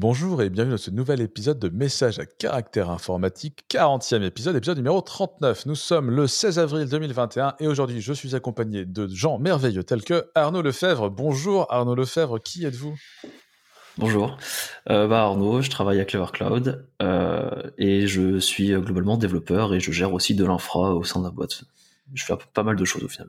Bonjour 0.00 0.40
et 0.40 0.48
bienvenue 0.48 0.72
dans 0.72 0.82
ce 0.82 0.90
nouvel 0.90 1.20
épisode 1.20 1.58
de 1.58 1.68
Messages 1.68 2.18
à 2.18 2.24
caractère 2.24 2.88
informatique, 2.88 3.66
40e 3.68 4.22
épisode, 4.22 4.56
épisode 4.56 4.78
numéro 4.78 5.02
39. 5.02 5.66
Nous 5.66 5.74
sommes 5.74 6.10
le 6.10 6.26
16 6.26 6.58
avril 6.58 6.88
2021 6.88 7.56
et 7.60 7.66
aujourd'hui 7.66 8.00
je 8.00 8.14
suis 8.14 8.34
accompagné 8.34 8.86
de 8.86 9.06
gens 9.08 9.38
merveilleux 9.38 9.84
tels 9.84 10.02
que 10.02 10.30
Arnaud 10.34 10.62
Lefebvre. 10.62 11.10
Bonjour 11.10 11.66
Arnaud 11.68 11.94
Lefebvre, 11.94 12.38
qui 12.38 12.64
êtes-vous? 12.64 12.94
Bonjour, 13.98 14.38
euh, 14.88 15.06
bah 15.06 15.24
Arnaud, 15.24 15.60
je 15.60 15.68
travaille 15.68 16.00
à 16.00 16.06
Clever 16.06 16.32
Cloud 16.32 16.88
euh, 17.02 17.50
et 17.76 18.06
je 18.06 18.38
suis 18.38 18.70
globalement 18.70 19.18
développeur 19.18 19.74
et 19.74 19.80
je 19.80 19.92
gère 19.92 20.14
aussi 20.14 20.34
de 20.34 20.46
l'infra 20.46 20.94
au 20.94 21.04
sein 21.04 21.20
de 21.20 21.26
la 21.26 21.30
boîte 21.30 21.64
je 22.14 22.24
fais 22.24 22.34
pas 22.54 22.62
mal 22.62 22.76
de 22.76 22.84
choses 22.84 23.04
au 23.04 23.08
final. 23.08 23.28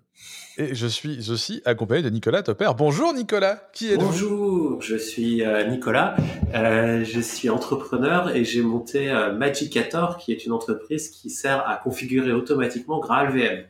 Et 0.58 0.74
je 0.76 0.88
suis 0.88 1.32
aussi 1.32 1.62
accompagné 1.66 2.02
de 2.02 2.10
Nicolas 2.10 2.44
Topper. 2.44 2.72
Bonjour 2.78 3.14
Nicolas, 3.14 3.70
qui 3.74 3.92
êtes-vous? 3.92 4.06
Bonjour, 4.06 4.82
je 4.82 4.96
suis 4.96 5.44
euh, 5.44 5.66
Nicolas, 5.66 6.16
euh, 6.54 7.04
je 7.04 7.20
suis 7.20 7.50
entrepreneur 7.50 8.36
et 8.36 8.44
j'ai 8.44 8.62
monté 8.62 9.12
euh, 9.12 9.34
Magicator 9.34 10.18
qui 10.18 10.32
est 10.32 10.46
une 10.46 10.52
entreprise 10.52 11.10
qui 11.10 11.30
sert 11.30 11.68
à 11.68 11.78
configurer 11.78 12.32
automatiquement 12.32 13.00
Graal 13.00 13.32
VM. 13.32 13.66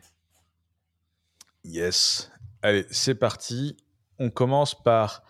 Yes, 1.64 2.30
allez, 2.62 2.86
c'est 2.90 3.14
parti. 3.14 3.76
On 4.18 4.30
commence 4.30 4.74
par 4.74 5.22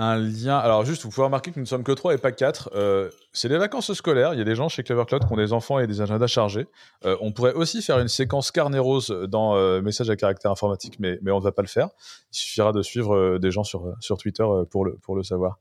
un 0.00 0.16
lien. 0.16 0.56
Alors, 0.56 0.84
juste, 0.86 1.02
vous 1.02 1.10
pouvez 1.10 1.26
remarquer 1.26 1.50
que 1.50 1.56
nous 1.56 1.64
ne 1.64 1.68
sommes 1.68 1.84
que 1.84 1.92
trois 1.92 2.14
et 2.14 2.18
pas 2.18 2.32
quatre. 2.32 2.70
Euh, 2.74 3.10
c'est 3.34 3.48
les 3.48 3.58
vacances 3.58 3.92
scolaires. 3.92 4.32
Il 4.32 4.38
y 4.38 4.40
a 4.40 4.44
des 4.44 4.54
gens 4.54 4.70
chez 4.70 4.82
Clever 4.82 5.04
Cloud 5.06 5.26
qui 5.26 5.32
ont 5.32 5.36
des 5.36 5.52
enfants 5.52 5.78
et 5.78 5.86
des 5.86 6.00
agendas 6.00 6.26
chargés. 6.26 6.66
Euh, 7.04 7.18
on 7.20 7.32
pourrait 7.32 7.52
aussi 7.52 7.82
faire 7.82 7.98
une 7.98 8.08
séquence 8.08 8.50
carnet 8.50 8.78
rose 8.78 9.10
dans 9.28 9.56
euh, 9.56 9.82
message 9.82 10.08
à 10.08 10.16
caractère 10.16 10.50
informatique, 10.50 10.98
mais, 11.00 11.18
mais 11.20 11.30
on 11.30 11.38
ne 11.38 11.44
va 11.44 11.52
pas 11.52 11.60
le 11.60 11.68
faire. 11.68 11.90
Il 12.32 12.38
suffira 12.38 12.72
de 12.72 12.80
suivre 12.80 13.36
des 13.38 13.50
gens 13.50 13.62
sur, 13.62 13.94
sur 14.00 14.16
Twitter 14.16 14.44
pour 14.70 14.86
le, 14.86 14.94
pour 15.02 15.16
le 15.16 15.22
savoir. 15.22 15.58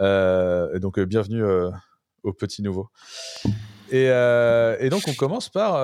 et 0.00 0.80
donc, 0.80 0.98
bienvenue 0.98 1.44
au 2.24 2.32
petit 2.32 2.62
nouveau. 2.62 2.88
Et, 3.90 4.06
et, 4.06 4.90
donc, 4.90 5.02
on 5.06 5.14
commence 5.14 5.48
par 5.48 5.76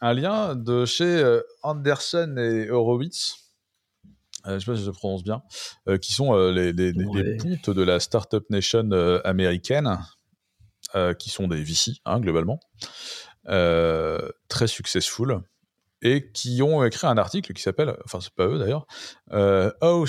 un 0.00 0.14
lien 0.14 0.54
de 0.54 0.86
chez 0.86 1.40
Anderson 1.62 2.36
et 2.38 2.70
Horowitz. 2.70 3.41
Euh, 4.46 4.58
je 4.58 4.64
sais 4.64 4.72
pas 4.72 4.76
si 4.76 4.84
je 4.84 4.90
prononce 4.90 5.22
bien, 5.22 5.42
euh, 5.88 5.98
qui 5.98 6.12
sont 6.12 6.34
euh, 6.34 6.50
les, 6.52 6.72
les, 6.72 6.92
de 6.92 7.82
la 7.82 8.00
Startup 8.00 8.44
Nation 8.50 8.90
américaine, 9.24 9.98
qui 11.18 11.30
sont 11.30 11.48
des 11.48 11.62
VC, 11.62 11.92
hein, 12.04 12.20
globalement, 12.20 12.60
très 13.46 14.66
successful, 14.66 15.40
et 16.02 16.30
qui 16.32 16.60
ont 16.62 16.84
écrit 16.84 17.06
un 17.06 17.16
article 17.16 17.52
qui 17.54 17.62
s'appelle, 17.62 17.96
enfin, 18.04 18.20
c'est 18.20 18.34
pas 18.34 18.46
eux 18.46 18.58
d'ailleurs, 18.58 18.86
How 19.80 20.06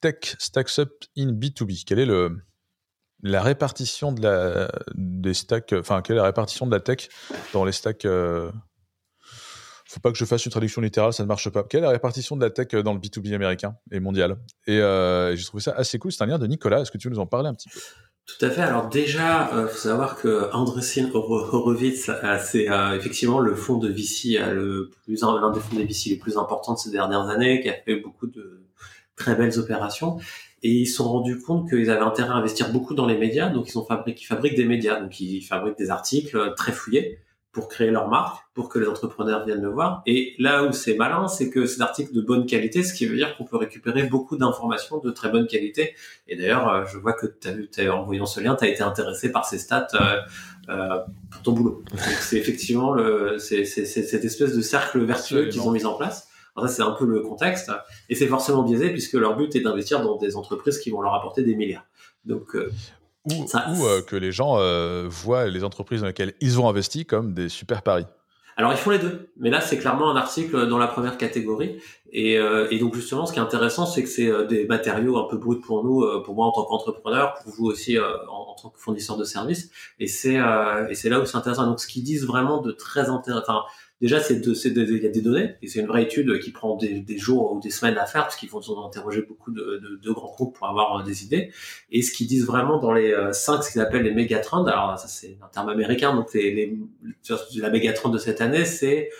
Tech 0.00 0.36
Stacks 0.38 0.78
Up 0.78 0.90
in 1.16 1.32
B2B. 1.32 1.84
Quelle 1.84 1.98
est 1.98 2.06
le, 2.06 2.38
la 3.22 3.42
répartition 3.42 4.12
de 4.12 4.22
la, 4.22 4.70
des 4.94 5.34
stacks, 5.34 5.74
enfin, 5.78 6.00
quelle 6.00 6.16
est 6.16 6.20
la 6.20 6.24
répartition 6.24 6.66
de 6.66 6.72
la 6.72 6.80
tech 6.80 7.08
dans 7.52 7.64
les 7.64 7.72
stacks 7.72 8.06
faut 9.92 10.00
pas 10.00 10.10
que 10.10 10.16
je 10.16 10.24
fasse 10.24 10.44
une 10.46 10.50
traduction 10.50 10.80
littérale, 10.80 11.12
ça 11.12 11.22
ne 11.22 11.28
marche 11.28 11.50
pas. 11.50 11.64
Quelle 11.64 11.80
est 11.80 11.86
la 11.86 11.90
répartition 11.90 12.34
de 12.36 12.42
la 12.42 12.50
tech 12.50 12.68
euh, 12.72 12.82
dans 12.82 12.94
le 12.94 12.98
B2B 12.98 13.34
américain 13.34 13.76
et 13.90 14.00
mondial? 14.00 14.36
Et 14.66 14.78
euh, 14.78 15.36
j'ai 15.36 15.44
trouvé 15.44 15.62
ça 15.62 15.74
assez 15.76 15.98
cool. 15.98 16.12
C'est 16.12 16.24
un 16.24 16.26
lien 16.26 16.38
de 16.38 16.46
Nicolas. 16.46 16.80
Est-ce 16.80 16.90
que 16.90 16.98
tu 16.98 17.08
veux 17.08 17.14
nous 17.14 17.20
en 17.20 17.26
parler 17.26 17.48
un 17.48 17.54
petit 17.54 17.68
peu? 17.68 17.78
Tout 18.24 18.44
à 18.46 18.50
fait. 18.50 18.62
Alors 18.62 18.88
déjà, 18.88 19.50
il 19.52 19.58
euh, 19.58 19.68
faut 19.68 19.78
savoir 19.78 20.16
que 20.16 20.50
Andresin 20.54 21.10
Horowitz, 21.12 22.10
c'est 22.40 22.68
effectivement 22.96 23.40
le 23.40 23.54
fonds 23.54 23.76
de 23.76 23.88
VC, 23.88 24.38
le 24.38 24.90
plus 25.04 25.20
l'un 25.20 25.50
des 25.50 25.60
fonds 25.60 25.76
de 25.76 25.82
VC 25.82 26.10
les 26.10 26.16
plus 26.16 26.38
importants 26.38 26.74
de 26.74 26.78
ces 26.78 26.90
dernières 26.90 27.28
années, 27.28 27.60
qui 27.60 27.68
a 27.68 27.74
fait 27.74 27.96
beaucoup 27.96 28.28
de 28.28 28.62
très 29.16 29.34
belles 29.34 29.58
opérations. 29.58 30.18
Et 30.62 30.70
ils 30.70 30.86
se 30.86 30.96
sont 30.96 31.10
rendus 31.10 31.40
compte 31.40 31.68
qu'ils 31.68 31.90
avaient 31.90 32.00
intérêt 32.00 32.30
à 32.30 32.34
investir 32.34 32.70
beaucoup 32.72 32.94
dans 32.94 33.06
les 33.06 33.18
médias, 33.18 33.50
donc 33.50 33.68
ils 33.68 33.76
ont 33.76 33.86
ils 34.06 34.24
fabriquent 34.24 34.56
des 34.56 34.64
médias, 34.64 35.00
donc 35.00 35.20
ils 35.20 35.42
fabriquent 35.42 35.76
des 35.76 35.90
articles 35.90 36.54
très 36.56 36.70
fouillés 36.70 37.18
pour 37.52 37.68
créer 37.68 37.90
leur 37.90 38.08
marque, 38.08 38.44
pour 38.54 38.70
que 38.70 38.78
les 38.78 38.88
entrepreneurs 38.88 39.44
viennent 39.44 39.60
le 39.60 39.68
voir. 39.68 40.02
Et 40.06 40.34
là 40.38 40.64
où 40.64 40.72
c'est 40.72 40.94
malin, 40.94 41.28
c'est 41.28 41.50
que 41.50 41.66
c'est 41.66 41.82
article 41.82 42.14
de 42.14 42.22
bonne 42.22 42.46
qualité, 42.46 42.82
ce 42.82 42.94
qui 42.94 43.04
veut 43.04 43.16
dire 43.16 43.36
qu'on 43.36 43.44
peut 43.44 43.58
récupérer 43.58 44.04
beaucoup 44.04 44.38
d'informations 44.38 44.98
de 44.98 45.10
très 45.10 45.28
bonne 45.28 45.46
qualité. 45.46 45.94
Et 46.28 46.36
d'ailleurs, 46.36 46.68
euh, 46.68 46.84
je 46.86 46.96
vois 46.96 47.12
que 47.12 47.26
as 47.44 47.52
vu, 47.52 47.68
en 47.90 48.04
voyant 48.04 48.24
ce 48.24 48.40
lien, 48.40 48.56
tu 48.56 48.64
as 48.64 48.68
été 48.68 48.82
intéressé 48.82 49.30
par 49.30 49.44
ces 49.44 49.58
stats 49.58 49.88
euh, 49.94 50.16
euh, 50.70 51.00
pour 51.30 51.42
ton 51.42 51.52
boulot. 51.52 51.82
c'est 52.20 52.38
effectivement 52.38 52.94
le, 52.94 53.38
c'est, 53.38 53.64
cette 53.64 54.24
espèce 54.24 54.56
de 54.56 54.62
cercle 54.62 55.04
vertueux 55.04 55.48
qu'ils 55.48 55.60
ont 55.60 55.72
mis 55.72 55.84
en 55.84 55.94
place. 55.94 56.28
Alors 56.56 56.68
ça, 56.68 56.76
c'est 56.76 56.82
un 56.82 56.92
peu 56.92 57.06
le 57.06 57.20
contexte. 57.20 57.70
Et 58.08 58.14
c'est 58.14 58.26
forcément 58.26 58.62
biaisé 58.62 58.90
puisque 58.90 59.14
leur 59.14 59.36
but 59.36 59.54
est 59.56 59.60
d'investir 59.60 60.02
dans 60.02 60.16
des 60.16 60.36
entreprises 60.36 60.78
qui 60.78 60.90
vont 60.90 61.00
leur 61.00 61.14
apporter 61.14 61.42
des 61.42 61.54
milliards. 61.54 61.86
Donc, 62.24 62.54
euh, 62.54 62.70
ou, 63.24 63.86
euh, 63.86 64.02
que 64.02 64.16
les 64.16 64.32
gens 64.32 64.58
euh, 64.58 65.06
voient 65.08 65.46
les 65.46 65.64
entreprises 65.64 66.00
dans 66.00 66.06
lesquelles 66.06 66.34
ils 66.40 66.60
ont 66.60 66.68
investi 66.68 67.06
comme 67.06 67.34
des 67.34 67.48
super 67.48 67.82
paris. 67.82 68.06
Alors 68.56 68.72
ils 68.72 68.78
font 68.78 68.90
les 68.90 68.98
deux, 68.98 69.30
mais 69.38 69.48
là 69.48 69.62
c'est 69.62 69.78
clairement 69.78 70.10
un 70.10 70.16
article 70.16 70.68
dans 70.68 70.76
la 70.76 70.86
première 70.86 71.16
catégorie. 71.16 71.80
Et, 72.12 72.36
euh, 72.36 72.68
et 72.70 72.78
donc 72.78 72.94
justement, 72.94 73.24
ce 73.24 73.32
qui 73.32 73.38
est 73.38 73.42
intéressant, 73.42 73.86
c'est 73.86 74.02
que 74.02 74.08
c'est 74.10 74.46
des 74.46 74.66
matériaux 74.66 75.16
un 75.16 75.26
peu 75.26 75.38
bruts 75.38 75.60
pour 75.60 75.82
nous, 75.82 76.06
pour 76.22 76.34
moi 76.34 76.46
en 76.46 76.52
tant 76.52 76.64
qu'entrepreneur, 76.64 77.32
pour 77.42 77.54
vous 77.54 77.64
aussi 77.64 77.98
en, 77.98 78.02
en, 78.02 78.54
tant 78.60 78.68
que 78.68 78.78
fournisseur 78.78 79.16
de 79.16 79.24
services. 79.24 79.70
Et 79.98 80.06
c'est 80.06 80.38
et 80.90 80.94
c'est 80.94 81.08
là 81.08 81.20
où 81.20 81.24
c'est 81.24 81.38
intéressant. 81.38 81.64
Donc 81.64 81.80
ce 81.80 81.86
qu'ils 81.86 82.02
disent 82.02 82.26
vraiment 82.26 82.60
de 82.60 82.72
très 82.72 83.08
intéressant, 83.08 83.62
déjà, 84.02 84.18
il 84.30 85.02
y 85.02 85.06
a 85.06 85.10
des 85.10 85.20
données 85.20 85.54
et 85.62 85.68
c'est 85.68 85.78
une 85.78 85.86
vraie 85.86 86.02
étude 86.02 86.40
qui 86.40 86.50
prend 86.50 86.76
des, 86.76 87.00
des, 87.00 87.18
jours 87.18 87.52
ou 87.52 87.60
des 87.60 87.70
semaines 87.70 87.96
à 87.96 88.04
faire 88.04 88.22
parce 88.22 88.34
qu'ils 88.34 88.50
vont 88.50 88.60
interroger 88.84 89.22
beaucoup 89.22 89.52
de, 89.52 89.80
de, 89.80 90.00
de, 90.02 90.10
grands 90.10 90.32
groupes 90.32 90.56
pour 90.56 90.68
avoir 90.68 90.98
euh, 90.98 91.02
des 91.04 91.24
idées. 91.24 91.52
Et 91.92 92.02
ce 92.02 92.10
qu'ils 92.12 92.26
disent 92.26 92.44
vraiment 92.44 92.78
dans 92.78 92.92
les 92.92 93.12
euh, 93.12 93.32
cinq, 93.32 93.62
ce 93.62 93.70
qu'ils 93.70 93.80
appellent 93.80 94.02
les 94.02 94.12
mégatrends, 94.12 94.64
alors 94.64 94.98
ça 94.98 95.06
c'est 95.06 95.38
un 95.40 95.46
terme 95.46 95.68
américain, 95.68 96.16
donc 96.16 96.34
les, 96.34 96.52
les, 96.52 96.78
la 97.56 97.70
mégatrend 97.70 98.08
de 98.08 98.18
cette 98.18 98.40
année, 98.40 98.64
c'est 98.64 99.10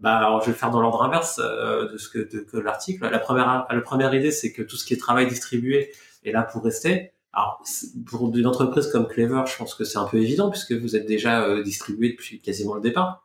bah, 0.00 0.16
alors 0.16 0.42
je 0.42 0.50
vais 0.50 0.56
faire 0.56 0.70
dans 0.70 0.80
l'ordre 0.80 1.04
inverse 1.04 1.40
euh, 1.42 1.92
de 1.92 1.96
ce 1.96 2.08
que, 2.08 2.18
de, 2.18 2.40
que 2.40 2.56
l'article. 2.56 3.08
La 3.08 3.20
première, 3.20 3.66
la 3.70 3.80
première 3.80 4.12
idée, 4.12 4.32
c'est 4.32 4.52
que 4.52 4.62
tout 4.62 4.76
ce 4.76 4.84
qui 4.84 4.94
est 4.94 4.96
travail 4.96 5.28
distribué 5.28 5.92
est 6.24 6.32
là 6.32 6.42
pour 6.42 6.64
rester. 6.64 7.12
Alors, 7.32 7.62
pour 8.06 8.36
une 8.36 8.46
entreprise 8.46 8.88
comme 8.88 9.06
Clever, 9.06 9.44
je 9.46 9.56
pense 9.56 9.74
que 9.76 9.84
c'est 9.84 9.98
un 9.98 10.04
peu 10.04 10.18
évident 10.18 10.50
puisque 10.50 10.72
vous 10.72 10.96
êtes 10.96 11.06
déjà 11.06 11.62
distribué 11.62 12.10
depuis 12.10 12.40
quasiment 12.40 12.74
le 12.74 12.82
départ 12.82 13.22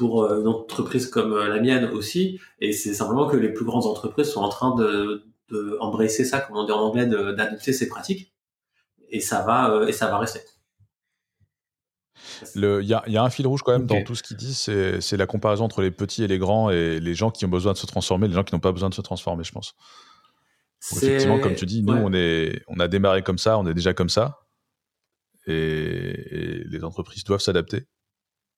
pour 0.00 0.24
euh, 0.24 0.40
une 0.40 0.48
entreprise 0.48 1.08
comme 1.08 1.34
euh, 1.34 1.46
la 1.46 1.60
mienne 1.60 1.84
aussi. 1.84 2.40
Et 2.58 2.72
c'est 2.72 2.94
simplement 2.94 3.28
que 3.28 3.36
les 3.36 3.52
plus 3.52 3.66
grandes 3.66 3.84
entreprises 3.84 4.30
sont 4.30 4.40
en 4.40 4.48
train 4.48 4.74
de, 4.74 5.24
de 5.50 5.76
embrasser 5.78 6.24
ça, 6.24 6.40
comme 6.40 6.56
on 6.56 6.64
dit 6.64 6.72
en 6.72 6.80
anglais, 6.80 7.04
d'adopter 7.04 7.74
ces 7.74 7.86
pratiques. 7.86 8.32
Et 9.10 9.20
ça 9.20 9.42
va, 9.42 9.70
euh, 9.70 9.86
et 9.86 9.92
ça 9.92 10.08
va 10.08 10.18
rester. 10.18 10.40
Il 12.54 12.62
y 12.82 12.94
a, 12.94 13.02
y 13.08 13.16
a, 13.18 13.22
un 13.22 13.28
fil 13.28 13.46
rouge 13.46 13.60
quand 13.62 13.72
même 13.72 13.86
dans 13.86 14.02
tout 14.02 14.14
ce 14.14 14.22
qu'il 14.22 14.38
dit, 14.38 14.54
c'est 14.54 15.16
la 15.16 15.26
comparaison 15.26 15.64
entre 15.64 15.82
les 15.82 15.90
petits 15.90 16.24
et 16.24 16.26
les 16.26 16.38
grands 16.38 16.70
et 16.70 16.98
les 16.98 17.14
gens 17.14 17.30
qui 17.30 17.44
ont 17.44 17.48
besoin 17.48 17.72
de 17.74 17.78
se 17.78 17.86
transformer, 17.86 18.26
les 18.28 18.34
gens 18.34 18.44
qui 18.44 18.54
n'ont 18.54 18.60
pas 18.60 18.72
besoin 18.72 18.88
de 18.88 18.94
se 18.94 19.02
transformer, 19.02 19.44
je 19.44 19.52
pense. 19.52 19.74
Effectivement, 20.92 21.38
comme 21.40 21.54
tu 21.54 21.66
dis, 21.66 21.82
nous, 21.82 21.92
on, 21.92 22.12
est, 22.14 22.62
on 22.68 22.78
a 22.78 22.88
démarré 22.88 23.22
comme 23.22 23.38
ça, 23.38 23.58
on 23.58 23.66
est 23.66 23.74
déjà 23.74 23.92
comme 23.92 24.08
ça, 24.08 24.38
et, 25.46 25.52
et 25.52 26.64
les 26.64 26.84
entreprises 26.84 27.24
doivent 27.24 27.40
s'adapter. 27.40 27.86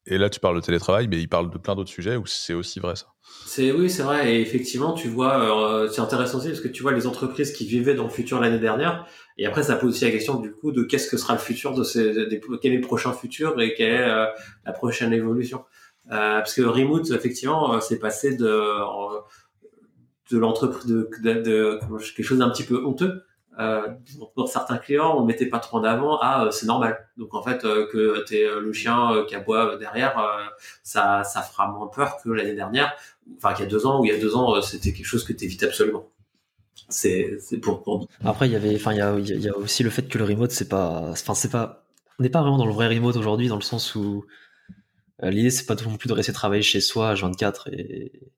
Et 0.06 0.18
là, 0.18 0.28
tu 0.28 0.40
parles 0.40 0.56
de 0.56 0.60
télétravail, 0.64 1.06
mais 1.08 1.20
il 1.20 1.28
parle 1.28 1.50
de 1.50 1.58
plein 1.58 1.76
d'autres 1.76 1.90
sujets 1.90 2.16
où 2.16 2.26
c'est 2.26 2.54
aussi 2.54 2.80
vrai 2.80 2.96
ça? 2.96 3.06
C'est 3.46 3.70
oui, 3.70 3.88
c'est 3.88 4.02
vrai. 4.02 4.34
Et 4.34 4.40
effectivement, 4.40 4.94
tu 4.94 5.08
vois, 5.08 5.84
euh, 5.84 5.88
c'est 5.88 6.00
intéressant 6.00 6.38
aussi 6.38 6.48
parce 6.48 6.60
que 6.60 6.68
tu 6.68 6.82
vois 6.82 6.92
les 6.92 7.06
entreprises 7.06 7.52
qui 7.52 7.66
vivaient 7.66 7.94
dans 7.94 8.04
le 8.04 8.10
futur 8.10 8.40
l'année 8.40 8.58
dernière. 8.58 9.06
Et 9.38 9.46
après, 9.46 9.62
ça 9.62 9.76
pose 9.76 9.90
aussi 9.94 10.04
la 10.04 10.10
question 10.10 10.40
du 10.40 10.52
coup 10.52 10.72
de 10.72 10.82
qu'est-ce 10.82 11.08
que 11.08 11.16
sera 11.16 11.34
le 11.34 11.38
futur 11.38 11.74
de 11.74 11.84
ces, 11.84 12.12
quel 12.60 12.72
est 12.72 12.76
le 12.76 12.80
prochain 12.80 13.12
futur 13.12 13.60
et 13.60 13.74
quelle 13.74 13.92
est 13.92 14.10
euh, 14.10 14.26
la 14.66 14.72
prochaine 14.72 15.12
évolution? 15.12 15.64
Euh, 16.10 16.38
parce 16.38 16.54
que 16.54 16.62
remote, 16.62 17.10
effectivement, 17.12 17.80
c'est 17.80 18.00
passé 18.00 18.36
de 18.36 18.52
de 20.30 20.38
l'entreprise 20.38 20.86
de, 20.86 21.10
de, 21.22 21.32
de, 21.42 21.80
quelque 22.16 22.24
chose 22.24 22.38
d'un 22.38 22.50
petit 22.50 22.64
peu 22.64 22.84
honteux 22.84 23.06
euh, 23.08 23.20
pour 24.34 24.48
certains 24.48 24.78
clients, 24.78 25.14
on 25.16 25.24
mettait 25.24 25.46
pas 25.46 25.58
trop 25.58 25.78
en 25.78 25.84
avant, 25.84 26.18
ah, 26.20 26.44
euh, 26.44 26.50
c'est 26.50 26.66
normal. 26.66 27.06
Donc 27.16 27.34
en 27.34 27.42
fait, 27.42 27.64
euh, 27.64 27.86
que 27.92 28.24
t'es 28.26 28.44
euh, 28.44 28.60
le 28.60 28.72
chien 28.72 29.24
qui 29.28 29.34
aboie 29.34 29.76
derrière, 29.76 30.16
ça, 30.82 31.24
ça 31.24 31.42
fera 31.42 31.68
moins 31.70 31.88
peur 31.88 32.18
que 32.22 32.30
l'année 32.30 32.54
dernière, 32.54 32.94
enfin 33.36 33.52
qu'il 33.54 33.64
y 33.64 33.68
a 33.68 33.70
deux 33.70 33.86
ans, 33.86 34.00
ou 34.00 34.04
il 34.04 34.12
y 34.12 34.14
a 34.14 34.18
deux 34.18 34.34
ans, 34.34 34.60
c'était 34.62 34.92
quelque 34.92 35.06
chose 35.06 35.24
que 35.24 35.32
t'évites 35.32 35.62
absolument. 35.62 36.08
C'est, 36.88 37.38
c'est 37.40 37.58
pour, 37.58 37.82
pour, 37.82 38.06
Après, 38.24 38.48
il 38.48 38.52
y 38.52 38.56
avait, 38.56 38.74
enfin, 38.74 38.92
il 38.92 38.98
y 38.98 39.02
a, 39.02 39.18
y 39.18 39.48
a 39.48 39.56
aussi 39.56 39.82
le 39.82 39.90
fait 39.90 40.08
que 40.08 40.18
le 40.18 40.24
remote, 40.24 40.50
c'est 40.50 40.68
pas, 40.68 41.10
enfin, 41.10 41.34
c'est 41.34 41.50
pas, 41.50 41.84
on 42.18 42.22
n'est 42.22 42.28
pas 42.28 42.42
vraiment 42.42 42.58
dans 42.58 42.66
le 42.66 42.72
vrai 42.72 42.88
remote 42.88 43.16
aujourd'hui, 43.16 43.48
dans 43.48 43.56
le 43.56 43.62
sens 43.62 43.94
où 43.94 44.24
l'idée, 45.22 45.50
c'est 45.50 45.66
pas 45.66 45.76
non 45.86 45.96
plus 45.96 46.08
de 46.08 46.14
rester 46.14 46.32
travailler 46.32 46.62
chez 46.62 46.80
soi 46.80 47.10
à 47.10 47.14
24 47.14 47.68
et, 47.68 48.32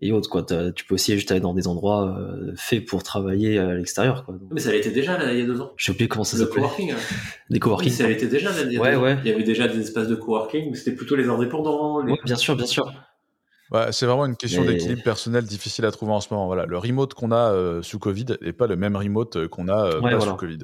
et 0.00 0.12
autres 0.12 0.28
quoi. 0.28 0.44
Tu 0.74 0.84
peux 0.84 0.94
aussi 0.94 1.14
juste 1.14 1.30
aller 1.30 1.40
dans 1.40 1.54
des 1.54 1.68
endroits 1.68 2.16
euh, 2.18 2.52
faits 2.56 2.84
pour 2.84 3.02
travailler 3.02 3.58
à 3.58 3.74
l'extérieur 3.74 4.24
quoi. 4.24 4.36
Mais 4.50 4.60
ça 4.60 4.72
l'était 4.72 4.90
déjà 4.90 5.16
là, 5.18 5.32
il 5.32 5.40
y 5.40 5.42
a 5.42 5.46
deux 5.46 5.60
ans. 5.60 5.72
Je 5.76 5.86
sais 5.86 5.96
plus 5.96 6.08
comment 6.08 6.24
ça 6.24 6.36
s'appelait. 6.36 6.62
Le 6.62 6.68
coworking. 6.68 6.94
Des 7.50 7.60
coworking. 7.60 7.92
ça 7.92 8.08
l'était 8.08 8.26
déjà 8.26 8.50
là, 8.50 8.62
il 8.62 8.72
y 8.72 8.76
a 8.76 8.80
ouais, 8.80 8.96
ouais. 8.96 9.18
Il 9.24 9.30
y 9.30 9.34
avait 9.34 9.44
déjà 9.44 9.68
des 9.68 9.80
espaces 9.80 10.08
de 10.08 10.14
coworking, 10.14 10.70
mais 10.70 10.76
c'était 10.76 10.96
plutôt 10.96 11.16
les 11.16 11.28
indépendants. 11.28 12.02
Les... 12.02 12.14
bien 12.24 12.36
sûr, 12.36 12.56
bien 12.56 12.66
sûr. 12.66 12.92
Ouais, 13.70 13.92
c'est 13.92 14.06
vraiment 14.06 14.26
une 14.26 14.36
question 14.36 14.64
d'équilibre 14.64 15.02
personnel 15.02 15.44
difficile 15.44 15.84
à 15.84 15.90
trouver 15.90 16.12
en 16.12 16.20
ce 16.20 16.32
moment. 16.32 16.46
Voilà, 16.46 16.66
le 16.66 16.78
remote 16.78 17.14
qu'on 17.14 17.32
a 17.32 17.52
euh, 17.52 17.82
sous 17.82 17.98
Covid 17.98 18.26
n'est 18.42 18.52
pas 18.52 18.66
le 18.66 18.76
même 18.76 18.96
remote 18.96 19.48
qu'on 19.48 19.68
a 19.68 19.86
euh, 19.86 20.00
pas 20.00 20.20
sous 20.20 20.36
Covid. 20.36 20.58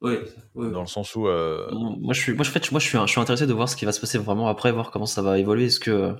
Oui, 0.00 0.14
oui. 0.54 0.70
Dans 0.70 0.82
le 0.82 0.86
sens 0.86 1.16
où. 1.16 1.26
Euh, 1.26 1.66
moi, 1.72 2.14
je 2.14 2.20
suis, 2.20 2.32
moi, 2.32 2.46
en 2.46 2.50
fait, 2.50 2.70
moi, 2.70 2.78
je 2.78 2.86
suis, 2.86 2.98
je 2.98 3.06
suis 3.06 3.20
intéressé 3.20 3.46
de 3.46 3.52
voir 3.52 3.68
ce 3.68 3.74
qui 3.74 3.84
va 3.84 3.92
se 3.92 4.00
passer 4.00 4.18
vraiment 4.18 4.46
après, 4.46 4.70
voir 4.70 4.90
comment 4.92 5.06
ça 5.06 5.22
va 5.22 5.38
évoluer. 5.38 5.66
Est-ce 5.66 5.80
que, 5.80 6.14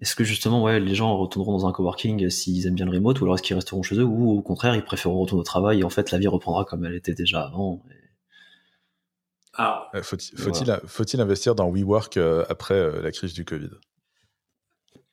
est-ce 0.00 0.16
que 0.16 0.24
justement, 0.24 0.62
ouais, 0.62 0.80
les 0.80 0.94
gens 0.94 1.16
retourneront 1.16 1.58
dans 1.58 1.66
un 1.66 1.72
coworking 1.72 2.28
s'ils 2.28 2.66
aiment 2.66 2.74
bien 2.74 2.86
le 2.86 2.92
remote, 2.92 3.20
ou 3.20 3.24
alors 3.24 3.36
est-ce 3.36 3.42
qu'ils 3.42 3.56
resteront 3.56 3.82
chez 3.82 3.96
eux, 3.96 4.04
ou 4.04 4.32
au 4.32 4.42
contraire, 4.42 4.74
ils 4.74 4.84
préféreront 4.84 5.20
retourner 5.20 5.40
au 5.40 5.44
travail 5.44 5.80
et 5.80 5.84
en 5.84 5.90
fait, 5.90 6.10
la 6.10 6.18
vie 6.18 6.26
reprendra 6.26 6.64
comme 6.64 6.84
elle 6.84 6.94
était 6.94 7.14
déjà 7.14 7.42
avant. 7.42 7.80
Euh, 9.60 10.02
faut-il 10.02 10.36
faut 10.36 11.20
investir 11.20 11.54
dans 11.54 11.70
WeWork 11.70 12.16
euh, 12.16 12.44
après 12.48 12.74
euh, 12.74 13.02
la 13.02 13.12
crise 13.12 13.32
du 13.34 13.44
Covid? 13.44 13.70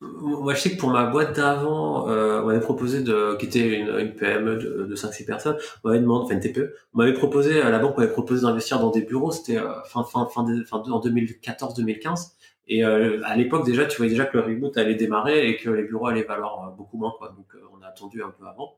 Moi, 0.02 0.56
je 0.56 0.62
sais 0.62 0.72
que 0.72 0.80
pour 0.80 0.90
ma 0.90 1.06
boîte 1.06 1.36
d'avant, 1.36 2.08
on 2.08 2.46
m'avait 2.48 2.60
proposé 2.60 3.04
de, 3.04 3.38
qui 3.38 3.46
était 3.46 3.78
une, 3.78 4.16
PME 4.16 4.58
de, 4.58 4.86
de 4.86 4.96
5-6 4.96 5.26
personnes, 5.28 5.58
on 5.84 5.90
m'avait 5.90 6.02
demandé, 6.02 6.26
enfin 6.26 6.34
une 6.34 6.40
TPE, 6.40 6.74
on 6.96 6.98
m'avait 6.98 7.14
proposé, 7.14 7.62
la 7.62 7.78
banque 7.78 7.98
m'avait 7.98 8.12
proposé 8.12 8.42
d'investir 8.42 8.80
dans 8.80 8.90
des 8.90 9.04
bureaux, 9.04 9.30
c'était 9.30 9.60
fin, 9.86 10.04
fin, 10.04 10.28
fin, 10.34 10.44
fin, 10.66 10.78
en 10.80 11.00
2014-2015. 11.00 12.32
Et 12.74 12.84
à 12.84 13.36
l'époque 13.36 13.66
déjà, 13.66 13.86
tu 13.86 13.98
voyais 13.98 14.12
déjà 14.12 14.26
que 14.26 14.38
le 14.38 14.44
remote 14.44 14.78
allait 14.78 14.96
démarrer 14.96 15.50
et 15.50 15.58
que 15.58 15.70
les 15.70 15.84
bureaux 15.84 16.08
allaient 16.08 16.24
valoir 16.24 16.72
beaucoup 16.72 16.98
moins, 16.98 17.14
quoi. 17.18 17.34
Donc 17.36 17.54
on 17.74 17.82
a 17.82 17.88
attendu 17.88 18.24
un 18.24 18.30
peu 18.30 18.46
avant. 18.48 18.78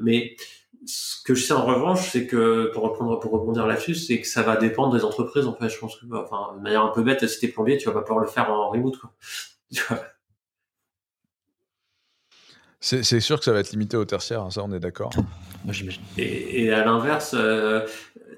Mais 0.00 0.36
ce 0.84 1.22
que 1.22 1.34
je 1.34 1.42
sais 1.42 1.54
en 1.54 1.64
revanche, 1.64 2.10
c'est 2.10 2.26
que 2.26 2.70
pour 2.74 2.82
reprendre, 2.82 3.18
pour 3.20 3.32
rebondir 3.32 3.66
là-dessus, 3.66 3.94
c'est 3.94 4.20
que 4.20 4.26
ça 4.26 4.42
va 4.42 4.56
dépendre 4.56 4.94
des 4.94 5.02
entreprises. 5.04 5.46
En 5.46 5.54
fait, 5.54 5.70
je 5.70 5.78
pense 5.78 5.96
que, 5.96 6.04
enfin, 6.14 6.56
de 6.58 6.62
manière 6.62 6.82
un 6.82 6.92
peu 6.92 7.02
bête, 7.02 7.26
si 7.26 7.40
t'es 7.40 7.48
plombier, 7.48 7.78
tu 7.78 7.86
vas 7.86 7.94
pas 7.94 8.02
pouvoir 8.02 8.22
le 8.22 8.30
faire 8.30 8.50
en 8.50 8.68
remote, 8.68 8.98
quoi. 8.98 9.12
C'est 12.84 13.20
sûr 13.20 13.38
que 13.38 13.44
ça 13.44 13.52
va 13.52 13.60
être 13.60 13.70
limité 13.70 13.96
au 13.96 14.04
tertiaire, 14.04 14.42
hein, 14.42 14.50
ça 14.50 14.60
on 14.64 14.72
est 14.72 14.80
d'accord. 14.80 15.12
Moi 15.64 15.72
j'imagine. 15.72 16.02
Et, 16.18 16.64
et, 16.64 16.72
à 16.72 16.84
l'inverse, 16.84 17.32
euh, 17.38 17.86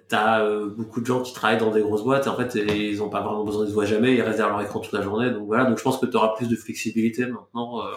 t'as 0.09 0.45
euh, 0.45 0.69
beaucoup 0.69 1.01
de 1.01 1.07
gens 1.07 1.23
qui 1.23 1.33
travaillent 1.33 1.59
dans 1.59 1.71
des 1.71 1.81
grosses 1.81 2.05
boîtes 2.05 2.27
et 2.27 2.29
en 2.29 2.37
fait 2.37 2.55
ils 2.55 3.03
ont 3.03 3.09
pas 3.09 3.23
vraiment 3.23 3.45
besoin, 3.45 3.65
ils 3.65 3.69
se 3.69 3.75
voient 3.75 3.85
jamais, 3.85 4.15
ils 4.15 4.23
restent 4.23 4.39
derrière 4.39 4.57
leur 4.57 4.65
écran 4.65 4.81
toute 4.81 4.93
la 4.93 5.03
journée. 5.03 5.31
Donc 5.31 5.47
voilà, 5.47 5.65
donc 5.65 5.79
je 5.79 5.83
pense 5.83 5.99
que 5.99 6.07
tu 6.07 6.17
auras 6.17 6.35
plus 6.37 6.49
de 6.49 6.57
flexibilité 6.57 7.27
maintenant. 7.27 7.81
Euh, 7.81 7.91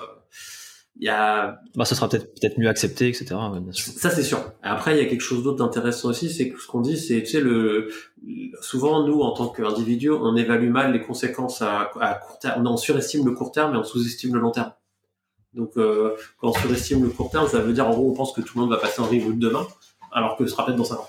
il 0.99 1.05
y 1.05 1.09
a 1.09 1.59
bah 1.75 1.85
ça 1.85 1.95
sera 1.95 2.09
peut-être 2.09 2.33
peut-être 2.33 2.57
mieux 2.57 2.67
accepté 2.67 3.07
etc 3.07 3.35
ça 3.71 4.09
c'est 4.09 4.23
sûr 4.23 4.39
après 4.63 4.97
il 4.97 5.03
y 5.03 5.05
a 5.05 5.07
quelque 5.07 5.21
chose 5.21 5.43
d'autre 5.43 5.57
d'intéressant 5.57 6.09
aussi 6.09 6.29
c'est 6.31 6.49
que 6.49 6.59
ce 6.59 6.65
qu'on 6.65 6.81
dit 6.81 6.97
c'est 6.97 7.21
tu 7.21 7.27
sais 7.27 7.39
le 7.39 7.89
souvent 8.61 9.05
nous 9.05 9.21
en 9.21 9.31
tant 9.31 9.47
qu'individu 9.47 10.09
on 10.09 10.35
évalue 10.35 10.71
mal 10.71 10.93
les 10.93 11.01
conséquences 11.01 11.61
à, 11.61 11.91
à 11.99 12.15
court 12.15 12.39
terme 12.39 12.65
on 12.65 12.77
surestime 12.77 13.25
le 13.25 13.33
court 13.33 13.51
terme 13.51 13.75
et 13.75 13.77
on 13.77 13.83
sous-estime 13.83 14.33
le 14.33 14.39
long 14.39 14.51
terme 14.51 14.73
donc 15.53 15.77
euh, 15.77 16.15
quand 16.39 16.49
on 16.49 16.53
surestime 16.53 17.03
le 17.03 17.09
court 17.09 17.29
terme 17.29 17.47
ça 17.47 17.59
veut 17.59 17.73
dire 17.73 17.87
en 17.87 17.91
gros 17.91 18.09
on 18.09 18.13
pense 18.13 18.33
que 18.33 18.41
tout 18.41 18.57
le 18.57 18.61
monde 18.61 18.71
va 18.71 18.77
passer 18.77 18.99
en 18.99 19.05
remote 19.05 19.37
demain 19.37 19.67
alors 20.11 20.35
que 20.35 20.45
ce 20.45 20.51
sera 20.51 20.65
peut-être 20.65 20.77
dans 20.77 20.83
5 20.83 20.95
ans 20.95 21.07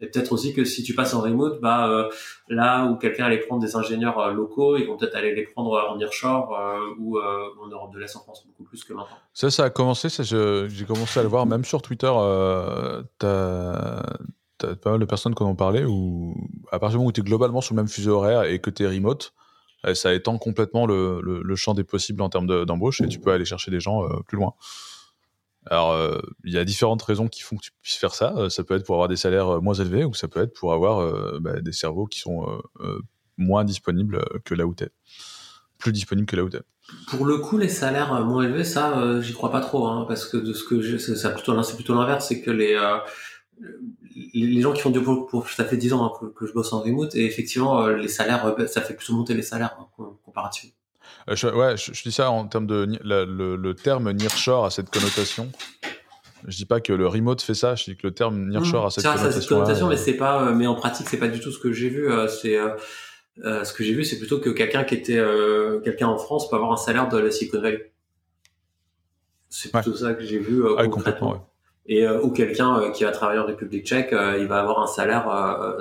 et 0.00 0.06
peut-être 0.06 0.32
aussi 0.32 0.54
que 0.54 0.64
si 0.64 0.84
tu 0.84 0.94
passes 0.94 1.14
en 1.14 1.20
remote, 1.20 1.60
bah 1.60 1.88
euh, 1.88 2.08
là 2.48 2.86
où 2.86 2.96
quelqu'un 2.96 3.24
allait 3.24 3.38
prendre 3.38 3.60
des 3.60 3.74
ingénieurs 3.74 4.18
euh, 4.20 4.32
locaux, 4.32 4.76
ils 4.76 4.86
vont 4.86 4.96
peut-être 4.96 5.16
aller 5.16 5.34
les 5.34 5.42
prendre 5.42 5.72
en 5.90 5.96
nearshore 5.96 6.56
euh, 6.56 6.94
ou 6.98 7.18
en 7.18 7.66
Europe 7.68 7.92
de 7.92 7.98
l'Est 7.98 8.14
en 8.16 8.20
France 8.20 8.46
beaucoup 8.46 8.62
plus 8.62 8.84
que 8.84 8.92
maintenant. 8.92 9.16
Ça, 9.34 9.50
ça 9.50 9.64
a 9.64 9.70
commencé. 9.70 10.08
Ça, 10.08 10.22
j'ai 10.22 10.84
commencé 10.86 11.18
à 11.18 11.22
le 11.24 11.28
voir 11.28 11.46
même 11.46 11.64
sur 11.64 11.82
Twitter. 11.82 12.12
t'as 13.18 14.02
as 14.62 14.74
pas 14.76 14.90
mal 14.90 15.00
de 15.00 15.04
personnes 15.04 15.34
qui 15.34 15.42
en 15.42 15.48
ont 15.48 15.56
parlé 15.56 15.84
à 16.72 16.78
partir 16.78 16.90
du 16.90 16.96
moment 16.98 17.08
où 17.08 17.12
tu 17.12 17.20
es 17.20 17.24
globalement 17.24 17.60
sur 17.60 17.74
le 17.74 17.80
même 17.80 17.88
fuseau 17.88 18.16
horaire 18.16 18.44
et 18.44 18.60
que 18.60 18.70
tu 18.70 18.84
es 18.84 18.86
remote, 18.88 19.32
ça 19.94 20.14
étend 20.14 20.38
complètement 20.38 20.86
le, 20.86 21.54
champ 21.56 21.74
des 21.74 21.84
possibles 21.84 22.22
en 22.22 22.28
termes 22.28 22.64
d'embauche 22.64 23.00
et 23.00 23.08
tu 23.08 23.18
peux 23.18 23.32
aller 23.32 23.44
chercher 23.44 23.72
des 23.72 23.80
gens 23.80 24.02
plus 24.26 24.36
loin. 24.36 24.54
Alors, 25.66 25.92
euh, 25.92 26.18
il 26.44 26.52
y 26.52 26.58
a 26.58 26.64
différentes 26.64 27.02
raisons 27.02 27.28
qui 27.28 27.42
font 27.42 27.56
que 27.56 27.62
tu 27.62 27.70
puisses 27.82 27.96
faire 27.96 28.14
ça. 28.14 28.34
Euh, 28.36 28.48
ça 28.48 28.64
peut 28.64 28.74
être 28.74 28.84
pour 28.84 28.94
avoir 28.94 29.08
des 29.08 29.16
salaires 29.16 29.48
euh, 29.48 29.60
moins 29.60 29.74
élevés 29.74 30.04
ou 30.04 30.14
ça 30.14 30.28
peut 30.28 30.40
être 30.40 30.54
pour 30.54 30.72
avoir 30.72 31.40
bah, 31.40 31.60
des 31.60 31.72
cerveaux 31.72 32.06
qui 32.06 32.20
sont 32.20 32.46
moins 33.36 33.64
disponibles 33.64 34.24
que 34.44 34.54
là 34.54 34.66
où 34.66 34.74
tu 34.74 34.84
es. 34.84 34.90
Plus 35.78 35.92
disponibles 35.92 36.26
que 36.26 36.36
là 36.36 36.44
où 36.44 36.50
tu 36.50 36.56
es. 36.56 36.62
Pour 37.08 37.26
le 37.26 37.38
coup, 37.38 37.58
les 37.58 37.68
salaires 37.68 38.24
moins 38.24 38.44
élevés, 38.44 38.64
ça, 38.64 39.20
j'y 39.20 39.34
crois 39.34 39.52
pas 39.52 39.60
trop, 39.60 39.86
hein, 39.86 40.06
parce 40.08 40.26
que 40.26 40.38
de 40.38 40.52
ce 40.52 40.64
que 40.64 40.74
plutôt, 41.34 41.62
c'est 41.62 41.74
plutôt 41.74 41.94
l'inverse, 41.94 42.28
c'est 42.28 42.40
que 42.40 42.50
les, 42.50 42.78
les 44.34 44.60
gens 44.62 44.72
qui 44.72 44.80
font 44.80 44.90
du 44.90 45.02
pour, 45.02 45.26
pour 45.26 45.48
ça 45.50 45.64
fait 45.64 45.76
10 45.76 45.92
ans 45.92 46.04
hein, 46.06 46.30
que, 46.34 46.46
je 46.46 46.52
bosse 46.52 46.72
en 46.72 46.80
remote 46.80 47.14
et 47.14 47.26
effectivement 47.26 47.88
les 47.88 48.08
salaires 48.08 48.54
ça 48.68 48.80
fait 48.80 48.94
plutôt 48.94 49.14
monter 49.14 49.34
les 49.34 49.42
salaires 49.42 49.76
hein, 49.80 50.04
comparativement 50.24 50.74
euh, 51.28 51.36
je, 51.36 51.48
ouais, 51.48 51.76
je, 51.76 52.02
dis 52.02 52.12
ça 52.12 52.30
en 52.30 52.46
termes 52.46 52.66
de 52.66 52.86
le, 53.02 53.72
terme 53.74 54.10
nearshore 54.12 54.64
a 54.64 54.70
cette 54.70 54.90
connotation. 54.90 55.50
Je 56.46 56.56
dis 56.56 56.66
pas 56.66 56.80
que 56.80 56.92
le 56.92 57.06
remote 57.06 57.42
fait 57.42 57.54
ça, 57.54 57.74
je 57.74 57.84
dis 57.84 57.96
que 57.96 58.06
le 58.06 58.14
terme 58.14 58.48
nearshore 58.48 58.86
a 58.86 58.90
cette 58.90 59.04
connotation. 59.04 59.30
Ça, 59.30 59.40
cette 59.40 59.48
connotation, 59.48 59.88
mais 59.88 59.96
c'est 59.96 60.14
pas, 60.14 60.42
euh, 60.42 60.54
mais 60.54 60.66
en 60.66 60.74
pratique, 60.74 61.08
c'est 61.08 61.18
pas 61.18 61.28
du 61.28 61.40
tout 61.40 61.50
ce 61.50 61.58
que 61.58 61.72
j'ai 61.72 61.88
vu. 61.88 62.10
Euh, 62.10 62.28
c'est 62.28 62.56
ce 63.36 63.72
que 63.72 63.84
j'ai 63.84 63.94
vu, 63.94 64.04
c'est 64.04 64.18
plutôt 64.18 64.40
que 64.40 64.50
quelqu'un 64.50 64.84
qui 64.84 64.94
était 64.94 65.22
quelqu'un 65.84 66.08
en 66.08 66.18
France 66.18 66.48
peut 66.48 66.56
avoir 66.56 66.72
un 66.72 66.76
salaire 66.76 67.08
de 67.08 67.18
la 67.18 67.30
Silicon 67.30 67.60
Valley. 67.60 67.92
C'est 69.48 69.72
plutôt 69.72 69.94
ça 69.94 70.14
que 70.14 70.24
j'ai 70.24 70.38
vu 70.38 70.62
ah 70.76 70.86
concrètement. 70.86 71.46
Et 71.86 72.06
ou 72.06 72.30
quelqu'un 72.30 72.90
qui 72.92 73.04
va 73.04 73.12
travailler 73.12 73.40
en 73.40 73.46
République 73.46 73.86
Tchèque, 73.86 74.10
il 74.12 74.46
va 74.46 74.60
avoir 74.60 74.80
un 74.82 74.86
salaire 74.86 75.24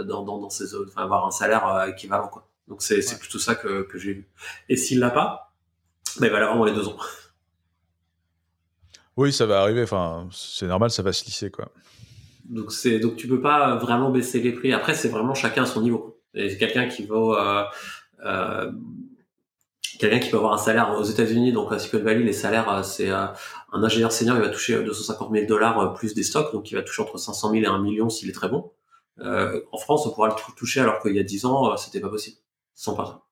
dans, 0.06 0.24
dans, 0.24 0.40
dans 0.40 0.50
ses, 0.50 0.74
enfin, 0.76 1.04
avoir 1.04 1.26
un 1.26 1.32
salaire 1.32 1.86
équivalent 1.90 2.28
quoi. 2.28 2.48
Donc 2.68 2.82
c'est 2.82 3.20
plutôt 3.20 3.40
ça 3.40 3.56
que, 3.56 3.84
que 3.84 3.98
j'ai 3.98 4.14
vu. 4.14 4.30
Et 4.70 4.76
s'il 4.76 5.00
l'a 5.00 5.10
pas, 5.10 5.54
ben, 6.20 6.28
il 6.28 6.32
va 6.32 6.40
l'avoir 6.40 6.58
dans 6.58 6.66
les 6.66 6.74
deux 6.74 6.88
ans. 6.88 6.98
Oui, 9.16 9.34
ça 9.34 9.46
va 9.46 9.62
arriver. 9.62 9.84
Enfin, 9.84 10.28
c'est 10.32 10.68
normal, 10.68 10.92
ça 10.92 11.02
va 11.02 11.12
se 11.12 11.26
lisser 11.26 11.50
quoi. 11.50 11.72
Donc 12.46 12.72
c'est 12.72 13.00
donc 13.00 13.16
tu 13.16 13.28
peux 13.28 13.42
pas 13.42 13.76
vraiment 13.76 14.10
baisser 14.12 14.40
les 14.40 14.52
prix. 14.52 14.74
Après, 14.74 14.94
c'est 14.94 15.10
vraiment 15.10 15.34
chacun 15.34 15.64
à 15.64 15.66
son 15.66 15.82
niveau. 15.82 16.22
Et 16.34 16.56
quelqu'un 16.58 16.88
qui 16.88 17.06
vaut 17.06 17.36
euh, 17.36 17.64
euh, 18.26 18.72
quelqu'un 20.00 20.20
qui 20.20 20.30
peut 20.30 20.38
avoir 20.38 20.54
un 20.54 20.58
salaire 20.58 20.96
aux 20.98 21.04
États-Unis, 21.04 21.52
donc 21.52 21.72
à 21.72 21.80
Silicon 21.80 22.04
Valley, 22.04 22.24
les 22.24 22.34
salaires, 22.34 22.70
euh, 22.70 22.84
c'est 22.84 23.10
un 23.10 23.34
ingénieur 23.72 24.12
senior, 24.12 24.38
il 24.38 24.44
va 24.44 24.50
toucher 24.50 24.82
250 24.84 25.32
000 25.32 25.46
dollars 25.48 25.94
plus 25.94 26.14
des 26.14 26.24
stocks, 26.24 26.54
donc 26.54 26.70
il 26.72 26.76
va 26.76 26.84
toucher 26.84 27.02
entre 27.02 27.18
500 27.18 27.52
000 27.52 27.64
et 27.64 27.68
1 27.68 27.80
million 27.80 28.10
s'il 28.10 28.30
est 28.30 28.34
très 28.34 28.50
bon. 28.50 28.72
en 29.20 29.78
France, 29.78 30.06
on 30.06 30.12
pourra 30.12 30.28
le 30.28 30.54
toucher 30.56 30.82
alors 30.82 31.02
qu'il 31.02 31.16
y 31.16 31.20
a 31.20 31.24
10 31.24 31.46
ans, 31.46 31.76
c'était 31.78 32.00
pas 32.00 32.10
possible 32.10 32.38
sans 32.78 32.96
pas 32.96 33.28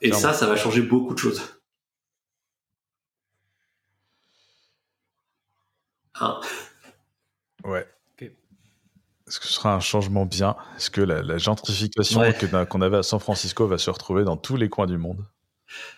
et 0.00 0.12
ça, 0.12 0.32
ça 0.32 0.46
va 0.46 0.56
changer 0.56 0.82
beaucoup 0.82 1.14
de 1.14 1.18
choses. 1.18 1.42
Hein. 6.20 6.40
Ouais. 7.64 7.86
Est-ce 8.20 9.40
que 9.40 9.46
ce 9.46 9.52
sera 9.52 9.74
un 9.74 9.80
changement 9.80 10.24
bien? 10.24 10.56
Est-ce 10.76 10.90
que 10.90 11.02
la, 11.02 11.36
gentrification 11.36 12.22
qu'on 12.70 12.80
avait 12.80 12.96
à 12.96 13.02
San 13.02 13.20
Francisco 13.20 13.66
va 13.66 13.76
se 13.76 13.90
retrouver 13.90 14.24
dans 14.24 14.38
tous 14.38 14.56
les 14.56 14.70
coins 14.70 14.86
du 14.86 14.96
monde? 14.96 15.22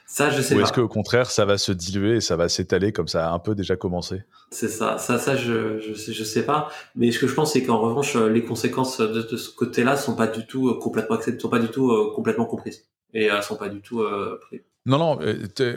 Ça, 0.07 0.31
je 0.31 0.43
sais 0.43 0.55
Ou 0.55 0.61
est-ce 0.61 0.73
qu'au 0.73 0.89
contraire, 0.89 1.31
ça 1.31 1.45
va 1.45 1.57
se 1.59 1.73
diluer 1.73 2.17
et 2.17 2.21
ça 2.21 2.37
va 2.37 2.49
s'étaler 2.49 2.93
comme 2.93 3.09
ça 3.09 3.29
a 3.29 3.33
un 3.33 3.39
peu 3.39 3.55
déjà 3.55 3.77
commencé? 3.77 4.23
C'est 4.50 4.69
ça. 4.69 4.99
Ça, 4.99 5.19
ça, 5.19 5.37
je, 5.37 5.79
je, 5.79 5.95
sais, 5.95 6.12
je 6.12 6.25
sais 6.25 6.45
pas. 6.45 6.69
Mais 6.97 7.12
ce 7.12 7.19
que 7.19 7.27
je 7.27 7.35
pense, 7.35 7.53
c'est 7.53 7.62
qu'en 7.62 7.79
revanche, 7.79 8.17
les 8.17 8.45
conséquences 8.45 9.00
de, 9.00 9.23
de 9.23 9.37
ce 9.37 9.50
côté-là 9.50 9.97
sont 9.97 10.17
pas 10.17 10.27
du 10.27 10.47
tout 10.47 10.69
euh, 10.69 10.79
complètement 10.81 11.17
acceptées, 11.17 11.41
sont 11.41 11.49
pas 11.49 11.61
du 11.61 11.69
tout 11.69 11.91
euh, 11.91 12.12
complètement 12.15 12.47
comprises 12.47 12.85
et 13.15 13.25
elles 13.25 13.43
sont 13.43 13.57
pas 13.57 13.69
du 13.69 13.81
tout 13.81 14.00
euh, 14.00 14.41
Non, 14.87 14.99
non, 14.99 15.19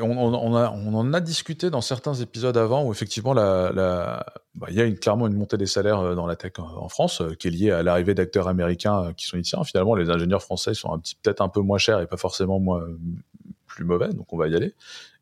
on, 0.02 0.18
on, 0.18 0.56
a, 0.56 0.72
on, 0.72 0.94
en 0.94 1.14
a 1.14 1.20
discuté 1.20 1.70
dans 1.70 1.82
certains 1.82 2.14
épisodes 2.14 2.56
avant 2.58 2.86
où 2.86 2.92
effectivement, 2.92 3.34
la, 3.34 3.72
la... 3.74 4.26
Bah, 4.56 4.68
il 4.70 4.76
y 4.76 4.82
a 4.82 4.86
une, 4.86 4.98
clairement 4.98 5.28
une 5.28 5.36
montée 5.36 5.58
des 5.58 5.66
salaires 5.66 6.00
euh, 6.00 6.16
dans 6.16 6.28
la 6.28 6.36
tech 6.36 6.54
en, 6.60 6.90
France 6.90 7.22
euh, 7.22 7.34
qui 7.34 7.48
est 7.48 7.52
liée 7.52 7.72
à 7.72 7.82
l'arrivée 7.82 8.14
d'acteurs 8.14 8.48
américains 8.48 9.14
qui 9.18 9.26
sont 9.26 9.38
ici. 9.38 9.56
Finalement, 9.66 9.96
les 9.96 10.10
ingénieurs 10.10 10.44
français 10.44 10.74
sont 10.74 10.94
un 10.94 11.00
petit, 11.00 11.16
peut-être 11.16 11.42
un 11.42 11.50
peu 11.50 11.62
moins 11.62 11.78
chers 11.78 12.00
et 12.02 12.08
pas 12.08 12.18
forcément 12.18 12.60
moins, 12.60 12.84
plus 13.74 13.86
mauvais, 13.86 14.10
donc 14.10 14.32
on 14.32 14.38
va 14.38 14.48
y 14.48 14.56
aller. 14.56 14.74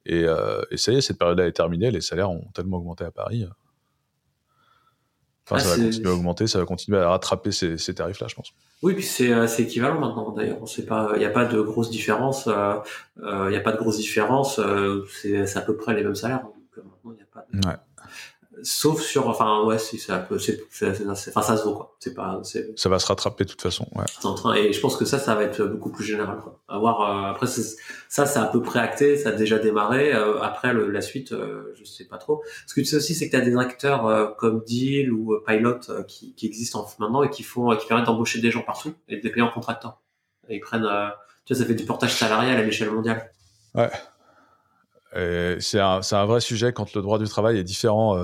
Et, 0.06 0.26
et 0.72 0.78
ça 0.78 0.92
y 0.92 0.98
est, 0.98 1.02
cette 1.02 1.20
période-là 1.20 1.48
est 1.48 1.52
terminée, 1.52 1.92
les 1.92 2.02
salaires 2.02 2.32
ont 2.32 2.48
tellement 2.54 2.78
augmenté 2.78 3.04
à 3.04 3.12
Paris. 3.12 3.46
Enfin, 5.46 5.60
ça 5.60 5.76
va 5.76 5.84
continuer 5.84 6.10
à 6.10 6.14
augmenter, 6.14 6.48
ça 6.48 6.60
va 6.60 6.66
continuer 6.66 6.98
à 6.98 7.10
rattraper 7.10 7.52
ces, 7.52 7.78
ces 7.78 7.94
tarifs-là, 7.94 8.28
je 8.28 8.36
pense. 8.36 8.54
Oui, 8.82 8.94
puis 8.94 9.04
c'est 9.04 9.32
euh, 9.32 9.46
équivalent 9.46 10.00
maintenant. 10.00 10.32
D'ailleurs, 10.32 10.58
on 10.62 10.66
sait 10.66 10.86
pas, 10.86 11.12
il 11.16 11.20
n'y 11.20 11.26
a 11.26 11.30
pas 11.30 11.46
de 11.46 11.62
grosse 11.62 11.90
différence. 11.90 12.48
Euh, 12.48 12.76
euh, 13.22 13.46
il 13.48 13.52
n'y 13.52 13.58
a 13.58 13.62
pas 13.62 13.72
de 13.72 13.78
grosse 13.78 13.98
différence. 13.98 14.60
c'est 15.22 15.58
à 15.58 15.62
peu 15.62 15.76
près 15.76 15.94
les 15.94 16.04
mêmes 16.04 16.16
salaires. 16.16 16.44
Donc 16.44 16.56
maintenant, 16.78 17.12
il 17.12 17.16
n'y 17.16 17.22
a 17.22 17.26
pas. 17.32 17.46
De... 17.52 17.68
Ouais 17.68 17.76
sauf 18.64 19.02
sur 19.02 19.28
enfin 19.28 19.64
ouais 19.64 19.80
si 19.80 19.98
ça 19.98 20.18
peut 20.18 20.40
c'est 20.40 20.62
enfin 21.30 21.42
ça 21.42 21.58
se 21.58 21.64
vaut 21.64 21.76
quoi. 21.76 21.96
C'est 22.00 22.14
pas 22.14 22.42
ça 22.76 22.90
va 22.90 23.00
se 23.00 23.08
rattraper 23.08 23.44
de 23.46 23.50
toute 23.50 23.62
façon 23.62 23.88
ouais. 23.96 24.06
En 24.24 24.34
train 24.34 24.56
et 24.56 24.74
je 24.74 24.80
pense 24.80 24.98
que 24.98 25.06
ça 25.06 25.20
ça 25.20 25.36
va 25.36 25.44
être 25.44 25.64
beaucoup 25.64 25.90
plus 25.92 26.04
général 26.04 26.40
quoi. 26.40 26.60
Avoir 26.68 27.02
euh, 27.02 27.32
après 27.32 27.48
ça 27.48 28.26
c'est 28.26 28.40
à 28.40 28.46
peu 28.46 28.62
près 28.62 28.80
acté 28.80 29.18
ça 29.18 29.30
a 29.30 29.32
déjà 29.32 29.60
démarré 29.60 30.14
euh, 30.14 30.42
après 30.42 30.74
le, 30.74 30.90
la 30.92 31.02
suite 31.02 31.32
euh, 31.32 31.74
je 31.76 31.84
sais 31.86 32.06
pas 32.06 32.18
trop. 32.18 32.44
Ce 32.68 32.74
que 32.74 32.82
tu 32.82 32.86
sais 32.86 32.98
aussi 32.98 33.16
c'est 33.16 33.28
que 33.30 33.36
tu 33.36 33.42
as 33.42 33.46
des 33.46 33.58
acteurs 33.58 34.06
euh, 34.08 34.28
comme 34.38 34.64
Deal 34.64 35.12
ou 35.12 35.38
Pilot 35.46 35.80
qui, 36.08 36.34
qui 36.36 36.46
existent 36.46 36.88
maintenant 37.00 37.24
et 37.24 37.30
qui 37.30 37.44
font 37.44 37.76
qui 37.76 37.88
permettent 37.88 38.08
d'embaucher 38.08 38.40
des 38.40 38.52
gens 38.52 38.62
partout 38.62 38.94
et 39.08 39.18
de 39.18 39.22
les 39.24 39.30
payer 39.32 39.44
en 39.44 39.52
contractant 39.52 39.98
et 40.50 40.56
ils 40.56 40.62
prennent 40.62 40.88
tu 41.46 41.54
vois 41.54 41.62
ça 41.62 41.68
fait 41.68 41.76
du 41.76 41.86
portage 41.86 42.16
salarial 42.16 42.58
à 42.58 42.64
l'échelle 42.64 42.92
mondiale. 42.92 43.32
Ouais 43.76 43.90
c'est 45.14 45.80
un, 45.80 46.00
un, 46.12 46.26
vrai 46.26 46.42
sujet 46.42 46.74
quand 46.74 46.94
le 46.94 47.02
droit 47.02 47.20
du 47.20 47.26
travail 47.26 47.58
est 47.58 47.64
différent. 47.64 48.18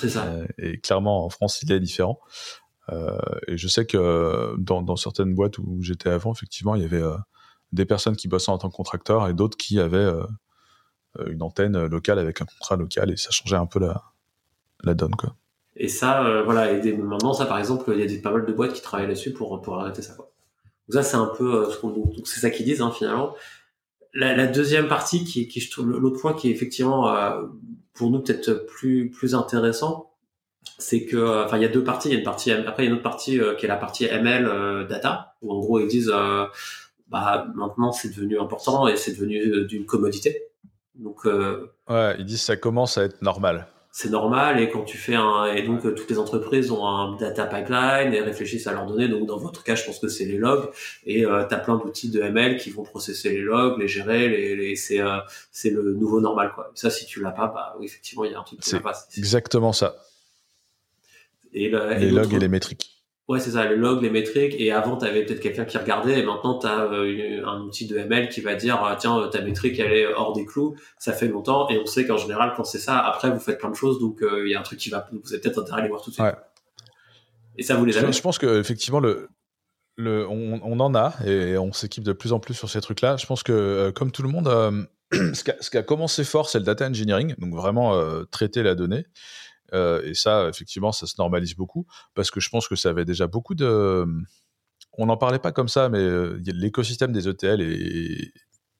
c'est 0.00 0.08
ça. 0.08 0.26
et 0.58 0.78
clairement, 0.78 1.24
en 1.24 1.30
France, 1.30 1.62
il 1.62 1.72
est 1.72 1.80
différent. 1.80 2.20
et 2.90 3.56
je 3.56 3.68
sais 3.68 3.86
que 3.86 4.54
dans, 4.58 4.82
dans 4.82 4.96
certaines 4.96 5.34
boîtes 5.34 5.58
où 5.58 5.82
j'étais 5.82 6.10
avant, 6.10 6.32
effectivement, 6.32 6.74
il 6.74 6.82
y 6.82 6.84
avait 6.84 7.02
des 7.72 7.84
personnes 7.84 8.16
qui 8.16 8.28
bossaient 8.28 8.50
en 8.50 8.58
tant 8.58 8.70
que 8.70 8.76
contracteurs 8.76 9.28
et 9.28 9.34
d'autres 9.34 9.56
qui 9.56 9.80
avaient 9.80 10.12
une 11.26 11.42
antenne 11.42 11.86
locale 11.86 12.18
avec 12.18 12.40
un 12.40 12.46
contrat 12.46 12.76
local 12.76 13.10
et 13.10 13.16
ça 13.16 13.30
changeait 13.30 13.56
un 13.56 13.66
peu 13.66 13.78
la, 13.78 14.02
la 14.84 14.94
donne. 14.94 15.14
Quoi. 15.14 15.34
Et 15.76 15.88
ça, 15.88 16.24
euh, 16.24 16.42
voilà, 16.42 16.72
et 16.72 16.92
maintenant, 16.96 17.32
ça, 17.32 17.46
par 17.46 17.58
exemple, 17.58 17.90
il 17.94 18.00
y 18.00 18.02
a 18.02 18.06
des, 18.06 18.18
pas 18.18 18.30
mal 18.30 18.44
de 18.44 18.52
boîtes 18.52 18.72
qui 18.72 18.82
travaillent 18.82 19.08
là-dessus 19.08 19.32
pour, 19.32 19.60
pour 19.62 19.80
arrêter 19.80 20.02
ça. 20.02 20.14
Quoi. 20.14 20.30
Donc 20.88 20.94
ça, 20.94 21.02
c'est 21.02 21.16
un 21.16 21.32
peu, 21.36 21.66
euh, 21.66 22.22
c'est 22.24 22.40
ça 22.40 22.50
qu'ils 22.50 22.66
disent, 22.66 22.82
hein, 22.82 22.92
finalement. 22.96 23.34
La, 24.14 24.36
la, 24.36 24.46
deuxième 24.46 24.88
partie, 24.88 25.24
qui, 25.24 25.48
qui 25.48 25.60
je 25.60 25.70
trouve, 25.70 25.90
l'autre 25.90 26.20
point 26.20 26.34
qui 26.34 26.48
est 26.48 26.52
effectivement, 26.52 27.08
euh, 27.08 27.42
pour 27.94 28.10
nous, 28.10 28.20
peut-être 28.20 28.66
plus, 28.66 29.10
plus 29.10 29.34
intéressant, 29.34 30.10
c'est 30.78 31.06
que, 31.06 31.44
enfin, 31.44 31.56
il 31.56 31.62
y 31.62 31.66
a 31.66 31.68
deux 31.68 31.84
parties. 31.84 32.08
Il 32.08 32.12
y 32.12 32.16
a 32.16 32.18
une 32.18 32.24
partie, 32.24 32.52
après, 32.52 32.84
il 32.84 32.86
y 32.86 32.88
a 32.88 32.90
une 32.90 32.96
autre 32.96 33.02
partie 33.02 33.40
qui 33.58 33.64
est 33.64 33.68
la 33.68 33.76
partie 33.76 34.04
ML 34.04 34.86
data, 34.88 35.34
où 35.42 35.52
en 35.52 35.60
gros, 35.60 35.80
ils 35.80 35.88
disent, 35.88 36.12
bah, 37.08 37.46
maintenant, 37.54 37.92
c'est 37.92 38.14
devenu 38.14 38.38
important 38.38 38.86
et 38.88 38.96
c'est 38.96 39.12
devenu 39.12 39.64
d'une 39.66 39.86
commodité. 39.86 40.44
Donc, 40.94 41.24
ouais, 41.24 42.16
ils 42.18 42.24
disent 42.24 42.42
ça 42.42 42.56
commence 42.56 42.98
à 42.98 43.04
être 43.04 43.22
normal 43.22 43.66
c'est 43.94 44.08
normal 44.08 44.58
et 44.58 44.70
quand 44.70 44.84
tu 44.84 44.96
fais 44.96 45.14
un 45.14 45.44
et 45.44 45.62
donc 45.62 45.82
toutes 45.82 46.08
les 46.08 46.18
entreprises 46.18 46.70
ont 46.70 46.86
un 46.86 47.14
data 47.16 47.44
pipeline 47.44 48.14
et 48.14 48.22
réfléchissent 48.22 48.66
à 48.66 48.72
leurs 48.72 48.86
données. 48.86 49.06
Donc 49.06 49.26
dans 49.26 49.36
votre 49.36 49.62
cas 49.62 49.74
je 49.74 49.84
pense 49.84 49.98
que 49.98 50.08
c'est 50.08 50.24
les 50.24 50.38
logs 50.38 50.70
et 51.04 51.26
euh, 51.26 51.46
tu 51.46 51.54
as 51.54 51.58
plein 51.58 51.76
d'outils 51.76 52.10
de 52.10 52.22
ML 52.22 52.56
qui 52.56 52.70
vont 52.70 52.84
processer 52.84 53.28
les 53.28 53.42
logs 53.42 53.78
les 53.78 53.88
gérer 53.88 54.30
les, 54.30 54.56
les 54.56 54.76
c'est 54.76 55.00
euh, 55.00 55.18
c'est 55.50 55.68
le 55.68 55.92
nouveau 55.92 56.22
normal 56.22 56.52
quoi. 56.54 56.72
Ça 56.74 56.88
si 56.88 57.04
tu 57.04 57.20
l'as 57.20 57.32
pas 57.32 57.48
bah 57.48 57.76
oui, 57.78 57.84
effectivement 57.84 58.24
il 58.24 58.32
y 58.32 58.34
a 58.34 58.40
un 58.40 58.44
truc 58.44 58.60
qui 58.60 58.78
pas 58.78 58.94
exactement 59.18 59.74
ça. 59.74 59.94
Et, 61.52 61.68
les 61.68 62.10
logs 62.10 62.32
et 62.32 62.38
les 62.38 62.48
métriques 62.48 62.91
Ouais, 63.32 63.40
c'est 63.40 63.52
ça, 63.52 63.64
les 63.66 63.76
logs, 63.76 64.02
les 64.02 64.10
métriques. 64.10 64.54
Et 64.58 64.72
avant, 64.72 64.98
tu 64.98 65.06
avais 65.06 65.24
peut-être 65.24 65.40
quelqu'un 65.40 65.64
qui 65.64 65.78
regardait, 65.78 66.18
et 66.18 66.22
maintenant, 66.22 66.58
tu 66.58 66.66
as 66.66 66.80
euh, 66.80 67.42
un 67.46 67.62
outil 67.62 67.86
de 67.86 67.96
ML 67.96 68.28
qui 68.28 68.42
va 68.42 68.54
dire, 68.54 68.78
ah, 68.84 68.94
tiens, 69.00 69.26
ta 69.32 69.40
métrique, 69.40 69.78
elle 69.78 69.90
est 69.90 70.06
hors 70.12 70.34
des 70.34 70.44
clous, 70.44 70.76
ça 70.98 71.14
fait 71.14 71.28
longtemps. 71.28 71.66
Et 71.70 71.78
on 71.78 71.86
sait 71.86 72.06
qu'en 72.06 72.18
général, 72.18 72.52
quand 72.54 72.64
c'est 72.64 72.78
ça, 72.78 72.98
après, 72.98 73.30
vous 73.30 73.38
faites 73.38 73.56
plein 73.58 73.70
de 73.70 73.74
choses, 73.74 73.98
donc 74.00 74.22
euh, 74.22 74.42
il 74.44 74.52
y 74.52 74.54
a 74.54 74.60
un 74.60 74.62
truc 74.62 74.78
qui 74.78 74.90
va, 74.90 75.08
vous 75.10 75.32
avez 75.32 75.40
peut-être 75.40 75.62
intérêt 75.62 75.78
à 75.78 75.80
aller 75.80 75.88
voir 75.88 76.02
tout 76.02 76.10
de 76.10 76.14
suite. 76.14 76.26
Et 77.56 77.62
ça, 77.62 77.76
vous 77.76 77.86
les 77.86 77.96
avez 77.96 78.12
Je, 78.12 78.20
pense 78.20 78.38
qu'effectivement, 78.38 79.00
le, 79.00 79.30
le, 79.96 80.28
on, 80.28 80.60
on, 80.62 80.78
en 80.80 80.94
a, 80.94 81.14
et 81.24 81.56
on 81.56 81.72
s'équipe 81.72 82.04
de 82.04 82.12
plus 82.12 82.34
en 82.34 82.38
plus 82.38 82.52
sur 82.52 82.68
ces 82.68 82.82
trucs-là. 82.82 83.16
Je 83.16 83.24
pense 83.24 83.42
que, 83.42 83.52
euh, 83.52 83.92
comme 83.92 84.12
tout 84.12 84.22
le 84.22 84.28
monde, 84.28 84.46
ce, 85.12 85.42
qui 85.42 85.52
a, 85.52 85.56
ce, 85.58 85.70
qui 85.70 85.78
a, 85.78 85.82
commencé 85.82 86.22
fort, 86.24 86.50
c'est 86.50 86.58
le 86.58 86.66
data 86.66 86.86
engineering, 86.86 87.34
donc 87.38 87.54
vraiment 87.54 87.98
traiter 88.30 88.62
la 88.62 88.74
donnée. 88.74 89.06
Euh, 89.72 90.02
et 90.04 90.14
ça, 90.14 90.48
effectivement, 90.48 90.92
ça 90.92 91.06
se 91.06 91.14
normalise 91.18 91.54
beaucoup 91.54 91.86
parce 92.14 92.30
que 92.30 92.40
je 92.40 92.48
pense 92.50 92.68
que 92.68 92.76
ça 92.76 92.90
avait 92.90 93.04
déjà 93.04 93.26
beaucoup 93.26 93.54
de. 93.54 94.06
On 94.98 95.06
n'en 95.06 95.16
parlait 95.16 95.38
pas 95.38 95.52
comme 95.52 95.68
ça, 95.68 95.88
mais 95.88 95.98
euh, 95.98 96.40
l'écosystème 96.44 97.12
des 97.12 97.28
ETL 97.28 97.60
et, 97.62 98.32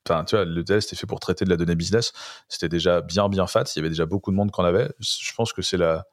Enfin, 0.04 0.24
tu 0.24 0.34
vois, 0.34 0.44
l'ETL, 0.44 0.82
c'était 0.82 0.96
fait 0.96 1.06
pour 1.06 1.20
traiter 1.20 1.44
de 1.44 1.50
la 1.50 1.56
donnée 1.56 1.76
business. 1.76 2.12
C'était 2.48 2.68
déjà 2.68 3.02
bien, 3.02 3.28
bien 3.28 3.46
fat. 3.46 3.62
Il 3.76 3.78
y 3.78 3.80
avait 3.80 3.88
déjà 3.88 4.04
beaucoup 4.04 4.32
de 4.32 4.36
monde 4.36 4.50
qu'on 4.50 4.64
avait. 4.64 4.90
Je 4.98 5.32
pense 5.36 5.52
que 5.52 5.62
c'est 5.62 5.76
la, 5.76 6.04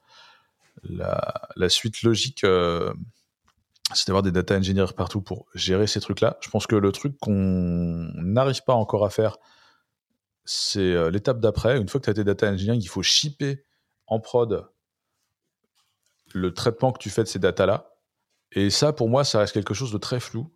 la, 0.83 1.69
suite 1.69 2.03
logique. 2.03 2.43
Euh, 2.43 2.93
c'est 3.95 4.05
d'avoir 4.05 4.21
des 4.21 4.31
data 4.31 4.55
engineers 4.55 4.93
partout 4.95 5.21
pour 5.21 5.47
gérer 5.55 5.87
ces 5.87 5.99
trucs-là. 6.01 6.37
Je 6.41 6.49
pense 6.51 6.67
que 6.67 6.75
le 6.75 6.91
truc 6.91 7.17
qu'on 7.19 8.11
n'arrive 8.13 8.63
pas 8.63 8.75
encore 8.75 9.03
à 9.03 9.09
faire, 9.09 9.37
c'est 10.45 11.09
l'étape 11.09 11.39
d'après. 11.39 11.79
Une 11.79 11.89
fois 11.89 11.99
que 11.99 12.05
tu 12.05 12.11
as 12.11 12.13
tes 12.13 12.23
data 12.23 12.47
engineers, 12.47 12.77
il 12.77 12.87
faut 12.87 13.01
shipper 13.01 13.63
en 14.09 14.19
prod 14.19 14.67
le 16.33 16.53
traitement 16.53 16.91
que 16.91 16.99
tu 16.99 17.09
fais 17.09 17.23
de 17.23 17.27
ces 17.27 17.39
datas-là. 17.39 17.91
Et 18.51 18.69
ça, 18.69 18.93
pour 18.93 19.09
moi, 19.09 19.23
ça 19.23 19.39
reste 19.39 19.53
quelque 19.53 19.73
chose 19.73 19.91
de 19.91 19.97
très 19.97 20.19
flou. 20.19 20.51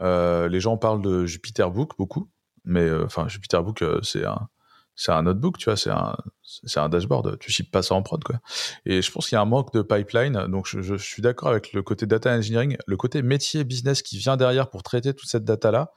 Euh, 0.00 0.48
les 0.48 0.60
gens 0.60 0.76
parlent 0.76 1.02
de 1.02 1.24
Jupyter 1.24 1.66
Book 1.70 1.92
beaucoup, 1.96 2.28
mais 2.64 2.82
euh, 2.82 3.04
enfin, 3.04 3.28
Jupyter 3.28 3.62
Book, 3.62 3.82
euh, 3.82 4.00
c'est 4.02 4.24
un, 5.12 5.22
notebook, 5.22 5.58
tu 5.58 5.70
vois, 5.70 5.76
c'est 5.76 5.90
un, 5.90 6.88
dashboard. 6.88 7.38
Tu 7.38 7.50
ships 7.50 7.70
pas 7.70 7.82
ça 7.82 7.94
en 7.94 8.02
prod, 8.02 8.22
quoi. 8.22 8.40
Et 8.84 9.02
je 9.02 9.10
pense 9.10 9.28
qu'il 9.28 9.36
y 9.36 9.38
a 9.38 9.42
un 9.42 9.46
manque 9.46 9.72
de 9.72 9.82
pipeline. 9.82 10.46
Donc, 10.48 10.66
je, 10.66 10.96
suis 10.96 11.22
d'accord 11.22 11.48
avec 11.48 11.72
le 11.72 11.82
côté 11.82 12.06
data 12.06 12.34
engineering, 12.34 12.76
le 12.86 12.96
côté 12.96 13.22
métier 13.22 13.64
business 13.64 14.02
qui 14.02 14.18
vient 14.18 14.36
derrière 14.36 14.68
pour 14.68 14.82
traiter 14.82 15.14
toute 15.14 15.28
cette 15.28 15.44
data-là. 15.44 15.92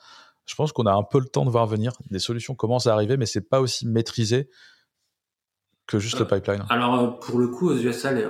Je 0.46 0.56
pense 0.56 0.72
qu'on 0.72 0.86
a 0.86 0.94
un 0.94 1.04
peu 1.04 1.20
le 1.20 1.26
temps 1.26 1.44
de 1.44 1.50
voir 1.50 1.68
venir. 1.68 1.92
Des 2.10 2.20
solutions 2.20 2.56
commencent 2.56 2.88
à 2.88 2.94
arriver, 2.94 3.18
mais 3.18 3.26
c'est 3.26 3.42
pas 3.42 3.60
aussi 3.60 3.86
maîtrisé 3.86 4.50
que 5.88 6.00
juste 6.00 6.20
le 6.20 6.26
euh, 6.26 6.28
pipeline. 6.28 6.66
Alors, 6.70 7.00
euh, 7.00 7.08
pour 7.08 7.40
le 7.40 7.48
coup, 7.48 7.70
aux 7.70 7.78
USA, 7.78 7.94
ça 7.94 8.12
l'est. 8.14 8.28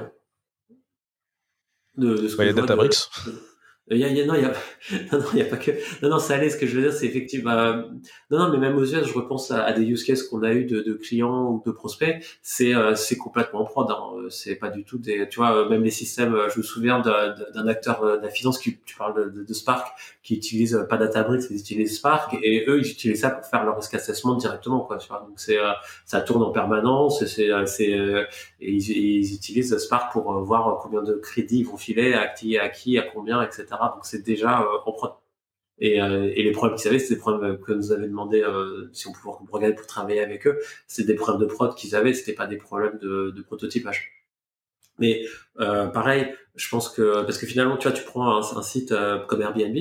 De, 1.98 2.16
de 2.16 2.28
ce 2.28 2.40
a 2.40 2.54
Databricks. 2.54 3.10
Il 3.90 3.98
y 3.98 4.04
a, 4.04 4.10
il 4.10 4.18
y 4.18 4.22
a, 4.22 4.26
non, 4.26 4.36
il 4.36 4.42
y 4.42 4.46
a, 4.46 4.50
non, 5.14 5.20
non, 5.20 5.26
il 5.32 5.40
y 5.40 5.42
a 5.42 5.46
pas 5.46 5.56
que, 5.56 5.72
non, 6.02 6.10
non, 6.10 6.20
ça 6.20 6.36
allait. 6.36 6.50
Ce 6.50 6.58
que 6.58 6.68
je 6.68 6.76
veux 6.76 6.82
dire, 6.82 6.92
c'est 6.92 7.06
effectivement, 7.06 7.52
euh, 7.52 7.84
non, 8.30 8.40
non, 8.40 8.50
mais 8.52 8.58
même 8.58 8.76
aux 8.76 8.84
US, 8.84 9.06
je 9.06 9.14
repense 9.14 9.50
à, 9.50 9.72
des 9.72 9.84
use 9.84 10.04
cases 10.04 10.24
qu'on 10.24 10.44
a 10.44 10.52
eu 10.52 10.66
de, 10.66 10.82
de, 10.82 10.94
clients 10.94 11.52
ou 11.52 11.64
de 11.66 11.72
prospects. 11.72 12.18
C'est, 12.42 12.76
euh, 12.76 12.96
c'est 12.96 13.16
complètement 13.16 13.64
prod. 13.64 13.90
Hein. 13.90 14.28
C'est 14.30 14.56
pas 14.56 14.70
du 14.70 14.84
tout 14.84 14.98
des, 14.98 15.30
tu 15.30 15.38
vois, 15.38 15.70
même 15.70 15.84
les 15.84 15.92
systèmes. 15.92 16.38
Je 16.54 16.58
me 16.58 16.64
souviens 16.64 17.00
d'un 17.00 17.68
acteur 17.68 18.20
de 18.20 18.22
la 18.22 18.30
finance 18.30 18.60
qui, 18.60 18.78
tu 18.86 18.98
parles 18.98 19.34
de, 19.34 19.44
de, 19.44 19.54
Spark, 19.54 19.88
qui 20.28 20.36
utilise 20.36 20.86
pas 20.90 20.98
Databricks, 20.98 21.44
ils 21.50 21.60
utilisent 21.60 21.98
Spark, 21.98 22.36
et 22.44 22.66
eux, 22.68 22.80
ils 22.80 22.92
utilisent 22.92 23.22
ça 23.22 23.30
pour 23.30 23.46
faire 23.46 23.64
leur 23.64 23.78
risk 23.78 23.96
directement, 24.40 24.82
quoi. 24.82 24.98
Tu 24.98 25.08
vois. 25.08 25.26
Donc 25.28 25.40
c'est, 25.40 25.58
euh, 25.58 25.72
ça 26.06 26.22
tourne 26.22 26.44
en 26.44 26.52
permanence. 26.52 27.26
C'est, 27.26 27.50
c'est, 27.66 27.90
et 27.90 28.26
ils, 28.60 28.90
ils, 28.92 29.36
utilisent 29.36 29.78
Spark 29.78 30.12
pour 30.12 30.32
voir 30.44 30.80
combien 30.82 31.02
de 31.02 31.14
crédits 31.14 31.60
ils 31.60 31.66
vont 31.66 31.78
filer 31.78 32.14
à 32.14 32.28
qui, 32.28 32.58
à 32.58 32.70
qui, 32.70 32.98
à 32.98 33.04
combien, 33.04 33.42
etc. 33.42 33.66
Donc 33.94 34.04
c'est 34.04 34.24
déjà 34.24 34.62
euh, 34.62 34.66
en 34.86 34.92
prod. 34.92 35.12
Et, 35.80 36.02
euh, 36.02 36.32
et, 36.36 36.44
les 36.44 36.52
problèmes 36.52 36.78
qu'ils 36.78 36.88
avaient, 36.90 37.00
c'est 37.00 37.14
des 37.16 37.20
problèmes 37.20 37.60
que 37.60 37.72
nous 37.72 37.92
avait 37.92 38.08
demandé 38.08 38.42
euh, 38.42 38.90
si 38.94 39.08
on 39.08 39.12
pouvait 39.12 39.34
regarder 39.52 39.76
pour 39.76 39.86
travailler 39.86 40.22
avec 40.22 40.48
eux. 40.48 40.60
C'est 40.88 41.06
des 41.06 41.14
problèmes 41.16 41.48
de 41.48 41.54
prod 41.54 41.76
qu'ils 41.76 41.96
avaient, 41.96 42.14
c'était 42.14 42.34
pas 42.34 42.48
des 42.48 42.58
problèmes 42.58 42.98
de, 43.00 43.32
de 43.36 43.42
prototypage. 43.44 44.12
Mais 45.00 45.24
euh, 45.60 45.88
pareil, 45.88 46.34
je 46.56 46.68
pense 46.70 46.90
que 46.90 47.22
parce 47.24 47.38
que 47.38 47.46
finalement, 47.46 47.78
tu 47.78 47.88
vois, 47.88 47.96
tu 47.96 48.04
prends 48.04 48.38
un, 48.38 48.58
un 48.58 48.64
site 48.64 48.94
comme 49.28 49.42
Airbnb, 49.44 49.78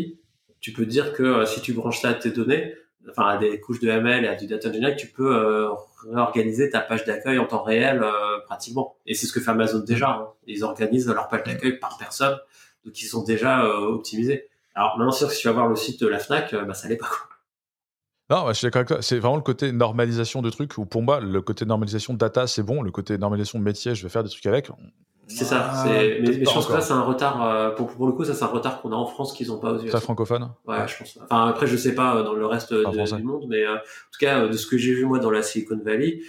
tu 0.67 0.73
peux 0.73 0.87
dire 0.87 1.13
que 1.13 1.45
si 1.45 1.61
tu 1.61 1.73
branches 1.73 2.01
ça 2.01 2.11
à 2.11 2.15
tes 2.15 2.31
données, 2.31 2.75
enfin 3.09 3.27
à 3.29 3.39
des 3.39 3.61
couches 3.61 3.81
de 3.81 3.89
ML 3.89 4.25
et 4.25 4.29
à 4.29 4.35
du 4.35 4.47
data 4.47 4.69
engineering, 4.69 4.97
tu 4.97 5.07
peux 5.07 5.69
réorganiser 6.11 6.71
ta 6.71 6.81
page 6.81 7.05
d'accueil 7.05 7.39
en 7.39 7.47
temps 7.47 7.63
réel 7.63 8.05
pratiquement. 8.47 8.97
Et 9.07 9.15
c'est 9.15 9.27
ce 9.27 9.33
que 9.33 9.41
fait 9.41 9.53
Amazon 9.53 9.79
déjà. 9.79 10.11
Hein. 10.11 10.29
Ils 10.47 10.65
organisent 10.65 11.07
leur 11.07 11.29
page 11.29 11.45
d'accueil 11.45 11.79
par 11.79 11.97
personne 11.99 12.37
donc 12.87 13.03
ils 13.03 13.07
sont 13.07 13.25
déjà 13.25 13.65
euh, 13.65 13.89
optimisés. 13.89 14.49
Alors 14.75 14.97
maintenant, 14.97 15.13
sûr, 15.13 15.31
si 15.31 15.41
tu 15.41 15.49
vas 15.49 15.55
voir 15.55 15.69
le 15.69 15.77
site 15.77 16.01
de 16.01 16.07
la 16.07 16.19
Fnac, 16.19 16.55
euh, 16.55 16.65
bah, 16.65 16.75
ça 16.75 16.89
l'est 16.89 16.97
pas. 16.97 17.09
Quoi. 17.09 17.29
Non, 18.31 18.45
bah, 18.45 18.53
je 18.53 18.59
suis 18.59 18.67
d'accord 18.67 18.81
avec 18.81 18.89
toi. 18.89 19.03
C'est 19.03 19.19
vraiment 19.19 19.37
le 19.37 19.43
côté 19.43 19.73
normalisation 19.73 20.41
de 20.41 20.51
trucs, 20.51 20.79
ou 20.79 20.87
pour 20.87 21.03
moi, 21.03 21.21
le 21.21 21.43
côté 21.43 21.67
normalisation 21.67 22.15
data, 22.15 22.47
c'est 22.47 22.63
bon. 22.63 22.83
Le 22.83 22.93
côté 22.93 23.19
normalisation 23.19 23.59
métier, 23.59 23.95
je 23.95 24.05
vais 24.05 24.09
faire 24.09 24.23
des 24.23 24.31
trucs 24.31 24.47
avec. 24.47 24.71
C'est 25.29 25.45
ça. 25.45 25.71
Ah, 25.73 25.85
mais, 25.87 26.21
mais 26.21 26.45
je 26.45 26.53
pense 26.53 26.67
que 26.67 26.73
là, 26.73 26.81
c'est 26.81 26.93
un 26.93 27.03
retard. 27.03 27.45
Euh, 27.45 27.71
pour, 27.71 27.89
pour 27.89 28.07
le 28.07 28.13
coup, 28.13 28.25
ça, 28.25 28.35
c'est 28.35 28.45
un 28.45 28.49
retard 28.49 28.81
qu'on 28.81 28.93
a 28.93 28.95
en 28.95 29.07
France 29.07 29.33
qu'ils 29.33 29.49
n'ont 29.49 29.59
pas 29.59 29.73
aux 29.73 29.83
US. 29.83 29.91
Ça 29.91 30.01
francophone? 30.01 30.51
Ouais, 30.67 30.87
je 30.87 30.99
pense. 30.99 31.19
Enfin, 31.25 31.49
après, 31.49 31.67
je 31.67 31.77
sais 31.77 31.95
pas 31.95 32.23
dans 32.23 32.35
le 32.35 32.47
reste 32.47 32.73
du 32.73 33.23
monde, 33.23 33.47
mais 33.49 33.67
en 33.67 33.77
tout 33.77 34.19
cas, 34.21 34.47
de 34.47 34.53
ce 34.53 34.67
que 34.67 34.79
j'ai 34.79 34.95
vu 34.95 35.05
moi 35.05 35.19
dans 35.19 35.31
la 35.31 35.43
Silicon 35.43 35.81
Valley, 35.85 36.21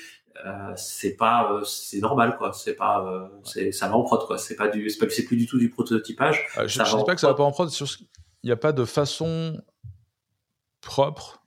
euh, 0.45 0.73
c'est 0.75 1.15
pas 1.15 1.51
euh, 1.51 1.63
c'est 1.63 1.99
normal 1.99 2.37
quoi 2.37 2.53
c'est 2.53 2.75
pas 2.75 3.03
euh, 3.03 3.27
c'est 3.43 3.71
ça 3.71 3.87
va 3.87 3.95
en 3.95 4.03
prod 4.03 4.23
quoi 4.27 4.37
c'est 4.37 4.55
pas 4.55 4.67
du 4.67 4.87
c'est, 4.89 4.99
pas, 4.99 5.09
c'est 5.09 5.23
plus 5.23 5.35
du 5.35 5.47
tout 5.47 5.57
du 5.57 5.69
prototypage 5.69 6.45
je, 6.57 6.67
je 6.67 6.83
sais 6.83 7.03
pas 7.05 7.15
que 7.15 7.21
ça 7.21 7.27
va 7.27 7.33
pas 7.33 7.43
en 7.43 7.51
prod 7.51 7.71
il 7.71 8.45
n'y 8.45 8.51
a 8.51 8.55
pas 8.55 8.71
de 8.71 8.85
façon 8.85 9.59
propre 10.81 11.41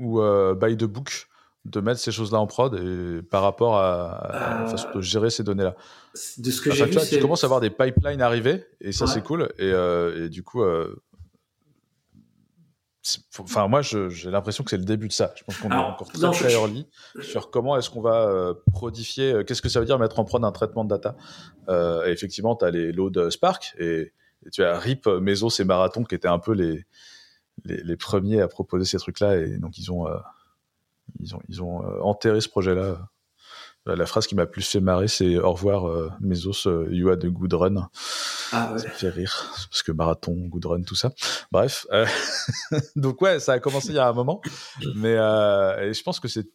ou 0.00 0.20
by 0.56 0.76
the 0.76 0.84
book 0.84 1.28
de 1.64 1.80
mettre 1.80 2.00
ces 2.00 2.12
choses-là 2.12 2.38
en 2.38 2.46
prod 2.46 2.74
et 2.74 3.22
par 3.22 3.42
rapport 3.42 3.78
à, 3.78 4.60
la 4.62 4.66
façon 4.66 4.88
de 4.94 5.00
gérer 5.00 5.30
ces 5.30 5.42
données-là. 5.42 5.74
De 6.38 6.50
ce 6.50 6.60
que 6.60 6.70
j'ai 6.70 6.84
vu, 6.84 6.98
tu 7.08 7.18
commences 7.20 7.44
à 7.44 7.46
avoir 7.46 7.60
des 7.60 7.70
pipelines 7.70 8.20
arriver 8.20 8.64
et 8.80 8.92
ça 8.92 9.06
c'est 9.06 9.22
cool 9.22 9.48
et, 9.58 9.70
et, 9.70 10.28
du 10.28 10.42
coup 10.42 10.62
Enfin, 13.38 13.68
moi, 13.68 13.82
j'ai 13.82 14.30
l'impression 14.30 14.64
que 14.64 14.70
c'est 14.70 14.78
le 14.78 14.84
début 14.84 15.08
de 15.08 15.12
ça. 15.12 15.34
Je 15.36 15.44
pense 15.44 15.58
qu'on 15.58 15.70
est 15.70 15.74
encore 15.74 16.10
très, 16.10 16.30
très 16.30 16.52
early 16.52 16.86
sur 17.20 17.50
comment 17.50 17.76
est-ce 17.76 17.90
qu'on 17.90 18.00
va 18.00 18.28
euh, 18.28 18.54
prodifier, 18.72 19.32
euh, 19.32 19.44
qu'est-ce 19.44 19.60
que 19.60 19.68
ça 19.68 19.78
veut 19.78 19.86
dire 19.86 19.98
mettre 19.98 20.18
en 20.18 20.24
prod 20.24 20.42
un 20.42 20.52
traitement 20.52 20.84
de 20.84 20.88
data. 20.88 21.14
Euh, 21.68 22.06
effectivement, 22.06 22.56
tu 22.56 22.64
as 22.64 22.70
les 22.70 22.92
loads 22.92 23.30
Spark 23.30 23.74
et, 23.78 24.12
tu 24.52 24.64
as 24.64 24.78
RIP, 24.78 25.06
Mesos 25.06 25.60
et 25.60 25.64
Marathon 25.64 26.04
qui 26.04 26.14
étaient 26.14 26.28
un 26.28 26.38
peu 26.38 26.52
les, 26.52 26.84
les, 27.64 27.82
les 27.82 27.96
premiers 27.96 28.40
à 28.40 28.48
proposer 28.48 28.84
ces 28.84 28.98
trucs-là. 28.98 29.36
Et 29.36 29.58
donc, 29.58 29.76
ils 29.78 29.90
ont, 29.92 30.06
ils 31.20 31.34
ont, 31.34 31.40
ils 31.48 31.62
ont 31.62 31.78
enterré 32.02 32.40
ce 32.40 32.48
projet-là 32.48 32.98
euh, 33.86 33.96
la 33.96 34.06
phrase 34.06 34.26
qui 34.26 34.34
m'a 34.34 34.46
plus 34.46 34.66
fait 34.66 34.80
marrer, 34.80 35.08
c'est 35.08 35.36
au 35.36 35.52
revoir 35.52 35.88
euh, 35.88 36.10
Mesos, 36.20 36.66
euh, 36.66 36.88
you 36.90 37.10
had 37.10 37.22
a 37.24 37.28
good 37.28 37.52
run. 37.52 37.88
Ah 38.52 38.72
ouais. 38.72 38.78
Ça 38.78 38.88
me 38.88 38.92
fait 38.92 39.10
rire 39.10 39.52
parce 39.70 39.82
que 39.82 39.92
marathon, 39.92 40.34
good 40.48 40.64
run, 40.64 40.82
tout 40.82 40.94
ça. 40.94 41.12
Bref, 41.52 41.86
donc 42.96 43.20
ouais, 43.20 43.40
ça 43.40 43.52
a 43.52 43.58
commencé 43.58 43.88
il 43.88 43.96
y 43.96 43.98
a 43.98 44.08
un 44.08 44.12
moment, 44.12 44.40
mais 44.94 45.16
je 45.16 46.02
pense 46.02 46.20
que 46.20 46.28
c'est 46.28 46.46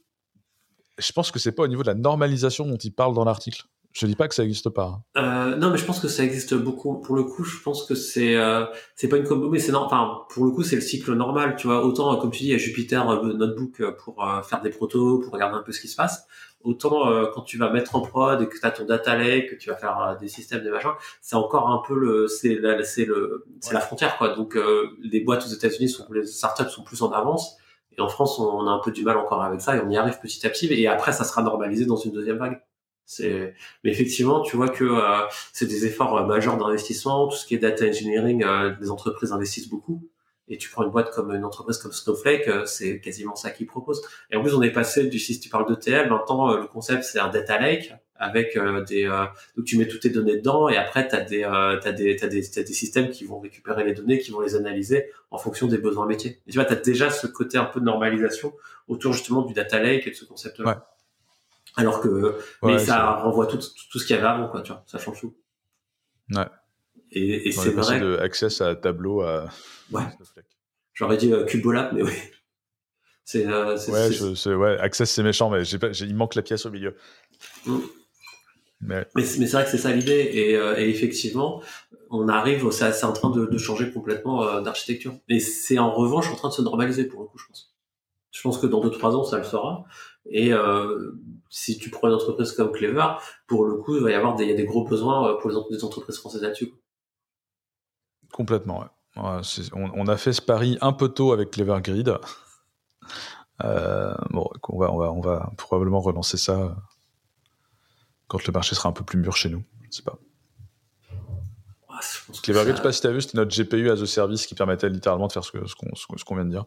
je 0.97 1.11
pense 1.13 1.31
que 1.31 1.39
c'est 1.39 1.53
pas 1.53 1.63
au 1.63 1.67
niveau 1.67 1.81
de 1.81 1.87
la 1.87 1.93
normalisation 1.93 2.65
dont 2.65 2.77
il 2.77 2.93
parle 2.93 3.13
dans 3.13 3.23
l'article. 3.23 3.63
Je 3.91 4.05
dis 4.05 4.15
pas 4.15 4.27
que 4.27 4.35
ça 4.35 4.43
n'existe 4.43 4.69
pas. 4.69 5.01
Euh, 5.17 5.55
non, 5.55 5.71
mais 5.71 5.77
je 5.77 5.85
pense 5.85 5.99
que 5.99 6.07
ça 6.07 6.23
existe 6.23 6.53
beaucoup. 6.53 7.01
Pour 7.01 7.15
le 7.15 7.23
coup, 7.23 7.43
je 7.43 7.59
pense 7.61 7.85
que 7.85 7.95
c'est 7.95 8.35
euh, 8.35 8.65
c'est 8.95 9.09
pas 9.09 9.17
une 9.17 9.23
combo, 9.23 9.49
mais 9.49 9.57
c'est 9.57 9.73
enfin 9.73 10.25
pour 10.29 10.45
le 10.45 10.51
coup 10.51 10.63
c'est 10.63 10.75
le 10.75 10.81
cycle 10.81 11.13
normal, 11.13 11.55
tu 11.57 11.67
vois. 11.67 11.83
Autant 11.83 12.15
comme 12.17 12.29
tu 12.29 12.43
dis, 12.43 12.49
il 12.49 12.51
y 12.51 12.55
a 12.55 12.57
Jupiter 12.59 13.09
euh, 13.09 13.33
Notebook 13.33 13.81
pour 13.97 14.23
faire 14.47 14.61
des 14.61 14.69
protos, 14.69 15.19
pour 15.19 15.33
regarder 15.33 15.57
un 15.57 15.63
peu 15.63 15.71
ce 15.71 15.81
qui 15.81 15.87
se 15.87 15.95
passe. 15.95 16.27
Autant 16.61 17.09
quand 17.33 17.41
tu 17.43 17.57
vas 17.57 17.71
mettre 17.71 17.95
en 17.95 18.01
prod 18.01 18.41
et 18.41 18.47
que 18.47 18.59
tu 18.59 18.65
as 18.65 18.71
ton 18.71 18.85
data 18.85 19.15
lake, 19.15 19.49
que 19.51 19.55
tu 19.55 19.69
vas 19.69 19.77
faire 19.77 20.17
des 20.19 20.27
systèmes, 20.27 20.61
des 20.61 20.69
machins, 20.69 20.91
c'est 21.21 21.37
encore 21.37 21.69
un 21.69 21.81
peu 21.87 21.95
le 21.97 22.27
c'est 22.27 22.59
c'est 22.83 23.05
le 23.05 23.45
c'est 23.61 23.73
la 23.73 23.79
frontière 23.79 24.17
quoi. 24.17 24.35
Donc 24.35 24.57
les 25.01 25.21
boîtes 25.21 25.45
aux 25.45 25.49
États-Unis 25.49 25.89
sont 25.89 26.05
les 26.11 26.25
startups 26.25 26.69
sont 26.69 26.83
plus 26.83 27.01
en 27.01 27.11
avance. 27.11 27.57
Et 27.97 28.01
en 28.01 28.07
France, 28.07 28.39
on 28.39 28.67
a 28.67 28.71
un 28.71 28.79
peu 28.79 28.91
du 28.91 29.03
mal 29.03 29.17
encore 29.17 29.41
avec 29.41 29.61
ça 29.61 29.75
et 29.75 29.81
on 29.81 29.89
y 29.89 29.97
arrive 29.97 30.19
petit 30.19 30.45
à 30.45 30.49
petit. 30.49 30.67
Et 30.71 30.87
après, 30.87 31.11
ça 31.11 31.23
sera 31.23 31.41
normalisé 31.41 31.85
dans 31.85 31.97
une 31.97 32.11
deuxième 32.11 32.37
vague. 32.37 32.61
C'est, 33.09 33.55
mais 33.83 33.89
effectivement, 33.89 34.41
tu 34.41 34.55
vois 34.55 34.69
que 34.69 34.83
euh, 34.83 35.25
c'est 35.51 35.65
des 35.65 35.87
efforts 35.87 36.15
euh, 36.15 36.27
majeurs 36.27 36.57
d'investissement. 36.57 37.27
Tout 37.27 37.37
ce 37.37 37.47
qui 37.47 37.55
est 37.55 37.57
data 37.57 37.83
engineering, 37.83 38.43
euh, 38.43 38.75
les 38.79 38.91
entreprises 38.91 39.31
investissent 39.31 39.67
beaucoup. 39.67 40.07
Et 40.47 40.59
tu 40.59 40.69
prends 40.69 40.83
une 40.83 40.91
boîte 40.91 41.09
comme 41.09 41.33
une 41.33 41.43
entreprise 41.43 41.79
comme 41.79 41.91
Snowflake, 41.91 42.67
c'est 42.67 43.01
quasiment 43.01 43.35
ça 43.35 43.49
qu'ils 43.49 43.65
proposent. 43.65 44.03
Et 44.29 44.35
en 44.35 44.43
plus, 44.43 44.53
on 44.53 44.61
est 44.61 44.71
passé 44.71 45.07
du 45.07 45.17
si 45.17 45.39
tu 45.39 45.49
parles 45.49 45.67
de 45.67 45.73
TL, 45.73 46.07
maintenant 46.07 46.55
le 46.55 46.67
concept 46.67 47.03
c'est 47.03 47.19
un 47.19 47.29
data 47.29 47.59
lake 47.59 47.93
avec 48.15 48.57
des 48.87 49.05
donc 49.55 49.65
tu 49.65 49.77
mets 49.77 49.87
toutes 49.87 50.01
tes 50.01 50.09
données 50.09 50.37
dedans 50.37 50.67
et 50.67 50.75
après 50.75 51.07
tu 51.07 51.15
as 51.15 51.21
des 51.21 51.41
t'as 51.83 51.91
des 51.91 52.15
t'as 52.15 52.27
des 52.27 52.41
t'as 52.49 52.63
des 52.63 52.73
systèmes 52.73 53.09
qui 53.11 53.25
vont 53.25 53.39
récupérer 53.39 53.83
les 53.83 53.93
données, 53.93 54.17
qui 54.17 54.31
vont 54.31 54.39
les 54.39 54.55
analyser 54.55 55.11
en 55.29 55.37
fonction 55.37 55.67
des 55.67 55.77
besoins 55.77 56.07
métiers. 56.07 56.41
Et 56.47 56.51
tu 56.51 56.57
vois, 56.57 56.65
tu 56.65 56.73
as 56.73 56.77
déjà 56.77 57.11
ce 57.11 57.27
côté 57.27 57.59
un 57.59 57.65
peu 57.65 57.79
de 57.79 57.85
normalisation 57.85 58.53
autour 58.87 59.13
justement 59.13 59.43
du 59.43 59.53
data 59.53 59.79
lake 59.79 60.07
et 60.07 60.09
de 60.09 60.15
ce 60.15 60.25
concept-là. 60.25 60.89
Alors 61.75 62.01
que, 62.01 62.37
mais 62.63 62.79
ça 62.79 63.13
renvoie 63.15 63.47
tout, 63.47 63.57
tout, 63.57 63.99
ce 63.99 64.05
qu'il 64.05 64.15
y 64.15 64.19
avait 64.19 64.27
avant, 64.27 64.47
quoi, 64.47 64.61
tu 64.61 64.71
vois, 64.71 64.83
ça 64.85 64.97
change 64.97 65.19
tout. 65.21 65.35
Ouais. 66.31 66.47
Et, 67.11 67.47
et 67.47 67.51
c'est 67.51 67.71
vrai. 67.71 67.99
de 67.99 68.17
Access 68.17 68.61
à 68.61 68.75
Tableau 68.75 69.21
à. 69.21 69.49
Ouais. 69.91 70.03
J'aurais 70.93 71.17
dit 71.17 71.31
euh, 71.31 71.45
Cubolab, 71.45 71.93
mais 71.93 72.03
oui. 72.03 72.13
C'est, 73.23 73.45
euh, 73.45 73.77
ouais, 73.89 74.11
je, 74.11 74.55
ouais, 74.55 74.77
Access 74.79 75.11
c'est 75.11 75.21
méchant, 75.21 75.51
mais 75.51 75.61
pas, 75.79 75.91
il 75.91 76.15
manque 76.15 76.35
la 76.35 76.41
pièce 76.41 76.65
au 76.65 76.71
milieu. 76.71 76.95
Mm. 77.65 77.77
Mais, 78.81 79.05
mais, 79.13 79.23
c'est 79.23 79.45
vrai 79.45 79.65
que 79.65 79.69
c'est 79.69 79.77
ça 79.77 79.91
l'idée, 79.91 80.29
et, 80.33 80.55
euh, 80.55 80.77
et, 80.77 80.89
effectivement, 80.89 81.61
on 82.09 82.29
arrive, 82.29 82.71
c'est 82.71 83.03
en 83.03 83.13
train 83.13 83.29
de, 83.29 83.45
de 83.45 83.57
changer 83.57 83.91
complètement 83.91 84.43
euh, 84.43 84.61
d'architecture. 84.61 85.13
Et 85.27 85.39
c'est 85.39 85.77
en 85.77 85.93
revanche 85.93 86.31
en 86.31 86.35
train 86.35 86.49
de 86.49 86.53
se 86.53 86.61
normaliser 86.61 87.03
pour 87.05 87.21
le 87.21 87.27
coup, 87.27 87.37
je 87.37 87.45
pense. 87.45 87.75
Je 88.31 88.41
pense 88.41 88.57
que 88.57 88.67
dans 88.67 88.83
2-3 88.83 89.15
ans, 89.15 89.23
ça 89.23 89.37
le 89.37 89.43
sera. 89.43 89.85
Et 90.29 90.53
euh, 90.53 91.11
si 91.49 91.77
tu 91.77 91.89
prends 91.89 92.07
une 92.07 92.13
entreprise 92.13 92.51
comme 92.51 92.71
Clever, 92.71 93.07
pour 93.47 93.65
le 93.65 93.77
coup, 93.77 93.95
il 93.95 94.03
va 94.03 94.11
y 94.11 94.13
avoir 94.13 94.35
des, 94.35 94.45
y 94.45 94.51
a 94.51 94.55
des 94.55 94.65
gros 94.65 94.85
besoins 94.85 95.29
euh, 95.29 95.37
pour 95.39 95.49
les 95.69 95.83
entreprises 95.83 96.17
françaises 96.17 96.41
là-dessus. 96.41 96.73
Complètement, 98.31 98.81
ouais. 98.81 99.41
on, 99.73 100.07
a 100.07 100.17
fait 100.17 100.33
ce 100.33 100.41
pari 100.41 100.77
un 100.81 100.93
peu 100.93 101.09
tôt 101.09 101.33
avec 101.33 101.51
Clever 101.51 101.79
Grid. 101.81 102.15
Euh, 103.63 104.13
bon, 104.29 104.47
on 104.69 104.79
va, 104.79 104.93
on, 104.93 104.97
va, 104.97 105.11
on 105.11 105.19
va 105.19 105.51
probablement 105.57 105.99
relancer 105.99 106.37
ça 106.37 106.77
quand 108.27 108.45
le 108.45 108.53
marché 108.53 108.75
sera 108.75 108.89
un 108.89 108.93
peu 108.93 109.03
plus 109.03 109.17
mûr 109.17 109.35
chez 109.35 109.49
nous. 109.49 109.63
Je 109.89 109.97
sais 109.97 110.03
pas. 110.03 110.19
Clever 112.43 112.61
Grid, 112.61 112.73
je 112.73 112.77
sais 112.77 112.83
pas 112.83 112.93
si 112.93 113.01
tu 113.01 113.07
as 113.07 113.11
vu, 113.11 113.21
c'était 113.21 113.37
notre 113.39 113.53
GPU 113.53 113.89
as 113.89 113.99
a 113.99 114.05
service 114.05 114.45
qui 114.45 114.53
permettait 114.53 114.89
littéralement 114.89 115.27
de 115.27 115.33
faire 115.33 115.43
ce 115.43 115.51
qu'on 115.51 115.95
ce 115.95 116.23
qu'on 116.23 116.35
vient 116.35 116.45
de 116.45 116.51
dire. 116.51 116.65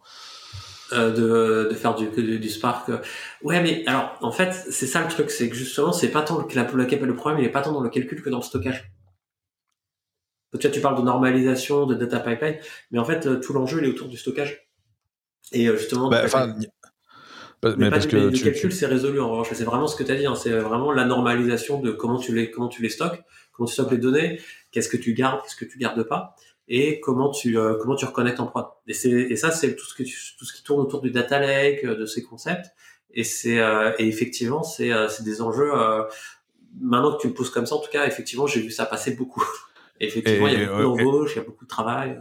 Euh, 0.92 1.10
de, 1.10 1.70
de 1.70 1.74
faire 1.74 1.94
du, 1.94 2.08
du, 2.08 2.48
Spark. 2.50 2.90
Ouais, 3.42 3.62
mais 3.62 3.82
alors 3.86 4.18
en 4.20 4.30
fait, 4.30 4.52
c'est 4.52 4.86
ça 4.86 5.00
le 5.00 5.08
truc, 5.08 5.30
c'est 5.30 5.48
que 5.48 5.54
justement, 5.54 5.92
c'est 5.92 6.08
pas 6.08 6.22
tant 6.22 6.38
le, 6.38 6.54
la, 6.54 6.70
le, 6.70 7.06
le 7.06 7.16
problème, 7.16 7.40
il 7.40 7.46
est 7.46 7.50
pas 7.50 7.62
tant 7.62 7.72
dans 7.72 7.80
le 7.80 7.88
calcul 7.88 8.20
que 8.20 8.28
dans 8.28 8.38
le 8.38 8.42
stockage. 8.42 8.92
Tu 10.60 10.70
tu 10.70 10.80
parles 10.80 10.98
de 10.98 11.02
normalisation, 11.02 11.86
de 11.86 11.94
data 11.94 12.20
pipeline, 12.20 12.56
mais 12.90 12.98
en 12.98 13.04
fait, 13.04 13.40
tout 13.40 13.54
l'enjeu 13.54 13.78
il 13.80 13.86
est 13.86 13.90
autour 13.90 14.08
du 14.08 14.18
stockage. 14.18 14.68
Et 15.52 15.66
euh, 15.66 15.76
justement, 15.76 16.10
bah, 16.10 16.24
mais, 17.78 17.90
parce 17.90 18.06
que 18.06 18.16
le 18.16 18.38
calcul 18.38 18.72
c'est 18.72 18.86
résolu 18.86 19.20
en 19.20 19.30
revanche. 19.30 19.48
C'est 19.52 19.64
vraiment 19.64 19.86
ce 19.86 19.96
que 19.96 20.02
tu 20.02 20.12
as 20.12 20.16
dit. 20.16 20.26
Hein. 20.26 20.34
C'est 20.34 20.50
vraiment 20.50 20.92
la 20.92 21.06
normalisation 21.06 21.80
de 21.80 21.90
comment 21.90 22.18
tu 22.18 22.34
les 22.34 22.50
comment 22.50 22.68
tu 22.68 22.82
les 22.82 22.90
stockes, 22.90 23.22
comment 23.52 23.66
tu 23.66 23.72
stockes 23.72 23.92
les 23.92 23.98
données, 23.98 24.40
qu'est-ce 24.72 24.88
que 24.88 24.96
tu 24.98 25.14
gardes, 25.14 25.40
qu'est-ce 25.42 25.56
que 25.56 25.64
tu 25.64 25.78
gardes 25.78 26.02
pas 26.02 26.34
et 26.68 27.00
comment 27.00 27.30
tu 27.30 27.58
euh, 27.58 27.76
comment 27.80 27.96
tu 27.96 28.04
reconnectes 28.04 28.40
en 28.40 28.46
prod. 28.46 28.66
Et 28.86 28.94
c'est 28.94 29.10
et 29.10 29.36
ça 29.36 29.50
c'est 29.50 29.76
tout 29.76 29.84
ce 29.84 29.94
que 29.94 30.02
tout 30.02 30.44
ce 30.44 30.52
qui 30.52 30.62
tourne 30.62 30.80
autour 30.80 31.00
du 31.00 31.10
data 31.10 31.38
lake, 31.38 31.84
euh, 31.84 31.96
de 31.96 32.06
ces 32.06 32.22
concepts. 32.22 32.66
Et 33.10 33.24
c'est 33.24 33.58
euh, 33.58 33.92
et 33.98 34.08
effectivement 34.08 34.62
c'est 34.62 34.90
c'est 35.08 35.22
des 35.24 35.42
enjeux. 35.42 35.70
maintenant 36.80 37.16
que 37.16 37.20
tu 37.20 37.28
me 37.28 37.34
poses 37.34 37.50
comme 37.50 37.66
ça, 37.66 37.74
en 37.74 37.80
tout 37.80 37.90
cas, 37.90 38.06
effectivement, 38.06 38.46
j'ai 38.46 38.60
vu 38.60 38.70
ça 38.70 38.86
passer 38.86 39.14
beaucoup. 39.14 39.44
effectivement, 40.00 40.48
il 40.48 40.60
y 40.60 40.64
a 40.64 40.66
beaucoup 40.66 40.82
d'embauches, 40.82 41.32
il 41.34 41.38
y 41.38 41.40
a 41.40 41.44
beaucoup 41.44 41.64
de 41.64 41.70
travail. 41.70 42.18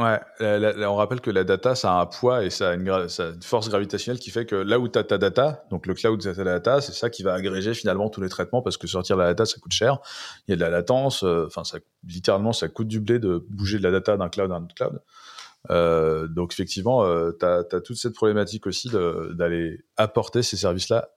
Ouais, 0.00 0.18
on 0.40 0.96
rappelle 0.96 1.20
que 1.20 1.30
la 1.30 1.44
data, 1.44 1.76
ça 1.76 1.92
a 1.92 2.00
un 2.00 2.06
poids 2.06 2.44
et 2.44 2.50
ça 2.50 2.70
a 2.70 2.74
une, 2.74 2.90
force 3.40 3.68
gravitationnelle 3.68 4.18
qui 4.18 4.30
fait 4.30 4.44
que 4.44 4.56
là 4.56 4.80
où 4.80 4.88
tu 4.88 4.98
as 4.98 5.04
ta 5.04 5.18
data, 5.18 5.64
donc 5.70 5.86
le 5.86 5.94
cloud, 5.94 6.20
c'est 6.20 6.34
ta 6.34 6.42
data, 6.42 6.80
c'est 6.80 6.92
ça 6.92 7.10
qui 7.10 7.22
va 7.22 7.32
agréger 7.32 7.74
finalement 7.74 8.10
tous 8.10 8.20
les 8.20 8.28
traitements 8.28 8.60
parce 8.60 8.76
que 8.76 8.88
sortir 8.88 9.16
la 9.16 9.26
data, 9.26 9.44
ça 9.46 9.60
coûte 9.60 9.72
cher. 9.72 9.98
Il 10.48 10.50
y 10.50 10.54
a 10.54 10.56
de 10.56 10.60
la 10.60 10.70
latence, 10.70 11.22
euh, 11.22 11.46
enfin, 11.46 11.62
ça, 11.62 11.78
littéralement, 12.08 12.52
ça 12.52 12.66
coûte 12.68 12.88
du 12.88 12.98
blé 12.98 13.20
de 13.20 13.46
bouger 13.48 13.78
de 13.78 13.84
la 13.84 13.92
data 13.92 14.16
d'un 14.16 14.28
cloud 14.28 14.50
à 14.50 14.56
un 14.56 14.64
autre 14.64 14.74
cloud. 14.74 15.00
Euh, 15.70 16.26
donc 16.26 16.52
effectivement, 16.52 17.04
euh, 17.04 17.30
tu 17.30 17.82
toute 17.82 17.96
cette 17.96 18.14
problématique 18.14 18.66
aussi 18.66 18.90
d'aller 18.90 19.78
apporter 19.96 20.42
ces 20.42 20.56
services-là 20.56 21.10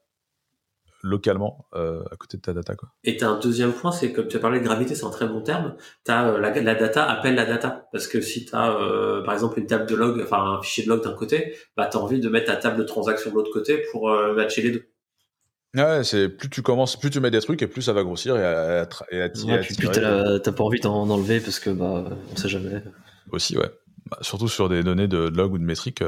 localement 1.04 1.68
euh, 1.76 2.02
à 2.12 2.16
côté 2.16 2.38
de 2.38 2.42
ta 2.42 2.54
data. 2.54 2.76
Quoi. 2.76 2.90
Et 3.04 3.18
tu 3.18 3.24
as 3.24 3.30
un 3.30 3.40
deuxième 3.40 3.74
point, 3.74 3.92
c'est 3.92 4.12
comme 4.12 4.28
tu 4.28 4.38
as 4.38 4.40
parlé 4.40 4.60
de 4.60 4.66
gravité, 4.66 4.96
c'est 4.96 5.06
un 5.06 5.10
très 5.10 5.28
bon 5.28 5.42
terme. 5.42 5.76
As, 6.08 6.30
euh, 6.30 6.40
la, 6.40 6.60
la, 6.62 6.76
data 6.76 7.04
appelle 7.10 7.36
la 7.36 7.46
data. 7.46 7.88
Parce 7.92 8.08
que 8.08 8.22
si 8.22 8.46
tu 8.46 8.56
as, 8.56 8.72
euh, 8.72 9.24
par 9.24 9.34
exemple, 9.34 9.60
une 9.60 9.68
table 9.68 9.88
de 9.88 9.96
log, 9.96 10.22
enfin 10.24 10.58
un 10.58 10.62
fichier 10.62 10.84
de 10.84 10.90
log 10.90 11.04
d'un 11.04 11.14
côté, 11.14 11.56
bah, 11.76 11.88
tu 11.88 11.98
as 11.98 12.00
envie 12.00 12.20
de 12.20 12.30
mettre 12.30 12.48
ta 12.48 12.56
table 12.56 12.78
de 12.78 12.84
transaction 12.84 13.30
de 13.32 13.36
l'autre 13.36 13.52
côté 13.52 13.84
pour 13.92 14.10
matcher 14.36 14.62
les 14.62 14.72
deux. 14.72 14.90
Ouais, 15.76 16.04
c'est 16.04 16.30
plus 16.30 16.50
tu 16.50 16.62
commences, 16.64 16.98
plus 16.98 17.10
tu 17.10 17.20
mets 17.20 17.30
des 17.30 17.42
trucs 17.42 17.62
et 17.62 17.68
plus 17.68 17.84
ça 17.84 17.94
va 17.94 18.04
grossir 18.04 18.36
et 18.38 18.44
à, 18.44 18.88
et 19.12 19.22
à, 19.22 19.30
plus, 19.30 19.46
t'as 19.92 20.52
pas 20.52 20.64
envie 20.64 20.80
d'en 20.80 21.08
enlever 21.10 21.40
parce 21.40 21.60
que 21.60 21.70
bah 21.70 22.06
on 22.32 22.36
sait 22.36 22.50
jamais. 22.50 22.82
Aussi 23.32 23.58
ouais, 23.58 23.70
bah, 24.10 24.18
surtout 24.22 24.48
sur 24.48 24.70
des 24.70 24.82
données 24.82 25.10
de 25.10 25.28
log 25.28 25.54
ou 25.54 25.58
de 25.60 25.64
métriques. 25.64 26.02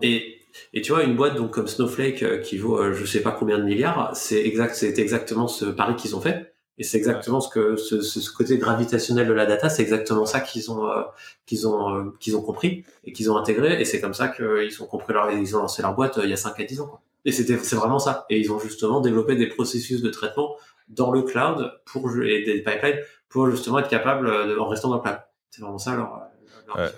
Et 0.00 0.41
et 0.72 0.82
tu 0.82 0.92
vois, 0.92 1.04
une 1.04 1.16
boîte 1.16 1.36
donc 1.36 1.52
comme 1.52 1.66
Snowflake 1.66 2.22
euh, 2.22 2.38
qui 2.38 2.58
vaut 2.58 2.78
euh, 2.78 2.92
je 2.92 3.04
sais 3.04 3.20
pas 3.20 3.32
combien 3.32 3.58
de 3.58 3.64
milliards, 3.64 4.10
c'est 4.14 4.44
exact, 4.44 4.74
c'est 4.74 4.98
exactement 4.98 5.48
ce 5.48 5.66
pari 5.66 5.96
qu'ils 5.96 6.16
ont 6.16 6.20
fait. 6.20 6.54
Et 6.78 6.84
c'est 6.84 6.96
exactement 6.96 7.40
ce 7.40 7.50
que 7.50 7.76
ce, 7.76 8.00
ce, 8.00 8.32
côté 8.32 8.56
gravitationnel 8.56 9.28
de 9.28 9.32
la 9.32 9.44
data, 9.44 9.68
c'est 9.68 9.82
exactement 9.82 10.24
ça 10.24 10.40
qu'ils 10.40 10.70
ont 10.70 10.86
euh, 10.86 11.02
qu'ils 11.46 11.68
ont 11.68 12.12
qu'ils 12.18 12.36
ont 12.36 12.42
compris 12.42 12.84
et 13.04 13.12
qu'ils 13.12 13.30
ont 13.30 13.36
intégré. 13.36 13.80
Et 13.80 13.84
c'est 13.84 14.00
comme 14.00 14.14
ça 14.14 14.28
qu'ils 14.28 14.82
ont 14.82 14.86
compris 14.86 15.12
leur 15.12 15.30
ils 15.30 15.54
ont 15.56 15.60
lancé 15.60 15.82
leur 15.82 15.94
boîte 15.94 16.18
il 16.22 16.30
y 16.30 16.32
a 16.32 16.36
5 16.36 16.58
à 16.58 16.64
10 16.64 16.80
ans. 16.80 16.86
Quoi. 16.86 17.02
Et 17.24 17.32
c'était 17.32 17.58
c'est 17.58 17.76
vraiment 17.76 17.98
ça. 17.98 18.26
Et 18.30 18.40
ils 18.40 18.50
ont 18.50 18.58
justement 18.58 19.00
développé 19.00 19.36
des 19.36 19.48
processus 19.48 20.00
de 20.00 20.10
traitement 20.10 20.56
dans 20.88 21.10
le 21.12 21.22
cloud 21.22 21.72
pour 21.84 22.10
et 22.22 22.42
des 22.42 22.62
pipelines 22.62 22.98
pour 23.28 23.50
justement 23.50 23.78
être 23.78 23.88
capable 23.88 24.26
de, 24.26 24.58
en 24.58 24.66
restant 24.66 24.88
dans 24.88 24.96
le 24.96 25.02
cloud. 25.02 25.18
C'est 25.50 25.60
vraiment 25.60 25.78
ça 25.78 25.94
leur, 25.94 26.22
leur 26.68 26.90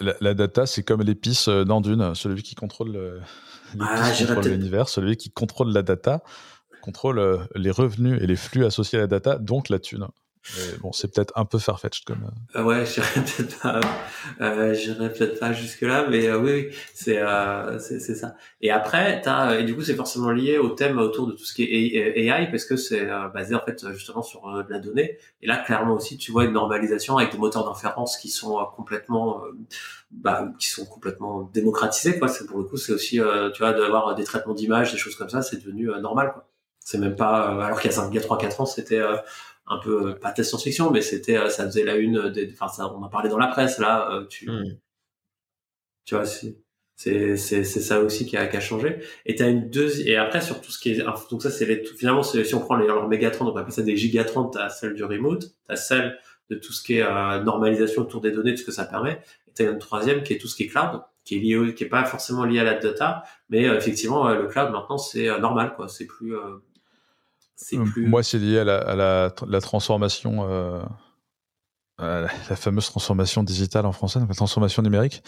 la, 0.00 0.34
data, 0.34 0.66
c'est 0.66 0.82
comme 0.82 1.02
l'épice 1.02 1.48
euh, 1.48 1.64
dans 1.64 1.80
Dune. 1.80 2.14
Celui 2.14 2.42
qui 2.42 2.54
contrôle 2.54 3.20
ah, 3.80 4.12
l'univers, 4.44 4.88
celui 4.88 5.16
qui 5.16 5.30
contrôle 5.30 5.72
la 5.72 5.82
data, 5.82 6.22
contrôle 6.80 7.18
euh, 7.18 7.38
les 7.54 7.70
revenus 7.70 8.20
et 8.22 8.26
les 8.26 8.36
flux 8.36 8.64
associés 8.64 8.98
à 8.98 9.02
la 9.02 9.06
data, 9.06 9.38
donc 9.38 9.68
la 9.68 9.78
thune 9.78 10.08
bon, 10.80 10.92
c'est 10.92 11.12
peut-être 11.12 11.32
un 11.36 11.44
peu 11.44 11.58
farfetched 11.58 12.04
comme. 12.04 12.30
Euh. 12.56 12.60
Euh, 12.60 12.64
ouais, 12.64 12.86
j'irai 12.86 13.06
peut-être 13.14 13.60
pas, 13.60 13.80
euh, 14.40 15.08
peut-être 15.08 15.38
pas 15.38 15.52
jusque 15.52 15.82
là, 15.82 16.06
mais 16.08 16.26
euh, 16.26 16.38
oui, 16.38 16.52
oui, 16.52 16.76
c'est 16.94 17.18
euh, 17.18 17.78
c'est 17.78 18.00
ça. 18.00 18.34
Et 18.60 18.70
après, 18.70 19.20
t'as 19.20 19.58
et 19.58 19.64
du 19.64 19.74
coup, 19.74 19.82
c'est 19.82 19.94
forcément 19.94 20.30
lié 20.30 20.58
au 20.58 20.70
thème 20.70 20.98
autour 20.98 21.26
de 21.26 21.32
tout 21.32 21.44
ce 21.44 21.54
qui 21.54 21.64
est 21.64 22.18
AI 22.18 22.50
parce 22.50 22.64
que 22.64 22.76
c'est 22.76 23.06
basé 23.34 23.54
en 23.54 23.60
fait 23.60 23.86
justement 23.92 24.22
sur 24.22 24.64
de 24.64 24.72
la 24.72 24.78
donnée. 24.78 25.18
Et 25.42 25.46
là, 25.46 25.58
clairement 25.58 25.94
aussi, 25.94 26.16
tu 26.16 26.32
vois 26.32 26.44
une 26.44 26.52
normalisation 26.52 27.18
avec 27.18 27.32
des 27.32 27.38
moteurs 27.38 27.64
d'inférence 27.64 28.16
qui 28.16 28.28
sont 28.28 28.64
complètement, 28.74 29.42
bah, 30.10 30.48
qui 30.58 30.68
sont 30.68 30.86
complètement 30.86 31.50
démocratisés 31.52 32.18
quoi. 32.18 32.28
C'est 32.28 32.46
pour 32.46 32.58
le 32.58 32.64
coup, 32.64 32.76
c'est 32.76 32.92
aussi, 32.92 33.20
tu 33.54 33.58
vois, 33.58 33.72
d'avoir 33.72 34.14
des 34.14 34.24
traitements 34.24 34.54
d'images, 34.54 34.92
des 34.92 34.98
choses 34.98 35.16
comme 35.16 35.30
ça, 35.30 35.42
c'est 35.42 35.58
devenu 35.64 35.90
normal 36.00 36.32
quoi. 36.32 36.46
C'est 36.82 36.98
même 36.98 37.14
pas 37.14 37.64
alors 37.64 37.78
qu'il 37.78 37.90
y 37.90 37.94
a 37.94 37.96
5, 37.96 38.08
il 38.10 38.14
y 38.14 38.18
a 38.18 38.22
3 38.22 38.38
4 38.38 38.62
ans, 38.62 38.66
c'était 38.66 39.00
un 39.70 39.78
peu 39.78 40.08
euh, 40.08 40.14
pas 40.14 40.32
de 40.32 40.42
science-fiction, 40.42 40.90
mais 40.90 41.00
c'était 41.00 41.38
euh, 41.38 41.48
ça 41.48 41.64
faisait 41.64 41.84
la 41.84 41.96
une. 41.96 42.32
Enfin, 42.52 42.68
ça, 42.68 42.92
on 42.92 43.02
en 43.02 43.08
parlait 43.08 43.30
dans 43.30 43.38
la 43.38 43.46
presse 43.46 43.78
là. 43.78 44.10
Euh, 44.12 44.26
tu, 44.26 44.50
hmm. 44.50 44.76
tu 46.04 46.14
vois, 46.16 46.26
c'est 46.26 46.56
c'est 46.96 47.36
c'est 47.36 47.64
ça 47.64 48.00
aussi 48.00 48.26
qui 48.26 48.36
a, 48.36 48.46
qui 48.48 48.56
a 48.56 48.60
changé. 48.60 48.98
Et 49.24 49.36
t'as 49.36 49.48
une 49.48 49.70
deuxième. 49.70 50.08
Et 50.08 50.16
après 50.16 50.40
sur 50.42 50.60
tout 50.60 50.72
ce 50.72 50.78
qui 50.78 50.90
est 50.90 51.02
donc 51.30 51.40
ça 51.40 51.50
c'est 51.50 51.64
les 51.64 51.82
finalement 51.84 52.22
si 52.22 52.54
on 52.54 52.60
prend 52.60 52.76
les 52.76 52.84
alors 52.84 53.08
mégatrons, 53.08 53.46
on 53.46 53.52
va 53.52 53.60
appeler 53.60 53.74
ça 53.74 53.82
des 53.82 53.96
gigatrons. 53.96 54.46
T'as 54.46 54.68
celle 54.68 54.94
du 54.94 55.04
remote, 55.04 55.54
t'as 55.66 55.76
celle 55.76 56.18
de 56.50 56.56
tout 56.56 56.72
ce 56.72 56.82
qui 56.82 56.98
est 56.98 57.42
normalisation 57.42 58.02
autour 58.02 58.20
des 58.20 58.32
données, 58.32 58.52
de 58.52 58.56
ce 58.56 58.64
que 58.64 58.72
ça 58.72 58.84
permet. 58.84 59.22
Et 59.48 59.52
t'as 59.54 59.70
une 59.70 59.78
troisième 59.78 60.22
qui 60.24 60.34
est 60.34 60.38
tout 60.38 60.48
ce 60.48 60.56
qui 60.56 60.64
est 60.64 60.68
cloud 60.68 61.00
qui 61.22 61.36
est 61.36 61.38
lié, 61.38 61.74
qui 61.74 61.84
est 61.84 61.88
pas 61.88 62.04
forcément 62.06 62.44
lié 62.44 62.60
à 62.60 62.64
la 62.64 62.74
data, 62.74 63.24
mais 63.50 63.64
effectivement, 63.64 64.28
le 64.30 64.46
cloud 64.46 64.72
maintenant 64.72 64.98
c'est 64.98 65.26
normal, 65.38 65.74
quoi. 65.76 65.86
C'est 65.86 66.06
plus, 66.06 66.34
c'est 67.60 67.78
plus. 67.78 68.06
Moi, 68.06 68.22
c'est 68.22 68.38
lié 68.38 68.58
à 68.58 68.64
la, 68.64 68.78
à 68.78 68.96
la, 68.96 69.34
la 69.46 69.60
transformation 69.60 70.44
euh, 72.00 72.26
la 72.48 72.56
fameuse 72.56 72.86
transformation 72.86 73.42
digitale 73.42 73.84
en 73.84 73.92
français, 73.92 74.20
donc 74.20 74.28
la 74.30 74.34
transformation 74.34 74.82
numérique. 74.82 75.22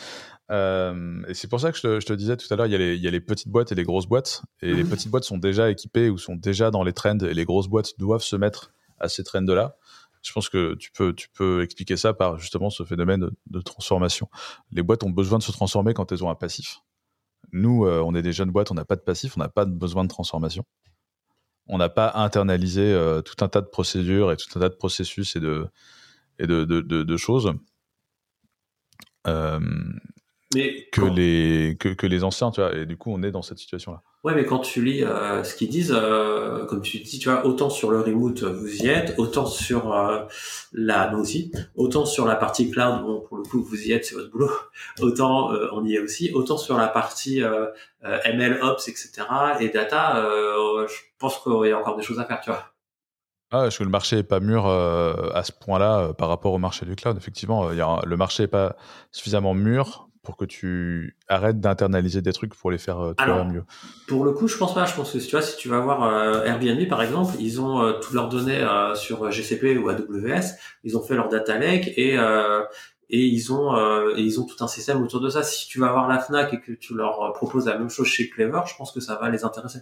Euh, 0.50 1.22
et 1.28 1.34
c'est 1.34 1.48
pour 1.48 1.60
ça 1.60 1.70
que 1.70 1.78
je 1.78 2.06
te, 2.06 2.12
disais 2.14 2.36
tout 2.38 2.46
à 2.52 2.56
l'heure, 2.56 2.66
il, 2.66 2.72
il, 2.80 3.00
y 3.00 3.08
a 3.08 3.10
les 3.10 3.20
petites 3.20 3.48
boîtes 3.48 3.72
et 3.72 3.74
les 3.74 3.82
grosses 3.82 4.06
boîtes. 4.06 4.42
Et 4.62 4.72
les 4.72 4.82
mhm. 4.82 4.88
petites 4.90 5.10
boîtes 5.10 5.24
sont 5.24 5.36
déjà 5.36 5.70
équipées 5.70 6.08
ou 6.08 6.16
sont 6.16 6.34
déjà 6.34 6.70
dans 6.70 6.82
les 6.82 6.94
trends, 6.94 7.18
et 7.18 7.34
les 7.34 7.44
grosses 7.44 7.68
boîtes 7.68 7.98
doivent 7.98 8.22
se 8.22 8.36
mettre 8.36 8.72
à 8.98 9.08
ces 9.08 9.22
trends-là. 9.22 9.76
Je 10.22 10.32
pense 10.32 10.48
que 10.48 10.74
tu 10.76 10.90
peux, 10.92 11.12
tu 11.14 11.28
peux 11.28 11.62
expliquer 11.62 11.96
ça 11.96 12.14
par 12.14 12.38
justement 12.38 12.70
ce 12.70 12.84
phénomène 12.84 13.28
de, 13.46 13.60
transformation. 13.60 14.28
Les 14.70 14.82
boîtes 14.82 15.02
ont 15.02 15.10
besoin 15.10 15.38
de 15.38 15.42
se 15.42 15.52
transformer 15.52 15.92
quand 15.94 16.10
elles 16.12 16.24
ont 16.24 16.30
un 16.30 16.36
passif. 16.36 16.78
Nous, 17.52 17.84
euh, 17.84 18.00
on 18.00 18.14
est 18.14 18.22
des 18.22 18.32
jeunes 18.32 18.50
boîtes, 18.50 18.70
on 18.70 18.74
n'a 18.74 18.84
pas 18.84 18.96
de 18.96 19.00
passif, 19.00 19.36
on 19.36 19.40
n'a 19.40 19.48
pas 19.48 19.66
besoin 19.66 20.04
de 20.04 20.08
transformation. 20.08 20.64
On 21.68 21.78
n'a 21.78 21.88
pas 21.88 22.12
internalisé 22.14 22.92
tout 23.24 23.44
un 23.44 23.48
tas 23.48 23.60
de 23.60 23.66
procédures 23.66 24.32
et 24.32 24.36
tout 24.36 24.48
un 24.56 24.60
tas 24.60 24.68
de 24.68 24.74
processus 24.74 25.36
et 25.36 25.40
de, 25.40 27.16
choses. 27.16 27.52
Euh, 29.26 29.60
que, 30.92 31.02
les, 31.02 31.76
que, 31.78 31.88
que, 31.88 32.06
les 32.06 32.24
anciens, 32.24 32.50
tu 32.50 32.60
vois. 32.60 32.74
Et 32.74 32.86
du 32.86 32.96
coup, 32.96 33.12
on 33.12 33.22
est 33.22 33.30
dans 33.30 33.42
cette 33.42 33.58
situation-là. 33.58 34.02
Ouais, 34.24 34.34
mais 34.34 34.44
quand 34.44 34.60
tu 34.60 34.84
lis 34.84 35.02
euh, 35.02 35.42
ce 35.42 35.54
qu'ils 35.54 35.68
disent, 35.68 35.94
euh, 35.94 36.64
comme 36.66 36.82
tu 36.82 36.98
dis, 36.98 37.18
tu 37.18 37.28
vois, 37.28 37.44
autant 37.44 37.70
sur 37.70 37.90
le 37.90 38.00
remote, 38.00 38.42
vous 38.42 38.82
y 38.82 38.88
êtes, 38.88 39.14
autant 39.18 39.46
sur 39.46 39.92
la, 40.72 41.10
nous 41.10 41.18
aussi, 41.18 41.52
autant 41.74 42.04
sur 42.04 42.26
la 42.26 42.36
partie 42.36 42.70
cloud, 42.70 43.02
bon, 43.02 43.20
pour 43.20 43.36
le 43.36 43.42
coup, 43.42 43.62
vous 43.62 43.82
y 43.82 43.92
êtes, 43.92 44.04
c'est 44.04 44.14
votre 44.14 44.30
boulot, 44.30 44.50
autant 45.00 45.50
on 45.72 45.84
y 45.84 45.96
est 45.96 46.00
aussi, 46.00 46.30
autant 46.34 46.56
sur 46.56 46.76
la 46.76 46.88
partie 46.88 47.42
ML, 48.02 48.60
Ops, 48.62 48.88
etc., 48.88 49.10
et 49.60 49.70
data, 49.70 50.24
je 50.88 50.94
pense 51.18 51.38
qu'il 51.38 51.68
y 51.68 51.72
a 51.72 51.78
encore 51.78 51.96
des 51.96 52.02
choses 52.02 52.20
à 52.20 52.24
faire, 52.24 52.40
tu 52.40 52.50
vois. 52.50 52.72
Ah, 53.54 53.66
est-ce 53.66 53.78
que 53.78 53.84
le 53.84 53.90
marché 53.90 54.16
n'est 54.16 54.22
pas 54.22 54.40
mûr 54.40 54.66
euh, 54.66 55.30
à 55.34 55.44
ce 55.44 55.52
point-là 55.52 55.98
euh, 55.98 56.12
par 56.14 56.30
rapport 56.30 56.54
au 56.54 56.58
marché 56.58 56.86
du 56.86 56.96
cloud 56.96 57.18
Effectivement, 57.18 57.68
euh, 57.68 57.74
y 57.74 57.82
a, 57.82 58.00
le 58.06 58.16
marché 58.16 58.44
n'est 58.44 58.48
pas 58.48 58.76
suffisamment 59.10 59.52
mûr 59.52 60.08
pour 60.22 60.36
que 60.36 60.44
tu 60.44 61.16
arrêtes 61.28 61.60
d'internaliser 61.60 62.22
des 62.22 62.32
trucs 62.32 62.54
pour 62.54 62.70
les 62.70 62.78
faire 62.78 63.14
toi 63.16 63.44
mieux. 63.44 63.64
Pour 64.06 64.24
le 64.24 64.32
coup, 64.32 64.48
je 64.48 64.56
pense 64.56 64.74
pas. 64.74 64.84
Je 64.84 64.94
pense 64.94 65.12
que 65.12 65.18
tu 65.18 65.30
vois, 65.30 65.42
si 65.42 65.56
tu 65.56 65.68
vas 65.68 65.80
voir 65.80 66.44
Airbnb 66.46 66.88
par 66.88 67.02
exemple, 67.02 67.34
ils 67.40 67.60
ont 67.60 67.98
toutes 68.00 68.14
leurs 68.14 68.28
données 68.28 68.64
sur 68.94 69.30
GCP 69.30 69.78
ou 69.78 69.88
AWS. 69.88 70.56
Ils 70.84 70.96
ont 70.96 71.02
fait 71.02 71.16
leur 71.16 71.28
data 71.28 71.58
lake 71.58 71.92
et 71.96 72.16
et 73.10 73.26
ils 73.26 73.52
ont 73.52 73.76
et 74.16 74.22
ils 74.22 74.40
ont 74.40 74.46
tout 74.46 74.62
un 74.64 74.68
système 74.68 75.02
autour 75.02 75.20
de 75.20 75.28
ça. 75.28 75.42
Si 75.42 75.66
tu 75.66 75.80
vas 75.80 75.90
voir 75.90 76.08
la 76.08 76.18
Fnac 76.18 76.54
et 76.54 76.60
que 76.60 76.72
tu 76.72 76.94
leur 76.94 77.32
proposes 77.32 77.66
la 77.66 77.76
même 77.76 77.90
chose 77.90 78.06
chez 78.06 78.30
Clever, 78.30 78.62
je 78.66 78.76
pense 78.76 78.92
que 78.92 79.00
ça 79.00 79.16
va 79.16 79.28
les 79.28 79.44
intéresser. 79.44 79.80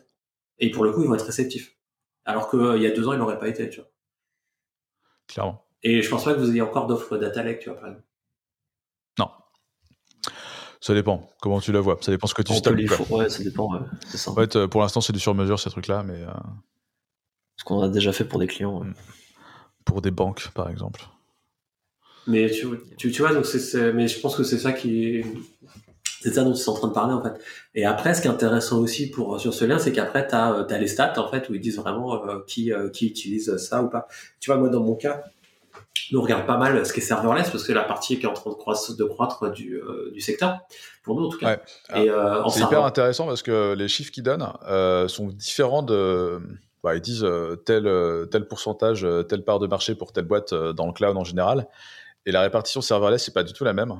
Et 0.58 0.70
pour 0.70 0.84
le 0.84 0.92
coup, 0.92 1.02
ils 1.02 1.08
vont 1.08 1.14
être 1.14 1.26
réceptifs. 1.26 1.76
Alors 2.24 2.50
qu'il 2.50 2.82
y 2.82 2.86
a 2.86 2.90
deux 2.90 3.08
ans, 3.08 3.12
il 3.12 3.18
n'aurait 3.18 3.38
pas 3.38 3.48
été, 3.48 3.68
tu 3.70 3.80
vois. 3.80 3.90
Clairement. 5.26 5.64
Et 5.82 6.02
je 6.02 6.10
pense 6.10 6.24
pas 6.24 6.34
que 6.34 6.38
vous 6.38 6.50
ayez 6.50 6.60
encore 6.60 6.86
d'offres 6.86 7.16
data 7.16 7.42
lake, 7.42 7.60
tu 7.60 7.70
vois, 7.70 7.78
par 7.78 7.88
exemple. 7.88 8.06
Non. 9.18 9.30
Ça 10.80 10.94
dépend. 10.94 11.28
Comment 11.40 11.60
tu 11.60 11.72
la 11.72 11.80
vois 11.80 11.98
Ça 12.00 12.10
dépend 12.10 12.26
ce 12.26 12.34
que 12.34 12.42
tu 12.42 12.54
stocks. 12.54 12.76
Ouais, 13.10 13.28
ça 13.28 13.42
dépend. 13.42 13.72
Ouais. 13.72 13.80
En 14.26 14.34
fait, 14.34 14.56
euh, 14.56 14.66
pour 14.66 14.80
l'instant, 14.80 15.00
c'est 15.00 15.12
du 15.12 15.20
sur-mesure 15.20 15.58
ces 15.58 15.70
trucs-là, 15.70 16.02
mais. 16.02 16.22
Euh, 16.22 16.30
ce 17.56 17.64
qu'on 17.64 17.82
a 17.82 17.88
déjà 17.88 18.12
fait 18.12 18.24
pour 18.24 18.38
des 18.38 18.46
clients. 18.46 18.80
Mm. 18.80 18.94
Pour 19.84 20.00
des 20.00 20.10
banques, 20.10 20.48
par 20.54 20.70
exemple. 20.70 21.02
Mais 22.26 22.50
tu, 22.50 22.66
tu, 22.96 23.10
tu 23.10 23.22
vois, 23.22 23.32
donc 23.32 23.46
c'est, 23.46 23.92
mais 23.92 24.08
je 24.08 24.20
pense 24.20 24.36
que 24.36 24.44
c'est 24.44 24.58
ça 24.58 24.72
qui, 24.72 25.24
c'est 26.20 26.34
ça 26.34 26.44
dont 26.44 26.52
tu 26.52 26.60
es 26.60 26.68
en 26.68 26.74
train 26.74 26.88
de 26.88 26.92
parler 26.92 27.14
en 27.14 27.22
fait. 27.22 27.32
Et 27.74 27.84
après, 27.84 28.14
ce 28.14 28.20
qui 28.20 28.28
est 28.28 28.30
intéressant 28.30 28.78
aussi 28.78 29.10
pour 29.10 29.40
sur 29.40 29.54
ce 29.54 29.64
lien, 29.64 29.78
c'est 29.78 29.92
qu'après 29.92 30.26
tu 30.28 30.34
as, 30.34 30.66
as, 30.68 30.78
les 30.78 30.86
stats 30.86 31.14
en 31.18 31.28
fait 31.30 31.48
où 31.48 31.54
ils 31.54 31.60
disent 31.60 31.78
vraiment 31.78 32.26
euh, 32.26 32.40
qui 32.46 32.72
euh, 32.72 32.90
qui 32.90 33.06
utilise 33.06 33.56
ça 33.56 33.82
ou 33.82 33.88
pas. 33.88 34.06
Tu 34.38 34.50
vois, 34.50 34.60
moi 34.60 34.68
dans 34.68 34.82
mon 34.82 34.94
cas, 34.94 35.24
nous 36.12 36.18
on 36.18 36.22
regarde 36.22 36.46
pas 36.46 36.56
mal 36.56 36.84
ce 36.84 36.92
qui 36.92 37.00
est 37.00 37.02
serverless 37.02 37.50
parce 37.50 37.62
que 37.62 37.66
c'est 37.68 37.74
la 37.74 37.84
partie 37.84 38.18
qui 38.18 38.26
est 38.26 38.28
en 38.28 38.32
train 38.32 38.50
de 38.50 38.56
croître, 38.56 38.96
de 38.96 39.04
croître 39.04 39.50
du, 39.50 39.76
euh, 39.76 40.10
du 40.12 40.20
secteur 40.20 40.58
pour 41.02 41.18
nous 41.18 41.26
en 41.26 41.28
tout 41.30 41.38
cas. 41.38 41.60
Et 41.96 42.10
c'est 42.50 42.60
hyper 42.60 42.84
intéressant 42.84 43.26
parce 43.26 43.42
que 43.42 43.74
les 43.74 43.88
chiffres 43.88 44.10
qu'ils 44.10 44.24
donnent 44.24 44.46
sont 45.08 45.28
différents 45.28 45.82
de 45.82 46.40
bah, 46.82 46.94
ils 46.94 47.00
disent 47.00 47.26
tel 47.66 47.88
tel 48.30 48.48
pourcentage, 48.48 49.06
telle 49.28 49.44
part 49.44 49.58
de 49.58 49.66
marché 49.66 49.94
pour 49.94 50.12
telle 50.12 50.24
boîte 50.24 50.54
dans 50.54 50.86
le 50.86 50.92
cloud 50.92 51.16
en 51.16 51.24
général. 51.24 51.66
Et 52.26 52.32
la 52.32 52.42
répartition 52.42 52.80
serverless, 52.80 53.24
c'est 53.24 53.34
pas 53.34 53.42
du 53.42 53.52
tout 53.52 53.64
la 53.64 53.72
même 53.72 53.94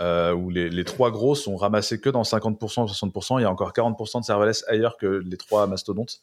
euh, 0.00 0.32
où 0.32 0.50
les, 0.50 0.70
les, 0.70 0.84
trois 0.84 1.10
gros 1.10 1.34
sont 1.34 1.56
ramassés 1.56 2.00
que 2.00 2.08
dans 2.08 2.22
50% 2.22 2.86
60%. 2.86 3.40
Il 3.40 3.42
y 3.42 3.44
a 3.44 3.50
encore 3.50 3.72
40% 3.72 4.20
de 4.20 4.24
serverless 4.24 4.64
ailleurs 4.68 4.96
que 4.96 5.06
les 5.06 5.36
trois 5.36 5.66
mastodontes. 5.66 6.20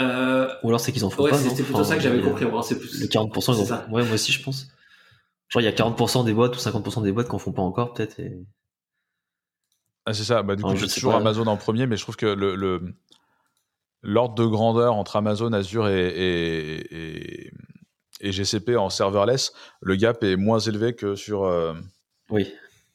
Euh, 0.00 0.48
Ou 0.62 0.68
alors 0.68 0.80
c'est 0.80 0.92
qu'ils 0.92 1.04
en 1.04 1.10
font 1.10 1.24
ouais, 1.24 1.30
pas. 1.30 1.38
C'était 1.38 1.62
plutôt 1.62 1.84
ça 1.84 1.96
que 1.96 2.02
j'avais 2.02 2.20
compris. 2.20 2.46
c'est 2.62 2.78
plus... 2.78 3.00
Les 3.00 3.08
40%, 3.08 3.54
ils 3.54 3.60
en 3.60 3.64
font. 3.64 3.92
Ouais, 3.92 4.04
moi 4.04 4.14
aussi, 4.14 4.32
je 4.32 4.42
pense. 4.42 4.68
Genre, 5.48 5.60
il 5.60 5.64
y 5.64 5.68
a 5.68 5.72
40% 5.72 6.24
des 6.24 6.32
boîtes 6.32 6.56
ou 6.56 6.58
50% 6.58 7.02
des 7.02 7.12
boîtes 7.12 7.28
qui 7.28 7.34
en 7.34 7.38
font 7.38 7.52
pas 7.52 7.62
encore, 7.62 7.92
peut-être. 7.92 8.18
Et... 8.20 8.38
Ah, 10.06 10.14
c'est 10.14 10.24
ça. 10.24 10.42
Bah, 10.42 10.56
du 10.56 10.62
coup, 10.62 10.76
j'ai 10.76 10.88
toujours 10.88 11.14
Amazon 11.14 11.46
en 11.46 11.56
premier, 11.56 11.86
mais 11.86 11.96
je 11.96 12.02
trouve 12.02 12.16
que 12.16 12.26
le, 12.26 12.80
l'ordre 14.02 14.34
de 14.34 14.46
grandeur 14.46 14.94
entre 14.94 15.16
Amazon, 15.16 15.52
Azure 15.52 15.88
et, 15.88 16.08
et, 16.08 17.52
et, 18.20 18.32
GCP 18.32 18.76
en 18.76 18.90
serverless, 18.90 19.52
le 19.80 19.96
gap 19.96 20.22
est 20.22 20.36
moins 20.36 20.60
élevé 20.60 20.94
que 20.94 21.16
sur. 21.16 21.44
Euh, 21.44 21.74
oui. 22.30 22.52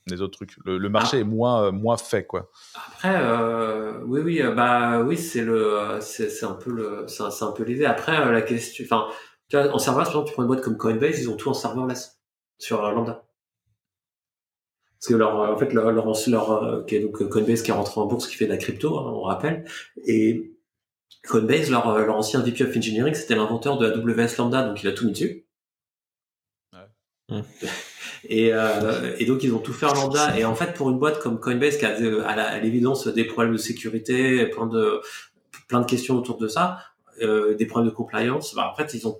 Les 0.07 0.21
autres 0.21 0.33
trucs. 0.33 0.55
Le, 0.65 0.87
marché 0.87 1.17
ah. 1.17 1.19
est 1.21 1.23
moins, 1.23 1.65
euh, 1.65 1.71
moins 1.71 1.97
fait, 1.97 2.25
quoi. 2.25 2.51
Après, 2.75 3.15
euh, 3.15 3.99
oui, 4.05 4.21
oui, 4.21 4.41
euh, 4.41 4.51
bah 4.51 5.01
oui, 5.01 5.17
c'est 5.17 5.43
le, 5.43 5.97
c'est 5.99 6.43
un 6.43 6.53
peu 6.53 6.71
le, 6.71 7.05
c'est 7.07 7.43
un, 7.43 7.51
peu 7.51 7.63
l'idée. 7.63 7.85
Après, 7.85 8.31
la 8.31 8.41
question, 8.43 8.85
enfin, 8.85 9.07
tu 9.49 9.57
vois, 9.57 9.73
en 9.73 9.79
serverless, 9.79 10.09
par 10.09 10.21
exemple, 10.21 10.27
tu 10.27 10.33
prends 10.33 10.43
une 10.43 10.47
boîte 10.47 10.61
comme 10.61 10.77
Coinbase, 10.77 11.19
ils 11.21 11.29
ont 11.29 11.35
tout 11.35 11.49
en 11.49 11.55
serverless 11.55 12.19
sur 12.59 12.83
Lambda. 12.83 13.25
Parce 14.99 15.07
que 15.07 15.15
leur, 15.15 15.35
en 15.35 15.57
fait, 15.57 15.73
leur, 15.73 15.91
leur, 15.91 16.05
leur 16.05 16.85
qui 16.85 16.95
est 16.95 16.99
donc 16.99 17.27
Coinbase 17.27 17.63
qui 17.63 17.71
est 17.71 17.73
rentré 17.73 17.99
en 17.99 18.05
bourse, 18.05 18.27
qui 18.27 18.35
fait 18.35 18.45
de 18.45 18.51
la 18.51 18.57
crypto, 18.57 18.99
hein, 18.99 19.11
on 19.11 19.23
rappelle, 19.23 19.65
et 20.05 20.55
Coinbase, 21.27 21.71
leur, 21.71 21.97
leur 21.97 22.15
ancien 22.15 22.41
VP 22.41 22.63
of 22.63 22.77
Engineering, 22.77 23.15
c'était 23.15 23.35
l'inventeur 23.35 23.79
de 23.79 23.87
AWS 23.87 24.37
Lambda, 24.37 24.67
donc 24.67 24.83
il 24.83 24.87
a 24.87 24.91
tout 24.91 25.05
mis 25.05 25.13
dessus. 25.13 25.47
Ouais. 27.31 27.41
Et, 28.27 28.53
euh, 28.53 29.15
et, 29.19 29.25
donc 29.25 29.43
ils 29.43 29.53
ont 29.53 29.59
tout 29.59 29.73
fait 29.73 29.85
en 29.85 29.93
lambda. 29.93 30.37
Et 30.37 30.45
en 30.45 30.55
fait, 30.55 30.73
pour 30.73 30.89
une 30.89 30.99
boîte 30.99 31.19
comme 31.19 31.39
Coinbase 31.39 31.77
qui 31.77 31.85
a 31.85 31.99
euh, 31.99 32.23
à 32.25 32.59
l'évidence 32.59 33.07
des 33.07 33.25
problèmes 33.25 33.53
de 33.53 33.57
sécurité, 33.57 34.45
plein 34.47 34.67
de 34.67 35.01
plein 35.67 35.81
de 35.81 35.85
questions 35.85 36.15
autour 36.15 36.37
de 36.37 36.47
ça, 36.47 36.79
euh, 37.21 37.55
des 37.55 37.65
problèmes 37.65 37.89
de 37.89 37.95
compliance, 37.95 38.53
bah, 38.55 38.69
en 38.71 38.75
fait 38.75 38.93
ils 38.93 39.07
ont 39.07 39.19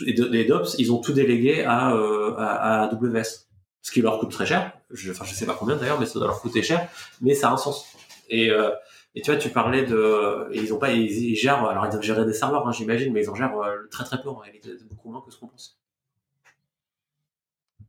les 0.00 0.44
DOPS, 0.44 0.76
ils 0.78 0.92
ont 0.92 0.98
tout 1.00 1.12
délégué 1.12 1.64
à, 1.64 1.92
euh, 1.94 2.34
à, 2.36 2.82
à 2.82 2.88
AWS, 2.88 3.48
ce 3.82 3.90
qui 3.90 4.00
leur 4.00 4.18
coûte 4.18 4.30
très 4.30 4.46
cher. 4.46 4.72
Je, 4.90 5.10
enfin, 5.10 5.24
je 5.24 5.34
sais 5.34 5.46
pas 5.46 5.56
combien 5.58 5.76
d'ailleurs, 5.76 6.00
mais 6.00 6.06
ça 6.06 6.18
doit 6.18 6.28
leur 6.28 6.40
coûter 6.40 6.62
cher, 6.62 6.88
mais 7.20 7.34
ça 7.34 7.48
a 7.48 7.52
un 7.52 7.56
sens. 7.56 7.86
Et, 8.28 8.50
euh, 8.50 8.70
et 9.14 9.22
tu 9.22 9.30
vois, 9.30 9.40
tu 9.40 9.50
parlais 9.50 9.84
de, 9.84 10.48
ils 10.52 10.72
ont 10.72 10.78
pas, 10.78 10.92
ils, 10.92 11.34
gèrent, 11.34 11.64
alors 11.64 11.86
ils 11.86 11.90
doivent 11.90 12.02
gérer 12.02 12.24
des 12.24 12.32
serveurs, 12.32 12.66
hein, 12.66 12.72
j'imagine, 12.72 13.12
mais 13.12 13.22
ils 13.22 13.30
en 13.30 13.34
gèrent 13.34 13.58
euh, 13.58 13.88
très 13.90 14.04
très 14.04 14.20
peu 14.20 14.28
en 14.28 14.36
réalité, 14.36 14.70
beaucoup 14.88 15.10
moins 15.10 15.22
que 15.22 15.30
ce 15.30 15.38
qu'on 15.38 15.48
pense. 15.48 15.77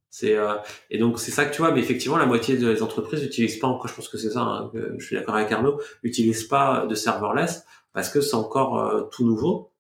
C'est 0.10 0.36
euh, 0.36 0.56
et 0.90 0.98
donc 0.98 1.20
c'est 1.20 1.32
ça 1.32 1.46
que 1.46 1.54
tu 1.54 1.62
vois, 1.62 1.72
mais 1.72 1.82
effectivement 1.82 2.18
la 2.18 2.26
moitié 2.26 2.58
des 2.58 2.82
entreprises 2.82 3.22
n'utilisent 3.22 3.60
pas 3.60 3.68
encore. 3.68 3.88
Je 3.88 3.94
pense 3.94 4.10
que 4.10 4.18
c'est 4.18 4.32
ça. 4.32 4.42
Hein, 4.42 4.72
je 4.98 5.06
suis 5.06 5.16
d'accord 5.16 5.36
avec 5.36 5.52
Arnaud. 5.52 5.80
N'utilisent 6.04 6.48
pas 6.48 6.88
de 6.88 6.96
serverless 6.96 7.64
parce 7.94 8.10
que 8.10 8.22
c'est 8.22 8.36
encore 8.36 8.80
euh, 8.80 9.04
tout 9.12 9.26
nouveau. 9.26 9.72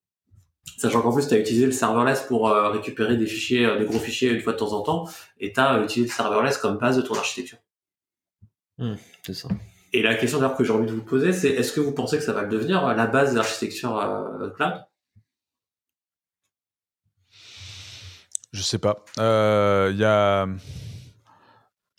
Sachant 0.77 1.01
qu'en 1.01 1.11
plus 1.11 1.27
tu 1.27 1.33
as 1.33 1.39
utilisé 1.39 1.65
le 1.65 1.71
serverless 1.71 2.21
pour 2.21 2.49
euh, 2.49 2.69
récupérer 2.69 3.17
des 3.17 3.25
fichiers, 3.25 3.67
des 3.79 3.85
gros 3.85 3.97
fichiers 3.97 4.29
une 4.29 4.41
fois 4.41 4.53
de 4.53 4.57
temps 4.59 4.73
en 4.73 4.81
temps, 4.81 5.09
et 5.39 5.51
tu 5.51 5.59
as 5.59 5.81
utilisé 5.83 6.11
le 6.11 6.15
serverless 6.15 6.57
comme 6.59 6.77
base 6.77 6.97
de 6.97 7.01
ton 7.01 7.15
architecture. 7.15 7.57
Mmh, 8.77 8.93
c'est 9.25 9.33
ça. 9.33 9.49
Et 9.93 10.03
la 10.03 10.13
question 10.13 10.37
d'ailleurs 10.37 10.55
que 10.55 10.63
j'ai 10.63 10.71
envie 10.71 10.85
de 10.85 10.91
vous 10.91 11.03
poser, 11.03 11.33
c'est 11.33 11.49
est-ce 11.49 11.73
que 11.73 11.79
vous 11.79 11.91
pensez 11.91 12.17
que 12.17 12.23
ça 12.23 12.33
va 12.33 12.43
le 12.43 12.49
devenir 12.49 12.85
la 12.93 13.07
base 13.07 13.31
de 13.31 13.37
l'architecture 13.37 13.99
cloud? 14.55 14.73
Je 18.51 18.61
sais 18.61 18.79
pas. 18.79 19.05
Il 19.17 19.21
euh, 19.23 19.93
y 19.95 20.03
a. 20.03 20.47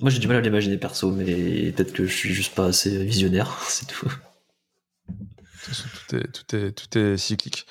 Moi, 0.00 0.10
j'ai 0.10 0.18
du 0.18 0.26
mal 0.26 0.38
à 0.38 0.40
l'imaginer 0.40 0.78
perso, 0.78 1.10
mais 1.12 1.72
peut-être 1.72 1.92
que 1.92 2.06
je 2.06 2.14
suis 2.14 2.32
juste 2.32 2.54
pas 2.54 2.66
assez 2.66 3.04
visionnaire, 3.04 3.58
c'est 3.68 3.86
tout. 3.86 4.10
Tout 5.06 6.16
est, 6.16 6.32
tout 6.32 6.56
est, 6.56 6.72
tout 6.72 6.98
est 6.98 7.16
cyclique. 7.16 7.66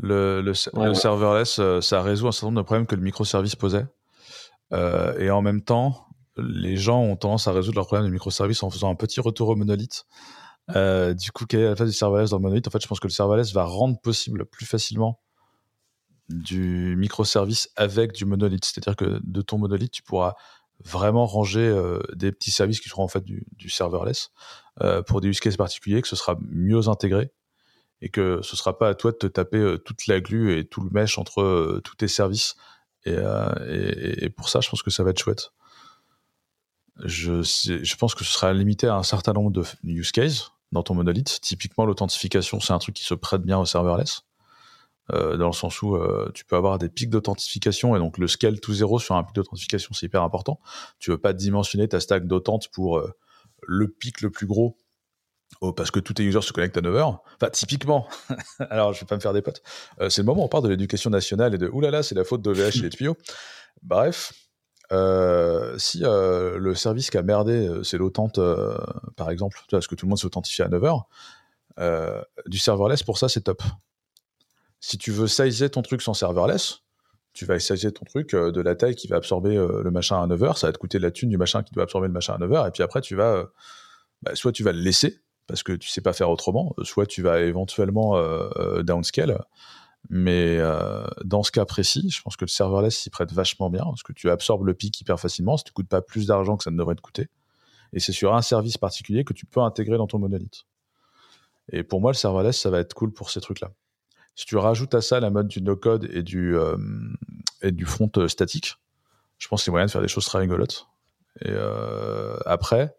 Le, 0.00 0.40
le, 0.40 0.54
serverless, 0.54 1.58
euh, 1.60 1.80
ça 1.80 2.02
résout 2.02 2.26
un 2.26 2.32
certain 2.32 2.46
nombre 2.46 2.62
de 2.62 2.64
problèmes 2.64 2.86
que 2.86 2.96
le 2.96 3.02
microservice 3.02 3.54
posait. 3.54 3.86
Euh, 4.72 5.16
et 5.18 5.30
en 5.30 5.42
même 5.42 5.62
temps, 5.62 6.08
les 6.36 6.76
gens 6.76 7.00
ont 7.00 7.16
tendance 7.16 7.46
à 7.46 7.52
résoudre 7.52 7.76
leurs 7.76 7.86
problèmes 7.86 8.08
de 8.08 8.12
microservice 8.12 8.62
en 8.64 8.70
faisant 8.70 8.90
un 8.90 8.96
petit 8.96 9.20
retour 9.20 9.50
au 9.50 9.56
monolithe. 9.56 10.06
du 10.68 11.30
coup, 11.32 11.44
quelle 11.46 11.60
est 11.60 11.68
la 11.68 11.76
phase 11.76 11.90
du 11.90 11.94
serverless 11.94 12.30
dans 12.30 12.38
le 12.38 12.42
monolithe? 12.42 12.66
En 12.66 12.70
fait, 12.70 12.82
je 12.82 12.88
pense 12.88 12.98
que 12.98 13.06
le 13.06 13.12
serverless 13.12 13.52
va 13.52 13.64
rendre 13.64 14.00
possible 14.00 14.46
plus 14.46 14.66
facilement 14.66 15.20
du 16.28 16.96
microservice 16.96 17.70
avec 17.76 18.12
du 18.12 18.24
monolithe. 18.24 18.64
C'est-à-dire 18.64 18.96
que 18.96 19.20
de 19.22 19.42
ton 19.42 19.58
monolithe, 19.58 19.92
tu 19.92 20.02
pourras 20.02 20.34
vraiment 20.84 21.26
ranger 21.26 21.72
des 22.14 22.32
petits 22.32 22.50
services 22.50 22.80
qui 22.80 22.88
seront 22.88 23.04
en 23.04 23.08
fait 23.08 23.24
du, 23.24 23.44
serverless 23.68 24.30
pour 25.06 25.20
des 25.20 25.28
use 25.28 25.40
cases 25.40 25.56
particuliers, 25.56 26.02
que 26.02 26.08
ce 26.08 26.16
sera 26.16 26.36
mieux 26.40 26.88
intégré 26.88 27.30
et 28.00 28.08
que 28.08 28.40
ce 28.42 28.56
sera 28.56 28.76
pas 28.76 28.88
à 28.88 28.94
toi 28.94 29.12
de 29.12 29.16
te 29.16 29.26
taper 29.26 29.76
toute 29.84 30.06
la 30.08 30.20
glue 30.20 30.58
et 30.58 30.66
tout 30.66 30.82
le 30.82 30.90
mesh 30.90 31.16
entre 31.16 31.80
tous 31.84 31.96
tes 31.96 32.08
services. 32.08 32.56
Et, 33.06 33.16
et, 34.24 34.30
pour 34.30 34.48
ça, 34.48 34.60
je 34.60 34.68
pense 34.68 34.82
que 34.82 34.90
ça 34.90 35.04
va 35.04 35.10
être 35.10 35.18
chouette. 35.18 35.52
Je, 37.04 37.42
je 37.42 37.96
pense 37.96 38.14
que 38.14 38.24
ce 38.24 38.32
sera 38.32 38.52
limité 38.52 38.86
à 38.86 38.96
un 38.96 39.02
certain 39.02 39.32
nombre 39.32 39.50
de 39.50 39.62
use 39.84 40.12
cases 40.12 40.52
dans 40.72 40.82
ton 40.82 40.94
monolithe. 40.94 41.40
Typiquement, 41.40 41.86
l'authentification, 41.86 42.60
c'est 42.60 42.72
un 42.72 42.78
truc 42.78 42.94
qui 42.94 43.04
se 43.04 43.14
prête 43.14 43.42
bien 43.42 43.58
au 43.58 43.64
serverless. 43.64 44.22
Euh, 45.12 45.36
dans 45.36 45.48
le 45.48 45.52
sens 45.52 45.82
où 45.82 45.96
euh, 45.96 46.30
tu 46.32 46.46
peux 46.46 46.56
avoir 46.56 46.78
des 46.78 46.88
pics 46.88 47.10
d'authentification 47.10 47.94
et 47.94 47.98
donc 47.98 48.16
le 48.16 48.26
scale 48.26 48.58
to 48.58 48.72
zéro 48.72 48.98
sur 48.98 49.14
un 49.14 49.22
pic 49.22 49.34
d'authentification 49.34 49.92
c'est 49.92 50.06
hyper 50.06 50.22
important. 50.22 50.60
Tu 50.98 51.10
veux 51.10 51.18
pas 51.18 51.34
dimensionner 51.34 51.86
ta 51.88 52.00
stack 52.00 52.26
d'authent 52.26 52.60
pour 52.72 52.98
euh, 52.98 53.12
le 53.66 53.88
pic 53.88 54.22
le 54.22 54.30
plus 54.30 54.46
gros 54.46 54.78
oh, 55.60 55.74
parce 55.74 55.90
que 55.90 56.00
tous 56.00 56.14
tes 56.14 56.22
users 56.22 56.40
se 56.40 56.54
connectent 56.54 56.78
à 56.78 56.80
9h. 56.80 57.18
Enfin, 57.36 57.50
typiquement, 57.50 58.08
alors 58.70 58.94
je 58.94 59.00
vais 59.00 59.06
pas 59.06 59.16
me 59.16 59.20
faire 59.20 59.34
des 59.34 59.42
potes, 59.42 59.62
c'est 60.08 60.18
le 60.18 60.24
moment 60.24 60.40
où 60.40 60.44
on 60.46 60.48
parle 60.48 60.64
de 60.64 60.70
l'éducation 60.70 61.10
nationale 61.10 61.54
et 61.54 61.58
de 61.58 61.68
oulala, 61.68 62.02
c'est 62.02 62.14
la 62.14 62.24
faute 62.24 62.40
d'OVH 62.40 62.78
et 62.78 62.82
les 62.82 62.90
tuyaux. 62.90 63.16
Bref, 63.82 64.32
si 64.90 66.00
le 66.00 66.72
service 66.74 67.10
qui 67.10 67.18
a 67.18 67.22
merdé, 67.22 67.70
c'est 67.82 67.98
l'autente, 67.98 68.40
par 69.16 69.30
exemple, 69.30 69.58
parce 69.70 69.86
que 69.86 69.94
tout 69.94 70.06
le 70.06 70.10
monde 70.10 70.18
s'authentifie 70.18 70.62
à 70.62 70.68
9h, 70.68 71.02
du 72.46 72.58
serverless, 72.58 73.02
pour 73.02 73.18
ça, 73.18 73.28
c'est 73.28 73.42
top 73.42 73.62
si 74.86 74.98
tu 74.98 75.12
veux 75.12 75.28
sizer 75.28 75.70
ton 75.70 75.80
truc 75.80 76.02
sans 76.02 76.12
serverless, 76.12 76.80
tu 77.32 77.46
vas 77.46 77.58
sizer 77.58 77.90
ton 77.90 78.04
truc 78.04 78.34
euh, 78.34 78.52
de 78.52 78.60
la 78.60 78.74
taille 78.74 78.94
qui 78.94 79.08
va 79.08 79.16
absorber 79.16 79.56
euh, 79.56 79.82
le 79.82 79.90
machin 79.90 80.22
à 80.22 80.26
9 80.26 80.42
heures, 80.42 80.58
ça 80.58 80.66
va 80.66 80.74
te 80.74 80.78
coûter 80.78 80.98
de 80.98 81.02
la 81.02 81.10
thune 81.10 81.30
du 81.30 81.38
machin 81.38 81.62
qui 81.62 81.72
doit 81.72 81.84
absorber 81.84 82.06
le 82.06 82.12
machin 82.12 82.34
à 82.34 82.38
9 82.38 82.52
heures, 82.52 82.66
et 82.66 82.70
puis 82.70 82.82
après, 82.82 83.00
tu 83.00 83.16
vas, 83.16 83.32
euh, 83.32 83.46
bah, 84.20 84.34
soit 84.34 84.52
tu 84.52 84.62
vas 84.62 84.72
le 84.72 84.80
laisser, 84.80 85.22
parce 85.46 85.62
que 85.62 85.72
tu 85.72 85.88
sais 85.88 86.02
pas 86.02 86.12
faire 86.12 86.28
autrement, 86.28 86.74
soit 86.82 87.06
tu 87.06 87.22
vas 87.22 87.40
éventuellement 87.40 88.18
downscale, 88.82 89.42
mais 90.10 90.58
dans 91.22 91.42
ce 91.42 91.50
cas 91.50 91.66
précis, 91.66 92.08
je 92.10 92.22
pense 92.22 92.36
que 92.36 92.46
le 92.46 92.50
serverless 92.50 92.96
s'y 92.96 93.10
prête 93.10 93.32
vachement 93.32 93.68
bien, 93.68 93.84
parce 93.84 94.02
que 94.02 94.12
tu 94.12 94.30
absorbes 94.30 94.64
le 94.64 94.72
pic 94.72 94.98
hyper 95.00 95.20
facilement, 95.20 95.56
ça 95.58 95.64
ne 95.66 95.72
coûte 95.72 95.88
pas 95.88 96.00
plus 96.00 96.26
d'argent 96.26 96.56
que 96.56 96.64
ça 96.64 96.70
ne 96.70 96.78
devrait 96.78 96.94
te 96.94 97.02
coûter, 97.02 97.28
et 97.92 98.00
c'est 98.00 98.12
sur 98.12 98.34
un 98.34 98.42
service 98.42 98.78
particulier 98.78 99.24
que 99.24 99.34
tu 99.34 99.44
peux 99.44 99.60
intégrer 99.60 99.98
dans 99.98 100.06
ton 100.06 100.18
monolithe. 100.18 100.64
Et 101.72 101.82
pour 101.84 102.00
moi, 102.00 102.10
le 102.10 102.16
serverless, 102.16 102.58
ça 102.58 102.70
va 102.70 102.80
être 102.80 102.94
cool 102.94 103.12
pour 103.12 103.30
ces 103.30 103.40
trucs-là. 103.40 103.70
Si 104.36 104.46
tu 104.46 104.56
rajoutes 104.56 104.94
à 104.94 105.00
ça 105.00 105.20
la 105.20 105.30
mode 105.30 105.48
du 105.48 105.62
no-code 105.62 106.08
et 106.12 106.22
du, 106.22 106.56
euh, 106.56 106.76
et 107.62 107.70
du 107.70 107.84
front 107.84 108.10
euh, 108.16 108.28
statique, 108.28 108.74
je 109.38 109.46
pense 109.48 109.62
qu'il 109.62 109.70
y 109.70 109.72
a 109.72 109.74
moyen 109.74 109.86
de 109.86 109.90
faire 109.90 110.02
des 110.02 110.08
choses 110.08 110.24
très 110.24 110.38
rigolotes. 110.38 110.88
Et 111.42 111.50
euh, 111.50 112.36
après, 112.44 112.96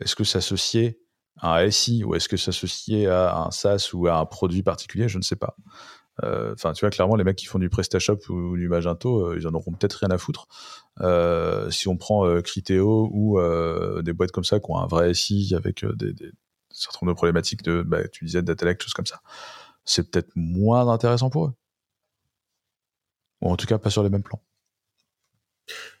est-ce 0.00 0.14
que 0.14 0.24
s'associer 0.24 1.00
à 1.40 1.58
un 1.58 1.70
SI 1.70 2.04
ou 2.04 2.14
est-ce 2.14 2.28
que 2.28 2.36
s'associer 2.36 3.08
à 3.08 3.36
un 3.36 3.50
SaaS 3.50 3.90
ou 3.92 4.06
à 4.06 4.18
un 4.18 4.26
produit 4.26 4.62
particulier 4.62 5.08
Je 5.08 5.18
ne 5.18 5.22
sais 5.22 5.36
pas. 5.36 5.56
Enfin, 6.20 6.72
tu 6.72 6.80
vois, 6.80 6.90
clairement, 6.90 7.14
les 7.14 7.22
mecs 7.22 7.36
qui 7.36 7.46
font 7.46 7.60
du 7.60 7.70
PrestaShop 7.70 8.18
ou, 8.28 8.56
du 8.56 8.68
Magento, 8.68 9.36
ils 9.36 9.46
en 9.46 9.54
auront 9.54 9.70
peut-être 9.70 9.94
rien 9.94 10.10
à 10.10 10.18
foutre. 10.18 10.48
si 11.70 11.86
on 11.86 11.96
prend 11.96 12.42
Criteo 12.42 13.08
ou 13.12 13.40
des 14.02 14.12
boîtes 14.12 14.32
comme 14.32 14.42
ça 14.42 14.58
qui 14.58 14.68
ont 14.68 14.78
un 14.78 14.88
vrai 14.88 15.14
SI 15.14 15.54
avec 15.54 15.86
des, 15.94 16.12
des 16.12 16.32
certain 16.70 17.06
de 17.06 17.12
problématiques 17.12 17.62
de, 17.62 17.82
bah, 17.82 18.08
tu 18.08 18.24
disais, 18.24 18.42
choses 18.80 18.94
comme 18.94 19.06
ça 19.06 19.20
c'est 19.88 20.10
peut-être 20.10 20.30
moins 20.36 20.88
intéressant 20.88 21.30
pour 21.30 21.46
eux. 21.46 21.52
Ou 23.40 23.50
en 23.50 23.56
tout 23.56 23.66
cas, 23.66 23.78
pas 23.78 23.90
sur 23.90 24.02
les 24.02 24.10
mêmes 24.10 24.22
plans. 24.22 24.42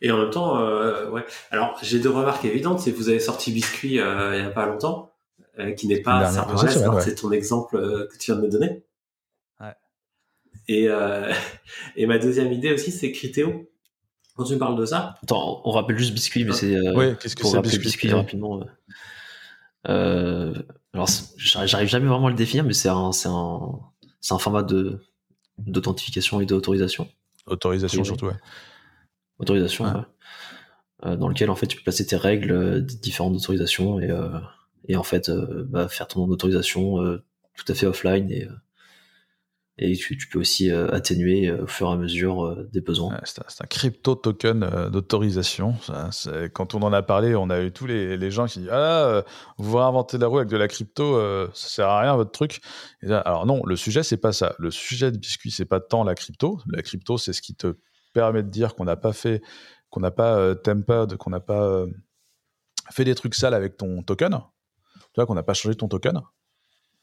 Et 0.00 0.10
en 0.10 0.18
même 0.18 0.30
temps, 0.30 0.58
euh, 0.60 1.10
ouais. 1.10 1.24
Alors, 1.50 1.78
j'ai 1.82 2.00
deux 2.00 2.10
remarques 2.10 2.44
évidentes. 2.44 2.80
C'est 2.80 2.92
que 2.92 2.96
vous 2.96 3.08
avez 3.08 3.20
sorti 3.20 3.52
Biscuit 3.52 4.00
euh, 4.00 4.36
il 4.36 4.42
n'y 4.42 4.46
a 4.46 4.50
pas 4.50 4.66
longtemps, 4.66 5.14
euh, 5.58 5.72
qui 5.72 5.86
n'est 5.86 6.00
pas 6.00 6.30
serverless. 6.30 7.04
C'est 7.04 7.14
ton 7.14 7.32
exemple 7.32 7.78
que 7.78 8.18
tu 8.18 8.30
viens 8.30 8.40
de 8.40 8.46
me 8.46 8.50
donner. 8.50 8.84
Ouais. 9.60 9.74
Et, 10.68 10.88
et 11.96 12.06
ma 12.06 12.18
deuxième 12.18 12.52
idée 12.52 12.72
aussi, 12.72 12.90
c'est 12.90 13.12
Criteo. 13.12 13.70
Quand 14.36 14.44
tu 14.44 14.54
me 14.54 14.58
parles 14.58 14.78
de 14.78 14.86
ça. 14.86 15.16
Attends, 15.22 15.62
on 15.64 15.70
rappelle 15.70 15.98
juste 15.98 16.14
Biscuit, 16.14 16.44
mais 16.44 16.52
c'est. 16.52 16.78
oui, 16.94 17.16
qu'est-ce 17.20 17.36
que 17.36 17.44
c'est 17.46 17.60
Biscuit, 17.60 17.78
biscuit 17.78 18.12
rapidement. 18.12 18.60
Alors, 20.94 21.08
j'arrive 21.36 21.88
jamais 21.88 22.06
vraiment 22.06 22.26
à 22.26 22.30
le 22.30 22.36
définir, 22.36 22.64
mais 22.64 22.72
c'est 22.72 22.88
un, 22.88 23.12
c'est 23.12 23.28
un, 23.28 23.80
un 24.30 24.38
format 24.38 24.62
de 24.62 25.00
d'authentification 25.58 26.40
et 26.40 26.46
d'autorisation. 26.46 27.08
Autorisation 27.46 28.04
surtout, 28.04 28.26
ouais. 28.26 28.36
Autorisation, 29.38 29.84
ouais. 29.84 30.02
Euh, 31.06 31.16
dans 31.16 31.28
lequel 31.28 31.48
en 31.48 31.54
fait 31.54 31.68
tu 31.68 31.76
peux 31.76 31.84
placer 31.84 32.04
tes 32.06 32.16
règles, 32.16 32.50
euh, 32.50 32.80
différentes 32.80 33.36
autorisations 33.36 34.00
et, 34.00 34.10
euh, 34.10 34.40
et 34.88 34.96
en 34.96 35.04
fait 35.04 35.30
bah, 35.30 35.88
faire 35.88 36.08
ton 36.08 36.26
autorisation 36.28 36.96
tout 37.54 37.64
à 37.68 37.74
fait 37.74 37.86
offline 37.86 38.30
et 38.32 38.48
et 39.80 39.96
tu, 39.96 40.16
peux 40.28 40.40
aussi 40.40 40.70
euh, 40.70 40.88
atténuer 40.92 41.48
euh, 41.48 41.62
au 41.62 41.66
fur 41.66 41.88
et 41.88 41.92
à 41.92 41.96
mesure 41.96 42.44
euh, 42.44 42.68
des 42.72 42.80
besoins. 42.80 43.16
c'est 43.24 43.40
un, 43.40 43.66
crypto 43.66 44.16
token 44.16 44.88
d'autorisation. 44.90 45.74
Quand 46.52 46.74
on 46.74 46.82
en 46.82 46.92
a 46.92 47.02
parlé, 47.02 47.36
on 47.36 47.48
a 47.48 47.60
eu 47.62 47.70
tous 47.70 47.86
les, 47.86 48.30
gens 48.30 48.46
qui 48.46 48.60
disent 48.60 48.70
ah 48.72 49.24
vous 49.56 49.70
voulez 49.70 49.84
inventer 49.84 50.18
la 50.18 50.26
roue 50.26 50.38
avec 50.38 50.48
de 50.48 50.56
la 50.56 50.68
crypto, 50.68 51.18
ça 51.54 51.68
sert 51.68 51.88
à 51.88 52.00
rien 52.00 52.16
votre 52.16 52.32
truc. 52.32 52.60
alors 53.08 53.46
non, 53.46 53.62
le 53.64 53.76
sujet 53.76 54.02
c'est 54.02 54.16
pas 54.16 54.32
ça. 54.32 54.54
Le 54.58 54.70
sujet 54.70 55.12
de 55.12 55.18
biscuit 55.18 55.50
c'est 55.50 55.64
pas 55.64 55.80
tant 55.80 56.04
la 56.04 56.14
crypto. 56.14 56.60
La 56.68 56.82
crypto 56.82 57.16
c'est 57.16 57.32
ce 57.32 57.40
qui 57.40 57.54
te 57.54 57.76
permet 58.12 58.42
de 58.42 58.50
dire 58.50 58.74
qu'on 58.74 58.84
n'a 58.84 58.96
pas 58.96 59.12
fait, 59.12 59.42
qu'on 59.90 60.00
n'a 60.00 60.10
pas 60.10 60.54
tempered, 60.56 61.16
qu'on 61.16 61.30
n'a 61.30 61.40
pas 61.40 61.84
fait 62.90 63.04
des 63.04 63.14
trucs 63.14 63.34
sales 63.34 63.54
avec 63.54 63.76
ton 63.76 64.02
token. 64.02 64.40
Tu 64.96 65.02
vois 65.16 65.26
qu'on 65.26 65.34
n'a 65.34 65.42
pas 65.42 65.54
changé 65.54 65.76
ton 65.76 65.88
token 65.88 66.20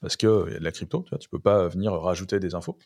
parce 0.06 0.18
qu'il 0.18 0.30
y 0.30 0.32
a 0.32 0.60
de 0.60 0.64
la 0.64 0.72
crypto, 0.72 1.04
tu 1.10 1.18
tu 1.18 1.30
peux 1.30 1.40
pas 1.40 1.68
venir 1.68 1.92
rajouter 1.94 2.40
des 2.40 2.54
infos. 2.54 2.78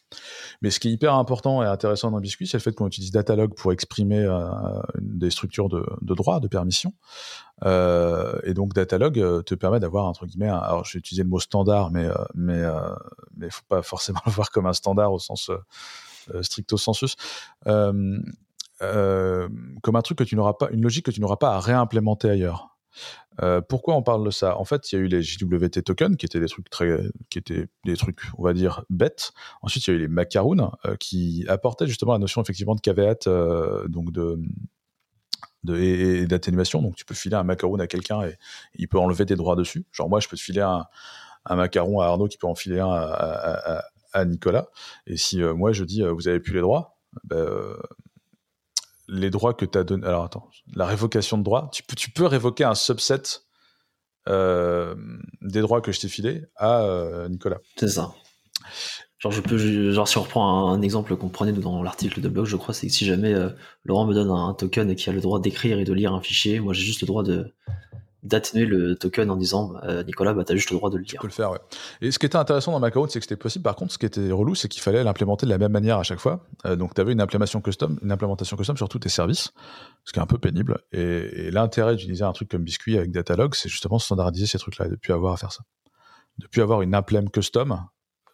Mais 0.61 0.69
ce 0.69 0.79
qui 0.79 0.87
est 0.87 0.91
hyper 0.93 1.15
important 1.15 1.61
et 1.61 1.65
intéressant 1.65 2.11
dans 2.11 2.21
Biscuit, 2.21 2.47
c'est 2.47 2.55
le 2.55 2.61
fait 2.61 2.71
qu'on 2.71 2.87
utilise 2.87 3.11
Datalog 3.11 3.55
pour 3.55 3.73
exprimer 3.73 4.23
euh, 4.23 4.49
des 5.01 5.29
structures 5.29 5.67
de, 5.67 5.85
de 6.01 6.15
droit, 6.15 6.39
de 6.39 6.47
permission. 6.47 6.93
Euh, 7.65 8.39
et 8.45 8.53
donc 8.53 8.73
Datalog 8.73 9.19
euh, 9.19 9.41
te 9.41 9.53
permet 9.53 9.81
d'avoir 9.81 10.05
entre 10.05 10.27
guillemets, 10.27 10.47
alors 10.47 10.85
j'ai 10.85 10.99
utilisé 10.99 11.23
le 11.23 11.29
mot 11.29 11.41
standard, 11.41 11.91
mais 11.91 12.07
mais 12.35 12.63
mais 13.35 13.49
faut 13.49 13.65
pas 13.67 13.81
forcément 13.81 14.21
le 14.25 14.31
voir 14.31 14.49
comme 14.49 14.67
un 14.67 14.71
standard 14.71 15.11
au 15.11 15.19
sens 15.19 15.51
stricto 16.41 16.77
sensus. 16.77 17.17
comme 17.65 18.23
un 18.79 20.01
truc 20.03 20.19
que 20.19 20.23
tu 20.23 20.37
n'auras 20.37 20.53
pas, 20.53 20.69
une 20.71 20.83
logique 20.83 21.07
que 21.07 21.11
tu 21.11 21.19
n'auras 21.19 21.35
pas 21.35 21.53
à 21.55 21.59
réimplémenter 21.59 22.29
ailleurs. 22.29 22.78
Euh, 23.41 23.61
pourquoi 23.61 23.95
on 23.95 24.03
parle 24.03 24.25
de 24.25 24.31
ça? 24.31 24.57
En 24.57 24.65
fait, 24.65 24.91
il 24.91 24.95
y 24.95 24.97
a 24.97 25.01
eu 25.01 25.07
les 25.07 25.21
JWT 25.21 25.83
tokens 25.83 26.17
qui 26.17 26.25
étaient 26.25 26.39
des 26.39 26.47
trucs 26.47 26.69
très, 26.69 26.99
qui 27.29 27.37
étaient 27.37 27.67
des 27.85 27.97
trucs, 27.97 28.19
on 28.37 28.43
va 28.43 28.53
dire 28.53 28.83
bêtes. 28.89 29.31
Ensuite, 29.61 29.87
il 29.87 29.91
y 29.91 29.93
a 29.93 29.97
eu 29.97 30.01
les 30.01 30.07
macaroons 30.07 30.71
euh, 30.85 30.95
qui 30.97 31.45
apportaient 31.47 31.87
justement 31.87 32.13
la 32.13 32.19
notion 32.19 32.41
effectivement 32.41 32.75
de 32.75 32.81
caveat, 32.81 33.27
euh, 33.27 33.87
donc 33.87 34.11
de, 34.11 34.39
et, 35.69 36.25
d'atténuation. 36.27 36.81
Donc, 36.81 36.95
tu 36.95 37.05
peux 37.05 37.15
filer 37.15 37.35
un 37.35 37.43
macaron 37.43 37.79
à 37.79 37.87
quelqu'un 37.87 38.23
et, 38.23 38.35
il 38.75 38.87
peut 38.87 38.99
enlever 38.99 39.25
tes 39.25 39.35
droits 39.35 39.55
dessus. 39.55 39.85
Genre 39.91 40.09
moi, 40.09 40.19
je 40.19 40.27
peux 40.27 40.35
te 40.35 40.41
filer 40.41 40.61
un, 40.61 40.85
macaron 41.55 42.01
à 42.01 42.07
Arnaud 42.07 42.27
qui 42.27 42.37
peut 42.37 42.47
en 42.47 42.55
filer 42.55 42.79
un 42.79 42.89
à, 42.91 44.25
Nicolas. 44.25 44.67
Et 45.07 45.17
si 45.17 45.41
moi 45.41 45.71
je 45.71 45.83
dis 45.83 46.01
vous 46.01 46.27
avez 46.27 46.39
plus 46.39 46.53
les 46.53 46.61
droits, 46.61 46.97
ben, 47.23 47.75
les 49.09 49.29
droits 49.29 49.53
que 49.53 49.65
tu 49.65 49.77
as 49.77 49.83
donnés. 49.83 50.05
Alors 50.05 50.23
attends, 50.23 50.49
la 50.73 50.85
révocation 50.85 51.37
de 51.37 51.43
droits, 51.43 51.69
tu 51.73 51.83
peux, 51.83 51.95
tu 51.95 52.11
peux 52.11 52.25
révoquer 52.25 52.63
un 52.63 52.75
subset 52.75 53.21
euh, 54.27 54.95
des 55.41 55.61
droits 55.61 55.81
que 55.81 55.91
je 55.91 55.99
t'ai 55.99 56.07
filés 56.07 56.43
à 56.55 56.81
euh, 56.81 57.27
Nicolas. 57.29 57.59
C'est 57.77 57.87
ça. 57.87 58.13
Genre, 59.19 60.07
si 60.07 60.17
on 60.17 60.21
reprend 60.21 60.71
un, 60.71 60.81
exemple 60.81 61.15
qu'on 61.17 61.27
prenait 61.27 61.51
dans 61.51 61.83
l'article 61.83 62.21
de 62.21 62.29
blog, 62.29 62.45
je 62.45 62.55
crois, 62.55 62.73
c'est 62.73 62.87
que 62.87 62.93
si 62.93 63.05
jamais 63.05 63.33
euh, 63.33 63.49
Laurent 63.83 64.05
me 64.05 64.13
donne 64.13 64.29
un, 64.29 64.53
token 64.53 64.89
et 64.89 64.95
qu'il 64.95 65.09
a 65.09 65.13
le 65.13 65.21
droit 65.21 65.41
d'écrire 65.41 65.79
et 65.79 65.83
de 65.83 65.91
lire 65.91 66.13
un 66.13 66.21
fichier, 66.21 66.59
moi 66.61 66.73
j'ai 66.73 66.83
juste 66.83 67.01
le 67.01 67.07
droit 67.07 67.23
de, 67.23 67.53
d'atténuer 68.23 68.65
le 68.65 68.95
token 68.95 69.29
en 69.29 69.37
disant 69.37 69.73
euh, 69.83 70.03
Nicolas, 70.03 70.33
bah, 70.33 70.43
tu 70.43 70.51
as 70.51 70.55
juste 70.55 70.71
le 70.71 70.77
droit 70.77 70.89
de 70.89 70.97
le 70.97 71.03
lire. 71.03 71.13
Tu 71.13 71.17
peux 71.17 71.27
le 71.27 71.33
faire, 71.33 71.51
ouais. 71.51 71.59
Et 72.01 72.11
ce 72.11 72.19
qui 72.19 72.25
était 72.25 72.35
intéressant 72.35 72.71
dans 72.71 72.79
Macaron, 72.79 73.07
c'est 73.07 73.19
que 73.19 73.25
c'était 73.25 73.37
possible. 73.37 73.63
Par 73.63 73.75
contre, 73.75 73.93
ce 73.93 73.97
qui 73.97 74.05
était 74.05 74.31
relou, 74.31 74.55
c'est 74.55 74.67
qu'il 74.67 74.81
fallait 74.81 75.03
l'implémenter 75.03 75.45
de 75.45 75.51
la 75.51 75.57
même 75.57 75.71
manière 75.71 75.97
à 75.97 76.03
chaque 76.03 76.19
fois. 76.19 76.45
Euh, 76.65 76.75
donc, 76.75 76.93
tu 76.93 77.01
avais 77.01 77.13
une 77.13 77.21
implémentation 77.21 77.61
custom, 77.61 77.97
une 78.01 78.11
implémentation 78.11 78.57
custom 78.57 78.75
sur 78.75 78.89
tous 78.89 78.99
tes 78.99 79.09
services, 79.09 79.51
ce 80.03 80.11
qui 80.11 80.19
est 80.19 80.21
un 80.21 80.27
peu 80.27 80.37
pénible. 80.37 80.79
Et, 80.91 81.49
l'intérêt 81.51 81.95
d'utiliser 81.95 82.23
un 82.23 82.33
truc 82.33 82.49
comme 82.49 82.63
Biscuit 82.63 82.97
avec 82.97 83.11
Datalog, 83.11 83.55
c'est 83.55 83.69
justement 83.69 83.99
standardiser 83.99 84.47
ces 84.47 84.59
trucs-là 84.59 84.87
et 84.87 84.89
de 84.89 84.95
plus 84.95 85.13
avoir 85.13 85.33
à 85.33 85.37
faire 85.37 85.53
ça. 85.53 85.63
De 86.37 86.47
plus 86.47 86.61
avoir 86.61 86.81
une 86.81 86.95
implème 86.95 87.29
custom 87.29 87.85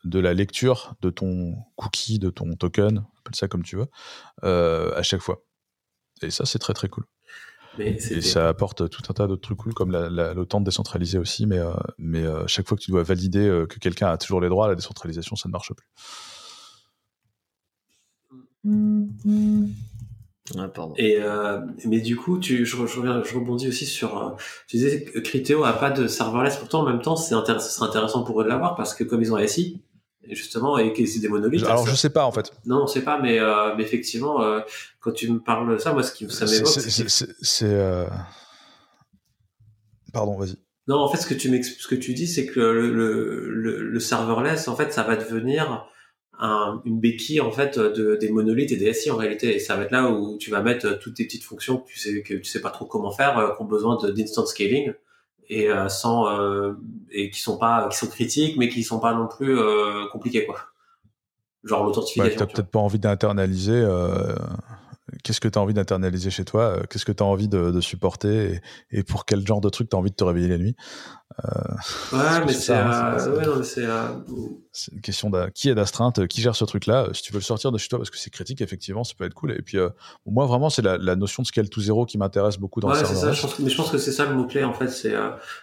de 0.03 0.19
la 0.19 0.33
lecture 0.33 0.95
de 1.01 1.09
ton 1.09 1.55
cookie, 1.75 2.19
de 2.19 2.29
ton 2.29 2.55
token, 2.55 3.03
appelle 3.19 3.35
ça 3.35 3.47
comme 3.47 3.63
tu 3.63 3.75
veux, 3.75 3.87
euh, 4.43 4.95
à 4.95 5.03
chaque 5.03 5.21
fois. 5.21 5.43
Et 6.21 6.29
ça, 6.31 6.45
c'est 6.45 6.59
très 6.59 6.73
très 6.73 6.89
cool 6.89 7.05
et 7.79 8.21
ça 8.21 8.47
apporte 8.47 8.89
tout 8.89 9.01
un 9.09 9.13
tas 9.13 9.27
d'autres 9.27 9.41
trucs 9.41 9.57
cool 9.57 9.73
comme 9.73 9.91
l'OTAN 9.91 10.61
décentralisé 10.61 11.17
aussi, 11.17 11.45
mais, 11.45 11.59
euh, 11.59 11.71
mais 11.97 12.23
euh, 12.23 12.45
chaque 12.47 12.67
fois 12.67 12.77
que 12.77 12.83
tu 12.83 12.91
dois 12.91 13.03
valider 13.03 13.47
euh, 13.47 13.65
que 13.65 13.79
quelqu'un 13.79 14.07
a 14.07 14.17
toujours 14.17 14.41
les 14.41 14.49
droits, 14.49 14.67
la 14.67 14.75
décentralisation, 14.75 15.35
ça 15.35 15.49
ne 15.49 15.51
marche 15.51 15.71
plus. 15.73 15.87
pardon. 20.73 20.93
Et 20.97 21.19
mais 21.85 21.99
du 22.01 22.15
coup, 22.15 22.39
tu, 22.39 22.65
je, 22.65 22.75
reviens, 22.77 23.23
je 23.23 23.35
rebondis 23.35 23.67
aussi 23.67 23.85
sur. 23.85 24.35
tu 24.67 24.77
disais 24.77 25.03
que 25.03 25.19
Criteo 25.19 25.63
a 25.63 25.73
pas 25.73 25.91
de 25.91 26.07
serverless. 26.07 26.57
Pourtant, 26.57 26.81
en 26.81 26.89
même 26.89 27.01
temps, 27.01 27.15
c'est 27.15 27.35
intéressant, 27.35 27.67
ce 27.67 27.75
serait 27.75 27.87
intéressant 27.87 28.23
pour 28.23 28.41
eux 28.41 28.43
de 28.43 28.49
l'avoir 28.49 28.75
parce 28.75 28.93
que 28.93 29.03
comme 29.03 29.21
ils 29.21 29.33
ont 29.33 29.47
SI, 29.47 29.81
justement, 30.31 30.77
et 30.77 30.93
que 30.93 31.05
c'est 31.05 31.19
des 31.19 31.27
monolithes. 31.27 31.65
Alors, 31.65 31.87
je 31.87 31.95
sais 31.95 32.09
pas 32.09 32.25
en 32.25 32.31
fait. 32.31 32.51
Non, 32.65 32.83
on 32.83 32.87
sait 32.87 33.03
pas, 33.03 33.19
mais, 33.19 33.39
mais 33.77 33.83
effectivement, 33.83 34.41
quand 34.99 35.11
tu 35.11 35.29
me 35.31 35.39
parles 35.39 35.73
de 35.73 35.77
ça, 35.77 35.93
moi, 35.93 36.03
ce 36.03 36.11
qui 36.11 36.29
ça 36.29 36.45
m'évoque, 36.45 36.79
c'est. 37.41 38.07
Pardon, 40.13 40.37
vas-y. 40.37 40.55
Non, 40.87 40.97
en 40.97 41.09
fait, 41.09 41.17
ce 41.17 41.25
que 41.25 41.33
tu 41.33 41.63
ce 41.63 41.87
que 41.87 41.95
tu 41.95 42.13
dis, 42.13 42.27
c'est 42.27 42.45
que 42.45 42.59
le, 42.59 42.91
le, 43.49 43.81
le, 43.81 43.99
serverless, 43.99 44.67
en 44.67 44.75
fait, 44.75 44.93
ça 44.93 45.03
va 45.03 45.15
devenir 45.15 45.87
un, 46.39 46.81
une 46.85 46.99
béquille 46.99 47.41
en 47.41 47.51
fait 47.51 47.79
de, 47.79 48.15
des 48.15 48.29
monolithes 48.29 48.71
et 48.71 48.77
des 48.77 48.93
SI 48.93 49.09
en 49.09 49.15
réalité. 49.15 49.55
Et 49.55 49.59
ça 49.59 49.75
va 49.75 49.83
être 49.83 49.91
là 49.91 50.09
où 50.09 50.37
tu 50.37 50.51
vas 50.51 50.61
mettre 50.61 50.99
toutes 50.99 51.15
tes 51.15 51.25
petites 51.25 51.43
fonctions 51.43 51.77
que 51.77 51.87
tu 51.87 51.99
sais 51.99 52.21
que 52.21 52.35
tu 52.35 52.43
sais 52.43 52.61
pas 52.61 52.69
trop 52.69 52.85
comment 52.85 53.11
faire, 53.11 53.37
euh, 53.37 53.55
qui 53.55 53.61
ont 53.61 53.65
besoin 53.65 53.97
d'instant 53.97 54.45
scaling 54.45 54.93
et 55.49 55.69
euh, 55.69 55.89
sans 55.89 56.27
euh, 56.27 56.73
et 57.11 57.29
qui 57.29 57.39
sont 57.39 57.57
pas 57.57 57.87
qui 57.89 57.97
sont 57.97 58.07
critiques, 58.07 58.57
mais 58.57 58.69
qui 58.69 58.83
sont 58.83 58.99
pas 58.99 59.13
non 59.13 59.27
plus 59.27 59.57
euh, 59.57 60.07
compliquées 60.11 60.45
quoi. 60.45 60.57
Genre 61.63 61.83
l'authentification. 61.83 62.31
Ouais, 62.31 62.37
t'as 62.37 62.45
peut-être 62.45 62.69
pas 62.69 62.79
envie 62.79 62.99
d'internaliser. 62.99 63.85
Euh 65.13 65.17
qu'est-ce 65.23 65.39
que 65.39 65.47
tu 65.47 65.57
as 65.57 65.61
envie 65.61 65.73
d'internaliser 65.73 66.29
chez 66.29 66.45
toi, 66.45 66.63
euh, 66.63 66.83
qu'est-ce 66.89 67.05
que 67.05 67.11
tu 67.11 67.23
as 67.23 67.25
envie 67.25 67.47
de, 67.47 67.79
supporter 67.81 68.61
et, 68.91 69.03
pour 69.03 69.25
quel 69.25 69.45
genre 69.45 69.61
de 69.61 69.69
truc 69.69 69.89
tu 69.89 69.95
as 69.95 69.99
envie 69.99 70.11
de 70.11 70.15
te 70.15 70.23
réveiller 70.23 70.47
la 70.47 70.57
nuit? 70.57 70.75
Euh, 71.43 72.17
ouais, 72.17 72.45
mais 72.45 72.53
c'est 72.53 72.73
hein, 72.73 73.17
c'est 74.71 74.91
une 74.91 75.01
question 75.01 75.29
de 75.29 75.49
qui 75.53 75.69
est 75.69 75.75
d'astreinte, 75.75 76.27
qui 76.27 76.41
gère 76.41 76.55
ce 76.55 76.65
truc-là? 76.65 77.09
Si 77.13 77.23
tu 77.23 77.33
veux 77.33 77.39
le 77.39 77.43
sortir 77.43 77.71
de 77.71 77.77
chez 77.77 77.89
toi 77.89 77.99
parce 77.99 78.09
que 78.09 78.17
c'est 78.17 78.29
critique, 78.29 78.61
effectivement, 78.61 79.03
ça 79.03 79.13
peut 79.17 79.25
être 79.25 79.33
cool. 79.33 79.51
Et 79.51 79.61
puis, 79.61 79.77
euh, 79.77 79.89
moi, 80.25 80.45
vraiment, 80.45 80.69
c'est 80.69 80.81
la, 80.83 81.15
notion 81.15 81.43
de 81.43 81.47
scale 81.47 81.69
to 81.69 81.81
zero 81.81 82.05
qui 82.05 82.17
m'intéresse 82.17 82.57
beaucoup 82.57 82.79
dans 82.79 82.89
ouais, 82.89 82.99
le. 82.99 83.05
Ça, 83.05 83.27
mais 83.59 83.69
je 83.69 83.75
pense 83.75 83.89
que 83.89 83.97
c'est 83.97 84.11
ça 84.11 84.25
le 84.25 84.35
mot-clé, 84.35 84.63
en 84.63 84.73
fait, 84.73 84.87
c'est 84.87 85.13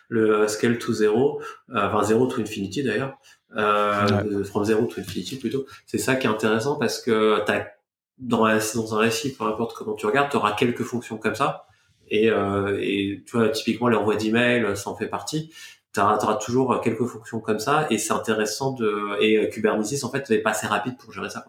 le 0.08 0.46
scale 0.48 0.78
to 0.78 0.92
zero, 0.92 1.40
enfin 1.74 2.02
zero 2.04 2.26
to 2.26 2.40
infinity 2.40 2.82
d'ailleurs. 2.82 3.16
from 4.44 4.64
zero 4.64 4.86
to 4.86 5.00
infinity 5.00 5.36
plutôt. 5.36 5.64
C'est 5.86 5.98
ça 5.98 6.16
qui 6.16 6.26
est 6.26 6.30
intéressant 6.30 6.76
parce 6.76 7.00
que 7.00 7.44
tu 7.44 7.52
as 7.52 7.66
dans, 8.18 8.44
un, 8.44 8.58
dans 8.74 8.94
un 8.94 8.98
récit, 8.98 9.34
peu 9.34 9.44
importe 9.44 9.74
comment 9.76 9.94
tu 9.94 10.06
regardes, 10.06 10.30
tu 10.30 10.36
auras 10.36 10.52
quelques 10.52 10.84
fonctions 10.84 11.18
comme 11.18 11.34
ça. 11.34 11.66
Et, 12.08 12.30
euh, 12.30 12.78
et 12.80 13.22
tu 13.26 13.36
vois, 13.36 13.48
typiquement, 13.48 13.88
l'envoi 13.88 14.16
d'email, 14.16 14.76
ça 14.76 14.90
en 14.90 14.96
fait 14.96 15.06
partie. 15.06 15.52
Tu 15.94 16.00
auras, 16.00 16.36
toujours 16.36 16.80
quelques 16.80 17.06
fonctions 17.06 17.40
comme 17.40 17.58
ça. 17.58 17.86
Et 17.90 17.98
c'est 17.98 18.12
intéressant 18.12 18.72
de... 18.72 19.20
Et 19.20 19.36
euh, 19.36 19.48
Kubernetes, 19.48 20.04
en 20.04 20.10
fait, 20.10 20.28
n'est 20.30 20.38
pas 20.38 20.50
assez 20.50 20.66
rapide 20.66 20.96
pour 20.98 21.12
gérer 21.12 21.30
ça. 21.30 21.44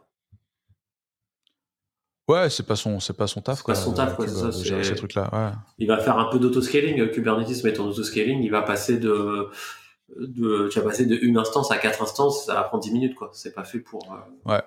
Ouais, 2.30 2.50
c'est 2.50 2.66
pas 2.66 2.78
son, 2.78 3.00
c'est 3.00 3.16
pas 3.16 3.28
son 3.28 3.42
taf. 3.42 3.58
C'est 3.58 3.66
pas 3.66 3.76
son 3.76 3.94
taf, 3.94 4.16
quoi. 4.16 4.28
C'est 4.28 4.36
ça. 4.36 4.64
Gérer 4.64 4.84
ces 4.84 4.96
trucs-là. 4.96 5.30
Ouais. 5.34 5.52
Il 5.78 5.88
va 5.88 5.98
faire 5.98 6.18
un 6.18 6.30
peu 6.30 6.40
d'autoscaling. 6.40 7.10
Kubernetes, 7.12 7.64
mais 7.64 7.74
ton 7.74 7.86
autoscaling, 7.86 8.42
il 8.42 8.50
va 8.50 8.62
passer 8.62 8.98
de, 8.98 9.50
de, 10.18 10.70
tu 10.72 10.80
vas 10.80 10.86
passer 10.86 11.06
de 11.06 11.16
une 11.22 11.38
instance 11.38 11.72
à 11.72 11.78
quatre 11.78 12.02
instances. 12.02 12.46
Ça 12.46 12.54
va 12.54 12.64
prendre 12.64 12.84
10 12.84 12.92
minutes, 12.92 13.16
quoi. 13.16 13.30
C'est 13.34 13.54
pas 13.54 13.66
fait 13.66 13.80
pour. 13.80 14.14
Euh, 14.14 14.52
ouais. 14.52 14.62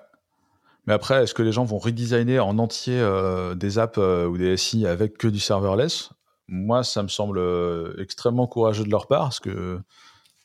Mais 0.87 0.95
après, 0.95 1.25
est-ce 1.25 1.35
que 1.35 1.43
les 1.43 1.53
gens 1.53 1.65
vont 1.65 1.79
redesigner 1.79 2.39
en 2.39 2.59
entier 2.59 2.99
euh, 2.99 3.55
des 3.55 3.79
apps 3.79 3.99
euh, 3.99 4.27
ou 4.27 4.39
des 4.39 4.57
SI 4.57 4.87
avec 4.87 5.19
que 5.19 5.29
du 5.29 5.41
serverless? 5.41 6.11
Moi, 6.49 6.85
ça 6.85 7.03
me 7.03 7.09
semble 7.09 7.39
euh, 7.39 7.95
extrêmement 8.01 8.47
courageux 8.47 8.85
de 8.85 8.91
leur 8.91 9.09
part, 9.09 9.23
parce 9.23 9.41
que 9.41 9.81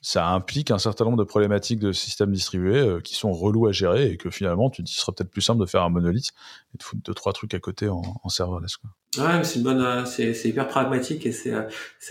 ça 0.02 0.28
implique 0.30 0.72
un 0.72 0.80
certain 0.80 1.06
nombre 1.06 1.18
de 1.18 1.24
problématiques 1.24 1.80
de 1.80 1.92
systèmes 1.92 2.32
distribués 2.32 2.98
qui 3.04 3.14
sont 3.14 3.32
relous 3.32 3.68
à 3.68 3.72
gérer 3.72 4.10
et 4.10 4.18
que 4.18 4.32
finalement, 4.32 4.72
tu 4.72 4.82
dis, 4.82 4.92
ce 4.92 5.02
serait 5.02 5.12
peut-être 5.16 5.30
plus 5.30 5.44
simple 5.44 5.62
de 5.62 5.68
faire 5.68 5.84
un 5.84 5.90
monolithe 5.90 6.32
et 6.74 6.80
de 6.80 6.84
foutre 6.84 7.04
deux, 7.04 7.14
trois 7.14 7.34
trucs 7.34 7.54
à 7.54 7.60
côté 7.60 7.88
en, 7.88 8.02
serverless. 8.28 8.78
Quoi. 8.78 8.90
Ouais, 9.24 9.44
c'est 9.44 9.58
une 9.58 9.64
bonne, 9.64 10.06
c'est, 10.08 10.34
hyper 10.44 10.68
pragmatique 10.68 11.24
et 11.28 11.32
c'est, 11.32 11.54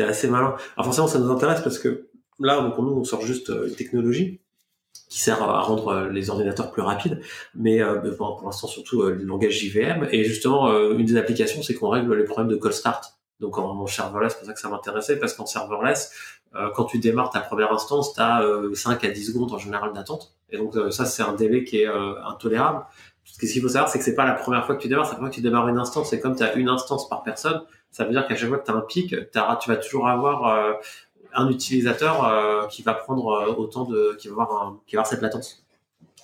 assez 0.05 0.29
malin. 0.29 0.55
Alors 0.77 0.85
forcément, 0.85 1.09
ça 1.09 1.19
nous 1.19 1.33
intéresse 1.33 1.63
parce 1.63 1.81
que 1.81 2.07
là, 2.39 2.63
pour 2.71 2.85
nous, 2.85 2.93
on 2.93 3.03
sort 3.03 3.27
juste 3.27 3.49
une 3.49 3.75
technologie 3.75 4.40
qui 5.11 5.21
sert 5.21 5.43
à 5.43 5.61
rendre 5.61 5.89
euh, 5.89 6.09
les 6.09 6.31
ordinateurs 6.31 6.71
plus 6.71 6.83
rapides, 6.83 7.21
mais 7.55 7.83
euh, 7.83 8.15
pour, 8.17 8.43
l'instant 8.45 8.69
surtout 8.69 9.03
euh, 9.03 9.11
le 9.11 9.25
langage 9.25 9.59
JVM. 9.59 10.09
Et 10.13 10.25
justement, 10.25 10.73
une 10.93 11.05
des 11.05 11.17
applications, 11.17 11.63
c'est 11.63 11.75
qu'on 11.75 11.89
règle 11.89 12.15
les 12.15 12.25
problèmes 12.25 12.49
de 12.49 12.57
cold 12.57 12.73
start. 12.73 13.17
Donc 13.41 13.59
en, 13.59 13.87
serverless, 13.87 14.33
c'est 14.33 14.39
pour 14.39 14.47
ça 14.47 14.53
que 14.53 14.61
ça 14.61 14.69
m'intéressait, 14.69 15.19
parce 15.19 15.35
qu'en 15.35 15.47
serverless, 15.47 16.13
quand 16.75 16.85
tu 16.85 16.99
démarres 16.99 17.31
ta 17.31 17.41
première 17.41 17.73
instance, 17.73 18.13
tu 18.13 18.21
as 18.21 18.45
5 18.75 19.03
à 19.03 19.11
10 19.11 19.33
secondes 19.33 19.53
en 19.53 19.59
général 19.59 19.95
d'attente. 19.95 20.35
Et 20.51 20.59
donc 20.59 20.75
ça, 20.91 21.07
c'est 21.07 21.23
un 21.23 21.33
délai 21.33 21.65
qui 21.65 21.81
est 21.81 21.87
intolérable. 21.87 22.85
Ce 23.25 23.39
qu'il 23.39 23.63
faut 23.63 23.69
savoir, 23.69 23.89
c'est 23.89 23.99
que 23.99 24.05
c'est 24.05 24.15
pas 24.15 24.27
la 24.27 24.35
première 24.35 24.67
fois 24.67 24.75
que 24.75 24.83
tu 24.83 24.89
démarres, 24.89 25.07
c'est 25.07 25.13
la 25.13 25.17
première 25.17 25.33
fois 25.33 25.37
que 25.37 25.41
tu 25.41 25.43
démarres 25.43 25.69
une 25.69 25.79
instance. 25.79 26.13
Et 26.13 26.21
comme 26.21 26.37
tu 26.37 26.43
as 26.43 26.53
une 26.55 26.69
instance 26.69 27.09
par 27.09 27.23
personne, 27.23 27.63
ça 27.91 28.05
veut 28.05 28.11
dire 28.11 28.27
qu'à 28.27 28.37
chaque 28.37 28.49
fois 28.51 28.59
que 28.59 28.67
tu 28.67 28.73
as 28.73 28.75
un 28.75 28.83
pic, 28.83 29.09
tu 29.09 29.69
vas 29.71 29.77
toujours 29.77 30.07
avoir 30.07 30.79
un 31.35 31.49
utilisateur 31.49 32.25
euh, 32.25 32.67
qui 32.67 32.83
va 32.83 32.95
prendre 32.95 33.29
euh, 33.29 33.55
autant 33.55 33.85
de, 33.85 34.17
qui 34.19 34.29
va 34.29 34.43
avoir, 34.43 34.63
un, 34.63 34.81
qui 34.87 34.97
va 34.97 35.03
avoir 35.03 35.11
cette 35.11 35.23
latence. 35.23 35.65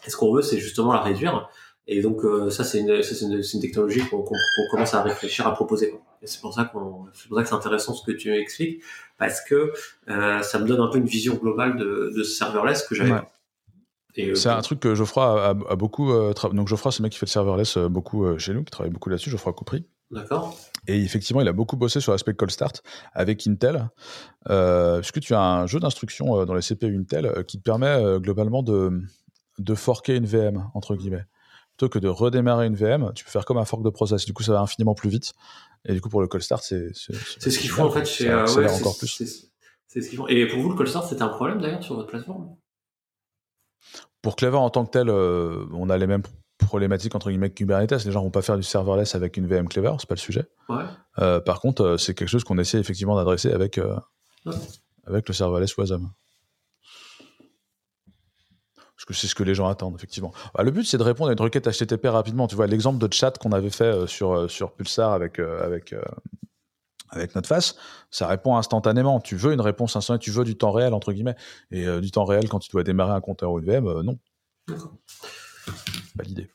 Et 0.07 0.11
ce 0.11 0.16
qu'on 0.16 0.33
veut, 0.33 0.42
c'est 0.42 0.59
justement 0.59 0.92
la 0.92 1.01
réduire. 1.01 1.49
Et 1.88 2.03
donc 2.03 2.25
euh, 2.25 2.51
ça, 2.51 2.64
c'est 2.64 2.81
une, 2.81 2.90
une, 2.90 3.42
une, 3.55 3.61
technologie 3.61 4.01
qu'on 4.09 4.25
commence 4.71 4.95
à 4.95 5.03
réfléchir 5.03 5.47
à 5.47 5.55
proposer. 5.55 5.95
Et 6.21 6.27
c'est 6.27 6.40
pour 6.40 6.53
ça 6.53 6.64
qu'on, 6.64 7.07
c'est 7.12 7.29
pour 7.29 7.37
ça 7.37 7.45
que 7.45 7.49
c'est 7.49 7.55
intéressant 7.55 7.95
ce 7.95 8.05
que 8.05 8.12
tu 8.12 8.35
expliques, 8.35 8.83
parce 9.19 9.40
que 9.40 9.73
euh, 10.09 10.42
ça 10.42 10.59
me 10.59 10.66
donne 10.66 10.81
un 10.81 10.88
peu 10.88 10.99
une 10.99 11.07
vision 11.07 11.35
globale 11.35 11.77
de, 11.77 12.12
de 12.16 12.23
serverless 12.25 12.83
que 12.83 12.97
j'avais. 12.97 13.12
Ouais. 13.12 14.35
c'est 14.35 14.49
un 14.49 14.62
truc 14.62 14.81
que 14.81 14.97
Geoffroy 14.97 15.25
a, 15.25 15.51
a, 15.51 15.77
beaucoup. 15.77 16.11
donc 16.53 16.66
Geoffroy, 16.66 16.90
c'est 16.90 17.01
le 17.01 17.05
mec 17.05 17.12
qui 17.12 17.19
fait 17.19 17.27
le 17.27 17.31
serverless 17.31 17.79
beaucoup 17.79 18.37
chez 18.38 18.53
nous, 18.53 18.64
qui 18.64 18.73
travaille 18.73 18.92
beaucoup 18.92 19.11
là-dessus. 19.11 19.31
Geoffroy 19.31 19.53
Coupry. 19.53 19.85
D'accord. 20.11 20.57
Et 20.87 21.03
effectivement, 21.03 21.40
il 21.40 21.49
a 21.49 21.53
beaucoup 21.53 21.77
bossé 21.77 22.01
sur 22.01 22.12
l'aspect 22.12 22.35
cold 22.35 22.53
start 22.53 22.83
avec 23.12 23.47
Intel, 23.47 23.88
euh, 24.49 25.01
puisque 25.01 25.21
tu 25.21 25.35
as 25.35 25.40
un 25.40 25.66
jeu 25.66 25.81
d'instruction 25.81 26.40
euh, 26.40 26.45
dans 26.45 26.55
les 26.55 26.62
CPU 26.62 26.97
Intel 26.97 27.27
euh, 27.27 27.42
qui 27.42 27.59
te 27.59 27.62
permet 27.62 27.88
euh, 27.88 28.21
globalement 28.21 28.62
de, 28.62 29.01
de 29.59 29.75
forker 29.75 30.14
une 30.14 30.27
VM, 30.27 30.71
entre 30.75 30.95
guillemets? 30.95 31.25
Plutôt 31.77 31.88
que 31.88 31.99
de 31.99 32.09
redémarrer 32.09 32.66
une 32.66 32.77
VM, 32.77 33.12
tu 33.14 33.25
peux 33.25 33.31
faire 33.31 33.45
comme 33.45 33.59
un 33.59 33.64
fork 33.64 33.83
de 33.83 33.90
process. 33.90 34.25
Du 34.25 34.33
coup, 34.33 34.42
ça 34.42 34.53
va 34.53 34.61
infiniment 34.61 34.95
plus 34.95 35.11
vite. 35.11 35.35
Et 35.85 35.92
du 35.92 36.01
coup, 36.01 36.09
pour 36.09 36.23
le 36.23 36.29
cold 36.29 36.42
start, 36.42 36.62
c'est. 36.62 36.90
C'est 36.95 37.51
ce 37.51 37.59
qu'ils 37.59 37.69
font 37.69 37.85
en 37.85 37.90
fait 37.90 38.07
chez. 38.07 38.33
Ouais, 38.33 38.71
encore 38.71 38.97
plus. 38.97 39.09
C'est 39.88 40.01
ce 40.01 40.09
qu'ils 40.09 40.16
font. 40.16 40.27
Et 40.29 40.47
pour 40.47 40.61
vous, 40.61 40.71
le 40.71 40.77
cold 40.77 40.88
start, 40.88 41.09
c'était 41.09 41.23
un 41.23 41.29
problème 41.29 41.61
d'ailleurs 41.61 41.83
sur 41.83 41.97
votre 41.97 42.09
plateforme? 42.09 42.57
Pour 44.23 44.37
Clever 44.37 44.57
en 44.57 44.71
tant 44.71 44.87
que 44.87 44.90
tel, 44.90 45.11
on 45.11 45.90
a 45.90 45.99
les 45.99 46.07
mêmes 46.07 46.23
problématique 46.59 47.14
entre 47.14 47.31
guillemets 47.31 47.51
Kubernetes. 47.51 48.05
Les 48.05 48.12
gens 48.12 48.23
vont 48.23 48.31
pas 48.31 48.42
faire 48.42 48.57
du 48.57 48.62
serverless 48.62 49.14
avec 49.14 49.37
une 49.37 49.47
VM 49.47 49.69
Clever, 49.69 49.95
c'est 49.99 50.09
pas 50.09 50.14
le 50.14 50.21
sujet. 50.21 50.49
Euh, 51.19 51.40
par 51.40 51.61
contre, 51.61 51.83
euh, 51.83 51.99
c'est 51.99 52.14
quelque 52.14 52.29
chose 52.29 52.45
qu'on 52.45 52.59
essaie 52.59 52.79
effectivement 52.79 53.16
d'adresser 53.16 53.53
avec, 53.53 53.79
euh, 53.79 53.97
avec 55.07 55.29
le 55.29 55.35
serverless 55.35 55.77
Wasm. 55.77 56.11
Parce 58.97 59.05
que 59.07 59.14
c'est 59.14 59.27
ce 59.27 59.35
que 59.35 59.42
les 59.42 59.55
gens 59.55 59.69
attendent, 59.69 59.95
effectivement. 59.95 60.33
Bah, 60.55 60.62
le 60.62 60.71
but, 60.71 60.85
c'est 60.85 60.99
de 60.99 61.03
répondre 61.03 61.31
à 61.31 61.33
une 61.33 61.40
requête 61.40 61.69
HTTP 61.69 62.07
rapidement. 62.07 62.47
Tu 62.47 62.57
vois, 62.57 62.66
l'exemple 62.66 62.99
de 62.99 63.12
chat 63.12 63.37
qu'on 63.38 63.53
avait 63.53 63.71
fait 63.71 64.07
sur, 64.07 64.51
sur 64.51 64.73
Pulsar 64.73 65.12
avec, 65.12 65.38
avec, 65.38 65.95
avec 67.11 67.35
notre 67.35 67.47
face, 67.47 67.77
ça 68.11 68.27
répond 68.27 68.57
instantanément. 68.57 69.21
Tu 69.21 69.37
veux 69.37 69.53
une 69.53 69.61
réponse 69.61 69.97
instantanée, 69.97 70.19
tu 70.19 70.31
veux 70.31 70.45
du 70.45 70.57
temps 70.57 70.73
réel, 70.73 70.95
entre 70.95 71.12
guillemets. 71.12 71.37
Et 71.71 71.87
du 72.01 72.11
temps 72.11 72.25
réel, 72.25 72.49
quand 72.49 72.59
tu 72.59 72.71
dois 72.71 72.85
démarrer 72.85 73.12
un 73.12 73.21
compteur 73.21 73.53
ou 73.53 73.59
une 73.59 73.66
VM, 73.66 74.01
non 74.01 74.19
pas 76.16 76.24
l'idée. 76.24 76.48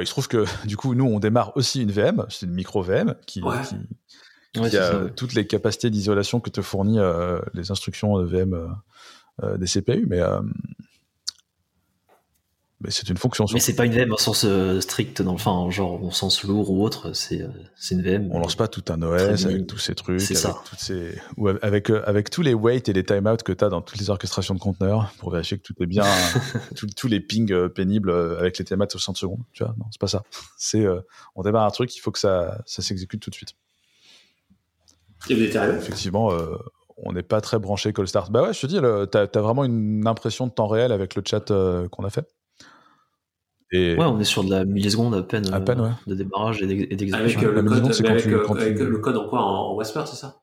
il 0.00 0.06
se 0.06 0.12
trouve 0.12 0.28
que 0.28 0.44
du 0.66 0.76
coup, 0.76 0.94
nous, 0.94 1.04
on 1.04 1.18
démarre 1.18 1.56
aussi 1.56 1.82
une 1.82 1.90
VM, 1.90 2.26
c'est 2.28 2.46
une 2.46 2.52
micro 2.52 2.82
VM 2.82 3.14
qui, 3.26 3.40
a 3.42 5.08
toutes 5.16 5.34
les 5.34 5.46
capacités 5.46 5.90
d'isolation 5.90 6.40
que 6.40 6.50
te 6.50 6.62
fournit 6.62 6.98
euh, 6.98 7.40
les 7.54 7.70
instructions 7.70 8.18
de 8.18 8.24
VM 8.24 8.54
euh, 8.54 8.68
euh, 9.42 9.56
des 9.56 9.66
CPU, 9.66 10.06
mais 10.08 10.20
mais 12.84 12.90
c'est 12.90 13.08
une 13.08 13.16
fonction. 13.16 13.46
Mais 13.54 13.60
c'est 13.60 13.74
pas 13.74 13.86
une 13.86 13.94
VM 13.94 14.12
au 14.12 14.18
sens 14.18 14.44
euh, 14.44 14.78
strict, 14.80 15.22
dans, 15.22 15.32
enfin, 15.32 15.70
genre 15.70 16.02
au 16.04 16.10
sens 16.10 16.44
lourd 16.44 16.70
ou 16.70 16.84
autre. 16.84 17.12
C'est 17.14 17.40
euh, 17.40 17.48
une 17.90 18.02
VM. 18.02 18.28
On 18.30 18.38
lance 18.38 18.56
pas 18.56 18.68
tout 18.68 18.84
un 18.88 19.00
OS 19.00 19.46
avec 19.46 19.66
tous 19.66 19.78
ces 19.78 19.94
trucs, 19.94 20.20
avec, 20.20 20.36
ça. 20.36 20.60
Toutes 20.68 20.78
ces... 20.78 21.18
Ou 21.38 21.48
avec, 21.48 21.90
euh, 21.90 22.02
avec 22.06 22.28
tous 22.28 22.42
les 22.42 22.52
waits 22.52 22.90
et 22.90 22.92
les 22.92 23.02
timeouts 23.02 23.38
que 23.38 23.52
tu 23.52 23.64
as 23.64 23.70
dans 23.70 23.80
toutes 23.80 23.98
les 23.98 24.10
orchestrations 24.10 24.54
de 24.54 24.60
conteneurs 24.60 25.10
pour 25.18 25.30
vérifier 25.30 25.56
que 25.56 25.62
tout 25.62 25.74
est 25.82 25.86
bien, 25.86 26.04
tous 26.96 27.08
les 27.08 27.20
pings 27.20 27.70
pénibles 27.70 28.10
avec 28.10 28.58
les 28.58 28.66
timeouts 28.66 28.84
au 28.84 28.98
60 28.98 29.16
secondes. 29.16 29.40
Tu 29.52 29.64
vois, 29.64 29.74
non, 29.78 29.86
c'est 29.90 30.00
pas 30.00 30.08
ça. 30.08 30.22
C'est 30.58 30.84
on 31.34 31.42
démarre 31.42 31.64
un 31.64 31.70
truc, 31.70 31.96
il 31.96 32.00
faut 32.00 32.10
que 32.10 32.18
ça, 32.18 32.62
ça 32.66 32.82
s'exécute 32.82 33.22
tout 33.22 33.30
de 33.30 33.34
suite. 33.34 33.54
Effectivement, 35.30 36.32
on 36.98 37.14
n'est 37.14 37.22
pas 37.22 37.40
très 37.40 37.58
branché 37.58 37.94
call 37.94 38.08
start. 38.08 38.30
Bah 38.30 38.42
ouais, 38.42 38.52
je 38.52 38.60
te 38.60 38.66
dis, 38.66 38.78
tu 38.78 39.38
as, 39.38 39.40
vraiment 39.40 39.64
une 39.64 40.06
impression 40.06 40.46
de 40.46 40.52
temps 40.52 40.66
réel 40.66 40.92
avec 40.92 41.14
le 41.14 41.22
chat 41.24 41.50
qu'on 41.90 42.04
a 42.04 42.10
fait. 42.10 42.28
Ouais, 43.72 43.96
on 43.98 44.20
est 44.20 44.24
sur 44.24 44.44
de 44.44 44.50
la 44.50 44.64
milliseconde 44.64 45.14
à 45.14 45.22
peine, 45.22 45.52
à 45.52 45.60
peine 45.60 45.80
euh, 45.80 45.90
de 46.06 46.14
démarrage 46.14 46.62
et 46.62 46.66
d'exécution. 46.66 47.18
Avec, 47.18 47.42
euh, 47.42 47.52
le, 47.52 47.62
code, 47.62 48.60
avec, 48.60 48.80
euh, 48.80 48.88
le 48.88 48.98
code 48.98 49.16
en 49.16 49.28
quoi 49.28 49.40
En, 49.40 49.74
Whisper, 49.76 50.02
c'est 50.06 50.16
ça? 50.16 50.40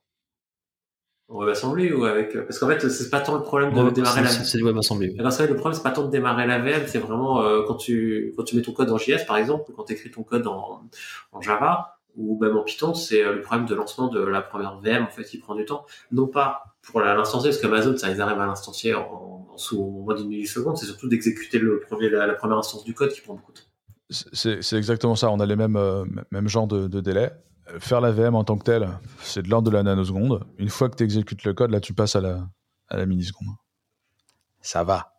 WebAssembly 1.30 1.94
ou 1.94 2.04
avec 2.04 2.34
parce 2.46 2.60
qu'en 2.60 2.68
fait 2.68 2.90
c'est 2.90 3.10
pas 3.10 3.22
tant 3.22 3.38
le 3.38 3.42
problème 3.42 3.72
de 3.72 3.90
démarrer 3.92 4.22
la 4.22 4.28
c'est 4.28 4.58
du 4.58 4.66
WebAssembly. 4.66 5.16
Que 5.16 5.24
le 5.24 5.56
problème 5.56 5.74
c'est 5.74 5.82
pas 5.82 5.92
tant 5.92 6.04
de 6.04 6.12
démarrer 6.12 6.46
la 6.46 6.60
VM, 6.60 6.84
c'est 6.88 7.00
vraiment 7.00 7.42
quand 7.66 7.76
tu 7.76 8.34
quand 8.36 8.44
tu 8.44 8.58
mets 8.58 8.62
ton 8.62 8.74
code 8.74 8.92
en 8.92 8.98
JS 8.98 9.26
par 9.26 9.38
exemple 9.38 9.72
ou 9.72 9.74
quand 9.74 9.86
tu 9.86 9.94
écris 9.94 10.12
ton 10.12 10.24
code 10.24 10.46
en, 10.46 10.82
en 11.32 11.42
Java 11.42 12.00
ou 12.18 12.38
même 12.38 12.58
en 12.58 12.64
Python, 12.64 12.94
c'est 12.94 13.24
le 13.24 13.40
problème 13.40 13.66
de 13.66 13.74
lancement 13.74 14.10
de 14.10 14.20
la 14.20 14.42
première 14.42 14.78
VM 14.80 15.04
en 15.04 15.08
fait 15.08 15.24
qui 15.24 15.38
prend 15.38 15.56
du 15.56 15.64
temps. 15.64 15.86
Non 16.12 16.28
pas 16.28 16.76
pour 16.82 17.00
l'instancier 17.00 17.52
parce 17.52 17.62
qu'Amazon 17.62 17.96
ça 17.96 18.10
ils 18.10 18.20
arrivent 18.20 18.42
à 18.42 18.46
l'instancier 18.46 18.94
en, 18.94 19.00
en, 19.00 19.41
sous 19.58 19.84
moins 20.06 20.16
d'une 20.16 20.28
milliseconde, 20.28 20.78
c'est 20.78 20.86
surtout 20.86 21.08
d'exécuter 21.08 21.60
le 21.60 21.80
premier 21.80 22.10
la, 22.10 22.34
première 22.34 22.58
instance 22.58 22.84
du 22.84 22.94
code 22.94 23.12
qui 23.12 23.22
prend 23.22 23.36
beaucoup 23.36 23.52
de 23.52 23.58
temps. 23.58 23.66
C'est 24.34 24.74
exactement 24.74 25.16
ça. 25.16 25.32
On 25.32 25.40
a 25.40 25.46
les 25.46 25.56
mêmes, 25.56 25.78
euh, 25.78 26.04
mêmes 26.32 26.48
genres 26.48 26.68
de, 26.68 26.88
de 26.88 27.00
délais 27.00 27.32
faire 27.80 28.02
la 28.02 28.12
VM 28.12 28.36
en 28.36 28.44
tant 28.44 28.58
que 28.58 28.64
telle, 28.64 28.88
c'est 29.22 29.44
de 29.44 29.50
l'ordre 29.50 29.70
de 29.70 29.76
la 29.76 29.84
nanoseconde. 29.84 30.46
Une 30.58 30.70
fois 30.70 30.90
que 30.90 30.96
tu 30.96 31.04
exécutes 31.04 31.44
le 31.44 31.54
code, 31.54 31.72
là, 31.72 31.80
tu 31.80 31.94
passes 31.94 32.16
à 32.16 32.22
la, 32.22 32.48
à 32.90 32.98
la 32.98 33.06
milliseconde. 33.06 33.50
Ça 34.62 34.84
va. 34.84 35.14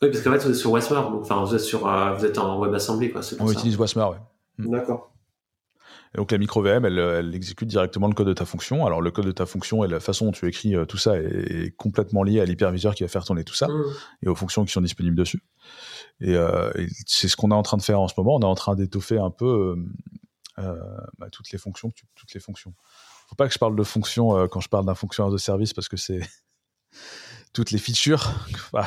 Oui, 0.00 0.10
parce 0.10 0.22
qu'en 0.22 0.32
fait, 0.32 0.38
vous 0.38 0.50
êtes 0.50 0.56
sur 0.56 0.72
Wasmer, 0.72 0.96
enfin, 0.96 1.44
vous 1.44 1.54
êtes, 1.54 1.60
sur, 1.60 1.86
euh, 1.86 2.14
vous 2.14 2.24
êtes 2.24 2.38
en 2.38 2.60
WebAssembly, 2.60 3.12
quoi. 3.12 3.20
On 3.38 3.50
utilise 3.50 3.76
Wasmer, 3.76 4.04
ouais. 4.04 4.16
Mm. 4.58 4.70
D'accord. 4.70 5.11
Et 6.14 6.18
donc 6.18 6.30
la 6.30 6.38
micro 6.38 6.60
VM, 6.62 6.84
elle, 6.84 6.98
elle, 6.98 7.34
exécute 7.34 7.68
directement 7.68 8.06
le 8.06 8.14
code 8.14 8.26
de 8.26 8.34
ta 8.34 8.44
fonction. 8.44 8.84
Alors 8.84 9.00
le 9.00 9.10
code 9.10 9.26
de 9.26 9.32
ta 9.32 9.46
fonction 9.46 9.82
et 9.84 9.88
la 9.88 10.00
façon 10.00 10.26
dont 10.26 10.32
tu 10.32 10.46
écris 10.46 10.76
euh, 10.76 10.84
tout 10.84 10.98
ça 10.98 11.16
est, 11.16 11.74
complètement 11.76 12.22
lié 12.22 12.40
à 12.40 12.44
l'hyperviseur 12.44 12.94
qui 12.94 13.02
va 13.02 13.08
faire 13.08 13.24
tourner 13.24 13.44
tout 13.44 13.54
ça 13.54 13.68
mm. 13.68 13.84
et 14.22 14.28
aux 14.28 14.34
fonctions 14.34 14.64
qui 14.64 14.72
sont 14.72 14.82
disponibles 14.82 15.16
dessus. 15.16 15.42
Et, 16.20 16.36
euh, 16.36 16.70
et 16.76 16.86
c'est 17.06 17.28
ce 17.28 17.36
qu'on 17.36 17.50
est 17.50 17.54
en 17.54 17.62
train 17.62 17.78
de 17.78 17.82
faire 17.82 18.00
en 18.00 18.08
ce 18.08 18.14
moment. 18.18 18.36
On 18.36 18.40
est 18.40 18.44
en 18.44 18.54
train 18.54 18.74
d'étoffer 18.74 19.18
un 19.18 19.30
peu 19.30 19.76
euh, 20.58 20.76
bah, 21.18 21.28
toutes 21.30 21.50
les 21.50 21.58
fonctions. 21.58 21.90
Tu, 21.90 22.04
toutes 22.14 22.34
les 22.34 22.40
fonctions. 22.40 22.74
Faut 23.28 23.34
pas 23.34 23.48
que 23.48 23.54
je 23.54 23.58
parle 23.58 23.76
de 23.76 23.82
fonctions 23.82 24.36
euh, 24.36 24.46
quand 24.46 24.60
je 24.60 24.68
parle 24.68 24.84
d'un 24.84 24.94
fonctionnaire 24.94 25.32
de 25.32 25.38
service 25.38 25.72
parce 25.72 25.88
que 25.88 25.96
c'est 25.96 26.20
toutes 27.52 27.70
les 27.70 27.78
features, 27.78 28.30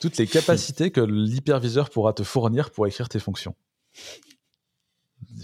toutes 0.00 0.16
les 0.16 0.26
capacités 0.26 0.90
que 0.90 1.00
l'hyperviseur 1.00 1.90
pourra 1.90 2.12
te 2.12 2.24
fournir 2.24 2.70
pour 2.70 2.86
écrire 2.86 3.08
tes 3.08 3.20
fonctions. 3.20 3.54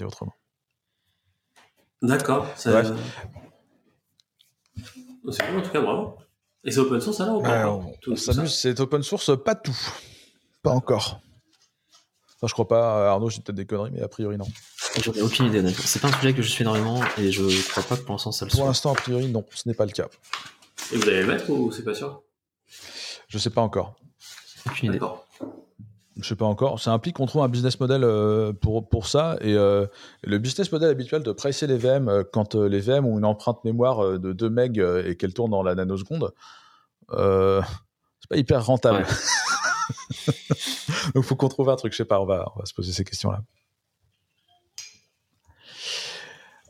Autrement. 0.04 0.34
D'accord. 2.02 2.46
C'est 2.56 2.70
cool 5.46 5.58
en 5.58 5.62
tout 5.62 5.70
cas, 5.70 5.80
bravo. 5.80 6.16
Et 6.64 6.70
c'est 6.70 6.78
open 6.78 7.00
source 7.00 7.20
alors 7.20 7.38
ou 7.38 7.42
pas 7.42 7.68
on 7.68 8.16
s'amuse, 8.16 8.54
c'est 8.54 8.78
open 8.80 9.02
source, 9.02 9.30
pas 9.42 9.54
tout. 9.54 9.76
Pas 10.62 10.72
encore. 10.72 11.20
Enfin, 12.36 12.48
je 12.48 12.52
crois 12.52 12.68
pas, 12.68 12.98
euh, 12.98 13.08
Arnaud, 13.10 13.30
j'ai 13.30 13.40
peut-être 13.40 13.56
des 13.56 13.66
conneries, 13.66 13.92
mais 13.92 14.02
a 14.02 14.08
priori, 14.08 14.36
non. 14.36 14.46
J'en 15.02 15.12
ai 15.12 15.22
aucune 15.22 15.46
idée, 15.46 15.66
C'est 15.72 16.00
pas 16.00 16.08
un 16.08 16.12
sujet 16.12 16.34
que 16.34 16.42
je 16.42 16.48
suis 16.48 16.62
énormément 16.62 17.00
et 17.18 17.30
je 17.30 17.70
crois 17.70 17.82
pas 17.82 17.96
que 17.96 18.02
pour 18.02 18.12
l'instant 18.12 18.32
ça 18.32 18.44
le 18.44 18.50
soit. 18.50 18.58
Pour 18.58 18.66
l'instant, 18.66 18.92
a 18.92 18.94
priori, 18.94 19.28
non, 19.28 19.44
ce 19.54 19.68
n'est 19.68 19.74
pas 19.74 19.86
le 19.86 19.92
cas. 19.92 20.08
Et 20.92 20.96
vous 20.96 21.08
allez 21.08 21.20
le 21.20 21.26
mettre 21.26 21.48
ou 21.50 21.70
c'est 21.72 21.82
pas 21.82 21.94
sûr? 21.94 22.22
Je 23.28 23.38
sais 23.38 23.50
pas 23.50 23.60
encore. 23.62 23.96
Aucune 24.66 24.90
idée. 24.92 25.00
Je 26.20 26.26
sais 26.26 26.36
pas 26.36 26.46
encore. 26.46 26.80
Ça 26.80 26.92
implique 26.92 27.16
qu'on 27.16 27.26
trouve 27.26 27.42
un 27.42 27.48
business 27.48 27.78
model 27.78 28.02
euh, 28.02 28.52
pour, 28.52 28.88
pour 28.88 29.06
ça. 29.06 29.36
Et 29.40 29.54
euh, 29.54 29.86
le 30.22 30.38
business 30.38 30.72
model 30.72 30.88
habituel 30.88 31.22
de 31.22 31.32
pricer 31.32 31.66
les 31.66 31.76
VM 31.76 32.24
quand 32.32 32.54
les 32.54 32.80
VM 32.80 33.04
ont 33.04 33.18
une 33.18 33.24
empreinte 33.24 33.62
mémoire 33.64 34.18
de 34.18 34.32
2 34.32 34.48
MB 34.48 35.06
et 35.06 35.16
qu'elles 35.16 35.34
tournent 35.34 35.50
dans 35.50 35.62
la 35.62 35.74
nanoseconde, 35.74 36.32
c'est 37.10 38.28
pas 38.30 38.36
hyper 38.36 38.64
rentable. 38.64 39.04
Donc, 41.14 41.24
faut 41.24 41.36
qu'on 41.36 41.48
trouve 41.48 41.70
un 41.70 41.76
truc. 41.76 41.92
Je 41.92 41.98
sais 41.98 42.04
pas, 42.04 42.20
on 42.20 42.26
va, 42.26 42.52
on 42.56 42.60
va 42.60 42.66
se 42.66 42.74
poser 42.74 42.92
ces 42.92 43.04
questions-là. 43.04 43.42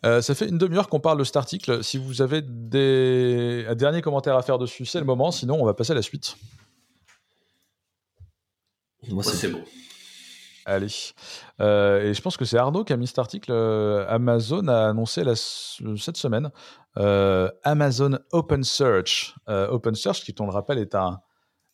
Euh, 0.04 0.20
ça 0.20 0.34
fait 0.34 0.48
une 0.48 0.58
demi-heure 0.58 0.88
qu'on 0.88 1.00
parle 1.00 1.18
de 1.18 1.24
cet 1.24 1.36
article. 1.36 1.82
Si 1.82 1.98
vous 1.98 2.22
avez 2.22 2.42
des... 2.42 3.66
un 3.68 3.74
dernier 3.74 4.02
commentaire 4.02 4.36
à 4.36 4.42
faire 4.42 4.58
dessus, 4.58 4.86
c'est 4.86 5.00
le 5.00 5.06
moment. 5.06 5.30
Sinon, 5.30 5.60
on 5.60 5.64
va 5.64 5.74
passer 5.74 5.92
à 5.92 5.94
la 5.94 6.02
suite. 6.02 6.36
Moi, 9.10 9.22
c'est 9.22 9.48
bon. 9.48 9.62
Allez. 10.64 10.88
Euh, 11.60 12.02
et 12.02 12.14
je 12.14 12.20
pense 12.20 12.36
que 12.36 12.44
c'est 12.44 12.58
Arnaud 12.58 12.84
qui 12.84 12.92
a 12.92 12.96
mis 12.96 13.06
cet 13.06 13.18
article. 13.18 13.52
Euh, 13.52 14.04
Amazon 14.08 14.66
a 14.66 14.88
annoncé 14.88 15.22
cette 15.34 16.16
semaine 16.16 16.50
Amazon 17.62 18.18
Open 18.32 18.64
Search. 18.64 19.34
Open 19.46 19.94
Search, 19.94 20.24
qui, 20.24 20.34
on 20.40 20.46
le 20.46 20.52
rappelle, 20.52 20.78
est 20.78 20.94
un, 20.94 21.20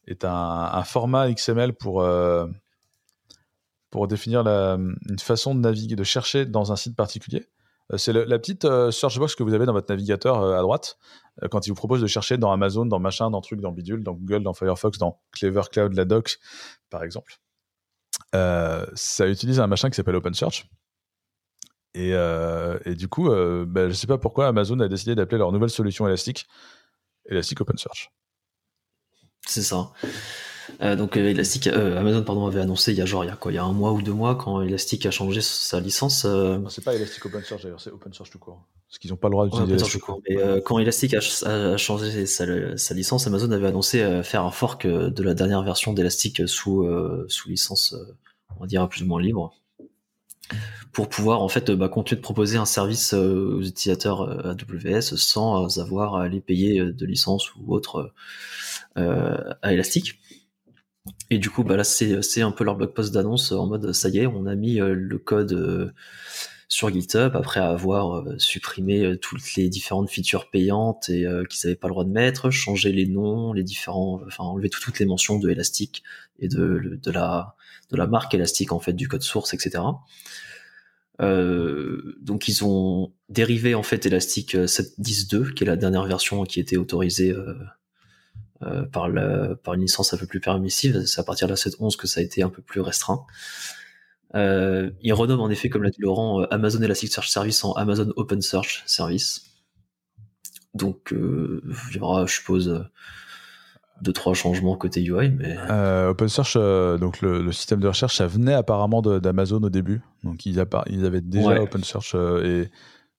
est 0.06 0.24
un, 0.24 0.82
format 0.84 1.30
XML 1.32 1.74
pour, 1.74 2.02
euh, 2.02 2.46
pour 3.90 4.08
définir 4.08 4.42
la, 4.42 4.74
une 4.74 5.18
façon 5.18 5.54
de 5.54 5.60
naviguer, 5.60 5.96
de 5.96 6.04
chercher 6.04 6.46
dans 6.46 6.72
un 6.72 6.76
site 6.76 6.96
particulier. 6.96 7.48
Euh, 7.92 7.98
c'est 7.98 8.12
la 8.12 8.38
petite 8.38 8.64
euh, 8.64 8.90
search 8.90 9.18
box 9.18 9.34
que 9.34 9.42
vous 9.42 9.54
avez 9.54 9.66
dans 9.66 9.72
votre 9.72 9.90
navigateur 9.90 10.42
à 10.42 10.60
droite 10.60 10.98
quand 11.50 11.66
il 11.66 11.70
vous 11.70 11.76
propose 11.76 12.02
de 12.02 12.06
chercher 12.06 12.36
dans 12.36 12.52
Amazon, 12.52 12.84
dans 12.84 12.98
machin, 12.98 13.30
dans 13.30 13.40
truc, 13.40 13.60
dans 13.60 13.72
bidule, 13.72 14.02
dans 14.02 14.12
Google, 14.12 14.42
dans 14.42 14.52
Firefox, 14.52 14.98
dans 14.98 15.18
Clever 15.32 15.62
Cloud, 15.72 15.94
la 15.94 16.04
doc, 16.04 16.38
par 16.92 17.02
exemple. 17.02 17.40
ça 18.32 19.26
utilise 19.26 19.58
un 19.58 19.66
machin 19.66 19.90
qui 19.90 19.96
s'appelle 19.96 20.14
OpenSearch. 20.14 20.68
Et, 21.94 22.10
et 22.10 22.94
du 22.94 23.08
coup, 23.08 23.28
ben, 23.28 23.84
je 23.84 23.88
ne 23.88 23.92
sais 23.92 24.06
pas 24.06 24.18
pourquoi 24.18 24.46
Amazon 24.46 24.78
a 24.80 24.88
décidé 24.88 25.16
d'appeler 25.16 25.38
leur 25.38 25.50
nouvelle 25.50 25.70
solution 25.70 26.06
élastique 26.06 26.46
Elastic 27.26 27.60
OpenSearch. 27.60 28.10
C'est 29.46 29.62
ça. 29.62 29.92
Euh, 30.80 30.96
donc 30.96 31.16
euh, 31.16 31.30
Elastic, 31.30 31.66
euh, 31.66 31.98
Amazon 31.98 32.22
pardon 32.22 32.46
avait 32.46 32.60
annoncé 32.60 32.92
il 32.92 32.98
y 32.98 33.02
a 33.02 33.04
genre 33.04 33.24
il 33.24 33.28
y 33.28 33.30
a 33.30 33.36
quoi 33.36 33.52
il 33.52 33.56
y 33.56 33.58
a 33.58 33.64
un 33.64 33.72
mois 33.72 33.92
ou 33.92 34.02
deux 34.02 34.12
mois 34.12 34.34
quand 34.34 34.62
Elastic 34.62 35.06
a 35.06 35.10
changé 35.10 35.40
sa 35.40 35.80
licence. 35.80 36.26
C'est 36.68 36.84
pas 36.84 36.94
Elastic 36.94 37.24
Open 37.26 37.42
Source 37.42 37.62
d'ailleurs, 37.62 37.80
c'est 37.80 37.90
Open 37.90 38.12
Source 38.12 38.30
tout 38.30 38.38
court. 38.38 38.62
Parce 38.88 38.98
qu'ils 38.98 39.10
n'ont 39.10 39.16
pas 39.16 39.28
le 39.28 39.32
droit 39.32 39.46
d'utiliser 39.46 39.98
ouais, 40.36 40.62
quand 40.64 40.78
Elastic 40.78 41.14
a, 41.14 41.76
changé 41.76 42.26
sa, 42.26 42.94
licence, 42.94 43.26
Amazon 43.26 43.50
avait 43.50 43.68
annoncé 43.68 44.20
faire 44.22 44.44
un 44.44 44.50
fork 44.50 44.86
de 44.86 45.22
la 45.22 45.34
dernière 45.34 45.62
version 45.62 45.92
d'Elastic 45.92 46.46
sous 46.48 46.86
sous 47.28 47.48
licence, 47.48 47.94
on 48.56 48.60
va 48.60 48.66
dire 48.66 48.86
plus 48.88 49.02
ou 49.02 49.06
moins 49.06 49.20
libre, 49.20 49.54
pour 50.92 51.08
pouvoir 51.08 51.40
en 51.40 51.48
fait 51.48 51.70
bah, 51.70 51.88
continuer 51.88 52.18
de 52.18 52.22
proposer 52.22 52.58
un 52.58 52.66
service 52.66 53.14
aux 53.14 53.62
utilisateurs 53.62 54.46
AWS 54.46 55.16
sans 55.16 55.78
avoir 55.78 56.16
à 56.16 56.28
les 56.28 56.40
payer 56.40 56.84
de 56.84 57.06
licence 57.06 57.54
ou 57.54 57.74
autre 57.74 58.12
à 58.94 59.72
Elastic. 59.72 60.18
Et 61.30 61.38
du 61.38 61.50
coup, 61.50 61.64
bah 61.64 61.76
là, 61.76 61.84
c'est 61.84 62.42
un 62.42 62.52
peu 62.52 62.62
leur 62.62 62.76
blog 62.76 62.92
post 62.92 63.12
d'annonce 63.12 63.50
en 63.52 63.66
mode 63.66 63.92
ça 63.92 64.08
y 64.08 64.18
est, 64.18 64.26
on 64.26 64.46
a 64.46 64.54
mis 64.54 64.80
euh, 64.80 64.94
le 64.94 65.18
code 65.18 65.52
euh, 65.52 65.90
sur 66.68 66.92
GitHub 66.92 67.34
après 67.34 67.60
avoir 67.60 68.24
supprimé 68.38 69.18
toutes 69.20 69.56
les 69.56 69.68
différentes 69.68 70.10
features 70.10 70.48
payantes 70.50 71.08
et 71.10 71.26
qu'ils 71.50 71.60
n'avaient 71.64 71.76
pas 71.76 71.88
le 71.88 71.92
droit 71.92 72.04
de 72.04 72.10
mettre, 72.10 72.50
changer 72.50 72.92
les 72.92 73.06
noms, 73.06 73.52
les 73.52 73.62
différents, 73.62 74.22
enfin 74.26 74.44
enlever 74.44 74.70
toutes 74.70 74.98
les 74.98 75.04
mentions 75.04 75.38
de 75.38 75.50
Elastic 75.50 76.02
et 76.38 76.48
de, 76.48 76.98
de, 77.02 77.10
la, 77.10 77.56
de 77.90 77.96
la 77.98 78.06
marque 78.06 78.32
Elastic 78.32 78.72
en 78.72 78.80
fait 78.80 78.94
du 78.94 79.06
code 79.06 79.20
source, 79.22 79.52
etc. 79.52 79.82
donc 81.18 82.48
ils 82.48 82.64
ont 82.64 83.12
dérivé 83.28 83.74
en 83.74 83.82
fait 83.82 84.06
Elastic 84.06 84.54
7.10.2 84.54 85.52
qui 85.52 85.64
est 85.64 85.66
la 85.66 85.76
dernière 85.76 86.06
version 86.06 86.42
qui 86.44 86.58
était 86.58 86.78
autorisée 86.78 87.34
euh, 88.64 88.84
par, 88.84 89.08
la, 89.08 89.54
par 89.56 89.74
une 89.74 89.82
licence 89.82 90.12
un 90.14 90.16
peu 90.16 90.26
plus 90.26 90.40
permissive. 90.40 91.04
C'est 91.06 91.20
à 91.20 91.24
partir 91.24 91.48
de 91.48 91.52
la 91.52 91.56
7.11 91.56 91.96
que 91.96 92.06
ça 92.06 92.20
a 92.20 92.22
été 92.22 92.42
un 92.42 92.48
peu 92.48 92.62
plus 92.62 92.80
restreint. 92.80 93.24
Euh, 94.34 94.90
il 95.02 95.12
renomme 95.12 95.40
en 95.40 95.50
effet, 95.50 95.68
comme 95.68 95.82
l'a 95.82 95.90
dit 95.90 96.00
Laurent, 96.00 96.42
euh, 96.42 96.46
Amazon 96.50 96.80
Elasticsearch 96.80 97.28
Service 97.28 97.64
en 97.64 97.72
Amazon 97.74 98.12
Open 98.16 98.40
Search 98.40 98.82
Service. 98.86 99.42
Donc, 100.74 101.12
euh, 101.12 101.62
il 101.90 101.96
y 101.96 102.00
aura, 102.00 102.24
je 102.24 102.34
suppose, 102.34 102.86
deux 104.00 104.12
trois 104.12 104.32
changements 104.32 104.76
côté 104.76 105.02
UI. 105.02 105.30
Mais... 105.30 105.56
Euh, 105.70 106.10
OpenSearch, 106.10 106.56
donc 106.98 107.20
le, 107.20 107.52
système 107.52 107.80
de 107.80 107.88
recherche, 107.88 108.16
ça 108.16 108.26
venait 108.26 108.54
apparemment 108.54 109.02
d'Amazon 109.02 109.62
au 109.62 109.70
début. 109.70 110.00
Donc 110.24 110.46
ils, 110.46 110.64
ils 110.88 111.04
avaient 111.04 111.20
déjà 111.20 111.50
Open 111.50 111.62
OpenSearch 111.62 112.14
et 112.44 112.70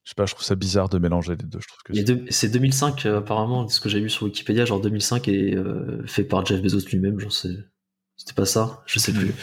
je 0.04 0.10
sais 0.10 0.16
pas, 0.16 0.26
je 0.26 0.34
trouve 0.34 0.45
ça 0.45 0.56
bizarre 0.56 0.89
de 0.89 0.99
mélanger 0.99 1.36
les 1.36 1.45
deux. 1.45 1.60
Je 1.62 1.68
trouve 1.68 1.82
que 1.84 2.32
c'est 2.32 2.49
2005 2.49 3.06
euh, 3.06 3.20
apparemment, 3.20 3.68
ce 3.70 3.80
que 3.80 3.88
j'ai 3.88 4.01
vu 4.01 4.10
sur 4.10 4.24
Wikipédia, 4.24 4.66
genre 4.66 4.82
2005 4.82 5.28
est 5.30 5.56
euh, 5.56 6.06
fait 6.06 6.26
par 6.26 6.45
Jeff 6.45 6.62
Bezos 6.62 6.86
lui-même, 6.89 7.20
genre 7.20 7.32
c'était 7.32 8.34
pas 8.36 8.45
ça, 8.45 8.84
je 8.86 8.99
sais 8.99 9.14
plus. 9.14 9.34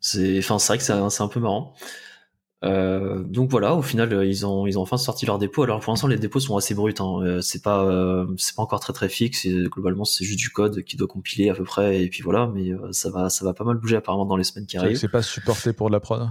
C'est, 0.00 0.38
enfin, 0.38 0.58
c'est 0.58 0.68
vrai 0.68 0.78
que 0.78 1.10
c'est 1.10 1.22
un 1.22 1.28
peu 1.28 1.40
marrant. 1.40 1.74
Euh, 2.64 3.22
donc 3.24 3.50
voilà, 3.50 3.74
au 3.74 3.82
final, 3.82 4.24
ils 4.26 4.46
ont 4.46 4.66
ils 4.66 4.78
ont 4.78 4.82
enfin 4.82 4.96
sorti 4.96 5.26
leur 5.26 5.38
dépôt. 5.38 5.64
Alors 5.64 5.80
pour 5.80 5.92
l'instant, 5.92 6.06
les 6.06 6.16
dépôts 6.16 6.40
sont 6.40 6.56
assez 6.56 6.74
bruts. 6.74 6.94
Hein. 6.98 7.40
C'est 7.42 7.62
pas 7.62 8.26
c'est 8.38 8.54
pas 8.54 8.62
encore 8.62 8.80
très 8.80 8.92
très 8.94 9.08
fixe. 9.08 9.46
globalement, 9.46 10.04
c'est 10.04 10.24
juste 10.24 10.38
du 10.38 10.48
code 10.48 10.82
qui 10.82 10.96
doit 10.96 11.08
compiler 11.08 11.50
à 11.50 11.54
peu 11.54 11.64
près 11.64 12.02
et 12.02 12.08
puis 12.08 12.22
voilà. 12.22 12.50
Mais 12.54 12.70
ça 12.92 13.10
va 13.10 13.28
ça 13.28 13.44
va 13.44 13.52
pas 13.54 13.64
mal 13.64 13.76
bouger 13.76 13.96
apparemment 13.96 14.24
dans 14.24 14.36
les 14.36 14.44
semaines 14.44 14.66
qui 14.66 14.78
arrivent. 14.78 14.96
C'est 14.96 15.08
pas 15.08 15.22
supporté 15.22 15.72
pour 15.72 15.88
de 15.88 15.92
la 15.92 16.00
prod? 16.00 16.30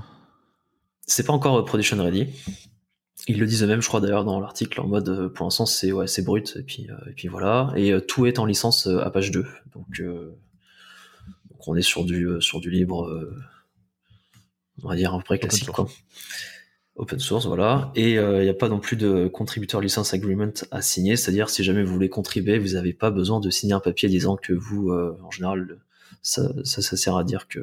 C'est 1.06 1.26
pas 1.26 1.34
encore 1.34 1.64
production 1.66 2.02
ready. 2.02 2.28
Ils 3.30 3.40
le 3.40 3.46
disent 3.46 3.64
eux-mêmes, 3.64 3.82
je 3.82 3.88
crois 3.88 4.00
d'ailleurs 4.00 4.24
dans 4.24 4.40
l'article, 4.40 4.80
en 4.80 4.88
mode 4.88 5.10
euh, 5.10 5.30
pour 5.30 5.46
l'instant 5.46 5.66
c'est 5.66 5.92
ouais 5.92 6.08
c'est 6.08 6.22
brut 6.22 6.56
et 6.56 6.64
puis 6.64 6.88
euh, 6.90 7.10
et 7.10 7.14
puis 7.14 7.28
voilà 7.28 7.74
et 7.76 7.92
euh, 7.92 8.00
tout 8.00 8.26
est 8.26 8.40
en 8.40 8.46
licence 8.46 8.88
Apache 8.88 9.32
2 9.32 9.46
donc, 9.76 10.02
donc 10.02 11.68
on 11.68 11.76
est 11.76 11.82
sur 11.82 12.06
du 12.06 12.30
sur 12.40 12.62
du 12.62 12.72
libre 12.72 13.30
on 14.82 14.88
va 14.88 14.96
dire 14.96 15.14
à 15.14 15.18
peu 15.18 15.24
près 15.24 15.40
classique 15.40 15.70
quoi. 15.70 15.88
Open 16.96 17.20
source, 17.20 17.46
voilà. 17.46 17.92
Et 17.94 18.14
il 18.14 18.42
n'y 18.42 18.50
a 18.50 18.56
pas 18.56 18.70
non 18.70 18.80
plus 18.80 18.98
de 18.98 19.28
contributeur 19.28 19.82
license 19.82 20.16
agreement 20.16 20.52
à 20.72 20.82
signer, 20.82 21.16
c'est-à-dire 21.16 21.48
si 21.48 21.64
jamais 21.64 21.84
vous 21.84 21.94
voulez 21.94 22.10
contribuer, 22.10 22.58
vous 22.58 22.70
n'avez 22.70 22.92
pas 22.92 23.12
besoin 23.12 23.40
de 23.40 23.52
signer 23.52 23.74
un 23.74 23.80
papier 23.80 24.10
disant 24.10 24.36
que 24.36 24.52
vous, 24.52 24.92
en 24.92 25.30
général, 25.30 25.78
ça, 26.24 26.52
ça, 26.64 26.82
sert 26.82 27.16
à 27.16 27.24
dire 27.24 27.48
que 27.48 27.60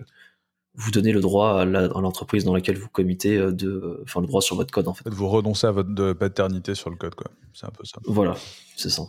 vous 0.74 0.90
donnez 0.90 1.12
le 1.12 1.20
droit 1.20 1.60
à 1.60 1.64
l'entreprise 1.64 2.44
dans 2.44 2.54
laquelle 2.54 2.76
vous 2.76 2.88
committez 2.88 3.38
de, 3.38 4.00
enfin 4.02 4.20
le 4.20 4.26
droit 4.26 4.42
sur 4.42 4.56
votre 4.56 4.72
code 4.72 4.88
en 4.88 4.94
fait. 4.94 5.08
Vous 5.08 5.28
renoncez 5.28 5.66
à 5.66 5.70
votre 5.70 6.12
paternité 6.14 6.74
sur 6.74 6.90
le 6.90 6.96
code 6.96 7.14
quoi. 7.14 7.30
C'est 7.52 7.66
un 7.66 7.70
peu 7.70 7.84
ça. 7.84 7.98
Voilà, 8.06 8.34
c'est 8.76 8.90
ça. 8.90 9.02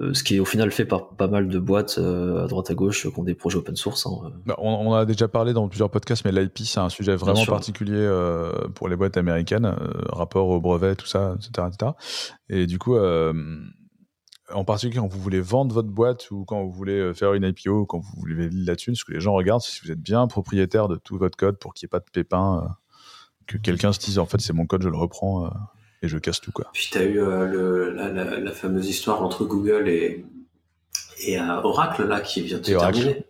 Euh, 0.00 0.14
ce 0.14 0.22
qui 0.22 0.36
est 0.36 0.38
au 0.38 0.44
final 0.44 0.70
fait 0.70 0.84
par 0.84 1.08
pas 1.08 1.26
mal 1.26 1.48
de 1.48 1.58
boîtes 1.58 1.98
euh, 1.98 2.44
à 2.44 2.46
droite 2.46 2.70
à 2.70 2.74
gauche 2.74 3.08
qui 3.08 3.18
ont 3.18 3.24
des 3.24 3.34
projets 3.34 3.58
open 3.58 3.74
source. 3.74 4.06
Hein, 4.06 4.10
euh. 4.24 4.28
bah, 4.46 4.54
on, 4.58 4.92
a 4.94 5.04
déjà 5.04 5.26
parlé 5.26 5.52
dans 5.52 5.68
plusieurs 5.68 5.90
podcasts, 5.90 6.24
mais 6.24 6.32
l'IP 6.32 6.58
c'est 6.58 6.78
un 6.78 6.88
sujet 6.88 7.16
vraiment 7.16 7.44
particulier 7.44 8.08
pour 8.74 8.88
les 8.88 8.96
boîtes 8.96 9.16
américaines, 9.16 9.74
rapport 10.10 10.48
au 10.48 10.60
brevet, 10.60 10.94
tout 10.94 11.06
ça, 11.06 11.34
etc., 11.36 11.68
etc. 11.68 11.92
Et 12.48 12.66
du 12.66 12.78
coup, 12.78 12.96
en 14.52 14.64
particulier 14.64 15.00
quand 15.00 15.08
vous 15.08 15.20
voulez 15.20 15.40
vendre 15.40 15.74
votre 15.74 15.88
boîte 15.88 16.30
ou 16.30 16.44
quand 16.44 16.62
vous 16.64 16.72
voulez 16.72 17.12
faire 17.14 17.34
une 17.34 17.44
IPO 17.44 17.80
ou 17.80 17.86
quand 17.86 17.98
vous 17.98 18.12
voulez 18.18 18.48
là-dessus, 18.50 18.94
ce 18.94 19.04
que 19.04 19.12
les 19.12 19.20
gens 19.20 19.34
regardent, 19.34 19.62
c'est 19.62 19.72
si 19.72 19.80
vous 19.84 19.92
êtes 19.92 20.00
bien 20.00 20.26
propriétaire 20.26 20.88
de 20.88 20.96
tout 20.96 21.18
votre 21.18 21.36
code 21.36 21.58
pour 21.58 21.74
qu'il 21.74 21.86
n'y 21.86 21.88
ait 21.88 21.96
pas 21.96 22.00
de 22.00 22.10
pépins, 22.10 22.76
que 23.46 23.58
quelqu'un 23.58 23.92
se 23.92 23.98
dise 23.98 24.18
en 24.18 24.26
fait 24.26 24.40
c'est 24.40 24.52
mon 24.52 24.66
code, 24.66 24.82
je 24.82 24.88
le 24.88 24.96
reprends 24.96 25.50
et 26.02 26.08
je 26.08 26.18
casse 26.18 26.40
tout 26.40 26.52
quoi. 26.52 26.66
Puis 26.72 26.88
tu 26.90 26.98
as 26.98 27.04
eu 27.04 27.20
euh, 27.20 27.46
le, 27.46 27.90
la, 27.90 28.10
la, 28.10 28.52
fameuse 28.52 28.88
histoire 28.88 29.22
entre 29.22 29.44
Google 29.44 29.88
et, 29.88 30.24
et 31.20 31.40
euh, 31.40 31.62
Oracle 31.62 32.04
là 32.06 32.20
qui 32.20 32.42
vient 32.42 32.58
de 32.58 32.64
se 32.64 32.70
terminer. 32.70 33.24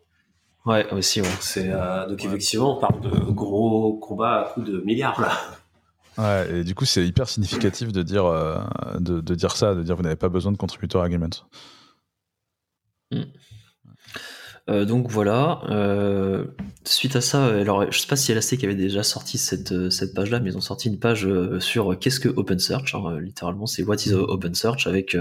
Ouais, 0.67 0.87
aussi, 0.93 1.23
ouais. 1.23 1.29
Euh, 1.57 2.07
donc 2.07 2.23
effectivement, 2.25 2.77
on 2.77 2.81
parle 2.81 3.01
de 3.01 3.31
gros 3.31 3.95
combats 3.95 4.43
à 4.43 4.45
coups 4.53 4.69
de 4.69 4.81
milliards 4.81 5.21
là. 5.21 5.33
Et 6.19 6.65
du 6.65 6.75
coup, 6.75 6.85
c'est 6.85 7.07
hyper 7.07 7.29
significatif 7.29 7.93
de 7.93 8.03
dire, 8.03 8.25
de, 8.99 9.21
de, 9.21 9.35
dire 9.35 9.53
ça, 9.57 9.75
de 9.75 9.83
dire 9.83 9.97
vous 9.97 10.03
n'avez 10.03 10.17
pas 10.17 10.29
besoin 10.29 10.53
de 10.53 10.57
contributeur 10.57 11.03
agreement. 11.03 11.29
Mm. 13.13 13.23
Euh, 14.69 14.85
donc 14.85 15.11
voilà. 15.11 15.63
Euh, 15.71 16.45
suite 16.85 17.17
à 17.17 17.21
ça, 17.21 17.47
alors 17.47 17.91
je 17.91 17.99
sais 17.99 18.07
pas 18.07 18.17
si 18.17 18.33
Elastic 18.33 18.63
avait 18.65 18.75
déjà 18.75 19.03
sorti 19.03 19.39
cette, 19.39 19.73
euh, 19.73 19.91
cette 19.91 20.15
page-là, 20.15 20.41
mais 20.41 20.51
ils 20.51 20.57
ont 20.57 20.63
sorti 20.63 20.89
une 20.89 20.99
page 20.99 21.27
sur 21.61 21.99
qu'est-ce 21.99 22.21
que 22.21 22.29
OpenSearch. 22.29 22.95
Hein, 22.95 23.21
littéralement, 23.21 23.67
c'est 23.67 23.83
What 23.83 23.97
is 24.07 24.13
OpenSearch 24.13 24.87
avec 24.87 25.17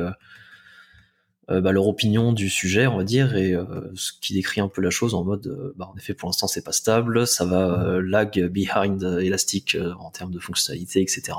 bah, 1.49 1.71
leur 1.71 1.87
opinion 1.87 2.33
du 2.33 2.49
sujet, 2.49 2.87
on 2.87 2.97
va 2.97 3.03
dire, 3.03 3.35
et 3.35 3.55
ce 3.95 4.11
qui 4.19 4.33
décrit 4.33 4.59
un 4.59 4.67
peu 4.67 4.81
la 4.81 4.89
chose 4.89 5.13
en 5.13 5.23
mode, 5.23 5.73
bah, 5.77 5.89
en 5.93 5.97
effet, 5.97 6.13
pour 6.13 6.27
l'instant, 6.27 6.47
c'est 6.47 6.63
pas 6.63 6.73
stable, 6.73 7.25
ça 7.25 7.45
va 7.45 7.99
lag 8.01 8.47
behind 8.47 9.01
Elastic 9.21 9.77
en 9.99 10.11
termes 10.11 10.31
de 10.31 10.39
fonctionnalité, 10.39 11.01
etc. 11.01 11.33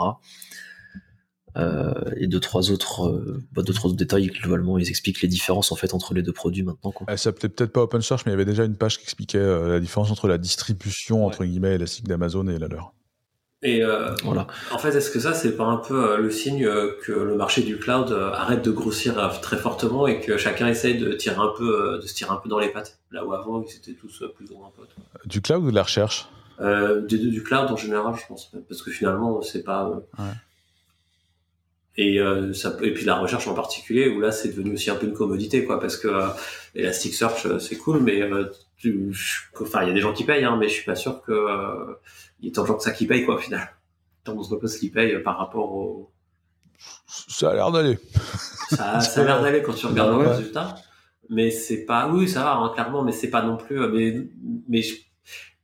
Euh, 1.58 1.92
et 2.16 2.26
deux 2.26 2.40
trois 2.40 2.70
autres, 2.70 3.08
euh, 3.08 3.42
bah, 3.52 3.62
deux 3.62 3.72
trois 3.72 3.90
autres 3.90 3.98
détails. 3.98 4.26
Globalement, 4.28 4.78
ils 4.78 4.88
expliquent 4.88 5.22
les 5.22 5.28
différences 5.28 5.72
en 5.72 5.76
fait 5.76 5.92
entre 5.94 6.14
les 6.14 6.22
deux 6.22 6.32
produits 6.32 6.62
maintenant. 6.62 6.92
Quoi. 6.92 7.06
Ah, 7.08 7.16
ça 7.16 7.32
peut 7.32 7.48
peut-être 7.48 7.72
pas 7.72 7.82
open 7.82 8.00
source, 8.00 8.24
mais 8.26 8.30
il 8.30 8.34
y 8.34 8.36
avait 8.36 8.44
déjà 8.44 8.64
une 8.64 8.76
page 8.76 8.98
qui 8.98 9.04
expliquait 9.04 9.38
euh, 9.38 9.68
la 9.68 9.80
différence 9.80 10.10
entre 10.10 10.28
la 10.28 10.38
distribution 10.38 11.26
entre 11.26 11.44
guillemets 11.44 11.74
élastique 11.74 12.06
d'Amazon 12.06 12.46
et 12.48 12.58
la 12.58 12.68
leur. 12.68 12.94
Et 13.62 13.82
voilà. 14.22 14.46
En 14.70 14.78
fait, 14.78 14.94
est-ce 14.94 15.10
que 15.10 15.18
ça, 15.18 15.34
c'est 15.34 15.56
pas 15.56 15.64
un 15.64 15.78
peu 15.78 16.16
le 16.16 16.30
signe 16.30 16.64
que 17.02 17.12
le 17.12 17.34
marché 17.34 17.62
du 17.62 17.76
cloud 17.76 18.12
arrête 18.32 18.64
de 18.64 18.70
grossir 18.70 19.40
très 19.42 19.56
fortement 19.56 20.06
et 20.06 20.20
que 20.20 20.36
chacun 20.36 20.68
essaye 20.68 20.96
de 20.96 21.12
tirer 21.12 21.36
un 21.36 21.52
peu, 21.58 21.98
de 22.00 22.06
se 22.06 22.14
tirer 22.14 22.30
un 22.30 22.36
peu 22.36 22.48
dans 22.48 22.60
les 22.60 22.68
pattes, 22.68 22.98
là 23.10 23.24
où 23.24 23.32
avant 23.32 23.62
ils 23.62 23.76
étaient 23.76 23.98
tous 23.98 24.22
plus 24.36 24.50
ou 24.52 24.58
moins 24.58 24.70
potes. 24.76 24.94
Du 25.24 25.40
cloud 25.40 25.64
ou 25.64 25.70
de 25.70 25.74
la 25.74 25.82
recherche? 25.82 26.28
Des 26.60 27.18
deux 27.18 27.30
du 27.30 27.42
cloud 27.42 27.70
en 27.70 27.76
général, 27.76 28.14
je 28.20 28.26
pense, 28.28 28.52
parce 28.68 28.82
que 28.82 28.90
finalement, 28.90 29.42
c'est 29.42 29.64
pas. 29.64 30.02
Ouais. 30.18 30.24
Et, 32.00 32.20
euh, 32.20 32.52
ça, 32.52 32.76
et 32.82 32.92
puis 32.94 33.04
la 33.04 33.16
recherche 33.16 33.48
en 33.48 33.54
particulier, 33.54 34.08
où 34.08 34.20
là 34.20 34.30
c'est 34.30 34.50
devenu 34.50 34.74
aussi 34.74 34.88
un 34.88 34.94
peu 34.94 35.06
une 35.06 35.14
commodité, 35.14 35.64
quoi, 35.64 35.80
parce 35.80 35.96
que 35.96 36.06
euh, 36.06 36.28
Elasticsearch 36.76 37.46
euh, 37.46 37.58
c'est 37.58 37.76
cool, 37.76 38.00
mais 38.00 38.22
euh, 38.22 38.44
tu, 38.76 39.12
enfin 39.60 39.82
il 39.82 39.88
y 39.88 39.90
a 39.90 39.94
des 39.94 40.00
gens 40.00 40.12
qui 40.12 40.22
payent, 40.22 40.44
hein, 40.44 40.56
mais 40.60 40.68
je 40.68 40.74
suis 40.74 40.84
pas 40.84 40.94
sûr 40.94 41.20
que 41.22 41.32
euh, 41.32 41.94
il 42.40 42.50
de 42.50 42.54
gens 42.54 42.74
que 42.74 42.82
ça 42.82 42.92
qui 42.92 43.06
payent, 43.06 43.24
quoi, 43.24 43.36
au 43.36 43.38
final. 43.38 43.70
Tant 44.24 44.34
on 44.34 44.42
se 44.42 44.50
repose 44.50 44.76
qui 44.76 44.90
paye 44.90 45.18
par 45.22 45.38
rapport 45.38 45.72
au. 45.72 46.10
Ça 47.06 47.50
a 47.50 47.54
l'air 47.54 47.70
d'aller. 47.72 47.98
Ça, 48.70 49.00
ça 49.00 49.20
a 49.22 49.24
l'air 49.24 49.42
d'aller 49.42 49.62
quand 49.62 49.72
tu 49.72 49.86
regardes 49.86 50.20
le 50.20 50.28
résultat, 50.28 50.76
mais 51.30 51.50
c'est 51.50 51.84
pas, 51.84 52.08
oui 52.08 52.28
ça 52.28 52.42
va 52.42 52.56
hein, 52.56 52.70
clairement, 52.74 53.02
mais 53.02 53.12
c'est 53.12 53.30
pas 53.30 53.42
non 53.42 53.56
plus, 53.56 53.78
mais 53.88 54.28
mais 54.68 54.82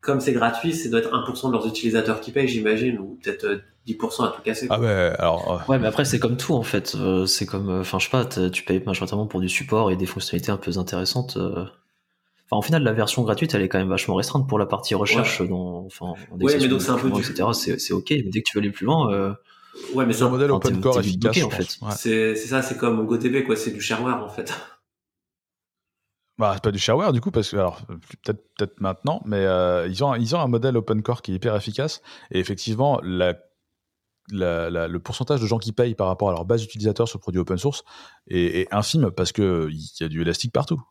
comme 0.00 0.20
c'est 0.20 0.32
gratuit, 0.32 0.74
c'est 0.74 0.88
doit 0.88 1.00
être 1.00 1.10
1% 1.10 1.48
de 1.48 1.52
leurs 1.52 1.66
utilisateurs 1.66 2.20
qui 2.20 2.30
payent, 2.30 2.48
j'imagine, 2.48 2.98
ou 2.98 3.18
peut-être 3.22 3.60
10% 3.86 4.24
à 4.24 4.28
tout 4.28 4.42
casser. 4.42 4.66
Ah 4.70 4.78
ouais, 4.78 5.12
alors. 5.18 5.64
Ouais, 5.68 5.78
mais 5.78 5.88
après, 5.88 6.04
c'est 6.04 6.18
comme 6.18 6.36
tout, 6.36 6.54
en 6.54 6.62
fait. 6.62 6.94
Euh, 6.94 7.26
c'est 7.26 7.46
comme, 7.46 7.70
euh, 7.70 7.80
enfin, 7.80 7.98
je 7.98 8.04
sais 8.04 8.10
pas, 8.10 8.24
tu 8.24 8.62
payes 8.64 8.82
majoritairement 8.84 9.26
pour 9.26 9.40
du 9.40 9.48
support 9.48 9.90
et 9.90 9.96
des 9.96 10.06
fonctionnalités 10.06 10.52
un 10.52 10.56
peu 10.56 10.78
intéressantes. 10.78 11.36
Euh. 11.36 11.64
Enfin, 12.46 12.56
en 12.56 12.62
final, 12.62 12.82
la 12.82 12.92
version 12.92 13.22
gratuite, 13.22 13.54
elle 13.54 13.62
est 13.62 13.68
quand 13.68 13.78
même 13.78 13.88
vachement 13.88 14.14
restreinte 14.14 14.48
pour 14.48 14.58
la 14.58 14.66
partie 14.66 14.94
recherche, 14.94 15.40
enfin, 15.40 16.12
ouais, 16.32 16.56
mais 16.58 16.68
donc 16.68 16.82
c'est 16.82 16.90
un 16.90 16.98
peu 16.98 17.08
etc. 17.08 17.48
C'est 17.52 17.92
ok, 17.92 18.10
mais 18.10 18.30
dès 18.30 18.42
que 18.42 18.48
tu 18.50 18.56
veux 18.56 18.62
aller 18.62 18.70
plus 18.70 18.86
loin. 18.86 19.36
Ouais, 19.94 20.06
mais 20.06 20.12
c'est 20.12 20.22
un 20.22 20.28
modèle 20.28 20.52
open 20.52 20.80
core 20.80 21.00
efficace. 21.00 21.42
en 21.42 21.50
fait. 21.50 21.78
C'est 21.96 22.36
ça, 22.36 22.62
c'est 22.62 22.76
comme 22.76 23.06
GoTV, 23.06 23.44
quoi. 23.44 23.56
C'est 23.56 23.72
du 23.72 23.80
shareware, 23.80 24.22
en 24.22 24.28
fait. 24.28 24.52
Bah, 26.36 26.50
c'est 26.54 26.64
pas 26.64 26.72
du 26.72 26.80
shareware 26.80 27.12
du 27.12 27.20
coup 27.20 27.30
parce 27.30 27.48
que 27.50 27.56
alors 27.56 27.82
peut-être 27.86 28.42
peut-être 28.58 28.80
maintenant, 28.80 29.22
mais 29.24 29.44
ils 29.88 30.02
ont 30.02 30.16
ils 30.16 30.34
ont 30.34 30.40
un 30.40 30.48
modèle 30.48 30.76
open 30.76 31.00
core 31.00 31.22
qui 31.22 31.30
est 31.30 31.36
hyper 31.36 31.54
efficace 31.54 32.02
et 32.32 32.40
effectivement 32.40 33.00
la 33.04 33.34
le 34.30 34.98
pourcentage 34.98 35.40
de 35.40 35.46
gens 35.46 35.58
qui 35.58 35.72
payent 35.72 35.94
par 35.94 36.06
rapport 36.06 36.30
à 36.30 36.32
leur 36.32 36.44
base 36.44 36.62
d'utilisateurs 36.62 37.08
sur 37.08 37.18
le 37.18 37.20
produit 37.20 37.40
open 37.40 37.58
source 37.58 37.84
est, 38.28 38.72
infime 38.72 39.10
parce 39.10 39.32
qu'il 39.32 39.76
y 40.00 40.04
a 40.04 40.08
du 40.08 40.22
élastique 40.22 40.52
partout. 40.52 40.82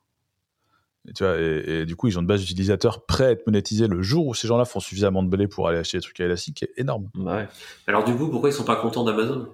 Et, 1.07 1.13
tu 1.13 1.23
vois, 1.23 1.37
et, 1.37 1.85
du 1.85 1.95
coup, 1.95 2.07
ils 2.07 2.17
ont 2.17 2.21
une 2.21 2.27
base 2.27 2.41
d'utilisateurs 2.41 3.05
prêts 3.05 3.25
à 3.25 3.31
être 3.31 3.45
monétisés 3.45 3.87
le 3.87 4.01
jour 4.01 4.27
où 4.27 4.33
ces 4.33 4.47
gens-là 4.47 4.65
font 4.65 4.79
suffisamment 4.79 5.23
de 5.23 5.29
blé 5.29 5.47
pour 5.47 5.67
aller 5.67 5.77
acheter 5.77 5.97
des 5.97 6.03
trucs 6.03 6.19
à 6.19 6.25
élastique, 6.25 6.55
qui 6.57 6.65
est 6.65 6.73
énorme. 6.77 7.09
Bah 7.15 7.47
Alors 7.87 8.03
du 8.03 8.15
coup, 8.15 8.29
pourquoi 8.29 8.49
ils 8.49 8.53
sont 8.53 8.63
pas 8.63 8.77
contents 8.77 9.03
d'Amazon? 9.03 9.49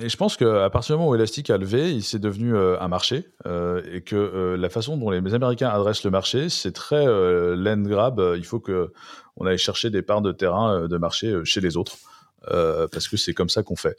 Et 0.00 0.08
je 0.08 0.16
pense 0.16 0.36
qu'à 0.36 0.68
partir 0.70 0.94
du 0.94 0.98
moment 0.98 1.10
où 1.10 1.14
Elastic 1.14 1.48
a 1.50 1.56
levé, 1.56 1.92
il 1.92 2.02
s'est 2.02 2.18
devenu 2.18 2.54
euh, 2.54 2.78
un 2.80 2.88
marché 2.88 3.24
euh, 3.46 3.82
et 3.90 4.02
que 4.02 4.16
euh, 4.16 4.56
la 4.56 4.68
façon 4.68 4.96
dont 4.96 5.10
les 5.10 5.34
Américains 5.34 5.68
adressent 5.68 6.04
le 6.04 6.10
marché, 6.10 6.48
c'est 6.48 6.72
très 6.72 7.06
land 7.06 7.82
grab. 7.82 8.20
Il 8.36 8.44
faut 8.44 8.60
que 8.60 8.92
on 9.36 9.46
aille 9.46 9.58
chercher 9.58 9.90
des 9.90 10.02
parts 10.02 10.22
de 10.22 10.32
terrain 10.32 10.88
de 10.88 10.96
marché 10.98 11.44
chez 11.44 11.60
les 11.60 11.76
autres 11.76 11.96
parce 12.42 13.08
que 13.08 13.16
c'est 13.16 13.34
comme 13.34 13.48
ça 13.48 13.62
qu'on 13.62 13.76
fait 13.76 13.96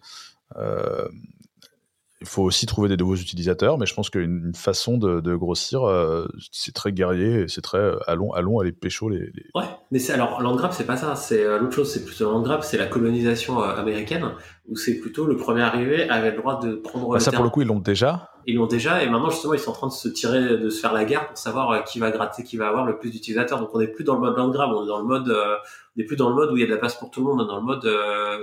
il 2.19 2.27
faut 2.27 2.41
aussi 2.43 2.65
trouver 2.65 2.89
des 2.89 2.97
nouveaux 2.97 3.15
utilisateurs, 3.15 3.77
mais 3.77 3.85
je 3.85 3.93
pense 3.93 4.09
qu'une 4.09 4.53
façon 4.55 4.97
de, 4.97 5.35
grossir, 5.35 5.83
euh, 5.83 6.27
c'est 6.51 6.73
très 6.73 6.91
guerrier, 6.91 7.47
c'est 7.47 7.61
très 7.61 7.77
euh, 7.77 7.97
allons, 8.07 8.33
allons 8.33 8.59
aller 8.59 8.71
pécho 8.71 9.07
les, 9.07 9.31
Ouais, 9.53 9.65
mais 9.91 9.99
c'est 9.99 10.13
alors 10.13 10.41
Landgrab, 10.41 10.71
c'est 10.71 10.85
pas 10.85 10.97
ça, 10.97 11.15
c'est 11.15 11.43
euh, 11.43 11.59
l'autre 11.59 11.75
chose, 11.75 11.91
c'est 11.91 12.05
plutôt 12.05 12.31
Landgrab, 12.31 12.63
c'est 12.63 12.77
la 12.77 12.87
colonisation 12.87 13.59
américaine, 13.59 14.31
où 14.67 14.75
c'est 14.75 14.99
plutôt 14.99 15.25
le 15.25 15.37
premier 15.37 15.61
arrivé 15.61 16.09
avait 16.09 16.31
le 16.31 16.37
droit 16.37 16.59
de 16.59 16.75
prendre. 16.75 17.09
Bah, 17.09 17.19
ça 17.19 17.31
pour 17.31 17.43
le 17.43 17.51
coup, 17.51 17.61
ils 17.61 17.67
l'ont 17.67 17.79
déjà. 17.79 18.31
Ils 18.47 18.55
l'ont 18.55 18.65
déjà, 18.65 19.03
et 19.03 19.09
maintenant 19.09 19.29
justement, 19.29 19.53
ils 19.53 19.59
sont 19.59 19.71
en 19.71 19.75
train 19.75 19.87
de 19.87 19.93
se 19.93 20.07
tirer, 20.07 20.57
de 20.57 20.69
se 20.69 20.79
faire 20.79 20.93
la 20.93 21.05
guerre 21.05 21.27
pour 21.27 21.37
savoir 21.37 21.83
qui 21.83 21.99
va 21.99 22.09
gratter, 22.09 22.43
qui 22.43 22.57
va 22.57 22.67
avoir 22.67 22.85
le 22.85 22.97
plus 22.97 23.11
d'utilisateurs. 23.11 23.59
Donc 23.59 23.69
on 23.75 23.79
n'est 23.79 23.87
plus 23.87 24.03
dans 24.03 24.15
le 24.15 24.21
mode 24.21 24.37
Landgrab, 24.37 24.71
on 24.71 24.85
est 24.85 24.87
dans 24.87 24.99
le 24.99 25.05
mode, 25.05 25.29
on 25.29 25.99
n'est 25.99 26.05
plus 26.05 26.15
dans 26.15 26.29
le 26.29 26.35
mode 26.35 26.51
où 26.51 26.57
il 26.57 26.61
y 26.61 26.63
a 26.63 26.67
de 26.67 26.71
la 26.71 26.77
place 26.77 26.95
pour 26.95 27.11
tout 27.11 27.19
le 27.19 27.27
monde, 27.27 27.41
on 27.41 27.45
est 27.45 27.47
dans 27.47 27.59
le 27.59 27.65
mode 27.65 27.85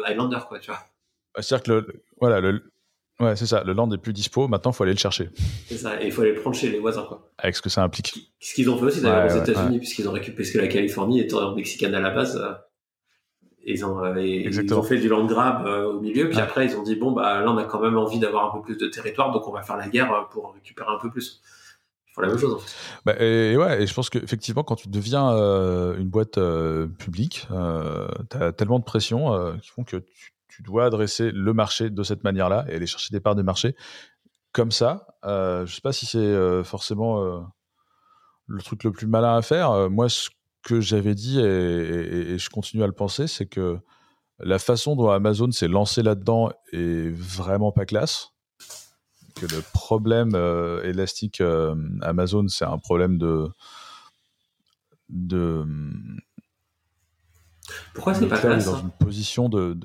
Highlander, 0.07 0.39
quoi, 0.47 0.61
tu 0.61 0.71
vois. 0.71 0.81
Bah, 1.35 1.43
c'est-à-dire 1.43 1.65
que 1.65 1.73
le, 1.73 2.03
voilà, 2.21 2.41
le, 2.41 2.63
Ouais, 3.21 3.37
c'est 3.37 3.47
ça. 3.47 3.63
Le 3.63 3.73
land 3.75 3.91
est 3.93 3.99
plus 3.99 4.13
dispo. 4.13 4.49
Maintenant, 4.49 4.73
il 4.73 4.75
faut 4.75 4.83
aller 4.83 4.93
le 4.93 4.99
chercher. 4.99 5.31
C'est 5.69 5.77
ça. 5.77 6.03
Et 6.03 6.07
il 6.07 6.13
faut 6.13 6.23
aller 6.23 6.33
le 6.33 6.41
prendre 6.41 6.57
chez 6.57 6.69
les 6.69 6.81
voisins, 6.81 7.05
quoi. 7.05 7.31
Avec 7.39 7.55
ce 7.55 7.63
que 7.63 7.69
ça 7.69 7.83
implique. 7.83 8.33
Ce 8.41 8.55
qu'ils 8.55 8.69
ont 8.69 8.77
fait 8.77 8.87
aussi, 8.87 9.01
d'ailleurs, 9.01 9.33
aux 9.33 9.41
États-Unis, 9.41 9.79
puisqu'ils 9.79 10.09
ont 10.09 10.13
récupéré, 10.13 10.37
parce 10.37 10.51
que 10.51 10.59
la 10.59 10.67
Californie 10.67 11.21
est 11.21 11.33
en 11.33 11.55
mexicaine 11.55 11.95
à 11.95 12.01
la 12.01 12.11
base. 12.11 12.37
Euh, 12.37 12.53
ils 13.67 13.85
ont, 13.85 14.05
euh, 14.05 14.21
ils 14.21 14.75
ont 14.75 14.83
fait 14.83 14.99
du 14.99 15.09
land 15.09 15.27
grab 15.27 15.65
euh, 15.67 15.93
au 15.93 16.01
milieu, 16.01 16.29
puis 16.29 16.39
après, 16.39 16.67
ils 16.67 16.77
ont 16.77 16.83
dit, 16.83 16.97
bon, 16.97 17.13
bah, 17.13 17.41
là, 17.41 17.51
on 17.51 17.57
a 17.57 17.65
quand 17.65 17.81
même 17.81 17.97
envie 17.97 18.19
d'avoir 18.19 18.53
un 18.53 18.59
peu 18.59 18.63
plus 18.63 18.77
de 18.77 18.89
territoire, 18.89 19.31
donc 19.31 19.47
on 19.49 19.53
va 19.53 19.63
faire 19.63 19.77
la 19.77 19.89
guerre 19.89 20.29
pour 20.31 20.53
récupérer 20.53 20.91
un 20.91 20.99
peu 21.01 21.09
plus. 21.09 21.41
Ils 22.09 22.13
font 22.15 22.21
la 22.21 22.29
même 22.29 22.39
chose, 22.39 22.55
en 22.55 22.59
fait. 22.59 22.75
Bah, 23.07 23.15
et, 23.21 23.57
ouais, 23.57 23.83
et 23.83 23.87
je 23.87 23.95
pense 23.95 24.11
qu'effectivement, 24.11 24.65
quand 24.65 24.77
tu 24.77 24.89
deviens 24.89 25.31
une 25.97 26.09
boîte 26.09 26.39
publique, 26.99 27.47
tu 27.49 28.37
as 28.37 28.53
tellement 28.53 28.81
de 28.81 28.85
pression 28.85 29.57
qui 29.63 29.71
font 29.71 29.85
que 29.85 29.99
tu 29.99 30.34
tu 30.55 30.63
dois 30.63 30.85
adresser 30.85 31.33
le 31.33 31.53
marché 31.53 31.91
de 31.91 32.03
cette 32.05 32.23
manière-là 32.23 32.65
et 32.69 32.77
aller 32.77 32.87
chercher 32.87 33.13
des 33.13 33.19
parts 33.19 33.35
de 33.35 33.43
marché 33.43 33.75
comme 34.53 34.71
ça. 34.71 35.19
Euh, 35.25 35.67
je 35.67 35.73
ne 35.73 35.75
sais 35.75 35.81
pas 35.81 35.93
si 35.93 36.07
c'est 36.07 36.19
euh, 36.19 36.63
forcément 36.63 37.25
euh, 37.25 37.41
le 38.47 38.63
truc 38.63 38.85
le 38.85 38.93
plus 38.93 39.09
malin 39.09 39.37
à 39.37 39.43
faire. 39.43 39.91
moi, 39.91 40.09
ce 40.09 40.31
que 40.63 40.81
j'avais 40.81 41.17
dit, 41.17 41.41
et, 41.41 42.39
je 42.39 42.51
continue 42.51 42.85
à 42.85 42.87
le 42.87 42.93
penser, 42.93 43.27
c'est 43.27 43.47
que 43.47 43.79
la 44.39 44.59
façon 44.61 44.95
dont 44.95 45.11
Amazon 45.11 45.51
s'est 45.51 45.69
lancé 45.69 46.03
là-dedans 46.03 46.51
est 46.73 47.11
vraiment 47.11 47.73
pas 47.73 47.85
classe. 47.85 48.31
Que 49.35 49.47
le 49.47 49.61
problème 49.73 50.37
élastique 50.85 51.43
Amazon, 52.03 52.47
c'est 52.47 52.65
un 52.65 52.79
problème 52.79 53.19
de, 53.19 53.49
de 55.09 55.67
Pourquoi 57.93 58.15
c'est 58.15 58.29
pas 58.29 58.39
classe 58.39 58.67
dans 58.67 58.79
une 58.79 58.93
position 58.93 59.49
de, 59.49 59.77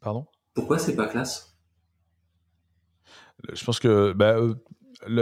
Pardon? 0.00 0.26
Pourquoi 0.54 0.78
c'est 0.78 0.96
pas 0.96 1.06
classe? 1.06 1.56
Je 3.52 3.64
pense 3.64 3.78
que 3.78 4.12
bah, 4.12 4.36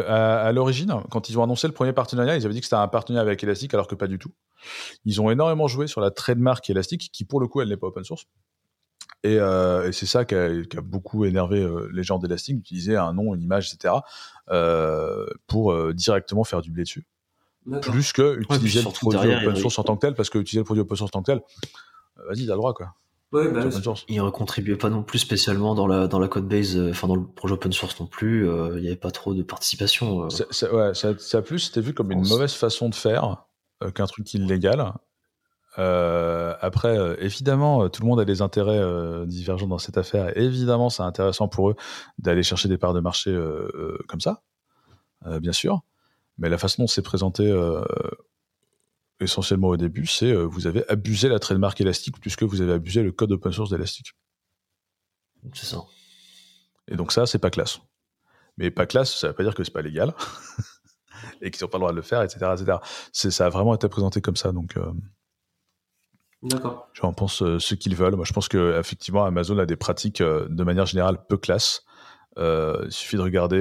à, 0.06 0.52
l'origine, 0.52 0.92
quand 1.10 1.28
ils 1.28 1.38
ont 1.38 1.42
annoncé 1.42 1.66
le 1.66 1.74
premier 1.74 1.92
partenariat, 1.92 2.36
ils 2.36 2.44
avaient 2.44 2.54
dit 2.54 2.60
que 2.60 2.66
c'était 2.66 2.76
un 2.76 2.88
partenariat 2.88 3.26
avec 3.26 3.42
Elastic, 3.42 3.72
alors 3.74 3.86
que 3.86 3.94
pas 3.94 4.06
du 4.06 4.18
tout. 4.18 4.32
Ils 5.04 5.20
ont 5.20 5.30
énormément 5.30 5.68
joué 5.68 5.86
sur 5.86 6.00
la 6.00 6.10
trademark 6.10 6.68
Elastic, 6.68 7.10
qui 7.12 7.24
pour 7.24 7.40
le 7.40 7.46
coup, 7.46 7.60
elle 7.60 7.68
n'est 7.68 7.76
pas 7.76 7.86
open 7.86 8.04
source. 8.04 8.26
Et, 9.24 9.38
euh, 9.38 9.90
c'est 9.92 10.06
ça 10.06 10.24
qui 10.24 10.34
a, 10.34 10.50
beaucoup 10.82 11.24
énervé 11.24 11.60
euh, 11.60 11.88
les 11.92 12.02
gens 12.02 12.18
d'Elastic, 12.18 12.56
d'utiliser 12.56 12.96
un 12.96 13.12
nom, 13.12 13.34
une 13.34 13.42
image, 13.42 13.72
etc., 13.72 13.94
euh, 14.50 15.26
pour 15.46 15.92
directement 15.94 16.44
faire 16.44 16.62
du 16.62 16.70
blé 16.70 16.82
dessus. 16.82 17.06
Plus 17.82 18.12
que 18.12 18.40
utiliser 18.40 18.82
le 18.82 18.90
produit 18.90 19.34
open 19.34 19.56
source 19.56 19.78
en 19.78 19.84
tant 19.84 19.96
que 19.96 20.00
tel, 20.00 20.14
parce 20.14 20.30
que 20.30 20.38
utiliser 20.38 20.60
le 20.60 20.64
produit 20.64 20.82
open 20.82 20.96
source 20.96 21.10
en 21.10 21.20
tant 21.20 21.22
que 21.22 21.32
tel, 21.32 21.42
vas-y, 22.28 22.46
t'as 22.46 22.52
le 22.52 22.58
droit, 22.58 22.74
quoi. 22.74 22.94
Ouais, 23.30 23.50
bah, 23.52 23.60
il 24.08 24.22
ne 24.22 24.30
contribuait 24.30 24.76
pas 24.76 24.88
non 24.88 25.02
plus 25.02 25.18
spécialement 25.18 25.74
dans 25.74 25.86
la, 25.86 26.08
dans 26.08 26.18
la 26.18 26.28
code 26.28 26.48
base, 26.48 26.80
enfin 26.90 27.08
dans 27.08 27.16
le 27.16 27.26
projet 27.26 27.54
open 27.54 27.72
source 27.72 28.00
non 28.00 28.06
plus, 28.06 28.46
il 28.46 28.80
n'y 28.80 28.86
avait 28.86 28.96
pas 28.96 29.10
trop 29.10 29.34
de 29.34 29.42
participation. 29.42 30.30
Ça, 30.30 30.74
ouais, 30.74 30.94
ça, 30.94 31.18
ça, 31.18 31.38
a 31.38 31.42
plus 31.42 31.58
c'était 31.58 31.82
vu 31.82 31.92
comme 31.92 32.10
une 32.10 32.26
mauvaise 32.26 32.54
façon 32.54 32.88
de 32.88 32.94
faire 32.94 33.44
qu'un 33.94 34.06
truc 34.06 34.32
illégal. 34.32 34.94
Euh, 35.78 36.54
après, 36.60 36.98
euh, 36.98 37.16
évidemment, 37.20 37.84
euh, 37.84 37.88
tout 37.88 38.02
le 38.02 38.08
monde 38.08 38.18
a 38.18 38.24
des 38.24 38.42
intérêts 38.42 38.82
divergents 39.26 39.68
dans 39.68 39.78
cette 39.78 39.98
affaire. 39.98 40.36
Évidemment, 40.36 40.90
c'est 40.90 41.02
intéressant 41.02 41.48
pour 41.48 41.70
eux 41.70 41.76
d'aller 42.18 42.42
chercher 42.42 42.68
des 42.68 42.78
parts 42.78 42.94
de 42.94 43.00
marché 43.00 43.36
comme 44.08 44.20
ça, 44.20 44.42
bien 45.40 45.52
sûr. 45.52 45.82
Mais 46.38 46.48
la 46.48 46.58
façon 46.58 46.84
dont 46.84 46.86
c'est 46.86 47.02
présenté 47.02 47.52
essentiellement 49.20 49.68
au 49.68 49.76
début, 49.76 50.06
c'est 50.06 50.32
vous 50.32 50.66
avez 50.66 50.88
abusé 50.88 51.28
la 51.28 51.38
trademark 51.38 51.80
élastique 51.80 52.20
puisque 52.20 52.42
vous 52.42 52.60
avez 52.60 52.72
abusé 52.72 53.02
le 53.02 53.12
code 53.12 53.32
open 53.32 53.52
source 53.52 53.70
d'Elastic. 53.70 54.12
C'est 55.54 55.66
ça. 55.66 55.78
Et 56.88 56.96
donc 56.96 57.12
ça, 57.12 57.26
c'est 57.26 57.38
pas 57.38 57.50
classe. 57.50 57.80
Mais 58.56 58.70
pas 58.70 58.86
classe, 58.86 59.16
ça 59.16 59.28
veut 59.28 59.34
pas 59.34 59.42
dire 59.42 59.54
que 59.54 59.64
c'est 59.64 59.72
pas 59.72 59.82
légal 59.82 60.14
et 61.42 61.50
qu'ils 61.50 61.64
n'ont 61.64 61.68
pas 61.68 61.78
le 61.78 61.82
droit 61.82 61.92
de 61.92 61.96
le 61.96 62.02
faire, 62.02 62.22
etc., 62.22 62.52
etc. 62.54 62.78
Ça 63.12 63.46
a 63.46 63.48
vraiment 63.48 63.74
été 63.74 63.88
présenté 63.88 64.20
comme 64.20 64.36
ça, 64.36 64.52
donc. 64.52 64.76
D'accord. 66.42 66.88
J'en 66.92 67.12
pense 67.12 67.42
euh, 67.42 67.58
ce 67.58 67.74
qu'ils 67.74 67.96
veulent. 67.96 68.14
Moi, 68.14 68.24
je 68.24 68.32
pense 68.32 68.48
que 68.48 68.78
effectivement, 68.78 69.24
Amazon 69.24 69.58
a 69.58 69.66
des 69.66 69.76
pratiques 69.76 70.20
euh, 70.20 70.46
de 70.48 70.62
manière 70.62 70.86
générale 70.86 71.18
peu 71.26 71.36
classe. 71.36 71.84
Euh, 72.38 72.82
il 72.84 72.92
suffit 72.92 73.16
de 73.16 73.22
regarder 73.22 73.58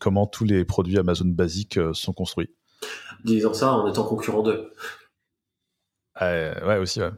comment 0.00 0.26
tous 0.26 0.44
les 0.44 0.64
produits 0.64 0.98
Amazon 0.98 1.26
basiques 1.26 1.78
sont 1.94 2.12
construits. 2.12 2.50
Disons 3.24 3.54
ça 3.54 3.72
en 3.72 3.88
étant 3.88 4.04
concurrent 4.04 4.42
d'eux. 4.42 4.72
ouais, 6.20 6.78
aussi, 6.78 7.00
ouais. 7.00 7.10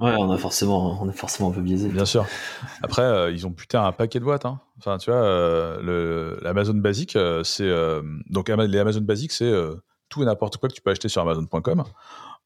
Ouais, 0.00 0.16
on 0.18 0.30
a 0.30 0.36
forcément, 0.36 1.00
on 1.00 1.08
est 1.08 1.16
forcément 1.16 1.50
un 1.50 1.52
peu 1.52 1.60
biaisé. 1.60 1.88
Bien 1.88 2.04
sûr. 2.04 2.26
Après, 2.82 3.32
ils 3.32 3.46
ont 3.46 3.52
putain 3.52 3.84
un 3.84 3.92
paquet 3.92 4.18
de 4.18 4.24
boîtes. 4.24 4.46
Hein. 4.46 4.60
Enfin, 4.78 4.98
tu 4.98 5.12
vois, 5.12 5.80
l'Amazon 6.42 6.74
basique, 6.74 7.16
c'est 7.44 7.70
donc 8.28 8.48
les 8.48 8.78
Amazon 8.78 9.02
basiques, 9.02 9.30
c'est 9.30 9.52
tout 10.12 10.22
et 10.22 10.26
n'importe 10.26 10.58
quoi 10.58 10.68
que 10.68 10.74
tu 10.74 10.82
peux 10.82 10.90
acheter 10.90 11.08
sur 11.08 11.22
Amazon.com. 11.22 11.84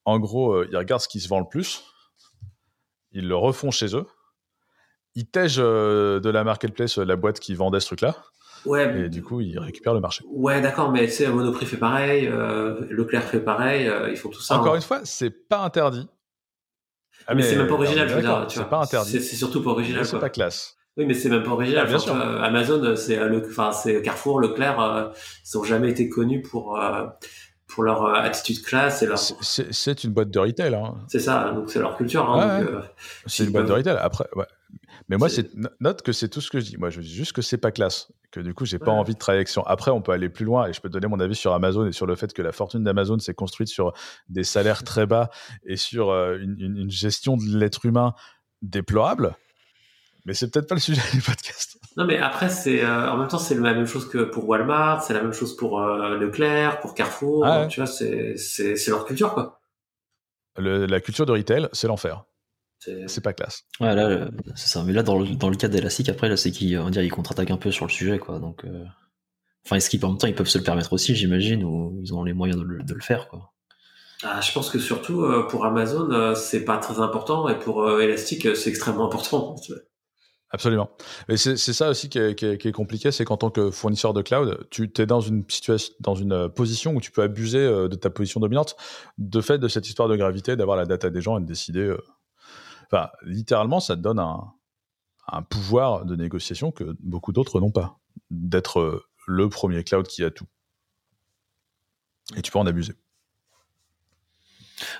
En 0.06 0.20
gros, 0.20 0.54
euh, 0.54 0.68
ils 0.70 0.76
regardent 0.76 1.02
ce 1.02 1.08
qui 1.08 1.20
se 1.20 1.28
vend 1.28 1.40
le 1.40 1.48
plus, 1.48 1.84
ils 3.10 3.26
le 3.26 3.36
refont 3.36 3.72
chez 3.72 3.94
eux, 3.96 4.06
ils 5.16 5.28
tègent 5.28 5.58
euh, 5.58 6.20
de 6.20 6.30
la 6.30 6.44
marketplace 6.44 6.98
euh, 6.98 7.04
la 7.04 7.16
boîte 7.16 7.40
qui 7.40 7.54
vendait 7.54 7.80
ce 7.80 7.86
truc-là. 7.86 8.16
Ouais, 8.66 9.04
et 9.04 9.08
du 9.08 9.22
coup, 9.22 9.40
ils 9.40 9.58
récupèrent 9.58 9.94
le 9.94 10.00
marché. 10.00 10.24
Ouais, 10.28 10.60
d'accord, 10.60 10.90
mais 10.90 11.06
tu 11.06 11.12
sais, 11.12 11.28
Monoprix 11.28 11.66
fait 11.66 11.76
pareil, 11.76 12.30
Leclerc 12.90 13.24
fait 13.24 13.40
pareil, 13.40 13.90
ils 14.10 14.16
font 14.16 14.28
tout 14.28 14.40
ça. 14.40 14.58
Encore 14.58 14.74
hein. 14.74 14.76
une 14.76 14.82
fois, 14.82 15.00
c'est 15.04 15.30
pas 15.30 15.60
interdit. 15.60 16.08
Ah, 17.26 17.34
mais, 17.34 17.42
c'est 17.42 17.56
même 17.56 17.66
pas 17.66 17.74
original, 17.74 18.08
je 18.08 18.14
veux 18.14 18.20
dire. 18.22 18.46
C'est 18.48 18.68
pas 18.68 18.78
interdit. 18.78 19.10
C'est 19.10 19.36
surtout 19.36 19.62
pas 19.62 19.70
original. 19.70 20.04
C'est 20.04 20.18
pas 20.18 20.30
classe. 20.30 20.76
Oui, 20.96 21.04
mais 21.04 21.14
c'est 21.14 21.28
même 21.28 21.42
pas 21.42 21.50
original. 21.50 21.84
Ah, 21.86 21.88
bien 21.88 21.98
sûr. 21.98 22.14
Amazon, 22.14 22.96
c'est 22.96 23.18
enfin, 23.20 23.72
c'est 23.72 24.02
Carrefour, 24.02 24.40
Leclerc, 24.40 25.12
ils 25.44 25.56
n'ont 25.56 25.64
jamais 25.64 25.90
été 25.90 26.08
connus 26.08 26.42
pour 26.42 26.78
pour 27.66 27.82
leur 27.82 28.04
euh, 28.04 28.14
attitude 28.14 28.62
classe 28.62 29.02
et 29.02 29.06
leur. 29.06 29.18
C'est 29.18 30.04
une 30.04 30.12
boîte 30.12 30.30
de 30.30 30.38
retail. 30.38 30.74
Hein. 30.74 30.94
C'est 31.08 31.20
ça, 31.20 31.52
donc 31.54 31.70
c'est 31.70 31.78
leur 31.78 31.96
culture. 31.96 32.28
Hein, 32.30 32.62
euh, 32.62 32.80
c'est 33.26 33.44
une 33.44 33.52
boîte 33.52 33.66
de 33.66 33.72
retail. 33.72 33.96
Après, 34.00 34.26
ouais. 34.34 34.46
Mais 35.08 35.16
moi, 35.16 35.28
c'est 35.28 35.50
note 35.80 36.02
que 36.02 36.12
c'est 36.12 36.28
tout 36.28 36.40
ce 36.40 36.50
que 36.50 36.58
je 36.58 36.64
dis. 36.64 36.76
Moi, 36.76 36.90
je 36.90 37.00
dis 37.00 37.14
juste 37.14 37.32
que 37.32 37.42
c'est 37.42 37.58
pas 37.58 37.70
classe. 37.70 38.10
Que 38.32 38.40
du 38.40 38.54
coup, 38.54 38.64
j'ai 38.64 38.78
pas 38.78 38.90
envie 38.90 39.14
de 39.14 39.18
travailler 39.18 39.44
avec 39.46 39.66
Après, 39.66 39.90
on 39.92 40.02
peut 40.02 40.12
aller 40.12 40.28
plus 40.28 40.44
loin 40.44 40.66
et 40.66 40.72
je 40.72 40.80
peux 40.80 40.88
donner 40.88 41.06
mon 41.06 41.20
avis 41.20 41.36
sur 41.36 41.52
Amazon 41.52 41.86
et 41.86 41.92
sur 41.92 42.06
le 42.06 42.16
fait 42.16 42.32
que 42.32 42.42
la 42.42 42.52
fortune 42.52 42.82
d'Amazon 42.82 43.18
s'est 43.18 43.34
construite 43.34 43.68
sur 43.68 43.92
des 44.28 44.42
salaires 44.42 44.82
très 44.84 45.06
bas 45.06 45.30
et 45.64 45.76
sur 45.76 46.10
euh, 46.10 46.38
une, 46.38 46.56
une 46.58 46.90
gestion 46.90 47.36
de 47.36 47.44
l'être 47.56 47.86
humain 47.86 48.14
déplorable. 48.62 49.36
Mais 50.24 50.34
c'est 50.34 50.50
peut-être 50.50 50.68
pas 50.68 50.74
le 50.74 50.80
sujet 50.80 51.02
du 51.12 51.22
podcast. 51.22 51.78
Non, 51.96 52.04
mais 52.04 52.18
après, 52.18 52.48
c'est 52.48 52.84
euh, 52.84 53.10
en 53.10 53.16
même 53.16 53.28
temps, 53.28 53.38
c'est 53.38 53.54
la 53.54 53.74
même 53.74 53.86
chose 53.86 54.08
que 54.08 54.24
pour 54.24 54.48
Walmart, 54.48 55.04
c'est 55.04 55.14
la 55.14 55.22
même 55.22 55.32
chose 55.32 55.56
pour 55.56 55.80
euh, 55.80 56.18
Leclerc, 56.18 56.80
pour 56.80 56.94
Carrefour. 56.94 57.46
Ah 57.46 57.66
tu 57.68 57.80
vois, 57.80 57.86
c'est 57.86 58.36
c'est 58.36 58.88
leur 58.88 59.04
culture, 59.04 59.32
quoi. 59.32 59.60
la 60.58 61.00
culture 61.00 61.26
de 61.26 61.32
retail, 61.32 61.68
c'est 61.72 61.86
l'enfer. 61.86 62.24
C'est 62.78 63.22
pas 63.22 63.32
classe. 63.32 63.64
Ouais, 63.80 63.94
là, 63.94 64.28
c'est 64.54 64.68
ça. 64.68 64.84
Mais 64.84 64.92
là, 64.92 65.02
dans 65.02 65.18
le, 65.18 65.34
dans 65.34 65.48
le 65.48 65.56
cas 65.56 65.68
d'Elastic, 65.68 66.08
après, 66.08 66.28
là, 66.28 66.36
c'est 66.36 66.50
qu'ils, 66.50 66.70
ils 66.70 67.10
contre-attaquent 67.10 67.50
un 67.50 67.56
peu 67.56 67.72
sur 67.72 67.86
le 67.86 67.90
sujet, 67.90 68.18
quoi. 68.18 68.38
Donc, 68.38 68.64
euh... 68.64 68.84
enfin, 69.64 69.76
est-ce 69.76 69.90
qu'ils, 69.90 70.04
en 70.04 70.10
même 70.10 70.18
temps, 70.18 70.28
ils 70.28 70.34
peuvent 70.34 70.48
se 70.48 70.58
le 70.58 70.64
permettre 70.64 70.92
aussi, 70.92 71.16
j'imagine, 71.16 71.64
ou 71.64 71.98
ils 72.02 72.14
ont 72.14 72.22
les 72.22 72.32
moyens 72.32 72.60
de 72.60 72.64
le, 72.64 72.82
de 72.82 72.94
le 72.94 73.00
faire, 73.00 73.28
quoi. 73.28 73.52
Ah, 74.22 74.40
je 74.40 74.50
pense 74.52 74.70
que 74.70 74.78
surtout 74.78 75.22
euh, 75.22 75.46
pour 75.48 75.66
Amazon, 75.66 76.10
euh, 76.10 76.34
c'est 76.34 76.64
pas 76.64 76.78
très 76.78 77.00
important, 77.00 77.48
et 77.48 77.58
pour 77.58 78.00
Elastic, 78.00 78.56
c'est 78.56 78.70
extrêmement 78.70 79.06
important. 79.06 79.56
Absolument. 80.50 80.90
Et 81.28 81.36
c'est 81.36 81.56
ça 81.56 81.90
aussi 81.90 82.08
qui 82.08 82.18
est, 82.18 82.34
qui 82.36 82.46
est, 82.46 82.72
compliqué, 82.72 83.10
c'est 83.10 83.24
qu'en 83.24 83.36
tant 83.36 83.50
que 83.50 83.72
fournisseur 83.72 84.14
de 84.14 84.22
cloud, 84.22 84.66
tu 84.70 84.88
es 84.96 85.04
dans 85.04 85.20
une 85.20 85.44
situation, 85.48 85.92
dans 85.98 86.14
une 86.14 86.32
euh, 86.32 86.48
position 86.48 86.94
où 86.94 87.00
tu 87.00 87.10
peux 87.10 87.22
abuser 87.22 87.58
euh, 87.58 87.88
de 87.88 87.96
ta 87.96 88.10
position 88.10 88.38
dominante, 88.38 88.76
de 89.18 89.40
fait 89.40 89.58
de 89.58 89.66
cette 89.66 89.88
histoire 89.88 90.08
de 90.08 90.14
gravité, 90.14 90.54
d'avoir 90.54 90.76
la 90.76 90.86
data 90.86 91.10
des 91.10 91.20
gens 91.20 91.36
et 91.36 91.40
de 91.40 91.46
décider. 91.46 91.92
Euh, 92.92 92.96
enfin, 92.96 93.10
littéralement, 93.22 93.80
ça 93.80 93.96
te 93.96 94.00
donne 94.00 94.18
un, 94.18 94.52
pouvoir 95.50 96.04
de 96.04 96.16
négociation 96.16 96.70
que 96.70 96.96
beaucoup 97.00 97.32
d'autres 97.32 97.60
n'ont 97.60 97.70
pas, 97.70 97.98
d'être 98.30 99.06
le 99.26 99.48
premier 99.48 99.82
cloud 99.82 100.06
qui 100.06 100.24
a 100.24 100.30
tout. 100.30 100.46
Et 102.36 102.42
tu 102.42 102.50
peux 102.50 102.58
en 102.58 102.66
abuser. 102.66 102.94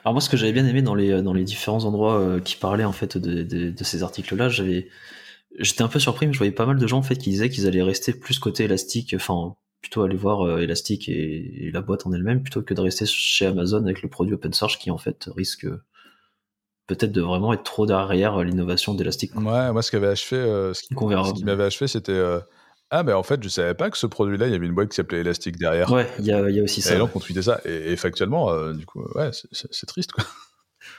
Alors 0.05 0.15
moi, 0.15 0.21
ce 0.21 0.29
que 0.29 0.37
j'avais 0.37 0.53
bien 0.53 0.67
aimé 0.67 0.83
dans 0.83 0.95
les, 0.95 1.21
les 1.23 1.45
différents 1.45 1.85
endroits 1.85 2.41
qui 2.41 2.57
parlaient 2.57 2.85
en 2.85 2.93
fait 2.93 3.19
de, 3.19 3.85
ces 3.85 4.03
articles-là, 4.03 4.49
J'étais 5.59 5.83
un 5.83 5.89
peu 5.89 5.99
surpris, 5.99 6.27
mais 6.27 6.33
je 6.33 6.39
voyais 6.39 6.53
pas 6.53 6.67
mal 6.67 6.79
de 6.79 6.87
gens 6.87 6.99
en 6.99 7.03
fait 7.03 7.17
qui 7.17 7.31
disaient 7.31 7.49
qu'ils 7.49 7.67
allaient 7.67 7.83
rester 7.83 8.13
plus 8.13 8.39
côté 8.39 8.65
élastique, 8.65 9.15
enfin 9.17 9.57
plutôt 9.81 10.03
aller 10.03 10.17
voir 10.17 10.43
euh, 10.43 10.59
élastique 10.59 11.09
et, 11.09 11.71
la 11.73 11.81
boîte 11.81 12.07
en 12.07 12.13
elle-même 12.13 12.43
plutôt 12.43 12.63
que 12.63 12.75
de 12.75 12.81
rester 12.81 13.07
chez 13.07 13.47
Amazon 13.47 13.85
avec 13.85 14.03
le 14.03 14.09
produit 14.09 14.35
open 14.35 14.53
source 14.53 14.77
qui 14.77 14.91
en 14.91 14.99
fait 14.99 15.29
risque 15.37 15.67
peut-être 16.87 17.13
de 17.13 17.21
vraiment 17.21 17.53
être 17.53 17.63
trop 17.63 17.87
derrière 17.87 18.43
l'innovation 18.43 18.95
d'Elastic. 18.95 19.35
Ouais, 19.35 19.73
moi 19.73 19.83
ce 19.83 19.91
qui 19.91 19.97
avait 19.97 20.09
achevé, 20.09 20.41
euh, 20.41 20.75
ce 20.75 20.83
qui, 20.83 21.45
m'avait 21.45 21.65
achevé, 21.65 21.89
c'était 21.89 22.13
euh, 22.13 22.41
ah 22.91 23.03
mais 23.03 23.13
en 23.13 23.23
fait 23.23 23.43
je 23.43 23.49
savais 23.49 23.75
pas 23.75 23.91
que 23.91 23.99
ce 23.99 24.07
produit-là 24.07 24.47
il 24.47 24.53
y 24.53 24.55
avait 24.55 24.67
une 24.67 24.75
boîte 24.75 24.91
qui 24.91 24.97
s'appelait 24.97 25.21
Elastic 25.21 25.59
derrière. 25.59 25.91
Ouais, 25.91 26.09
il 26.19 26.27
y 26.27 26.33
a, 26.33 26.49
y 26.51 26.61
a, 26.61 26.63
aussi 26.63 26.83
ça. 26.83 26.95
Et 26.95 26.99
donc 26.99 27.15
on 27.15 27.21
tweetait 27.21 27.43
ça 27.43 27.61
et, 27.65 27.97
factuellement 27.97 28.73
du 28.73 28.87
coup 28.87 29.03
ouais 29.15 29.31
c'est 29.33 29.87
triste 29.87 30.13
quoi. 30.13 30.25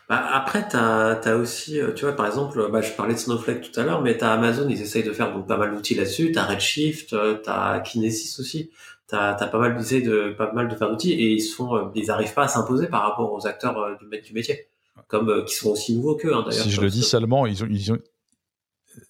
Bah, 0.10 0.26
après, 0.34 0.68
tu 0.70 0.78
as, 0.78 1.36
aussi, 1.36 1.80
euh, 1.80 1.94
tu 1.94 2.06
vois, 2.06 2.16
par 2.16 2.28
exemple, 2.28 2.70
bah, 2.72 2.82
je 2.82 2.92
parlais 2.94 3.14
de 3.14 3.20
Snowflake 3.20 3.72
tout 3.72 3.80
à 3.80 3.84
l'heure, 3.84 4.02
mais 4.02 4.18
tu 4.18 4.24
as 4.24 4.32
Amazon, 4.32 4.68
ils 4.70 4.82
essayent 4.82 5.04
de 5.04 5.12
faire 5.12 5.34
donc, 5.34 5.48
pas 5.48 5.58
mal 5.58 5.74
d'outils 5.74 5.96
là-dessus. 5.96 6.32
Tu 6.32 6.40
as 6.40 6.46
Redshift, 6.46 7.14
euh, 7.14 7.42
tu 7.44 7.50
as 7.50 7.80
Kinesis 7.82 8.40
aussi. 8.40 8.72
Tu 9.10 9.16
as, 9.16 9.34
pas 9.36 9.60
mal 9.60 9.76
d'essais 9.76 10.02
de 10.02 10.36
pas 10.38 10.52
mal 10.54 10.68
de 10.68 10.76
faire 10.76 10.90
d'outils 10.90 11.14
et 11.14 11.32
ils 11.32 11.42
sont 11.42 11.76
euh, 11.76 11.86
ils 11.96 12.12
arrivent 12.12 12.34
pas 12.34 12.44
à 12.44 12.48
s'imposer 12.50 12.88
par 12.88 13.04
rapport 13.04 13.32
aux 13.32 13.48
acteurs 13.48 13.98
du, 13.98 14.22
du 14.22 14.34
métier 14.34 14.68
comme 15.08 15.46
qui 15.46 15.56
sont 15.56 15.70
aussi 15.70 15.96
nouveaux 15.96 16.16
qu'eux 16.16 16.34
hein, 16.34 16.46
si 16.50 16.72
je 16.72 16.82
le 16.82 16.90
dis 16.90 17.04
salement 17.04 17.46
ils 17.46 17.64
ont, 17.64 17.68
ils 17.70 17.92
ont 17.92 17.98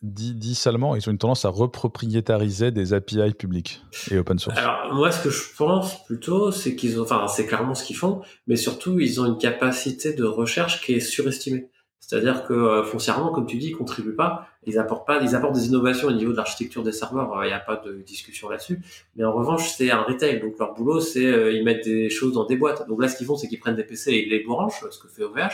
dit, 0.01 0.35
ils 0.39 0.75
ont 0.75 0.95
une 0.95 1.17
tendance 1.17 1.45
à 1.45 1.49
repropriétariser 1.49 2.71
des 2.71 2.93
API 2.93 3.33
publics 3.33 3.81
et 4.11 4.17
open 4.17 4.39
source. 4.39 4.57
Alors 4.57 4.93
moi, 4.93 5.11
ce 5.11 5.23
que 5.23 5.29
je 5.29 5.43
pense 5.55 6.03
plutôt, 6.05 6.51
c'est 6.51 6.75
qu'ils 6.75 6.99
ont, 6.99 7.03
enfin, 7.03 7.27
c'est 7.27 7.45
clairement 7.45 7.75
ce 7.75 7.83
qu'ils 7.83 7.95
font, 7.95 8.21
mais 8.47 8.55
surtout, 8.55 8.99
ils 8.99 9.21
ont 9.21 9.25
une 9.25 9.37
capacité 9.37 10.13
de 10.13 10.23
recherche 10.23 10.81
qui 10.81 10.93
est 10.93 10.99
surestimée. 10.99 11.69
C'est-à-dire 11.99 12.45
que 12.45 12.53
euh, 12.53 12.83
foncièrement, 12.83 13.31
comme 13.31 13.47
tu 13.47 13.57
dis, 13.57 13.67
ils 13.67 13.75
contribuent 13.75 14.15
pas, 14.15 14.47
ils 14.67 14.77
apportent 14.77 15.07
pas, 15.07 15.19
ils 15.21 15.35
apportent 15.35 15.55
des 15.55 15.65
innovations 15.65 16.09
au 16.09 16.11
niveau 16.11 16.31
de 16.31 16.37
l'architecture 16.37 16.83
des 16.83 16.91
serveurs. 16.91 17.43
Il 17.43 17.47
n'y 17.47 17.53
a 17.53 17.59
pas 17.59 17.77
de 17.77 18.01
discussion 18.01 18.49
là-dessus. 18.49 18.79
Mais 19.15 19.23
en 19.23 19.33
revanche, 19.33 19.71
c'est 19.75 19.89
un 19.89 20.03
retail, 20.03 20.39
donc 20.39 20.59
leur 20.59 20.75
boulot, 20.75 20.99
c'est 20.99 21.25
euh, 21.25 21.51
ils 21.51 21.63
mettent 21.63 21.85
des 21.85 22.09
choses 22.09 22.33
dans 22.33 22.45
des 22.45 22.57
boîtes. 22.57 22.87
Donc 22.87 23.01
là, 23.01 23.07
ce 23.07 23.17
qu'ils 23.17 23.25
font, 23.25 23.35
c'est 23.35 23.47
qu'ils 23.47 23.59
prennent 23.59 23.75
des 23.75 23.83
PC 23.83 24.11
et 24.11 24.25
ils 24.25 24.29
les 24.29 24.43
branchent, 24.43 24.83
ce 24.91 24.99
que 24.99 25.07
fait 25.07 25.23
OVH. 25.23 25.49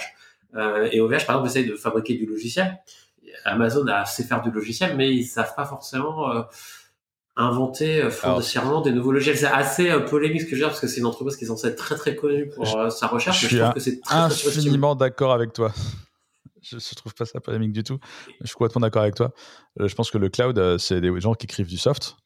Euh, 0.55 0.89
et 0.91 0.99
OVH, 0.99 1.25
par 1.25 1.35
exemple, 1.35 1.47
essaye 1.47 1.65
de 1.65 1.75
fabriquer 1.75 2.15
du 2.15 2.25
logiciel. 2.25 2.79
Amazon 3.45 3.87
a 3.87 4.05
sait 4.05 4.23
faire 4.23 4.41
du 4.41 4.51
logiciel, 4.51 4.95
mais 4.95 5.11
ils 5.13 5.25
savent 5.25 5.55
pas 5.55 5.65
forcément 5.65 6.31
euh, 6.31 6.41
inventer 7.35 8.01
euh, 8.01 8.09
foncièrement 8.09 8.81
des 8.81 8.91
nouveaux 8.91 9.11
logiciels. 9.11 9.37
C'est 9.37 9.45
assez 9.45 9.89
euh, 9.89 9.99
polémique 9.99 10.41
ce 10.41 10.45
que 10.45 10.51
je 10.51 10.55
veux 10.55 10.61
dire 10.61 10.69
parce 10.69 10.79
que 10.79 10.87
c'est 10.87 10.99
une 10.99 11.05
entreprise 11.05 11.37
qui 11.37 11.45
est 11.45 11.47
censée 11.47 11.67
être 11.67 11.77
très 11.77 11.95
très 11.95 12.15
connue 12.15 12.49
pour 12.49 12.91
sa 12.91 13.07
recherche. 13.07 13.41
Je 13.41 13.47
suis 13.47 13.73
que 13.73 13.79
c'est 13.79 13.99
infiniment 14.09 14.95
d'accord 14.95 15.33
avec 15.33 15.53
toi. 15.53 15.71
Je 16.63 16.75
ne 16.75 16.95
trouve 16.95 17.13
pas 17.13 17.25
ça 17.25 17.39
polémique 17.39 17.73
du 17.73 17.83
tout. 17.83 17.99
Je 18.41 18.47
suis 18.47 18.55
complètement 18.55 18.81
d'accord 18.81 19.03
avec 19.03 19.15
toi. 19.15 19.31
Euh, 19.79 19.87
je 19.87 19.95
pense 19.95 20.09
que 20.11 20.17
le 20.17 20.29
cloud, 20.29 20.57
euh, 20.57 20.77
c'est 20.77 21.01
des 21.01 21.19
gens 21.19 21.33
qui 21.33 21.45
écrivent 21.45 21.67
du 21.67 21.77
soft. 21.77 22.17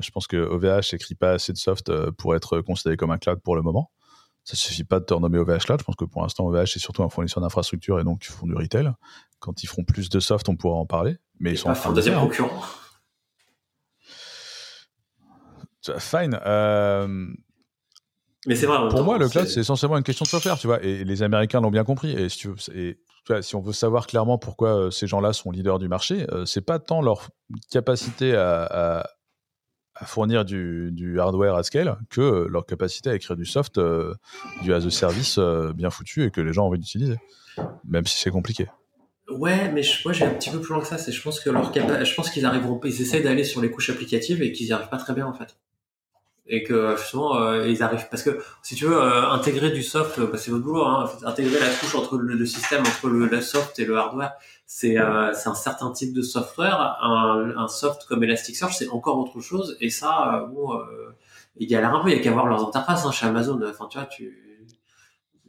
Je 0.00 0.10
pense 0.10 0.26
que 0.26 0.36
OVH 0.36 0.92
n'écrit 0.92 1.14
pas 1.14 1.32
assez 1.32 1.52
de 1.52 1.58
soft 1.58 1.88
euh, 1.88 2.10
pour 2.10 2.34
être 2.34 2.60
considéré 2.60 2.96
comme 2.96 3.10
un 3.10 3.18
cloud 3.18 3.40
pour 3.42 3.56
le 3.56 3.62
moment. 3.62 3.90
Ça 4.42 4.56
suffit 4.56 4.84
pas 4.84 5.00
de 5.00 5.04
te 5.04 5.14
renommer 5.14 5.38
OVH 5.38 5.64
Cloud. 5.64 5.80
Je 5.80 5.84
pense 5.84 5.96
que 5.96 6.04
pour 6.04 6.20
l'instant, 6.22 6.46
OVH 6.46 6.62
est 6.62 6.78
surtout 6.78 7.02
un 7.02 7.08
fournisseur 7.08 7.40
d'infrastructure 7.40 7.98
et 7.98 8.04
donc 8.04 8.26
ils 8.26 8.30
font 8.30 8.46
du 8.46 8.54
retail. 8.54 8.90
Quand 9.38 9.62
ils 9.62 9.66
feront 9.66 9.84
plus 9.84 10.10
de 10.10 10.20
soft, 10.20 10.48
on 10.50 10.56
pourra 10.56 10.76
en 10.76 10.84
parler. 10.84 11.16
Mais 11.40 11.52
ils 11.52 11.58
sont 11.58 11.70
en 11.70 11.92
deuxième 11.92 12.18
concurrent. 12.18 12.62
Fine. 15.98 16.38
Mais 18.46 18.56
c'est 18.56 18.66
vrai. 18.66 18.88
Pour 18.88 19.04
moi, 19.04 19.18
le 19.18 19.28
cloud, 19.28 19.46
c'est 19.46 19.60
essentiellement 19.60 19.96
une 19.96 20.02
question 20.02 20.24
de 20.24 20.28
software, 20.28 20.58
tu 20.58 20.66
vois. 20.66 20.82
Et 20.82 21.04
les 21.04 21.22
Américains 21.22 21.60
l'ont 21.60 21.70
bien 21.70 21.84
compris. 21.84 22.12
Et 22.12 22.28
si, 22.28 22.38
tu 22.38 22.50
et, 22.74 22.94
tu 22.94 22.98
vois, 22.98 22.98
si 23.40 23.56
on 23.56 23.60
veut 23.60 23.72
savoir 23.72 24.06
clairement 24.06 24.38
pourquoi 24.38 24.86
euh, 24.86 24.90
ces 24.90 25.06
gens-là 25.06 25.32
sont 25.32 25.50
leaders 25.50 25.78
du 25.78 25.88
marché, 25.88 26.26
euh, 26.32 26.44
c'est 26.44 26.60
pas 26.60 26.78
tant 26.78 27.02
leur 27.02 27.28
capacité 27.70 28.34
à, 28.34 29.06
fournir 30.04 30.44
du, 30.44 31.20
hardware 31.20 31.54
à 31.54 31.62
scale 31.62 31.96
que 32.10 32.20
euh, 32.20 32.48
leur 32.48 32.66
capacité 32.66 33.10
à 33.10 33.14
écrire 33.14 33.36
du 33.36 33.44
soft, 33.44 33.80
du 34.62 34.74
as 34.74 34.84
a 34.84 34.90
service 34.90 35.38
bien 35.74 35.90
foutu 35.90 36.24
et 36.24 36.30
que 36.30 36.40
les 36.40 36.52
gens 36.52 36.64
ont 36.64 36.68
envie 36.68 36.78
d'utiliser, 36.78 37.16
même 37.84 38.06
si 38.06 38.18
c'est 38.18 38.30
compliqué. 38.30 38.66
Ouais, 39.30 39.70
mais 39.72 39.82
moi 40.04 40.12
j'ai 40.12 40.26
un 40.26 40.34
petit 40.34 40.50
peu 40.50 40.60
plus 40.60 40.74
loin 40.74 40.80
que 40.80 40.86
ça. 40.86 40.98
C'est 40.98 41.12
je 41.12 41.22
pense 41.22 41.40
que 41.40 41.48
leur 41.48 41.72
je 41.72 42.14
pense 42.14 42.30
qu'ils 42.30 42.44
arriveront, 42.44 42.78
ils 42.84 43.00
essaient 43.00 43.22
d'aller 43.22 43.44
sur 43.44 43.62
les 43.62 43.70
couches 43.70 43.88
applicatives 43.90 44.42
et 44.42 44.52
qu'ils 44.52 44.66
y 44.66 44.72
arrivent 44.72 44.90
pas 44.90 44.98
très 44.98 45.14
bien 45.14 45.26
en 45.26 45.32
fait 45.32 45.56
et 46.46 46.62
que 46.62 46.96
justement 46.96 47.36
euh, 47.36 47.68
ils 47.68 47.82
arrivent 47.82 48.06
parce 48.10 48.22
que 48.22 48.42
si 48.62 48.74
tu 48.74 48.84
veux 48.84 49.00
euh, 49.00 49.30
intégrer 49.30 49.70
du 49.70 49.82
soft 49.82 50.20
bah, 50.20 50.36
c'est 50.36 50.50
votre 50.50 50.62
boulot 50.62 50.84
hein, 50.84 51.10
intégrer 51.24 51.58
la 51.58 51.70
couche 51.70 51.94
entre 51.94 52.18
le, 52.18 52.44
système 52.44 52.82
entre 52.82 53.08
le, 53.08 53.40
soft 53.40 53.78
et 53.78 53.86
le 53.86 53.96
hardware 53.96 54.32
c'est 54.66 54.98
euh, 54.98 55.32
c'est 55.32 55.48
un 55.48 55.54
certain 55.54 55.90
type 55.92 56.12
de 56.12 56.22
software. 56.22 56.98
Un, 57.02 57.54
un 57.56 57.68
soft 57.68 58.04
comme 58.06 58.24
Elasticsearch 58.24 58.74
c'est 58.74 58.88
encore 58.88 59.18
autre 59.18 59.40
chose. 59.40 59.76
Et 59.80 59.90
ça 59.90 60.48
bon 60.52 60.80
il 61.56 61.68
galère 61.68 61.94
un 61.94 62.02
peu. 62.02 62.10
Il 62.10 62.16
y 62.16 62.18
a 62.18 62.22
qu'à 62.22 62.32
voir 62.32 62.46
leurs 62.46 62.66
interfaces 62.66 63.04
hein, 63.04 63.12
chez 63.12 63.26
Amazon. 63.26 63.60
Enfin 63.68 63.88
tu 63.90 63.98
vois 63.98 64.06
tu 64.06 64.74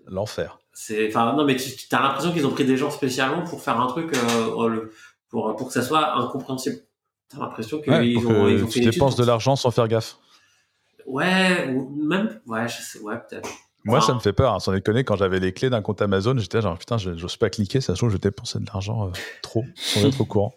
l'enfer. 0.05 0.59
C'est 0.73 1.07
enfin 1.07 1.33
non 1.33 1.45
mais 1.45 1.55
tu 1.55 1.95
as 1.95 2.01
l'impression 2.01 2.33
qu'ils 2.33 2.45
ont 2.45 2.51
pris 2.51 2.65
des 2.65 2.75
gens 2.75 2.91
spécialement 2.91 3.43
pour 3.43 3.61
faire 3.61 3.79
un 3.79 3.87
truc 3.87 4.13
pour 5.29 5.55
pour 5.55 5.67
que 5.67 5.73
ça 5.73 5.81
soit 5.81 6.15
incompréhensible. 6.17 6.77
T'as 7.29 7.39
l'impression 7.39 7.81
qu'ils 7.81 7.93
ont, 8.27 8.47
ils 8.47 8.63
ont 8.63 8.67
tu 8.67 8.81
dépenses 8.81 9.15
de 9.15 9.23
l'argent 9.23 9.55
sans 9.55 9.71
faire 9.71 9.87
gaffe 9.87 10.17
Ouais, 11.05 11.69
ou 11.73 11.89
même, 12.07 12.39
ouais, 12.47 12.67
je 12.67 12.81
sais, 12.81 12.99
ouais, 12.99 13.15
peut-être. 13.17 13.49
Moi, 13.85 14.01
ça 14.01 14.15
me 14.15 14.19
fait 14.19 14.33
peur, 14.33 14.53
hein, 14.53 14.59
sans 14.59 14.71
déconner. 14.71 15.03
Quand 15.03 15.15
j'avais 15.15 15.39
les 15.39 15.53
clés 15.53 15.69
d'un 15.69 15.81
compte 15.81 16.01
Amazon, 16.01 16.35
j'étais 16.37 16.59
genre, 16.59 16.77
putain, 16.77 16.97
j'ose 16.97 17.37
pas 17.37 17.51
cliquer, 17.51 17.81
ça 17.81 17.93
se 17.93 17.99
trouve, 17.99 18.09
je 18.09 18.17
dépensais 18.17 18.59
de 18.59 18.65
l'argent 18.65 19.07
euh, 19.07 19.11
trop, 19.43 19.63
sans 19.75 20.03
être 20.05 20.19
au 20.21 20.25
courant. 20.25 20.55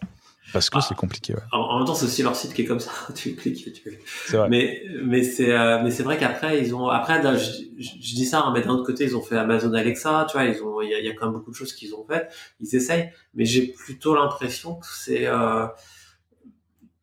Parce 0.55 0.71
que 0.71 0.79
ah. 0.79 0.81
c'est 0.81 0.95
compliqué, 0.95 1.35
ouais. 1.35 1.43
En, 1.53 1.77
même 1.77 1.87
temps, 1.87 1.95
c'est 1.95 2.07
aussi 2.07 2.23
leur 2.23 2.35
site 2.35 2.55
qui 2.55 2.63
est 2.63 2.65
comme 2.65 2.81
ça. 2.81 2.91
tu 3.15 3.35
cliques, 3.35 3.71
tu 3.71 4.01
C'est 4.27 4.39
vrai. 4.39 4.49
Mais, 4.49 4.83
mais 5.05 5.23
c'est, 5.23 5.53
euh, 5.53 5.83
mais 5.83 5.91
c'est 5.91 6.03
vrai 6.03 6.17
qu'après, 6.17 6.59
ils 6.59 6.75
ont, 6.75 6.89
après, 6.89 7.21
je, 7.37 7.65
je, 7.79 8.15
dis 8.15 8.25
ça, 8.25 8.41
hein, 8.41 8.53
mais 8.55 8.63
d'un 8.63 8.71
autre 8.71 8.87
côté, 8.87 9.05
ils 9.05 9.15
ont 9.15 9.21
fait 9.21 9.37
Amazon 9.37 9.75
Alexa, 9.75 10.27
tu 10.31 10.39
vois, 10.39 10.47
ils 10.47 10.63
ont, 10.63 10.81
il 10.81 10.89
y 10.89 10.95
a, 10.95 11.01
y 11.01 11.09
a, 11.11 11.15
quand 11.15 11.27
même 11.27 11.35
beaucoup 11.35 11.51
de 11.51 11.57
choses 11.57 11.75
qu'ils 11.75 11.95
ont 11.95 12.07
fait. 12.07 12.29
Ils 12.61 12.75
essayent. 12.75 13.13
Mais 13.35 13.45
j'ai 13.45 13.67
plutôt 13.67 14.15
l'impression 14.15 14.77
que 14.77 14.87
c'est, 14.87 15.27
euh, 15.27 15.67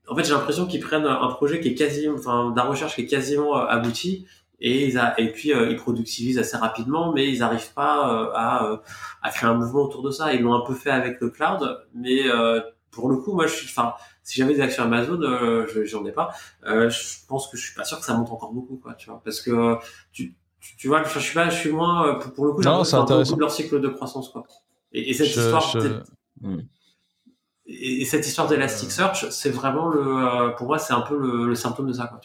en 0.07 0.15
fait, 0.15 0.23
j'ai 0.23 0.33
l'impression 0.33 0.67
qu'ils 0.67 0.81
prennent 0.81 1.05
un 1.05 1.27
projet 1.29 1.59
qui 1.59 1.69
est 1.69 1.75
quasiment, 1.75 2.15
enfin, 2.15 2.51
d'un 2.51 2.63
recherche 2.63 2.95
qui 2.95 3.01
est 3.01 3.07
quasiment 3.07 3.57
euh, 3.57 3.65
abouti 3.65 4.25
et 4.59 4.85
ils 4.87 4.97
a, 4.97 5.19
et 5.19 5.31
puis 5.31 5.53
euh, 5.53 5.69
ils 5.69 5.75
productivisent 5.75 6.39
assez 6.39 6.57
rapidement, 6.57 7.11
mais 7.11 7.31
ils 7.31 7.39
n'arrivent 7.39 7.73
pas 7.73 8.13
euh, 8.13 8.31
à, 8.33 8.81
à 9.21 9.29
créer 9.31 9.49
un 9.49 9.55
mouvement 9.55 9.83
autour 9.83 10.01
de 10.01 10.11
ça. 10.11 10.33
Ils 10.33 10.41
l'ont 10.41 10.53
un 10.53 10.65
peu 10.65 10.73
fait 10.73 10.91
avec 10.91 11.19
le 11.21 11.29
cloud, 11.29 11.85
mais 11.93 12.23
pour 12.91 13.09
le 13.09 13.17
coup, 13.17 13.33
moi, 13.33 13.47
je 13.47 13.53
suis, 13.53 13.67
enfin, 13.67 13.93
si 14.23 14.39
j'avais 14.39 14.53
des 14.53 14.61
actions 14.61 14.83
Amazon, 14.83 15.21
euh, 15.21 15.67
j'en 15.85 16.05
ai 16.05 16.11
pas. 16.11 16.31
je 16.63 17.25
pense 17.27 17.49
que 17.49 17.57
je 17.57 17.65
suis 17.65 17.75
pas 17.75 17.83
sûr 17.83 17.99
que 17.99 18.05
ça 18.05 18.13
monte 18.13 18.31
encore 18.31 18.53
beaucoup, 18.53 18.77
quoi, 18.77 18.93
tu 18.93 19.09
vois, 19.09 19.21
parce 19.23 19.41
que 19.41 19.75
tu, 20.13 20.35
tu, 20.77 20.87
vois, 20.87 21.03
je 21.03 21.19
suis 21.19 21.33
pas, 21.33 21.49
je 21.49 21.57
suis 21.57 21.71
moins 21.71 22.15
pour, 22.15 22.33
pour 22.33 22.45
le 22.45 22.53
coup, 22.53 22.61
c'est 22.61 22.95
intéressant 22.95 23.35
de 23.35 23.41
leur 23.41 23.51
cycle 23.51 23.81
de 23.81 23.89
croissance, 23.89 24.29
quoi. 24.29 24.43
Et, 24.93 25.09
et 25.09 25.13
cette 25.13 25.27
histoire, 25.27 25.75
hmm. 26.41 26.59
Et, 27.67 28.05
cette 28.05 28.27
histoire 28.27 28.47
d'Elasticsearch, 28.47 29.29
c'est 29.31 29.49
vraiment 29.49 29.89
le, 29.89 30.01
euh, 30.01 30.49
pour 30.51 30.67
moi, 30.67 30.79
c'est 30.79 30.93
un 30.93 31.01
peu 31.01 31.17
le, 31.17 31.55
symptôme 31.55 31.87
de 31.87 31.93
ça, 31.93 32.07
quoi. 32.07 32.19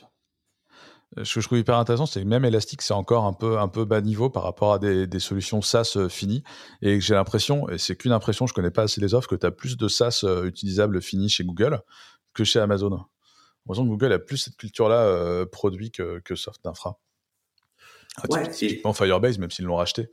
Euh, 1.19 1.25
ce 1.25 1.35
que 1.35 1.41
je 1.41 1.47
trouve 1.47 1.59
hyper 1.59 1.77
intéressant, 1.77 2.07
c'est 2.07 2.23
que 2.23 2.27
même 2.27 2.45
Elastic, 2.45 2.83
c'est 2.83 2.95
encore 2.95 3.25
un 3.25 3.33
peu, 3.33 3.59
un 3.59 3.67
peu 3.67 3.85
bas 3.85 4.01
niveau 4.01 4.31
par 4.31 4.45
rapport 4.45 4.73
à 4.73 4.79
des, 4.79 5.09
des 5.09 5.19
solutions 5.19 5.61
SaaS 5.61 5.95
euh, 5.97 6.09
finies. 6.09 6.45
Et 6.83 7.01
j'ai 7.01 7.15
l'impression, 7.15 7.69
et 7.69 7.79
c'est 7.79 7.97
qu'une 7.97 8.13
impression, 8.13 8.47
je 8.47 8.55
connais 8.55 8.71
pas 8.71 8.83
assez 8.83 9.01
les 9.01 9.15
offres, 9.15 9.29
que 9.29 9.35
tu 9.35 9.47
as 9.47 9.51
plus 9.51 9.77
de 9.77 9.89
SaaS 9.89 10.25
utilisables 10.45 11.03
finis 11.03 11.29
chez 11.29 11.45
Google 11.45 11.81
que 12.33 12.45
chez 12.45 12.61
Amazon. 12.61 13.07
J'ai 13.69 13.83
que 13.83 13.89
Google 13.89 14.13
a 14.13 14.19
plus 14.19 14.37
cette 14.37 14.57
culture-là 14.57 15.47
produit 15.47 15.91
que, 15.91 16.21
que 16.21 16.35
soft 16.37 16.63
d'infra. 16.65 16.99
Ouais, 18.29 18.49
typiquement 18.49 18.93
Firebase, 18.93 19.39
même 19.39 19.51
s'ils 19.51 19.65
l'ont 19.65 19.77
racheté. 19.77 20.11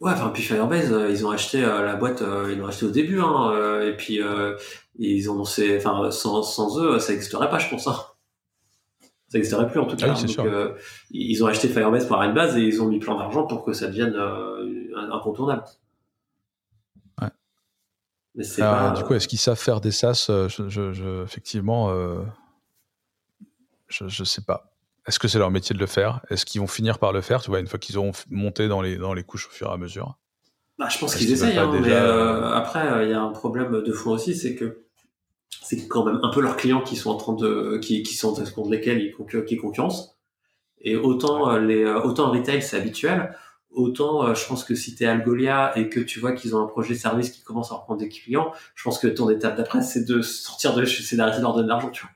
Ouais, 0.00 0.12
enfin 0.12 0.28
puis 0.28 0.44
Firebase, 0.44 0.92
euh, 0.92 1.10
ils 1.10 1.26
ont 1.26 1.30
acheté 1.30 1.64
euh, 1.64 1.84
la 1.84 1.96
boîte, 1.96 2.22
euh, 2.22 2.52
ils 2.52 2.58
l'ont 2.58 2.68
acheté 2.68 2.86
au 2.86 2.90
début, 2.90 3.20
hein, 3.20 3.80
et 3.82 3.96
puis 3.96 4.20
ils 4.96 5.30
ont 5.30 5.40
enfin 5.40 6.10
sans, 6.12 6.42
sans 6.42 6.80
eux, 6.80 7.00
ça 7.00 7.12
n'existerait 7.12 7.50
pas, 7.50 7.58
je 7.58 7.68
pense. 7.68 7.88
Hein. 7.88 7.96
Ça 9.28 9.38
n'existerait 9.38 9.68
plus 9.68 9.80
en 9.80 9.86
tout 9.86 9.96
ah 10.00 10.06
cas. 10.06 10.14
Donc, 10.14 10.78
ils 11.10 11.42
ont 11.42 11.48
acheté 11.48 11.68
Firebase 11.68 12.06
pour 12.06 12.14
avoir 12.14 12.28
une 12.28 12.34
base 12.34 12.56
et 12.56 12.60
ils 12.60 12.80
ont 12.80 12.86
mis 12.86 13.00
plein 13.00 13.16
d'argent 13.16 13.46
pour 13.46 13.64
que 13.64 13.72
ça 13.72 13.88
devienne 13.88 14.16
incontournable. 15.12 15.64
Ouais. 17.20 17.28
Mais 18.36 18.44
c'est 18.44 18.62
pas... 18.62 18.92
Du 18.92 19.02
coup, 19.02 19.14
est-ce 19.14 19.26
qu'ils 19.26 19.38
savent 19.40 19.58
faire 19.58 19.80
des 19.80 19.90
SaaS? 19.90 20.26
Je, 20.28 20.68
je, 20.68 20.92
je, 20.92 21.24
Effectivement, 21.24 21.92
je, 23.88 24.06
je 24.06 24.24
sais 24.24 24.42
pas. 24.42 24.70
Est-ce 25.08 25.18
que 25.18 25.26
c'est 25.26 25.38
leur 25.38 25.50
métier 25.50 25.74
de 25.74 25.80
le 25.80 25.86
faire? 25.86 26.20
Est-ce 26.28 26.44
qu'ils 26.44 26.60
vont 26.60 26.66
finir 26.66 26.98
par 26.98 27.12
le 27.12 27.22
faire, 27.22 27.40
tu 27.40 27.48
vois, 27.48 27.60
une 27.60 27.66
fois 27.66 27.78
qu'ils 27.78 27.96
auront 27.96 28.12
monté 28.28 28.68
dans 28.68 28.82
les, 28.82 28.98
dans 28.98 29.14
les 29.14 29.22
couches 29.22 29.48
au 29.48 29.50
fur 29.50 29.68
et 29.68 29.72
à 29.72 29.78
mesure? 29.78 30.18
Bah, 30.78 30.88
Je 30.90 30.98
pense 30.98 31.16
qu'ils 31.16 31.32
essayent, 31.32 31.56
hein, 31.56 31.70
mais 31.72 31.90
euh, 31.90 32.52
après, 32.52 32.86
euh, 32.86 33.04
il 33.04 33.10
y 33.10 33.14
a 33.14 33.20
un 33.22 33.30
problème 33.30 33.82
de 33.82 33.92
fond 33.92 34.10
aussi, 34.10 34.36
c'est 34.36 34.54
que 34.54 34.84
c'est 35.62 35.88
quand 35.88 36.04
même 36.04 36.20
un 36.22 36.28
peu 36.28 36.42
leurs 36.42 36.58
clients 36.58 36.82
qui 36.82 36.94
sont 36.94 37.10
en 37.10 37.16
train 37.16 37.32
de, 37.32 37.78
qui, 37.78 38.02
qui 38.02 38.14
sont 38.14 38.34
contre 38.34 38.68
lesquels 38.68 39.00
ils, 39.00 39.44
qui 39.46 39.56
concurrencent. 39.56 40.18
Et 40.82 40.94
autant, 40.94 41.50
euh, 41.50 41.58
les, 41.58 41.86
autant 41.86 42.26
en 42.26 42.30
retail, 42.30 42.60
c'est 42.60 42.76
habituel, 42.76 43.34
autant 43.70 44.34
je 44.34 44.46
pense 44.46 44.62
que 44.62 44.74
si 44.74 44.94
tu 44.94 45.04
es 45.04 45.06
Algolia 45.06 45.72
et 45.78 45.88
que 45.88 46.00
tu 46.00 46.20
vois 46.20 46.32
qu'ils 46.32 46.54
ont 46.54 46.62
un 46.62 46.66
projet 46.66 46.92
de 46.92 46.98
service 46.98 47.30
qui 47.30 47.42
commence 47.42 47.72
à 47.72 47.76
reprendre 47.76 48.00
des 48.00 48.10
clients, 48.10 48.52
je 48.74 48.84
pense 48.84 48.98
que 48.98 49.06
ton 49.06 49.30
étape 49.30 49.56
d'après, 49.56 49.80
c'est 49.80 50.04
de 50.04 50.20
sortir 50.20 50.74
de, 50.74 50.84
c'est 50.84 51.16
d'arrêter 51.16 51.38
de 51.38 51.42
leur 51.42 51.54
donner 51.54 51.64
de 51.64 51.68
l'argent, 51.70 51.88
tu 51.88 52.02
vois 52.02 52.10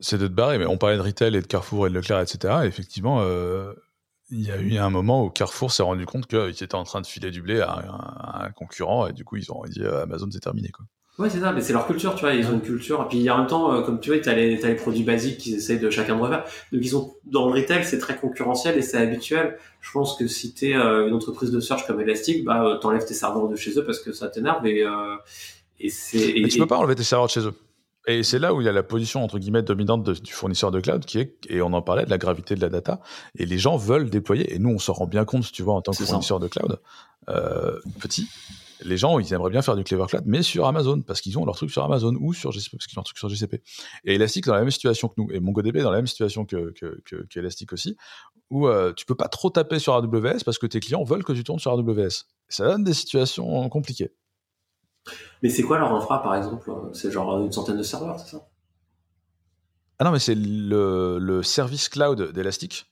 c'est 0.00 0.18
de 0.18 0.26
te 0.26 0.32
barrer, 0.32 0.58
mais 0.58 0.66
on 0.66 0.78
parlait 0.78 0.96
de 0.96 1.02
retail 1.02 1.36
et 1.36 1.40
de 1.40 1.46
Carrefour 1.46 1.86
et 1.86 1.90
de 1.90 1.94
Leclerc, 1.94 2.20
etc. 2.20 2.60
effectivement, 2.64 3.20
euh, 3.22 3.72
il 4.30 4.40
y 4.40 4.50
a 4.50 4.56
eu 4.58 4.76
un 4.78 4.90
moment 4.90 5.24
où 5.24 5.30
Carrefour 5.30 5.72
s'est 5.72 5.82
rendu 5.82 6.06
compte 6.06 6.26
qu'ils 6.26 6.62
étaient 6.62 6.74
en 6.74 6.84
train 6.84 7.00
de 7.00 7.06
filer 7.06 7.30
du 7.30 7.42
blé 7.42 7.60
à 7.60 8.44
un, 8.44 8.50
concurrent, 8.52 9.06
et 9.06 9.12
du 9.12 9.24
coup, 9.24 9.36
ils 9.36 9.52
ont 9.52 9.62
dit 9.66 9.82
euh, 9.82 10.02
Amazon, 10.02 10.28
c'est 10.30 10.40
terminé. 10.40 10.70
Quoi. 10.70 10.86
Ouais, 11.18 11.28
c'est 11.28 11.40
ça, 11.40 11.52
mais 11.52 11.60
c'est 11.60 11.74
leur 11.74 11.86
culture, 11.86 12.14
tu 12.14 12.22
vois, 12.22 12.32
ils 12.32 12.46
ont 12.46 12.54
une 12.54 12.62
culture. 12.62 13.02
Et 13.02 13.08
puis 13.08 13.28
en 13.28 13.38
même 13.38 13.46
temps, 13.46 13.74
euh, 13.74 13.82
comme 13.82 14.00
tu 14.00 14.10
vois, 14.10 14.18
tu 14.20 14.28
as, 14.30 14.34
les, 14.34 14.56
les 14.56 14.74
produits 14.74 15.02
basiques 15.02 15.38
qu'ils 15.38 15.56
essayent 15.56 15.80
de 15.80 15.90
chacun 15.90 16.16
de 16.16 16.22
refaire. 16.22 16.44
Donc 16.72 16.80
ils 16.82 16.96
ont, 16.96 17.12
dans 17.26 17.46
le 17.46 17.60
retail, 17.60 17.84
c'est 17.84 17.98
très 17.98 18.16
concurrentiel 18.16 18.78
et 18.78 18.82
c'est 18.82 18.96
habituel. 18.96 19.58
Je 19.82 19.90
pense 19.90 20.16
que 20.16 20.26
si 20.26 20.54
tu 20.54 20.70
es 20.70 20.74
une 20.74 21.12
entreprise 21.12 21.50
de 21.50 21.60
search 21.60 21.86
comme 21.86 22.00
Elastic, 22.00 22.44
bah, 22.44 22.78
t'enlèves 22.80 23.04
tes 23.04 23.12
serveurs 23.12 23.48
de 23.48 23.56
chez 23.56 23.78
eux 23.78 23.84
parce 23.84 23.98
que 23.98 24.12
ça 24.12 24.28
t'énerve 24.28 24.66
et, 24.66 24.86
et 25.78 25.90
c'est. 25.90 26.34
Mais 26.40 26.48
tu 26.48 26.58
peux 26.58 26.66
pas 26.66 26.78
enlever 26.78 26.94
tes 26.94 27.02
serveurs 27.02 27.26
de 27.26 27.32
chez 27.32 27.46
eux. 27.46 27.54
Et 28.06 28.22
c'est 28.22 28.38
là 28.38 28.54
où 28.54 28.60
il 28.60 28.64
y 28.64 28.68
a 28.68 28.72
la 28.72 28.82
position 28.82 29.22
entre 29.22 29.38
guillemets 29.38 29.62
dominante 29.62 30.08
du 30.08 30.32
fournisseur 30.32 30.70
de 30.70 30.80
cloud 30.80 31.04
qui 31.04 31.18
est, 31.18 31.36
et 31.48 31.60
on 31.60 31.72
en 31.72 31.82
parlait, 31.82 32.04
de 32.04 32.10
la 32.10 32.18
gravité 32.18 32.54
de 32.54 32.60
la 32.60 32.68
data. 32.68 33.00
Et 33.38 33.46
les 33.46 33.58
gens 33.58 33.76
veulent 33.76 34.08
déployer, 34.08 34.54
et 34.54 34.58
nous 34.58 34.70
on 34.70 34.78
s'en 34.78 34.94
rend 34.94 35.06
bien 35.06 35.24
compte, 35.24 35.50
tu 35.52 35.62
vois, 35.62 35.74
en 35.74 35.82
tant 35.82 35.92
que 35.92 36.04
fournisseur 36.04 36.40
de 36.40 36.48
cloud, 36.48 36.80
euh, 37.28 37.78
petit, 38.00 38.26
les 38.82 38.96
gens 38.96 39.18
ils 39.18 39.32
aimeraient 39.32 39.50
bien 39.50 39.62
faire 39.62 39.76
du 39.76 39.84
Clever 39.84 40.06
Cloud, 40.08 40.24
mais 40.26 40.42
sur 40.42 40.66
Amazon, 40.66 41.02
parce 41.02 41.20
qu'ils 41.20 41.38
ont 41.38 41.44
leur 41.44 41.56
truc 41.56 41.70
sur 41.70 41.84
Amazon 41.84 42.14
ou 42.20 42.32
sur 42.32 42.52
GCP, 42.52 42.76
parce 42.76 42.86
qu'ils 42.86 42.98
ont 42.98 43.00
leur 43.00 43.04
truc 43.04 43.18
sur 43.18 43.28
GCP. 43.28 43.62
Et 44.04 44.14
Elastic 44.14 44.46
dans 44.46 44.54
la 44.54 44.60
même 44.60 44.70
situation 44.70 45.08
que 45.08 45.14
nous, 45.18 45.30
et 45.30 45.40
MongoDB 45.40 45.82
dans 45.82 45.90
la 45.90 45.98
même 45.98 46.06
situation 46.06 46.44
que, 46.44 46.72
que, 46.72 47.02
que, 47.04 47.38
Elastic 47.38 47.72
aussi, 47.72 47.96
où 48.50 48.66
euh, 48.66 48.92
tu 48.94 49.06
peux 49.06 49.14
pas 49.14 49.28
trop 49.28 49.50
taper 49.50 49.78
sur 49.78 49.94
AWS 49.94 50.44
parce 50.44 50.58
que 50.58 50.66
tes 50.66 50.80
clients 50.80 51.04
veulent 51.04 51.24
que 51.24 51.32
tu 51.32 51.44
tournes 51.44 51.58
sur 51.58 51.72
AWS. 51.72 52.24
Ça 52.48 52.64
donne 52.64 52.84
des 52.84 52.94
situations 52.94 53.68
compliquées. 53.68 54.10
Mais 55.42 55.50
c'est 55.50 55.62
quoi 55.62 55.78
leur 55.78 55.92
infra, 55.94 56.22
par 56.22 56.34
exemple 56.34 56.70
C'est 56.92 57.10
genre 57.10 57.40
une 57.40 57.52
centaine 57.52 57.78
de 57.78 57.82
serveurs, 57.82 58.18
c'est 58.20 58.36
ça? 58.36 58.46
Ah 59.98 60.04
non, 60.04 60.12
mais 60.12 60.18
c'est 60.18 60.34
le, 60.34 61.18
le, 61.18 61.42
service 61.42 61.88
cloud 61.88 62.32
d'Elastic. 62.32 62.86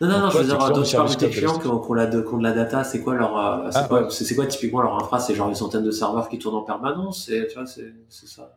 Non, 0.00 0.08
non, 0.08 0.18
non, 0.18 0.30
je 0.30 0.38
veux 0.38 0.44
dire, 0.44 0.58
parles 0.58 0.74
de 0.74 1.14
tes 1.14 1.30
clients 1.30 1.58
qui 1.58 1.66
ont, 1.68 1.78
de, 1.78 2.42
la 2.42 2.52
data, 2.52 2.84
c'est 2.84 3.00
quoi 3.02 3.14
leur, 3.14 3.38
euh, 3.38 3.70
c'est 3.70 3.78
ah, 3.78 3.84
quoi, 3.88 4.08
quoi, 4.08 4.46
typiquement 4.46 4.82
leur 4.82 4.96
infra? 4.96 5.20
C'est 5.20 5.34
genre 5.34 5.48
une 5.48 5.54
centaine 5.54 5.84
de 5.84 5.90
serveurs 5.90 6.28
qui 6.28 6.38
tournent 6.38 6.56
en 6.56 6.64
permanence, 6.64 7.26
tu 7.26 7.54
vois, 7.54 7.66
c'est 7.66 7.94
ça. 8.08 8.56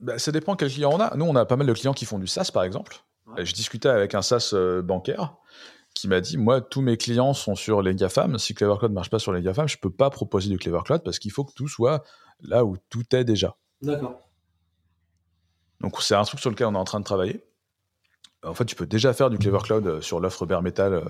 Bah, 0.00 0.18
ça 0.18 0.30
dépend 0.30 0.56
quel 0.56 0.70
client 0.70 0.92
on 0.92 1.00
a. 1.00 1.16
Nous, 1.16 1.24
on 1.24 1.34
a 1.36 1.44
pas 1.44 1.56
mal 1.56 1.66
de 1.66 1.72
clients 1.72 1.94
qui 1.94 2.04
font 2.04 2.18
du 2.18 2.26
SaaS, 2.26 2.50
par 2.52 2.62
exemple. 2.62 2.96
Je 3.38 3.52
discutais 3.52 3.88
avec 3.88 4.14
un 4.14 4.22
SaaS 4.22 4.52
euh, 4.54 4.82
bancaire 4.82 5.34
qui 5.96 6.08
m'a 6.08 6.20
dit 6.20 6.36
Moi, 6.36 6.60
tous 6.60 6.82
mes 6.82 6.96
clients 6.96 7.32
sont 7.32 7.54
sur 7.54 7.82
les 7.82 7.94
GAFAM. 7.94 8.38
Si 8.38 8.54
Clever 8.54 8.74
Cloud 8.78 8.92
ne 8.92 8.94
marche 8.94 9.10
pas 9.10 9.18
sur 9.18 9.32
les 9.32 9.42
GAFAM, 9.42 9.66
je 9.66 9.76
ne 9.76 9.80
peux 9.80 9.90
pas 9.90 10.10
proposer 10.10 10.48
du 10.48 10.58
Clever 10.58 10.80
Cloud 10.84 11.02
parce 11.02 11.18
qu'il 11.18 11.32
faut 11.32 11.44
que 11.44 11.52
tout 11.54 11.68
soit 11.68 12.04
là 12.40 12.64
où 12.64 12.76
tout 12.90 13.04
est 13.16 13.24
déjà. 13.24 13.56
D'accord. 13.82 14.20
Donc, 15.80 16.00
c'est 16.00 16.14
un 16.14 16.24
truc 16.24 16.40
sur 16.40 16.50
lequel 16.50 16.66
on 16.68 16.74
est 16.74 16.78
en 16.78 16.84
train 16.84 17.00
de 17.00 17.04
travailler. 17.04 17.44
En 18.44 18.54
fait, 18.54 18.66
tu 18.66 18.76
peux 18.76 18.86
déjà 18.86 19.12
faire 19.12 19.30
du 19.30 19.38
Clever 19.38 19.58
Cloud 19.62 19.86
euh, 19.86 20.00
sur 20.00 20.20
l'offre 20.20 20.46
bare 20.46 20.62
metal 20.62 20.94
euh, 20.94 21.04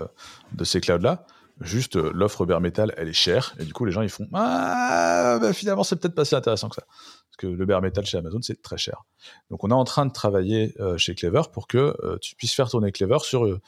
de 0.53 0.63
ces 0.63 0.81
clouds-là. 0.81 1.25
Juste, 1.59 1.97
euh, 1.97 2.11
l'offre 2.13 2.45
bare 2.45 2.61
metal, 2.61 2.93
elle 2.97 3.09
est 3.09 3.13
chère. 3.13 3.55
Et 3.59 3.65
du 3.65 3.73
coup, 3.73 3.83
les 3.83 3.91
gens, 3.91 4.01
ils 4.01 4.09
font 4.09 4.27
Ah, 4.33 5.37
bah, 5.41 5.51
finalement, 5.53 5.83
c'est 5.83 5.97
peut-être 5.97 6.15
pas 6.15 6.25
si 6.25 6.35
intéressant 6.35 6.69
que 6.69 6.75
ça. 6.75 6.83
Parce 6.85 7.37
que 7.37 7.47
le 7.47 7.65
bare 7.65 7.81
metal 7.81 8.05
chez 8.05 8.17
Amazon, 8.17 8.41
c'est 8.41 8.61
très 8.61 8.77
cher. 8.77 9.03
Donc, 9.49 9.63
on 9.63 9.69
est 9.69 9.73
en 9.73 9.83
train 9.83 10.05
de 10.05 10.13
travailler 10.13 10.75
chez 10.97 11.13
Clever 11.13 11.43
pour 11.51 11.67
que 11.67 11.95
tu 12.21 12.35
puisses 12.35 12.53
faire 12.53 12.69
tourner 12.69 12.91
Clever 12.91 13.19
sur 13.21 13.59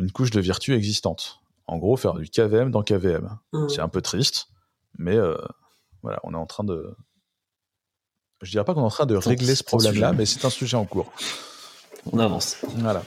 une 0.00 0.10
couche 0.10 0.30
de 0.30 0.40
vertu 0.40 0.74
existante. 0.74 1.40
En 1.66 1.78
gros, 1.78 1.96
faire 1.96 2.14
du 2.14 2.28
KVM 2.28 2.70
dans 2.70 2.82
KVM. 2.82 3.38
Mmh. 3.52 3.68
C'est 3.68 3.80
un 3.80 3.88
peu 3.88 4.02
triste, 4.02 4.48
mais 4.98 5.16
voilà, 6.02 6.18
on 6.24 6.32
est 6.32 6.36
en 6.36 6.46
train 6.46 6.64
de. 6.64 6.96
Je 8.42 8.50
dirais 8.50 8.64
pas 8.64 8.74
qu'on 8.74 8.80
est 8.80 8.84
en 8.84 8.90
train 8.90 9.06
de 9.06 9.16
régler 9.16 9.54
ce 9.54 9.62
problème-là, 9.62 10.12
mais 10.12 10.26
c'est 10.26 10.44
un 10.44 10.50
sujet 10.50 10.76
en 10.76 10.86
cours. 10.86 11.12
On 12.12 12.18
avance. 12.18 12.56
Voilà. 12.78 13.02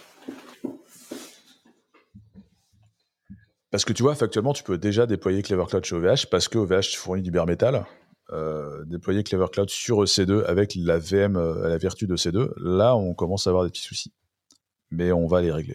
Parce 3.71 3.85
que 3.85 3.93
tu 3.93 4.03
vois, 4.03 4.13
factuellement, 4.13 4.53
tu 4.53 4.61
peux 4.61 4.77
déjà 4.77 5.07
déployer 5.07 5.41
Clever 5.41 5.65
Cloud 5.67 5.83
chez 5.83 5.95
OVH 5.95 6.27
parce 6.29 6.47
que 6.47 6.59
OVH 6.59 6.95
fournit 6.95 7.23
du 7.23 7.31
bare 7.31 7.47
metal. 7.47 7.85
Euh, 8.31 8.85
déployer 8.85 9.23
Clever 9.23 9.47
Cloud 9.51 9.69
sur 9.69 10.03
EC2 10.03 10.45
avec 10.45 10.75
la 10.75 10.99
VM 10.99 11.35
euh, 11.37 11.65
à 11.65 11.69
la 11.69 11.77
vertu 11.77 12.05
de 12.05 12.15
C2, 12.15 12.51
là, 12.57 12.95
on 12.95 13.15
commence 13.15 13.47
à 13.47 13.49
avoir 13.49 13.63
des 13.63 13.71
petits 13.71 13.81
soucis. 13.81 14.13
Mais 14.91 15.11
on 15.11 15.25
va 15.25 15.41
les 15.41 15.51
régler. 15.51 15.73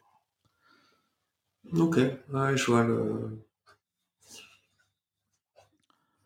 Ok, 1.76 1.96
ouais, 1.96 2.56
je 2.56 2.66
vois 2.66 2.84
le. 2.84 3.38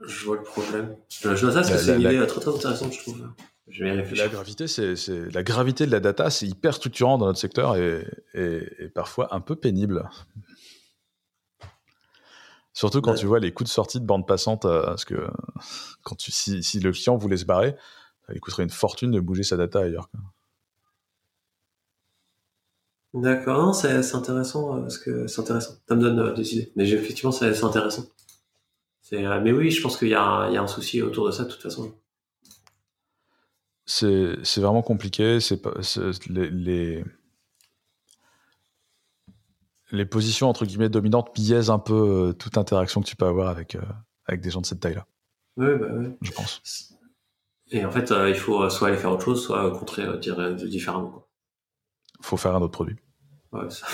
Je 0.00 0.24
vois 0.24 0.36
le 0.36 0.42
problème. 0.42 0.96
Je 1.08 1.28
vois 1.28 1.52
ça 1.52 1.60
parce 1.60 1.70
que 1.70 1.78
c'est 1.78 1.94
une 1.94 2.00
idée 2.00 2.26
très 2.26 2.40
très 2.40 2.54
intéressante, 2.54 2.92
je 2.92 3.00
trouve. 3.00 3.28
Je 3.68 3.84
vais 3.84 3.92
réfléchir. 3.92 4.24
La 4.24 4.30
gravité, 4.30 4.66
c'est, 4.66 4.96
la 5.32 5.42
gravité 5.42 5.86
de 5.86 5.92
la 5.92 6.00
data, 6.00 6.30
c'est 6.30 6.46
hyper 6.46 6.74
structurant 6.74 7.18
dans 7.18 7.26
notre 7.26 7.38
secteur 7.38 7.76
et, 7.76 8.04
et, 8.34 8.88
parfois 8.94 9.34
un 9.34 9.40
peu 9.40 9.54
pénible. 9.54 10.08
Surtout 12.74 13.00
quand 13.00 13.14
tu 13.14 13.26
vois 13.26 13.38
les 13.38 13.52
coûts 13.52 13.64
de 13.64 13.68
sortie 13.68 14.00
de 14.00 14.06
bande 14.06 14.26
passante, 14.26 14.64
euh, 14.64 14.84
parce 14.84 15.04
que 15.04 15.28
quand 16.02 16.16
tu, 16.16 16.32
si, 16.32 16.62
si, 16.62 16.80
le 16.80 16.90
client 16.90 17.16
voulait 17.16 17.36
se 17.36 17.44
barrer, 17.44 17.76
lui 18.28 18.40
coûterait 18.40 18.62
une 18.62 18.70
fortune 18.70 19.10
de 19.10 19.20
bouger 19.20 19.42
sa 19.42 19.56
data 19.56 19.80
ailleurs. 19.80 20.08
D'accord, 23.14 23.74
c'est, 23.74 24.14
intéressant 24.14 24.76
euh, 24.76 24.80
parce 24.80 24.98
que 24.98 25.26
c'est 25.26 25.40
intéressant. 25.40 25.74
Ça 25.88 25.94
me 25.94 26.00
donne 26.00 26.18
euh, 26.18 26.32
des 26.32 26.54
idées. 26.54 26.72
Mais 26.76 26.88
effectivement, 26.90 27.32
c'est, 27.32 27.62
intéressant. 27.62 28.04
mais 29.10 29.52
oui, 29.52 29.70
je 29.70 29.82
pense 29.82 29.98
qu'il 29.98 30.08
y, 30.08 30.12
y, 30.12 30.14
a 30.14 30.62
un 30.62 30.66
souci 30.66 31.02
autour 31.02 31.26
de 31.26 31.30
ça 31.32 31.44
de 31.44 31.50
toute 31.50 31.62
façon 31.62 31.92
c'est 33.86 34.60
vraiment 34.60 34.82
compliqué. 34.82 35.40
C'est 35.40 35.60
les, 36.28 36.50
les, 36.50 37.04
les, 39.90 40.06
positions 40.06 40.48
entre 40.48 40.64
guillemets 40.64 40.88
dominantes 40.88 41.34
biaisent 41.34 41.70
un 41.70 41.78
peu 41.78 41.94
euh, 42.28 42.32
toute 42.32 42.58
interaction 42.58 43.00
que 43.00 43.06
tu 43.06 43.16
peux 43.16 43.26
avoir 43.26 43.48
avec, 43.48 43.74
euh, 43.74 43.82
avec 44.26 44.40
des 44.40 44.50
gens 44.50 44.60
de 44.60 44.66
cette 44.66 44.80
taille-là. 44.80 45.06
Oui, 45.56 45.66
bah 45.78 45.88
oui. 45.92 46.06
Je 46.22 46.32
pense. 46.32 46.94
Et 47.70 47.84
en 47.84 47.90
fait, 47.90 48.10
euh, 48.10 48.28
il 48.28 48.36
faut 48.36 48.68
soit 48.70 48.88
aller 48.88 48.96
faire 48.96 49.12
autre 49.12 49.24
chose, 49.24 49.42
soit 49.42 49.70
contrer 49.78 50.06
différemment. 50.18 51.26
Il 51.26 51.31
faut 52.22 52.36
faire 52.36 52.54
un 52.54 52.62
autre 52.62 52.72
produit. 52.72 52.96
Ouais, 53.52 53.68
ça. 53.70 53.86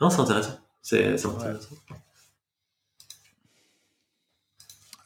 Non, 0.00 0.08
c'est 0.08 0.20
intéressant. 0.20 0.58
C'est 0.80 1.26
intéressant. 1.26 1.74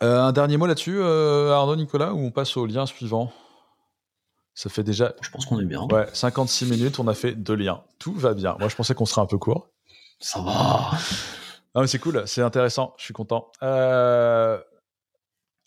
Euh, 0.03 0.21
un 0.23 0.33
dernier 0.33 0.57
mot 0.57 0.67
là-dessus, 0.67 0.99
euh, 0.99 1.53
Arnaud, 1.53 1.77
Nicolas, 1.77 2.13
ou 2.13 2.19
on 2.19 2.31
passe 2.31 2.57
au 2.57 2.67
lien 2.67 2.87
suivant? 2.87 3.33
Ça 4.55 4.71
fait 4.71 4.85
déjà. 4.85 5.15
Je 5.21 5.31
pense 5.31 5.47
qu'on 5.47 5.59
est 5.59 5.65
bien. 5.65 5.83
Ouais, 5.91 6.07
56 6.13 6.67
minutes, 6.67 6.99
on 7.01 7.09
a 7.09 7.15
fait 7.15 7.33
deux 7.33 7.55
liens. 7.55 7.83
Tout 7.99 8.15
va 8.15 8.35
bien. 8.35 8.57
Moi, 8.61 8.69
je 8.69 8.77
pensais 8.77 8.95
qu'on 8.95 9.07
serait 9.07 9.23
un 9.23 9.27
peu 9.27 9.39
court. 9.39 9.69
Ça 10.21 10.41
va. 10.41 10.93
Non, 11.75 11.81
mais 11.81 11.89
c'est 11.89 11.99
cool, 11.99 12.23
c'est 12.27 12.43
intéressant, 12.43 12.95
je 12.99 13.05
suis 13.05 13.15
content. 13.15 13.51
Euh, 13.65 14.61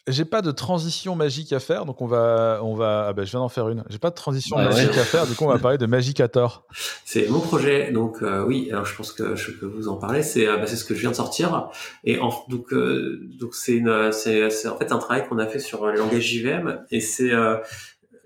j'ai 0.07 0.25
pas 0.25 0.41
de 0.41 0.51
transition 0.51 1.15
magique 1.15 1.51
à 1.51 1.59
faire, 1.59 1.85
donc 1.85 2.01
on 2.01 2.07
va, 2.07 2.61
on 2.63 2.75
va. 2.75 3.07
Ah 3.09 3.13
ben, 3.13 3.25
je 3.25 3.31
viens 3.31 3.41
d'en 3.41 3.49
faire 3.49 3.67
une. 3.69 3.83
J'ai 3.89 3.99
pas 3.99 4.09
de 4.09 4.15
transition 4.15 4.55
magique 4.55 4.97
à 4.97 5.03
faire, 5.03 5.27
du 5.27 5.35
coup 5.35 5.43
on 5.43 5.49
va 5.49 5.59
parler 5.59 5.77
de 5.77 5.85
Magicator. 5.85 6.65
C'est 7.03 7.29
mon 7.29 7.41
projet, 7.41 7.91
donc 7.91 8.21
euh, 8.21 8.45
oui. 8.45 8.69
Alors 8.71 8.85
je 8.85 8.95
pense 8.95 9.11
que 9.11 9.35
je 9.35 9.51
peux 9.51 9.65
vous 9.65 9.89
en 9.89 9.97
parler. 9.97 10.23
C'est, 10.23 10.47
euh, 10.47 10.57
bah, 10.57 10.65
c'est 10.65 10.77
ce 10.77 10.85
que 10.85 10.95
je 10.95 11.01
viens 11.01 11.11
de 11.11 11.15
sortir, 11.15 11.69
et 12.05 12.19
en, 12.19 12.31
donc, 12.47 12.71
euh, 12.71 13.27
donc 13.39 13.53
c'est 13.53 13.73
une, 13.73 14.11
c'est, 14.11 14.49
c'est 14.49 14.69
en 14.69 14.77
fait 14.77 14.91
un 14.91 14.97
travail 14.97 15.27
qu'on 15.27 15.39
a 15.39 15.47
fait 15.47 15.59
sur 15.59 15.85
le 15.85 15.97
langage 15.97 16.23
JVM, 16.23 16.85
et 16.89 17.01
c'est 17.01 17.31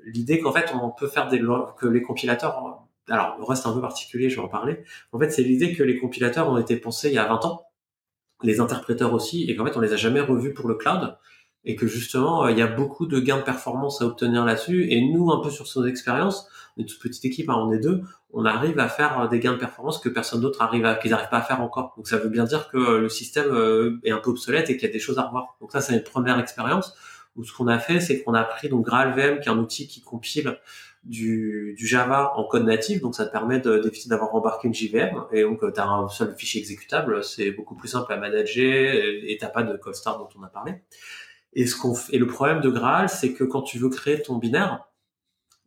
l'idée 0.06 0.40
qu'en 0.40 0.54
fait 0.54 0.72
on 0.80 0.92
peut 0.92 1.08
faire 1.08 1.30
des 1.30 1.42
que 1.78 1.88
les 1.88 2.02
compilateurs. 2.02 2.86
Alors 3.10 3.38
reste 3.48 3.66
un 3.66 3.74
peu 3.74 3.82
particulier, 3.82 4.30
je 4.30 4.36
vais 4.36 4.44
en 4.44 4.48
parler. 4.48 4.84
En 5.12 5.20
fait, 5.20 5.32
c'est 5.32 5.42
l'idée 5.42 5.74
que 5.74 5.84
les 5.84 5.98
compilateurs 5.98 6.50
ont 6.50 6.58
été 6.58 6.76
pensés 6.78 7.10
il 7.10 7.16
y 7.16 7.18
a 7.18 7.28
20 7.28 7.44
ans, 7.46 7.66
les 8.44 8.60
interpréteurs 8.60 9.14
aussi, 9.14 9.50
et 9.50 9.56
qu'en 9.56 9.66
fait 9.66 9.76
on 9.76 9.82
les 9.82 9.94
a 9.94 9.98
jamais 9.98 10.22
revus 10.22 10.54
pour 10.54 10.68
le 10.70 10.76
cloud 10.76 11.18
et 11.66 11.76
que 11.76 11.88
justement 11.88 12.46
euh, 12.46 12.52
il 12.52 12.58
y 12.58 12.62
a 12.62 12.68
beaucoup 12.68 13.06
de 13.06 13.20
gains 13.20 13.38
de 13.38 13.44
performance 13.44 14.02
à 14.02 14.06
obtenir 14.06 14.46
là-dessus. 14.46 14.92
Et 14.92 15.02
nous 15.02 15.32
un 15.32 15.42
peu 15.42 15.50
sur 15.50 15.68
son 15.68 15.86
expérience 15.86 16.48
on 16.78 16.82
est 16.82 16.86
toute 16.86 17.00
petite 17.00 17.26
équipe 17.26 17.50
hein, 17.50 17.56
on 17.58 17.72
est 17.72 17.80
deux 17.80 18.02
on 18.34 18.46
arrive 18.46 18.80
à 18.80 18.88
faire 18.88 19.20
euh, 19.20 19.28
des 19.28 19.40
gains 19.40 19.54
de 19.54 19.58
performance 19.58 20.00
que 20.00 20.10
personne 20.10 20.42
d'autre 20.42 20.62
arrive 20.62 20.86
à 20.86 20.96
qu'ils 20.96 21.12
n'arrivent 21.12 21.30
pas 21.30 21.40
à 21.40 21.42
faire 21.42 21.62
encore. 21.62 21.94
Donc 21.98 22.08
ça 22.08 22.18
veut 22.18 22.30
bien 22.30 22.46
dire 22.46 22.70
que 22.70 22.78
euh, 22.78 23.02
le 23.02 23.10
système 23.10 24.00
est 24.04 24.12
un 24.12 24.20
peu 24.20 24.30
obsolète 24.30 24.70
et 24.70 24.78
qu'il 24.78 24.88
y 24.88 24.90
a 24.90 24.94
des 24.94 25.00
choses 25.00 25.20
à 25.20 25.24
revoir. 25.24 25.56
Donc 25.60 25.72
ça 25.72 25.82
c'est 25.82 25.94
une 25.94 26.04
première 26.04 26.40
expérience 26.40 26.96
où 27.36 27.44
ce 27.44 27.54
qu'on 27.54 27.68
a 27.68 27.80
fait 27.80 28.00
c'est 28.00 28.24
qu'on 28.24 28.34
a 28.34 28.44
pris 28.44 28.70
donc 28.70 28.86
GraalVM 28.86 29.40
qui 29.40 29.50
est 29.50 29.52
un 29.52 29.58
outil 29.58 29.88
qui 29.88 30.02
compile 30.02 30.58
du, 31.04 31.74
du, 31.78 31.88
Java 31.88 32.34
en 32.36 32.44
code 32.44 32.66
natif, 32.66 33.02
donc 33.02 33.16
ça 33.16 33.26
te 33.26 33.32
permet 33.32 33.60
d'éviter 33.60 34.08
d'avoir 34.08 34.36
embarqué 34.36 34.68
une 34.68 34.74
JVM, 34.76 35.24
et 35.32 35.42
donc 35.42 35.62
tu 35.74 35.80
as 35.80 35.88
un 35.88 36.08
seul 36.10 36.36
fichier 36.36 36.62
exécutable, 36.62 37.24
c'est 37.24 37.50
beaucoup 37.50 37.74
plus 37.74 37.88
simple 37.88 38.14
à 38.14 38.18
manager, 38.18 38.94
et 38.94 39.36
t'as 39.40 39.48
pas 39.48 39.64
de 39.64 39.76
code 39.78 39.96
start 39.96 40.20
dont 40.20 40.30
on 40.40 40.44
a 40.44 40.48
parlé. 40.48 40.76
Et, 41.54 41.66
le 41.66 42.26
problème 42.26 42.62
de 42.62 42.70
Graal, 42.70 43.10
c'est 43.10 43.34
que 43.34 43.44
quand 43.44 43.62
tu 43.62 43.78
veux 43.78 43.90
créer 43.90 44.22
ton 44.22 44.38
binaire, 44.38 44.88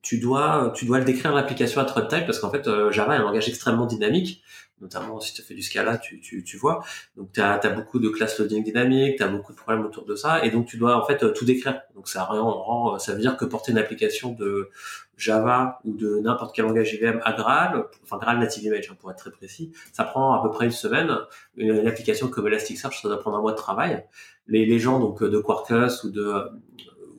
tu 0.05 0.19
dois, 0.19 0.73
tu 0.77 0.85
dois 0.85 0.99
le 1.01 1.05
décrire 1.05 1.35
l'application 1.35 1.81
à 1.81 1.85
runtime 1.85 2.25
parce 2.27 2.39
qu'en 2.39 2.51
fait, 2.51 2.69
euh, 2.69 2.93
Java 2.93 3.17
est 3.17 3.19
un 3.19 3.23
langage 3.23 3.49
extrêmement 3.49 3.87
dynamique 3.87 4.45
notamment 4.81 5.21
si 5.21 5.33
tu 5.33 5.43
fais 5.43 5.55
du 5.55 5.63
Scala, 5.63 5.99
tu, 5.99 6.21
tu, 6.21 6.45
tu 6.45 6.57
vois. 6.57 6.85
Donc 7.17 7.33
tu 7.33 7.41
as, 7.41 7.59
beaucoup 7.71 7.99
de 7.99 8.09
classes 8.09 8.39
loading 8.39 8.63
dynamiques, 8.63 9.17
tu 9.17 9.23
as 9.23 9.29
beaucoup 9.29 9.53
de 9.53 9.57
problèmes 9.57 9.85
autour 9.85 10.05
de 10.05 10.15
ça, 10.15 10.45
et 10.45 10.51
donc 10.51 10.67
tu 10.67 10.77
dois 10.77 10.97
en 10.97 11.07
fait 11.07 11.33
tout 11.33 11.45
décrire. 11.45 11.81
Donc 11.95 12.09
ça, 12.09 12.25
rend, 12.25 12.99
ça 12.99 13.13
veut 13.13 13.21
dire 13.21 13.37
que 13.37 13.45
porter 13.45 13.73
une 13.73 13.79
application 13.79 14.33
de 14.33 14.71
Java 15.17 15.79
ou 15.85 15.95
de 15.95 16.19
n'importe 16.21 16.55
quel 16.55 16.67
langage 16.67 16.91
JVM 16.91 17.21
à 17.25 17.33
Graal, 17.33 17.85
enfin 18.03 18.19
Graal 18.19 18.39
Native 18.39 18.65
Image 18.65 18.89
hein, 18.91 18.97
pour 19.01 19.11
être 19.11 19.19
très 19.19 19.31
précis, 19.31 19.73
ça 19.93 20.05
prend 20.05 20.35
à 20.35 20.43
peu 20.43 20.51
près 20.51 20.67
une 20.67 20.73
semaine. 20.73 21.11
Une, 21.57 21.87
application 21.87 22.29
comme 22.29 22.47
Elasticsearch, 22.49 23.01
ça 23.01 23.09
doit 23.09 23.21
prendre 23.21 23.37
un 23.37 23.41
mois 23.41 23.53
de 23.53 23.57
travail. 23.57 24.05
Les, 24.49 24.67
les 24.67 24.79
gens 24.79 24.99
donc 24.99 25.23
de 25.23 25.39
Quarkus 25.39 26.05
ou 26.05 26.11
de 26.11 26.51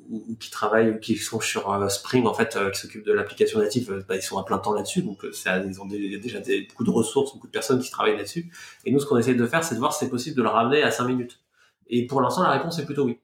ou, 0.10 0.36
qui 0.40 0.50
travaillent 0.50 0.92
ou 0.92 1.00
qui 1.00 1.16
sont 1.16 1.40
sur 1.40 1.72
euh, 1.72 1.90
Spring 1.90 2.26
en 2.26 2.34
fait 2.34 2.56
euh, 2.56 2.70
qui 2.72 2.80
s'occupent 2.80 3.06
de 3.06 3.14
l'application 3.14 3.60
native 3.60 3.92
euh, 3.92 4.06
bah, 4.08 4.16
ils 4.16 4.22
sont 4.22 4.38
à 4.38 4.44
plein 4.44 4.58
temps 4.58 4.74
là-dessus. 4.74 5.02
Donc 5.02 5.26
ça, 5.32 5.58
ils 5.58 5.82
ont 5.82 5.86
déjà 5.86 6.40
des, 6.40 6.62
beaucoup 6.62 6.84
de 6.84 6.92
ressources 6.92 7.34
beaucoup 7.34 7.48
de 7.48 7.52
personnes 7.52 7.82
qui 7.82 7.92
travaillent 7.92 8.18
là-dessus. 8.18 8.52
Et 8.86 8.92
nous 8.92 9.00
ce 9.00 9.06
qu'on 9.06 9.18
essaie 9.18 9.36
de 9.36 9.48
faire 9.48 9.64
c'est 9.64 9.76
de 9.76 9.80
voir 9.80 9.94
si 9.94 10.06
c'est 10.06 10.10
possible 10.10 10.38
de 10.38 10.44
le 10.44 10.50
ramener 10.50 10.84
à 10.84 10.92
5 10.92 11.06
minutes. 11.06 11.40
Et 11.88 12.08
pour 12.08 12.22
l'instant 12.22 12.44
la 12.44 12.52
réponse 12.52 12.80
est 12.80 12.86
plutôt 12.86 13.06
oui. 13.06 13.20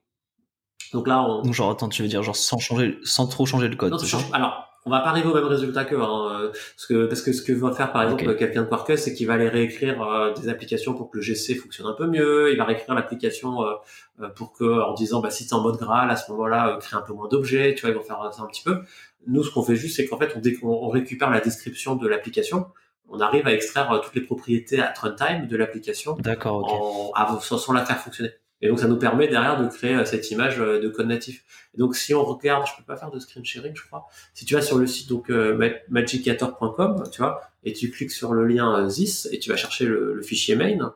Donc 0.92 1.06
là 1.06 1.22
on... 1.22 1.52
genre 1.52 1.70
attends 1.70 1.88
tu 1.88 2.02
veux 2.02 2.08
dire 2.08 2.22
genre 2.22 2.36
sans 2.36 2.58
changer 2.58 2.98
sans 3.04 3.26
trop 3.26 3.46
changer 3.46 3.68
le 3.68 3.76
code 3.76 3.92
non, 3.92 3.98
alors 4.32 4.71
on 4.84 4.90
va 4.90 5.00
pas 5.00 5.10
arriver 5.10 5.28
au 5.28 5.34
même 5.34 5.44
résultat 5.44 5.84
qu'eux, 5.84 6.00
hein, 6.00 6.40
euh, 6.40 6.48
parce 6.48 6.86
que 6.86 7.06
parce 7.06 7.22
que 7.22 7.32
ce 7.32 7.42
que 7.42 7.52
va 7.52 7.72
faire 7.72 7.92
par 7.92 8.02
exemple 8.02 8.34
quelqu'un 8.36 8.62
de 8.62 8.68
Quarkus, 8.68 9.00
c'est 9.00 9.14
qu'il 9.14 9.28
va 9.28 9.34
aller 9.34 9.48
réécrire 9.48 10.02
euh, 10.02 10.32
des 10.32 10.48
applications 10.48 10.94
pour 10.94 11.10
que 11.10 11.18
le 11.18 11.22
GC 11.22 11.54
fonctionne 11.54 11.86
un 11.86 11.92
peu 11.92 12.06
mieux. 12.06 12.50
Il 12.50 12.58
va 12.58 12.64
réécrire 12.64 12.94
l'application 12.94 13.62
euh, 13.62 14.28
pour 14.34 14.52
que, 14.52 14.64
en 14.64 14.94
disant, 14.94 15.20
bah 15.20 15.30
si 15.30 15.44
es 15.44 15.54
en 15.54 15.60
mode 15.60 15.78
Graal, 15.78 16.10
à 16.10 16.16
ce 16.16 16.30
moment-là, 16.32 16.78
crée 16.80 16.96
un 16.96 17.02
peu 17.02 17.12
moins 17.12 17.28
d'objets. 17.28 17.74
Tu 17.74 17.82
vois, 17.82 17.90
ils 17.90 17.96
vont 17.96 18.02
faire 18.02 18.28
ça 18.32 18.42
un 18.42 18.46
petit 18.46 18.64
peu. 18.64 18.80
Nous, 19.26 19.44
ce 19.44 19.50
qu'on 19.52 19.62
fait 19.62 19.76
juste, 19.76 19.96
c'est 19.96 20.06
qu'en 20.06 20.18
fait, 20.18 20.36
on, 20.62 20.68
on, 20.68 20.88
récupère 20.88 21.30
la 21.30 21.40
description 21.40 21.94
de 21.94 22.08
l'application. 22.08 22.66
On 23.08 23.20
arrive 23.20 23.46
à 23.46 23.52
extraire 23.52 24.00
toutes 24.02 24.14
les 24.14 24.22
propriétés 24.22 24.80
à 24.80 24.92
runtime 25.00 25.46
de 25.46 25.56
l'application, 25.56 26.14
d'accord, 26.18 27.12
sans 27.40 27.72
la 27.72 27.84
faire 27.84 27.98
fonctionner. 27.98 28.30
Et 28.62 28.68
donc 28.68 28.78
ça 28.78 28.86
nous 28.86 28.96
permet 28.96 29.28
derrière 29.28 29.60
de 29.60 29.68
créer 29.68 29.94
euh, 29.94 30.04
cette 30.04 30.30
image 30.30 30.60
euh, 30.60 30.80
de 30.80 30.88
code 30.88 31.08
natif. 31.08 31.44
Et 31.74 31.78
donc 31.78 31.96
si 31.96 32.14
on 32.14 32.24
regarde, 32.24 32.64
je 32.66 32.72
peux 32.78 32.84
pas 32.84 32.96
faire 32.96 33.10
de 33.10 33.18
screen 33.18 33.44
sharing, 33.44 33.74
je 33.74 33.84
crois. 33.84 34.06
Si 34.34 34.44
tu 34.44 34.54
vas 34.54 34.62
sur 34.62 34.78
le 34.78 34.86
site 34.86 35.08
donc 35.08 35.30
euh, 35.30 35.74
magicator.com, 35.88 37.02
tu 37.10 37.18
vois, 37.18 37.42
et 37.64 37.72
tu 37.72 37.90
cliques 37.90 38.12
sur 38.12 38.32
le 38.32 38.46
lien 38.46 38.88
ZIS 38.88 39.28
et 39.32 39.38
tu 39.38 39.50
vas 39.50 39.56
chercher 39.56 39.84
le, 39.84 40.20
fichier 40.22 40.56
main. 40.56 40.94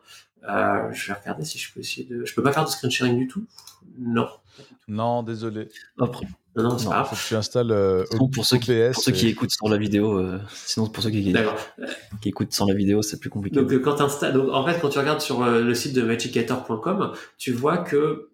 Euh, 0.48 0.92
je 0.92 1.08
vais 1.08 1.18
regarder 1.18 1.44
si 1.44 1.58
je 1.58 1.72
peux 1.72 1.80
essayer 1.80 2.06
de. 2.06 2.24
Je 2.24 2.34
peux 2.34 2.42
pas 2.42 2.52
faire 2.52 2.64
de 2.64 2.70
screen 2.70 2.90
sharing 2.90 3.18
du 3.18 3.26
tout. 3.26 3.44
Non. 3.98 4.28
Non, 4.88 5.22
désolé. 5.22 5.68
Après, 5.98 6.26
Non, 6.56 6.62
non, 6.62 6.78
c'est 6.78 6.88
pas 6.88 7.04
Faut 7.04 7.14
que 7.16 7.20
tu 7.28 7.34
installes 7.34 7.70
euh, 7.70 8.04
Sinon, 8.10 8.28
pour 8.28 8.44
ceux, 8.46 8.56
qui, 8.58 8.72
pour 8.92 9.02
ceux 9.02 9.12
qui 9.12 9.26
et- 9.26 9.30
écoutent 9.30 9.50
sans 9.50 9.68
la 9.68 9.76
vidéo, 9.76 10.18
euh, 10.18 10.38
sinon 10.52 10.86
pour 10.86 11.02
ceux 11.02 11.10
qui, 11.10 11.32
D'accord. 11.32 11.56
qui 12.22 12.30
écoutent 12.30 12.52
sans 12.52 12.66
la 12.66 12.74
vidéo, 12.74 13.02
c'est 13.02 13.20
plus 13.20 13.28
compliqué. 13.30 13.56
Donc, 13.60 13.70
euh, 13.72 13.78
quand 13.78 13.94
t'installes- 13.96 14.32
donc, 14.32 14.48
en 14.50 14.64
fait, 14.64 14.78
quand 14.80 14.88
tu 14.88 14.98
regardes 14.98 15.20
sur 15.20 15.42
euh, 15.42 15.60
le 15.60 15.74
site 15.74 15.92
de 15.94 16.02
magicator.com, 16.02 17.12
tu 17.38 17.52
vois 17.52 17.78
que 17.78 18.30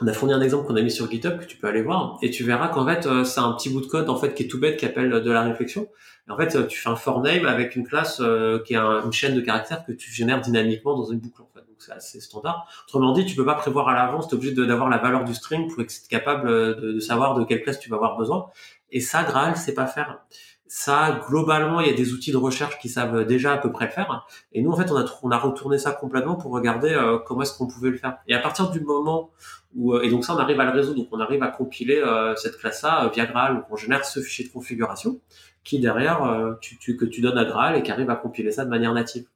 on 0.00 0.06
a 0.06 0.12
fourni 0.12 0.32
un 0.32 0.40
exemple 0.40 0.66
qu'on 0.68 0.76
a 0.76 0.82
mis 0.82 0.92
sur 0.92 1.10
GitHub 1.10 1.38
que 1.40 1.44
tu 1.44 1.56
peux 1.56 1.66
aller 1.66 1.82
voir 1.82 2.18
et 2.22 2.30
tu 2.30 2.44
verras 2.44 2.68
qu'en 2.68 2.86
fait, 2.86 3.06
euh, 3.06 3.24
c'est 3.24 3.40
un 3.40 3.52
petit 3.54 3.68
bout 3.70 3.80
de 3.80 3.86
code 3.86 4.08
en 4.08 4.16
fait 4.16 4.32
qui 4.34 4.44
est 4.44 4.46
tout 4.48 4.60
bête 4.60 4.76
qui 4.76 4.86
appelle 4.86 5.10
de 5.10 5.30
la 5.32 5.42
réflexion. 5.42 5.88
En 6.30 6.36
fait, 6.36 6.54
euh, 6.56 6.66
tu 6.66 6.78
fais 6.78 6.88
un 6.88 6.96
for 6.96 7.20
name 7.22 7.46
avec 7.46 7.74
une 7.76 7.86
classe 7.86 8.20
euh, 8.20 8.58
qui 8.60 8.74
est 8.74 8.76
un- 8.76 9.02
une 9.04 9.12
chaîne 9.12 9.34
de 9.34 9.40
caractères 9.40 9.84
que 9.84 9.92
tu 9.92 10.12
génères 10.12 10.40
dynamiquement 10.40 10.94
dans 10.96 11.04
une 11.06 11.18
boucle 11.20 11.40
en 11.42 11.48
fait. 11.54 11.60
Donc 11.60 11.76
c'est 11.78 11.92
assez 11.92 12.20
standard. 12.20 12.66
Autrement 12.86 13.12
dit, 13.12 13.24
tu 13.24 13.34
peux 13.34 13.44
pas 13.46 13.54
prévoir 13.54 13.88
à 13.88 13.94
l'avance, 13.94 14.28
tu 14.28 14.34
es 14.34 14.38
obligé 14.38 14.54
d'avoir 14.54 14.88
la 14.88 14.98
valeur 14.98 15.24
du 15.24 15.34
string 15.34 15.70
pour 15.72 15.82
être 15.82 15.92
capable 16.08 16.48
euh, 16.48 16.74
de, 16.74 17.00
savoir 17.00 17.34
de 17.34 17.44
quelle 17.44 17.62
classe 17.62 17.78
tu 17.80 17.88
vas 17.88 17.96
avoir 17.96 18.16
besoin. 18.18 18.46
Et 18.90 19.00
ça, 19.00 19.22
Graal, 19.22 19.56
c'est 19.56 19.74
pas 19.74 19.86
faire. 19.86 20.18
Ça, 20.66 21.20
globalement, 21.28 21.80
il 21.80 21.86
y 21.86 21.90
a 21.90 21.94
des 21.96 22.12
outils 22.12 22.30
de 22.30 22.36
recherche 22.36 22.78
qui 22.78 22.90
savent 22.90 23.24
déjà 23.24 23.54
à 23.54 23.56
peu 23.58 23.72
près 23.72 23.86
le 23.86 23.90
faire. 23.90 24.26
Et 24.52 24.60
nous, 24.60 24.70
en 24.70 24.76
fait, 24.76 24.90
on 24.90 25.30
a, 25.30 25.34
a 25.36 25.38
retourné 25.38 25.78
ça 25.78 25.92
complètement 25.92 26.34
pour 26.36 26.52
regarder 26.52 26.94
comment 27.26 27.40
est-ce 27.40 27.56
qu'on 27.56 27.66
pouvait 27.66 27.88
le 27.88 27.96
faire. 27.96 28.18
Et 28.26 28.34
à 28.34 28.38
partir 28.38 28.68
du 28.70 28.80
moment 28.82 29.30
où, 29.74 29.96
et 29.96 30.10
donc 30.10 30.26
ça, 30.26 30.34
on 30.34 30.38
arrive 30.38 30.60
à 30.60 30.64
le 30.66 30.72
résoudre. 30.72 30.98
Donc, 30.98 31.08
on 31.10 31.20
arrive 31.20 31.42
à 31.42 31.48
compiler 31.48 32.02
cette 32.36 32.58
classe-là 32.58 33.10
via 33.14 33.24
Graal. 33.24 33.54
Donc, 33.56 33.64
on 33.70 33.76
génère 33.76 34.04
ce 34.04 34.20
fichier 34.20 34.46
de 34.46 34.52
configuration 34.52 35.20
qui 35.64 35.78
derrière, 35.80 36.24
euh, 36.24 36.54
tu, 36.60 36.78
tu- 36.78 36.96
que 36.96 37.04
tu 37.04 37.20
donnes 37.20 37.38
à 37.38 37.44
Graal 37.44 37.76
et 37.76 37.82
qui 37.82 37.90
arrive 37.90 38.10
à 38.10 38.16
compiler 38.16 38.50
ça 38.52 38.64
de 38.64 38.70
manière 38.70 38.92
native. 38.94 39.26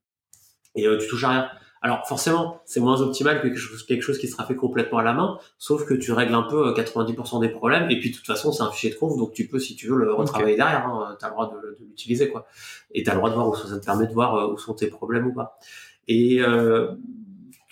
Et 0.75 0.87
euh, 0.87 0.99
tu 0.99 1.07
touches 1.09 1.25
à 1.25 1.29
rien. 1.31 1.49
Alors 1.85 2.07
forcément, 2.07 2.61
c'est 2.65 2.79
moins 2.79 3.01
optimal 3.01 3.39
que 3.43 3.49
quelque 3.49 3.57
chose, 3.59 3.83
quelque 3.85 4.03
chose 4.03 4.19
qui 4.19 4.29
sera 4.29 4.47
fait 4.47 4.55
complètement 4.55 4.99
à 4.99 5.03
la 5.03 5.13
main, 5.13 5.39
sauf 5.59 5.85
que 5.85 5.95
tu 5.95 6.13
règles 6.13 6.35
un 6.35 6.43
peu 6.45 6.69
euh, 6.69 6.75
90% 6.75 7.41
des 7.41 7.49
problèmes. 7.49 7.91
Et 7.91 7.99
puis 7.99 8.11
de 8.11 8.17
toute 8.17 8.25
façon, 8.27 8.53
c'est 8.53 8.63
un 8.63 8.71
fichier 8.71 8.91
de 8.91 8.95
conf, 8.95 9.17
donc 9.19 9.33
tu 9.33 9.49
peux, 9.49 9.59
si 9.59 9.75
tu 9.75 9.89
veux, 9.89 9.97
le 9.97 10.15
retravailler 10.15 10.55
derrière. 10.57 10.87
Hein, 10.87 11.17
tu 11.19 11.25
as 11.25 11.29
le 11.29 11.33
droit 11.35 11.51
de, 11.53 11.61
de 11.81 11.85
l'utiliser, 11.85 12.29
quoi. 12.31 12.47
Et 12.93 13.03
tu 13.03 13.11
as 13.11 13.15
le 13.15 13.19
droit 13.19 13.31
de 13.31 13.35
voir 13.35 13.49
où 13.49 13.57
ça 13.57 13.79
te 13.79 13.85
permet 13.85 14.07
de 14.07 14.13
voir 14.13 14.37
euh, 14.37 14.53
où 14.53 14.59
sont 14.59 14.75
tes 14.75 14.87
problèmes 14.87 15.27
ou 15.27 15.33
pas. 15.35 15.59
Et 16.07 16.41
euh, 16.41 16.93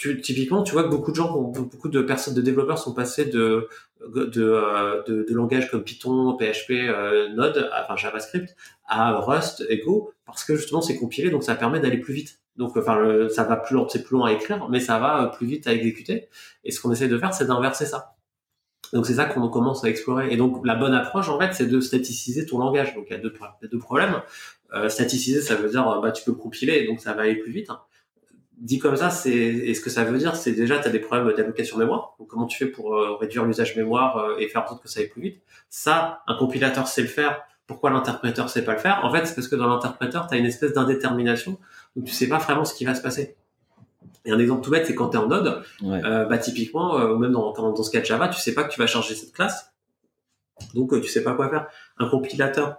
tu, 0.01 0.21
typiquement, 0.23 0.63
tu 0.63 0.73
vois 0.73 0.85
que 0.85 0.89
beaucoup 0.89 1.11
de 1.11 1.17
gens, 1.17 1.31
beaucoup 1.39 1.89
de 1.91 2.01
personnes, 2.03 2.35
de 2.35 2.41
développeurs 2.41 2.79
sont 2.79 2.95
passés 2.95 3.27
de 3.27 3.69
de, 4.01 4.31
euh, 4.43 5.03
de, 5.07 5.27
de 5.29 5.35
langages 5.35 5.71
comme 5.71 5.85
Python, 5.85 6.37
PHP, 6.39 6.71
euh, 6.89 7.29
Node, 7.35 7.71
enfin 7.79 7.97
JavaScript, 7.97 8.57
à 8.89 9.19
Rust 9.21 9.65
et 9.69 9.79
Go, 9.79 10.13
parce 10.25 10.43
que 10.45 10.57
justement 10.57 10.81
c'est 10.81 10.97
compilé, 10.97 11.31
donc 11.31 11.43
ça 11.45 11.55
permet 11.55 11.81
d'aller 11.81 11.99
plus 11.99 12.15
vite. 12.15 12.41
Donc, 12.57 12.77
enfin, 12.77 12.99
le- 12.99 13.29
ça 13.29 13.45
va 13.45 13.57
plus 13.57 13.75
long, 13.77 13.89
c'est 13.89 14.03
plus 14.03 14.17
long 14.17 14.25
à 14.25 14.33
écrire, 14.33 14.69
mais 14.71 14.81
ça 14.81 14.99
va 14.99 15.25
euh, 15.25 15.27
plus 15.29 15.47
vite 15.47 15.67
à 15.67 15.73
exécuter. 15.75 16.29
Et 16.65 16.71
ce 16.73 16.81
qu'on 16.81 16.93
essaie 16.93 17.09
de 17.09 17.19
faire, 17.19 17.33
c'est 17.35 17.47
d'inverser 17.47 17.87
ça. 17.87 18.17
Donc 18.93 19.07
c'est 19.07 19.15
ça 19.15 19.27
qu'on 19.27 19.49
commence 19.49 19.85
à 19.85 19.89
explorer. 19.91 20.33
Et 20.33 20.37
donc 20.37 20.67
la 20.67 20.75
bonne 20.75 20.95
approche, 20.95 21.29
en 21.29 21.39
fait, 21.39 21.53
c'est 21.55 21.67
de 21.67 21.81
staticiser 21.81 22.47
ton 22.47 22.59
langage. 22.59 22.95
Donc 22.95 23.07
il 23.09 23.13
y 23.13 23.17
a 23.17 23.21
deux, 23.21 23.33
deux 23.71 23.79
problèmes. 23.79 24.23
Euh, 24.75 24.89
staticiser, 24.89 25.41
ça 25.43 25.55
veut 25.57 25.69
dire, 25.69 25.89
euh, 25.89 26.01
bah, 26.01 26.13
tu 26.13 26.25
peux 26.25 26.33
le 26.33 26.37
compiler, 26.37 26.87
donc 26.87 27.01
ça 27.01 27.13
va 27.15 27.23
aller 27.23 27.37
plus 27.37 27.53
vite. 27.53 27.71
Dit 28.61 28.79
comme 28.79 28.95
ça, 28.97 29.09
c'est 29.09 29.31
et 29.33 29.73
ce 29.75 29.81
que 29.81 29.89
ça 29.89 30.05
veut 30.05 30.19
dire, 30.19 30.37
c'est 30.37 30.53
déjà 30.53 30.79
tu 30.79 30.87
as 30.87 30.91
des 30.91 30.99
problèmes 30.99 31.35
d'allocation 31.35 31.79
mémoire. 31.79 32.15
Donc 32.19 32.29
comment 32.29 32.45
tu 32.47 32.59
fais 32.59 32.67
pour 32.71 32.95
euh, 32.95 33.17
réduire 33.17 33.45
l'usage 33.47 33.75
mémoire 33.75 34.19
euh, 34.19 34.37
et 34.39 34.49
faire 34.49 34.65
en 34.65 34.67
sorte 34.69 34.83
que 34.83 34.89
ça 34.89 35.01
aille 35.01 35.09
plus 35.09 35.23
vite? 35.23 35.43
Ça, 35.71 36.23
un 36.27 36.35
compilateur 36.37 36.87
sait 36.87 37.01
le 37.01 37.09
faire. 37.09 37.41
Pourquoi 37.67 37.89
l'interpréteur 37.91 38.51
sait 38.51 38.63
pas 38.65 38.73
le 38.73 38.79
faire? 38.79 39.01
En 39.03 39.11
fait, 39.13 39.25
c'est 39.25 39.35
parce 39.35 39.49
que 39.49 39.57
dans 39.57 39.67
l'interpréteur, 39.67 40.27
tu 40.27 40.35
as 40.35 40.37
une 40.39 40.45
espèce 40.45 40.75
d'indétermination, 40.75 41.59
donc 41.97 42.05
tu 42.05 42.13
sais 42.13 42.29
pas 42.29 42.37
vraiment 42.39 42.67
ce 42.67 42.75
qui 42.75 42.85
va 42.85 42.95
se 42.95 43.01
passer. 43.01 43.37
Et 44.27 44.31
un 44.33 44.39
exemple 44.39 44.63
tout 44.63 44.71
bête, 44.71 44.85
c'est 44.87 44.95
quand 44.95 45.09
tu 45.09 45.17
es 45.17 45.21
en 45.21 45.29
Node, 45.29 45.63
Ouais. 45.81 46.05
euh, 46.05 46.27
bah 46.27 46.37
typiquement, 46.37 46.97
ou 46.97 47.17
même 47.17 47.33
dans, 47.33 47.53
dans, 47.53 47.73
dans 47.73 47.83
ce 47.83 47.91
cas 47.91 48.01
de 48.01 48.05
Java, 48.05 48.29
tu 48.29 48.39
sais 48.41 48.53
pas 48.53 48.65
que 48.65 48.73
tu 48.73 48.79
vas 48.79 48.87
charger 48.87 49.15
cette 49.15 49.33
classe, 49.33 49.73
donc 50.75 50.91
tu 51.01 51.09
sais 51.09 51.23
pas 51.23 51.33
quoi 51.33 51.49
faire. 51.49 51.67
Un 51.97 52.09
compilateur 52.11 52.77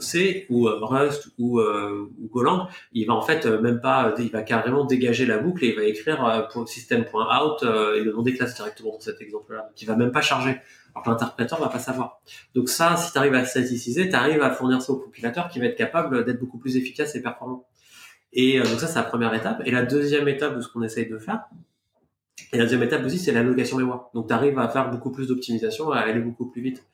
C 0.00 0.46
ou 0.50 0.68
euh, 0.68 0.78
Rust 0.80 1.28
ou, 1.38 1.60
euh, 1.60 2.10
ou 2.20 2.28
Golang, 2.28 2.68
il 2.92 3.06
va 3.06 3.14
en 3.14 3.22
fait 3.22 3.46
euh, 3.46 3.60
même 3.60 3.80
pas, 3.80 4.14
il 4.18 4.30
va 4.30 4.42
carrément 4.42 4.84
dégager 4.84 5.26
la 5.26 5.38
boucle 5.38 5.64
et 5.64 5.68
il 5.68 5.76
va 5.76 5.84
écrire 5.84 6.48
pour 6.52 6.68
system.out 6.68 7.62
et 7.62 8.00
le 8.00 8.12
nom 8.12 8.22
des 8.22 8.34
classes 8.34 8.54
directement 8.54 8.92
dans 8.92 9.00
cet 9.00 9.20
exemple-là, 9.20 9.70
qui 9.74 9.84
va 9.84 9.96
même 9.96 10.12
pas 10.12 10.22
charger. 10.22 10.60
Alors 10.94 11.04
que 11.04 11.10
l'interpréteur 11.10 11.60
va 11.60 11.68
pas 11.68 11.78
savoir. 11.78 12.20
Donc 12.54 12.70
ça, 12.70 12.96
si 12.96 13.12
tu 13.12 13.18
arrives 13.18 13.34
à 13.34 13.44
staticiser, 13.44 14.08
tu 14.08 14.14
arrives 14.14 14.42
à 14.42 14.50
fournir 14.50 14.80
ça 14.80 14.92
au 14.92 14.96
compilateur 14.96 15.48
qui 15.48 15.58
va 15.60 15.66
être 15.66 15.76
capable 15.76 16.24
d'être 16.24 16.40
beaucoup 16.40 16.58
plus 16.58 16.76
efficace 16.76 17.14
et 17.14 17.22
performant. 17.22 17.66
Et 18.32 18.58
donc 18.58 18.80
ça, 18.80 18.86
c'est 18.86 18.98
la 18.98 19.04
première 19.04 19.34
étape. 19.34 19.60
Et 19.66 19.70
la 19.70 19.82
deuxième 19.82 20.26
étape 20.28 20.56
de 20.56 20.60
ce 20.62 20.68
qu'on 20.68 20.82
essaye 20.82 21.08
de 21.08 21.18
faire, 21.18 21.44
et 22.52 22.58
la 22.58 22.64
deuxième 22.64 22.82
étape 22.82 23.04
aussi, 23.04 23.18
c'est 23.18 23.32
l'allocation 23.32 23.76
mémoire. 23.76 24.10
Donc, 24.14 24.28
tu 24.28 24.34
arrives 24.34 24.58
à 24.58 24.68
faire 24.68 24.90
beaucoup 24.90 25.10
plus 25.10 25.28
d'optimisation, 25.28 25.90
à 25.90 26.00
aller 26.00 26.20
beaucoup 26.20 26.46
plus 26.46 26.62
vite. 26.62 26.84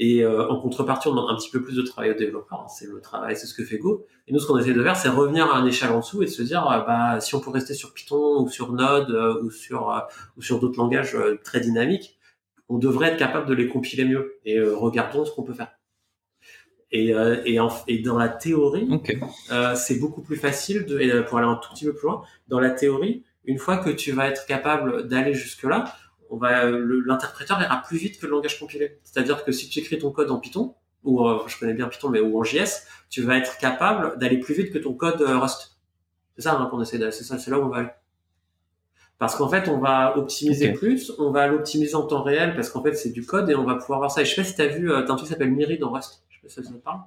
Et 0.00 0.22
euh, 0.24 0.48
en 0.48 0.60
contrepartie, 0.60 1.08
on 1.08 1.10
demande 1.10 1.30
un 1.30 1.36
petit 1.36 1.50
peu 1.50 1.60
plus 1.60 1.74
de 1.74 1.82
travail 1.82 2.12
aux 2.12 2.14
développeurs. 2.14 2.66
C'est 2.68 2.86
le 2.86 3.00
travail, 3.00 3.36
c'est 3.36 3.46
ce 3.46 3.54
que 3.54 3.64
fait 3.64 3.78
Go. 3.78 4.06
Et 4.28 4.32
nous, 4.32 4.38
ce 4.38 4.46
qu'on 4.46 4.56
essaie 4.56 4.72
de 4.72 4.82
faire, 4.82 4.94
c'est 4.96 5.08
revenir 5.08 5.46
à 5.52 5.56
un 5.58 5.66
échelle 5.66 5.90
en 5.90 5.98
dessous 5.98 6.22
et 6.22 6.26
de 6.26 6.30
se 6.30 6.42
dire, 6.42 6.70
euh, 6.70 6.80
bah, 6.82 7.20
si 7.20 7.34
on 7.34 7.40
peut 7.40 7.50
rester 7.50 7.74
sur 7.74 7.92
Python 7.92 8.40
ou 8.42 8.48
sur 8.48 8.72
Node 8.72 9.10
euh, 9.10 9.42
ou 9.42 9.50
sur 9.50 9.90
euh, 9.90 9.98
ou 10.36 10.42
sur 10.42 10.60
d'autres 10.60 10.78
langages 10.78 11.16
euh, 11.16 11.40
très 11.42 11.58
dynamiques, 11.60 12.16
on 12.68 12.78
devrait 12.78 13.08
être 13.08 13.16
capable 13.18 13.46
de 13.48 13.54
les 13.54 13.66
compiler 13.68 14.04
mieux. 14.04 14.34
Et 14.44 14.56
euh, 14.58 14.76
regardons 14.76 15.24
ce 15.24 15.32
qu'on 15.32 15.42
peut 15.42 15.52
faire. 15.54 15.72
Et, 16.90 17.12
euh, 17.14 17.42
et, 17.44 17.60
en- 17.60 17.68
et 17.86 17.98
dans 17.98 18.16
la 18.16 18.28
théorie, 18.28 18.88
Ok. 18.90 19.16
euh, 19.52 19.74
c'est 19.74 19.98
beaucoup 19.98 20.22
plus 20.22 20.36
facile 20.36 20.86
de, 20.86 20.98
et, 21.00 21.22
pour 21.24 21.38
aller 21.38 21.46
un 21.46 21.56
tout 21.56 21.70
petit 21.74 21.84
peu 21.84 21.92
plus 21.92 22.06
loin. 22.06 22.22
Dans 22.46 22.60
la 22.60 22.70
théorie, 22.70 23.24
une 23.44 23.58
fois 23.58 23.76
que 23.78 23.90
tu 23.90 24.12
vas 24.12 24.28
être 24.28 24.46
capable 24.46 25.06
d'aller 25.08 25.34
jusque-là, 25.34 25.92
on 26.30 26.36
va, 26.36 26.66
l'interpréteur 26.66 27.60
ira 27.60 27.82
plus 27.82 27.98
vite 27.98 28.20
que 28.20 28.26
le 28.26 28.32
langage 28.32 28.58
compilé. 28.58 28.98
C'est-à-dire 29.04 29.44
que 29.44 29.52
si 29.52 29.68
tu 29.68 29.78
écris 29.80 29.98
ton 29.98 30.10
code 30.10 30.30
en 30.30 30.38
Python, 30.38 30.74
ou 31.04 31.26
euh, 31.26 31.40
je 31.46 31.58
connais 31.58 31.74
bien 31.74 31.88
Python, 31.88 32.10
mais 32.10 32.20
ou 32.20 32.38
en 32.38 32.44
JS, 32.44 32.86
tu 33.10 33.22
vas 33.22 33.36
être 33.36 33.58
capable 33.58 34.18
d'aller 34.18 34.38
plus 34.38 34.54
vite 34.54 34.72
que 34.72 34.78
ton 34.78 34.94
code 34.94 35.20
euh, 35.22 35.38
Rust. 35.38 35.78
C'est 36.36 36.42
ça 36.42 36.54
hein, 36.54 36.68
qu'on 36.70 36.82
essaie 36.82 36.98
d'aller, 36.98 37.12
c'est 37.12 37.24
ça, 37.24 37.38
c'est 37.38 37.50
là 37.50 37.58
où 37.58 37.64
on 37.64 37.68
va 37.68 37.78
aller. 37.78 37.90
Parce 39.18 39.34
qu'en 39.34 39.48
fait, 39.48 39.68
on 39.68 39.78
va 39.78 40.16
optimiser 40.16 40.72
plus, 40.72 41.12
on 41.18 41.32
va 41.32 41.48
l'optimiser 41.48 41.96
en 41.96 42.06
temps 42.06 42.22
réel 42.22 42.54
parce 42.54 42.70
qu'en 42.70 42.82
fait, 42.82 42.94
c'est 42.94 43.10
du 43.10 43.26
code 43.26 43.50
et 43.50 43.56
on 43.56 43.64
va 43.64 43.74
pouvoir 43.74 43.98
voir 43.98 44.10
ça. 44.12 44.22
Et 44.22 44.24
je 44.24 44.30
sais 44.30 44.42
pas 44.42 44.46
si 44.46 44.54
tu 44.54 44.62
as 44.62 44.68
vu, 44.68 44.92
euh, 44.92 45.02
t'as 45.02 45.12
un 45.12 45.16
truc 45.16 45.26
qui 45.26 45.32
s'appelle 45.32 45.50
Miri 45.50 45.78
dans 45.78 45.90
Rust. 45.90 46.22
Je 46.28 46.36
sais 46.36 46.42
pas 46.42 46.48
si 46.48 46.68
ça 46.68 46.72
te 46.72 46.82
parle. 46.82 47.00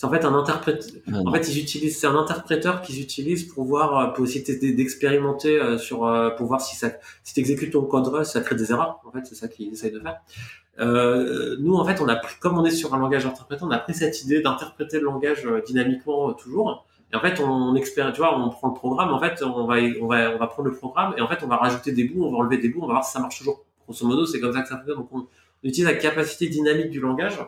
C'est 0.00 0.06
en 0.06 0.10
fait 0.10 0.24
un 0.24 0.32
interprète, 0.32 0.94
en 1.12 1.30
fait, 1.30 1.46
ils 1.50 1.58
utilisent, 1.58 1.98
c'est 2.00 2.06
un 2.06 2.16
interpréteur 2.16 2.80
qu'ils 2.80 3.02
utilisent 3.02 3.44
pour 3.44 3.64
voir, 3.64 3.98
euh, 3.98 4.06
pour 4.14 4.24
essayer 4.24 4.72
d'expérimenter 4.72 5.60
euh, 5.60 5.76
sur, 5.76 6.06
euh, 6.06 6.30
pour 6.30 6.46
voir 6.46 6.62
si 6.62 6.74
ça, 6.74 6.88
si 7.22 7.34
t'exécutes 7.34 7.74
ton 7.74 7.82
code 7.82 8.06
Rust, 8.06 8.32
ça 8.32 8.40
crée 8.40 8.54
des 8.54 8.70
erreurs. 8.72 9.02
En 9.06 9.10
fait, 9.10 9.26
c'est 9.26 9.34
ça 9.34 9.46
qu'ils 9.46 9.70
essayent 9.74 9.92
de 9.92 10.00
faire. 10.00 10.16
Euh, 10.78 11.56
nous, 11.60 11.74
en 11.74 11.84
fait, 11.84 12.00
on 12.00 12.08
a 12.08 12.16
pris, 12.16 12.34
comme 12.40 12.56
on 12.56 12.64
est 12.64 12.70
sur 12.70 12.94
un 12.94 12.98
langage 12.98 13.26
interprété, 13.26 13.62
on 13.62 13.70
a 13.70 13.78
pris 13.78 13.92
cette 13.92 14.22
idée 14.22 14.40
d'interpréter 14.40 15.00
le 15.00 15.04
langage 15.04 15.46
dynamiquement 15.66 16.32
toujours. 16.32 16.86
Et 17.12 17.16
en 17.16 17.20
fait, 17.20 17.38
on, 17.38 17.50
on 17.50 17.74
expér- 17.74 18.10
tu 18.14 18.22
vois, 18.22 18.40
on 18.40 18.48
prend 18.48 18.68
le 18.68 18.74
programme. 18.74 19.12
En 19.12 19.20
fait, 19.20 19.42
on 19.42 19.66
va, 19.66 19.76
on 20.00 20.06
va, 20.06 20.30
on 20.34 20.38
va 20.38 20.46
prendre 20.46 20.70
le 20.70 20.74
programme 20.74 21.12
et 21.18 21.20
en 21.20 21.28
fait, 21.28 21.40
on 21.42 21.46
va 21.46 21.56
rajouter 21.56 21.92
des 21.92 22.04
bouts, 22.04 22.24
on 22.24 22.32
va 22.32 22.38
enlever 22.38 22.56
des 22.56 22.70
bouts, 22.70 22.80
on 22.80 22.86
va 22.86 22.94
voir 22.94 23.04
si 23.04 23.12
ça 23.12 23.20
marche 23.20 23.36
toujours. 23.36 23.66
Grosso 23.86 24.06
modo, 24.06 24.24
c'est 24.24 24.40
comme 24.40 24.54
ça 24.54 24.62
que 24.62 24.68
ça 24.68 24.76
fonctionne. 24.76 24.96
Donc, 24.96 25.08
on, 25.12 25.18
on 25.18 25.68
utilise 25.68 25.84
la 25.84 25.92
capacité 25.92 26.48
dynamique 26.48 26.88
du 26.88 27.00
langage 27.00 27.38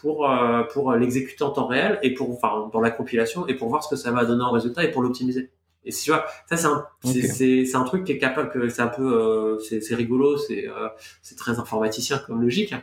pour 0.00 0.28
euh, 0.30 0.62
pour 0.64 0.92
l'exécuter 0.94 1.44
en 1.44 1.50
temps 1.50 1.66
réel 1.66 1.98
et 2.02 2.14
pour 2.14 2.30
enfin 2.30 2.70
dans 2.72 2.80
la 2.80 2.90
compilation 2.90 3.46
et 3.46 3.54
pour 3.54 3.68
voir 3.68 3.84
ce 3.84 3.88
que 3.88 3.96
ça 3.96 4.10
va 4.10 4.24
donner 4.24 4.42
en 4.42 4.50
résultat 4.50 4.84
et 4.84 4.90
pour 4.90 5.02
l'optimiser. 5.02 5.50
Et 5.84 5.92
si 5.92 6.04
tu 6.04 6.10
vois, 6.10 6.26
ça 6.48 6.56
c'est 6.56 6.66
un 6.66 6.86
c'est 7.04 7.24
Ok. 7.24 7.30
c'est 7.32 7.64
c'est 7.64 7.76
un 7.76 7.84
truc 7.84 8.04
qui 8.04 8.12
est 8.12 8.18
capable 8.18 8.50
que 8.50 8.68
c'est 8.68 8.82
un 8.82 8.88
peu 8.88 9.14
euh, 9.14 9.58
c'est 9.58 9.80
c'est 9.80 9.94
rigolo, 9.94 10.36
c'est 10.36 10.68
euh, 10.68 10.88
c'est 11.22 11.36
très 11.36 11.58
informaticien 11.58 12.18
comme 12.18 12.42
logique, 12.42 12.74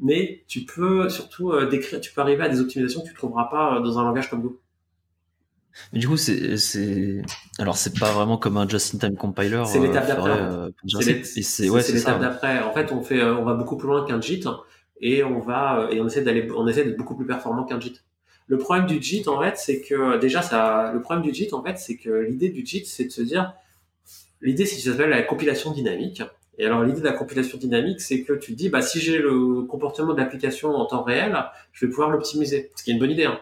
mais 0.00 0.44
tu 0.48 0.60
peux 0.64 1.08
surtout 1.08 1.52
décrire, 1.66 2.00
tu 2.00 2.12
peux 2.12 2.20
arriver 2.20 2.44
à 2.44 2.48
des 2.48 2.60
optimisations 2.60 3.02
que 3.02 3.08
tu 3.08 3.14
trouveras 3.14 3.44
pas 3.44 3.80
dans 3.80 3.98
un 3.98 4.04
langage 4.04 4.30
comme 4.30 4.42
Go. 4.42 4.60
Mais 5.92 5.98
du 5.98 6.08
coup, 6.08 6.16
c'est, 6.16 6.56
c'est, 6.56 7.20
alors 7.58 7.76
c'est 7.76 7.98
pas 7.98 8.10
vraiment 8.10 8.38
comme 8.38 8.56
un 8.56 8.66
just-in-time 8.66 9.14
compiler. 9.14 9.62
C'est 9.66 9.78
l'étape 9.78 10.08
d'après, 10.08 10.30
euh, 10.30 10.70
C'est 11.22 11.68
ouais, 11.68 11.82
ça. 11.82 11.92
l'étape 11.92 12.20
d'après. 12.20 12.62
En 12.62 12.72
fait, 12.72 12.90
on 12.92 13.02
fait, 13.02 13.22
on 13.22 13.44
va 13.44 13.52
beaucoup 13.52 13.76
plus 13.76 13.86
loin 13.88 14.06
qu'un 14.06 14.18
JIT 14.18 14.46
et 15.00 15.22
on 15.22 15.40
va 15.40 15.80
euh, 15.80 15.90
et 15.90 16.00
on 16.00 16.06
essaie 16.06 16.22
d'aller, 16.22 16.48
on 16.54 16.66
essaie 16.66 16.84
d'être 16.84 16.96
beaucoup 16.96 17.16
plus 17.16 17.26
performant 17.26 17.64
qu'un 17.64 17.80
JIT. 17.80 18.00
Le 18.48 18.58
problème 18.58 18.86
du 18.86 19.02
JIT, 19.02 19.28
en 19.28 19.42
fait, 19.42 19.56
c'est 19.56 19.80
que 19.80 20.18
déjà 20.18 20.40
ça, 20.40 20.92
le 20.94 21.00
problème 21.02 21.24
du 21.24 21.34
JIT, 21.34 21.52
en 21.52 21.62
fait, 21.62 21.78
c'est 21.78 21.96
que 21.96 22.10
l'idée 22.10 22.48
du 22.48 22.64
JIT, 22.64 22.86
c'est 22.86 23.06
de 23.06 23.10
se 23.10 23.22
dire, 23.22 23.54
l'idée, 24.40 24.66
c'est 24.66 24.76
ce 24.80 24.92
s'appelle 24.92 25.10
la 25.10 25.22
compilation 25.22 25.72
dynamique. 25.72 26.22
Et 26.58 26.64
alors, 26.64 26.84
l'idée 26.84 27.00
de 27.00 27.04
la 27.04 27.12
compilation 27.12 27.58
dynamique, 27.58 28.00
c'est 28.00 28.22
que 28.22 28.32
tu 28.32 28.52
te 28.52 28.56
dis, 28.56 28.68
bah, 28.70 28.82
si 28.82 29.00
j'ai 29.00 29.18
le 29.18 29.62
comportement 29.62 30.14
de 30.14 30.18
l'application 30.18 30.74
en 30.74 30.86
temps 30.86 31.02
réel, 31.02 31.36
je 31.72 31.84
vais 31.84 31.90
pouvoir 31.90 32.08
l'optimiser. 32.10 32.70
Ce 32.76 32.84
qui 32.84 32.90
est 32.90 32.94
une 32.94 33.00
bonne 33.00 33.10
idée, 33.10 33.24
hein. 33.24 33.40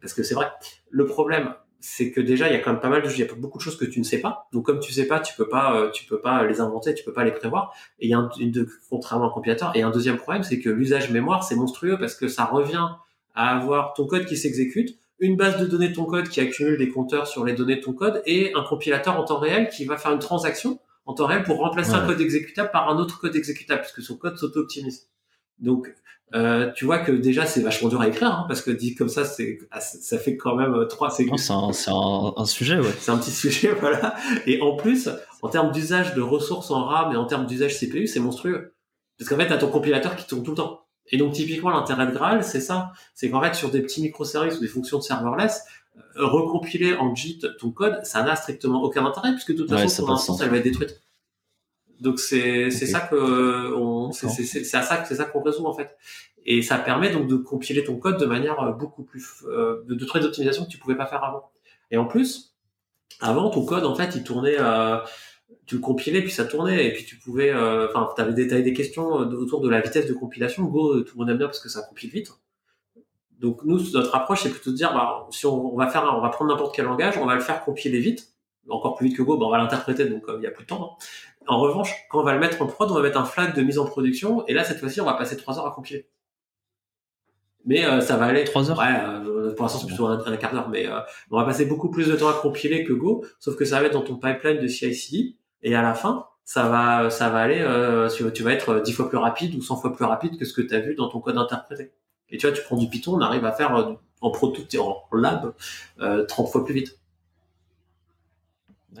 Parce 0.00 0.12
que 0.14 0.22
c'est 0.22 0.34
vrai. 0.34 0.50
Le 0.90 1.06
problème, 1.06 1.54
c'est 1.80 2.10
que 2.10 2.20
déjà, 2.20 2.48
il 2.48 2.52
y 2.52 2.56
a 2.56 2.60
quand 2.60 2.72
même 2.72 2.80
pas 2.80 2.88
mal 2.88 3.02
de, 3.02 3.10
il 3.10 3.18
y 3.18 3.22
a 3.22 3.34
beaucoup 3.34 3.58
de 3.58 3.62
choses 3.62 3.76
que 3.76 3.84
tu 3.84 3.98
ne 3.98 4.04
sais 4.04 4.20
pas. 4.20 4.48
Donc, 4.52 4.66
comme 4.66 4.80
tu 4.80 4.92
sais 4.92 5.06
pas, 5.06 5.20
tu 5.20 5.34
peux 5.34 5.48
pas, 5.48 5.76
euh, 5.76 5.90
tu 5.90 6.04
peux 6.04 6.20
pas 6.20 6.44
les 6.44 6.60
inventer, 6.60 6.94
tu 6.94 7.04
peux 7.04 7.12
pas 7.12 7.24
les 7.24 7.32
prévoir. 7.32 7.74
Et 7.98 8.06
il 8.06 8.10
y 8.10 8.14
a 8.14 8.18
un, 8.18 8.30
une 8.38 8.50
de, 8.50 8.68
contrairement 8.88 9.26
à 9.26 9.28
un 9.28 9.32
compilateur. 9.32 9.72
Et 9.74 9.82
un 9.82 9.90
deuxième 9.90 10.16
problème, 10.16 10.42
c'est 10.42 10.60
que 10.60 10.68
l'usage 10.68 11.10
mémoire, 11.10 11.42
c'est 11.42 11.56
monstrueux 11.56 11.98
parce 11.98 12.14
que 12.14 12.28
ça 12.28 12.44
revient 12.44 12.86
à 13.34 13.56
avoir 13.56 13.94
ton 13.94 14.06
code 14.06 14.26
qui 14.26 14.36
s'exécute, 14.36 14.98
une 15.18 15.36
base 15.36 15.58
de 15.58 15.66
données 15.66 15.88
de 15.88 15.94
ton 15.94 16.04
code 16.04 16.28
qui 16.28 16.40
accumule 16.40 16.78
des 16.78 16.88
compteurs 16.88 17.26
sur 17.26 17.44
les 17.44 17.52
données 17.52 17.76
de 17.76 17.82
ton 17.82 17.92
code 17.92 18.22
et 18.26 18.52
un 18.54 18.62
compilateur 18.62 19.18
en 19.18 19.24
temps 19.24 19.38
réel 19.38 19.68
qui 19.68 19.84
va 19.84 19.96
faire 19.96 20.12
une 20.12 20.18
transaction 20.18 20.78
en 21.06 21.14
temps 21.14 21.26
réel 21.26 21.42
pour 21.42 21.58
remplacer 21.58 21.92
un 21.92 22.06
code 22.06 22.20
exécutable 22.20 22.70
par 22.70 22.88
un 22.88 22.98
autre 22.98 23.20
code 23.20 23.36
exécutable 23.36 23.82
puisque 23.82 24.02
son 24.02 24.16
code 24.16 24.36
s'auto-optimise. 24.36 25.08
Donc, 25.60 25.94
euh, 26.32 26.70
tu 26.76 26.84
vois 26.84 26.98
que 26.98 27.10
déjà 27.10 27.44
c'est 27.44 27.60
vachement 27.60 27.88
dur 27.88 28.00
à 28.00 28.06
écrire 28.06 28.28
hein, 28.28 28.44
parce 28.46 28.62
que 28.62 28.70
dit 28.70 28.94
comme 28.94 29.08
ça 29.08 29.24
c'est 29.24 29.58
ah, 29.72 29.80
ça 29.80 30.16
fait 30.16 30.36
quand 30.36 30.54
même 30.54 30.86
trois 30.88 31.10
c'est 31.10 31.26
c'est 31.36 31.52
un, 31.52 31.70
un, 31.88 32.32
un, 32.36 32.44
sujet 32.44 32.78
ouais. 32.78 32.94
C'est 33.00 33.10
un 33.10 33.18
petit 33.18 33.32
sujet 33.32 33.72
voilà. 33.80 34.14
Et 34.46 34.60
en 34.60 34.76
plus 34.76 35.08
en 35.42 35.48
termes 35.48 35.72
d'usage 35.72 36.14
de 36.14 36.20
ressources 36.20 36.70
en 36.70 36.84
RAM 36.84 37.12
et 37.12 37.16
en 37.16 37.24
termes 37.24 37.46
d'usage 37.46 37.76
CPU 37.80 38.06
c'est 38.06 38.20
monstrueux. 38.20 38.74
Parce 39.18 39.28
qu'en 39.28 39.36
fait 39.36 39.48
t'as 39.48 39.58
ton 39.58 39.68
compilateur 39.68 40.14
qui 40.14 40.24
tourne 40.26 40.44
tout 40.44 40.52
le 40.52 40.56
temps. 40.56 40.86
Et 41.08 41.16
donc 41.16 41.32
typiquement 41.32 41.70
l'intérêt 41.70 42.06
de 42.06 42.12
Graal 42.12 42.44
c'est 42.44 42.60
ça. 42.60 42.92
C'est 43.14 43.28
qu'en 43.28 43.42
fait 43.42 43.56
sur 43.56 43.70
des 43.70 43.82
petits 43.82 44.00
microservices 44.00 44.58
ou 44.58 44.60
des 44.60 44.68
fonctions 44.68 44.98
de 44.98 45.02
serverless 45.02 45.64
euh, 46.16 46.26
recompiler 46.26 46.94
en 46.94 47.12
JIT 47.12 47.44
ton 47.58 47.72
code 47.72 47.98
ça 48.04 48.22
n'a 48.22 48.36
strictement 48.36 48.84
aucun 48.84 49.04
intérêt 49.04 49.32
puisque 49.32 49.52
de 49.52 49.62
toute 49.62 49.70
façon 49.70 50.06
ton 50.06 50.12
instance 50.12 50.40
elle 50.40 50.50
va 50.50 50.58
être 50.58 50.64
détruite 50.64 51.00
donc 52.00 52.18
c'est 52.18 52.70
c'est 52.70 52.86
ça 52.86 53.00
que 53.00 53.74
on 53.74 54.10
c'est 54.12 54.74
à 54.74 54.82
ça 54.82 55.04
c'est 55.04 55.14
ça 55.14 55.24
qu'on 55.24 55.42
résout 55.42 55.66
en 55.66 55.74
fait. 55.74 55.96
Et 56.46 56.62
ça 56.62 56.78
permet 56.78 57.10
donc 57.10 57.28
de 57.28 57.36
compiler 57.36 57.84
ton 57.84 57.96
code 57.98 58.18
de 58.18 58.24
manière 58.24 58.60
euh, 58.60 58.72
beaucoup 58.72 59.02
plus 59.02 59.44
euh, 59.44 59.84
de, 59.86 59.94
de 59.94 60.04
trouver 60.06 60.20
des 60.22 60.26
optimisations 60.26 60.64
que 60.64 60.70
tu 60.70 60.78
pouvais 60.78 60.96
pas 60.96 61.06
faire 61.06 61.22
avant. 61.22 61.50
Et 61.90 61.98
en 61.98 62.06
plus, 62.06 62.56
avant 63.20 63.50
ton 63.50 63.64
code 63.66 63.84
en 63.84 63.94
fait, 63.94 64.14
il 64.14 64.24
tournait 64.24 64.56
euh, 64.58 64.98
tu 65.66 65.74
le 65.74 65.80
compilais 65.82 66.22
puis 66.22 66.30
ça 66.30 66.46
tournait 66.46 66.86
et 66.86 66.92
puis 66.92 67.04
tu 67.04 67.16
pouvais 67.16 67.50
euh, 67.50 67.88
enfin 67.88 68.08
tu 68.16 68.22
avais 68.22 68.32
détaillé 68.32 68.62
des 68.62 68.72
questions 68.72 69.08
autour 69.08 69.60
de 69.60 69.68
la 69.68 69.80
vitesse 69.80 70.06
de 70.06 70.14
compilation. 70.14 70.64
Go 70.64 71.02
tout 71.02 71.14
le 71.16 71.20
monde 71.20 71.30
aime 71.30 71.38
bien 71.38 71.46
parce 71.46 71.60
que 71.60 71.68
ça 71.68 71.82
compile 71.82 72.10
vite. 72.10 72.32
Donc 73.38 73.62
nous 73.64 73.90
notre 73.92 74.14
approche 74.14 74.42
c'est 74.42 74.50
plutôt 74.50 74.70
de 74.70 74.76
dire 74.76 74.94
bah, 74.94 75.26
si 75.30 75.44
on, 75.44 75.74
on 75.74 75.76
va 75.76 75.88
faire 75.88 76.10
on 76.16 76.22
va 76.22 76.30
prendre 76.30 76.50
n'importe 76.50 76.74
quel 76.74 76.86
langage, 76.86 77.18
on 77.18 77.26
va 77.26 77.34
le 77.34 77.40
faire 77.40 77.62
compiler 77.62 77.98
vite 77.98 78.30
encore 78.70 78.94
plus 78.94 79.08
vite 79.08 79.16
que 79.16 79.22
Go, 79.22 79.36
bah, 79.36 79.46
on 79.46 79.50
va 79.50 79.58
l'interpréter, 79.58 80.04
donc 80.06 80.24
il 80.36 80.42
y 80.42 80.46
a 80.46 80.50
plus 80.50 80.64
de 80.64 80.68
temps. 80.68 80.96
Hein. 81.00 81.04
En 81.46 81.58
revanche, 81.58 81.94
quand 82.10 82.20
on 82.20 82.24
va 82.24 82.34
le 82.34 82.40
mettre 82.40 82.60
en 82.62 82.66
prod, 82.66 82.90
on 82.90 82.94
va 82.94 83.02
mettre 83.02 83.18
un 83.18 83.24
flag 83.24 83.54
de 83.54 83.62
mise 83.62 83.78
en 83.78 83.86
production, 83.86 84.46
et 84.46 84.54
là, 84.54 84.64
cette 84.64 84.78
fois-ci, 84.78 85.00
on 85.00 85.04
va 85.04 85.14
passer 85.14 85.36
trois 85.36 85.58
heures 85.58 85.66
à 85.66 85.72
compiler. 85.72 86.06
Mais 87.64 87.84
euh, 87.84 88.00
ça 88.00 88.16
va 88.16 88.26
aller. 88.26 88.44
Trois 88.44 88.70
heures 88.70 88.78
Ouais, 88.78 88.86
euh, 88.86 89.54
pour 89.54 89.64
l'instant, 89.64 89.80
c'est 89.80 89.86
plutôt 89.86 90.06
un, 90.06 90.36
quart 90.36 90.52
d'heure, 90.52 90.68
mais 90.68 90.86
euh, 90.86 91.00
on 91.30 91.38
va 91.38 91.44
passer 91.44 91.66
beaucoup 91.66 91.90
plus 91.90 92.08
de 92.08 92.16
temps 92.16 92.28
à 92.28 92.34
compiler 92.34 92.84
que 92.84 92.92
Go, 92.92 93.24
sauf 93.38 93.56
que 93.56 93.64
ça 93.64 93.80
va 93.80 93.86
être 93.86 93.92
dans 93.92 94.02
ton 94.02 94.16
pipeline 94.16 94.60
de 94.60 94.66
CI/CD, 94.66 95.36
et 95.62 95.74
à 95.74 95.82
la 95.82 95.94
fin, 95.94 96.26
ça 96.44 96.68
va, 96.68 97.10
ça 97.10 97.28
va 97.28 97.40
aller, 97.40 97.58
tu 98.16 98.42
vas 98.42 98.52
être 98.52 98.80
dix 98.80 98.92
fois 98.92 99.08
plus 99.08 99.18
rapide 99.18 99.54
ou 99.54 99.62
100 99.62 99.76
fois 99.76 99.92
plus 99.92 100.04
rapide 100.04 100.38
que 100.38 100.44
ce 100.44 100.52
que 100.52 100.62
tu 100.62 100.74
as 100.74 100.80
vu 100.80 100.94
dans 100.94 101.08
ton 101.08 101.20
code 101.20 101.36
interprété. 101.36 101.92
Et 102.30 102.38
tu 102.38 102.46
vois, 102.46 102.56
tu 102.56 102.62
prends 102.62 102.76
du 102.76 102.88
Python, 102.88 103.14
on 103.14 103.20
arrive 103.20 103.44
à 103.44 103.52
faire 103.52 103.96
en 104.20 104.30
pro 104.30 104.52
en 104.78 105.16
lab 105.16 105.52
30 105.98 106.48
fois 106.48 106.64
plus 106.64 106.74
vite. 106.74 106.99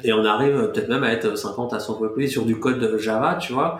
Et 0.04 0.12
on 0.12 0.24
arrive 0.24 0.70
peut-être 0.72 0.88
même 0.88 1.04
à 1.04 1.12
être 1.12 1.36
50 1.36 1.72
à 1.72 1.80
100 1.80 1.98
fois 1.98 2.12
plus 2.12 2.28
sur 2.28 2.44
du 2.44 2.58
code 2.58 2.96
Java, 2.98 3.36
tu 3.36 3.52
vois. 3.52 3.78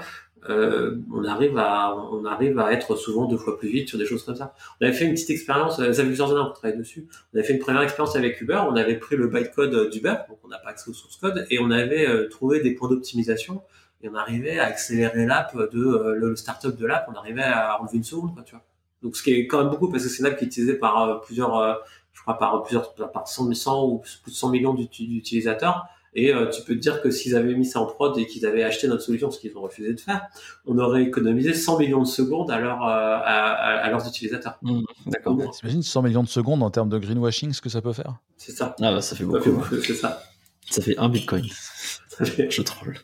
Euh, 0.49 0.97
on 1.12 1.25
arrive 1.25 1.59
à 1.59 1.95
on 1.95 2.25
arrive 2.25 2.59
à 2.59 2.73
être 2.73 2.97
souvent 2.97 3.27
deux 3.27 3.37
fois 3.37 3.59
plus 3.59 3.68
vite 3.68 3.89
sur 3.89 3.99
des 3.99 4.07
choses 4.07 4.25
comme 4.25 4.37
ça. 4.37 4.55
On 4.81 4.87
avait 4.87 4.95
fait 4.95 5.05
une 5.05 5.12
petite 5.12 5.31
expérience, 5.31 5.77
ça 5.77 5.93
fait 5.93 6.05
plusieurs 6.05 6.31
années 6.31 6.49
qu'on 6.49 6.55
travaille 6.55 6.79
dessus. 6.79 7.07
On 7.33 7.39
avait 7.39 7.47
fait 7.47 7.53
une 7.53 7.59
première 7.59 7.83
expérience 7.83 8.16
avec 8.16 8.41
Uber. 8.41 8.62
On 8.68 8.77
avait 8.77 8.97
pris 8.97 9.16
le 9.16 9.29
bytecode 9.29 9.91
d'Uber, 9.91 10.14
donc 10.29 10.39
on 10.45 10.49
n'a 10.49 10.59
pas 10.59 10.71
accès 10.71 10.89
au 10.89 10.95
source 10.95 11.16
code, 11.16 11.47
et 11.51 11.59
on 11.61 11.71
avait 11.71 12.09
euh, 12.09 12.29
trouvé 12.29 12.61
des 12.61 12.73
points 12.75 12.89
d'optimisation. 12.89 13.62
Et 14.03 14.09
on 14.09 14.14
arrivait 14.14 14.59
à 14.59 14.64
accélérer 14.64 15.27
l'app 15.27 15.55
de 15.55 15.85
euh, 15.85 16.14
le 16.14 16.35
startup 16.37 16.75
de 16.75 16.87
l'app. 16.87 17.07
On 17.12 17.18
arrivait 17.18 17.43
à 17.43 17.79
enlever 17.81 17.99
une 17.99 18.05
seconde, 18.05 18.33
quoi, 18.33 18.43
tu 18.43 18.53
vois. 18.53 18.64
Donc 19.03 19.16
ce 19.16 19.23
qui 19.23 19.33
est 19.33 19.47
quand 19.47 19.59
même 19.59 19.71
beaucoup 19.71 19.91
parce 19.91 20.05
que 20.05 20.09
c'est 20.09 20.21
une 20.21 20.27
app 20.27 20.39
qui 20.39 20.45
est 20.45 20.47
utilisée 20.47 20.75
par 20.75 21.03
euh, 21.03 21.18
plusieurs, 21.18 21.83
je 22.12 22.23
crois 22.23 22.39
par 22.39 22.62
plusieurs, 22.62 22.95
par 22.95 23.29
100, 23.29 23.53
100 23.53 23.87
ou 23.87 23.99
plus 23.99 24.31
de 24.33 24.37
100 24.37 24.51
millions 24.51 24.75
d'utilisateurs. 24.75 25.87
Et 26.15 26.35
euh, 26.35 26.49
tu 26.49 26.63
peux 26.63 26.75
te 26.75 26.81
dire 26.81 27.03
que 27.03 27.11
s'ils 27.11 27.37
avaient 27.37 27.55
mis 27.55 27.65
ça 27.65 27.81
en 27.81 27.87
prod 27.87 28.17
et 28.19 28.27
qu'ils 28.27 28.45
avaient 28.45 28.65
acheté 28.65 28.89
notre 28.89 29.03
solution, 29.03 29.31
ce 29.31 29.39
qu'ils 29.39 29.57
ont 29.57 29.63
refusé 29.63 29.95
de 29.95 30.01
faire, 30.01 30.27
on 30.67 30.77
aurait 30.79 31.05
économisé 31.05 31.55
100 31.55 31.79
millions 31.79 32.03
de 32.03 32.07
secondes 32.07 32.51
à, 32.51 32.59
leur, 32.59 32.83
euh, 32.85 33.19
à, 33.23 33.89
leurs 33.91 34.07
utilisateurs. 34.09 34.59
Mmh, 34.63 34.81
d'accord. 35.07 35.39
T'imagines 35.53 35.83
100 35.83 36.03
millions 36.03 36.23
de 36.23 36.29
secondes 36.29 36.63
en 36.63 36.71
termes 36.71 36.89
de 36.89 36.99
greenwashing, 36.99 37.53
ce 37.53 37.61
que 37.61 37.69
ça 37.69 37.81
peut 37.81 37.93
faire? 37.93 38.17
C'est 38.37 38.53
ça. 38.53 38.75
Ah 38.81 38.93
bah 38.93 39.03
ça 39.03 39.15
fait 39.15 39.25
beaucoup. 39.25 39.63
c'est 39.83 39.95
ça. 39.95 40.23
Ça 40.69 40.83
fait 40.83 40.99
un 40.99 41.09
bitcoin. 41.09 41.47
Je 42.21 42.63
troll. 42.63 42.99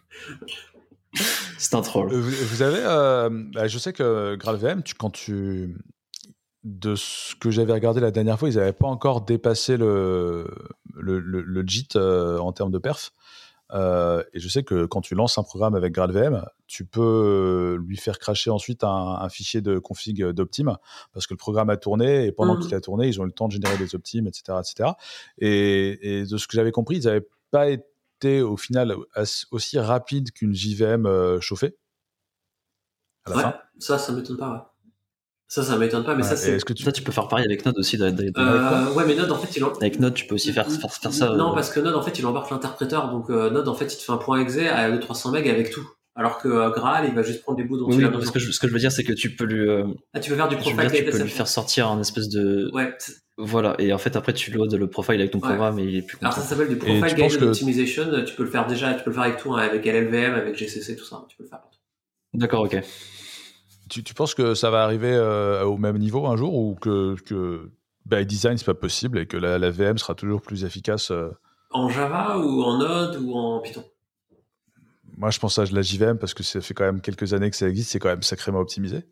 C'est 1.59 1.75
un 1.75 1.83
troll. 1.83 2.13
Euh, 2.13 2.21
vous, 2.21 2.63
avez, 2.63 2.83
bah, 3.55 3.67
je 3.69 3.79
sais 3.79 3.93
que 3.93 4.35
GraalVM, 4.37 4.83
tu, 4.83 4.95
quand 4.95 5.11
tu, 5.11 5.75
de 6.67 6.97
ce 6.97 7.37
que 7.37 7.51
j'avais 7.53 7.73
regardé 7.73 8.01
la 8.01 8.11
dernière 8.11 8.39
fois, 8.39 8.49
ils 8.49 8.57
n'avaient 8.57 8.73
pas 8.73 8.89
encore 8.89 9.21
dépassé 9.21 9.77
le, 9.77 10.49
le, 10.95 11.21
le, 11.21 11.63
JIT 11.65 11.95
euh, 11.95 12.39
en 12.39 12.53
termes 12.53 12.73
de 12.73 12.79
perf. 12.79 13.13
Euh, 13.73 14.23
et 14.33 14.41
je 14.41 14.49
sais 14.49 14.65
que 14.65 14.85
quand 14.85 15.01
tu 15.01 15.15
lances 15.15 15.39
un 15.39 15.45
programme 15.45 15.77
avec 15.77 15.93
GradVM, 15.95 16.45
tu 16.67 16.85
peux 16.85 17.79
lui 17.81 17.97
faire 17.97 18.19
cracher 18.19 18.51
ensuite 18.51 18.83
un, 18.83 19.29
fichier 19.29 19.61
de 19.61 19.79
config 19.79 20.25
d'Optim 20.25 20.77
parce 21.13 21.29
que 21.29 21.35
le 21.35 21.39
programme 21.39 21.71
a 21.71 21.77
tourné 21.77 22.27
et 22.27 22.33
pendant 22.33 22.57
mmh. 22.57 22.61
qu'il 22.61 22.75
a 22.75 22.81
tourné, 22.81 23.07
ils 23.07 23.21
ont 23.21 23.25
eu 23.25 23.29
le 23.29 23.33
temps 23.33 23.47
de 23.47 23.53
générer 23.53 23.79
des 23.79 23.95
Optimes, 23.95 24.27
etc. 24.27 24.59
etc. 24.59 24.91
Et, 25.39 26.25
de 26.29 26.37
ce 26.37 26.49
que 26.49 26.57
j'avais 26.57 26.73
compris, 26.73 26.97
ils 26.97 27.05
n'avaient 27.05 27.29
pas 27.53 27.69
été 27.69 28.43
au 28.43 28.57
final 28.57 28.97
aussi 29.53 29.79
rapides 29.79 30.33
qu'une 30.33 30.53
JVM 30.53 31.07
euh, 31.07 31.41
chauffée. 31.41 31.77
À 33.25 33.31
la 33.31 33.37
fin. 33.37 33.55
Ça, 33.79 33.99
ça 33.99 34.13
m'étonne 34.13 34.37
pas. 34.37 34.76
Ça, 35.49 35.63
ça 35.63 35.79
m'étonne 35.79 36.05
pas, 36.05 36.17
mais 36.17 36.25
ça, 36.25 36.37
c'est. 36.37 36.63
Que 36.65 36.73
tu... 36.73 36.83
Ça, 36.83 36.91
tu 36.91 37.03
peux 37.03 37.13
faire 37.13 37.29
pareil 37.29 37.45
avec 37.45 37.65
Node 37.65 37.79
aussi. 37.79 37.97
Euh, 38.01 38.93
ouais, 38.95 39.05
mais 39.07 39.15
Node, 39.15 39.31
en 39.31 39.39
fait, 39.39 39.57
il. 39.57 39.65
Avec 39.65 40.01
Node, 40.01 40.15
tu 40.15 40.27
peux 40.27 40.35
aussi 40.35 40.53
faire, 40.53 40.71
faire, 40.71 41.13
ça. 41.13 41.35
Non, 41.35 41.53
euh, 41.53 41.55
parce 41.55 41.71
que 41.71 41.79
Node, 41.79 41.95
en 41.95 42.03
fait, 42.03 42.19
il 42.19 42.27
embarque 42.27 42.51
l'interpréteur. 42.51 43.11
Donc, 43.11 43.31
euh, 43.31 43.51
Node, 43.51 43.69
en 43.69 43.75
fait, 43.75 43.93
il 43.93 43.97
te 43.97 44.03
fait 44.03 44.13
un 44.13 44.17
point 44.17 44.41
exe 44.41 44.59
à 44.59 44.97
300 44.99 45.31
MB 45.31 45.37
avec 45.37 45.71
tout. 45.71 45.89
Alors 46.17 46.39
que 46.39 46.49
euh, 46.49 46.71
Graal, 46.71 47.07
il 47.07 47.15
va 47.15 47.23
juste 47.23 47.43
prendre 47.43 47.59
des 47.59 47.65
bouts 47.65 47.77
dont 47.77 47.89
oui, 47.89 47.97
il 47.99 48.05
a 48.05 48.09
besoin. 48.09 48.25
Ce 48.25 48.33
que, 48.33 48.39
je, 48.39 48.51
ce 48.51 48.59
que 48.59 48.67
je 48.67 48.73
veux 48.73 48.79
dire, 48.79 48.91
c'est 48.91 49.05
que 49.05 49.13
tu 49.13 49.37
peux 49.37 49.45
lui. 49.45 49.69
Euh, 49.69 49.85
ah, 50.15 50.21
tu 50.21 50.31
peux 50.31 50.37
faire 50.37 50.49
du 50.49 50.57
profile. 50.57 50.91
tu 50.91 51.05
peux 51.05 51.23
lui 51.23 51.29
faire 51.29 51.47
sortir 51.47 51.89
un 51.89 52.01
espèce 52.01 52.29
de. 52.31 52.71
Ouais. 52.73 52.95
Voilà, 53.39 53.77
et 53.79 53.93
en 53.93 53.99
fait 53.99 54.17
après 54.17 54.33
tu 54.33 54.51
loads 54.51 54.79
le 54.79 54.89
profile 54.89 55.21
avec 55.21 55.31
ton 55.31 55.41
programme 55.41 55.79
et 55.79 55.85
il 55.85 55.97
est 55.97 56.01
plus 56.01 56.17
Alors 56.23 56.33
ça 56.33 56.41
s'appelle 56.41 56.71
du 56.71 56.77
profile 56.77 57.15
guide 57.15 57.43
optimization, 57.43 58.25
tu 58.25 58.35
peux 58.35 58.45
le 58.45 58.49
faire 58.49 58.67
déjà, 58.67 58.95
tu 58.95 59.05
peux 59.05 59.11
le 59.11 59.15
faire 59.15 59.25
avec 59.25 59.37
tout, 59.37 59.53
hein, 59.53 59.59
avec 59.59 59.85
LLVM, 59.85 60.33
avec 60.33 60.57
GCC, 60.57 60.97
tout 60.97 61.05
ça, 61.05 61.23
tu 61.29 61.37
peux 61.37 61.43
le 61.43 61.51
faire. 61.51 61.61
D'accord, 62.33 62.63
ok. 62.63 62.81
Tu, 63.89 64.03
tu, 64.03 64.15
penses 64.15 64.35
que 64.35 64.55
ça 64.55 64.71
va 64.71 64.83
arriver 64.83 65.13
euh, 65.13 65.65
au 65.65 65.77
même 65.77 65.99
niveau 65.99 66.27
un 66.27 66.37
jour 66.37 66.55
ou 66.55 66.75
que, 66.75 67.15
que 67.23 67.71
by 68.05 68.27
design 68.27 68.59
c'est 68.59 68.65
pas 68.65 68.75
possible 68.75 69.19
et 69.19 69.27
que 69.27 69.37
la, 69.37 69.59
la, 69.59 69.71
VM 69.71 69.99
sera 69.99 70.15
toujours 70.15 70.43
plus 70.43 70.65
efficace 70.65 71.11
euh? 71.11 71.31
En 71.71 71.89
Java 71.89 72.39
ou 72.39 72.63
en 72.63 72.79
Node 72.79 73.17
ou 73.23 73.35
en 73.35 73.61
Python? 73.61 73.85
Moi 75.17 75.31
je 75.31 75.39
pense 75.39 75.59
à 75.59 75.65
la 75.65 75.83
JVM 75.83 76.19
parce 76.19 76.35
que 76.35 76.43
ça 76.43 76.61
fait 76.61 76.75
quand 76.75 76.85
même 76.85 77.01
quelques 77.01 77.33
années 77.33 77.51
que 77.51 77.57
ça 77.57 77.69
existe, 77.69 77.91
c'est 77.91 77.99
quand 77.99 78.09
même 78.09 78.23
sacrément 78.23 78.59
optimisé. 78.59 79.05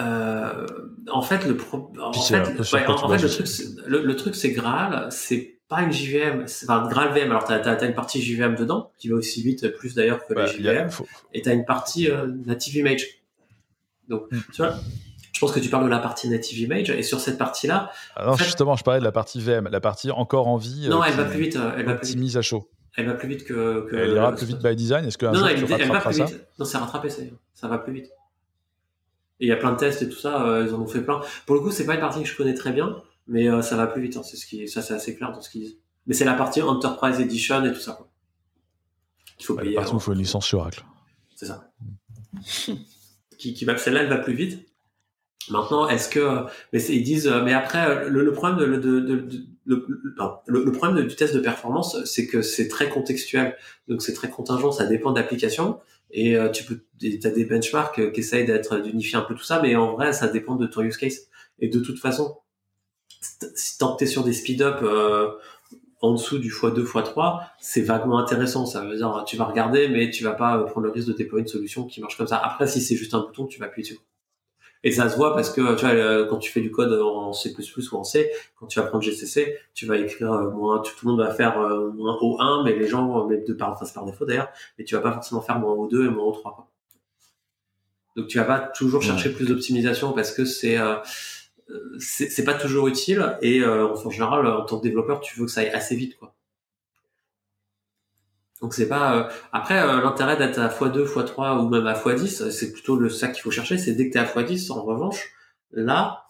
Euh, 0.00 0.66
en 1.10 1.22
fait, 1.22 1.46
le, 1.46 1.56
pro... 1.56 1.92
en 2.00 2.12
fait, 2.12 2.34
ouais, 2.34 2.40
en, 2.40 3.08
fait 3.08 3.22
le, 3.22 3.28
truc, 3.28 3.46
le, 3.86 4.02
le, 4.02 4.16
truc, 4.16 4.34
c'est 4.34 4.50
Graal, 4.50 5.06
c'est 5.12 5.53
pas 5.68 5.82
une 5.82 5.92
JVM, 5.92 6.44
enfin 6.44 6.86
Graal 6.88 7.12
VM. 7.14 7.30
Alors, 7.30 7.44
tu 7.44 7.52
as, 7.52 7.84
une 7.84 7.94
partie 7.94 8.22
JVM 8.22 8.54
dedans, 8.54 8.92
qui 8.98 9.08
va 9.08 9.16
aussi 9.16 9.42
vite, 9.42 9.68
plus 9.76 9.94
d'ailleurs 9.94 10.26
que 10.26 10.34
les 10.34 10.46
JVM, 10.46 10.88
et 11.32 11.42
tu 11.42 11.48
as 11.48 11.52
une 11.52 11.64
partie 11.64 12.10
euh, 12.10 12.26
native 12.46 12.76
image. 12.76 13.06
Donc, 14.08 14.30
hmm. 14.30 14.40
tu 14.52 14.62
vois, 14.62 14.74
je 15.32 15.40
pense 15.40 15.52
que 15.52 15.60
tu 15.60 15.70
parles 15.70 15.84
de 15.84 15.90
la 15.90 15.98
partie 15.98 16.28
native 16.28 16.58
image, 16.58 16.90
et 16.90 17.02
sur 17.02 17.20
cette 17.20 17.38
partie-là. 17.38 17.90
Alors, 18.16 18.36
ah 18.38 18.42
justement, 18.42 18.76
je 18.76 18.84
parlais 18.84 19.00
de 19.00 19.04
la 19.04 19.12
partie 19.12 19.40
VM, 19.40 19.68
la 19.70 19.80
partie 19.80 20.10
encore 20.10 20.48
en 20.48 20.56
vie. 20.56 20.88
Non, 20.88 21.02
elle 21.02 21.14
va 21.14 21.24
plus 21.24 21.40
vite. 21.40 21.58
Elle 21.76 21.86
va 21.86 21.94
plus 21.94 22.14
vite. 22.14 22.36
à 22.36 22.42
chaud. 22.42 22.68
Elle 22.96 23.06
va 23.06 23.14
plus 23.14 23.28
vite 23.28 23.44
que. 23.44 23.88
que 23.90 23.96
elle 23.96 24.12
ira 24.12 24.32
plus 24.32 24.46
vite 24.46 24.62
by 24.62 24.76
design. 24.76 25.04
Est-ce 25.04 25.18
qu'un 25.18 25.32
jour 25.32 25.42
non, 25.42 25.48
tu 25.48 25.72
elle, 25.72 25.90
va 25.90 26.00
plus 26.00 26.16
vite. 26.16 26.46
Non, 26.58 26.64
c'est 26.64 26.78
rattrapé, 26.78 27.08
ça. 27.08 27.22
Ça 27.54 27.68
va 27.68 27.78
plus 27.78 27.92
vite. 27.92 28.10
Et 29.40 29.46
il 29.46 29.48
y 29.48 29.52
a 29.52 29.56
plein 29.56 29.72
de 29.72 29.76
tests 29.76 30.02
et 30.02 30.08
tout 30.08 30.18
ça, 30.18 30.46
euh, 30.46 30.64
ils 30.66 30.74
en 30.74 30.80
ont 30.80 30.86
fait 30.86 31.00
plein. 31.00 31.20
Pour 31.46 31.56
le 31.56 31.60
coup, 31.60 31.72
c'est 31.72 31.86
pas 31.86 31.94
une 31.94 32.00
partie 32.00 32.22
que 32.22 32.28
je 32.28 32.36
connais 32.36 32.54
très 32.54 32.70
bien, 32.70 33.02
mais 33.26 33.48
euh, 33.48 33.62
ça 33.62 33.76
va 33.76 33.86
plus 33.86 34.02
vite. 34.02 34.16
Hein, 34.16 34.22
c'est 34.22 34.36
ce 34.36 34.46
qui, 34.46 34.68
ça 34.68 34.82
c'est 34.82 34.94
assez 34.94 35.16
clair 35.16 35.32
dans 35.32 35.40
ce 35.40 35.50
qu'ils 35.50 35.62
disent. 35.62 35.78
Mais 36.06 36.14
c'est 36.14 36.24
la 36.24 36.34
partie 36.34 36.60
Enterprise 36.62 37.20
Edition 37.20 37.64
et 37.64 37.72
tout 37.72 37.80
ça. 37.80 37.92
Quoi. 37.92 38.08
Il 39.40 39.44
faut 39.44 39.54
payer. 39.54 39.74
Par 39.74 39.84
contre, 39.84 40.02
il 40.02 40.04
faut 40.04 40.12
une 40.12 40.18
licence 40.18 40.46
sur 40.46 40.58
Oracle. 40.58 40.84
C'est 41.34 41.46
ça. 41.46 41.72
qui, 43.38 43.54
qui 43.54 43.64
va, 43.64 43.76
celle-là, 43.76 44.02
elle 44.02 44.08
va 44.08 44.18
plus 44.18 44.34
vite. 44.34 44.68
Maintenant, 45.50 45.88
est-ce 45.88 46.08
que, 46.08 46.44
mais 46.72 46.82
ils 46.82 47.02
disent, 47.02 47.30
mais 47.44 47.52
après, 47.52 48.08
le, 48.08 48.24
le 48.24 48.32
problème 48.32 48.58
de, 48.58 48.76
de, 48.76 49.00
de, 49.00 49.16
de 49.18 49.46
le, 49.66 49.86
le, 50.46 50.72
problème 50.72 51.06
du 51.06 51.14
test 51.14 51.34
de 51.34 51.40
performance, 51.40 52.02
c'est 52.04 52.26
que 52.26 52.42
c'est 52.42 52.68
très 52.68 52.88
contextuel, 52.88 53.56
donc 53.88 54.02
c'est 54.02 54.14
très 54.14 54.30
contingent, 54.30 54.72
ça 54.72 54.86
dépend 54.86 55.12
d'application. 55.12 55.80
Et 56.10 56.36
euh, 56.36 56.50
tu 56.50 56.64
peux, 56.64 56.84
as 57.24 57.30
des 57.30 57.44
benchmarks 57.44 57.98
euh, 57.98 58.10
qui 58.10 58.20
essayent 58.20 58.44
d'être 58.44 58.78
d'unifier 58.78 59.16
un 59.16 59.22
peu 59.22 59.34
tout 59.34 59.44
ça, 59.44 59.60
mais 59.60 59.74
en 59.74 59.92
vrai, 59.94 60.12
ça 60.12 60.28
dépend 60.28 60.54
de 60.54 60.66
ton 60.66 60.82
use 60.82 60.96
case. 60.96 61.28
Et 61.58 61.68
de 61.68 61.80
toute 61.80 61.98
façon, 61.98 62.36
si 63.54 63.78
tant 63.78 63.94
que 63.94 63.98
t'es 63.98 64.06
sur 64.06 64.24
des 64.24 64.32
speed-up 64.32 64.78
euh, 64.82 65.30
en 66.00 66.12
dessous 66.12 66.38
du 66.38 66.50
x2, 66.50 66.84
x3, 66.84 67.40
c'est 67.58 67.82
vaguement 67.82 68.18
intéressant. 68.18 68.66
Ça 68.66 68.82
veut 68.82 68.96
dire, 68.96 69.24
tu 69.26 69.36
vas 69.36 69.44
regarder, 69.44 69.88
mais 69.88 70.10
tu 70.10 70.24
vas 70.24 70.32
pas 70.32 70.58
prendre 70.64 70.86
le 70.86 70.92
risque 70.92 71.08
de 71.08 71.12
déployer 71.14 71.42
une 71.42 71.48
solution 71.48 71.86
qui 71.86 72.00
marche 72.00 72.16
comme 72.16 72.26
ça. 72.26 72.38
Après, 72.38 72.66
si 72.66 72.80
c'est 72.80 72.96
juste 72.96 73.14
un 73.14 73.20
bouton, 73.20 73.46
tu 73.46 73.58
vas 73.58 73.66
appuyer 73.66 73.88
dessus. 73.88 74.00
Et 74.86 74.90
ça 74.92 75.08
se 75.08 75.16
voit 75.16 75.34
parce 75.34 75.50
que 75.50 75.74
tu 75.76 75.86
vois, 75.86 76.26
quand 76.28 76.36
tu 76.36 76.52
fais 76.52 76.60
du 76.60 76.70
code 76.70 76.92
en 76.92 77.32
C++ 77.32 77.54
ou 77.92 77.96
en 77.96 78.04
C, 78.04 78.30
quand 78.54 78.66
tu 78.66 78.78
vas 78.78 78.84
prendre 78.86 79.02
GCC, 79.02 79.56
tu 79.72 79.86
vas 79.86 79.96
écrire 79.96 80.30
euh, 80.30 80.50
moins, 80.50 80.80
tout 80.80 80.94
le 81.02 81.10
monde 81.10 81.20
va 81.20 81.32
faire 81.32 81.58
euh, 81.58 81.90
moins 81.92 82.18
O1, 82.20 82.64
mais 82.64 82.76
les 82.76 82.86
gens, 82.86 83.26
mais 83.26 83.38
de 83.38 83.54
par, 83.54 83.72
enfin 83.72 83.86
c'est 83.86 83.94
par 83.94 84.04
défaut 84.04 84.26
d'ailleurs, 84.26 84.50
mais 84.78 84.84
tu 84.84 84.94
vas 84.94 85.00
pas 85.00 85.12
forcément 85.12 85.40
faire 85.40 85.58
moins 85.58 85.74
O2 85.74 86.06
et 86.06 86.10
moins 86.10 86.30
O3. 86.30 86.42
Quoi. 86.42 86.68
Donc 88.14 88.28
tu 88.28 88.36
vas 88.36 88.44
pas 88.44 88.60
toujours 88.60 89.02
chercher 89.02 89.32
plus 89.32 89.46
d'optimisation 89.46 90.12
parce 90.12 90.32
que 90.32 90.44
c'est 90.44 90.76
c'est 91.98 92.44
pas 92.44 92.54
toujours 92.54 92.88
utile 92.88 93.36
et 93.40 93.64
en 93.64 94.10
général 94.10 94.46
en 94.46 94.64
tant 94.64 94.78
que 94.78 94.82
développeur 94.82 95.20
tu 95.20 95.38
veux 95.38 95.46
que 95.46 95.50
ça 95.50 95.62
aille 95.62 95.70
assez 95.70 95.96
vite 95.96 96.16
quoi. 96.18 96.34
Donc 98.60 98.74
c'est 98.74 98.88
pas 98.88 99.28
après 99.52 99.86
l'intérêt 99.86 100.36
d'être 100.36 100.58
à 100.58 100.68
x2, 100.68 101.06
x3 101.06 101.64
ou 101.64 101.68
même 101.68 101.86
à 101.86 101.94
x10, 101.94 102.50
c'est 102.50 102.72
plutôt 102.72 102.96
le 102.96 103.08
ça 103.08 103.28
qu'il 103.28 103.42
faut 103.42 103.50
chercher, 103.50 103.78
c'est 103.78 103.92
dès 103.92 104.08
que 104.08 104.12
tu 104.12 104.18
es 104.18 104.20
à 104.20 104.24
x10 104.24 104.72
en 104.72 104.82
revanche, 104.82 105.32
là 105.72 106.26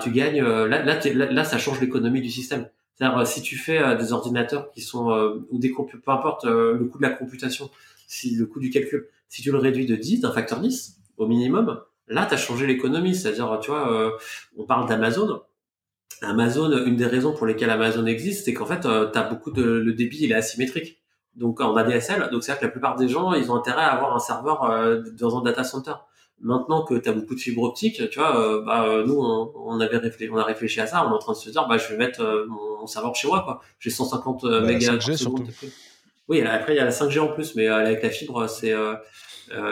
tu 0.00 0.10
gagnes 0.10 0.42
là 0.42 0.84
là, 0.84 1.00
là, 1.14 1.44
ça 1.44 1.58
change 1.58 1.80
l'économie 1.80 2.20
du 2.20 2.30
système. 2.30 2.68
C'est-à-dire 2.96 3.26
si 3.26 3.40
tu 3.40 3.56
fais 3.56 3.96
des 3.96 4.12
ordinateurs 4.12 4.70
qui 4.72 4.80
sont 4.80 5.42
ou 5.50 5.58
des 5.58 5.72
peu 5.72 6.10
importe 6.10 6.44
le 6.44 6.84
coût 6.90 6.98
de 6.98 7.02
la 7.02 7.10
computation, 7.10 7.70
si 8.06 8.34
le 8.34 8.46
coût 8.46 8.60
du 8.60 8.70
calcul, 8.70 9.08
si 9.28 9.42
tu 9.42 9.52
le 9.52 9.58
réduis 9.58 9.86
de 9.86 9.94
10, 9.94 10.20
d'un 10.20 10.32
facteur 10.32 10.60
10 10.60 10.98
au 11.16 11.26
minimum, 11.28 11.80
là 12.10 12.26
tu 12.26 12.34
as 12.34 12.36
changé 12.36 12.66
l'économie, 12.66 13.14
c'est-à-dire 13.14 13.58
tu 13.62 13.70
vois 13.70 14.12
on 14.58 14.64
parle 14.64 14.86
d'Amazon, 14.88 15.40
Amazon, 16.22 16.70
une 16.84 16.96
des 16.96 17.06
raisons 17.06 17.32
pour 17.32 17.46
lesquelles 17.46 17.70
Amazon 17.70 18.04
existe, 18.04 18.44
c'est 18.44 18.52
qu'en 18.52 18.66
fait, 18.66 18.80
tu 18.80 18.88
as 18.88 19.22
beaucoup 19.22 19.50
de 19.50 19.62
le 19.62 19.92
débit, 19.94 20.18
il 20.20 20.32
est 20.32 20.34
asymétrique 20.34 21.00
donc 21.34 21.60
en 21.60 21.74
ADSL. 21.76 22.28
Donc 22.30 22.42
c'est-à-dire 22.42 22.60
que 22.60 22.66
la 22.66 22.70
plupart 22.70 22.96
des 22.96 23.08
gens, 23.08 23.32
ils 23.34 23.50
ont 23.50 23.56
intérêt 23.56 23.82
à 23.82 23.92
avoir 23.92 24.14
un 24.14 24.18
serveur 24.18 24.64
euh, 24.64 25.00
dans 25.18 25.38
un 25.38 25.42
data 25.42 25.64
center. 25.64 25.94
Maintenant 26.42 26.84
que 26.84 26.94
tu 26.94 27.08
as 27.08 27.12
beaucoup 27.12 27.34
de 27.34 27.40
fibres 27.40 27.64
optiques, 27.64 28.08
tu 28.10 28.18
vois, 28.18 28.38
euh, 28.40 28.62
bah, 28.64 28.84
euh, 28.84 29.04
nous, 29.04 29.18
on, 29.18 29.78
avait 29.78 29.98
réfléchi, 29.98 30.30
on 30.32 30.38
a 30.38 30.44
réfléchi 30.44 30.80
à 30.80 30.86
ça. 30.86 31.06
On 31.06 31.10
est 31.10 31.14
en 31.14 31.18
train 31.18 31.32
de 31.32 31.38
se 31.38 31.50
dire, 31.50 31.66
bah, 31.68 31.76
je 31.76 31.88
vais 31.88 31.98
mettre 31.98 32.46
mon, 32.48 32.86
serveur 32.86 33.14
chez 33.14 33.28
moi, 33.28 33.42
quoi. 33.42 33.60
J'ai 33.78 33.90
150 33.90 34.44
bah, 34.44 34.60
mégas 34.62 34.96
Oui, 36.28 36.40
après 36.40 36.72
il 36.72 36.76
y 36.76 36.80
a 36.80 36.84
la 36.84 36.92
5G 36.92 37.20
en 37.20 37.28
plus, 37.28 37.54
mais 37.56 37.66
avec 37.66 38.02
la 38.02 38.08
fibre, 38.08 38.46
c'est 38.48 38.72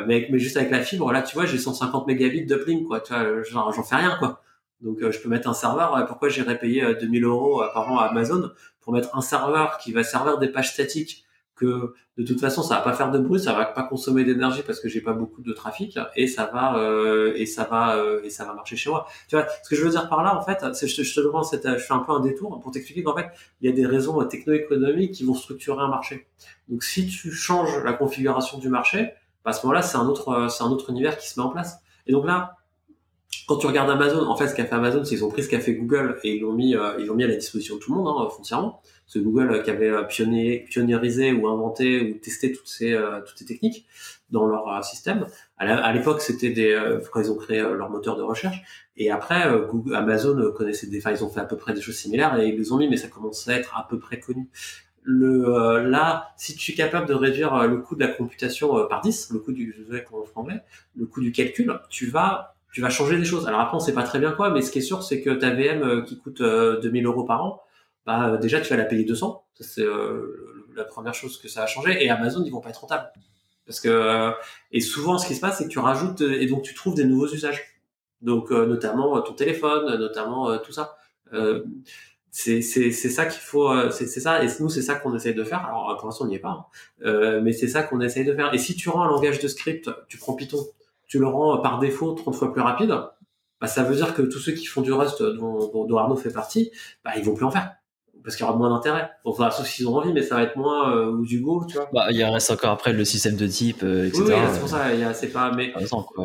mais, 0.07 0.29
mais 0.31 0.39
juste 0.39 0.57
avec 0.57 0.71
la 0.71 0.83
fibre, 0.83 1.13
là, 1.13 1.23
tu 1.23 1.35
vois, 1.35 1.47
j'ai 1.47 1.59
150 1.59 2.07
mégabits 2.07 2.45
d'uplink, 2.45 2.87
quoi. 2.87 3.01
Tu 3.01 3.13
vois, 3.13 3.43
j'en 3.43 3.83
fais 3.83 3.97
rien, 3.97 4.17
quoi. 4.19 4.43
Donc 4.81 4.99
je 5.01 5.19
peux 5.19 5.29
mettre 5.29 5.49
un 5.49 5.55
serveur. 5.55 6.05
Pourquoi 6.07 6.29
j'irais 6.29 6.59
payer 6.59 6.95
2000 7.01 7.25
euros 7.25 7.63
par 7.75 7.91
an 7.91 7.99
à 7.99 8.05
Amazon 8.05 8.51
pour 8.81 8.93
mettre 8.93 9.17
un 9.17 9.21
serveur 9.21 9.79
qui 9.79 9.93
va 9.93 10.05
servir 10.05 10.39
des 10.39 10.49
pages 10.49 10.73
statiques 10.73 11.25
que 11.59 11.95
de 12.17 12.25
toute 12.25 12.41
façon 12.41 12.63
ça 12.63 12.77
va 12.77 12.81
pas 12.81 12.93
faire 12.93 13.11
de 13.11 13.19
bruit, 13.19 13.41
ça 13.41 13.53
va 13.53 13.65
pas 13.67 13.83
consommer 13.83 14.25
d'énergie 14.25 14.63
parce 14.63 14.81
que 14.81 14.89
j'ai 14.89 15.01
pas 15.01 15.13
beaucoup 15.13 15.43
de 15.43 15.53
trafic 15.53 15.99
et 16.17 16.27
ça 16.27 16.51
va 16.53 16.79
euh, 16.79 17.33
et 17.37 17.47
ça 17.47 17.65
va 17.65 17.97
euh, 17.97 18.23
et 18.23 18.31
ça 18.31 18.45
va 18.45 18.55
marcher 18.55 18.77
chez 18.77 18.91
moi. 18.91 19.07
Tu 19.29 19.37
vois, 19.37 19.47
ce 19.63 19.69
que 19.69 19.77
je 19.77 19.85
veux 19.85 19.91
dire 19.91 20.09
par 20.09 20.23
là 20.23 20.37
en 20.37 20.43
fait, 20.43 20.65
c'est 20.75 20.87
je, 20.87 21.03
je 21.03 21.15
te 21.15 21.21
demande 21.21 21.45
cette, 21.45 21.69
je 21.69 21.85
fais 21.85 21.95
un 21.95 21.99
peu 21.99 22.13
un 22.13 22.21
détour 22.21 22.61
pour 22.61 22.71
t'expliquer 22.71 23.03
qu'en 23.03 23.15
fait 23.15 23.29
il 23.61 23.69
y 23.69 23.73
a 23.73 23.75
des 23.75 23.87
raisons 23.87 24.25
techno-économiques 24.25 25.13
qui 25.13 25.25
vont 25.25 25.35
structurer 25.35 25.81
un 25.81 25.89
marché. 25.89 26.27
Donc 26.69 26.83
si 26.83 27.07
tu 27.07 27.31
changes 27.33 27.83
la 27.85 27.93
configuration 27.93 28.59
du 28.59 28.69
marché, 28.69 29.13
à 29.45 29.53
ce 29.53 29.65
moment-là 29.67 29.83
c'est 29.83 29.97
un 29.97 30.07
autre 30.07 30.49
c'est 30.51 30.63
un 30.63 30.69
autre 30.69 30.91
univers 30.91 31.17
qui 31.19 31.29
se 31.29 31.39
met 31.41 31.45
en 31.45 31.51
place. 31.51 31.79
Et 32.07 32.13
donc 32.13 32.27
là 32.27 32.59
quand 33.47 33.57
tu 33.57 33.67
regardes 33.67 33.91
Amazon, 33.91 34.27
en 34.27 34.37
fait, 34.37 34.49
ce 34.49 34.55
qu'a 34.55 34.65
fait 34.65 34.75
Amazon, 34.75 35.05
c'est 35.05 35.11
qu'ils 35.15 35.25
ont 35.25 35.31
pris 35.31 35.43
ce 35.43 35.49
qu'a 35.49 35.61
fait 35.61 35.75
Google 35.75 36.19
et 36.23 36.37
ils 36.37 36.41
l'ont 36.41 36.53
mis, 36.53 36.75
euh, 36.75 36.99
ils 36.99 37.07
l'ont 37.07 37.15
mis 37.15 37.25
à 37.25 37.29
la 37.29 37.35
disposition 37.35 37.77
de 37.77 37.81
tout 37.81 37.93
le 37.93 37.99
monde, 37.99 38.09
hein, 38.09 38.29
foncièrement. 38.31 38.83
C'est 39.07 39.21
Google 39.21 39.51
euh, 39.51 39.63
qui 39.63 39.71
avait 39.71 39.89
euh, 39.89 40.03
pionnier, 40.03 40.67
pionniérisé 40.69 41.33
ou 41.33 41.49
inventé 41.49 42.01
ou 42.01 42.19
testé 42.19 42.53
toutes 42.53 42.69
ces, 42.69 42.99
toutes 43.27 43.39
ces 43.39 43.47
techniques 43.47 43.87
dans 44.31 44.47
leur 44.47 44.85
système. 44.85 45.27
À 45.57 45.93
l'époque, 45.93 46.21
c'était 46.21 46.51
des, 46.51 46.99
quand 47.11 47.21
ils 47.21 47.31
ont 47.31 47.37
créé 47.37 47.61
leur 47.61 47.89
moteur 47.89 48.17
de 48.17 48.23
recherche. 48.23 48.63
Et 48.97 49.11
après, 49.11 49.51
Google, 49.71 49.95
Amazon 49.95 50.53
connaissait 50.53 50.87
des, 50.87 50.99
enfin, 50.99 51.13
ils 51.13 51.25
ont 51.25 51.31
fait 51.31 51.41
à 51.41 51.47
peu 51.47 51.57
près 51.57 51.73
des 51.73 51.81
choses 51.81 51.97
similaires 51.97 52.39
et 52.39 52.49
ils 52.49 52.59
les 52.59 52.73
ont 52.73 52.77
mis, 52.77 52.89
mais 52.89 52.99
ça 52.99 53.09
commençait 53.09 53.53
à 53.53 53.57
être 53.57 53.75
à 53.77 53.87
peu 53.89 53.99
près 53.99 54.21
connu. 54.21 54.51
Le, 55.11 55.89
là, 55.89 56.33
si 56.37 56.55
tu 56.55 56.73
es 56.73 56.75
capable 56.75 57.07
de 57.07 57.15
réduire 57.15 57.67
le 57.67 57.79
coût 57.79 57.95
de 57.95 58.01
la 58.01 58.09
computation 58.09 58.87
par 58.89 59.01
10, 59.01 59.31
le 59.33 59.39
coût 59.39 59.53
du, 59.53 59.75
je 59.91 59.97
en 60.13 60.41
anglais, 60.41 60.63
le 60.97 61.07
coût 61.07 61.23
du 61.23 61.33
calcul, 61.33 61.81
tu 61.89 62.07
vas 62.07 62.55
tu 62.73 62.81
vas 62.81 62.91
changer 62.91 63.17
des 63.17 63.25
choses. 63.25 63.47
Alors 63.47 63.61
après, 63.61 63.77
on 63.77 63.81
sait 63.81 63.95
pas 63.95 64.03
très 64.03 64.19
bien 64.19 64.33
quoi, 64.33 64.51
mais 64.51 64.63
ce 64.63 64.71
qui 64.71 64.79
est 64.79 64.83
sûr, 64.83 65.03
c'est 65.03 65.21
que 65.23 65.31
ta 65.31 65.51
VM 65.51 65.83
euh, 65.83 66.03
qui 66.03 66.19
coûte 66.19 66.43
2000 66.43 66.45
euh, 66.45 67.09
euros 67.09 67.25
par 67.25 67.45
an, 67.45 67.63
bah, 68.07 68.29
euh, 68.29 68.37
déjà, 68.37 68.61
tu 68.61 68.71
vas 68.71 68.77
la 68.77 68.85
payer 68.85 69.05
200. 69.05 69.45
C'est 69.61 69.85
la 70.77 70.85
première 70.85 71.15
chose 71.15 71.39
que 71.39 71.49
ça 71.49 71.63
va 71.63 71.67
changer. 71.67 72.05
Et 72.05 72.11
Amazon, 72.11 72.45
ils 72.45 72.53
vont 72.53 72.61
pas 72.61 72.71
être 72.71 72.83
rentables. 72.83 73.11
Parce 73.67 73.81
que, 73.81 74.33
et 74.71 74.81
souvent, 74.81 75.19
ce 75.19 75.27
qui 75.27 75.35
se 75.35 75.41
passe, 75.41 75.59
c'est 75.59 75.65
que 75.65 75.69
tu 75.69 75.81
rajoutes, 75.81 76.21
et 76.21 76.47
donc 76.47 76.63
tu 76.63 76.75
trouves 76.75 76.95
des 76.95 77.05
nouveaux 77.05 77.27
usages. 77.27 77.61
Donc, 78.23 78.51
notamment 78.53 79.21
ton 79.23 79.33
téléphone, 79.33 79.99
notamment 79.99 80.57
tout 80.59 80.71
ça. 80.71 80.97
C'est 82.31 82.61
ça 82.61 83.27
qu'il 83.27 83.41
faut, 83.41 83.91
c'est 83.91 84.07
ça, 84.07 84.45
et 84.45 84.49
nous, 84.61 84.69
c'est 84.69 84.83
ça 84.83 84.95
qu'on 84.95 85.15
essaye 85.15 85.35
de 85.35 85.45
faire. 85.45 85.65
Alors, 85.65 85.97
pour 85.99 86.07
l'instant, 86.07 86.25
on 86.25 86.29
n'y 86.29 86.37
est 86.37 86.41
pas, 86.41 86.69
hein. 87.03 87.41
mais 87.43 87.53
c'est 87.53 87.69
ça 87.69 87.83
qu'on 87.83 88.01
essaye 88.01 88.25
de 88.25 88.35
faire. 88.35 88.53
Et 88.55 88.59
si 88.59 88.77
tu 88.77 88.89
rends 88.89 89.03
un 89.03 89.09
langage 89.09 89.41
de 89.41 89.49
script, 89.49 89.91
tu 90.09 90.19
prends 90.19 90.35
Python, 90.35 90.67
tu 91.07 91.19
le 91.19 91.27
rends 91.27 91.59
par 91.59 91.79
défaut 91.79 92.13
30 92.13 92.35
fois 92.35 92.53
plus 92.53 92.63
rapide, 92.63 92.95
bah, 93.61 93.67
ça 93.67 93.83
veut 93.83 93.97
dire 93.97 94.15
que 94.15 94.23
tous 94.23 94.39
ceux 94.39 94.53
qui 94.53 94.67
font 94.67 94.83
du 94.83 94.93
Rust 94.93 95.23
dont, 95.23 95.87
dont, 95.87 95.97
Arnaud 95.97 96.17
fait 96.17 96.33
partie, 96.33 96.71
bah, 97.05 97.13
ils 97.17 97.25
vont 97.25 97.35
plus 97.35 97.45
en 97.45 97.51
faire. 97.51 97.75
Parce 98.23 98.37
qu'il 98.37 98.45
y 98.45 98.49
aura 98.49 98.59
moins 98.59 98.71
d'intérêt. 98.71 99.11
Enfin, 99.25 99.51
sauf 99.51 99.67
s'ils 99.67 99.89
ont 99.89 99.97
envie, 99.97 100.13
mais 100.13 100.23
ça 100.23 100.37
va 100.37 100.43
être 100.43 100.57
moins 100.57 100.95
euh, 100.95 101.13
ou 101.13 101.25
du 101.25 101.41
Go, 101.41 101.65
tu 101.69 101.77
vois. 101.77 101.89
Bah, 101.93 102.07
il 102.11 102.23
reste 102.25 102.51
encore 102.51 102.71
après 102.71 102.93
le 102.93 103.05
système 103.05 103.37
de 103.37 103.47
type, 103.47 103.83
euh, 103.83 104.07
etc. 104.07 104.25
Oui, 104.27 104.35
c'est 104.53 104.61
pour 104.61 104.69
ça, 104.69 104.85
c'est 105.15 105.33
pas, 105.33 105.53
mais, 105.53 105.73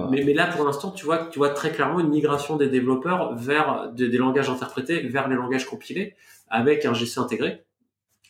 mais, 0.10 0.24
mais, 0.24 0.34
là, 0.34 0.48
pour 0.48 0.66
l'instant, 0.66 0.92
tu 0.92 1.06
vois, 1.06 1.30
tu 1.32 1.40
vois 1.40 1.50
très 1.50 1.72
clairement 1.72 2.00
une 2.00 2.10
migration 2.10 2.58
des 2.58 2.68
développeurs 2.68 3.36
vers 3.36 3.92
des, 3.94 4.10
des 4.10 4.18
langages 4.18 4.50
interprétés, 4.50 5.08
vers 5.08 5.28
les 5.28 5.36
langages 5.36 5.66
compilés, 5.66 6.16
avec 6.50 6.86
un 6.86 6.94
GC 6.94 7.20
intégré 7.20 7.64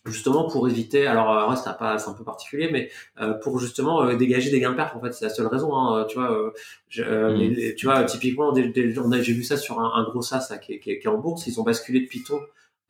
justement 0.05 0.49
pour 0.49 0.67
éviter 0.67 1.07
alors 1.07 1.31
euh, 1.31 1.47
reste 1.47 1.67
pas 1.79 1.97
c'est 1.97 2.09
un 2.09 2.13
peu 2.13 2.23
particulier 2.23 2.69
mais 2.71 2.89
euh, 3.21 3.33
pour 3.33 3.59
justement 3.59 4.03
euh, 4.03 4.15
dégager 4.15 4.51
des 4.51 4.59
gains 4.59 4.71
de 4.71 4.75
perf 4.75 4.95
en 4.95 5.01
fait 5.01 5.13
c'est 5.13 5.25
la 5.25 5.31
seule 5.31 5.47
raison 5.47 5.75
hein, 5.75 6.05
tu 6.09 6.19
vois 6.19 6.53
mm. 6.91 7.75
tu 7.77 7.85
vois 7.85 8.03
typiquement 8.03 8.53
j'ai 8.53 9.33
vu 9.33 9.43
ça 9.43 9.55
sur 9.55 9.79
un, 9.79 10.03
gros 10.03 10.21
SaaS 10.21 10.57
qui, 10.61 10.73
est, 10.73 10.79
qui, 10.79 10.91
est, 10.91 11.07
en 11.07 11.17
bourse 11.17 11.47
ils 11.47 11.59
ont 11.59 11.63
basculé 11.63 12.01
de 12.01 12.07
Python 12.07 12.39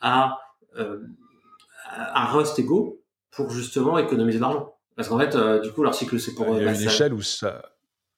à 0.01 0.39
à 1.87 2.25
Rust 2.31 2.57
et 2.59 2.63
Go 2.63 3.01
pour 3.31 3.49
justement 3.49 3.97
économiser 3.97 4.37
de 4.37 4.43
l'argent. 4.43 4.75
Parce 4.95 5.07
qu'en 5.09 5.19
fait 5.19 5.35
du 5.61 5.71
coup 5.71 5.83
leur 5.83 5.95
cycle 5.95 6.19
c'est 6.19 6.33
pour 6.33 6.47
il 6.57 6.63
y 6.63 6.67
a 6.67 6.73
une 6.73 6.81
échelle 6.81 7.13
où 7.13 7.21
ça 7.21 7.63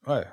ouais. 0.07 0.25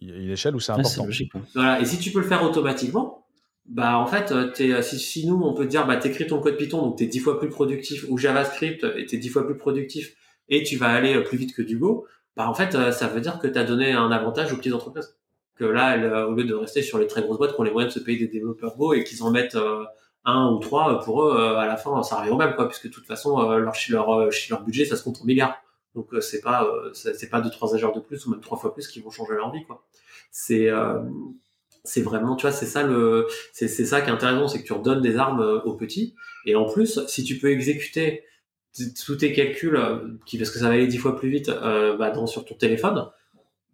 Il 0.00 0.10
y 0.10 0.12
a 0.12 0.16
une 0.16 0.30
échelle 0.30 0.54
où 0.54 0.60
c'est 0.60 0.72
important. 0.72 1.06
logique, 1.06 1.32
voilà. 1.54 1.80
Et 1.80 1.86
si 1.86 1.98
tu 1.98 2.10
peux 2.10 2.20
le 2.20 2.26
faire 2.26 2.42
automatiquement 2.42 3.26
bah 3.68 3.98
en 3.98 4.06
fait, 4.06 4.30
euh, 4.30 4.52
es, 4.58 4.72
euh, 4.72 4.82
si, 4.82 4.98
si, 4.98 5.26
nous 5.26 5.40
on 5.42 5.52
peut 5.52 5.66
dire 5.66 5.86
bah 5.86 5.96
t'écris 5.96 6.26
ton 6.26 6.40
code 6.40 6.56
Python 6.56 6.82
donc 6.82 6.98
t'es 6.98 7.06
dix 7.06 7.18
fois 7.18 7.38
plus 7.38 7.48
productif 7.48 8.04
ou 8.08 8.16
JavaScript 8.16 8.86
et 8.96 9.06
t'es 9.06 9.16
dix 9.16 9.28
fois 9.28 9.44
plus 9.44 9.56
productif 9.56 10.14
et 10.48 10.62
tu 10.62 10.76
vas 10.76 10.88
aller 10.88 11.16
euh, 11.16 11.22
plus 11.22 11.36
vite 11.36 11.54
que 11.54 11.62
du 11.62 11.76
Go, 11.76 12.06
bah 12.36 12.48
en 12.48 12.54
fait 12.54 12.72
ça 12.92 13.08
veut 13.08 13.20
dire 13.20 13.38
que 13.40 13.48
tu 13.48 13.58
as 13.58 13.64
donné 13.64 13.92
un 13.92 14.12
avantage 14.12 14.52
aux 14.52 14.56
petites 14.56 14.74
entreprises. 14.74 15.16
Que 15.56 15.64
là, 15.64 16.28
au 16.28 16.34
lieu 16.34 16.44
de 16.44 16.52
rester 16.52 16.82
sur 16.82 16.98
les 16.98 17.06
très 17.06 17.22
grosses 17.22 17.38
boîtes 17.38 17.54
qui 17.54 17.60
ont 17.60 17.64
les 17.64 17.70
moyens 17.70 17.94
de 17.94 17.98
se 17.98 18.04
payer 18.04 18.18
des 18.18 18.28
développeurs 18.28 18.76
Go 18.76 18.92
et 18.92 19.04
qu'ils 19.04 19.22
en 19.22 19.30
mettent 19.30 19.56
un 20.26 20.50
ou 20.50 20.58
trois 20.58 21.00
pour 21.00 21.22
eux 21.22 21.36
à 21.56 21.66
la 21.66 21.76
fin 21.76 22.02
ça 22.02 22.20
revient 22.20 22.30
au 22.30 22.36
même 22.36 22.54
quoi 22.54 22.68
puisque 22.68 22.88
de 22.88 22.92
toute 22.92 23.06
façon 23.06 23.40
leur 23.58 23.74
leur 23.88 24.28
leur 24.50 24.62
budget 24.62 24.84
ça 24.84 24.96
se 24.96 25.02
compte 25.02 25.20
en 25.22 25.24
milliards. 25.24 25.56
Donc 25.94 26.08
c'est 26.20 26.42
pas 26.42 26.68
c'est 26.92 27.30
pas 27.30 27.40
deux 27.40 27.50
trois 27.50 27.74
heures 27.74 27.94
de 27.94 28.00
plus 28.00 28.26
ou 28.26 28.30
même 28.30 28.40
trois 28.40 28.58
fois 28.58 28.74
plus 28.74 28.88
qui 28.88 29.00
vont 29.00 29.10
changer 29.10 29.34
leur 29.34 29.52
vie 29.52 29.64
quoi. 29.64 29.86
C'est 30.30 30.70
c'est 31.86 32.02
vraiment, 32.02 32.36
tu 32.36 32.42
vois, 32.42 32.52
c'est 32.52 32.66
ça 32.66 32.82
le, 32.82 33.26
c'est, 33.52 33.68
ça 33.68 34.00
qui 34.00 34.08
est 34.10 34.12
intéressant, 34.12 34.48
c'est 34.48 34.60
que 34.60 34.66
tu 34.66 34.72
redonnes 34.72 35.00
des 35.00 35.16
armes 35.16 35.40
euh, 35.40 35.60
aux 35.62 35.74
petits. 35.74 36.14
Et 36.44 36.54
en 36.54 36.64
plus, 36.66 37.06
si 37.06 37.24
tu 37.24 37.38
peux 37.38 37.50
exécuter 37.50 38.24
tous 39.04 39.16
tes 39.16 39.32
calculs, 39.32 39.76
euh, 39.76 40.18
qui, 40.26 40.36
parce 40.36 40.50
que 40.50 40.58
ça 40.58 40.68
va 40.68 40.74
aller 40.74 40.86
dix 40.86 40.98
fois 40.98 41.16
plus 41.16 41.30
vite, 41.30 41.48
euh, 41.48 41.96
bah, 41.96 42.10
dans, 42.10 42.26
sur 42.26 42.44
ton 42.44 42.54
téléphone, 42.54 43.08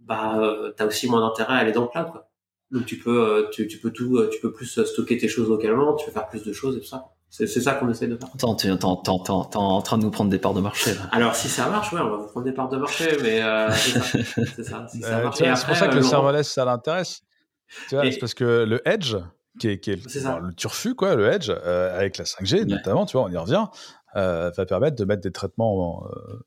bah, 0.01 0.39
euh, 0.41 0.73
t'as 0.77 0.87
aussi 0.87 1.09
moins 1.09 1.21
d'intérêt 1.21 1.55
à 1.55 1.57
aller 1.57 1.73
dans 1.73 1.83
le 1.83 1.89
cloud, 1.89 2.11
quoi. 2.13 2.29
Donc 2.73 2.87
tu 2.87 2.99
peux, 2.99 3.49
tu, 3.53 3.67
tu, 3.69 3.79
peux 3.79 3.91
tout, 3.91 4.27
tu 4.31 4.41
peux 4.41 4.53
plus 4.53 4.67
stocker 4.67 5.19
tes 5.19 5.29
choses 5.29 5.49
localement, 5.49 5.95
tu 5.95 6.07
peux 6.07 6.13
faire 6.13 6.29
plus 6.29 6.43
de 6.43 6.53
choses 6.53 6.77
et 6.77 6.81
tout 6.81 6.87
ça. 6.87 7.13
C'est, 7.29 7.47
c'est 7.47 7.63
ça 7.63 7.75
qu'on 7.75 7.89
essaie 7.89 8.09
de 8.09 8.17
faire. 8.17 8.29
Attends, 8.35 8.55
tu 8.55 8.67
es 8.67 8.85
en 8.85 9.83
train 9.83 9.99
de 9.99 10.03
nous 10.03 10.11
prendre 10.11 10.31
des 10.31 10.39
parts 10.39 10.53
de 10.53 10.61
marché. 10.61 10.95
Là. 10.95 11.01
Alors 11.13 11.35
si 11.35 11.49
ça 11.49 11.69
marche, 11.71 11.93
ouais, 11.93 12.01
on 12.01 12.11
va 12.11 12.17
vous 12.17 12.27
prendre 12.27 12.45
des 12.45 12.53
parts 12.53 12.69
de 12.69 12.77
marché, 12.77 13.17
mais 13.23 13.43
euh, 13.43 13.71
c'est 13.71 14.65
ça. 14.65 14.87
C'est. 14.93 15.57
Si 15.57 15.65
pour 15.67 15.77
ça 15.77 15.89
que 15.89 15.95
le 15.95 16.03
serverless, 16.03 16.51
ça 16.51 16.65
l'intéresse. 16.65 17.23
Tu 17.89 17.95
vois, 17.95 18.11
c'est 18.11 18.19
parce 18.19 18.35
que 18.35 18.65
le 18.65 18.87
Edge, 18.87 19.17
qui 19.59 19.69
est, 19.69 19.79
qui 19.81 19.93
est, 19.93 19.97
le 19.97 20.55
turfu, 20.55 20.95
quoi, 20.95 21.15
le 21.15 21.27
Edge, 21.31 21.51
euh, 21.51 21.97
avec 21.97 22.19
la 22.19 22.25
5G 22.25 22.65
notamment, 22.65 23.07
tu 23.07 23.17
vois, 23.17 23.27
on 23.27 23.33
y 23.33 23.37
revient, 23.37 23.67
euh, 24.17 24.51
va 24.57 24.67
permettre 24.67 24.97
de 24.97 25.05
mettre 25.05 25.23
des 25.23 25.33
traitements 25.33 26.05
euh, 26.07 26.39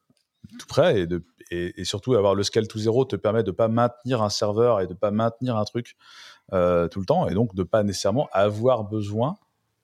tout 0.60 0.68
près 0.68 1.02
et, 1.02 1.08
de, 1.08 1.24
et, 1.52 1.84
surtout 1.84 2.14
avoir 2.14 2.36
le 2.36 2.44
scale 2.44 2.68
to 2.68 2.80
zero 2.80 3.06
te 3.06 3.16
permet 3.16 3.44
de 3.44 3.52
pas 3.52 3.68
maintenir 3.68 4.22
un 4.22 4.30
serveur 4.30 4.82
et 4.82 4.88
de 4.88 4.94
pas 4.94 5.12
maintenir 5.12 5.58
un 5.58 5.66
truc 5.66 5.96
tout 6.52 7.00
le 7.00 7.06
temps 7.06 7.28
et 7.28 7.34
donc 7.34 7.56
de 7.56 7.64
pas 7.64 7.84
nécessairement 7.84 8.30
avoir 8.32 8.84
besoin 8.84 9.36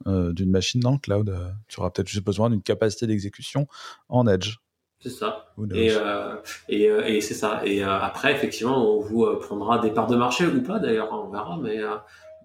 d'une 0.06 0.52
machine 0.52 0.82
dans 0.82 0.92
le 0.92 0.98
cloud. 0.98 1.36
tu 1.68 1.80
auras 1.80 1.90
peut-être 1.90 2.08
juste 2.08 2.26
besoin 2.26 2.50
d'une 2.50 2.62
capacité 2.62 3.08
d'exécution 3.08 3.68
en 4.10 4.28
Edge. 4.28 4.58
C'est 5.02 5.10
ça. 5.10 5.48
Et, 5.74 5.92
euh, 5.92 6.36
et, 6.70 6.88
euh, 6.88 7.04
et 7.06 7.22
c'est 7.22 7.34
ça. 7.34 7.62
Et 7.66 7.84
euh, 7.84 7.90
après, 7.90 8.34
effectivement, 8.34 8.98
on 8.98 9.02
vous 9.02 9.24
euh, 9.24 9.40
prendra 9.40 9.80
des 9.80 9.90
parts 9.90 10.06
de 10.06 10.16
marché 10.16 10.46
ou 10.46 10.62
pas 10.62 10.78
d'ailleurs, 10.78 11.12
hein, 11.12 11.24
on 11.26 11.32
verra. 11.32 11.58
Mais 11.60 11.80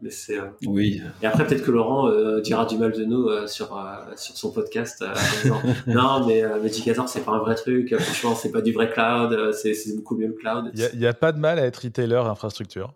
Mais 0.02 0.10
c'est. 0.10 0.38
Oui. 0.66 1.02
Et 1.22 1.26
après, 1.26 1.46
peut-être 1.46 1.64
que 1.64 1.70
Laurent 1.70 2.10
dira 2.40 2.66
du 2.66 2.76
mal 2.76 2.92
de 2.92 3.04
nous 3.04 3.28
sur 3.46 3.68
sur 4.16 4.36
son 4.36 4.52
podcast 4.52 5.02
en 5.02 5.42
disant 5.42 5.62
non, 5.86 6.26
mais 6.26 6.42
Magicator 6.60 7.08
c'est 7.08 7.24
pas 7.24 7.32
un 7.32 7.38
vrai 7.38 7.54
truc. 7.54 7.94
Franchement, 7.96 8.34
c'est 8.34 8.52
pas 8.52 8.60
du 8.60 8.72
vrai 8.72 8.90
cloud. 8.90 9.52
c'est 9.52 9.74
beaucoup 9.96 10.16
mieux 10.16 10.28
le 10.28 10.34
cloud. 10.34 10.70
Il 10.74 10.98
n'y 10.98 11.06
a, 11.06 11.10
a, 11.10 11.14
pas 11.14 11.32
de 11.32 11.38
mal 11.38 11.58
à 11.58 11.64
être 11.64 11.76
retailer 11.76 12.16
infrastructure. 12.16 12.94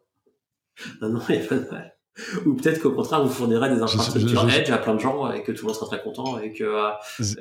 Non, 1.00 1.08
non, 1.08 1.20
il 1.28 1.38
n'y 1.38 1.44
a 1.44 1.48
pas 1.48 1.56
de 1.56 1.70
mal. 1.70 1.94
Ou 2.46 2.54
peut-être 2.54 2.80
qu'au 2.80 2.92
contraire, 2.92 3.22
vous 3.22 3.30
fournirez 3.30 3.68
des 3.70 3.80
infrastructures 3.80 4.48
Edge 4.50 4.70
à 4.70 4.78
plein 4.78 4.94
de 4.94 5.00
gens 5.00 5.30
et 5.32 5.42
que 5.42 5.52
tout 5.52 5.62
le 5.62 5.68
monde 5.68 5.76
sera 5.76 5.86
très 5.86 6.02
content 6.02 6.38
et 6.38 6.52
que 6.52 6.64
euh, 6.64 6.90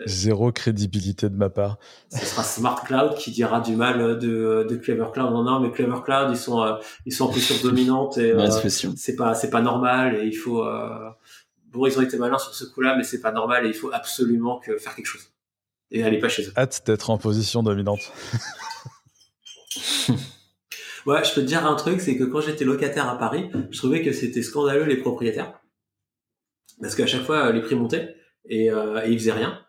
zéro 0.05 0.51
crédibilité 0.51 1.29
de 1.29 1.35
ma 1.35 1.49
part. 1.49 1.77
Ce 2.09 2.25
sera 2.25 2.43
Smart 2.43 2.83
Cloud 2.83 3.15
qui 3.15 3.31
dira 3.31 3.61
du 3.61 3.75
mal 3.75 4.19
de, 4.19 4.65
de 4.69 4.75
Clever 4.75 5.07
Cloud. 5.13 5.31
Non, 5.31 5.43
non, 5.43 5.59
mais 5.59 5.71
Clever 5.71 6.01
Cloud, 6.03 6.29
ils 6.31 6.37
sont 6.37 6.61
euh, 6.61 6.75
ils 7.05 7.13
sont 7.13 7.25
en 7.25 7.29
position 7.29 7.55
dominante 7.63 8.17
et 8.17 8.31
euh, 8.31 8.49
c'est 8.69 9.15
pas 9.15 9.33
c'est 9.33 9.49
pas 9.49 9.61
normal 9.61 10.15
et 10.15 10.25
il 10.25 10.35
faut 10.35 10.63
bon 11.71 11.85
ils 11.85 11.97
ont 11.97 12.01
été 12.01 12.17
malins 12.17 12.39
sur 12.39 12.53
ce 12.53 12.65
coup-là, 12.65 12.95
mais 12.97 13.03
c'est 13.03 13.21
pas 13.21 13.31
normal 13.31 13.65
et 13.65 13.69
il 13.69 13.75
faut 13.75 13.91
absolument 13.93 14.59
que 14.59 14.77
faire 14.77 14.95
quelque 14.95 15.07
chose 15.07 15.29
et 15.91 16.03
aller 16.03 16.19
pas 16.19 16.29
chez 16.29 16.47
eux. 16.47 16.53
Hâte 16.55 16.83
d'être 16.85 17.09
en 17.09 17.17
position 17.17 17.63
dominante. 17.63 18.11
Ouais, 21.09 21.23
je 21.23 21.33
peux 21.33 21.41
te 21.41 21.47
dire 21.47 21.65
un 21.65 21.73
truc, 21.73 22.01
c'est 22.01 22.15
que 22.15 22.23
quand 22.23 22.39
j'étais 22.39 22.65
locataire 22.65 23.09
à 23.09 23.17
Paris, 23.17 23.49
je 23.71 23.77
trouvais 23.79 24.03
que 24.03 24.11
c'était 24.11 24.43
scandaleux 24.43 24.83
les 24.83 24.97
propriétaires. 24.97 25.59
Parce 26.79 26.93
qu'à 26.93 27.07
chaque 27.07 27.23
fois, 27.23 27.51
les 27.51 27.61
prix 27.61 27.73
montaient 27.73 28.15
et, 28.47 28.69
euh, 28.69 29.03
et 29.03 29.11
ils 29.11 29.17
faisaient 29.17 29.31
rien. 29.31 29.59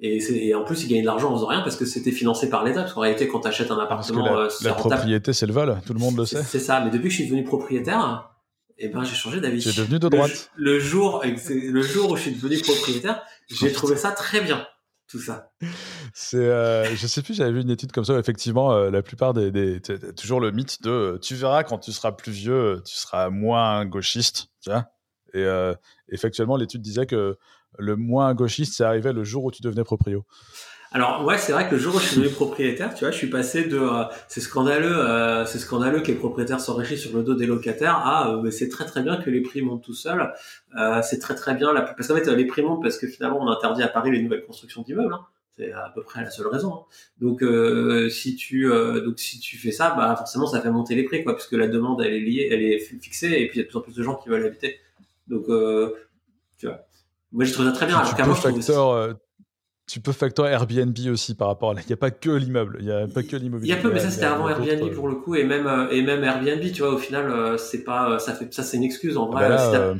Et, 0.00 0.54
en 0.54 0.62
plus, 0.62 0.84
ils 0.84 0.88
gagnaient 0.88 1.00
de 1.00 1.06
l'argent 1.06 1.32
en 1.32 1.36
faisant 1.36 1.48
rien 1.48 1.62
parce 1.62 1.74
que 1.74 1.86
c'était 1.86 2.12
financé 2.12 2.50
par 2.50 2.62
l'État. 2.62 2.82
Parce 2.82 2.92
qu'en 2.92 3.00
réalité, 3.00 3.26
quand 3.26 3.40
tu 3.40 3.48
achètes 3.48 3.72
un 3.72 3.78
appartement, 3.78 4.36
la, 4.36 4.42
euh, 4.42 4.48
la 4.62 4.74
propriété, 4.74 5.32
c'est 5.32 5.46
le 5.46 5.52
vol. 5.52 5.76
Tout 5.84 5.94
le 5.94 5.98
monde 5.98 6.18
le 6.18 6.24
sait. 6.24 6.42
C'est 6.44 6.60
ça. 6.60 6.80
Mais 6.84 6.90
depuis 6.90 7.04
que 7.04 7.10
je 7.10 7.16
suis 7.16 7.26
devenu 7.26 7.42
propriétaire, 7.42 8.30
eh 8.78 8.88
ben, 8.88 9.02
j'ai 9.02 9.16
changé 9.16 9.40
d'avis. 9.40 9.60
J'ai 9.60 9.72
devenu 9.72 9.98
de 9.98 10.08
droite. 10.08 10.52
Le, 10.54 10.78
jour, 10.78 11.24
le 11.24 11.82
jour 11.82 12.12
où 12.12 12.16
je 12.16 12.22
suis 12.22 12.32
devenu 12.32 12.60
propriétaire, 12.60 13.22
j'ai 13.48 13.72
trouvé 13.72 13.96
ça 13.96 14.12
très 14.12 14.40
bien 14.40 14.64
tout 15.08 15.20
ça. 15.20 15.52
C'est, 16.14 16.36
euh, 16.36 16.84
je 16.96 17.06
sais 17.06 17.22
plus, 17.22 17.34
j'avais 17.34 17.52
vu 17.52 17.60
une 17.60 17.70
étude 17.70 17.92
comme 17.92 18.04
ça. 18.04 18.18
effectivement, 18.18 18.72
euh, 18.72 18.90
la 18.90 19.02
plupart 19.02 19.34
des, 19.34 19.50
des 19.50 19.80
toujours 20.16 20.40
le 20.40 20.50
mythe 20.50 20.82
de, 20.82 20.90
euh, 20.90 21.18
tu 21.18 21.34
verras 21.34 21.62
quand 21.64 21.78
tu 21.78 21.92
seras 21.92 22.12
plus 22.12 22.32
vieux, 22.32 22.82
tu 22.84 22.94
seras 22.94 23.30
moins 23.30 23.84
gauchiste, 23.84 24.48
tu 24.62 24.70
vois. 24.70 24.86
Et 25.34 25.46
effectivement, 26.08 26.56
l'étude 26.56 26.80
disait 26.80 27.04
que 27.04 27.36
le 27.78 27.96
moins 27.96 28.32
gauchiste, 28.34 28.74
c'est 28.74 28.84
arrivé 28.84 29.12
le 29.12 29.22
jour 29.22 29.44
où 29.44 29.50
tu 29.50 29.60
devenais 29.60 29.84
proprio. 29.84 30.24
Alors 30.96 31.26
ouais, 31.26 31.36
c'est 31.36 31.52
vrai 31.52 31.68
que 31.68 31.74
le 31.74 31.78
jour 31.78 31.94
où 31.94 31.98
je 31.98 32.06
suis 32.06 32.16
devenu 32.16 32.32
propriétaire, 32.34 32.94
tu 32.94 33.00
vois, 33.04 33.10
je 33.10 33.18
suis 33.18 33.26
passé 33.26 33.64
de 33.64 33.78
euh, 33.78 34.04
c'est 34.28 34.40
scandaleux, 34.40 34.96
euh, 34.96 35.44
c'est 35.44 35.58
scandaleux 35.58 36.00
que 36.00 36.06
les 36.06 36.14
propriétaires 36.14 36.58
s'enrichissent 36.58 37.02
sur 37.02 37.14
le 37.14 37.22
dos 37.22 37.34
des 37.34 37.44
locataires 37.44 37.96
à 37.96 38.30
euh, 38.30 38.40
mais 38.40 38.50
c'est 38.50 38.70
très 38.70 38.86
très 38.86 39.02
bien 39.02 39.18
que 39.18 39.28
les 39.28 39.42
prix 39.42 39.60
montent 39.60 39.84
tout 39.84 39.92
seuls. 39.92 40.32
c'est 41.02 41.18
très 41.18 41.34
très 41.34 41.54
bien 41.54 41.74
la... 41.74 41.82
parce 41.82 42.08
qu'en 42.08 42.14
fait 42.14 42.26
les 42.30 42.46
prix 42.46 42.62
montent 42.62 42.82
parce 42.82 42.96
que 42.96 43.06
finalement 43.06 43.42
on 43.42 43.48
interdit 43.48 43.82
à 43.82 43.88
Paris 43.88 44.10
les 44.10 44.22
nouvelles 44.22 44.46
constructions 44.46 44.80
d'immeubles. 44.80 45.12
Hein. 45.12 45.26
C'est 45.58 45.70
à 45.70 45.92
peu 45.94 46.02
près 46.02 46.22
la 46.22 46.30
seule 46.30 46.46
raison. 46.46 46.72
Hein. 46.72 46.84
Donc 47.20 47.44
si 48.10 48.34
tu 48.36 48.66
donc 49.04 49.18
si 49.18 49.38
tu 49.38 49.58
fais 49.58 49.72
ça, 49.72 49.90
bah 49.90 50.16
forcément 50.16 50.46
ça 50.46 50.62
fait 50.62 50.70
monter 50.70 50.94
les 50.94 51.04
prix 51.04 51.22
quoi, 51.22 51.34
puisque 51.34 51.52
la 51.52 51.68
demande 51.68 52.00
elle 52.00 52.14
est 52.14 52.20
liée, 52.20 52.48
elle 52.50 52.62
est 52.62 52.78
fixée 52.78 53.32
et 53.32 53.48
puis 53.48 53.58
il 53.58 53.60
y 53.60 53.60
a 53.60 53.64
de 53.64 53.68
plus 53.68 53.76
en 53.76 53.82
plus 53.82 53.94
de 53.94 54.02
gens 54.02 54.14
qui 54.14 54.30
veulent 54.30 54.46
habiter. 54.46 54.80
Donc 55.28 55.44
tu 56.56 56.66
vois. 56.66 56.86
Moi, 57.32 57.44
je 57.44 57.52
trouve 57.52 57.66
ça 57.66 57.72
très 57.72 57.84
bien. 57.84 57.98
Alors 57.98 58.14
qu'avant, 58.14 58.34
tu 59.86 60.00
peux 60.00 60.12
factorer 60.12 60.50
Airbnb 60.50 60.96
aussi 61.10 61.34
par 61.34 61.48
rapport 61.48 61.70
à 61.70 61.74
Il 61.74 61.86
n'y 61.86 61.92
a 61.92 61.96
pas 61.96 62.10
que 62.10 62.30
l'immeuble, 62.30 62.78
il 62.80 62.86
n'y 62.86 62.92
a 62.92 63.06
pas 63.06 63.22
que 63.22 63.36
l'immobilier. 63.36 63.72
Il 63.72 63.76
y 63.76 63.78
a 63.78 63.80
peu, 63.80 63.92
mais 63.92 64.00
ça 64.00 64.10
c'était 64.10 64.26
avant 64.26 64.48
Airbnb 64.48 64.92
pour 64.92 65.06
le 65.06 65.14
coup, 65.14 65.36
et 65.36 65.44
même, 65.44 65.66
euh, 65.66 65.88
et 65.90 66.02
même 66.02 66.24
Airbnb, 66.24 66.60
tu 66.72 66.82
vois, 66.82 66.92
au 66.92 66.98
final, 66.98 67.30
euh, 67.30 67.56
c'est 67.56 67.84
pas, 67.84 68.18
ça 68.18 68.34
fait, 68.34 68.52
ça 68.52 68.64
c'est 68.64 68.76
une 68.76 68.82
excuse 68.82 69.16
en 69.16 69.30
vrai. 69.30 69.48
Bah 69.48 69.74
euh, 69.74 69.94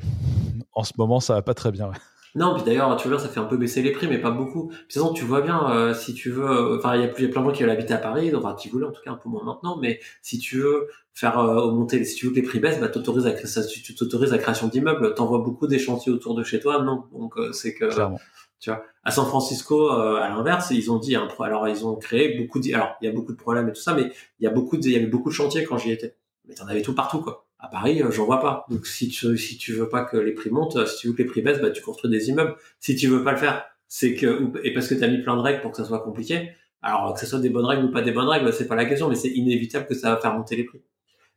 en 0.74 0.82
ce 0.82 0.92
moment, 0.98 1.20
ça 1.20 1.34
va 1.34 1.42
pas 1.42 1.54
très 1.54 1.70
bien. 1.70 1.90
Non, 2.34 2.54
puis 2.54 2.64
d'ailleurs, 2.64 2.94
tu 2.96 3.08
vois 3.08 3.16
bien, 3.16 3.24
ça 3.24 3.32
fait 3.32 3.40
un 3.40 3.44
peu 3.44 3.56
baisser 3.56 3.80
les 3.80 3.92
prix, 3.92 4.08
mais 4.08 4.18
pas 4.18 4.32
beaucoup. 4.32 4.70
De 4.70 4.76
toute 4.76 4.92
façon, 4.92 5.12
tu 5.14 5.24
vois 5.24 5.40
bien, 5.40 5.94
si 5.94 6.12
tu 6.12 6.30
veux, 6.30 6.76
enfin, 6.76 6.94
il 6.96 7.00
y 7.00 7.04
a 7.04 7.08
plein 7.08 7.28
de 7.28 7.32
gens 7.32 7.52
qui 7.52 7.62
veulent 7.62 7.70
habiter 7.70 7.94
à 7.94 7.98
Paris, 7.98 8.34
enfin, 8.34 8.54
qui 8.54 8.68
voulaient 8.68 8.84
en 8.84 8.92
tout 8.92 9.00
cas 9.02 9.12
un 9.12 9.16
peu 9.16 9.30
moins 9.30 9.42
maintenant, 9.42 9.78
mais 9.80 10.00
si 10.20 10.38
tu 10.38 10.58
veux 10.58 10.88
faire 11.14 11.38
augmenter, 11.38 12.04
si 12.04 12.14
tu 12.16 12.26
veux 12.26 12.32
que 12.32 12.36
les 12.36 12.42
prix 12.42 12.58
baissent, 12.58 12.78
bah, 12.78 12.88
t'autorises 12.88 13.26
à, 13.26 13.32
tu 13.32 13.94
t'autorises 13.94 14.32
la 14.32 14.38
création 14.38 14.68
d'immeubles. 14.68 15.14
T'envoies 15.14 15.38
beaucoup 15.38 15.66
des 15.66 15.78
chantiers 15.78 16.12
autour 16.12 16.34
de 16.34 16.42
chez 16.42 16.60
toi, 16.60 16.82
non. 16.82 17.04
Donc, 17.10 17.36
c'est 17.52 17.72
que, 17.72 17.86
Clairement. 17.86 18.20
Tu 18.58 18.70
vois, 18.70 18.84
à 19.04 19.10
San 19.10 19.26
Francisco, 19.26 19.92
euh, 19.92 20.16
à 20.16 20.28
l'inverse, 20.28 20.70
ils 20.70 20.90
ont 20.90 20.98
dit, 20.98 21.14
hein, 21.14 21.28
alors 21.40 21.68
ils 21.68 21.86
ont 21.86 21.94
créé 21.96 22.38
beaucoup 22.38 22.58
de, 22.58 22.72
alors 22.74 22.96
il 23.00 23.06
y 23.06 23.08
a 23.08 23.12
beaucoup 23.12 23.32
de 23.32 23.36
problèmes 23.36 23.68
et 23.68 23.72
tout 23.72 23.80
ça, 23.80 23.94
mais 23.94 24.10
il 24.40 24.44
y 24.44 24.46
a 24.46 24.50
beaucoup 24.50 24.76
de, 24.76 24.84
il 24.84 24.92
y 24.92 24.96
avait 24.96 25.06
beaucoup 25.06 25.28
de 25.28 25.34
chantiers 25.34 25.64
quand 25.64 25.78
j'y 25.78 25.92
étais. 25.92 26.16
Mais 26.48 26.54
t'en 26.54 26.66
avais 26.66 26.82
tout 26.82 26.94
partout 26.94 27.20
quoi. 27.20 27.46
À 27.58 27.68
Paris, 27.68 28.02
euh, 28.02 28.10
j'en 28.10 28.24
vois 28.24 28.40
pas. 28.40 28.64
Donc 28.70 28.86
si 28.86 29.08
tu 29.08 29.36
si 29.36 29.58
tu 29.58 29.72
veux 29.72 29.88
pas 29.88 30.04
que 30.04 30.16
les 30.16 30.32
prix 30.32 30.50
montent, 30.50 30.86
si 30.86 30.98
tu 30.98 31.08
veux 31.08 31.14
que 31.14 31.22
les 31.22 31.28
prix 31.28 31.42
baissent, 31.42 31.60
bah 31.60 31.70
tu 31.70 31.82
construis 31.82 32.10
des 32.10 32.28
immeubles. 32.28 32.56
Si 32.80 32.96
tu 32.96 33.08
veux 33.08 33.22
pas 33.24 33.32
le 33.32 33.38
faire, 33.38 33.64
c'est 33.88 34.14
que 34.14 34.52
et 34.64 34.72
parce 34.72 34.88
que 34.88 34.94
t'as 34.94 35.08
mis 35.08 35.22
plein 35.22 35.36
de 35.36 35.42
règles 35.42 35.60
pour 35.60 35.70
que 35.72 35.76
ça 35.76 35.84
soit 35.84 36.00
compliqué. 36.00 36.50
Alors 36.82 37.14
que 37.14 37.20
ce 37.20 37.26
soit 37.26 37.40
des 37.40 37.50
bonnes 37.50 37.64
règles 37.64 37.84
ou 37.86 37.90
pas 37.90 38.02
des 38.02 38.12
bonnes 38.12 38.28
règles, 38.28 38.52
c'est 38.52 38.68
pas 38.68 38.76
la 38.76 38.84
question, 38.84 39.08
mais 39.08 39.16
c'est 39.16 39.30
inévitable 39.30 39.86
que 39.86 39.94
ça 39.94 40.14
va 40.14 40.20
faire 40.20 40.34
monter 40.34 40.56
les 40.56 40.64
prix. 40.64 40.80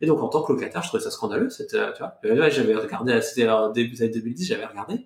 Et 0.01 0.05
donc 0.05 0.21
en 0.21 0.29
tant 0.29 0.43
que 0.43 0.53
locataire, 0.53 0.81
je 0.83 0.89
trouvais 0.89 1.03
ça 1.03 1.11
scandaleux. 1.11 1.49
C'était, 1.49 1.91
tu 1.93 2.03
vois, 2.03 2.49
j'avais 2.49 2.75
regardé, 2.75 3.21
c'était 3.21 3.47
début 3.73 3.95
2010, 3.95 4.47
j'avais 4.47 4.65
regardé. 4.65 5.05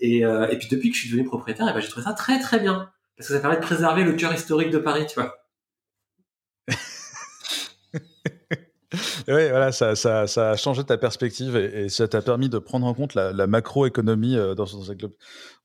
Et, 0.00 0.24
euh, 0.24 0.48
et 0.48 0.58
puis 0.58 0.68
depuis 0.68 0.90
que 0.90 0.96
je 0.96 1.02
suis 1.02 1.10
devenu 1.10 1.24
propriétaire, 1.24 1.66
eh 1.70 1.74
ben, 1.74 1.80
j'ai 1.80 1.88
trouvé 1.88 2.04
ça 2.04 2.12
très 2.12 2.40
très 2.40 2.58
bien. 2.58 2.90
Parce 3.16 3.28
que 3.28 3.34
ça 3.34 3.40
permet 3.40 3.56
de 3.56 3.62
préserver 3.62 4.02
le 4.02 4.14
cœur 4.14 4.32
historique 4.32 4.70
de 4.70 4.78
Paris, 4.78 5.06
tu 5.06 5.20
vois. 5.20 5.36
oui, 9.28 9.48
voilà, 9.50 9.72
ça, 9.72 9.94
ça, 9.94 10.26
ça, 10.26 10.52
a 10.52 10.56
changé 10.56 10.84
ta 10.84 10.96
perspective 10.96 11.54
et, 11.56 11.90
ça 11.90 12.08
t'a 12.08 12.22
permis 12.22 12.48
de 12.48 12.58
prendre 12.58 12.86
en 12.86 12.94
compte 12.94 13.14
la, 13.14 13.32
la 13.32 13.46
macroéconomie 13.46 14.36
euh, 14.38 14.54
dans, 14.54 14.64
ce 14.64 14.92
club. 14.92 15.12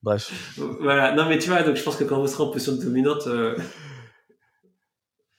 Bref. 0.04 0.32
Voilà, 0.58 1.14
non 1.14 1.30
mais 1.30 1.40
tu 1.40 1.50
vois, 1.50 1.64
donc 1.64 1.78
je 1.78 1.84
pense 1.84 1.96
que 1.96 2.04
quand 2.04 2.20
vous 2.20 2.28
serez 2.28 2.44
en 2.44 2.50
position 2.50 2.74
dominante. 2.74 3.28
Euh... 3.28 3.58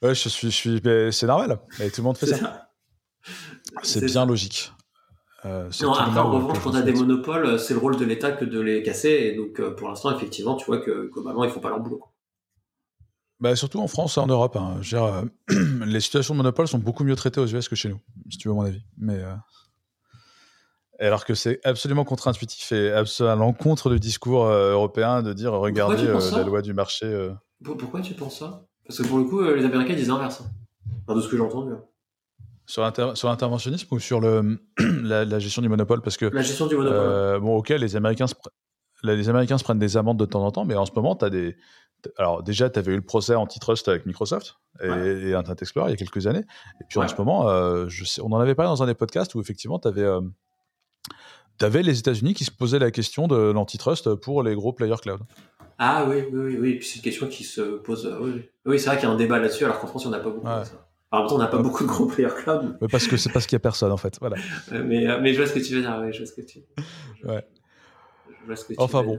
Ouais, 0.00 0.14
je 0.14 0.28
suis, 0.28 0.50
je 0.50 0.56
suis, 0.56 0.80
c'est 1.12 1.26
normal. 1.26 1.58
Et 1.80 1.90
tout 1.90 2.00
le 2.00 2.04
monde 2.04 2.16
fait 2.16 2.26
ça. 2.26 2.70
C'est 3.82 4.04
bien 4.04 4.24
logique. 4.24 4.72
Euh, 5.46 5.70
non, 5.82 5.92
après, 5.92 6.18
en 6.18 6.30
revanche, 6.30 6.58
quand 6.62 6.72
tu 6.72 6.76
as 6.76 6.82
des 6.82 6.92
monopoles, 6.92 7.46
euh, 7.46 7.58
c'est 7.58 7.74
le 7.74 7.80
rôle 7.80 7.96
de 7.96 8.04
l'État 8.04 8.32
que 8.32 8.44
de 8.44 8.60
les 8.60 8.82
casser. 8.82 9.10
Et 9.10 9.36
donc, 9.36 9.60
euh, 9.60 9.74
pour 9.74 9.88
l'instant, 9.88 10.14
effectivement, 10.14 10.56
tu 10.56 10.66
vois 10.66 10.78
que 10.78 11.08
globalement, 11.12 11.44
ils 11.44 11.50
font 11.50 11.60
pas 11.60 11.68
leur 11.68 11.80
boulot. 11.80 12.02
Bah, 13.38 13.54
surtout 13.54 13.80
en 13.80 13.86
France 13.86 14.16
et 14.16 14.20
en 14.20 14.26
Europe. 14.26 14.56
Hein. 14.56 14.80
les 15.86 16.00
situations 16.00 16.34
de 16.34 16.38
monopole 16.38 16.66
sont 16.66 16.78
beaucoup 16.78 17.04
mieux 17.04 17.16
traitées 17.16 17.40
aux 17.40 17.46
US 17.46 17.68
que 17.68 17.76
chez 17.76 17.88
nous, 17.88 18.00
si 18.30 18.38
tu 18.38 18.48
veux 18.48 18.54
mon 18.54 18.62
avis. 18.62 18.82
Mais, 18.96 19.22
Alors 20.98 21.24
que 21.24 21.34
c'est 21.34 21.60
absolument 21.64 22.04
contre-intuitif 22.04 22.72
et 22.72 22.90
à 22.92 23.34
l'encontre 23.34 23.90
du 23.90 24.00
discours 24.00 24.46
européen 24.46 25.22
de 25.22 25.34
dire 25.34 25.52
regardez 25.52 26.06
la 26.06 26.42
loi 26.42 26.62
du 26.62 26.72
marché. 26.72 27.30
Pourquoi 27.62 28.00
tu 28.00 28.14
penses 28.14 28.38
ça? 28.38 28.66
Parce 28.86 29.02
que 29.02 29.06
pour 29.06 29.18
le 29.18 29.24
coup, 29.24 29.42
les 29.42 29.64
Américains 29.66 29.94
disent 29.94 30.08
l'inverse. 30.08 30.42
Hein. 31.08 31.14
de 31.14 31.20
ce 31.20 31.28
que 31.28 31.36
j'ai 31.36 31.42
entendu. 31.42 31.72
Hein. 31.72 31.84
Sur, 32.66 32.82
l'interventionnisme 32.82 33.94
ou 33.94 34.00
sur 34.00 34.20
le, 34.20 34.58
la, 35.02 35.38
gestion 35.38 35.62
du 35.62 35.68
monopole? 35.68 36.02
Parce 36.02 36.16
que, 36.16 36.26
la 36.26 36.42
gestion 36.42 36.66
du 36.66 36.76
monopole. 36.76 36.98
Euh, 36.98 37.38
bon, 37.38 37.56
ok, 37.56 37.68
les 37.70 37.94
Américains, 37.94 38.26
se 38.26 38.34
les 39.02 39.28
Américains 39.28 39.58
se 39.58 39.64
prennent 39.64 39.78
des 39.78 39.96
amendes 39.96 40.18
de 40.18 40.24
temps 40.24 40.44
en 40.44 40.50
temps, 40.50 40.64
mais 40.64 40.74
en 40.74 40.86
ce 40.86 40.92
moment, 40.94 41.14
tu 41.16 41.24
as 41.24 41.30
des. 41.30 41.56
Alors, 42.18 42.42
déjà, 42.42 42.70
tu 42.70 42.78
avais 42.78 42.92
eu 42.92 42.96
le 42.96 43.02
procès 43.02 43.34
antitrust 43.34 43.88
avec 43.88 44.06
Microsoft 44.06 44.56
et, 44.82 45.34
Internet 45.34 45.62
Explorer 45.62 45.88
il 45.88 45.92
y 45.92 45.94
a 45.94 45.96
quelques 45.96 46.26
années. 46.26 46.44
Et 46.80 46.84
puis, 46.88 46.98
en 46.98 47.08
ce 47.08 47.16
moment, 47.16 47.48
euh, 47.48 47.86
je 47.88 48.04
sais, 48.04 48.20
on 48.20 48.32
en 48.32 48.38
avait 48.38 48.54
parlé 48.54 48.68
dans 48.68 48.82
un 48.82 48.86
des 48.86 48.94
podcasts 48.94 49.34
où, 49.34 49.40
effectivement, 49.40 49.78
tu 49.78 49.88
avais. 49.88 50.02
Euh, 50.02 50.20
les 51.62 51.98
États-Unis 51.98 52.34
qui 52.34 52.44
se 52.44 52.50
posaient 52.50 52.78
la 52.78 52.90
question 52.90 53.28
de 53.28 53.36
l'antitrust 53.36 54.14
pour 54.16 54.42
les 54.42 54.54
gros 54.54 54.72
players 54.72 55.00
cloud. 55.00 55.20
Ah 55.78 56.06
oui, 56.08 56.24
oui, 56.32 56.58
oui. 56.58 56.74
Puis 56.76 56.86
c'est 56.86 56.96
une 56.96 57.02
question 57.02 57.26
qui 57.28 57.44
se 57.44 57.78
pose. 57.78 58.14
oui, 58.20 58.42
oui 58.66 58.78
c'est 58.78 58.86
vrai 58.86 58.96
qu'il 58.98 59.08
y 59.08 59.10
a 59.10 59.14
un 59.14 59.16
débat 59.16 59.38
là-dessus, 59.38 59.64
alors 59.64 59.80
qu'en 59.80 59.86
France, 59.86 60.04
il 60.04 60.08
n'y 60.08 60.14
en 60.14 60.18
a 60.18 60.20
pas 60.20 60.64
En 61.16 61.20
même 61.20 61.28
temps, 61.28 61.36
on 61.36 61.38
n'a 61.38 61.46
pas 61.46 61.58
beaucoup 61.58 61.82
de 61.84 61.88
gros 61.88 62.06
players 62.06 62.28
cloud. 62.42 62.76
Mais 62.80 62.88
parce 62.88 63.06
que 63.06 63.16
c'est 63.16 63.32
parce 63.32 63.46
qu'il 63.46 63.56
n'y 63.56 63.60
a 63.60 63.64
personne, 63.64 63.90
en 63.90 63.96
fait. 63.96 64.18
Voilà. 64.20 64.36
mais, 64.70 65.08
euh, 65.08 65.18
mais 65.20 65.32
je 65.32 65.38
vois 65.38 65.46
ce 65.48 65.54
que 65.54 65.60
tu 65.60 65.74
veux 65.74 65.80
dire. 65.80 66.12
je 66.12 66.18
vois 66.18 66.26
ce 66.26 66.32
que 66.32 66.42
tu... 66.42 66.58
Ouais. 67.24 67.46
Je 68.28 68.46
vois 68.46 68.56
ce 68.56 68.64
que 68.64 68.74
tu 68.74 68.80
enfin 68.80 69.02
bon. 69.02 69.18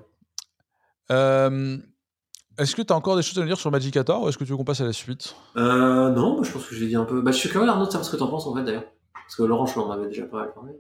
Euh, 1.12 1.78
est-ce 2.60 2.76
que 2.76 2.82
tu 2.82 2.94
as 2.94 2.96
encore 2.96 3.16
des 3.16 3.22
choses 3.22 3.40
à 3.40 3.46
dire 3.46 3.58
sur 3.58 3.72
Magicator 3.72 4.22
ou 4.22 4.30
est-ce 4.30 4.38
que 4.38 4.44
tu 4.44 4.52
veux 4.52 4.58
qu'on 4.58 4.64
passe 4.64 4.82
à 4.82 4.86
la 4.86 4.94
suite? 4.94 5.36
Euh, 5.58 6.10
Non, 6.10 6.44
je 6.44 6.52
pense 6.52 6.66
que 6.66 6.76
je 6.76 6.82
l'ai 6.82 6.88
dit 6.88 6.96
un 6.96 7.06
peu. 7.06 7.22
Bah, 7.22 7.32
je 7.32 7.38
suis 7.38 7.50
curieux, 7.50 7.68
Arnaud, 7.70 7.86
de 7.86 7.92
savoir 7.92 8.06
ce 8.06 8.12
que 8.12 8.18
tu 8.18 8.24
en 8.24 8.28
penses, 8.28 8.46
en 8.48 8.56
fait, 8.56 8.64
d'ailleurs. 8.64 8.86
Parce 9.14 9.36
que 9.36 9.44
Laurent, 9.44 9.66
je 9.66 9.76
l'en 9.80 9.92
avais 9.92 10.08
déjà 10.08 10.26
pas 10.26 10.46
parlé. 10.46 10.74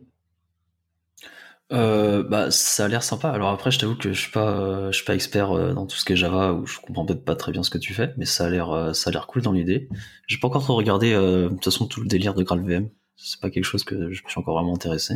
Euh, 1.74 2.24
bah, 2.24 2.50
ça 2.50 2.86
a 2.86 2.88
l'air 2.88 3.04
sympa. 3.04 3.30
Alors 3.30 3.50
après, 3.50 3.72
je 3.72 3.80
t'avoue 3.80 3.96
que 3.96 4.14
je 4.14 4.20
suis 4.20 4.32
pas, 4.32 4.52
euh, 4.52 4.92
je 4.92 4.98
suis 4.98 5.06
pas 5.06 5.16
expert 5.16 5.52
euh, 5.52 5.74
dans 5.74 5.86
tout 5.86 5.98
ce 5.98 6.06
qui 6.06 6.14
est 6.14 6.16
Java, 6.16 6.54
ou 6.54 6.66
je 6.66 6.80
comprends 6.80 7.06
peut-être 7.06 7.26
pas 7.26 7.36
très 7.36 7.52
bien 7.52 7.64
ce 7.64 7.70
que 7.70 7.78
tu 7.78 7.94
fais, 7.94 8.14
mais 8.18 8.26
ça 8.26 8.46
a 8.46 8.50
l'air, 8.50 8.96
ça 8.96 9.10
a 9.10 9.14
l'air 9.14 9.28
cool 9.28 9.42
dans 9.42 9.52
l'idée. 9.52 9.90
J'ai 10.28 10.38
pas 10.38 10.48
encore 10.48 10.64
trop 10.64 10.76
regardé, 10.76 11.14
de 11.14 11.50
toute 11.50 11.66
façon, 11.66 11.88
tout 11.88 12.02
le 12.02 12.08
délire 12.08 12.34
de 12.34 12.44
GraalVM. 12.44 12.90
C'est 13.16 13.42
pas 13.42 13.50
quelque 13.50 13.66
chose 13.66 13.84
que 13.84 14.12
je 14.12 14.24
me 14.24 14.30
suis 14.30 14.40
encore 14.40 14.56
vraiment 14.56 14.76
intéressé. 14.76 15.16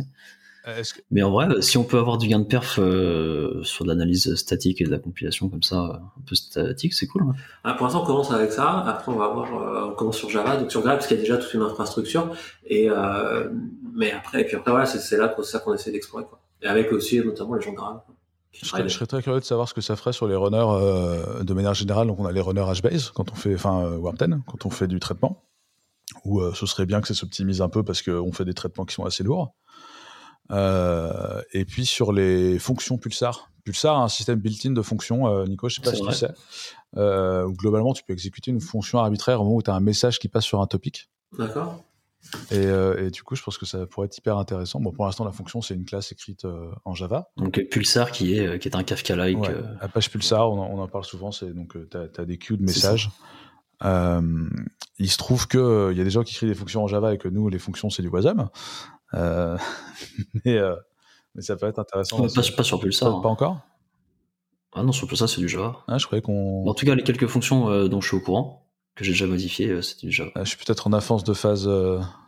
Mais 1.10 1.22
en 1.24 1.32
vrai, 1.32 1.60
si 1.60 1.76
on 1.76 1.82
peut 1.82 1.98
avoir 1.98 2.18
du 2.18 2.28
gain 2.28 2.38
de 2.38 2.44
perf 2.44 2.74
sur 2.74 2.82
de 2.82 3.88
l'analyse 3.88 4.34
statique 4.36 4.80
et 4.80 4.84
de 4.84 4.90
la 4.90 4.98
compilation 4.98 5.48
comme 5.48 5.62
ça, 5.62 6.02
un 6.16 6.22
peu 6.26 6.34
statique, 6.34 6.94
c'est 6.94 7.06
cool. 7.06 7.24
Ah, 7.64 7.74
pour 7.74 7.86
l'instant, 7.86 8.02
on 8.02 8.06
commence 8.06 8.30
avec 8.30 8.52
ça. 8.52 8.84
Après, 8.86 9.10
on 9.10 9.16
va 9.16 9.28
voir, 9.28 9.88
on 9.90 9.94
commence 9.94 10.18
sur 10.18 10.30
Java, 10.30 10.56
donc 10.56 10.70
sur 10.70 10.82
Graal, 10.82 10.98
parce 10.98 11.08
qu'il 11.08 11.16
y 11.16 11.20
a 11.20 11.22
déjà 11.22 11.38
toute 11.38 11.52
une 11.54 11.62
infrastructure. 11.62 12.30
Et 12.66 12.88
mais 13.94 14.12
après, 14.12 14.42
et 14.42 14.44
puis 14.44 14.56
après, 14.56 14.70
voilà, 14.70 14.86
c'est 14.86 15.16
là 15.16 15.34
ça 15.42 15.58
qu'on 15.60 15.74
essaie 15.74 15.92
d'explorer, 15.92 16.24
quoi. 16.24 16.40
Et 16.62 16.66
avec 16.66 16.92
aussi, 16.92 17.20
notamment, 17.20 17.54
les 17.54 17.62
gens 17.62 17.72
graves. 17.72 18.00
Je 18.52 18.66
serais, 18.66 18.82
je 18.82 18.88
serais, 18.88 19.06
très 19.06 19.22
curieux 19.22 19.40
de 19.40 19.44
savoir 19.44 19.68
ce 19.68 19.74
que 19.74 19.80
ça 19.80 19.96
ferait 19.96 20.12
sur 20.12 20.28
les 20.28 20.36
runners 20.36 20.58
euh, 20.58 21.42
de 21.42 21.54
manière 21.54 21.74
générale. 21.74 22.06
Donc, 22.06 22.20
on 22.20 22.26
a 22.26 22.32
les 22.32 22.40
runners 22.40 22.66
HBase 22.80 23.10
quand 23.10 23.32
on 23.32 23.34
fait, 23.34 23.54
enfin, 23.54 23.84
euh, 23.84 23.96
Warm 23.96 24.16
10, 24.16 24.26
quand 24.46 24.66
on 24.66 24.70
fait 24.70 24.86
du 24.86 25.00
traitement. 25.00 25.42
Ou 26.24 26.40
euh, 26.40 26.52
ce 26.54 26.66
serait 26.66 26.86
bien 26.86 27.00
que 27.00 27.08
ça 27.08 27.14
s'optimise 27.14 27.62
un 27.62 27.68
peu 27.68 27.82
parce 27.82 28.02
qu'on 28.02 28.32
fait 28.32 28.44
des 28.44 28.54
traitements 28.54 28.84
qui 28.84 28.94
sont 28.94 29.04
assez 29.04 29.24
lourds. 29.24 29.54
Euh, 30.50 31.40
et 31.52 31.64
puis 31.64 31.86
sur 31.86 32.12
les 32.12 32.58
fonctions 32.58 32.98
Pulsar. 32.98 33.50
Pulsar 33.64 33.96
a 33.96 34.02
un 34.02 34.08
système 34.08 34.38
built-in 34.38 34.72
de 34.72 34.82
fonctions, 34.82 35.28
euh, 35.28 35.46
Nico, 35.46 35.68
je 35.68 35.76
sais 35.76 35.80
pas 35.80 35.94
si 35.94 36.02
tu 36.02 36.12
sais. 36.12 36.32
Où 36.96 37.52
globalement, 37.52 37.94
tu 37.94 38.02
peux 38.04 38.12
exécuter 38.12 38.50
une 38.50 38.60
fonction 38.60 38.98
arbitraire 38.98 39.40
au 39.40 39.44
moment 39.44 39.56
où 39.56 39.62
tu 39.62 39.70
as 39.70 39.74
un 39.74 39.80
message 39.80 40.18
qui 40.18 40.28
passe 40.28 40.44
sur 40.44 40.60
un 40.60 40.66
topic. 40.66 41.08
D'accord. 41.38 41.82
Et, 42.50 42.64
et, 42.64 43.10
du 43.10 43.22
coup, 43.22 43.34
je 43.34 43.42
pense 43.42 43.58
que 43.58 43.66
ça 43.66 43.86
pourrait 43.86 44.06
être 44.06 44.16
hyper 44.16 44.38
intéressant. 44.38 44.80
Bon, 44.80 44.92
pour 44.92 45.04
l'instant, 45.04 45.24
la 45.24 45.32
fonction, 45.32 45.60
c'est 45.60 45.74
une 45.74 45.84
classe 45.84 46.12
écrite 46.12 46.46
en 46.84 46.94
Java. 46.94 47.30
Donc 47.36 47.60
Pulsar 47.70 48.10
qui 48.10 48.38
est, 48.38 48.58
qui 48.58 48.68
est 48.68 48.76
un 48.76 48.82
Kafka-like. 48.82 49.38
Ouais, 49.38 49.54
Apache 49.80 50.08
Pulsar, 50.08 50.50
on 50.50 50.60
en, 50.60 50.70
on 50.70 50.78
en 50.80 50.88
parle 50.88 51.04
souvent. 51.04 51.32
C'est 51.32 51.52
donc 51.52 51.76
tu 51.90 51.96
as, 51.96 52.20
as, 52.20 52.24
des 52.24 52.38
queues 52.38 52.56
de 52.56 52.62
messages. 52.62 53.10
il 53.82 55.10
se 55.10 55.16
trouve 55.18 55.48
qu'il 55.48 55.60
il 55.60 55.98
y 55.98 56.00
a 56.00 56.04
des 56.04 56.10
gens 56.10 56.22
qui 56.22 56.34
écrivent 56.34 56.48
des 56.48 56.54
fonctions 56.54 56.84
en 56.84 56.86
Java 56.86 57.12
et 57.12 57.18
que 57.18 57.28
nous, 57.28 57.48
les 57.48 57.58
fonctions, 57.58 57.90
c'est 57.90 58.02
du 58.02 58.08
Wasm. 58.08 58.48
Euh, 59.14 59.56
mais, 60.44 60.58
euh, 60.58 60.76
mais 61.34 61.42
ça 61.42 61.56
peut 61.56 61.66
être 61.66 61.78
intéressant. 61.78 62.18
pas, 62.22 62.42
pas, 62.56 62.62
sur 62.62 62.80
Pulsar. 62.80 63.16
Pas, 63.16 63.22
pas 63.22 63.28
encore 63.28 63.60
Ah 64.74 64.82
non, 64.82 64.92
sur 64.92 65.06
Pulsar, 65.06 65.28
c'est 65.28 65.40
du 65.40 65.48
Java. 65.48 65.78
Ah, 65.88 65.98
je 65.98 66.06
croyais 66.06 66.22
qu'on. 66.22 66.66
En 66.66 66.74
tout 66.74 66.86
cas, 66.86 66.94
les 66.94 67.02
quelques 67.02 67.26
fonctions 67.26 67.70
euh, 67.70 67.88
dont 67.88 68.00
je 68.00 68.08
suis 68.08 68.16
au 68.16 68.20
courant, 68.20 68.66
que 68.94 69.04
j'ai 69.04 69.12
déjà 69.12 69.26
modifiées, 69.26 69.80
c'est 69.82 70.00
du 70.00 70.10
Java. 70.10 70.30
Ah, 70.34 70.44
je 70.44 70.50
suis 70.50 70.58
peut-être 70.58 70.86
en 70.86 70.92
avance 70.92 71.24
de 71.24 71.32
phase 71.32 71.68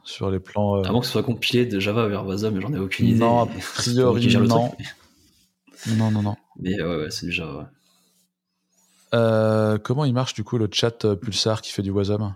sur 0.04 0.30
les 0.30 0.40
plans. 0.40 0.82
Avant 0.82 1.00
que 1.00 1.06
ce 1.06 1.12
soit 1.12 1.22
compilé 1.22 1.66
de 1.66 1.78
Java 1.78 2.08
vers 2.08 2.26
Wasm, 2.26 2.54
mais 2.54 2.60
j'en 2.60 2.72
ai 2.72 2.78
aucune 2.78 3.08
idée. 3.08 3.18
Non, 3.18 3.42
a 3.42 3.46
priori, 3.74 4.34
non. 4.46 4.72
non. 5.88 6.10
Non, 6.10 6.22
non, 6.22 6.36
Mais 6.58 6.80
ouais, 6.80 6.96
ouais 6.96 7.10
c'est 7.10 7.26
du 7.26 7.32
Java, 7.32 7.70
comment 9.82 10.04
il 10.04 10.14
marche 10.14 10.34
du 10.34 10.44
coup 10.44 10.58
le 10.58 10.68
chat 10.72 11.14
Pulsar 11.16 11.60
qui 11.60 11.72
fait 11.72 11.82
du 11.82 11.90
Wasm? 11.90 12.34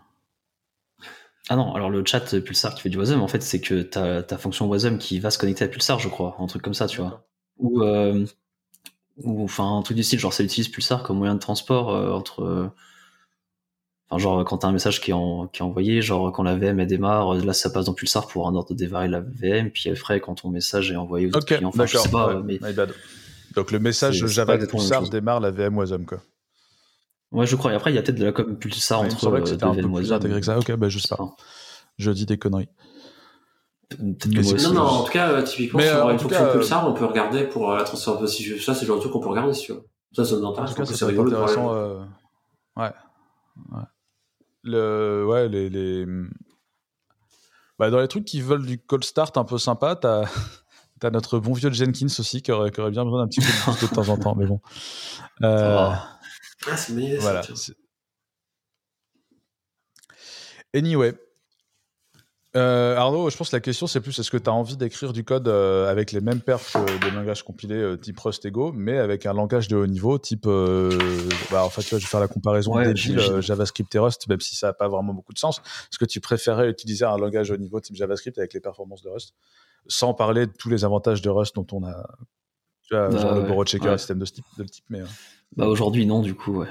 Ah 1.49 1.57
non, 1.57 1.75
alors 1.75 1.89
le 1.89 2.05
chat 2.05 2.39
Pulsar 2.41 2.75
qui 2.75 2.83
fait 2.83 2.91
du 2.91 2.99
Wasm, 2.99 3.23
en 3.23 3.29
fait, 3.29 3.43
c'est 3.43 3.61
que 3.61 3.81
ta, 3.83 4.23
ta 4.23 4.37
fonction 4.37 4.67
Wasm 4.67 4.99
qui 4.99 5.19
va 5.19 5.31
se 5.31 5.39
connecter 5.39 5.65
à 5.65 5.69
Pulsar, 5.69 5.99
je 5.99 6.09
crois, 6.09 6.37
un 6.39 6.47
truc 6.47 6.63
comme 6.63 6.75
ça, 6.75 6.87
tu 6.87 7.01
vois. 7.01 7.27
Ou, 7.57 7.83
euh, 7.83 8.27
ou 9.17 9.45
enfin, 9.45 9.79
un 9.79 9.83
truc 9.83 9.97
du 9.97 10.03
style, 10.03 10.19
genre 10.19 10.33
ça 10.33 10.45
utilise 10.45 10.69
Pulsar 10.69 11.03
comme 11.03 11.19
moyen 11.19 11.35
de 11.35 11.41
transport 11.41 11.91
euh, 11.91 12.13
entre. 12.13 12.71
Enfin, 14.11 14.23
genre 14.23 14.45
quand 14.45 14.59
t'as 14.59 14.69
un 14.69 14.73
message 14.73 15.01
qui 15.01 15.11
est, 15.11 15.15
en, 15.15 15.49
qui 15.49 15.61
est 15.61 15.65
envoyé, 15.65 16.01
genre 16.01 16.33
quand 16.33 16.43
la 16.43 16.57
VM 16.57 16.81
elle 16.81 16.87
démarre, 16.87 17.35
là 17.35 17.53
ça 17.53 17.69
passe 17.69 17.85
dans 17.85 17.93
Pulsar 17.93 18.27
pour 18.27 18.49
un 18.49 18.55
ordre 18.55 18.71
de 18.71 18.75
démarrer 18.75 19.09
la 19.09 19.21
VM, 19.21 19.71
puis 19.71 19.91
après 19.91 20.21
quand 20.21 20.37
ton 20.37 20.49
message 20.49 20.91
est 20.91 20.97
envoyé 20.97 21.27
aux 21.27 21.37
okay, 21.37 21.57
clients. 21.57 21.69
Enfin, 21.69 21.85
je 21.85 21.99
sais 21.99 22.09
pas, 22.09 22.41
mais. 22.43 22.59
Donc 23.55 23.71
le 23.71 23.79
message 23.79 24.25
Java 24.27 24.57
de 24.57 24.67
Pulsar 24.67 25.09
démarre 25.09 25.41
la 25.41 25.51
VM 25.51 25.77
Wasm, 25.77 26.05
quoi. 26.07 26.19
Ouais, 27.33 27.47
je 27.47 27.57
crois. 27.57 27.73
Et 27.73 27.75
après, 27.75 27.93
il 27.93 27.95
y 27.95 27.99
a 27.99 28.03
peut-être 28.03 28.19
de 28.19 28.25
la 28.25 28.33
com 28.33 28.57
Pulsar 28.57 29.01
entre 29.01 29.27
euh, 29.29 29.41
que 29.41 29.49
c'était 29.49 29.65
un 29.65 29.75
peu 29.75 29.91
plus 29.91 30.13
intégré 30.13 30.41
que 30.41 30.47
ça. 30.47 30.59
Ok, 30.59 30.73
bah 30.77 30.89
je 30.89 30.99
sais 30.99 31.09
pas. 31.09 31.37
Je 31.99 32.11
dis 32.11 32.25
des 32.25 32.39
conneries. 32.39 32.69
non, 34.01 34.73
non, 34.73 34.81
en 34.81 35.03
tout 35.05 35.13
cas, 35.13 35.33
euh, 35.33 35.43
typiquement, 35.43 35.79
mais, 35.81 35.89
sur 35.89 36.07
euh, 36.07 36.13
une 36.13 36.19
fonction 36.19 36.41
cas, 36.41 36.53
Pulsar, 36.53 36.89
on 36.89 36.95
peut 36.95 37.05
regarder 37.05 37.45
pour 37.45 37.73
la 37.73 37.85
transformation. 37.85 38.57
Ça, 38.61 38.75
c'est 38.75 38.83
le 38.83 38.87
genre 38.87 38.97
de 38.97 39.01
truc 39.03 39.13
qu'on 39.13 39.21
peut 39.21 39.29
regarder, 39.29 39.53
si 39.53 39.67
tu 39.67 39.73
veux. 39.73 39.85
Ça, 40.13 40.25
ça 40.25 40.37
nous 40.37 40.47
intéresse. 40.47 40.75
C'est 40.95 41.05
rigolo 41.05 41.31
intéressant. 41.31 41.75
Euh... 41.75 42.01
Ouais. 42.77 42.93
ouais. 43.73 43.83
Le... 44.65 45.25
Ouais, 45.27 45.49
les. 45.49 45.69
les... 45.71 46.07
Bah, 47.79 47.91
dans 47.91 48.01
les 48.01 48.09
trucs 48.09 48.25
qui 48.25 48.41
veulent 48.41 48.67
du 48.67 48.79
cold 48.79 49.05
start 49.05 49.37
un 49.37 49.45
peu 49.45 49.59
sympa, 49.59 49.97
t'as. 49.97 50.25
T'as 51.01 51.11
notre 51.11 51.39
bon 51.39 51.53
vieux 51.53 51.71
Jenkins 51.71 52.07
aussi 52.07 52.43
qui 52.43 52.51
aurait, 52.51 52.73
qui 52.73 52.81
aurait 52.81 52.91
bien 52.91 53.05
besoin 53.05 53.23
d'un 53.23 53.29
petit 53.29 53.39
peu 53.39 53.47
de 53.47 53.77
plus 53.77 53.89
de 53.89 53.95
temps 53.95 54.09
en 54.09 54.19
temps, 54.19 54.35
mais 54.35 54.47
bon. 54.47 54.61
Euh, 55.45 55.91
ah, 56.67 56.77
c'est 56.77 56.93
une 56.93 56.99
idée, 56.99 57.19
voilà. 57.19 57.43
Anyway. 60.75 61.15
Euh, 62.57 62.97
Arnaud, 62.97 63.29
je 63.29 63.37
pense 63.37 63.51
que 63.51 63.57
la 63.57 63.61
question 63.61 63.87
c'est 63.87 64.01
plus 64.01 64.19
est-ce 64.19 64.31
que 64.31 64.39
tu 64.39 64.49
as 64.49 64.53
envie 64.55 64.79
d'écrire 64.79 65.13
du 65.13 65.23
code 65.23 65.49
euh, 65.49 65.91
avec 65.91 66.13
les 66.13 66.23
mêmes 66.23 66.41
perfs 66.41 66.73
que 66.73 67.05
des 67.05 67.11
langages 67.11 67.43
compilés 67.43 67.75
euh, 67.75 67.97
type 67.97 68.19
Rust 68.19 68.47
et 68.47 68.51
Go, 68.51 68.73
mais 68.73 68.97
avec 68.97 69.27
un 69.27 69.35
langage 69.35 69.69
de 69.69 69.77
haut 69.77 69.87
niveau 69.87 70.19
type. 70.19 70.47
Euh, 70.47 70.99
bah, 71.51 71.63
en 71.63 71.69
fait, 71.69 71.83
tu 71.83 71.91
vois, 71.91 71.99
je 71.99 72.05
vais 72.05 72.11
faire 72.11 72.21
la 72.21 72.29
comparaison 72.29 72.75
ouais, 72.75 72.87
débile 72.87 73.19
euh, 73.19 73.41
JavaScript 73.43 73.95
et 73.95 73.99
Rust, 73.99 74.27
même 74.29 74.41
si 74.41 74.57
ça 74.57 74.69
n'a 74.69 74.73
pas 74.73 74.89
vraiment 74.89 75.13
beaucoup 75.13 75.35
de 75.35 75.39
sens. 75.39 75.59
Est-ce 75.59 75.99
que 75.99 76.07
tu 76.07 76.21
préférais 76.21 76.71
utiliser 76.71 77.05
un 77.05 77.19
langage 77.19 77.51
haut 77.51 77.57
niveau 77.59 77.81
type 77.81 77.97
JavaScript 77.97 78.39
avec 78.39 78.55
les 78.55 78.61
performances 78.61 79.03
de 79.03 79.11
Rust, 79.11 79.35
sans 79.87 80.15
parler 80.15 80.47
de 80.47 80.53
tous 80.59 80.71
les 80.71 80.87
avantages 80.87 81.21
de 81.21 81.29
Rust 81.29 81.55
dont 81.55 81.67
on 81.73 81.85
a. 81.85 82.09
Tu 82.89 82.95
vois, 82.95 83.11
bah, 83.11 83.19
genre 83.19 83.35
le 83.35 83.43
borrow 83.43 83.67
checker, 83.67 83.91
ouais. 83.91 83.99
système 83.99 84.21
de, 84.21 84.25
type, 84.25 84.47
de 84.57 84.65
type, 84.65 84.85
mais. 84.89 85.03
Bah 85.57 85.67
aujourd'hui 85.67 86.05
non 86.05 86.21
du 86.21 86.35
coup 86.35 86.59
ouais. 86.59 86.69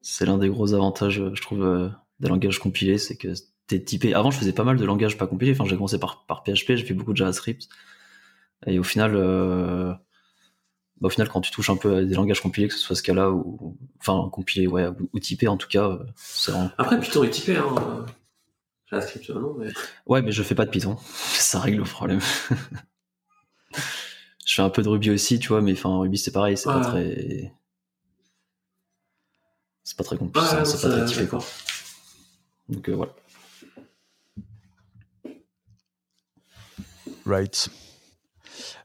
C'est 0.00 0.26
l'un 0.26 0.38
des 0.38 0.48
gros 0.48 0.74
avantages 0.74 1.22
je 1.34 1.40
trouve 1.40 1.62
euh, 1.62 1.88
des 2.18 2.28
langages 2.28 2.58
compilés, 2.58 2.98
c'est 2.98 3.16
que 3.16 3.32
t'es 3.66 3.82
typé. 3.82 4.14
Avant 4.14 4.30
je 4.30 4.38
faisais 4.38 4.52
pas 4.52 4.64
mal 4.64 4.76
de 4.76 4.84
langages 4.84 5.18
pas 5.18 5.26
compilés, 5.26 5.52
enfin 5.52 5.64
j'ai 5.66 5.76
commencé 5.76 5.98
par, 5.98 6.24
par 6.26 6.42
PHP, 6.42 6.76
j'ai 6.76 6.84
fait 6.84 6.94
beaucoup 6.94 7.12
de 7.12 7.16
JavaScript. 7.16 7.68
Et 8.66 8.78
au 8.78 8.84
final, 8.84 9.14
euh, 9.16 9.92
bah, 11.00 11.06
au 11.06 11.10
final 11.10 11.28
quand 11.28 11.40
tu 11.40 11.50
touches 11.50 11.70
un 11.70 11.76
peu 11.76 11.96
à 11.96 12.04
des 12.04 12.14
langages 12.14 12.40
compilés, 12.40 12.68
que 12.68 12.74
ce 12.74 12.80
soit 12.80 12.96
Scala 12.96 13.30
ou 13.30 13.76
enfin 13.98 14.28
compilé 14.30 14.66
ouais 14.66 14.86
ou, 14.86 15.10
ou 15.12 15.18
typé 15.18 15.48
en 15.48 15.56
tout 15.56 15.68
cas, 15.68 15.88
euh, 15.88 16.04
c'est 16.16 16.52
vraiment... 16.52 16.70
Après 16.78 17.00
Python 17.00 17.24
est 17.24 17.30
typé 17.30 17.56
hein. 17.56 18.06
JavaScript 18.90 19.30
non 19.30 19.54
mais. 19.58 19.68
Ouais 20.06 20.22
mais 20.22 20.32
je 20.32 20.42
fais 20.42 20.54
pas 20.54 20.64
de 20.64 20.70
Python, 20.70 20.96
ça 21.06 21.60
règle 21.60 21.78
le 21.78 21.84
problème. 21.84 22.20
je 24.46 24.54
fais 24.54 24.62
un 24.62 24.70
peu 24.70 24.82
de 24.82 24.88
Ruby 24.88 25.10
aussi, 25.10 25.38
tu 25.38 25.48
vois, 25.48 25.60
mais 25.60 25.72
enfin 25.72 25.98
Ruby 25.98 26.18
c'est 26.18 26.32
pareil, 26.32 26.56
c'est 26.56 26.68
ouais. 26.68 26.74
pas 26.74 26.84
très, 26.84 27.52
c'est 29.82 29.96
pas 29.96 30.04
très 30.04 30.16
compliqué, 30.16 30.56
ouais, 30.56 30.64
c'est 30.64 30.80
pas 30.80 30.96
très 30.96 31.04
typé 31.06 31.26
quoi. 31.26 31.40
Donc 32.68 32.88
euh, 32.88 32.94
voilà. 32.94 33.12
Right. 37.26 37.68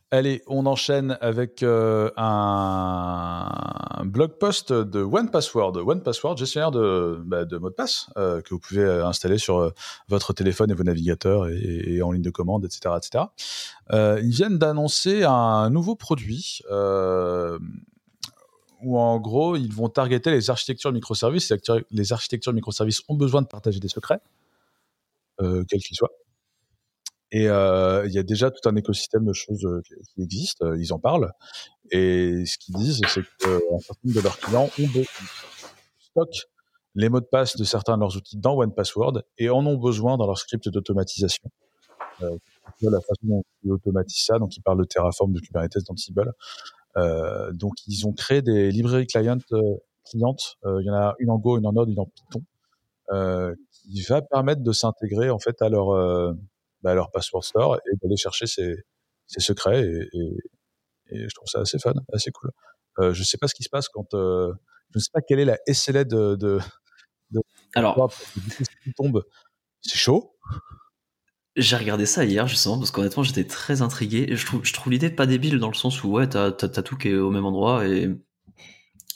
Allez, 0.09 0.41
on 0.47 0.65
enchaîne 0.68 1.18
avec 1.19 1.64
euh, 1.64 2.11
un 2.15 4.05
blog 4.05 4.38
post 4.39 4.72
de 4.72 5.01
OnePassword. 5.01 5.76
OnePassword, 5.85 6.38
gestionnaire 6.38 6.72
de, 6.72 7.22
bah, 7.26 7.43
de 7.43 7.57
mots 7.57 7.69
de 7.69 7.76
passe 7.76 8.09
euh, 8.15 8.41
que 8.41 8.53
vous 8.53 8.59
pouvez 8.59 8.85
installer 8.85 9.38
sur 9.38 9.57
euh, 9.57 9.73
votre 10.07 10.31
téléphone 10.31 10.72
et 10.72 10.73
vos 10.73 10.84
navigateurs 10.84 11.49
et, 11.49 12.01
en 12.01 12.14
ligne 12.14 12.22
de 12.22 12.30
commande, 12.30 12.64
etc. 12.64 12.95
etc. 12.95 13.26
Euh, 13.91 14.22
ils 14.23 14.31
viennent 14.31 14.57
d'annoncer 14.57 15.26
un 15.26 15.69
nouveau 15.69 15.95
produit 15.95 16.61
où 18.84 18.99
en 18.99 19.19
gros, 19.19 19.57
ils 19.57 19.73
vont 19.73 19.89
targeter 19.89 20.31
les 20.31 20.49
architectures 20.49 20.93
microservices. 20.93 21.51
Les 21.91 22.14
architectures 22.14 22.53
microservices 22.53 23.01
ont 23.09 23.15
besoin 23.15 23.41
de 23.41 23.47
partager 23.47 23.80
des 23.80 23.89
secrets, 23.89 24.22
quels 25.39 25.81
qu'ils 25.81 25.97
soient. 25.97 26.11
Et 27.32 27.48
euh, 27.49 28.06
il 28.08 28.14
y 28.14 28.20
a 28.20 28.24
déjà 28.24 28.52
tout 28.52 28.68
un 28.70 28.76
écosystème 28.76 29.26
de 29.26 29.34
choses 29.34 29.66
euh, 29.66 29.82
qui 29.82 30.22
existent, 30.22 30.66
euh, 30.66 30.78
ils 30.80 30.94
en 30.94 30.99
parlent. 30.99 31.32
Et 31.91 32.45
ce 32.45 32.58
qu'ils 32.58 32.76
disent, 32.76 33.02
c'est 33.08 33.22
qu'un 33.40 33.80
certain 33.80 34.02
nombre 34.04 34.16
de 34.16 34.22
leurs 34.22 34.40
clients 34.40 34.70
ont 34.80 35.04
stockent 35.99 36.48
les 36.95 37.10
mots 37.10 37.20
de 37.20 37.26
passe 37.26 37.56
de 37.58 37.64
certains 37.64 37.95
de 37.95 38.02
leurs 38.02 38.16
outils 38.16 38.38
dans 38.38 38.56
OnePassword 38.58 39.22
et 39.38 39.49
en 39.49 39.66
ont 39.66 39.78
besoin 39.78 40.18
dans 40.18 40.26
leur 40.26 40.38
script 40.38 40.68
d'automatisation. 40.70 41.49
Euh, 42.24 42.38
la 42.82 42.99
façon 43.02 43.22
dont 43.24 43.44
ils 43.64 43.72
automatisent 43.72 44.26
ça, 44.26 44.40
donc 44.40 44.56
ils 44.56 44.62
parlent 44.62 44.80
de 44.80 44.86
Terraform, 44.86 45.34
de 45.34 45.40
Kubernetes, 45.40 45.86
d'Ansible. 45.88 46.34
Euh, 46.95 47.52
donc 47.52 47.74
ils 47.86 48.08
ont 48.08 48.14
créé 48.14 48.41
des 48.41 48.72
librairies 48.72 49.06
client, 49.06 49.38
clientes. 50.10 50.56
Il 50.66 50.86
y 50.86 50.90
en 50.90 50.95
a 50.95 51.16
une 51.20 51.30
en 51.30 51.38
Go, 51.38 51.58
une 51.58 51.68
en 51.68 51.74
Node, 51.74 51.90
une 51.90 51.99
en 51.99 52.08
Python, 52.08 52.44
qui 53.72 54.02
va 54.04 54.22
permettre 54.22 54.64
de 54.64 54.72
s'intégrer 54.72 55.30
en 55.30 55.40
fait 55.40 55.62
à 55.62 55.70
leur 55.70 56.36
bah, 56.82 56.94
leur 56.94 57.12
password 57.12 57.44
store 57.44 57.78
et 57.78 57.95
d'aller 58.02 58.18
chercher 58.18 58.48
ses, 58.48 58.76
ses 59.28 59.40
secrets 59.40 59.84
et, 59.84 60.10
et, 60.14 60.38
et, 61.10 61.30
je 61.30 61.36
trouve 61.36 61.48
ça 61.48 61.60
assez 61.60 61.80
fun, 61.80 61.94
assez 62.14 62.32
cool. 62.32 62.52
Euh, 62.99 63.14
je 63.14 63.24
sais 63.24 63.38
pas 63.38 63.48
ce 63.48 63.54
qui 63.54 63.64
se 63.64 63.70
passe 63.70 63.90
quand 63.90 64.14
euh, 64.14 64.52
je 64.91 64.99
ne 64.99 65.02
sais 65.02 65.10
pas 65.14 65.22
quelle 65.22 65.40
est 65.40 65.45
la 65.45 65.58
SLA 65.72 66.04
de, 66.04 66.36
de, 66.36 66.60
de 67.32 67.41
alors 67.76 68.12
tombe. 68.95 69.24
C'est 69.82 69.98
chaud. 69.98 70.36
J'ai 71.56 71.76
regardé 71.76 72.06
ça 72.06 72.24
hier 72.24 72.48
justement 72.48 72.78
parce 72.78 72.91
qu'honnêtement 72.91 73.24
j'étais 73.24 73.45
très 73.45 73.82
intrigué 73.82 74.36
je 74.36 74.45
trouve 74.45 74.64
je 74.64 74.74
trouve 74.74 74.94
l'idée 74.94 75.10
pas 75.10 75.26
débile 75.26 75.58
dans 75.58 75.70
le 75.70 75.74
sens 75.74 76.04
où 76.04 76.12
ouais 76.12 76.30
t'as 76.30 76.48
as, 76.49 76.84
tout 76.84 76.98
qui 76.98 77.10
est 77.10 77.16
au 77.16 77.32
même 77.32 77.45
endroit 77.45 77.88
et 77.88 78.12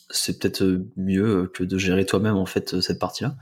c'est 0.10 0.40
peut-être 0.40 0.64
mieux 0.98 1.52
que 1.54 1.64
de 1.64 1.78
gérer 1.78 2.06
toi-même 2.06 2.36
en 2.36 2.48
fait 2.48 2.82
cette 2.82 3.00
partie 3.00 3.24
là. 3.24 3.36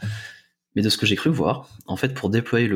Mais 0.75 0.81
de 0.81 0.89
ce 0.89 0.97
que 0.97 1.05
j'ai 1.05 1.15
cru 1.15 1.29
voir, 1.29 1.67
en 1.87 1.95
fait, 1.97 2.13
pour 2.13 2.29
déployer 2.29 2.69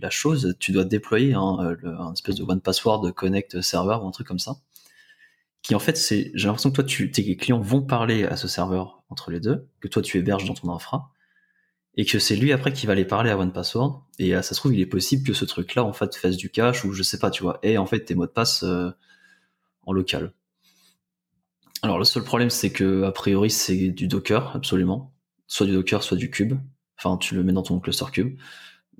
la 0.00 0.10
chose, 0.10 0.56
tu 0.58 0.72
dois 0.72 0.84
déployer 0.84 1.34
un, 1.34 1.76
le, 1.78 2.00
un 2.00 2.12
espèce 2.12 2.36
de 2.36 2.42
one 2.42 2.60
password 2.60 3.12
connect 3.14 3.60
serveur 3.60 4.02
ou 4.04 4.08
un 4.08 4.10
truc 4.10 4.26
comme 4.26 4.38
ça. 4.38 4.56
Qui 5.62 5.74
en 5.74 5.78
fait, 5.80 5.96
c'est, 5.96 6.30
j'ai 6.34 6.46
l'impression 6.46 6.70
que 6.70 6.80
toi, 6.80 6.84
tes 6.84 7.36
clients 7.36 7.60
vont 7.60 7.82
parler 7.82 8.24
à 8.24 8.36
ce 8.36 8.48
serveur 8.48 9.02
entre 9.10 9.30
les 9.30 9.40
deux, 9.40 9.68
que 9.80 9.88
toi 9.88 10.02
tu 10.02 10.16
héberges 10.18 10.46
dans 10.46 10.54
ton 10.54 10.72
infra. 10.72 11.10
et 11.96 12.04
que 12.04 12.18
c'est 12.20 12.36
lui 12.36 12.52
après 12.52 12.72
qui 12.72 12.86
va 12.86 12.92
aller 12.92 13.04
parler 13.04 13.28
à 13.30 13.36
OnePassword. 13.36 14.04
Et 14.20 14.32
ça 14.34 14.42
se 14.42 14.54
trouve, 14.54 14.72
il 14.72 14.80
est 14.80 14.86
possible 14.86 15.26
que 15.26 15.34
ce 15.34 15.44
truc-là, 15.44 15.84
en 15.84 15.92
fait, 15.92 16.14
fasse 16.14 16.36
du 16.36 16.48
cache 16.48 16.84
ou 16.84 16.92
je 16.92 17.02
sais 17.02 17.18
pas, 17.18 17.30
tu 17.30 17.42
vois, 17.42 17.58
et 17.64 17.76
en 17.76 17.86
fait 17.86 18.04
tes 18.04 18.14
mots 18.14 18.26
de 18.26 18.30
passe 18.30 18.64
en 19.82 19.92
local. 19.92 20.32
Alors 21.82 21.98
le 21.98 22.04
seul 22.04 22.22
problème, 22.22 22.50
c'est 22.50 22.70
que 22.70 23.02
a 23.02 23.12
priori, 23.12 23.50
c'est 23.50 23.90
du 23.90 24.06
Docker, 24.06 24.54
absolument. 24.54 25.12
Soit 25.48 25.66
du 25.66 25.72
Docker, 25.72 26.02
soit 26.02 26.16
du 26.16 26.30
Cube. 26.30 26.58
Enfin, 26.98 27.16
tu 27.16 27.34
le 27.34 27.42
mets 27.42 27.52
dans 27.52 27.62
ton 27.62 27.80
cluster 27.80 28.06
Cube. 28.12 28.38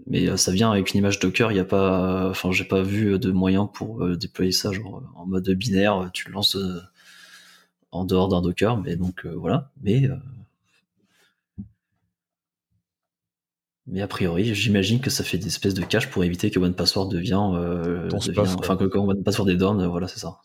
Mais 0.06 0.36
ça 0.36 0.52
vient 0.52 0.70
avec 0.70 0.92
une 0.92 0.98
image 0.98 1.18
Docker. 1.18 1.50
Il 1.52 1.56
y 1.56 1.60
a 1.60 1.64
pas, 1.64 2.30
enfin, 2.30 2.52
j'ai 2.52 2.64
pas 2.64 2.82
vu 2.82 3.18
de 3.18 3.32
moyen 3.32 3.66
pour 3.66 4.06
déployer 4.16 4.52
ça 4.52 4.72
genre 4.72 5.02
en 5.16 5.26
mode 5.26 5.50
binaire. 5.50 6.10
Tu 6.14 6.28
le 6.28 6.34
lances 6.34 6.56
en 7.90 8.04
dehors 8.04 8.28
d'un 8.28 8.40
Docker, 8.40 8.76
mais 8.78 8.96
donc 8.96 9.26
voilà. 9.26 9.72
Mais 9.82 10.08
Mais 13.90 14.02
a 14.02 14.06
priori, 14.06 14.54
j'imagine 14.54 15.00
que 15.00 15.08
ça 15.08 15.24
fait 15.24 15.38
des 15.38 15.46
espèces 15.46 15.72
de 15.72 15.82
cache 15.82 16.10
pour 16.10 16.22
éviter 16.22 16.50
que 16.50 16.58
OnePassword 16.58 17.08
devienne, 17.08 17.54
euh, 17.54 18.08
enfin 18.58 18.76
que 18.76 18.84
quand 18.84 19.08
OnePassword 19.08 19.48
est 19.48 19.56
down, 19.56 19.80
euh, 19.80 19.88
voilà, 19.88 20.08
c'est 20.08 20.18
ça. 20.18 20.40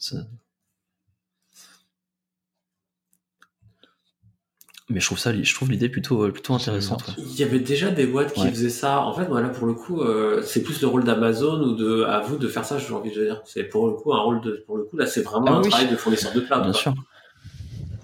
Mais 4.89 4.99
je 4.99 5.05
trouve 5.05 5.17
ça, 5.17 5.31
je 5.33 5.55
trouve 5.55 5.71
l'idée 5.71 5.87
plutôt, 5.87 6.23
euh, 6.23 6.31
plutôt 6.31 6.53
intéressante. 6.53 7.15
Il 7.17 7.35
y 7.35 7.43
avait 7.43 7.59
déjà 7.59 7.89
des 7.89 8.05
boîtes 8.05 8.33
qui 8.33 8.47
faisaient 8.49 8.69
ça. 8.69 8.99
En 9.01 9.13
fait, 9.13 9.25
voilà, 9.25 9.47
pour 9.47 9.65
le 9.65 9.73
coup, 9.73 10.01
euh, 10.01 10.41
c'est 10.43 10.61
plus 10.61 10.81
le 10.81 10.87
rôle 10.87 11.05
d'Amazon 11.05 11.61
ou 11.61 11.73
de, 11.73 12.03
à 12.03 12.19
vous 12.19 12.37
de 12.37 12.47
faire 12.49 12.65
ça, 12.65 12.77
j'ai 12.77 12.93
envie 12.93 13.11
de 13.11 13.23
dire. 13.23 13.41
C'est 13.45 13.63
pour 13.63 13.87
le 13.87 13.93
coup 13.93 14.13
un 14.13 14.19
rôle 14.19 14.41
de, 14.41 14.63
pour 14.67 14.75
le 14.75 14.83
coup, 14.83 14.97
là, 14.97 15.05
c'est 15.05 15.21
vraiment 15.21 15.47
ah 15.47 15.57
un 15.57 15.61
travail 15.61 15.89
de 15.89 15.95
fournisseur 15.95 16.33
de 16.33 16.41
cloud. 16.41 16.63
Bien 16.63 16.73
sûr. 16.73 16.93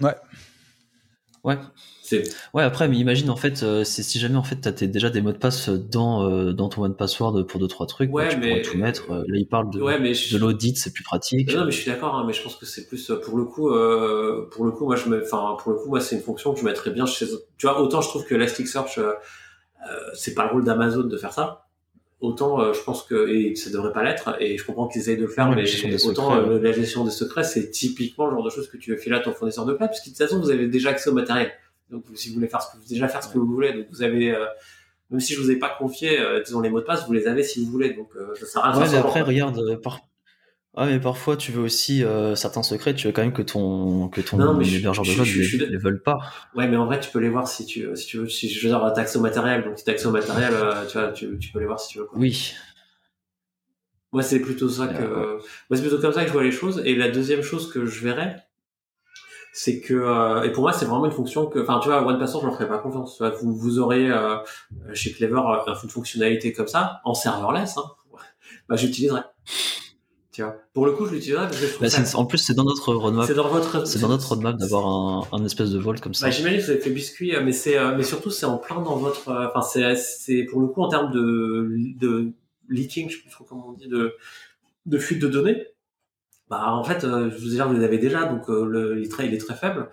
Ouais. 0.00 0.14
Ouais. 1.44 1.58
Ouais, 2.54 2.62
après, 2.62 2.88
mais 2.88 2.96
imagine 2.96 3.30
en 3.30 3.36
fait, 3.36 3.62
euh, 3.62 3.84
c'est 3.84 4.02
si 4.02 4.18
jamais 4.18 4.36
en 4.36 4.42
fait 4.42 4.56
t'as 4.56 4.72
déjà 4.72 5.10
des 5.10 5.20
mots 5.20 5.32
de 5.32 5.38
passe 5.38 5.68
dans 5.68 6.28
euh, 6.28 6.52
dans 6.52 6.68
ton 6.68 6.82
one 6.82 6.94
password 6.94 7.46
pour 7.46 7.60
deux 7.60 7.68
trois 7.68 7.86
trucs, 7.86 8.12
ouais, 8.12 8.28
tu 8.28 8.36
mais... 8.38 8.48
pourrais 8.48 8.62
tout 8.62 8.78
mettre. 8.78 9.10
Euh, 9.10 9.24
là, 9.26 9.38
il 9.38 9.46
parle 9.46 9.70
de, 9.70 9.78
de 9.78 10.38
l'audit, 10.38 10.76
c'est 10.76 10.92
plus 10.92 11.04
pratique. 11.04 11.54
Non, 11.54 11.64
mais 11.64 11.72
je 11.72 11.80
suis 11.80 11.90
d'accord, 11.90 12.14
hein, 12.14 12.24
mais 12.26 12.32
je 12.32 12.42
pense 12.42 12.56
que 12.56 12.66
c'est 12.66 12.86
plus 12.86 13.12
pour 13.22 13.36
le 13.36 13.44
coup, 13.44 13.68
pour 14.50 14.64
le 14.64 14.70
coup, 14.70 14.86
moi 14.86 14.96
je 14.96 15.08
me, 15.08 15.22
enfin 15.22 15.56
pour 15.62 15.72
le 15.72 15.78
coup, 15.78 15.88
moi 15.88 16.00
c'est 16.00 16.16
une 16.16 16.22
fonction 16.22 16.52
que 16.52 16.60
je 16.60 16.64
mettrais 16.64 16.90
bien 16.90 17.06
chez. 17.06 17.26
Tu 17.58 17.66
vois, 17.66 17.80
autant 17.80 18.00
je 18.00 18.08
trouve 18.08 18.24
que 18.24 18.34
Elasticsearch, 18.34 18.98
c'est 20.14 20.34
pas 20.34 20.46
le 20.46 20.52
rôle 20.52 20.64
d'Amazon 20.64 21.04
de 21.04 21.16
faire 21.16 21.32
ça 21.32 21.66
autant 22.20 22.74
je 22.74 22.80
pense 22.82 23.02
que 23.02 23.28
et 23.30 23.56
ça 23.56 23.70
devrait 23.70 23.92
pas 23.92 24.04
l'être 24.04 24.36
et 24.40 24.58
je 24.58 24.64
comprends 24.66 24.86
qu'ils 24.86 25.00
essayent 25.00 25.16
de 25.16 25.22
le 25.22 25.28
faire 25.28 25.50
mais 25.50 25.64
autant 26.04 26.38
la 26.38 26.72
gestion 26.72 27.02
des 27.02 27.10
secrets 27.10 27.44
c'est 27.44 27.70
typiquement 27.70 28.26
le 28.26 28.32
genre 28.32 28.44
de 28.44 28.50
choses 28.50 28.68
que 28.68 28.76
tu 28.76 28.90
veux 28.90 28.98
filer 28.98 29.16
à 29.16 29.20
ton 29.20 29.32
fournisseur 29.32 29.64
de 29.64 29.72
cloud 29.72 29.88
parce 29.88 30.00
que 30.00 30.10
de 30.10 30.10
toute 30.10 30.18
façon 30.18 30.38
vous 30.38 30.50
avez 30.50 30.66
déjà 30.66 30.90
accès 30.90 31.08
au 31.08 31.14
matériel 31.14 31.50
donc, 31.90 32.04
si 32.14 32.28
vous 32.28 32.36
voulez 32.36 32.46
faire 32.46 32.62
ce 32.62 32.72
que 32.72 32.76
vous, 32.76 32.88
déjà 32.88 33.08
faire 33.08 33.22
ce 33.22 33.28
que 33.28 33.38
vous 33.38 33.46
voulez, 33.46 33.72
donc 33.72 33.86
vous 33.90 34.02
avez, 34.02 34.32
euh, 34.32 34.46
même 35.10 35.20
si 35.20 35.34
je 35.34 35.40
vous 35.40 35.50
ai 35.50 35.56
pas 35.56 35.70
confié, 35.70 36.20
euh, 36.20 36.42
disons 36.42 36.60
les 36.60 36.70
mots 36.70 36.80
de 36.80 36.84
passe, 36.84 37.06
vous 37.06 37.12
les 37.12 37.26
avez 37.26 37.42
si 37.42 37.64
vous 37.64 37.70
voulez. 37.70 37.94
Donc, 37.94 38.10
euh, 38.16 38.34
ça 38.38 38.46
sert 38.46 38.64
à 38.64 38.72
rien. 38.72 38.82
Ouais, 38.82 38.88
mais 38.90 38.98
après, 38.98 39.22
regarde, 39.22 39.80
par... 39.82 40.00
ah, 40.76 40.86
mais 40.86 41.00
parfois, 41.00 41.36
tu 41.36 41.50
veux 41.50 41.62
aussi 41.62 42.04
certains 42.36 42.62
secrets, 42.62 42.94
tu 42.94 43.08
veux 43.08 43.12
quand 43.12 43.22
même 43.22 43.32
que 43.32 43.42
ton 43.42 44.08
que 44.08 44.20
ton 44.20 44.36
non, 44.36 44.60
hébergeur 44.60 45.04
de 45.04 45.16
code 45.16 45.26
les, 45.26 45.66
les 45.66 45.76
veulent 45.78 46.02
pas. 46.02 46.18
Ouais, 46.54 46.68
mais 46.68 46.76
en 46.76 46.86
vrai, 46.86 47.00
tu 47.00 47.10
peux 47.10 47.18
les 47.18 47.28
voir 47.28 47.48
si 47.48 47.66
tu 47.66 47.88
si 47.96 48.06
tu 48.06 48.18
veux. 48.18 48.28
Si 48.28 48.48
je 48.48 48.62
veux 48.62 48.68
dire, 48.68 48.92
t'as 48.94 49.02
accès 49.02 49.18
au 49.18 49.22
matériel, 49.22 49.64
donc 49.64 49.78
si 49.78 49.84
t'as 49.84 49.92
accès 49.92 50.06
au 50.06 50.12
matériel, 50.12 50.52
tu 50.88 50.98
vois, 50.98 51.08
tu, 51.08 51.38
tu, 51.38 51.50
peux 51.50 51.58
les 51.58 51.66
voir 51.66 51.80
si 51.80 51.88
tu 51.88 51.98
veux. 51.98 52.04
Quoi. 52.04 52.18
Oui. 52.18 52.54
Moi, 54.12 54.22
c'est 54.22 54.40
plutôt 54.40 54.68
ça 54.68 54.86
que. 54.86 55.02
Moi, 55.02 55.40
c'est 55.74 55.82
plutôt 55.82 55.98
comme 55.98 56.12
ça 56.12 56.22
que 56.22 56.28
je 56.28 56.32
vois 56.32 56.44
les 56.44 56.52
choses. 56.52 56.82
Et 56.84 56.94
la 56.94 57.08
deuxième 57.08 57.42
chose 57.42 57.72
que 57.72 57.86
je 57.86 58.04
verrais, 58.04 58.36
c'est 59.52 59.80
que 59.80 59.94
euh, 59.94 60.42
et 60.42 60.52
pour 60.52 60.62
moi 60.62 60.72
c'est 60.72 60.84
vraiment 60.84 61.06
une 61.06 61.12
fonction 61.12 61.46
que 61.46 61.58
enfin 61.58 61.80
tu 61.80 61.88
vois 61.88 62.06
one 62.06 62.18
password 62.18 62.42
je 62.42 62.46
leur 62.46 62.56
ferai 62.56 62.68
pas 62.68 62.78
confiance 62.78 63.16
tu 63.16 63.18
vois, 63.18 63.30
vous 63.30 63.54
vous 63.54 63.78
aurez 63.78 64.10
euh, 64.10 64.36
chez 64.94 65.12
Clever 65.12 65.40
euh, 65.66 65.74
une 65.82 65.90
fonctionnalité 65.90 66.52
comme 66.52 66.68
ça 66.68 67.00
en 67.04 67.14
serverless 67.14 67.76
hein, 67.76 67.84
bah 68.68 68.76
j'utiliserai. 68.76 69.20
Tu 70.32 70.42
vois. 70.42 70.54
Pour 70.72 70.86
le 70.86 70.92
coup 70.92 71.06
je 71.06 71.14
l'utiliserai 71.14 71.46
parce 71.46 71.58
que 71.58 71.66
je 71.66 71.78
bah, 71.80 71.90
ça... 71.90 72.16
en 72.16 72.24
plus 72.24 72.38
c'est 72.38 72.54
dans 72.54 72.64
notre 72.64 72.94
roadmap. 72.94 73.26
C'est 73.26 73.34
dans 73.34 73.48
votre 73.48 73.86
c'est 73.86 73.98
dans 73.98 74.08
notre 74.08 74.28
roadmap 74.28 74.56
d'avoir 74.56 74.86
un, 74.86 75.26
un 75.32 75.44
espèce 75.44 75.70
de 75.70 75.78
vault 75.78 76.00
comme 76.00 76.14
ça. 76.14 76.26
Bah, 76.26 76.30
j'imagine 76.30 76.60
que 76.60 76.64
vous 76.64 76.70
avez 76.70 76.80
fait 76.80 76.90
biscuit 76.90 77.32
mais 77.42 77.52
c'est 77.52 77.76
mais 77.96 78.04
surtout 78.04 78.30
c'est 78.30 78.46
en 78.46 78.58
plein 78.58 78.80
dans 78.80 78.96
votre 78.96 79.32
enfin 79.32 79.62
c'est 79.62 79.96
c'est 79.96 80.44
pour 80.44 80.60
le 80.60 80.68
coup 80.68 80.82
en 80.82 80.88
termes 80.88 81.10
de 81.10 81.68
de 81.98 82.30
leaking 82.68 83.10
je 83.10 83.16
sais 83.16 83.30
trop 83.30 83.44
comment 83.44 83.70
on 83.70 83.72
dit 83.72 83.88
de 83.88 84.14
de 84.86 84.98
fuite 84.98 85.20
de 85.20 85.26
données 85.26 85.66
bah 86.50 86.72
en 86.74 86.82
fait, 86.82 87.04
euh, 87.04 87.30
je 87.30 87.38
vous 87.38 87.48
dire, 87.48 87.68
vous 87.68 87.74
les 87.74 87.84
avez 87.84 87.98
déjà, 87.98 88.24
donc 88.24 88.50
euh, 88.50 88.66
le, 88.66 89.08
très, 89.08 89.26
il 89.26 89.34
est 89.34 89.38
très 89.38 89.54
faible 89.54 89.88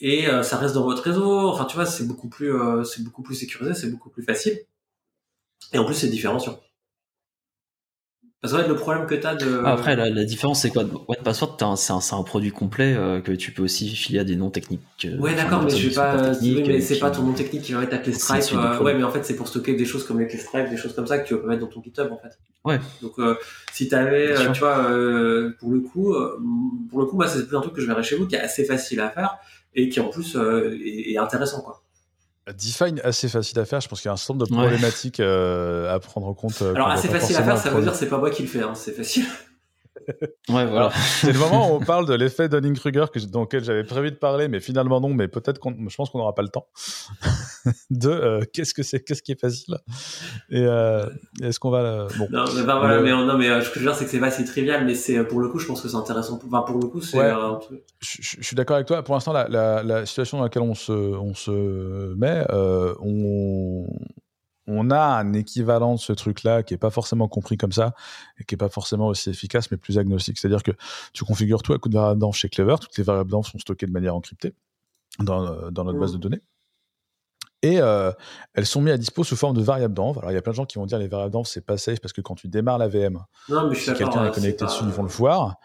et 0.00 0.28
euh, 0.28 0.42
ça 0.42 0.56
reste 0.56 0.74
dans 0.74 0.84
votre 0.84 1.02
réseau. 1.02 1.50
Enfin, 1.50 1.66
tu 1.66 1.76
vois, 1.76 1.84
c'est 1.86 2.06
beaucoup 2.06 2.28
plus, 2.28 2.52
c'est 2.84 3.04
beaucoup 3.04 3.22
plus 3.22 3.34
sécurisé, 3.34 3.74
c'est 3.74 3.90
beaucoup 3.90 4.10
plus 4.10 4.22
facile. 4.22 4.60
Et 5.72 5.78
en 5.78 5.84
plus, 5.84 5.94
c'est 5.94 6.08
différenciant. 6.08 6.58
Parce 8.42 8.54
que 8.54 8.68
le 8.68 8.74
problème 8.74 9.06
que 9.06 9.14
tu 9.14 9.26
as 9.26 9.34
de. 9.34 9.60
Ah, 9.66 9.72
après, 9.72 9.96
la, 9.96 10.24
différence, 10.24 10.62
c'est 10.62 10.70
quoi 10.70 10.84
OnePassword, 11.08 11.58
c'est 11.76 11.92
un, 11.92 11.98
un, 12.18 12.22
produit 12.22 12.50
complet 12.50 12.94
euh, 12.96 13.20
que 13.20 13.32
tu 13.32 13.52
peux 13.52 13.62
aussi 13.62 13.94
filer 13.94 14.18
à 14.18 14.24
des 14.24 14.34
noms 14.34 14.48
techniques. 14.48 14.80
Euh, 15.04 15.18
ouais, 15.18 15.34
d'accord, 15.34 15.62
mais 15.62 15.70
je 15.70 15.88
vais 15.88 15.94
pas. 15.94 16.32
oui, 16.40 16.62
mais 16.66 16.80
c'est 16.80 16.98
pas 16.98 17.10
ton 17.10 17.22
nom 17.22 17.34
technique 17.34 17.62
qui 17.62 17.72
va 17.72 17.82
être 17.82 17.90
ta 17.90 17.98
clé 17.98 18.14
Stripe. 18.14 18.56
ouais, 18.80 18.94
mais 18.94 19.04
en 19.04 19.10
fait, 19.10 19.24
c'est 19.24 19.36
pour 19.36 19.46
stocker 19.46 19.74
des 19.74 19.84
choses 19.84 20.06
comme 20.06 20.18
les 20.20 20.26
clés 20.26 20.38
Stripe, 20.38 20.70
des 20.70 20.78
choses 20.78 20.94
comme 20.94 21.06
ça 21.06 21.18
que 21.18 21.28
tu 21.28 21.36
peux 21.36 21.46
mettre 21.46 21.60
dans 21.60 21.66
ton 21.66 21.82
GitHub, 21.82 22.10
en 22.10 22.16
fait. 22.16 22.38
Ouais. 22.64 22.80
Donc, 23.02 23.18
euh, 23.18 23.34
si 23.74 23.88
tu 23.88 23.94
avais, 23.94 24.34
tu 24.52 24.60
vois, 24.60 24.86
pour 25.58 25.70
le 25.72 25.80
coup, 25.80 26.14
pour 26.88 27.00
le 27.00 27.06
coup, 27.06 27.16
moi, 27.16 27.28
c'est 27.28 27.46
plus 27.46 27.58
un 27.58 27.60
truc 27.60 27.74
que 27.74 27.82
je 27.82 27.86
verrais 27.86 28.02
chez 28.02 28.16
vous 28.16 28.26
qui 28.26 28.36
est 28.36 28.40
assez 28.40 28.64
facile 28.64 29.00
à 29.00 29.10
faire 29.10 29.36
et 29.74 29.90
qui 29.90 30.00
en 30.00 30.08
plus 30.08 30.34
est, 30.36 31.12
est 31.12 31.18
intéressant, 31.18 31.60
quoi. 31.60 31.82
Define 32.48 33.00
assez 33.04 33.28
facile 33.28 33.58
à 33.58 33.64
faire. 33.64 33.80
Je 33.80 33.88
pense 33.88 34.00
qu'il 34.00 34.08
y 34.08 34.10
a 34.10 34.12
un 34.12 34.16
certain 34.16 34.34
nombre 34.34 34.46
de 34.46 34.52
problématiques 34.52 35.20
euh, 35.20 35.94
à 35.94 36.00
prendre 36.00 36.26
en 36.26 36.34
compte. 36.34 36.62
Euh, 36.62 36.74
Alors 36.74 36.88
assez 36.88 37.08
facile 37.08 37.36
à 37.36 37.42
faire, 37.42 37.58
ça 37.58 37.70
veut 37.70 37.82
dire 37.82 37.94
c'est 37.94 38.08
pas 38.08 38.18
moi 38.18 38.30
qui 38.30 38.42
le 38.42 38.48
fais, 38.48 38.62
hein, 38.62 38.74
c'est 38.74 38.92
facile. 38.92 39.26
Ouais, 40.48 40.66
voilà. 40.66 40.90
C'est 40.92 41.32
le 41.32 41.38
moment 41.38 41.72
où 41.72 41.76
on 41.76 41.80
parle 41.80 42.06
de 42.06 42.14
l'effet 42.14 42.48
Dunning-Kruger 42.48 43.06
dans 43.28 43.42
lequel 43.42 43.64
j'avais 43.64 43.84
prévu 43.84 44.10
de 44.10 44.16
parler, 44.16 44.48
mais 44.48 44.60
finalement 44.60 45.00
non. 45.00 45.14
Mais 45.14 45.28
peut-être 45.28 45.58
qu'on, 45.58 45.74
je 45.88 45.94
pense 45.94 46.10
qu'on 46.10 46.18
n'aura 46.18 46.34
pas 46.34 46.42
le 46.42 46.48
temps. 46.48 46.66
de 47.90 48.08
euh, 48.08 48.44
qu'est-ce 48.52 48.74
que 48.74 48.82
c'est, 48.82 49.00
qu'est-ce 49.00 49.22
qui 49.22 49.32
est 49.32 49.40
facile? 49.40 49.76
Et 50.50 50.62
euh, 50.62 51.06
est-ce 51.42 51.60
qu'on 51.60 51.70
va 51.70 52.06
bon 52.18 52.28
Non, 52.30 52.44
mais 52.54 52.62
voilà, 52.62 53.00
mais 53.00 53.10
non, 53.10 53.36
mais 53.36 53.60
ce 53.62 53.68
que 53.70 53.74
je 53.74 53.80
veux 53.80 53.86
dire, 53.86 53.94
c'est 53.94 54.04
que 54.04 54.10
c'est 54.10 54.20
pas 54.20 54.30
si 54.30 54.44
trivial, 54.44 54.84
mais 54.84 54.94
c'est 54.94 55.22
pour 55.24 55.40
le 55.40 55.48
coup, 55.48 55.58
je 55.58 55.66
pense 55.66 55.82
que 55.82 55.88
c'est 55.88 55.96
intéressant. 55.96 56.40
Enfin, 56.44 56.62
pour 56.62 56.78
le 56.78 56.86
coup, 56.86 57.00
c'est. 57.00 57.18
je, 58.00 58.16
je, 58.20 58.42
suis 58.42 58.56
d'accord 58.56 58.76
avec 58.76 58.86
toi. 58.86 59.02
Pour 59.02 59.14
l'instant, 59.14 59.32
la, 59.32 59.48
la, 59.48 59.82
la, 59.82 60.06
situation 60.06 60.38
dans 60.38 60.44
laquelle 60.44 60.62
on 60.62 60.74
se, 60.74 60.92
on 60.92 61.34
se 61.34 62.14
met, 62.14 62.44
euh, 62.50 62.94
on 63.00 63.86
on 64.70 64.90
a 64.90 65.00
un 65.00 65.32
équivalent 65.32 65.94
de 65.94 66.00
ce 66.00 66.12
truc-là 66.12 66.62
qui 66.62 66.74
est 66.74 66.78
pas 66.78 66.90
forcément 66.90 67.28
compris 67.28 67.56
comme 67.56 67.72
ça 67.72 67.94
et 68.38 68.44
qui 68.44 68.54
est 68.54 68.58
pas 68.58 68.68
forcément 68.68 69.08
aussi 69.08 69.30
efficace, 69.30 69.70
mais 69.70 69.76
plus 69.76 69.98
agnostique. 69.98 70.38
C'est-à-dire 70.38 70.62
que 70.62 70.72
tu 71.12 71.24
configures 71.24 71.62
tout 71.62 71.72
à 71.72 71.78
coup 71.78 71.88
de 71.88 71.94
variables 71.94 72.32
chez 72.32 72.48
Clever, 72.48 72.76
toutes 72.80 72.96
les 72.96 73.04
variables 73.04 73.30
sont 73.30 73.58
stockées 73.58 73.86
de 73.86 73.92
manière 73.92 74.14
encryptée 74.14 74.54
dans, 75.18 75.44
euh, 75.44 75.70
dans 75.70 75.84
notre 75.84 75.98
base 75.98 76.12
de 76.12 76.18
mmh. 76.18 76.20
données. 76.20 76.42
Et 77.62 77.78
euh, 77.80 78.10
elles 78.54 78.64
sont 78.64 78.80
mises 78.80 78.94
à 78.94 78.96
dispo 78.96 79.22
sous 79.22 79.36
forme 79.36 79.54
de 79.54 79.62
variables 79.62 79.92
d'env. 79.92 80.18
Alors, 80.18 80.30
il 80.30 80.34
y 80.34 80.38
a 80.38 80.42
plein 80.42 80.52
de 80.52 80.56
gens 80.56 80.64
qui 80.64 80.78
vont 80.78 80.86
dire 80.86 80.98
les 80.98 81.08
variables 81.08 81.32
d'env, 81.32 81.44
c'est 81.44 81.64
pas 81.64 81.76
safe 81.76 82.00
parce 82.00 82.14
que 82.14 82.22
quand 82.22 82.34
tu 82.34 82.48
démarres 82.48 82.78
la 82.78 82.88
VM, 82.88 83.18
si 83.74 83.92
quelqu'un 83.92 84.24
est 84.24 84.30
connecté 84.30 84.64
dessus, 84.64 84.84
ils 84.84 84.90
vont 84.90 85.02
le 85.02 85.10
voir. 85.10 85.56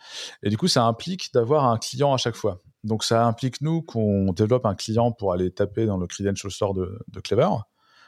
Et 0.43 0.49
du 0.49 0.57
coup, 0.57 0.67
ça 0.67 0.83
implique 0.83 1.33
d'avoir 1.33 1.65
un 1.65 1.77
client 1.77 2.13
à 2.13 2.17
chaque 2.17 2.35
fois. 2.35 2.61
Donc, 2.83 3.03
ça 3.03 3.25
implique, 3.25 3.61
nous, 3.61 3.81
qu'on 3.81 4.33
développe 4.33 4.65
un 4.65 4.75
client 4.75 5.11
pour 5.13 5.31
aller 5.31 5.51
taper 5.51 5.85
dans 5.85 5.97
le 5.97 6.05
credential 6.05 6.51
store 6.51 6.73
de, 6.73 6.99
de 7.07 7.19
Clever 7.21 7.47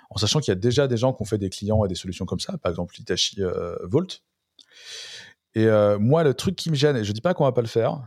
en 0.10 0.18
sachant 0.18 0.40
qu'il 0.40 0.52
y 0.52 0.58
a 0.58 0.60
déjà 0.60 0.88
des 0.88 0.98
gens 0.98 1.14
qui 1.14 1.22
ont 1.22 1.26
fait 1.26 1.38
des 1.38 1.50
clients 1.50 1.84
et 1.86 1.88
des 1.88 1.96
solutions 1.96 2.26
comme 2.26 2.40
ça, 2.40 2.58
par 2.58 2.70
exemple 2.70 3.00
Hitachi 3.00 3.44
euh, 3.44 3.76
Volt. 3.84 4.24
Et 5.56 5.66
euh, 5.66 5.98
moi, 6.00 6.24
le 6.24 6.34
truc 6.34 6.56
qui 6.56 6.70
me 6.70 6.76
gêne, 6.76 6.96
et 6.98 7.04
je 7.04 7.12
dis 7.12 7.22
pas 7.22 7.34
qu'on 7.34 7.44
va 7.44 7.52
pas 7.52 7.62
le 7.62 7.68
faire, 7.68 8.02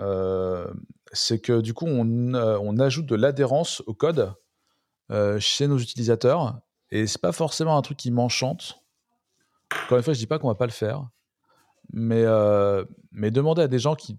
euh, 0.00 0.66
c'est 1.12 1.38
que 1.38 1.60
du 1.60 1.72
coup, 1.72 1.86
on, 1.86 2.78
ajoute 2.78 3.06
de 3.06 3.14
l'adhérence 3.14 3.82
au 3.86 3.94
code 3.94 4.34
chez 5.38 5.68
nos 5.68 5.78
utilisateurs, 5.78 6.60
et 6.90 7.06
c'est 7.06 7.20
pas 7.20 7.32
forcément 7.32 7.76
un 7.76 7.82
truc 7.82 7.96
qui 7.96 8.10
m'enchante. 8.10 8.82
Encore 9.84 9.98
une 9.98 10.04
fois, 10.04 10.14
je 10.14 10.18
dis 10.18 10.26
pas 10.26 10.38
qu'on 10.38 10.48
va 10.48 10.54
pas 10.54 10.66
le 10.66 10.72
faire, 10.72 11.08
mais, 11.92 12.22
demander 13.30 13.62
à 13.62 13.68
des 13.68 13.78
gens 13.78 13.94
qui 13.94 14.18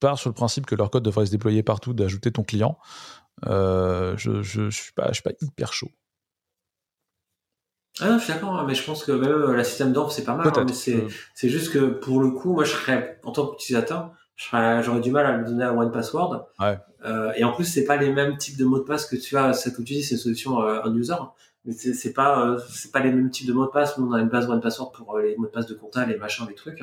partent 0.00 0.20
sur 0.20 0.30
le 0.30 0.34
principe 0.34 0.66
que 0.66 0.74
leur 0.74 0.90
code 0.90 1.02
devrait 1.02 1.26
se 1.26 1.30
déployer 1.30 1.62
partout, 1.62 1.94
d'ajouter 1.94 2.30
ton 2.30 2.44
client, 2.44 2.78
je, 3.42 4.14
je, 4.16 4.42
je, 4.42 4.70
suis 4.70 4.92
suis 4.92 4.92
pas 4.94 5.32
hyper 5.42 5.72
chaud. 5.72 5.90
Ah 8.00 8.08
non, 8.08 8.18
je 8.18 8.24
suis 8.24 8.32
d'accord, 8.32 8.58
hein, 8.58 8.64
mais 8.66 8.74
je 8.74 8.84
pense 8.84 9.04
que 9.04 9.12
même 9.12 9.30
euh, 9.30 9.56
la 9.56 9.64
système 9.64 9.92
d'orbe, 9.92 10.10
c'est 10.10 10.24
pas 10.24 10.34
mal. 10.34 10.48
Hein, 10.48 10.64
mais 10.66 10.72
c'est, 10.72 11.06
c'est 11.34 11.48
juste 11.48 11.72
que 11.72 11.78
pour 11.86 12.20
le 12.20 12.30
coup, 12.30 12.52
moi, 12.52 12.64
je 12.64 12.72
serais, 12.72 13.20
en 13.22 13.30
tant 13.30 13.46
qu'utilisateur, 13.46 14.10
j'aurais 14.36 15.00
du 15.00 15.10
mal 15.10 15.26
à 15.26 15.36
le 15.36 15.44
donner 15.44 15.64
à 15.64 15.72
One 15.72 15.92
Password. 15.92 16.46
Ouais. 16.58 16.78
Euh, 17.04 17.32
et 17.36 17.44
en 17.44 17.52
plus, 17.52 17.64
c'est 17.64 17.84
pas 17.84 17.96
les 17.96 18.10
mêmes 18.10 18.36
types 18.36 18.56
de 18.56 18.64
mots 18.64 18.78
de 18.78 18.84
passe 18.84 19.06
que 19.06 19.16
tu 19.16 19.36
as, 19.36 19.52
cette 19.52 19.76
que 19.76 19.82
tu 19.82 19.94
dis, 19.94 20.02
c'est 20.02 20.16
une 20.16 20.20
solution 20.20 20.62
euh, 20.62 20.82
un 20.84 20.94
user. 20.94 21.14
Mais 21.64 21.72
c'est 21.72 22.12
pas 22.12 22.46
euh, 22.46 22.58
c'est 22.68 22.92
pas 22.92 23.00
les 23.00 23.10
mêmes 23.10 23.30
types 23.30 23.46
de 23.46 23.52
mots 23.52 23.64
de 23.64 23.70
passe. 23.70 23.96
Nous 23.96 24.06
on 24.06 24.12
a 24.12 24.20
une 24.20 24.28
base 24.28 24.48
one 24.48 24.60
password 24.60 24.92
pour 24.92 25.16
euh, 25.16 25.22
les 25.22 25.36
mots 25.36 25.46
de 25.46 25.50
passe 25.50 25.66
de 25.66 25.74
compta, 25.74 26.04
les 26.04 26.16
machins, 26.16 26.46
les 26.48 26.54
trucs. 26.54 26.82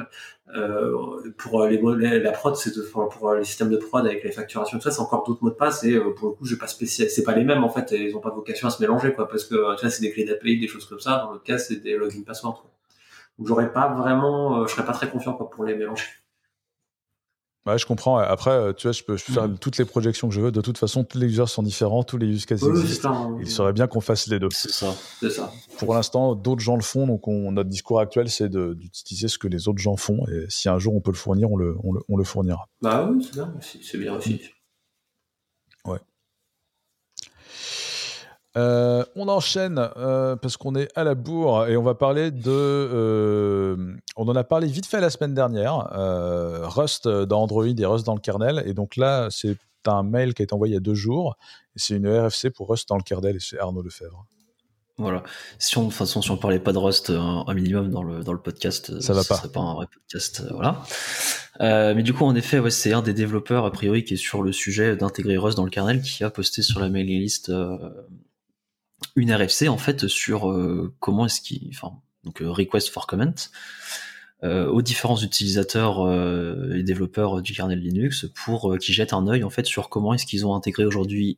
Euh, 0.55 1.31
pour 1.37 1.65
les 1.67 1.79
mots, 1.79 1.93
la 1.93 2.31
prod, 2.31 2.55
c'est 2.55 2.71
pour 2.91 3.33
les 3.35 3.43
systèmes 3.43 3.69
de 3.69 3.77
prod 3.77 4.05
avec 4.05 4.23
les 4.23 4.31
facturations 4.31 4.79
tout 4.79 4.89
c'est 4.89 4.99
encore 4.99 5.23
d'autres 5.23 5.43
mots 5.43 5.51
de 5.51 5.55
passe 5.55 5.83
et 5.83 5.99
pour 5.99 6.29
le 6.29 6.33
coup, 6.33 6.45
je 6.45 6.55
pas 6.55 6.67
spécial, 6.67 7.09
c'est 7.09 7.23
pas 7.23 7.35
les 7.35 7.43
mêmes 7.43 7.63
en 7.63 7.69
fait. 7.69 7.91
Ils 7.91 8.15
ont 8.15 8.21
pas 8.21 8.31
vocation 8.31 8.67
à 8.67 8.71
se 8.71 8.81
mélanger 8.81 9.13
quoi, 9.13 9.27
parce 9.27 9.43
que 9.45 9.75
tu 9.75 9.81
vois, 9.81 9.89
c'est 9.89 10.01
des 10.01 10.11
clés 10.11 10.25
d'API, 10.25 10.59
des 10.59 10.67
choses 10.67 10.85
comme 10.85 10.99
ça. 10.99 11.19
Dans 11.19 11.31
l'autre 11.31 11.43
cas, 11.43 11.57
c'est 11.59 11.77
des 11.77 11.95
login 11.95 12.23
password. 12.23 12.61
Quoi. 12.61 12.71
Donc 13.37 13.47
j'aurais 13.47 13.71
pas 13.71 13.93
vraiment, 13.93 14.65
je 14.65 14.73
serais 14.73 14.85
pas 14.85 14.93
très 14.93 15.09
confiant 15.09 15.33
quoi 15.33 15.49
pour 15.49 15.63
les 15.63 15.75
mélanger. 15.75 16.05
Ouais, 17.67 17.77
je 17.77 17.85
comprends. 17.85 18.17
Après, 18.17 18.49
euh, 18.49 18.73
tu 18.73 18.87
vois, 18.87 18.91
je 18.91 19.03
peux 19.03 19.17
faire 19.17 19.47
mm. 19.47 19.59
toutes 19.59 19.77
les 19.77 19.85
projections 19.85 20.27
que 20.27 20.33
je 20.33 20.41
veux. 20.41 20.51
De 20.51 20.61
toute 20.61 20.79
façon, 20.79 21.03
tous 21.03 21.19
les 21.19 21.27
users 21.27 21.45
sont 21.45 21.61
différents, 21.61 22.03
tous 22.03 22.17
les 22.17 22.25
use 22.25 22.45
cases 22.47 22.63
existent. 22.63 23.13
Hein. 23.13 23.37
Il 23.39 23.49
serait 23.49 23.73
bien 23.73 23.85
qu'on 23.85 24.01
fasse 24.01 24.25
les 24.27 24.39
deux. 24.39 24.49
C'est 24.51 24.71
ça. 24.71 24.95
C'est 25.19 25.29
ça. 25.29 25.51
Pour 25.77 25.93
l'instant, 25.93 26.33
d'autres 26.33 26.61
gens 26.61 26.75
le 26.75 26.81
font. 26.81 27.05
Donc, 27.05 27.27
notre 27.27 27.69
discours 27.69 27.99
actuel, 27.99 28.29
c'est 28.29 28.49
d'utiliser 28.49 29.27
ce 29.27 29.37
que 29.37 29.47
les 29.47 29.67
autres 29.67 29.77
gens 29.77 29.95
font. 29.95 30.25
Et 30.27 30.45
si 30.49 30.69
un 30.69 30.79
jour 30.79 30.95
on 30.95 31.01
peut 31.01 31.11
le 31.11 31.17
fournir, 31.17 31.51
on 31.51 31.57
le, 31.57 31.75
on 31.83 31.93
le, 31.93 32.01
on 32.09 32.17
le 32.17 32.23
fournira. 32.23 32.67
Bah 32.81 33.07
oui, 33.11 33.23
c'est 33.23 33.33
bien. 33.33 33.53
C'est 33.61 33.97
bien 33.99 34.15
aussi. 34.15 34.41
Ouais. 35.85 35.99
Euh, 38.57 39.05
on 39.15 39.29
enchaîne 39.29 39.79
euh, 39.95 40.35
parce 40.35 40.57
qu'on 40.57 40.75
est 40.75 40.89
à 40.95 41.05
la 41.05 41.15
bourre 41.15 41.67
et 41.67 41.77
on 41.77 41.83
va 41.83 41.95
parler 41.95 42.31
de. 42.31 42.49
Euh, 42.49 43.95
on 44.17 44.27
en 44.27 44.35
a 44.35 44.43
parlé 44.43 44.67
vite 44.67 44.85
fait 44.85 44.99
la 44.99 45.09
semaine 45.09 45.33
dernière. 45.33 45.87
Rust 46.75 47.07
dans 47.07 47.41
Android 47.41 47.65
et 47.65 47.85
Rust 47.85 48.05
dans 48.05 48.15
le 48.15 48.19
kernel. 48.19 48.63
Et 48.65 48.73
donc 48.73 48.97
là, 48.97 49.29
c'est 49.29 49.57
un 49.87 50.03
mail 50.03 50.33
qui 50.33 50.41
a 50.41 50.43
été 50.43 50.53
envoyé 50.53 50.73
il 50.73 50.75
y 50.75 50.77
a 50.77 50.81
deux 50.81 50.95
jours. 50.95 51.37
C'est 51.75 51.95
une 51.95 52.07
RFC 52.07 52.49
pour 52.49 52.69
Rust 52.69 52.89
dans 52.89 52.97
le 52.97 53.03
kernel 53.03 53.37
et 53.37 53.39
c'est 53.39 53.57
Arnaud 53.57 53.81
Lefebvre. 53.81 54.25
Voilà. 54.97 55.23
Si 55.57 55.77
on, 55.77 55.83
de 55.83 55.87
toute 55.87 55.95
façon, 55.97 56.21
si 56.21 56.29
on 56.29 56.37
parlait 56.37 56.59
pas 56.59 56.73
de 56.73 56.77
Rust 56.77 57.09
un, 57.09 57.53
minimum 57.53 57.89
dans 57.89 58.03
le, 58.03 58.23
dans 58.23 58.33
le 58.33 58.41
podcast, 58.41 58.99
ça 58.99 59.13
va 59.13 59.23
pas. 59.23 59.37
serait 59.37 59.51
pas 59.51 59.61
un 59.61 59.73
vrai 59.75 59.87
podcast. 59.91 60.43
voilà. 60.51 60.83
mais 61.59 62.03
du 62.03 62.13
coup, 62.13 62.25
en 62.25 62.35
effet, 62.35 62.59
ouais, 62.59 62.69
c'est 62.69 62.91
un 62.91 63.01
des 63.01 63.13
développeurs, 63.13 63.65
a 63.65 63.71
priori, 63.71 64.03
qui 64.03 64.15
est 64.15 64.17
sur 64.17 64.43
le 64.43 64.51
sujet 64.51 64.97
d'intégrer 64.97 65.37
Rust 65.37 65.55
dans 65.55 65.63
le 65.63 65.71
kernel, 65.71 66.01
qui 66.01 66.25
a 66.25 66.29
posté 66.29 66.61
sur 66.61 66.81
la 66.81 66.89
mailing 66.89 67.21
list 67.21 67.49
une 69.15 69.33
RFC 69.33 69.67
en 69.67 69.77
fait 69.77 70.07
sur 70.07 70.49
euh, 70.49 70.93
comment 70.99 71.25
est-ce 71.25 71.41
qu'il, 71.41 71.69
enfin 71.69 71.93
donc 72.23 72.41
euh, 72.41 72.49
request 72.49 72.89
for 72.89 73.07
comment 73.07 73.33
euh, 74.43 74.67
aux 74.67 74.81
différents 74.81 75.21
utilisateurs 75.21 75.99
et 76.73 76.81
développeurs 76.81 77.41
du 77.41 77.53
kernel 77.53 77.79
Linux 77.79 78.25
pour 78.33 78.77
qu'ils 78.79 78.95
jettent 78.95 79.13
un 79.13 79.27
œil 79.27 79.43
en 79.43 79.51
fait 79.51 79.65
sur 79.65 79.89
comment 79.89 80.13
est-ce 80.13 80.25
qu'ils 80.25 80.45
ont 80.45 80.55
intégré 80.55 80.85
aujourd'hui 80.85 81.37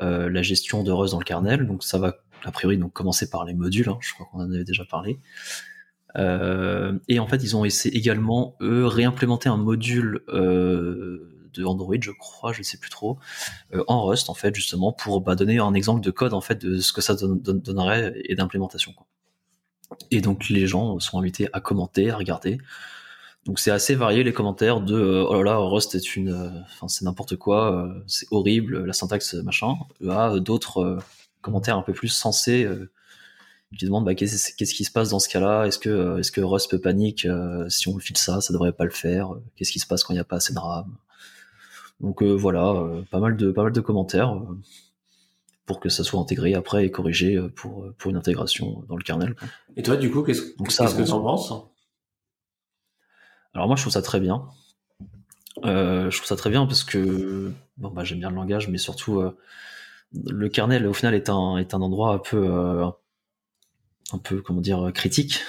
la 0.00 0.42
gestion 0.42 0.82
de 0.82 0.90
Rust 0.90 1.12
dans 1.12 1.20
le 1.20 1.24
kernel. 1.24 1.68
Donc 1.68 1.84
ça 1.84 1.98
va 1.98 2.16
a 2.44 2.50
priori 2.50 2.76
donc 2.76 2.92
commencer 2.92 3.30
par 3.30 3.44
les 3.44 3.54
modules, 3.54 3.88
hein, 3.88 3.98
je 4.00 4.12
crois 4.12 4.26
qu'on 4.26 4.40
en 4.40 4.52
avait 4.52 4.64
déjà 4.64 4.84
parlé. 4.84 5.20
et 6.16 7.18
en 7.20 7.26
fait, 7.28 7.36
ils 7.44 7.56
ont 7.56 7.64
essayé 7.64 7.96
également 7.96 8.56
eux 8.60 8.84
réimplémenter 8.84 9.48
un 9.48 9.56
module 9.56 10.24
de 11.54 11.64
Android, 11.64 11.96
je 12.00 12.10
crois, 12.10 12.52
je 12.52 12.58
ne 12.58 12.64
sais 12.64 12.78
plus 12.78 12.90
trop, 12.90 13.18
euh, 13.74 13.84
en 13.88 14.04
Rust 14.04 14.30
en 14.30 14.34
fait 14.34 14.54
justement 14.54 14.92
pour 14.92 15.20
bah, 15.20 15.34
donner 15.34 15.58
un 15.58 15.74
exemple 15.74 16.00
de 16.00 16.10
code 16.10 16.34
en 16.34 16.40
fait 16.40 16.64
de 16.64 16.78
ce 16.78 16.92
que 16.92 17.00
ça 17.00 17.14
donnerait 17.14 18.12
et 18.24 18.34
d'implémentation. 18.34 18.94
Et 20.10 20.20
donc 20.20 20.48
les 20.48 20.66
gens 20.66 20.98
sont 21.00 21.18
invités 21.18 21.48
à 21.52 21.60
commenter, 21.60 22.10
à 22.10 22.16
regarder. 22.16 22.58
Donc 23.46 23.58
c'est 23.58 23.70
assez 23.70 23.94
varié 23.94 24.24
les 24.24 24.32
commentaires 24.32 24.80
de 24.80 24.94
euh, 24.94 25.26
oh 25.28 25.42
là 25.42 25.52
là 25.52 25.58
Rust 25.58 25.94
est 25.94 26.16
une, 26.16 26.30
euh, 26.30 26.88
c'est 26.88 27.04
n'importe 27.04 27.36
quoi, 27.36 27.94
c'est 28.06 28.26
horrible, 28.30 28.84
la 28.84 28.92
syntaxe 28.92 29.34
machin, 29.34 29.74
à 30.08 30.38
d'autres 30.40 30.98
commentaires 31.42 31.76
un 31.76 31.82
peu 31.82 31.92
plus 31.92 32.08
sensés 32.08 32.66
qui 33.78 33.84
demandent 33.84 34.04
bah, 34.04 34.14
qu'est-ce 34.14 34.52
qui 34.54 34.84
se 34.84 34.90
passe 34.90 35.10
dans 35.10 35.18
ce 35.18 35.28
cas-là? 35.28 35.66
Est-ce 35.66 35.78
que, 35.78 36.18
est-ce 36.18 36.32
que 36.32 36.40
Rust 36.40 36.70
peut 36.70 36.80
panique 36.80 37.26
si 37.68 37.88
on 37.88 37.94
le 37.94 38.00
file 38.00 38.16
ça 38.16 38.40
Ça 38.40 38.52
devrait 38.52 38.72
pas 38.72 38.84
le 38.84 38.90
faire? 38.90 39.34
Qu'est-ce 39.56 39.72
qui 39.72 39.80
se 39.80 39.86
passe 39.86 40.04
quand 40.04 40.12
il 40.12 40.16
n'y 40.16 40.20
a 40.20 40.24
pas 40.24 40.36
assez 40.36 40.54
de 40.54 40.58
RAM? 40.58 40.96
Donc 42.04 42.22
euh, 42.22 42.32
voilà, 42.34 42.68
euh, 42.68 43.02
pas 43.10 43.18
mal 43.18 43.36
de 43.36 43.50
pas 43.50 43.62
mal 43.62 43.72
de 43.72 43.80
commentaires 43.80 44.34
euh, 44.34 44.60
pour 45.64 45.80
que 45.80 45.88
ça 45.88 46.04
soit 46.04 46.20
intégré 46.20 46.54
après 46.54 46.84
et 46.84 46.90
corrigé 46.90 47.40
pour, 47.56 47.90
pour 47.96 48.10
une 48.10 48.18
intégration 48.18 48.84
dans 48.86 48.96
le 48.96 49.02
kernel. 49.02 49.34
Et 49.76 49.82
toi, 49.82 49.96
du 49.96 50.10
coup, 50.10 50.22
qu'est-ce 50.22 50.42
que 50.42 51.02
tu 51.02 51.10
en 51.10 51.22
penses? 51.22 51.54
Alors 53.54 53.66
moi, 53.66 53.76
je 53.76 53.82
trouve 53.82 53.92
ça 53.92 54.02
très 54.02 54.20
bien. 54.20 54.46
je 55.62 56.14
trouve 56.14 56.26
ça 56.26 56.36
très 56.36 56.50
bien 56.50 56.66
parce 56.66 56.84
que 56.84 57.50
bon, 57.78 57.88
bah, 57.88 58.04
j'aime 58.04 58.18
bien 58.18 58.28
le 58.28 58.36
langage, 58.36 58.68
mais 58.68 58.76
surtout 58.76 59.22
le 60.12 60.48
kernel, 60.50 60.86
au 60.86 60.92
final, 60.92 61.14
est 61.14 61.30
un, 61.30 61.56
est 61.56 61.72
un 61.72 61.80
endroit 61.80 62.12
un 62.12 62.18
peu, 62.18 62.82
un 64.12 64.18
peu 64.22 64.42
comment 64.42 64.60
dire, 64.60 64.90
critique 64.92 65.40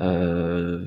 euh, 0.00 0.84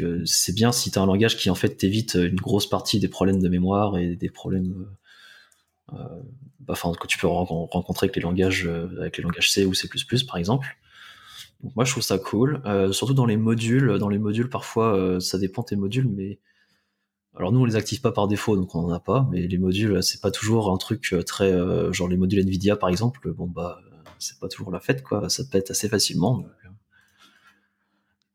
euh, 0.00 0.22
c'est 0.24 0.54
bien 0.54 0.72
si 0.72 0.90
tu 0.90 0.98
as 0.98 1.02
un 1.02 1.06
langage 1.06 1.36
qui 1.36 1.50
en 1.50 1.54
fait 1.54 1.76
t'évite 1.76 2.14
une 2.14 2.36
grosse 2.36 2.68
partie 2.68 3.00
des 3.00 3.08
problèmes 3.08 3.40
de 3.40 3.48
mémoire 3.48 3.98
et 3.98 4.16
des 4.16 4.30
problèmes 4.30 4.86
euh, 5.92 5.96
que 6.68 7.06
tu 7.06 7.18
peux 7.18 7.26
rencontrer 7.26 8.06
avec 8.06 8.16
les 8.16 8.22
langages 8.22 8.68
avec 8.98 9.18
les 9.18 9.22
langages 9.22 9.52
C 9.52 9.64
ou 9.64 9.74
C++ 9.74 9.88
par 10.26 10.36
exemple. 10.36 10.76
Donc 11.62 11.74
moi 11.76 11.84
je 11.84 11.92
trouve 11.92 12.02
ça 12.02 12.18
cool, 12.18 12.60
surtout 12.92 13.14
dans 13.14 13.26
les 13.26 13.36
modules. 13.36 13.98
Dans 13.98 14.08
les 14.08 14.18
modules 14.18 14.50
parfois 14.50 15.20
ça 15.20 15.38
dépend 15.38 15.62
tes 15.62 15.76
modules, 15.76 16.08
mais 16.08 16.40
alors 17.36 17.52
nous 17.52 17.60
on 17.60 17.64
les 17.64 17.76
active 17.76 18.00
pas 18.00 18.12
par 18.12 18.26
défaut 18.26 18.56
donc 18.56 18.74
on 18.74 18.80
en 18.80 18.90
a 18.90 19.00
pas, 19.00 19.28
mais 19.30 19.46
les 19.46 19.58
modules 19.58 20.02
c'est 20.02 20.20
pas 20.20 20.32
toujours 20.32 20.72
un 20.72 20.76
truc 20.76 21.14
très 21.24 21.52
genre 21.92 22.08
les 22.08 22.16
modules 22.16 22.40
Nvidia 22.40 22.76
par 22.76 22.88
exemple. 22.88 23.32
Bon 23.32 23.46
bah 23.46 23.80
c'est 24.18 24.40
pas 24.40 24.48
toujours 24.48 24.72
la 24.72 24.80
fête 24.80 25.04
quoi, 25.04 25.28
ça 25.28 25.44
pète 25.44 25.70
assez 25.70 25.88
facilement. 25.88 26.44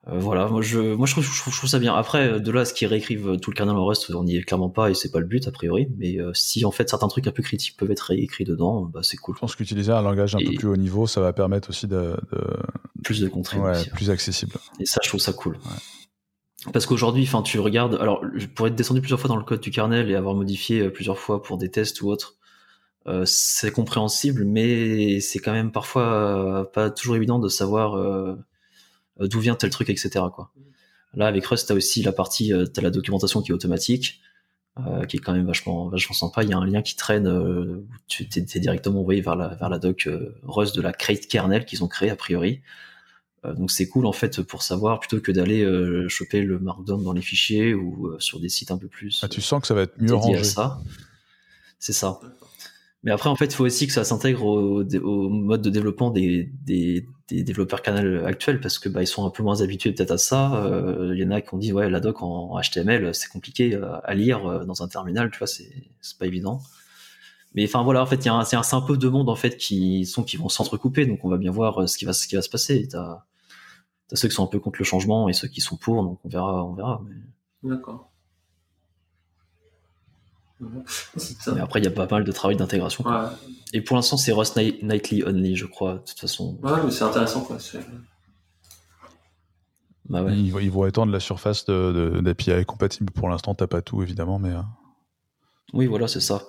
Euh, 0.08 0.18
voilà, 0.18 0.48
moi 0.48 0.64
je, 0.64 0.80
moi 0.80 1.06
je 1.06 1.14
trouve, 1.14 1.24
je, 1.24 1.40
trouve, 1.40 1.70
ça 1.70 1.78
bien. 1.78 1.94
Après, 1.94 2.40
de 2.40 2.52
là 2.52 2.62
à 2.62 2.66
ce 2.66 2.74
qu'ils 2.74 2.88
réécrivent 2.88 3.38
tout 3.40 3.52
le 3.52 3.56
kernel 3.56 3.76
en 3.76 3.86
Rust, 3.86 4.10
on 4.10 4.24
n'y 4.24 4.36
est 4.36 4.42
clairement 4.42 4.70
pas 4.70 4.90
et 4.90 4.96
c'est 4.96 5.12
pas 5.12 5.20
le 5.20 5.28
but 5.28 5.48
a 5.48 5.52
priori. 5.52 5.90
Mais 5.98 6.20
euh, 6.20 6.32
si 6.34 6.66
en 6.66 6.72
fait 6.72 6.90
certains 6.90 7.08
trucs 7.08 7.28
un 7.28 7.32
peu 7.32 7.44
critiques 7.44 7.78
peuvent 7.78 7.92
être 7.92 8.02
réécrits 8.02 8.44
dedans, 8.44 8.82
bah 8.86 9.02
c'est 9.04 9.18
cool. 9.18 9.36
Je 9.36 9.42
pense 9.42 9.56
qu'utiliser 9.56 9.92
un 9.92 10.02
langage 10.02 10.36
un 10.36 10.40
peu 10.40 10.54
plus 10.54 10.68
haut 10.68 10.78
niveau, 10.78 11.06
ça 11.06 11.22
va 11.22 11.34
permettre 11.34 11.70
aussi 11.70 11.86
de, 11.86 12.16
plus 13.04 13.22
de 13.22 13.28
contrées, 13.28 13.60
ouais, 13.60 13.86
plus 13.94 14.10
accessible. 14.10 14.54
Et 14.80 14.86
ça, 14.86 15.02
je 15.04 15.10
trouve 15.10 15.22
ça 15.22 15.34
cool. 15.34 15.60
Parce 16.74 16.88
qu'aujourd'hui, 16.88 17.24
enfin, 17.24 17.44
tu 17.44 17.60
regardes, 17.60 17.96
alors, 17.96 18.24
je 18.36 18.46
pourrais 18.48 18.70
être 18.70 18.76
descendu 18.76 19.02
plusieurs 19.02 19.20
fois 19.20 19.28
dans 19.28 19.36
le 19.36 19.44
code 19.44 19.62
du 19.62 19.72
kernel 19.72 20.10
et 20.10 20.16
avoir 20.16 20.34
modifié 20.34 20.82
euh, 20.82 20.90
plusieurs 20.90 21.20
fois 21.20 21.44
pour 21.44 21.58
des 21.58 21.70
tests 21.70 22.02
ou 22.02 22.10
autres. 22.10 22.38
c'est 23.26 23.72
compréhensible, 23.72 24.46
mais 24.46 25.20
c'est 25.20 25.40
quand 25.40 25.54
même 25.54 25.72
parfois 25.72 26.72
pas 26.74 26.90
toujours 26.90 27.16
évident 27.16 27.38
de 27.38 27.50
savoir 27.50 27.96
euh, 27.96 28.36
d'où 29.20 29.40
vient 29.40 29.56
tel 29.56 29.70
truc, 29.70 29.90
etc. 29.90 30.10
Quoi. 30.34 30.52
Là, 31.14 31.28
avec 31.28 31.46
Rust, 31.46 31.68
tu 31.68 31.74
as 31.74 31.76
aussi 31.76 32.02
la 32.04 32.12
partie, 32.12 32.54
euh, 32.54 32.66
tu 32.66 32.80
as 32.80 32.84
la 32.84 32.90
documentation 32.90 33.42
qui 33.42 33.52
est 33.52 33.54
automatique, 33.54 34.22
euh, 34.80 35.06
qui 35.06 35.18
est 35.18 35.20
quand 35.20 35.34
même 35.34 35.46
vachement, 35.46 35.90
vachement 35.90 36.16
sympa. 36.16 36.44
Il 36.44 36.50
y 36.50 36.54
a 36.54 36.58
un 36.58 36.66
lien 36.66 36.82
qui 36.82 36.96
traîne, 36.96 37.86
tu 38.08 38.24
es, 38.24 38.60
directement 38.60 39.02
envoyé 39.02 39.22
vers 39.22 39.36
la, 39.36 39.50
vers 39.50 39.70
la 39.70 39.80
doc 39.80 40.08
Rust 40.44 40.76
de 40.76 40.82
la 40.82 40.94
Crate 40.94 41.28
Kernel 41.28 41.66
qu'ils 41.66 41.84
ont 41.84 41.90
créé 41.90 42.10
a 42.10 42.16
priori. 42.16 42.62
donc 43.44 43.72
c'est 43.72 43.88
cool 43.90 44.06
en 44.06 44.14
fait 44.14 44.42
pour 44.42 44.62
savoir 44.62 45.00
plutôt 45.00 45.20
que 45.20 45.34
d'aller 45.34 45.68
choper 46.08 46.42
le 46.42 46.60
markdown 46.60 47.04
dans 47.04 47.12
les 47.12 47.22
fichiers 47.22 47.74
ou 47.74 48.16
sur 48.20 48.40
des 48.40 48.48
sites 48.48 48.72
un 48.72 48.78
peu 48.78 48.88
plus. 48.88 49.20
Ah, 49.24 49.28
tu 49.28 49.42
sens 49.42 49.60
que 49.60 49.68
ça 49.68 49.74
va 49.74 49.82
être 49.82 50.02
mieux 50.02 50.16
rangé. 50.16 50.46
ça. 50.46 50.80
C'est 51.78 51.94
ça. 51.94 52.22
Mais 53.04 53.12
après, 53.12 53.30
en 53.30 53.36
fait, 53.36 53.46
il 53.46 53.54
faut 53.54 53.66
aussi 53.66 53.88
que 53.88 53.94
ça 53.94 54.04
s'intègre 54.04 54.46
au, 54.46 55.30
mode 55.30 55.62
de 55.62 55.70
développement 55.72 56.12
des, 56.12 56.52
développeurs 57.30 57.82
canal 57.82 58.26
actuels 58.26 58.60
parce 58.60 58.78
que 58.78 58.90
bah, 58.90 59.02
ils 59.02 59.08
sont 59.08 59.26
un 59.26 59.30
peu 59.30 59.42
moins 59.42 59.62
habitués 59.62 59.92
peut-être 59.92 60.12
à 60.12 60.18
ça. 60.18 60.52
Il 60.68 60.74
euh, 60.74 61.18
y 61.18 61.26
en 61.26 61.32
a 61.32 61.42
qui 61.42 61.54
ont 61.54 61.58
dit 61.58 61.74
ouais, 61.74 61.90
la 61.90 62.00
doc 62.00 62.22
en 62.22 62.60
HTML, 62.62 63.16
c'est 63.16 63.30
compliqué 63.30 63.74
euh, 63.74 64.00
à 64.04 64.14
lire 64.14 64.46
euh, 64.46 64.66
dans 64.66 64.84
un 64.84 64.88
terminal, 64.88 65.32
tu 65.32 65.40
vois, 65.40 65.48
c'est 65.48 65.72
pas 66.20 66.28
évident. 66.28 66.62
Mais 67.56 67.66
enfin 67.66 67.84
voilà, 67.84 68.04
en 68.04 68.06
fait, 68.06 68.18
il 68.18 68.26
y 68.26 68.30
a 68.30 68.36
un, 68.36 68.44
c'est 68.44 68.56
un, 68.56 68.82
peu 68.82 68.98
de 68.98 69.08
monde 69.10 69.30
en 69.30 69.36
fait 69.36 69.58
qui 69.58 70.06
sont 70.06 70.24
qui 70.24 70.38
vont 70.38 70.50
s'entrecouper, 70.50 71.06
donc 71.06 71.26
on 71.26 71.30
va 71.30 71.38
bien 71.38 71.52
voir 71.52 71.90
ce 71.90 71.98
qui 71.98 72.06
va 72.06 72.14
ce 72.14 72.28
qui 72.28 72.36
va 72.36 72.42
se 72.42 72.50
passer. 72.50 72.88
T'as 72.88 73.24
as 74.12 74.16
ceux 74.16 74.28
qui 74.28 74.36
sont 74.36 74.44
un 74.44 74.48
peu 74.48 74.60
contre 74.60 74.80
le 74.80 74.86
changement 74.86 75.28
et 75.28 75.34
ceux 75.34 75.48
qui 75.48 75.62
sont 75.62 75.78
pour, 75.78 76.04
donc 76.04 76.20
on 76.24 76.30
verra, 76.30 76.66
on 76.66 76.74
verra. 76.74 77.02
D'accord. 77.64 78.11
Mais 81.54 81.62
après, 81.62 81.80
il 81.80 81.86
y 81.86 81.88
a 81.88 81.92
pas 81.92 82.08
mal 82.10 82.24
de 82.24 82.32
travail 82.32 82.58
d'intégration. 82.58 83.04
Et 83.74 83.82
pour 83.82 83.96
l'instant, 83.96 84.18
c'est 84.18 84.32
Rust 84.32 84.58
Nightly 84.58 85.24
Only, 85.24 85.56
je 85.56 85.66
crois, 85.66 85.94
de 85.94 86.00
toute 86.00 86.20
façon. 86.20 86.58
Ouais, 86.62 86.84
mais 86.84 86.92
c'est 86.92 87.04
intéressant, 87.04 87.42
quoi. 87.42 87.58
Bah 90.10 90.24
ouais. 90.24 90.34
ils, 90.36 90.72
vont 90.72 90.86
étendre 90.86 91.12
la 91.12 91.22
surface 91.22 91.66
d'API 91.66 92.52
de, 92.52 92.64
compatible. 92.64 93.12
Pour 93.12 93.30
l'instant, 93.30 93.56
t'as 93.56 93.68
pas 93.68 93.82
tout, 93.82 94.04
évidemment, 94.04 94.40
mais. 94.40 94.50
Euh. 94.50 94.62
Oui, 95.74 95.86
voilà, 95.86 96.08
c'est 96.08 96.20
ça. 96.20 96.44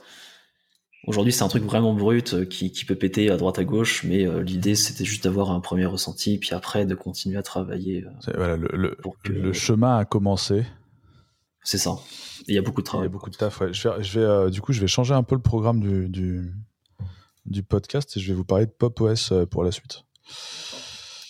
Aujourd'hui, 1.06 1.32
c'est 1.32 1.44
un 1.44 1.48
truc 1.48 1.62
vraiment 1.64 1.94
brut 1.94 2.34
euh, 2.34 2.44
qui, 2.44 2.72
qui, 2.72 2.84
peut 2.84 2.94
péter 2.96 3.30
à 3.30 3.36
droite 3.36 3.58
à 3.58 3.64
gauche, 3.64 4.04
mais 4.04 4.26
euh, 4.26 4.42
l'idée, 4.42 4.74
c'était 4.74 5.04
juste 5.04 5.24
d'avoir 5.24 5.52
un 5.52 5.60
premier 5.60 5.86
ressenti, 5.86 6.38
puis 6.38 6.54
après, 6.54 6.86
de 6.86 6.94
continuer 6.94 7.38
à 7.38 7.42
travailler. 7.42 8.04
voilà, 8.34 8.56
le, 8.56 8.96
le 9.26 9.52
chemin 9.52 9.98
a 9.98 10.04
commencé. 10.04 10.64
C'est 11.64 11.78
ça. 11.78 11.96
Il 12.48 12.54
y 12.54 12.58
a 12.58 12.62
beaucoup 12.62 12.80
de 12.80 12.86
travail. 12.86 13.06
Il 13.06 13.10
y 13.10 13.12
a 13.12 13.12
beaucoup 13.12 13.30
de 13.30 13.36
taf. 13.36 13.60
Ouais. 13.60 13.72
Je 13.72 13.88
vais, 13.88 14.02
je 14.02 14.20
vais 14.20 14.26
euh, 14.26 14.50
du 14.50 14.60
coup, 14.60 14.72
je 14.72 14.80
vais 14.80 14.86
changer 14.86 15.14
un 15.14 15.22
peu 15.22 15.34
le 15.34 15.42
programme 15.42 15.80
du, 15.80 16.08
du, 16.08 16.52
du 17.46 17.62
podcast 17.62 18.16
et 18.16 18.20
je 18.20 18.28
vais 18.28 18.34
vous 18.34 18.44
parler 18.44 18.66
de 18.66 18.72
Pop 18.72 19.00
OS 19.00 19.32
pour 19.50 19.64
la 19.64 19.72
suite. 19.72 20.04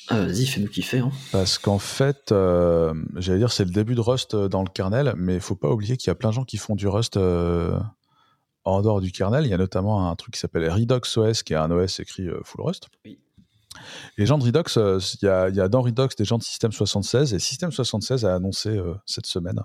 Ah, 0.09 0.21
vas-y, 0.21 0.47
fais-nous 0.47 0.69
kiffer. 0.69 0.99
Hein. 0.99 1.11
Parce 1.31 1.59
qu'en 1.59 1.79
fait, 1.79 2.33
euh, 2.33 2.93
j'allais 3.17 3.39
dire, 3.39 3.53
c'est 3.53 3.65
le 3.65 3.71
début 3.71 3.95
de 3.95 4.01
Rust 4.01 4.35
euh, 4.35 4.49
dans 4.49 4.63
le 4.63 4.69
kernel, 4.69 5.15
mais 5.17 5.35
il 5.37 5.41
faut 5.41 5.55
pas 5.55 5.71
oublier 5.71 5.97
qu'il 5.97 6.09
y 6.09 6.11
a 6.11 6.15
plein 6.15 6.31
de 6.31 6.35
gens 6.35 6.45
qui 6.45 6.59
font 6.59 6.75
du 6.75 6.89
Rust 6.89 7.17
euh, 7.17 7.79
en 8.65 8.83
dehors 8.83 9.01
du 9.01 9.13
kernel. 9.13 9.47
Il 9.47 9.49
y 9.49 9.55
a 9.55 9.59
notamment 9.59 10.11
un 10.11 10.17
truc 10.17 10.35
qui 10.35 10.41
s'appelle 10.41 10.69
Redux 10.69 11.01
OS, 11.17 11.43
qui 11.43 11.53
est 11.53 11.57
un 11.57 11.71
OS 11.71 12.01
écrit 12.01 12.29
full 12.45 12.63
Rust. 12.63 12.89
Oui. 13.05 13.19
Les 14.19 14.27
gens 14.27 14.37
de 14.37 14.45
Redux, 14.45 14.65
il 14.77 15.25
y, 15.25 15.29
a, 15.29 15.49
y, 15.49 15.61
a, 15.61 15.69
dans 15.69 15.81
Redux 15.81 16.09
des 16.19 16.27
gens 16.27 16.37
de 16.37 16.43
System76, 16.43 17.35
et 17.35 17.39
System76 17.39 18.27
a 18.27 18.35
annoncé 18.35 18.79
cette 19.07 19.27
semaine 19.27 19.63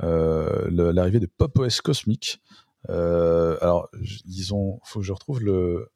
l'arrivée 0.00 1.20
des 1.20 1.28
Pop 1.28 1.58
OS 1.58 1.80
Cosmic. 1.80 2.40
alors, 2.88 3.88
disons, 4.24 4.80
faut 4.84 5.00
que 5.00 5.06
je 5.06 5.12
retrouve 5.12 5.42
le, 5.42 5.88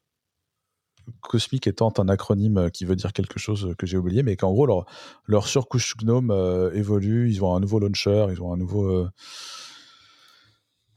Cosmic 1.21 1.67
étant 1.67 1.93
un 1.97 2.09
acronyme 2.09 2.69
qui 2.71 2.85
veut 2.85 2.95
dire 2.95 3.13
quelque 3.13 3.39
chose 3.39 3.75
que 3.77 3.85
j'ai 3.85 3.97
oublié, 3.97 4.23
mais 4.23 4.35
qu'en 4.35 4.51
gros, 4.51 4.65
leur, 4.65 4.85
leur 5.25 5.47
surcouche 5.47 5.95
GNOME 5.97 6.31
euh, 6.31 6.71
évolue, 6.73 7.29
ils 7.29 7.43
ont 7.43 7.55
un 7.55 7.59
nouveau 7.59 7.79
launcher, 7.79 8.27
ils 8.31 8.41
ont 8.41 8.53
un 8.53 8.57
nouveau, 8.57 8.85
euh, 8.85 9.09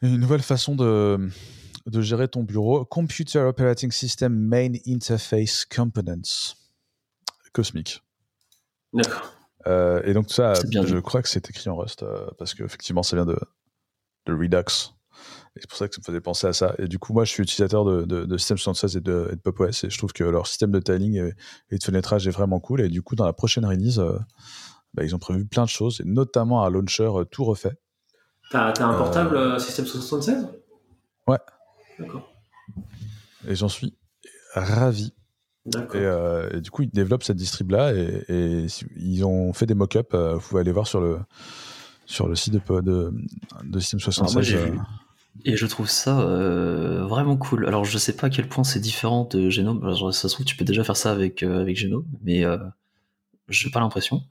une 0.02 0.18
nouvelle 0.18 0.42
façon 0.42 0.74
de, 0.76 1.28
de 1.86 2.00
gérer 2.00 2.28
ton 2.28 2.42
bureau. 2.42 2.84
Computer 2.84 3.40
Operating 3.40 3.90
System 3.90 4.34
Main 4.34 4.72
Interface 4.86 5.64
Components. 5.64 6.54
Cosmic. 7.52 8.02
D'accord. 8.92 9.35
Euh, 9.66 10.02
et 10.04 10.14
donc, 10.14 10.28
tout 10.28 10.34
ça, 10.34 10.54
je 10.54 10.98
crois 10.98 11.22
que 11.22 11.28
c'est 11.28 11.48
écrit 11.50 11.68
en 11.68 11.76
Rust, 11.76 12.04
parce 12.38 12.54
qu'effectivement, 12.54 13.02
ça 13.02 13.16
vient 13.16 13.26
de, 13.26 13.38
de 14.26 14.32
Redux 14.32 14.94
c'est 15.60 15.68
pour 15.68 15.78
ça 15.78 15.88
que 15.88 15.94
ça 15.94 16.00
me 16.00 16.04
faisait 16.04 16.20
penser 16.20 16.46
à 16.46 16.52
ça. 16.52 16.74
Et 16.78 16.86
du 16.86 16.98
coup, 16.98 17.12
moi, 17.12 17.24
je 17.24 17.30
suis 17.30 17.42
utilisateur 17.42 17.84
de, 17.84 18.04
de, 18.04 18.36
System 18.36 18.58
76 18.58 18.96
et 18.96 19.00
de, 19.00 19.28
et 19.32 19.36
de 19.36 19.40
PopOS 19.40 19.84
et 19.84 19.90
je 19.90 19.98
trouve 19.98 20.12
que 20.12 20.24
leur 20.24 20.46
système 20.46 20.70
de 20.70 20.80
tiling 20.80 21.32
et, 21.70 21.78
de 21.78 21.84
fenêtrage 21.84 22.26
est 22.28 22.32
vraiment 22.32 22.60
cool. 22.60 22.82
Et 22.82 22.88
du 22.88 23.02
coup, 23.02 23.16
dans 23.16 23.24
la 23.24 23.32
prochaine 23.32 23.64
release, 23.64 23.98
euh, 23.98 24.18
bah, 24.94 25.04
ils 25.04 25.14
ont 25.14 25.18
prévu 25.18 25.46
plein 25.46 25.64
de 25.64 25.68
choses, 25.68 26.00
et 26.00 26.04
notamment 26.04 26.64
un 26.64 26.70
launcher 26.70 27.04
euh, 27.04 27.24
tout 27.24 27.44
refait. 27.44 27.76
T'as 28.50 28.70
as 28.70 28.82
un 28.82 28.94
euh, 28.94 28.98
portable 28.98 29.60
System 29.60 29.86
76 29.86 30.48
Ouais. 31.26 31.38
D'accord. 31.98 32.32
Et 33.48 33.54
j'en 33.54 33.68
suis 33.68 33.96
ravi. 34.54 35.14
Et, 35.94 36.56
et, 36.56 36.60
du 36.60 36.70
coup, 36.70 36.82
ils 36.82 36.90
développent 36.90 37.24
cette 37.24 37.36
distrib-là 37.36 37.94
et, 37.94 38.66
ils 38.96 39.24
ont 39.24 39.52
fait 39.52 39.66
des 39.66 39.74
mock-ups. 39.74 40.14
vous 40.14 40.40
pouvez 40.40 40.60
aller 40.60 40.72
voir 40.72 40.86
sur 40.86 41.00
le, 41.00 41.18
sur 42.06 42.28
le 42.28 42.34
site 42.34 42.54
de, 42.54 42.80
de, 42.80 43.12
de 43.64 43.80
System 43.80 44.00
76. 44.00 44.56
Et 45.44 45.56
je 45.56 45.66
trouve 45.66 45.88
ça 45.88 46.20
euh, 46.20 47.04
vraiment 47.04 47.36
cool. 47.36 47.66
Alors, 47.66 47.84
je 47.84 47.98
sais 47.98 48.14
pas 48.14 48.28
à 48.28 48.30
quel 48.30 48.48
point 48.48 48.64
c'est 48.64 48.80
différent 48.80 49.28
de 49.30 49.50
Genome. 49.50 49.82
Alors, 49.84 50.14
ça 50.14 50.28
se 50.28 50.34
trouve, 50.34 50.46
tu 50.46 50.56
peux 50.56 50.64
déjà 50.64 50.82
faire 50.82 50.96
ça 50.96 51.12
avec, 51.12 51.42
euh, 51.42 51.60
avec 51.60 51.76
Genome, 51.76 52.06
mais 52.22 52.44
euh, 52.44 52.56
j'ai 53.48 53.70
pas 53.70 53.80
l'impression. 53.80 54.22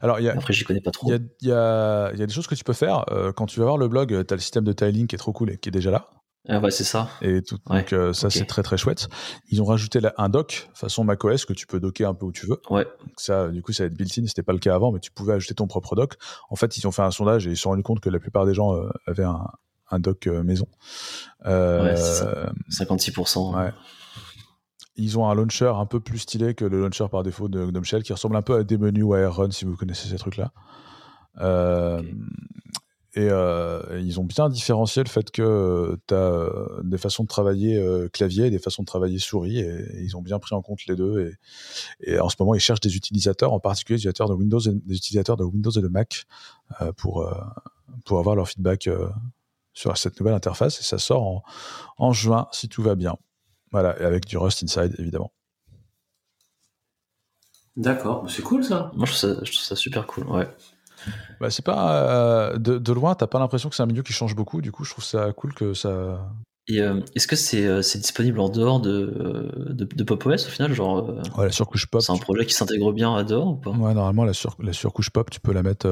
Alors, 0.00 0.20
y 0.20 0.28
a, 0.28 0.32
Après, 0.32 0.52
j'y 0.52 0.64
connais 0.64 0.80
pas 0.80 0.90
trop. 0.90 1.08
Il 1.08 1.12
y 1.42 1.52
a, 1.52 2.12
y 2.14 2.22
a, 2.22 2.26
des 2.26 2.32
choses 2.32 2.46
que 2.46 2.54
tu 2.54 2.64
peux 2.64 2.72
faire. 2.72 3.04
Euh, 3.10 3.32
quand 3.32 3.46
tu 3.46 3.60
vas 3.60 3.66
voir 3.66 3.78
le 3.78 3.88
blog, 3.88 4.08
tu 4.08 4.34
as 4.34 4.36
le 4.36 4.40
système 4.40 4.64
de 4.64 4.72
tiling 4.72 5.06
qui 5.06 5.14
est 5.14 5.18
trop 5.18 5.32
cool 5.32 5.50
et 5.50 5.58
qui 5.58 5.68
est 5.68 5.72
déjà 5.72 5.90
là. 5.90 6.10
Ah 6.48 6.60
ouais, 6.60 6.70
c'est 6.70 6.84
ça. 6.84 7.08
Et 7.22 7.42
tout, 7.42 7.58
donc 7.66 7.94
ça, 8.12 8.30
c'est 8.30 8.46
très 8.46 8.62
très 8.62 8.76
chouette. 8.76 9.08
Ils 9.50 9.62
ont 9.62 9.64
rajouté 9.64 10.00
un 10.16 10.28
dock 10.28 10.70
façon 10.74 11.04
macOS 11.04 11.44
que 11.44 11.52
tu 11.52 11.66
peux 11.66 11.80
docker 11.80 12.08
un 12.08 12.14
peu 12.14 12.26
où 12.26 12.32
tu 12.32 12.46
veux. 12.46 12.60
Ouais. 12.70 12.86
ça, 13.16 13.48
du 13.48 13.62
coup, 13.62 13.72
ça 13.72 13.82
va 13.82 13.88
être 13.88 13.94
built-in. 13.94 14.26
C'était 14.26 14.42
pas 14.42 14.52
le 14.52 14.58
cas 14.58 14.74
avant, 14.74 14.92
mais 14.92 15.00
tu 15.00 15.10
pouvais 15.10 15.32
ajouter 15.34 15.54
ton 15.54 15.66
propre 15.66 15.96
dock. 15.96 16.14
En 16.50 16.56
fait, 16.56 16.76
ils 16.76 16.86
ont 16.86 16.92
fait 16.92 17.02
un 17.02 17.10
sondage 17.10 17.46
et 17.46 17.50
ils 17.50 17.56
se 17.56 17.62
sont 17.62 17.70
rendus 17.70 17.82
compte 17.82 18.00
que 18.00 18.10
la 18.10 18.20
plupart 18.20 18.46
des 18.46 18.54
gens 18.54 18.74
avaient 19.06 19.24
un, 19.24 19.44
un 19.90 19.98
dock 19.98 20.26
euh, 20.26 20.42
maison. 20.42 20.66
Euh, 21.46 21.94
ouais, 21.94 22.50
56%. 22.70 23.56
Ouais. 23.56 23.72
Ils 24.96 25.18
ont 25.18 25.28
un 25.28 25.34
launcher 25.34 25.72
un 25.74 25.86
peu 25.86 26.00
plus 26.00 26.20
stylé 26.20 26.54
que 26.54 26.64
le 26.64 26.80
launcher 26.80 27.06
par 27.10 27.22
défaut 27.22 27.48
de 27.48 27.66
GNOME 27.66 27.84
Shell 27.84 28.02
qui 28.02 28.12
ressemble 28.12 28.36
un 28.36 28.42
peu 28.42 28.56
à 28.56 28.64
des 28.64 28.78
menus 28.78 29.04
Run 29.04 29.50
si 29.50 29.64
vous 29.64 29.76
connaissez 29.76 30.08
ces 30.08 30.16
trucs-là. 30.16 30.52
Euh, 31.40 32.02
et 33.16 33.28
ils 33.98 34.20
ont 34.20 34.24
bien 34.24 34.48
différencié 34.48 35.02
le 35.02 35.08
fait 35.08 35.30
que 35.30 35.98
tu 36.06 36.14
as 36.14 36.48
des 36.84 36.98
façons 36.98 37.22
de 37.22 37.28
travailler 37.28 37.82
clavier 38.12 38.46
et 38.46 38.50
des 38.50 38.58
façons 38.58 38.82
de 38.82 38.86
travailler 38.86 39.18
souris, 39.18 39.60
et, 39.60 40.02
ils 40.02 40.16
ont 40.16 40.22
bien 40.22 40.38
pris 40.38 40.54
en 40.54 40.62
compte 40.62 40.86
les 40.86 40.96
deux. 40.96 41.34
Et, 42.00 42.12
et, 42.12 42.20
en 42.20 42.28
ce 42.28 42.36
moment, 42.38 42.54
ils 42.54 42.60
cherchent 42.60 42.80
des 42.80 42.94
utilisateurs, 42.96 43.52
en 43.52 43.60
particulier 43.60 43.96
des 43.96 44.02
utilisateurs 44.02 44.28
de 44.28 44.34
Windows 44.34 44.60
et, 44.60 44.72
des 44.72 44.96
utilisateurs 44.96 45.36
de 45.36 45.44
Windows 45.44 45.70
et 45.70 45.82
de 45.82 45.88
Mac, 45.88 46.24
pour, 46.96 47.28
pour 48.04 48.18
avoir 48.18 48.36
leur 48.36 48.48
feedback 48.48 48.88
sur 49.76 49.96
cette 49.96 50.18
nouvelle 50.18 50.34
interface 50.34 50.80
et 50.80 50.82
ça 50.82 50.98
sort 50.98 51.44
en, 51.98 52.12
juin 52.12 52.48
si 52.50 52.68
tout 52.68 52.82
va 52.82 52.94
bien. 52.94 53.16
Voilà, 53.70 54.00
et 54.00 54.04
avec 54.04 54.24
du 54.24 54.38
Rust 54.38 54.62
Inside 54.62 54.94
évidemment. 54.98 55.32
D'accord, 57.76 58.28
c'est 58.28 58.42
cool 58.42 58.64
ça. 58.64 58.90
Moi 58.94 59.06
je 59.06 59.12
trouve 59.12 59.52
ça, 59.52 59.76
super 59.76 60.06
cool, 60.06 60.26
ouais. 60.28 60.48
Bah, 61.40 61.50
c'est 61.50 61.64
pas 61.64 62.02
euh, 62.02 62.58
de, 62.58 62.78
de, 62.78 62.92
loin, 62.92 63.14
t'as 63.14 63.26
pas 63.26 63.38
l'impression 63.38 63.68
que 63.68 63.76
c'est 63.76 63.82
un 63.82 63.86
milieu 63.86 64.02
qui 64.02 64.12
change 64.12 64.34
beaucoup. 64.34 64.60
Du 64.62 64.72
coup, 64.72 64.84
je 64.84 64.90
trouve 64.90 65.04
ça 65.04 65.32
cool 65.32 65.54
que 65.54 65.74
ça. 65.74 66.30
Et 66.68 66.80
euh, 66.80 67.00
est-ce 67.14 67.28
que 67.28 67.36
c'est 67.36 67.64
euh, 67.64 67.80
disponible 67.80 68.40
en 68.40 68.48
dehors 68.48 68.80
de, 68.80 69.70
de, 69.70 69.84
de 69.84 70.04
Pop 70.04 70.24
OS 70.26 70.46
au 70.46 70.50
final 70.50 70.72
genre, 70.72 71.08
Ouais, 71.36 71.44
la 71.44 71.52
surcouche 71.52 71.86
Pop. 71.86 72.02
C'est 72.02 72.12
un 72.12 72.16
projet 72.16 72.46
qui 72.46 72.54
s'intègre 72.54 72.92
bien 72.92 73.14
à 73.14 73.22
dehors 73.22 73.48
ou 73.48 73.56
pas? 73.56 73.70
Ouais, 73.70 73.94
normalement, 73.94 74.24
la, 74.24 74.32
sur, 74.32 74.56
la 74.60 74.72
surcouche 74.72 75.10
Pop, 75.10 75.30
tu 75.30 75.40
peux 75.40 75.52
la 75.52 75.62
mettre 75.62 75.86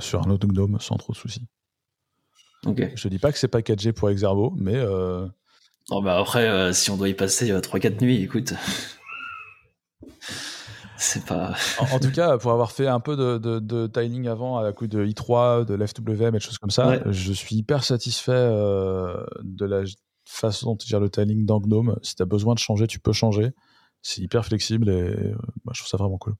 sur 0.00 0.26
un 0.26 0.30
autre 0.30 0.46
GNOME 0.46 0.78
sans 0.80 0.96
trop 0.96 1.12
de 1.12 1.18
soucis. 1.18 1.46
Je 2.94 3.08
dis 3.08 3.18
pas 3.18 3.32
que 3.32 3.38
c'est 3.38 3.48
packagé 3.48 3.92
pour 3.92 4.10
Exerbo, 4.10 4.54
mais. 4.56 4.76
Euh... 4.76 5.26
Oh 5.90 6.02
bah 6.02 6.18
après, 6.18 6.72
si 6.72 6.90
on 6.90 6.96
doit 6.96 7.08
y 7.08 7.14
passer 7.14 7.52
3-4 7.52 7.86
euh, 7.86 8.00
nuits, 8.00 8.22
écoute. 8.22 8.54
c'est 10.98 11.24
pas. 11.24 11.54
en, 11.78 11.98
tout 11.98 12.10
cas, 12.10 12.38
pour 12.38 12.52
avoir 12.52 12.72
fait 12.72 12.86
un 12.86 13.00
peu 13.00 13.16
de, 13.16 13.38
de, 13.58 13.86
tiling 13.86 14.28
avant 14.28 14.58
à 14.58 14.72
coup 14.72 14.86
de 14.86 15.04
i3, 15.04 15.64
de 15.64 15.74
l'FWM 15.74 16.28
et 16.28 16.38
des 16.38 16.40
choses 16.40 16.58
comme 16.58 16.70
ça, 16.70 17.00
je 17.06 17.32
suis 17.32 17.56
hyper 17.56 17.84
satisfait 17.84 18.32
euh, 18.32 19.24
de 19.42 19.66
la 19.66 19.82
façon 20.24 20.70
dont 20.70 20.76
tu 20.76 20.88
gères 20.88 21.00
le 21.00 21.10
tiling 21.10 21.44
dans 21.46 21.60
Gnome. 21.60 21.96
Si 22.02 22.14
tu 22.14 22.22
as 22.22 22.26
besoin 22.26 22.54
de 22.54 22.58
changer, 22.58 22.86
tu 22.86 22.98
peux 22.98 23.12
changer. 23.12 23.50
C'est 24.02 24.20
hyper 24.20 24.44
flexible 24.44 24.88
et 24.88 25.32
bah, 25.64 25.72
je 25.74 25.80
trouve 25.80 25.88
ça 25.88 25.96
vraiment 25.96 26.18
cool. 26.18 26.34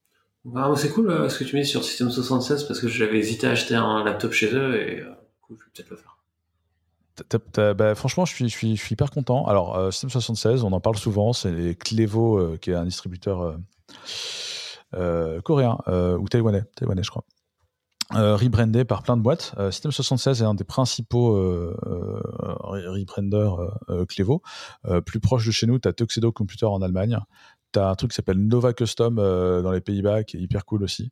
Bah, 0.44 0.72
c'est 0.76 0.90
cool 0.90 1.28
ce 1.30 1.38
que 1.38 1.44
tu 1.44 1.56
mets 1.56 1.64
sur 1.64 1.82
System 1.84 2.10
76 2.10 2.64
parce 2.64 2.80
que 2.80 2.88
j'avais 2.88 3.18
hésité 3.18 3.46
à 3.46 3.50
acheter 3.50 3.74
un 3.74 4.04
laptop 4.04 4.32
chez 4.32 4.54
eux 4.54 4.80
et 4.80 4.98
je 4.98 5.54
vais 5.54 5.70
peut-être 5.74 5.90
le 5.90 5.96
faire. 5.96 6.15
Bah, 7.54 7.94
franchement, 7.94 8.24
je 8.24 8.46
suis 8.46 8.78
hyper 8.90 9.10
content. 9.10 9.46
Alors, 9.46 9.76
euh, 9.76 9.90
System 9.90 10.10
76, 10.10 10.64
on 10.64 10.72
en 10.72 10.80
parle 10.80 10.96
souvent, 10.96 11.32
c'est 11.32 11.76
Clevo, 11.78 12.38
euh, 12.38 12.58
qui 12.60 12.70
est 12.70 12.74
un 12.74 12.84
distributeur 12.84 13.56
euh, 14.94 15.40
coréen 15.40 15.78
ou 16.18 16.28
taïwanais, 16.28 16.64
taïwanais, 16.76 17.02
je 17.02 17.10
crois. 17.10 17.24
rebrandé 18.10 18.84
par 18.84 19.02
plein 19.02 19.16
de 19.16 19.22
boîtes. 19.22 19.54
System 19.70 19.92
76 19.92 20.42
est 20.42 20.44
un 20.44 20.54
des 20.54 20.64
principaux 20.64 21.34
rebranders 22.60 23.56
Clevo. 24.08 24.42
plus 25.06 25.20
proche 25.20 25.46
de 25.46 25.52
chez 25.52 25.66
nous, 25.66 25.78
tu 25.78 25.88
as 25.88 25.92
Tuxedo 25.92 26.32
Computer 26.32 26.66
en 26.66 26.82
Allemagne. 26.82 27.18
Tu 27.72 27.78
as 27.78 27.88
un 27.88 27.94
truc 27.94 28.10
qui 28.10 28.16
s'appelle 28.16 28.38
Nova 28.38 28.74
Custom 28.74 29.16
dans 29.16 29.72
les 29.72 29.80
Pays-Bas, 29.80 30.24
qui 30.24 30.36
est 30.36 30.40
hyper 30.40 30.66
cool 30.66 30.82
aussi. 30.82 31.10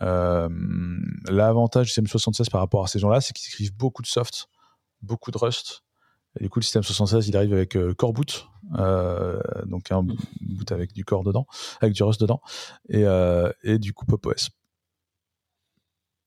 L'avantage 0.00 1.86
du 1.86 1.90
System 1.90 2.06
76 2.06 2.50
par 2.50 2.60
rapport 2.60 2.84
à 2.84 2.86
ces 2.86 2.98
gens-là, 2.98 3.22
c'est 3.22 3.32
qu'ils 3.32 3.48
écrivent 3.48 3.76
beaucoup 3.76 4.02
de 4.02 4.06
soft 4.06 4.48
beaucoup 5.02 5.30
de 5.30 5.38
Rust. 5.38 5.82
Du 6.40 6.48
coup, 6.48 6.60
le 6.60 6.64
système 6.64 6.82
76, 6.82 7.28
il 7.28 7.36
arrive 7.36 7.52
avec 7.52 7.76
euh, 7.76 7.92
Core 7.94 8.14
Boot, 8.14 8.48
euh, 8.78 9.38
donc 9.66 9.92
un 9.92 10.02
boot 10.02 10.72
avec 10.72 10.92
du 10.94 11.04
Core 11.04 11.24
dedans, 11.24 11.46
avec 11.80 11.94
du 11.94 12.02
Rust 12.02 12.20
dedans, 12.20 12.40
et, 12.88 13.04
euh, 13.04 13.52
et 13.62 13.78
du 13.78 13.92
coup 13.92 14.06
Pop 14.06 14.24
OS. 14.24 14.50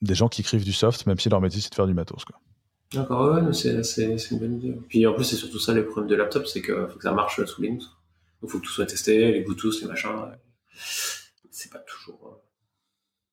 Des 0.01 0.13
gens 0.13 0.27
qui 0.27 0.41
écrivent 0.41 0.63
du 0.63 0.73
soft, 0.73 1.07
même 1.07 1.19
si 1.19 1.29
leur 1.29 1.41
métier 1.41 1.59
c'est 1.59 1.71
de 1.71 1.75
faire 1.75 1.87
du 1.87 1.95
matos. 1.95 2.23
D'accord, 2.93 3.33
ouais, 3.33 3.53
c'est 3.53 4.31
une 4.31 4.39
bonne 4.39 4.57
idée. 4.57 4.79
Puis 4.87 5.07
en 5.07 5.13
plus, 5.13 5.23
c'est 5.23 5.35
surtout 5.35 5.59
ça 5.59 5.73
les 5.73 5.81
problèmes 5.81 6.07
de 6.07 6.15
laptop, 6.15 6.45
c'est 6.45 6.61
qu'il 6.61 6.87
faut 6.87 6.97
que 6.97 7.03
ça 7.03 7.13
marche 7.13 7.43
sous 7.43 7.61
Linux. 7.61 7.85
Il 8.43 8.49
faut 8.49 8.59
que 8.59 8.65
tout 8.65 8.71
soit 8.71 8.85
testé, 8.85 9.31
les 9.31 9.41
Bluetooth, 9.41 9.81
les 9.81 9.87
machins. 9.87 10.11
C'est 11.49 11.71
pas 11.71 11.79
toujours. 11.79 12.41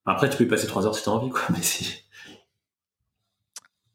Après, 0.07 0.31
tu 0.31 0.39
peux 0.39 0.45
y 0.45 0.49
passer 0.49 0.67
3 0.67 0.87
heures 0.87 0.95
si 0.97 1.05
t'as 1.05 1.11
envie, 1.11 1.31
quoi, 1.31 1.43
mais 1.51 1.63
si. 1.63 2.03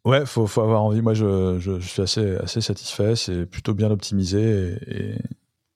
Ouais, 0.08 0.26
faut, 0.26 0.48
faut 0.48 0.62
avoir 0.62 0.84
envie. 0.84 1.02
Moi, 1.02 1.14
je, 1.14 1.60
je, 1.60 1.80
suis 1.80 2.02
assez, 2.02 2.38
assez 2.38 2.62
satisfait. 2.62 3.18
C'est 3.18 3.46
plutôt 3.46 3.74
bien 3.74 3.92
optimisé 3.92 4.78
et, 4.88 5.18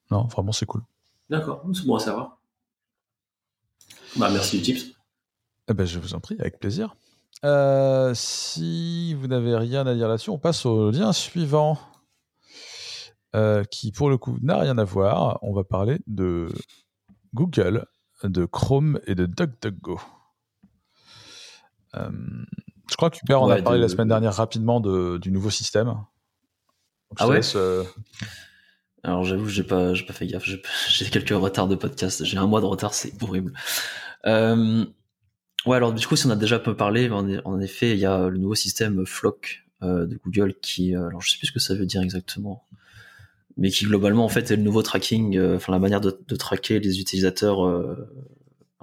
non, 0.10 0.24
vraiment, 0.24 0.54
c'est 0.54 0.66
cool. 0.66 0.84
D'accord, 1.30 1.66
c'est 1.74 1.86
bon 1.86 1.96
à 1.96 2.00
savoir. 2.00 2.40
Bah, 4.16 4.30
merci 4.32 4.58
du 4.58 4.64
tips. 4.64 4.94
Eh 5.68 5.74
ben, 5.74 5.86
je 5.86 6.00
vous 6.00 6.14
en 6.14 6.22
prie, 6.22 6.38
avec 6.40 6.60
plaisir. 6.60 6.96
Euh, 7.44 8.14
si 8.16 9.14
vous 9.16 9.28
n'avez 9.28 9.54
rien 9.54 9.86
à 9.86 9.96
dire 9.96 10.08
là-dessus, 10.08 10.30
on 10.30 10.40
passe 10.40 10.66
au 10.66 10.92
lien 10.92 11.12
suivant, 11.12 11.78
euh, 13.36 13.66
qui 13.66 13.92
pour 13.92 14.10
le 14.10 14.18
coup 14.18 14.38
n'a 14.42 14.60
rien 14.60 14.78
à 14.78 14.86
voir. 14.86 15.40
On 15.42 15.52
va 15.52 15.66
parler 15.66 16.00
de 16.08 16.48
Google, 17.34 17.86
de 18.24 18.46
Chrome 18.46 18.98
et 19.08 19.16
de 19.16 19.26
DuckDuckGo. 19.26 20.00
Euh, 21.96 22.10
je 22.92 22.98
crois 22.98 23.10
qu'Hubert 23.10 23.42
en 23.42 23.50
a 23.50 23.62
parlé 23.62 23.80
la 23.80 23.88
semaine 23.88 24.10
dernière 24.10 24.36
rapidement 24.36 24.82
de, 24.82 25.18
du 25.18 25.32
nouveau 25.32 25.50
système. 25.50 25.96
ah 27.18 27.28
ouais 27.28 27.40
euh, 27.56 27.84
Alors 29.04 29.24
j'avoue, 29.24 29.48
j'ai 29.48 29.64
pas, 29.64 29.94
j'ai 29.94 30.06
pas 30.06 30.14
fait 30.14 30.28
gaffe. 30.28 30.46
J'ai 30.90 31.06
quelques 31.06 31.30
retards 31.30 31.70
de 31.70 31.76
podcast. 31.76 32.26
J'ai 32.26 32.38
un 32.38 32.48
mois 32.48 32.60
de 32.60 32.66
retard, 32.66 32.94
c'est 32.94 33.14
horrible. 33.24 33.54
Euh, 34.26 34.86
ouais, 35.66 35.78
alors 35.78 35.94
du 35.94 36.06
coup, 36.06 36.18
si 36.18 36.28
on 36.28 36.32
a 36.32 36.36
déjà 36.36 36.58
un 36.58 36.60
peu 36.60 36.76
parlé, 36.76 37.10
en, 37.10 37.62
effet, 37.62 37.92
il 37.92 38.00
y 38.00 38.06
a 38.06 38.28
le 38.28 38.38
nouveau 38.38 38.56
système 38.56 39.06
Flock 39.06 39.64
euh, 39.84 40.06
de 40.06 40.18
Google 40.18 40.54
qui, 40.62 40.94
alors 40.94 41.22
je 41.22 41.32
sais 41.32 41.38
plus 41.38 41.48
ce 41.48 41.54
que 41.54 41.60
ça 41.60 41.74
veut 41.76 41.86
dire 41.86 42.02
exactement, 42.02 42.68
mais 43.56 43.70
qui 43.70 43.86
globalement 43.86 44.26
en 44.26 44.30
fait 44.30 44.52
est 44.52 44.58
le 44.58 44.64
nouveau 44.64 44.84
tracking, 44.84 45.40
enfin 45.56 45.72
la 45.72 45.80
manière 45.80 46.02
de, 46.02 46.20
de, 46.28 46.36
traquer 46.36 46.82
les 46.82 47.00
utilisateurs 47.00 47.66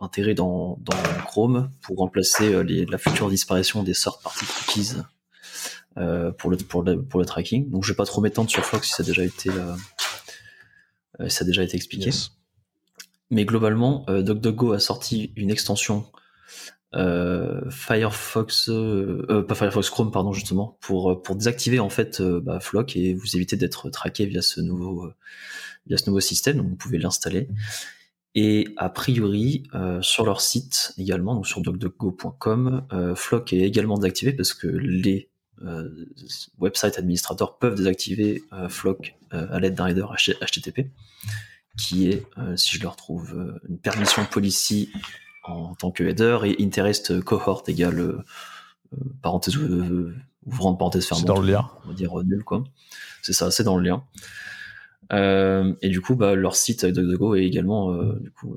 euh, 0.00 0.04
intégrés 0.04 0.34
dans, 0.34 0.78
dans, 0.80 0.96
Chrome 1.26 1.70
pour 1.82 1.98
remplacer 1.98 2.62
les, 2.64 2.86
la 2.86 2.98
future 2.98 3.28
disparition 3.28 3.82
des 3.82 3.94
sortes 3.94 4.22
parties 4.22 4.46
cookies 4.46 4.94
euh, 5.98 6.30
pour, 6.30 6.50
le, 6.50 6.56
pour, 6.56 6.82
le, 6.82 7.02
pour 7.02 7.18
le 7.18 7.26
tracking. 7.26 7.70
Donc 7.70 7.84
je 7.84 7.92
vais 7.92 7.96
pas 7.96 8.04
trop 8.04 8.20
m'étendre 8.20 8.48
sur 8.50 8.64
Flock 8.64 8.84
si 8.84 8.92
ça 8.92 9.02
a 9.02 9.06
déjà 9.06 9.24
été, 9.24 9.50
euh, 9.50 11.28
ça 11.28 11.44
a 11.44 11.46
déjà 11.46 11.62
été 11.62 11.76
expliqué. 11.76 12.10
Mais 13.30 13.44
globalement, 13.44 14.04
euh, 14.08 14.22
DuckDuckGo 14.22 14.72
a 14.72 14.78
sorti 14.78 15.32
une 15.36 15.50
extension 15.50 16.06
euh, 16.94 17.68
Firefox, 17.70 18.70
euh, 18.70 19.44
pas 19.46 19.54
Firefox 19.54 19.90
Chrome 19.90 20.10
pardon 20.10 20.32
justement 20.32 20.78
pour 20.80 21.20
pour 21.20 21.36
désactiver 21.36 21.80
en 21.80 21.90
fait 21.90 22.22
bah, 22.22 22.60
Flock 22.60 22.96
et 22.96 23.12
vous 23.12 23.36
éviter 23.36 23.56
d'être 23.56 23.90
traqué 23.90 24.24
via 24.24 24.40
ce 24.40 24.60
nouveau 24.62 25.10
via 25.86 25.98
ce 25.98 26.06
nouveau 26.06 26.20
système. 26.20 26.58
Donc 26.58 26.68
vous 26.68 26.76
pouvez 26.76 26.98
l'installer. 26.98 27.48
Et 28.34 28.68
a 28.76 28.88
priori 28.88 29.64
sur 30.00 30.24
leur 30.24 30.40
site 30.40 30.92
également, 30.98 31.34
donc 31.34 31.46
sur 31.46 31.60
duckduckgo.com, 31.60 32.86
Flock 33.16 33.52
est 33.52 33.60
également 33.60 33.96
désactivé 33.96 34.32
parce 34.32 34.54
que 34.54 34.68
les 34.68 35.30
website 36.58 36.98
administrateurs 36.98 37.58
peuvent 37.58 37.74
désactiver 37.74 38.44
Flock 38.68 39.16
à 39.30 39.58
l'aide 39.58 39.74
d'un 39.74 39.88
header 39.88 40.06
HTTP 40.16 40.90
qui 41.78 42.10
est, 42.10 42.26
euh, 42.36 42.56
si 42.56 42.76
je 42.76 42.82
le 42.82 42.88
retrouve, 42.88 43.32
euh, 43.34 43.58
une 43.68 43.78
permission 43.78 44.26
policy 44.26 44.90
en 45.44 45.74
tant 45.74 45.90
que 45.90 46.04
header 46.04 46.40
et 46.44 46.62
interest 46.62 47.20
cohort 47.22 47.62
égale 47.68 48.00
euh, 48.00 48.24
parenthèse 49.22 49.56
ouvrant 50.44 50.74
parenthèse 50.74 51.06
fermante. 51.06 51.26
C'est 51.26 51.32
dans 51.32 51.40
le 51.40 51.50
lien. 51.50 51.70
On 51.84 51.88
va 51.88 51.94
dire 51.94 52.14
nul 52.24 52.44
quoi. 52.44 52.64
C'est 53.22 53.32
ça, 53.32 53.50
c'est 53.50 53.64
dans 53.64 53.76
le 53.76 53.88
lien. 53.88 54.02
Et 55.10 55.88
du 55.88 56.00
coup, 56.00 56.16
bah, 56.16 56.34
leur 56.34 56.56
site 56.56 56.84
DuckDuckGo 56.84 57.34
est 57.36 57.44
également 57.44 57.92
du 58.14 58.30
coup 58.30 58.56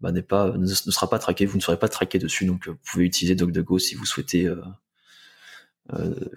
bah, 0.00 0.12
n'est 0.12 0.22
pas 0.22 0.56
ne, 0.56 0.66
sera 0.66 1.10
pas 1.10 1.18
traqué. 1.18 1.46
Vous 1.46 1.56
ne 1.56 1.62
serez 1.62 1.78
pas 1.78 1.88
traqué 1.88 2.18
dessus, 2.18 2.46
donc 2.46 2.68
vous 2.68 2.76
pouvez 2.90 3.04
utiliser 3.04 3.34
DuckDuckGo 3.34 3.78
si 3.78 3.94
vous 3.94 4.06
souhaitez 4.06 4.50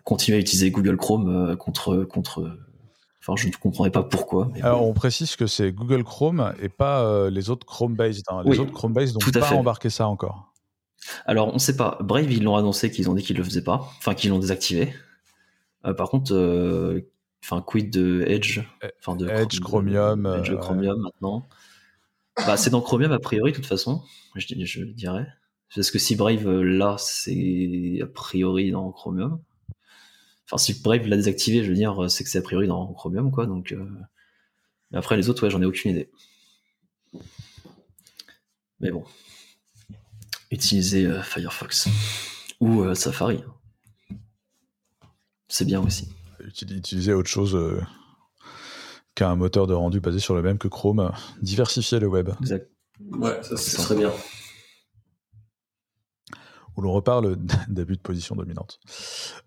continuer 0.04 0.38
à 0.38 0.42
utiliser 0.42 0.72
Google 0.72 0.98
Chrome 0.98 1.56
contre 1.58 2.04
contre 2.04 2.58
Enfin, 3.26 3.42
je 3.42 3.48
ne 3.48 3.54
comprendrais 3.54 3.92
pas 3.92 4.04
pourquoi. 4.04 4.52
Alors, 4.62 4.86
on 4.86 4.94
précise 4.94 5.38
que 5.38 5.48
c'est 5.48 5.72
Google 5.72 6.04
Chrome 6.04 6.54
et 6.62 6.68
pas 6.68 7.04
euh, 7.04 7.30
les 7.30 7.50
autres 7.50 7.66
Chrome-based. 7.66 8.26
Hein. 8.28 8.42
Les 8.46 8.60
autres 8.60 8.74
Chrome-based 8.74 9.14
n'ont 9.14 9.40
pas 9.40 9.54
embarqué 9.54 9.90
ça 9.90 10.10
encore. 10.10 10.52
Alors, 11.26 11.48
on 11.48 11.54
ne 11.54 11.60
sait 11.60 11.78
pas. 11.78 11.98
Brave, 12.02 12.30
ils 12.30 12.44
l'ont 12.44 12.58
annoncé 12.58 12.92
qu'ils 12.92 13.10
ont 13.10 13.14
dit 13.14 13.24
qu'ils 13.24 13.38
le 13.38 13.44
faisaient 13.46 13.64
pas. 13.64 13.76
Enfin, 14.00 14.14
qu'ils 14.14 14.30
l'ont 14.30 14.40
désactivé. 14.40 14.94
Euh, 15.86 15.94
par 15.94 16.10
contre, 16.10 16.34
euh, 16.34 17.10
enfin, 17.44 17.62
quid 17.62 17.92
de 17.92 18.24
Edge 18.28 18.62
enfin, 19.00 19.16
de 19.16 19.28
Edge, 19.28 19.60
Chromium. 19.60 20.26
Edge, 20.40 20.56
Chromium 20.56 21.02
maintenant. 21.02 21.48
Bah, 22.48 22.58
c'est 22.58 22.70
dans 22.70 22.82
Chromium 22.82 23.12
a 23.12 23.20
priori, 23.20 23.52
de 23.52 23.58
toute 23.58 23.66
façon. 23.66 24.02
Je, 24.36 24.48
je 24.64 24.84
dirais. 24.84 25.28
Parce 25.76 25.92
que 25.92 26.00
si 26.00 26.16
Brave 26.16 26.48
là, 26.62 26.96
c'est 27.00 28.00
a 28.02 28.08
priori 28.08 28.72
dans 28.72 28.92
Chromium. 28.92 29.42
Enfin, 30.46 30.58
si 30.58 30.82
Brave 30.82 31.08
l'a 31.08 31.16
désactivé, 31.16 31.64
je 31.64 31.70
veux 31.70 31.76
dire, 31.76 32.10
c'est 32.12 32.24
que 32.24 32.30
c'est 32.30 32.40
a 32.40 32.44
priori 32.44 32.68
dans 32.68 32.94
Chromium, 32.94 33.32
quoi. 33.32 33.46
Donc, 33.46 33.72
euh, 33.72 33.90
mais 34.92 34.98
après 35.00 35.18
les 35.18 35.30
autres, 35.30 35.44
ouais, 35.44 35.50
j'en 35.50 35.62
ai 35.62 35.66
aucune 35.66 35.92
idée. 35.92 36.12
Mais 38.80 38.92
bon, 38.92 39.04
utiliser 40.52 41.06
euh, 41.06 41.22
Firefox 41.24 41.88
ou 42.60 42.82
euh, 42.82 42.94
Safari, 42.94 43.44
c'est 45.48 45.66
bien 45.66 45.82
aussi. 45.82 46.10
Utiliser 46.48 47.14
autre 47.14 47.30
chose 47.30 47.58
qu'un 49.16 49.36
moteur 49.36 49.68
de 49.68 49.74
rendu 49.74 50.00
basé 50.00 50.20
sur 50.20 50.36
le 50.36 50.42
même 50.42 50.58
que 50.58 50.68
Chrome, 50.68 51.12
diversifier 51.42 52.00
le 52.00 52.08
web. 52.08 52.30
Exact. 52.42 52.70
Ouais, 53.12 53.38
ça, 53.42 53.58
ça 53.58 53.82
serait 53.84 53.96
bien 53.96 54.12
où 56.76 56.82
l'on 56.82 56.92
reparle 56.92 57.38
d'abus 57.68 57.96
de 57.96 58.02
position 58.02 58.36
dominante. 58.36 58.80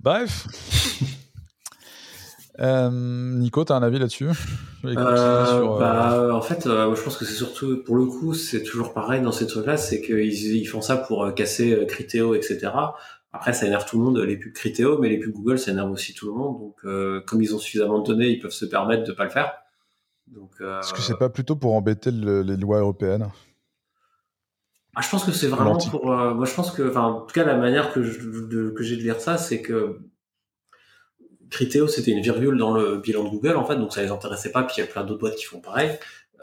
Bref. 0.01 0.47
euh, 2.61 2.91
Nico, 2.91 3.65
tu 3.65 3.73
as 3.73 3.77
un 3.77 3.83
avis 3.83 3.99
là-dessus? 3.99 4.29
Euh, 4.85 4.95
euh, 4.97 5.79
bah, 5.79 6.29
En 6.33 6.43
fait, 6.43 6.67
euh, 6.67 6.95
je 6.95 7.03
pense 7.03 7.17
que 7.17 7.25
c'est 7.25 7.35
surtout, 7.35 7.83
pour 7.85 7.97
le 7.97 8.07
coup, 8.07 8.35
c'est 8.35 8.63
toujours 8.63 8.93
pareil 8.93 9.23
dans 9.23 9.33
ces 9.33 9.47
trucs-là, 9.47 9.77
c'est 9.77 10.01
qu'ils 10.01 10.57
ils 10.57 10.67
font 10.67 10.81
ça 10.81 10.97
pour 10.97 11.33
casser 11.35 11.85
Criteo, 11.89 12.35
etc. 12.35 12.71
Après, 13.37 13.53
ça 13.53 13.67
énerve 13.67 13.87
tout 13.87 13.99
le 13.99 14.05
monde, 14.05 14.19
les 14.19 14.37
pubs 14.37 14.53
Criteo, 14.53 14.99
mais 14.99 15.09
les 15.09 15.19
pubs 15.19 15.33
Google, 15.33 15.59
ça 15.59 15.71
énerve 15.71 15.91
aussi 15.91 16.15
tout 16.15 16.27
le 16.27 16.33
monde. 16.33 16.59
Donc, 16.59 17.25
comme 17.27 17.43
ils 17.43 17.55
ont 17.55 17.59
suffisamment 17.59 18.01
de 18.01 18.07
données, 18.07 18.29
ils 18.29 18.41
peuvent 18.41 18.51
se 18.51 18.65
permettre 18.65 19.05
de 19.05 19.13
pas 19.13 19.25
le 19.25 19.31
faire. 19.31 19.53
Est-ce 20.61 20.93
que 20.93 21.01
c'est 21.01 21.19
pas 21.19 21.29
plutôt 21.29 21.57
pour 21.57 21.75
embêter 21.75 22.11
les 22.11 22.57
lois 22.57 22.81
européennes? 22.81 23.29
Ah, 24.99 25.03
je 25.03 25.11
pense 25.11 25.25
que 25.25 25.33
c'est 25.33 25.47
vraiment 25.47 25.77
pour. 25.77 26.11
Euh, 26.11 26.33
moi, 26.33 26.47
je 26.47 26.55
pense 26.55 26.71
que, 26.71 26.97
en 26.97 27.21
tout 27.21 27.35
cas, 27.35 27.45
la 27.45 27.57
manière 27.57 27.93
que 27.93 28.01
que 28.01 28.83
j'ai 28.83 28.97
de 28.97 29.03
lire 29.03 29.21
ça, 29.21 29.37
c'est 29.37 29.61
que 29.61 30.01
Criteo, 31.51 31.87
c'était 31.87 32.13
une 32.13 32.23
virgule 32.23 32.57
dans 32.57 32.73
le 32.73 32.97
bilan 32.97 33.25
de 33.25 33.29
Google, 33.29 33.57
en 33.57 33.65
fait, 33.67 33.77
donc 33.77 33.93
ça 33.93 34.03
les 34.03 34.11
intéressait 34.11 34.53
pas. 34.53 34.63
Puis 34.63 34.77
il 34.79 34.81
y 34.81 34.83
a 34.85 34.87
plein 34.87 35.05
d'autres 35.05 35.21
boîtes 35.21 35.37
qui 35.37 35.45
font 35.45 35.61
pareil. 35.61 35.91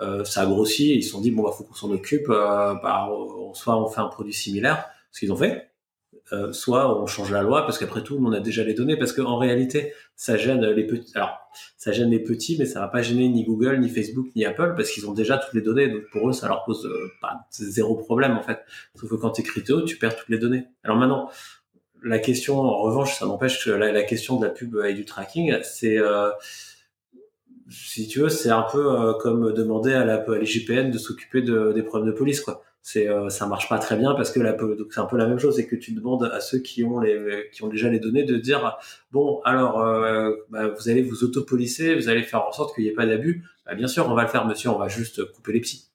Euh, 0.02 0.24
ça 0.24 0.42
a 0.42 0.46
grossi. 0.46 0.96
Ils 0.96 1.04
se 1.04 1.10
sont 1.10 1.20
dit 1.20 1.32
bon, 1.32 1.42
bah, 1.42 1.52
faut 1.52 1.64
qu'on 1.64 1.74
s'en 1.74 1.90
occupe. 1.90 2.30
Euh, 2.30 2.76
bah, 2.76 3.10
soit 3.54 3.76
on 3.76 3.88
fait 3.88 4.02
un 4.02 4.08
produit 4.08 4.34
similaire, 4.34 4.86
ce 5.12 5.22
qu'ils 5.22 5.32
ont 5.32 5.36
fait. 5.36 5.72
Euh, 6.34 6.52
soit 6.52 7.00
on 7.00 7.06
change 7.06 7.32
la 7.32 7.44
loi 7.44 7.62
parce 7.62 7.78
qu'après 7.78 8.02
tout 8.02 8.18
on 8.20 8.32
a 8.32 8.40
déjà 8.40 8.64
les 8.64 8.74
données 8.74 8.98
parce 8.98 9.14
qu'en 9.14 9.38
réalité 9.38 9.94
ça 10.16 10.36
gêne 10.36 10.66
les 10.66 10.88
petits 10.88 11.12
alors 11.14 11.38
ça 11.78 11.92
gêne 11.92 12.10
les 12.10 12.20
petits 12.20 12.56
mais 12.58 12.66
ça 12.66 12.80
va 12.80 12.88
pas 12.88 13.04
gêner 13.04 13.28
ni 13.30 13.44
Google 13.44 13.78
ni 13.80 13.90
Facebook 13.90 14.28
ni 14.36 14.44
Apple 14.44 14.74
parce 14.76 14.90
qu'ils 14.90 15.08
ont 15.08 15.14
déjà 15.14 15.38
toutes 15.38 15.54
les 15.54 15.62
données. 15.62 15.90
Donc 15.90 16.04
pour 16.12 16.28
eux 16.28 16.34
ça 16.34 16.48
leur 16.48 16.64
pose 16.64 16.88
euh, 16.88 17.12
zéro 17.52 17.96
problème 17.96 18.36
en 18.36 18.42
fait. 18.42 18.60
Sauf 18.96 19.12
que 19.12 19.16
quand 19.16 19.32
tu 19.32 19.42
es 19.42 19.44
crypto 19.44 19.84
tu 19.84 19.98
perds 19.98 20.16
toutes 20.16 20.30
les 20.30 20.40
données. 20.40 20.66
Alors 20.84 20.98
maintenant 20.98 21.30
la 22.04 22.18
question 22.18 22.60
en 22.60 22.82
revanche 22.82 23.20
ça 23.20 23.28
n'empêche 23.28 23.64
que 23.64 23.70
la, 23.70 24.04
question 24.04 24.40
de 24.40 24.46
la 24.46 24.52
pub 24.52 24.76
et 24.84 24.94
du 24.94 25.06
tracking 25.06 25.56
c'est 25.62 26.00
euh, 26.00 26.30
si 27.70 28.08
tu 28.08 28.20
veux 28.20 28.30
c'est 28.30 28.50
un 28.50 28.66
peu 28.72 29.14
comme 29.22 29.54
demander 29.54 29.94
à 29.94 30.06
la 30.06 30.16
à 30.16 30.38
l'IGPN 30.38 30.92
de 30.92 30.98
s'occuper 30.98 31.42
de, 31.42 31.72
des 31.72 31.84
problèmes 31.84 32.12
de 32.12 32.16
police 32.16 32.42
quoi. 32.42 32.64
C'est 32.86 33.08
euh, 33.08 33.30
ça 33.30 33.48
marche 33.48 33.70
pas 33.70 33.80
très 33.80 33.96
bien 33.96 34.14
parce 34.14 34.30
que 34.30 34.42
la 34.42 34.52
donc 34.52 34.88
c'est 34.92 35.00
un 35.00 35.06
peu 35.06 35.16
la 35.16 35.26
même 35.26 35.40
chose 35.40 35.56
c'est 35.56 35.66
que 35.66 35.78
tu 35.78 35.94
demandes 35.94 36.26
à 36.26 36.42
ceux 36.42 36.60
qui 36.60 36.84
ont 36.84 37.00
les 37.00 37.50
qui 37.54 37.64
ont 37.64 37.70
déjà 37.70 37.88
les 37.88 38.00
données 38.00 38.26
de 38.26 38.36
dire 38.36 38.78
bon 39.14 39.40
alors 39.46 39.82
euh, 39.82 40.32
bah, 40.50 40.68
vous 40.68 40.90
allez 40.90 41.02
vous 41.02 41.24
autopolicer 41.24 41.96
vous 41.96 42.10
allez 42.10 42.24
faire 42.24 42.46
en 42.46 42.52
sorte 42.52 42.76
qu'il 42.76 42.84
n'y 42.84 42.90
ait 42.90 42.94
pas 42.94 43.06
d'abus. 43.06 43.46
Bah, 43.66 43.74
bien 43.74 43.88
sûr 43.88 44.10
on 44.10 44.16
va 44.16 44.24
le 44.24 44.28
faire 44.28 44.46
monsieur 44.46 44.70
on 44.70 44.78
va 44.78 44.90
juste 44.90 45.24
couper 45.32 45.54
les 45.54 45.62
psys. 45.62 45.92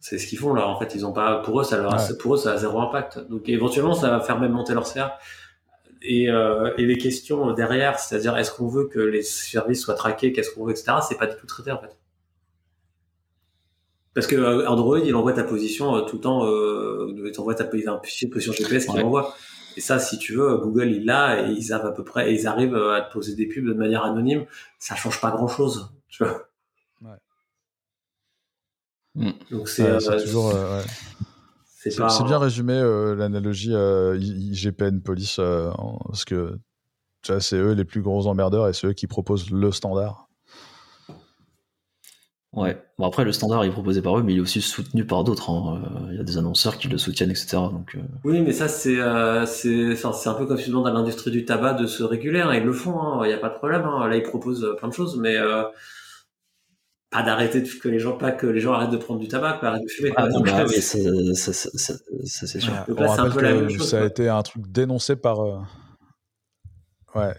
C'est 0.00 0.18
ce 0.18 0.26
qu'ils 0.26 0.38
font 0.38 0.52
là 0.52 0.66
en 0.66 0.76
fait 0.80 0.96
ils 0.96 1.06
ont 1.06 1.12
pas 1.12 1.36
pour 1.42 1.60
eux 1.60 1.64
ça 1.64 1.80
leur 1.80 1.96
pour 2.18 2.34
eux 2.34 2.38
ça 2.38 2.54
a 2.54 2.56
zéro 2.56 2.80
impact. 2.80 3.28
Donc 3.30 3.48
éventuellement 3.48 3.94
ça 3.94 4.10
va 4.10 4.18
faire 4.18 4.40
même 4.40 4.50
monter 4.50 4.74
leur 4.74 4.92
CR 4.92 5.10
et, 6.02 6.30
euh, 6.30 6.72
et 6.78 6.86
les 6.86 6.98
questions 6.98 7.52
derrière 7.52 7.98
c'est-à-dire 7.98 8.36
est-ce 8.36 8.52
qu'on 8.52 8.68
veut 8.68 8.86
que 8.86 9.00
les 9.00 9.22
services 9.22 9.82
soient 9.82 9.94
traqués 9.94 10.32
qu'est-ce 10.32 10.50
qu'on 10.50 10.64
veut 10.64 10.72
etc 10.72 10.98
c'est 11.06 11.18
pas 11.18 11.26
du 11.26 11.36
tout 11.36 11.46
traité 11.46 11.70
en 11.70 11.78
fait 11.78 11.96
parce 14.14 14.26
que 14.26 14.36
euh, 14.36 14.68
Android, 14.68 14.98
il 14.98 15.14
envoie 15.14 15.32
ta 15.32 15.44
position 15.44 15.94
euh, 15.94 16.02
tout 16.02 16.16
le 16.16 16.22
temps, 16.22 16.44
euh, 16.44 17.14
il 17.24 17.32
t'envoie 17.32 17.54
ta 17.54 17.64
position 17.64 18.00
GPS 18.52 18.86
qu'il 18.86 19.00
envoie. 19.00 19.34
Et 19.76 19.80
ça, 19.80 20.00
si 20.00 20.18
tu 20.18 20.34
veux, 20.34 20.56
Google, 20.56 20.90
il 20.90 21.04
l'a 21.04 21.46
et 21.46 21.52
ils 21.52 21.62
savent 21.62 21.86
à 21.86 21.92
peu 21.92 22.02
près, 22.02 22.30
et 22.30 22.34
ils 22.34 22.46
arrivent 22.48 22.74
à 22.74 23.02
te 23.02 23.12
poser 23.12 23.36
des 23.36 23.46
pubs 23.46 23.64
de 23.64 23.72
manière 23.72 24.04
anonyme. 24.04 24.46
Ça 24.80 24.96
change 24.96 25.20
pas 25.20 25.30
grand 25.30 25.46
chose, 25.46 25.90
tu 26.08 26.24
vois. 26.24 26.48
Ouais. 27.02 27.16
Mm. 29.14 29.30
Donc 29.52 29.68
c'est 29.68 29.96
toujours. 30.22 30.52
C'est 31.88 32.24
bien 32.24 32.38
résumé 32.38 32.74
l'analogie 33.16 33.72
IGPN 33.72 35.00
Police, 35.00 35.36
parce 35.36 36.24
que 36.24 36.58
c'est 37.22 37.56
eux 37.56 37.72
les 37.72 37.84
plus 37.84 38.02
gros 38.02 38.26
emmerdeurs 38.26 38.68
et 38.68 38.72
c'est 38.72 38.88
eux 38.88 38.92
qui 38.92 39.06
proposent 39.06 39.50
le 39.50 39.72
standard. 39.72 40.30
Ouais. 42.52 42.82
Bon 42.98 43.06
après 43.06 43.24
le 43.24 43.30
standard 43.30 43.62
est 43.62 43.70
proposé 43.70 44.02
par 44.02 44.18
eux, 44.18 44.24
mais 44.24 44.32
il 44.32 44.38
est 44.38 44.42
aussi 44.42 44.60
soutenu 44.60 45.04
par 45.06 45.22
d'autres. 45.22 45.50
Hein. 45.50 45.82
Euh, 45.84 46.08
il 46.10 46.16
y 46.16 46.20
a 46.20 46.24
des 46.24 46.36
annonceurs 46.36 46.78
qui 46.78 46.88
le 46.88 46.98
soutiennent, 46.98 47.30
etc. 47.30 47.58
Donc. 47.70 47.94
Euh. 47.94 48.00
Oui, 48.24 48.40
mais 48.40 48.52
ça 48.52 48.66
c'est 48.66 48.98
euh, 48.98 49.44
un 49.44 50.34
peu 50.34 50.46
comme 50.46 50.56
si 50.56 50.64
tu 50.64 50.70
demandes 50.70 50.88
à 50.88 50.92
l'industrie 50.92 51.30
du 51.30 51.44
tabac 51.44 51.74
de 51.74 51.86
se 51.86 52.02
réguler. 52.02 52.40
Hein. 52.40 52.52
Ils 52.54 52.64
le 52.64 52.72
font. 52.72 53.00
Hein. 53.00 53.20
Il 53.24 53.28
n'y 53.28 53.34
a 53.34 53.38
pas 53.38 53.50
de 53.50 53.54
problème. 53.54 53.82
Hein. 53.82 54.08
Là 54.08 54.16
ils 54.16 54.24
proposent 54.24 54.74
plein 54.78 54.88
de 54.88 54.92
choses, 54.92 55.16
mais 55.16 55.36
pas 57.10 57.22
d'arrêter 57.22 57.62
que 57.62 57.88
les 57.88 57.98
gens 57.98 58.16
pas 58.16 58.32
que 58.32 58.46
les 58.46 58.60
gens 58.60 58.72
arrêtent 58.72 58.90
de 58.90 58.96
prendre 58.96 59.20
du 59.20 59.28
tabac, 59.28 59.54
pas 59.54 59.68
arrêter 59.68 59.86
de 59.86 59.90
fumer. 59.90 60.12
Ah, 60.16 60.28
non, 60.28 60.40
bah, 60.40 60.66
ça, 60.66 60.82
c'est 61.34 62.60
sûr. 62.60 62.72
Ouais, 62.72 62.78
Donc 62.88 63.00
là, 63.00 63.08
c'est 63.14 63.20
un 63.20 63.30
peu 63.30 63.40
la 63.40 63.54
même 63.54 63.70
chose. 63.70 63.88
Ça 63.88 64.02
a 64.02 64.04
été 64.06 64.28
un 64.28 64.42
truc 64.42 64.70
dénoncé 64.70 65.16
par 65.16 65.66
Ouais, 67.14 67.34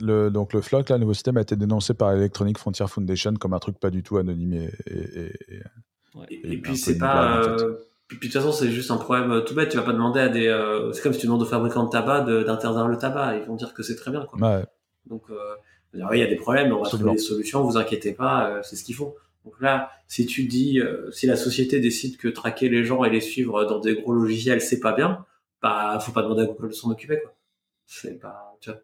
le, 0.00 0.30
donc 0.30 0.52
le 0.52 0.60
floc, 0.60 0.88
là, 0.88 0.96
le 0.96 1.02
nouveau 1.02 1.14
système 1.14 1.36
a 1.36 1.42
été 1.42 1.54
dénoncé 1.54 1.94
par 1.94 2.12
Electronic 2.12 2.58
Frontier 2.58 2.86
Foundation 2.88 3.34
comme 3.34 3.54
un 3.54 3.60
truc 3.60 3.78
pas 3.78 3.90
du 3.90 4.02
tout 4.02 4.16
anonyme 4.16 4.54
et. 4.54 4.70
Et, 6.28 6.58
puis 6.58 6.76
c'est 6.76 6.98
pas. 6.98 7.40
Euh, 7.40 7.76
puis, 8.08 8.18
de 8.18 8.22
toute 8.24 8.32
façon, 8.32 8.52
c'est 8.52 8.70
juste 8.70 8.90
un 8.90 8.98
problème 8.98 9.30
euh, 9.30 9.40
tout 9.40 9.54
bête. 9.54 9.70
Tu 9.70 9.78
vas 9.78 9.82
pas 9.84 9.92
demander 9.92 10.20
à 10.20 10.28
des. 10.28 10.46
Euh, 10.46 10.92
c'est 10.92 11.02
comme 11.02 11.12
si 11.12 11.20
tu 11.20 11.26
demandes 11.26 11.42
aux 11.42 11.46
fabricants 11.46 11.84
de 11.84 11.90
tabac 11.90 12.22
d'interdire 12.22 12.88
le 12.88 12.98
tabac. 12.98 13.36
Ils 13.38 13.44
vont 13.44 13.54
dire 13.54 13.72
que 13.72 13.82
c'est 13.82 13.96
très 13.96 14.10
bien. 14.10 14.26
Quoi. 14.26 14.38
Ouais. 14.40 14.64
Donc, 15.06 15.22
il 15.94 16.18
y 16.18 16.22
a 16.22 16.26
des 16.26 16.36
problèmes, 16.36 16.72
on 16.72 16.82
va 16.82 16.88
trouver 16.88 17.12
des 17.12 17.18
solutions. 17.18 17.62
Vous 17.62 17.76
inquiétez 17.76 18.12
pas, 18.12 18.60
c'est 18.62 18.76
ce 18.76 18.84
qu'il 18.84 18.94
faut. 18.94 19.16
Donc 19.44 19.60
là, 19.60 19.90
si 20.06 20.26
tu 20.26 20.44
dis, 20.44 20.80
si 21.10 21.26
la 21.26 21.36
société 21.36 21.80
décide 21.80 22.16
que 22.16 22.28
traquer 22.28 22.68
les 22.68 22.84
gens 22.84 23.04
et 23.04 23.10
les 23.10 23.20
suivre 23.20 23.64
dans 23.64 23.80
des 23.80 23.94
gros 23.94 24.12
logiciels, 24.12 24.60
c'est 24.60 24.80
pas 24.80 24.92
bien, 24.92 25.24
bah, 25.60 25.98
faut 26.00 26.12
pas 26.12 26.22
demander 26.22 26.42
à 26.42 26.46
Google 26.46 26.68
de 26.68 26.74
s'en 26.74 26.90
occuper, 26.90 27.18
quoi. 27.20 27.34
C'est 27.86 28.18
pas, 28.18 28.56
tu 28.60 28.70
vois 28.70 28.80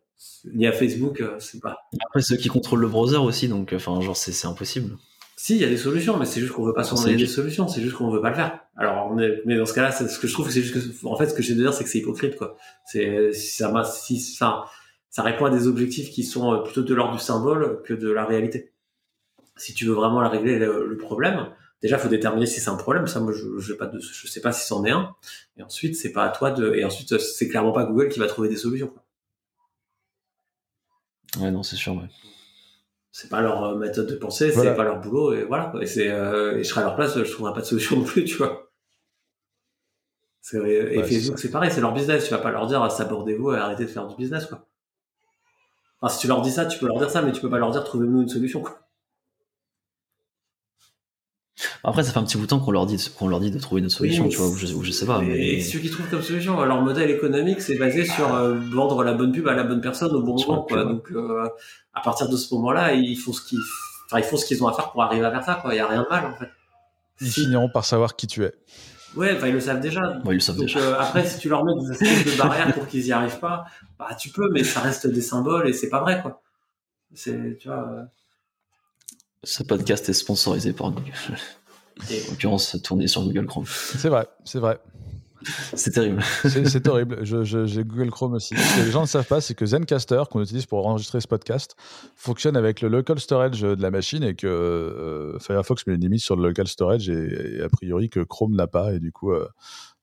ni 0.53 0.67
à 0.67 0.73
Facebook, 0.73 1.21
euh, 1.21 1.37
c'est 1.39 1.61
pas. 1.61 1.79
Après, 2.07 2.21
ceux 2.21 2.37
qui 2.37 2.49
contrôlent 2.49 2.81
le 2.81 2.89
browser 2.89 3.19
aussi, 3.19 3.49
donc, 3.49 3.73
enfin, 3.73 4.01
genre, 4.01 4.17
c'est 4.17 4.47
impossible. 4.47 4.97
Si, 5.37 5.55
il 5.55 5.61
y 5.61 5.65
a 5.65 5.69
des 5.69 5.77
solutions, 5.77 6.17
mais 6.17 6.25
c'est 6.25 6.41
juste 6.41 6.53
qu'on 6.53 6.65
veut 6.65 6.73
pas 6.73 6.83
s'en 6.83 7.01
donner 7.01 7.17
des 7.17 7.27
solutions, 7.27 7.69
c'est 7.69 7.81
juste 7.81 7.95
qu'on 7.95 8.11
veut 8.11 8.21
pas 8.21 8.31
le 8.31 8.35
faire. 8.35 8.59
Alors, 8.77 9.09
on 9.13 9.19
est, 9.21 9.41
mais 9.47 9.57
dans 9.57 9.67
ce 9.67 9.73
cas-là, 9.73 9.93
ce 9.93 10.19
que 10.19 10.27
je 10.27 10.33
trouve, 10.33 10.51
c'est 10.51 10.63
juste 10.63 10.75
que, 10.75 11.07
en 11.07 11.17
fait, 11.17 11.29
ce 11.29 11.35
que 11.35 11.43
j'ai 11.43 11.55
de 11.55 11.61
dire, 11.61 11.73
c'est 11.73 11.85
que 11.85 11.91
c'est 11.91 11.99
hypocrite, 11.99 12.37
quoi. 12.37 12.57
C'est, 12.87 13.33
ça 13.33 13.85
si, 13.85 14.19
ça, 14.19 14.65
ça 15.11 15.23
répond 15.23 15.47
à 15.47 15.51
des 15.51 15.67
objectifs 15.67 16.11
qui 16.11 16.25
sont 16.25 16.53
euh, 16.53 16.59
plutôt 16.59 16.83
de 16.83 16.95
l'ordre 16.95 17.15
du 17.15 17.23
symbole 17.23 17.83
que 17.83 17.95
de 17.95 18.11
la 18.11 18.25
réalité. 18.25 18.73
Si 19.57 19.75
tu 19.75 19.87
veux 19.87 19.95
vraiment 19.95 20.21
la 20.21 20.29
régler 20.29 20.59
le, 20.59 20.97
problème, 20.97 21.49
déjà, 21.83 21.99
faut 21.99 22.09
déterminer 22.09 22.47
si 22.47 22.61
c'est 22.61 22.71
un 22.71 22.77
problème. 22.77 23.07
Ça, 23.07 23.19
moi, 23.21 23.33
je, 23.33 23.59
je, 23.59 23.73
pas 23.73 23.87
de, 23.87 23.99
je 23.99 24.27
sais 24.29 24.41
pas 24.41 24.53
si 24.53 24.67
c'en 24.67 24.85
est 24.85 24.91
un. 24.91 25.17
Et 25.57 25.63
ensuite, 25.63 25.97
c'est 25.97 26.13
pas 26.13 26.25
à 26.25 26.29
toi 26.29 26.51
de, 26.51 26.75
et 26.75 26.85
ensuite, 26.85 27.19
c'est 27.19 27.49
clairement 27.49 27.73
pas 27.73 27.85
Google 27.85 28.09
qui 28.09 28.21
va 28.21 28.27
trouver 28.27 28.49
des 28.49 28.57
solutions, 28.57 28.89
quoi. 28.89 29.05
Ouais, 31.41 31.51
non, 31.51 31.63
c'est 31.63 31.77
sûr, 31.77 31.95
ouais. 31.95 32.09
C'est 33.11 33.29
pas 33.29 33.41
leur 33.41 33.65
euh, 33.65 33.77
méthode 33.77 34.07
de 34.07 34.15
pensée, 34.15 34.53
c'est 34.53 34.75
pas 34.75 34.85
leur 34.85 35.01
boulot, 35.01 35.35
et 35.35 35.45
voilà. 35.45 35.73
Et, 35.81 35.87
c'est, 35.87 36.09
euh, 36.09 36.59
et 36.59 36.63
je 36.63 36.69
serais 36.69 36.83
à 36.83 36.85
leur 36.85 36.97
place, 36.97 37.19
je 37.19 37.31
trouverais 37.31 37.53
pas 37.53 37.61
de 37.61 37.67
solution 37.67 37.97
non 37.99 38.05
plus, 38.05 38.25
tu 38.25 38.37
vois. 38.37 38.71
et 40.53 41.03
Facebook, 41.03 41.39
c'est 41.39 41.51
pareil, 41.51 41.71
c'est 41.73 41.81
leur 41.81 41.93
business. 41.93 42.25
Tu 42.25 42.31
vas 42.31 42.39
pas 42.39 42.53
leur 42.53 42.67
dire, 42.67 42.89
s'abordez-vous 42.91 43.53
et 43.53 43.57
arrêtez 43.57 43.85
de 43.85 43.91
faire 43.91 44.07
du 44.07 44.15
business, 44.15 44.47
quoi. 44.47 44.68
Enfin, 46.01 46.15
si 46.15 46.21
tu 46.21 46.29
leur 46.29 46.43
dis 46.43 46.53
ça, 46.53 46.67
tu 46.67 46.79
peux 46.79 46.87
leur 46.87 46.99
dire 46.99 47.11
ça, 47.11 47.23
mais 47.23 47.33
tu 47.33 47.41
peux 47.41 47.51
pas 47.51 47.59
leur 47.59 47.71
dire, 47.71 47.85
trouvez-nous 47.85 48.23
une 48.23 48.29
solution, 48.29 48.61
quoi. 48.61 48.79
Après, 51.83 52.05
ça 52.05 52.13
fait 52.13 52.19
un 52.19 52.25
petit 52.25 52.37
bout 52.37 52.45
de 52.45 52.49
temps 52.49 52.61
qu'on 52.61 52.71
leur 52.71 52.87
dit, 52.87 53.11
qu'on 53.19 53.29
leur 53.29 53.41
dit 53.41 53.51
de 53.51 53.59
trouver 53.59 53.81
une 53.81 53.89
solution, 53.89 54.29
tu 54.29 54.37
vois, 54.37 54.47
ou 54.47 54.85
je, 54.85 54.91
sais 54.93 55.07
pas. 55.07 55.21
Mais... 55.21 55.55
Et 55.55 55.61
ceux 55.61 55.81
qui 55.81 55.91
trouvent 55.91 56.09
comme 56.09 56.23
solution, 56.23 56.63
leur 56.65 56.83
modèle 56.83 57.11
économique, 57.11 57.61
c'est 57.61 57.77
basé 57.77 58.05
sur 58.05 58.33
euh, 58.35 58.55
vendre 58.73 59.03
la 59.03 59.13
bonne 59.13 59.33
pub 59.33 59.49
à 59.49 59.55
la 59.55 59.65
bonne 59.65 59.81
personne 59.81 60.15
au 60.15 60.23
bon 60.23 60.37
moment, 60.37 60.63
quoi. 60.63 60.85
Donc, 60.85 61.11
euh, 61.11 61.49
à 61.95 62.01
partir 62.01 62.29
de 62.29 62.37
ce 62.37 62.55
moment-là, 62.55 62.95
ils 62.95 63.17
font 63.17 63.33
ce 63.33 63.43
qu'ils, 63.43 63.59
enfin, 64.07 64.21
ils 64.21 64.25
font 64.25 64.37
ce 64.37 64.47
qu'ils 64.47 64.63
ont 64.63 64.69
à 64.69 64.73
faire 64.73 64.93
pour 64.93 65.03
arriver 65.03 65.25
à 65.25 65.33
faire 65.33 65.45
ça, 65.45 65.55
quoi. 65.57 65.75
Il 65.75 65.79
y 65.79 65.81
a 65.81 65.89
rien 65.89 66.03
de 66.03 66.09
mal, 66.09 66.27
en 66.27 66.37
fait. 66.37 66.49
Ils 67.21 67.31
finiront 67.31 67.69
par 67.69 67.85
savoir 67.85 68.15
qui 68.15 68.29
tu 68.29 68.45
es. 68.45 68.53
Ouais, 69.17 69.35
enfin, 69.37 69.49
ils 69.49 69.55
le 69.55 69.61
savent 69.61 69.81
déjà. 69.81 70.19
Ouais, 70.25 70.33
ils 70.33 70.35
le 70.35 70.41
savent 70.41 70.59
déjà. 70.59 70.79
Euh, 70.79 70.99
après, 70.99 71.27
si 71.27 71.39
tu 71.39 71.49
leur 71.49 71.65
mets 71.65 71.75
des 71.81 71.91
espèces 71.93 72.35
de 72.35 72.39
barrières 72.39 72.73
pour 72.75 72.87
qu'ils 72.87 73.07
y 73.07 73.13
arrivent 73.13 73.39
pas, 73.39 73.65
bah, 73.99 74.15
tu 74.19 74.31
peux, 74.31 74.49
mais 74.53 74.65
ça 74.65 74.81
reste 74.81 75.07
des 75.07 75.23
symboles 75.23 75.69
et 75.69 75.73
c'est 75.73 75.89
pas 75.89 76.01
vrai, 76.01 76.21
quoi. 76.21 76.43
C'est, 77.15 77.57
tu 77.59 77.69
vois. 77.69 78.07
Ce 79.43 79.63
podcast 79.63 80.09
est 80.09 80.15
sponsorisé 80.15 80.73
par 80.73 80.91
nous. 80.91 80.99
En 80.99 82.31
l'occurrence, 82.31 82.77
tourner 82.83 83.07
sur 83.07 83.23
Google 83.23 83.47
Chrome. 83.47 83.67
C'est 83.67 84.09
vrai, 84.09 84.27
c'est 84.45 84.59
vrai. 84.59 84.79
C'est 85.75 85.93
terrible. 85.93 86.23
C'est 86.45 86.89
horrible. 86.89 87.25
J'ai 87.25 87.85
Google 87.85 88.11
Chrome 88.11 88.35
aussi. 88.35 88.57
Ce 88.57 88.81
que 88.81 88.85
les 88.85 88.91
gens 88.91 89.03
ne 89.03 89.07
savent 89.07 89.27
pas, 89.27 89.41
c'est 89.41 89.55
que 89.55 89.67
Zencaster, 89.67 90.23
qu'on 90.31 90.43
utilise 90.43 90.67
pour 90.67 90.87
enregistrer 90.87 91.21
ce 91.21 91.29
podcast, 91.29 91.77
fonctionne 92.17 92.57
avec 92.57 92.81
le 92.81 92.89
local 92.89 93.21
storage 93.21 93.61
de 93.61 93.81
la 93.81 93.91
machine 93.91 94.23
et 94.23 94.35
que 94.35 94.47
euh, 94.47 95.39
Firefox 95.39 95.87
met 95.87 95.95
une 95.95 96.01
limite 96.01 96.21
sur 96.21 96.37
le 96.37 96.47
local 96.49 96.67
storage 96.67 97.09
et, 97.09 97.63
a 97.63 97.69
priori 97.69 98.11
que 98.11 98.21
Chrome 98.21 98.55
n'a 98.55 98.67
pas. 98.67 98.93
Et 98.93 99.01
du 99.01 99.13
coup, 99.13 99.33
euh, 99.33 99.49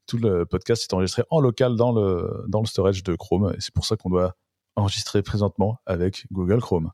tout 0.08 0.18
le 0.18 0.46
podcast 0.46 0.84
est 0.84 0.94
enregistré 0.94 1.24
en 1.30 1.40
local 1.40 1.76
dans 1.76 1.92
le, 1.92 2.46
dans 2.48 2.62
le 2.62 2.68
storage 2.68 3.04
de 3.04 3.16
Chrome. 3.16 3.54
Et 3.56 3.62
c'est 3.62 3.74
pour 3.74 3.86
ça 3.86 3.98
qu'on 3.98 4.10
doit 4.10 4.36
enregistrer 4.76 5.22
présentement 5.22 5.78
avec 5.86 6.26
Google 6.32 6.60
Chrome. 6.60 6.92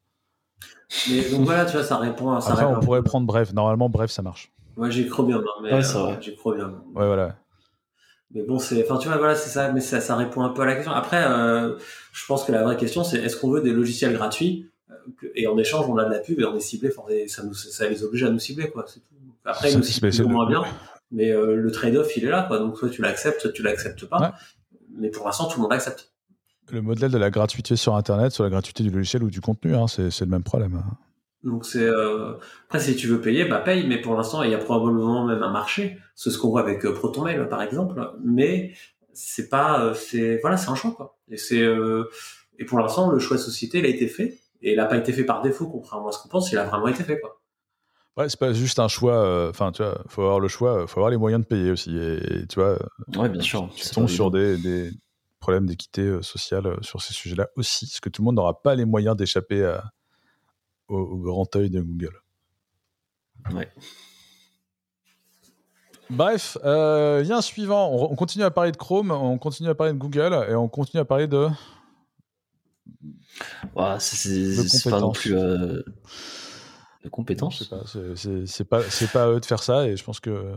Mais 1.09 1.30
donc 1.30 1.45
voilà, 1.45 1.65
tu 1.65 1.73
vois, 1.73 1.84
ça 1.84 1.97
répond 1.97 2.31
à 2.31 2.41
ça. 2.41 2.53
Après, 2.53 2.65
on 2.65 2.80
pourrait 2.80 3.03
prendre 3.03 3.26
Bref. 3.26 3.53
Normalement, 3.53 3.89
Bref, 3.89 4.11
ça 4.11 4.22
marche. 4.22 4.51
Moi, 4.77 4.89
j'y 4.89 5.07
crois 5.07 5.26
bien, 5.26 5.41
mais 5.61 5.73
ouais, 5.73 5.95
euh, 5.95 6.22
j'y 6.22 6.35
crois 6.35 6.55
bien. 6.55 6.69
Ouais, 6.95 7.05
voilà. 7.05 7.35
Mais 8.33 8.43
bon, 8.43 8.59
c'est, 8.59 8.83
enfin, 8.83 8.97
tu 8.97 9.07
vois, 9.07 9.17
voilà, 9.17 9.35
c'est 9.35 9.49
ça, 9.49 9.71
mais 9.71 9.81
ça, 9.81 9.99
ça 9.99 10.15
répond 10.15 10.41
un 10.41 10.49
peu 10.49 10.61
à 10.61 10.65
la 10.65 10.75
question. 10.75 10.91
Après, 10.91 11.23
euh, 11.23 11.75
je 12.13 12.25
pense 12.25 12.45
que 12.45 12.51
la 12.51 12.63
vraie 12.63 12.77
question, 12.77 13.03
c'est 13.03 13.17
est-ce 13.17 13.35
qu'on 13.35 13.51
veut 13.51 13.61
des 13.61 13.71
logiciels 13.71 14.13
gratuits 14.13 14.69
euh, 14.89 14.95
et 15.35 15.47
en 15.47 15.57
échange, 15.57 15.87
on 15.89 15.97
a 15.97 16.05
de 16.05 16.11
la 16.11 16.19
pub 16.19 16.39
et 16.39 16.45
on 16.45 16.55
est 16.55 16.61
ciblé, 16.61 16.91
ça, 17.27 17.43
nous, 17.43 17.53
ça 17.53 17.89
les 17.89 18.03
oblige 18.03 18.23
à 18.23 18.29
nous 18.29 18.39
cibler, 18.39 18.69
quoi. 18.69 18.85
C'est 18.87 18.99
tout. 19.01 19.15
Après, 19.43 19.71
ils 19.71 19.77
nous 19.77 19.83
ciblent 19.83 20.27
moins 20.27 20.47
bien, 20.47 20.63
mais 21.11 21.31
euh, 21.31 21.55
le 21.55 21.71
trade-off, 21.71 22.15
il 22.15 22.25
est 22.25 22.29
là, 22.29 22.43
quoi. 22.43 22.59
Donc, 22.59 22.77
soit 22.77 22.89
tu 22.89 23.01
l'acceptes, 23.01 23.41
soit 23.41 23.51
tu 23.51 23.63
l'acceptes 23.63 24.05
pas. 24.05 24.35
Mais 24.95 25.09
pour 25.09 25.25
l'instant, 25.25 25.47
tout 25.47 25.57
le 25.57 25.63
monde 25.63 25.73
accepte. 25.73 26.11
Le 26.71 26.81
modèle 26.81 27.11
de 27.11 27.17
la 27.17 27.31
gratuité 27.31 27.75
sur 27.75 27.95
Internet, 27.95 28.31
sur 28.31 28.43
la 28.43 28.49
gratuité 28.49 28.83
du 28.83 28.91
logiciel 28.91 29.23
ou 29.23 29.29
du 29.29 29.41
contenu, 29.41 29.75
hein, 29.75 29.87
c'est, 29.87 30.09
c'est 30.09 30.25
le 30.25 30.31
même 30.31 30.43
problème. 30.43 30.75
Hein. 30.75 30.97
Donc 31.43 31.65
c'est 31.65 31.84
euh... 31.84 32.34
après 32.65 32.80
si 32.80 32.95
tu 32.95 33.07
veux 33.07 33.19
payer, 33.19 33.45
bah 33.45 33.59
paye. 33.59 33.88
Mais 33.88 33.99
pour 33.99 34.15
l'instant, 34.15 34.43
il 34.43 34.51
y 34.51 34.53
a 34.55 34.59
probablement 34.59 35.26
même 35.26 35.41
un 35.41 35.51
marché. 35.51 35.97
C'est 36.15 36.30
ce 36.30 36.38
qu'on 36.38 36.49
voit 36.49 36.61
avec 36.61 36.85
euh, 36.85 36.93
ProtonMail 36.93 37.49
par 37.49 37.61
exemple. 37.61 38.11
Mais 38.23 38.73
c'est 39.13 39.49
pas, 39.49 39.84
euh, 39.84 39.93
c'est 39.93 40.38
voilà, 40.41 40.57
c'est 40.57 40.69
un 40.69 40.76
choix 40.76 40.91
quoi. 40.91 41.18
Et 41.30 41.38
c'est 41.38 41.61
euh... 41.61 42.09
et 42.59 42.65
pour 42.65 42.80
l'instant, 42.80 43.11
le 43.11 43.19
choix 43.19 43.38
de 43.38 43.41
société, 43.41 43.80
il 43.80 43.85
a 43.85 43.89
été 43.89 44.07
fait. 44.07 44.39
Et 44.61 44.73
il 44.73 44.77
n'a 44.77 44.85
pas 44.85 44.97
été 44.97 45.11
fait 45.11 45.23
par 45.23 45.41
défaut, 45.41 45.68
contrairement 45.68 46.09
à 46.09 46.11
ce 46.11 46.22
qu'on 46.22 46.30
pense. 46.30 46.51
Il 46.51 46.57
a 46.59 46.63
vraiment 46.65 46.88
été 46.88 47.03
fait 47.03 47.19
quoi. 47.19 47.41
Ouais, 48.18 48.30
c'est 48.30 48.39
pas 48.39 48.53
juste 48.53 48.77
un 48.77 48.88
choix. 48.88 49.15
Euh, 49.15 49.49
enfin, 49.49 49.72
tu 49.72 49.81
vois, 49.81 50.03
faut 50.07 50.22
avoir 50.22 50.39
le 50.39 50.47
choix, 50.47 50.85
faut 50.85 50.99
avoir 50.99 51.09
les 51.09 51.18
moyens 51.18 51.41
de 51.41 51.47
payer 51.47 51.72
aussi. 51.72 51.97
Et, 51.97 52.45
tu 52.47 52.59
vois, 52.59 52.77
ouais, 53.15 53.30
bien 53.30 53.41
sûr. 53.41 53.69
Tu 53.76 53.89
tombes 53.89 54.09
sur 54.09 54.30
des, 54.30 54.57
des 54.57 54.91
problèmes 55.39 55.65
d'équité 55.65 56.22
sociale 56.22 56.77
sur 56.81 57.01
ces 57.01 57.13
sujets-là 57.13 57.47
aussi, 57.55 57.88
parce 57.88 57.99
que 57.99 58.09
tout 58.09 58.22
le 58.22 58.26
monde 58.26 58.35
n'aura 58.35 58.61
pas 58.61 58.76
les 58.76 58.85
moyens 58.85 59.15
d'échapper 59.15 59.63
à 59.65 59.91
au, 60.91 61.18
grand 61.18 61.55
œil 61.55 61.69
de 61.69 61.81
Google. 61.81 62.15
Ouais. 63.53 63.69
Bref, 66.09 66.57
euh, 66.63 67.23
lien 67.23 67.41
suivant. 67.41 67.89
On, 67.91 68.15
continue 68.15 68.43
à 68.43 68.51
parler 68.51 68.72
de 68.72 68.77
Chrome, 68.77 69.11
on 69.11 69.38
continue 69.38 69.69
à 69.69 69.76
parler 69.76 69.93
de 69.93 69.97
Google 69.97 70.45
et 70.49 70.55
on 70.55 70.68
continue 70.68 70.99
à 70.99 71.05
parler 71.05 71.27
de. 71.27 71.47
Ouais, 73.76 73.95
c'est 73.99 74.89
pas 74.89 74.99
non 74.99 75.11
plus. 75.11 75.35
Euh, 75.35 75.81
de 77.03 77.09
compétences. 77.09 77.73
C'est 78.45 78.63
pas, 78.65 78.81
c'est 78.89 79.11
pas 79.11 79.23
à 79.23 79.30
eux 79.30 79.39
de 79.39 79.45
faire 79.45 79.63
ça 79.63 79.88
et 79.88 79.97
je 79.97 80.03
pense 80.03 80.19
que. 80.19 80.53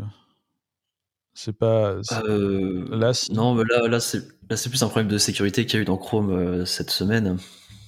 C'est 1.35 1.53
pas. 1.53 1.97
Euh, 2.29 2.87
là, 2.91 3.13
Non, 3.33 3.55
mais 3.55 3.65
là, 3.69 3.89
là 3.89 4.01
c'est 4.01 4.69
plus 4.69 4.83
un 4.83 4.89
problème 4.89 5.09
de 5.09 5.19
sécurité 5.19 5.67
qu'il 5.67 5.75
y 5.75 5.79
a 5.79 5.83
eu 5.83 5.85
dans 5.85 5.97
Chrome 5.97 6.31
euh, 6.31 6.65
cette 6.65 6.91
semaine. 6.91 7.39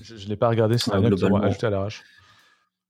Je, 0.00 0.14
ne 0.14 0.28
l'ai 0.28 0.36
pas 0.36 0.48
regardé, 0.48 0.78
c'est 0.78 0.92
un 0.92 1.00
globalement. 1.00 1.38
ajouté 1.38 1.66
à 1.66 1.70
l'arrache. 1.70 2.02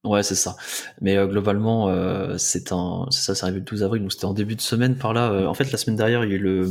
Ouais, 0.07 0.23
c'est 0.23 0.37
ça. 0.37 0.57
Mais 1.01 1.17
euh, 1.17 1.27
globalement, 1.27 1.89
euh, 1.89 2.39
c'est 2.39 2.71
un, 2.71 3.07
ça, 3.11 3.35
c'est 3.35 3.43
arrivé 3.43 3.59
le 3.59 3.65
12 3.65 3.83
avril, 3.83 4.03
donc 4.03 4.13
c'était 4.13 4.25
en 4.25 4.35
début 4.35 4.55
de 4.55 4.61
semaine 4.61 4.97
par 4.97 5.13
là. 5.13 5.33
Euh, 5.33 5.47
en 5.47 5.55
fait, 5.55 5.73
la 5.73 5.79
semaine 5.79 5.97
dernière, 5.97 6.25
il 6.25 6.31
y 6.31 6.35
a 6.35 6.37
eu 6.37 6.39
le, 6.39 6.71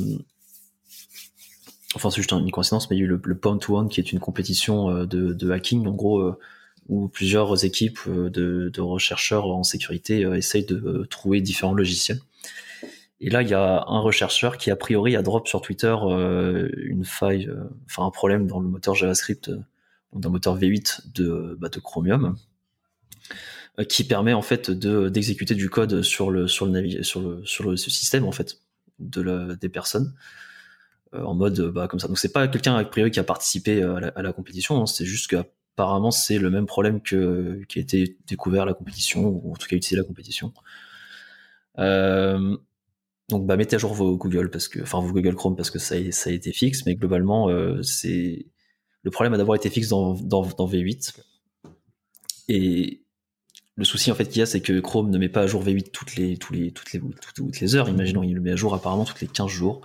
enfin 1.95 2.09
c'est 2.09 2.17
juste 2.17 2.31
une 2.31 2.49
coïncidence, 2.51 2.89
mais 2.89 2.95
il 2.95 2.99
y 2.99 3.01
a 3.01 3.05
eu 3.05 3.19
le, 3.21 3.35
Pound 3.37 3.59
to 3.59 3.77
One 3.77 3.89
qui 3.89 3.99
est 3.99 4.13
une 4.13 4.19
compétition 4.19 5.05
de, 5.05 5.51
hacking, 5.51 5.85
en 5.85 5.91
gros, 5.91 6.33
où 6.87 7.09
plusieurs 7.09 7.65
équipes 7.65 7.99
de, 8.07 8.69
de 8.69 8.81
rechercheurs 8.81 9.47
en 9.47 9.63
sécurité 9.63 10.21
essayent 10.21 10.65
de 10.65 11.05
trouver 11.09 11.41
différents 11.41 11.73
logiciels. 11.73 12.21
Et 13.21 13.29
là, 13.29 13.41
il 13.41 13.49
y 13.49 13.53
a 13.53 13.83
un 13.87 13.99
rechercheur 13.99 14.57
qui 14.57 14.71
a 14.71 14.75
priori 14.75 15.15
a 15.15 15.21
drop 15.21 15.47
sur 15.47 15.61
Twitter 15.61 15.95
une 16.77 17.05
faille, 17.05 17.49
enfin 17.85 18.05
un 18.05 18.11
problème 18.11 18.47
dans 18.47 18.59
le 18.59 18.67
moteur 18.67 18.95
JavaScript, 18.95 19.51
le 20.13 20.29
moteur 20.29 20.57
V8 20.57 21.11
de, 21.13 21.57
bah, 21.59 21.69
de 21.69 21.79
Chromium 21.79 22.37
qui 23.83 24.03
permet 24.05 24.33
en 24.33 24.41
fait 24.41 24.71
de 24.71 25.09
d'exécuter 25.09 25.55
du 25.55 25.69
code 25.69 26.01
sur 26.01 26.31
le 26.31 26.47
sur 26.47 26.65
le 26.65 27.03
sur 27.03 27.21
le 27.21 27.45
sur 27.45 27.69
le 27.69 27.77
système 27.77 28.25
en 28.25 28.31
fait 28.31 28.59
de 28.99 29.21
la, 29.21 29.55
des 29.55 29.69
personnes 29.69 30.13
euh, 31.13 31.23
en 31.23 31.35
mode 31.35 31.59
bah 31.71 31.87
comme 31.87 31.99
ça. 31.99 32.07
Donc 32.07 32.17
c'est 32.17 32.31
pas 32.31 32.47
quelqu'un 32.47 32.75
a 32.75 32.85
priori 32.85 33.11
qui 33.11 33.19
a 33.19 33.23
participé 33.23 33.83
à 33.83 33.99
la, 33.99 34.07
à 34.09 34.21
la 34.21 34.33
compétition, 34.33 34.81
hein, 34.81 34.85
c'est 34.85 35.05
juste 35.05 35.29
qu'apparemment 35.29 36.11
c'est 36.11 36.37
le 36.37 36.49
même 36.49 36.65
problème 36.65 37.01
que 37.01 37.61
qui 37.67 37.79
a 37.79 37.81
été 37.81 38.17
découvert 38.27 38.63
à 38.63 38.65
la 38.65 38.73
compétition 38.73 39.27
ou 39.27 39.51
en 39.51 39.55
tout 39.55 39.67
cas 39.67 39.75
utilisé 39.75 39.99
à 39.99 40.03
la 40.03 40.07
compétition. 40.07 40.53
Euh, 41.79 42.57
donc 43.29 43.45
bah 43.45 43.57
mettez 43.57 43.75
à 43.75 43.79
jour 43.79 43.93
vos 43.93 44.17
Google 44.17 44.49
parce 44.49 44.67
que 44.67 44.81
enfin 44.81 45.01
vos 45.01 45.11
Google 45.11 45.35
Chrome 45.35 45.55
parce 45.55 45.71
que 45.71 45.79
ça 45.79 45.95
a, 45.95 46.11
ça 46.11 46.29
a 46.29 46.33
été 46.33 46.53
fixe, 46.53 46.85
mais 46.85 46.95
globalement 46.95 47.49
euh, 47.49 47.81
c'est 47.81 48.45
le 49.03 49.11
problème 49.11 49.33
a 49.33 49.37
d'avoir 49.37 49.55
été 49.55 49.69
fixe 49.69 49.89
dans, 49.89 50.13
dans, 50.15 50.43
dans 50.57 50.67
V8 50.67 51.19
et 52.47 53.04
le 53.77 53.83
souci 53.83 54.11
en 54.11 54.15
fait 54.15 54.25
qu'il 54.25 54.39
y 54.39 54.41
a, 54.41 54.45
c'est 54.45 54.61
que 54.61 54.79
Chrome 54.79 55.09
ne 55.09 55.17
met 55.17 55.29
pas 55.29 55.41
à 55.41 55.47
jour 55.47 55.63
V8 55.63 55.91
toutes 55.91 56.15
les, 56.15 56.37
toutes 56.37 56.55
les, 56.55 56.71
toutes 56.71 56.93
les, 56.93 57.01
toutes 57.35 57.59
les 57.59 57.75
heures. 57.75 57.89
Imaginons, 57.89 58.23
il 58.23 58.33
le 58.33 58.41
met 58.41 58.51
à 58.51 58.55
jour 58.55 58.73
apparemment 58.73 59.05
toutes 59.05 59.21
les 59.21 59.27
15 59.27 59.49
jours. 59.49 59.81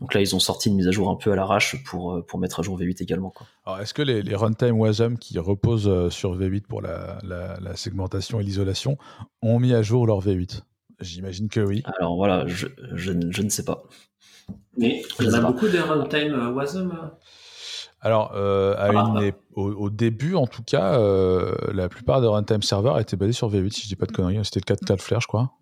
Donc 0.00 0.12
là, 0.12 0.20
ils 0.20 0.34
ont 0.34 0.40
sorti 0.40 0.68
une 0.68 0.74
mise 0.74 0.88
à 0.88 0.90
jour 0.90 1.08
un 1.08 1.14
peu 1.14 1.32
à 1.32 1.36
l'arrache 1.36 1.82
pour, 1.84 2.24
pour 2.26 2.38
mettre 2.38 2.60
à 2.60 2.62
jour 2.62 2.78
V8 2.78 3.02
également. 3.02 3.30
Quoi. 3.30 3.46
Alors, 3.64 3.80
est-ce 3.80 3.94
que 3.94 4.02
les, 4.02 4.22
les 4.22 4.34
runtime 4.34 4.78
Wasm 4.78 5.18
qui 5.18 5.38
reposent 5.38 6.10
sur 6.10 6.36
V8 6.36 6.62
pour 6.62 6.82
la, 6.82 7.18
la, 7.22 7.76
segmentation 7.76 8.40
et 8.40 8.42
l'isolation 8.42 8.98
ont 9.40 9.58
mis 9.58 9.72
à 9.72 9.82
jour 9.82 10.06
leur 10.06 10.20
V8 10.20 10.62
J'imagine 11.00 11.48
que 11.48 11.60
oui. 11.60 11.82
Alors 11.98 12.16
voilà, 12.16 12.46
je, 12.46 12.66
je, 12.92 13.12
je, 13.30 13.42
ne 13.42 13.48
sais 13.48 13.64
pas. 13.64 13.84
Mais 14.76 15.02
il 15.20 15.26
y 15.26 15.28
en 15.28 15.34
a 15.34 15.40
beaucoup 15.40 15.68
de 15.68 15.78
runtime 15.78 16.54
Wasm 16.54 17.10
alors, 18.04 18.32
euh, 18.34 18.74
à 18.74 18.90
ah, 18.90 18.92
une, 18.92 19.32
au, 19.54 19.88
début, 19.88 20.34
en 20.34 20.46
tout 20.46 20.62
cas, 20.62 21.00
euh, 21.00 21.54
la 21.72 21.88
plupart 21.88 22.20
des 22.20 22.26
runtime 22.26 22.62
serveurs 22.62 23.00
étaient 23.00 23.16
basés 23.16 23.32
sur 23.32 23.50
V8, 23.50 23.70
si 23.70 23.82
je 23.84 23.88
dis 23.88 23.96
pas 23.96 24.04
de 24.04 24.12
conneries. 24.12 24.44
C'était 24.44 24.60
le 24.60 24.64
cas 24.66 24.74
de 24.74 24.84
Cloudflare, 24.84 25.22
je 25.22 25.26
crois. 25.26 25.54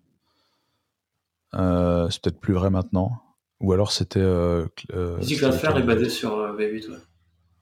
Euh, 1.55 2.09
c'est 2.09 2.21
peut-être 2.21 2.41
plus 2.41 2.53
vrai 2.53 2.69
maintenant. 2.69 3.17
Ou 3.61 3.71
alors 3.71 3.93
c'était. 3.93 4.19
Euh, 4.19 4.65
euh, 4.93 5.21
si 5.21 5.37
Cloudflare 5.37 5.77
est 5.77 5.83
basé 5.83 6.09
sur 6.09 6.35
V8, 6.57 6.89
ouais. 6.89 6.97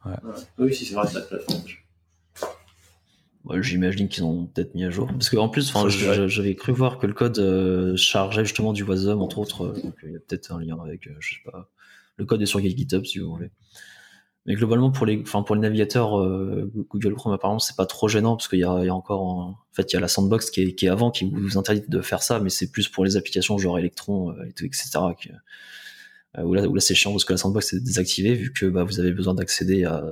ouais. 0.06 0.14
Oui, 0.58 0.74
si 0.74 0.86
c'est 0.86 0.96
vrai, 0.96 1.06
c'est 1.08 1.28
Cloudflare. 1.28 1.78
Ouais, 3.44 3.62
J'imagine 3.62 4.08
qu'ils 4.08 4.24
ont 4.24 4.48
peut-être 4.48 4.74
mis 4.74 4.84
à 4.84 4.90
jour. 4.90 5.08
Parce 5.08 5.30
qu'en 5.30 5.50
plus, 5.50 5.72
j'avais 6.28 6.56
cru 6.56 6.72
voir 6.72 6.98
que 6.98 7.06
le 7.06 7.14
code 7.14 7.96
chargeait 7.98 8.46
justement 8.46 8.74
du 8.74 8.82
Wasm, 8.82 9.22
entre 9.22 9.38
autres. 9.38 9.68
Donc 9.68 9.94
il 10.02 10.14
y 10.14 10.16
a 10.16 10.20
peut-être 10.20 10.52
un 10.52 10.60
lien 10.60 10.80
avec, 10.84 11.08
je 11.20 11.36
sais 11.36 11.52
pas. 11.52 11.70
Le 12.18 12.26
code 12.26 12.42
est 12.42 12.48
sur 12.48 12.60
GitHub, 12.60 13.06
si 13.06 13.20
vous 13.20 13.30
voulez. 13.30 13.52
Mais 14.48 14.56
globalement, 14.56 14.90
pour 14.90 15.06
les, 15.06 15.22
enfin, 15.22 15.44
pour 15.44 15.56
navigateurs 15.56 16.20
euh, 16.20 16.72
Google 16.90 17.14
Chrome, 17.14 17.34
apparemment, 17.34 17.60
c'est 17.60 17.76
pas 17.76 17.86
trop 17.86 18.08
gênant 18.08 18.36
parce 18.36 18.48
qu'il 18.48 18.60
y 18.60 18.64
a, 18.64 18.96
encore, 18.96 19.22
en 19.22 19.60
fait, 19.72 19.92
il 19.92 19.96
y 19.96 19.98
a 19.98 20.00
la 20.00 20.08
sandbox 20.08 20.50
qui 20.50 20.62
est, 20.62 20.88
avant 20.88 21.12
qui 21.12 21.30
vous 21.32 21.60
interdit 21.60 21.84
de 21.88 22.02
faire 22.02 22.24
ça, 22.24 22.40
mais 22.40 22.50
c'est 22.50 22.72
plus 22.72 22.90
pour 22.90 23.06
les 23.06 23.18
applications 23.18 23.58
genre 23.60 23.78
Electron, 23.78 24.32
euh, 24.32 24.46
et 24.46 24.54
tout, 24.54 24.66
etc. 24.66 24.90
Euh, 26.38 26.44
où 26.44 26.54
là, 26.54 26.82
c'est 26.82 26.96
chiant 26.96 27.12
parce 27.12 27.26
que 27.26 27.34
la 27.34 27.38
sandbox 27.38 27.74
est 27.74 27.82
désactivée 27.82 28.34
vu 28.34 28.52
que 28.52 28.66
bah, 28.66 28.84
vous 28.84 29.00
avez 29.00 29.12
besoin 29.12 29.36
d'accéder 29.36 29.84
à, 29.86 30.04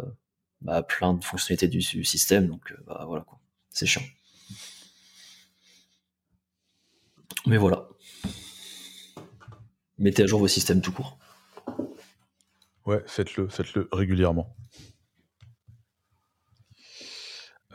bah, 0.62 0.84
plein 0.84 1.16
de 1.16 1.24
fonctionnalités 1.24 1.68
du, 1.68 1.82
système, 1.82 2.48
donc 2.48 2.74
bah, 2.86 3.06
voilà 3.08 3.24
quoi, 3.24 3.40
c'est 3.72 3.88
chiant. 3.88 4.04
Mais 7.48 7.58
voilà. 7.58 7.88
Mettez 9.98 10.24
à 10.24 10.26
jour 10.28 10.40
vos 10.40 10.48
systèmes 10.48 10.82
tout 10.82 10.92
court. 10.92 11.18
Ouais, 12.86 13.04
faites-le, 13.06 13.48
faites-le 13.48 13.88
régulièrement. 13.92 14.56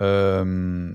Euh, 0.00 0.92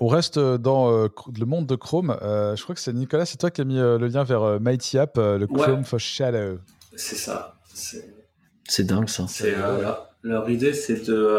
on 0.00 0.06
reste 0.06 0.38
dans 0.38 0.92
euh, 0.92 1.08
le 1.38 1.46
monde 1.46 1.66
de 1.66 1.76
Chrome. 1.76 2.16
Euh, 2.22 2.56
je 2.56 2.62
crois 2.62 2.74
que 2.74 2.80
c'est 2.80 2.92
Nicolas, 2.92 3.26
c'est 3.26 3.38
toi 3.38 3.50
qui 3.50 3.60
as 3.60 3.64
mis 3.64 3.76
le 3.76 4.06
lien 4.06 4.24
vers 4.24 4.60
Mighty 4.60 4.98
App, 4.98 5.16
le 5.16 5.46
Chrome 5.46 5.84
for 5.84 6.00
Shadow. 6.00 6.58
C'est 6.96 7.16
ça. 7.16 7.56
C'est 7.74 8.84
dingue 8.84 9.08
ça. 9.08 9.26
leur 10.22 10.50
idée, 10.50 10.72
c'est 10.74 11.06
de. 11.06 11.38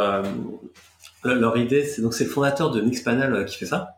leur 1.23 1.57
idée, 1.57 1.85
c'est 1.85 2.01
donc 2.01 2.13
c'est 2.13 2.25
le 2.25 2.29
fondateur 2.29 2.71
de 2.71 2.81
Mixpanel 2.81 3.45
qui 3.45 3.57
fait 3.57 3.65
ça, 3.65 3.97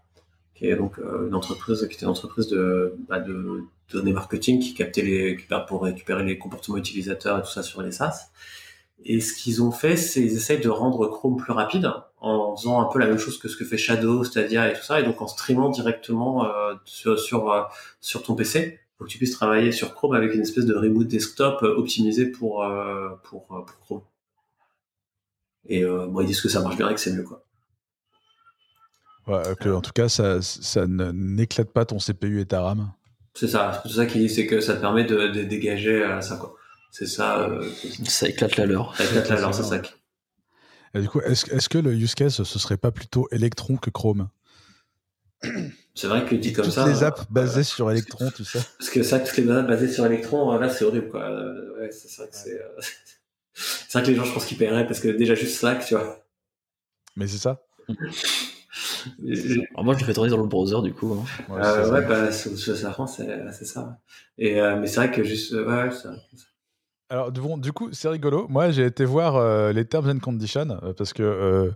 qui 0.53 0.67
est 0.67 0.75
donc 0.75 0.97
une 0.97 1.35
entreprise 1.35 1.87
qui 1.87 1.95
était 1.95 2.03
une 2.03 2.11
entreprise 2.11 2.47
de, 2.47 2.95
bah, 3.07 3.19
de 3.19 3.63
données 3.91 4.13
marketing 4.13 4.59
qui 4.59 4.73
captaient 4.73 5.01
les, 5.01 5.37
pour 5.67 5.83
récupérer 5.83 6.23
les 6.23 6.37
comportements 6.37 6.77
utilisateurs 6.77 7.39
et 7.39 7.41
tout 7.41 7.51
ça 7.51 7.63
sur 7.63 7.81
les 7.81 7.91
SaaS. 7.91 8.31
Et 9.03 9.19
ce 9.19 9.33
qu'ils 9.33 9.61
ont 9.61 9.71
fait, 9.71 9.97
c'est 9.97 10.21
ils 10.21 10.35
essayent 10.35 10.61
de 10.61 10.69
rendre 10.69 11.07
Chrome 11.07 11.37
plus 11.37 11.51
rapide 11.51 11.91
en 12.19 12.55
faisant 12.55 12.81
un 12.81 12.85
peu 12.85 12.99
la 12.99 13.07
même 13.07 13.17
chose 13.17 13.37
que 13.37 13.47
ce 13.47 13.57
que 13.57 13.65
fait 13.65 13.77
Shadow, 13.77 14.23
Stadia 14.23 14.71
et 14.71 14.73
tout 14.73 14.83
ça, 14.83 14.99
et 14.99 15.03
donc 15.03 15.21
en 15.21 15.27
streamant 15.27 15.69
directement 15.69 16.45
euh, 16.45 16.73
euh, 17.05 17.17
sur 17.17 18.23
ton 18.23 18.35
PC 18.35 18.79
pour 18.97 19.05
que 19.05 19.11
tu 19.11 19.17
puisses 19.17 19.33
travailler 19.33 19.71
sur 19.71 19.93
Chrome 19.93 20.13
avec 20.13 20.33
une 20.33 20.41
espèce 20.41 20.65
de 20.65 20.73
remote 20.73 21.07
desktop 21.07 21.61
euh, 21.63 21.75
optimisé 21.75 22.25
pour, 22.25 22.65
Chrome. 23.81 24.01
Et 25.67 25.83
bon, 25.83 26.21
ils 26.21 26.27
disent 26.27 26.41
que 26.41 26.49
ça 26.49 26.61
marche 26.61 26.77
bien 26.77 26.89
et 26.89 26.93
que 26.93 26.99
c'est 26.99 27.11
mieux 27.11 27.23
quoi. 27.23 27.43
En 29.27 29.81
tout 29.81 29.91
cas, 29.93 30.07
ça, 30.07 30.41
ça 30.41 30.85
n'éclate 30.87 31.71
pas 31.71 31.85
ton 31.85 31.97
CPU 31.97 32.39
et 32.39 32.45
ta 32.45 32.61
RAM. 32.61 32.91
C'est 33.35 33.49
ça, 33.49 33.83
c'est 33.85 33.93
ça 33.93 34.05
qu'il 34.05 34.21
dit, 34.21 34.33
c'est 34.33 34.47
que 34.47 34.61
ça 34.61 34.75
te 34.75 34.81
permet 34.81 35.03
de, 35.03 35.27
dégager 35.43 36.01
euh, 36.01 36.21
ça, 36.21 36.37
quoi. 36.37 36.55
C'est 36.89 37.05
ça. 37.05 37.41
Euh, 37.41 37.69
ça 38.05 38.29
éclate 38.29 38.55
la 38.55 38.65
leur. 38.65 38.95
Ça 38.95 39.03
éclate 39.03 39.29
la 39.29 39.39
leur, 39.41 39.53
c'est 39.53 39.63
ça. 39.63 39.81
Et 40.93 41.01
du 41.01 41.09
coup, 41.09 41.19
est-ce 41.19 41.67
que 41.67 41.77
le 41.77 41.93
use 41.93 42.15
case, 42.15 42.41
ce 42.41 42.59
serait 42.59 42.77
pas 42.77 42.91
plutôt 42.91 43.27
Electron 43.31 43.75
que 43.75 43.89
Chrome? 43.89 44.29
C'est 45.93 46.07
vrai 46.07 46.25
que 46.25 46.35
dit 46.35 46.53
comme 46.53 46.65
toutes 46.65 46.73
ça. 46.73 46.87
les 46.87 47.03
apps 47.03 47.23
basées 47.29 47.63
sur 47.63 47.91
Electron, 47.91 48.31
tu 48.31 48.45
sais. 48.45 48.59
Parce 48.79 48.89
que 48.89 49.03
ça, 49.03 49.19
toutes 49.19 49.35
les 49.35 49.49
apps 49.51 49.67
basées 49.67 49.91
sur 49.91 50.05
Electron, 50.05 50.57
là, 50.57 50.69
c'est 50.69 50.85
horrible, 50.85 51.09
quoi. 51.09 51.29
Ouais, 51.77 51.91
c'est 51.91 52.15
vrai 52.17 52.29
que 52.29 52.35
c'est. 52.35 52.53
Euh, 52.53 52.79
c'est 53.53 53.93
vrai 53.93 54.03
que 54.03 54.07
les 54.11 54.15
gens, 54.15 54.23
je 54.23 54.33
pense 54.33 54.45
qu'ils 54.45 54.57
paieraient 54.57 54.87
parce 54.87 55.01
que 55.01 55.09
déjà 55.09 55.35
juste 55.35 55.57
Slack, 55.57 55.85
tu 55.85 55.95
vois. 55.95 56.25
Mais 57.17 57.27
c'est 57.27 57.37
ça. 57.37 57.65
Alors 59.73 59.85
moi, 59.85 59.93
je 59.93 59.99
le 59.99 60.05
fais 60.05 60.13
tourner 60.13 60.29
dans 60.29 60.37
le 60.37 60.47
browser, 60.47 60.81
du 60.81 60.93
coup. 60.93 61.13
Hein. 61.13 61.53
Ouais, 61.53 61.61
euh, 61.61 61.91
ouais 61.91 62.05
bah, 62.05 62.31
sur, 62.31 62.57
sur 62.57 62.75
c'est 62.75 63.65
ça. 63.65 63.99
Et, 64.37 64.59
euh, 64.59 64.77
mais 64.77 64.87
c'est 64.87 64.97
vrai 64.97 65.11
que 65.11 65.23
juste. 65.23 65.53
Euh, 65.53 65.85
ouais, 65.85 65.91
ça, 65.91 66.13
Alors, 67.09 67.31
du 67.31 67.71
coup, 67.71 67.89
c'est 67.91 68.09
rigolo. 68.09 68.47
Moi, 68.49 68.71
j'ai 68.71 68.85
été 68.85 69.05
voir 69.05 69.35
euh, 69.35 69.71
les 69.71 69.85
terms 69.85 70.09
and 70.09 70.19
conditions 70.19 70.79
parce 70.97 71.13
que, 71.13 71.71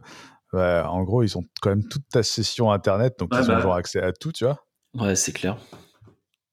en 0.53 1.03
gros, 1.03 1.23
ils 1.23 1.38
ont 1.38 1.43
quand 1.61 1.69
même 1.69 1.88
toute 1.88 2.07
ta 2.11 2.23
session 2.23 2.71
internet, 2.71 3.15
donc 3.19 3.30
ils 3.34 3.43
ont 3.43 3.53
bah. 3.53 3.61
genre 3.61 3.76
accès 3.76 4.01
à 4.01 4.11
tout, 4.11 4.31
tu 4.31 4.45
vois. 4.45 4.59
Ouais, 4.95 5.15
c'est 5.15 5.34
clair. 5.34 5.57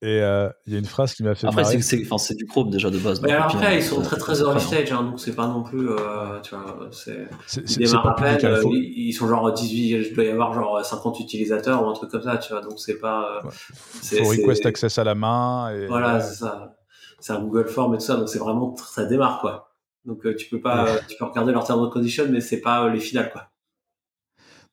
Et 0.02 0.20
euh, 0.20 0.50
il 0.66 0.74
y 0.74 0.76
a 0.76 0.78
une 0.78 0.84
phrase 0.84 1.14
qui 1.14 1.22
m'a 1.22 1.34
fait. 1.34 1.46
Après, 1.46 1.64
c'est 1.64 2.34
du 2.34 2.46
Chrome 2.46 2.68
déjà 2.68 2.90
de 2.90 2.98
base. 2.98 3.22
Mais 3.22 3.32
après, 3.32 3.78
ils 3.78 3.82
sont 3.82 4.02
très 4.02 4.18
très 4.18 4.40
early 4.40 4.60
stage, 4.60 4.92
hein, 4.92 5.02
donc 5.02 5.18
c'est 5.18 5.34
pas 5.34 5.46
non 5.46 5.62
plus. 5.62 5.88
Euh, 5.88 6.38
tu 6.42 6.54
vois, 6.54 6.88
c'est. 6.92 7.26
Ils 7.56 7.78
démarrent 7.78 8.08
à 8.08 8.14
peine, 8.14 8.38
euh, 8.44 8.62
ils, 8.72 9.14
sont 9.14 9.26
genre 9.26 9.50
18, 9.50 10.08
il 10.10 10.14
doit 10.14 10.24
y 10.24 10.30
avoir 10.30 10.52
genre 10.52 10.84
50 10.84 11.20
utilisateurs 11.20 11.82
ou 11.82 11.88
un 11.88 11.94
truc 11.94 12.10
comme 12.10 12.22
ça, 12.22 12.36
tu 12.36 12.52
vois, 12.52 12.60
donc 12.60 12.78
c'est 12.78 12.98
pas. 12.98 13.40
Il 14.12 14.18
faut 14.18 14.28
request 14.28 14.66
access 14.66 14.98
à 14.98 15.04
la 15.04 15.14
main. 15.14 15.70
Et... 15.74 15.86
Voilà, 15.86 16.20
c'est 16.20 16.36
ça. 16.40 16.76
C'est 17.18 17.32
un 17.32 17.40
Google 17.40 17.66
Form 17.66 17.94
et 17.94 17.98
tout 17.98 18.04
ça, 18.04 18.16
donc 18.16 18.28
c'est 18.28 18.38
vraiment. 18.38 18.76
Ça 18.76 19.06
démarre, 19.06 19.40
quoi. 19.40 19.74
Donc 20.04 20.26
tu 20.36 20.48
peux 20.50 20.60
pas. 20.60 20.98
Tu 21.08 21.16
peux 21.16 21.24
regarder 21.24 21.52
leur 21.52 21.64
term 21.64 21.80
of 21.80 21.90
condition, 21.90 22.26
mais 22.28 22.42
c'est 22.42 22.60
pas 22.60 22.86
les 22.90 23.00
finales, 23.00 23.32
quoi. 23.32 23.48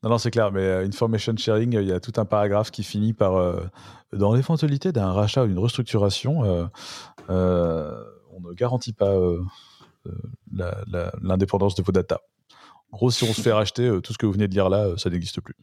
Non, 0.04 0.10
non, 0.10 0.18
c'est 0.18 0.32
clair, 0.32 0.52
mais 0.52 0.84
information 0.84 1.36
sharing, 1.36 1.74
il 1.80 1.88
y 1.88 1.94
a 1.94 2.00
tout 2.00 2.14
un 2.18 2.26
paragraphe 2.26 2.72
qui 2.72 2.84
finit 2.84 3.14
par 3.14 3.40
dans 4.14 4.34
l'éventualité 4.34 4.92
d'un 4.92 5.12
rachat 5.12 5.44
ou 5.44 5.48
d'une 5.48 5.60
restructuration, 5.60 6.44
euh, 6.44 6.66
euh, 7.30 8.04
on 8.32 8.42
ne 8.42 8.54
garantit 8.54 8.94
pas 8.94 9.12
euh, 9.12 9.42
l'indépendance 11.22 11.76
de 11.76 11.84
vos 11.84 11.92
datas. 11.92 12.22
En 12.92 12.98
gros, 12.98 13.12
si 13.12 13.24
on 13.24 13.34
se 13.34 13.42
fait 13.42 13.52
racheter, 13.52 13.92
tout 14.04 14.14
ce 14.14 14.18
que 14.18 14.26
vous 14.26 14.34
venez 14.34 14.48
de 14.48 14.54
lire 14.54 14.70
là, 14.70 14.96
ça 14.98 15.10
n'existe 15.10 15.42
plus. 15.42 15.56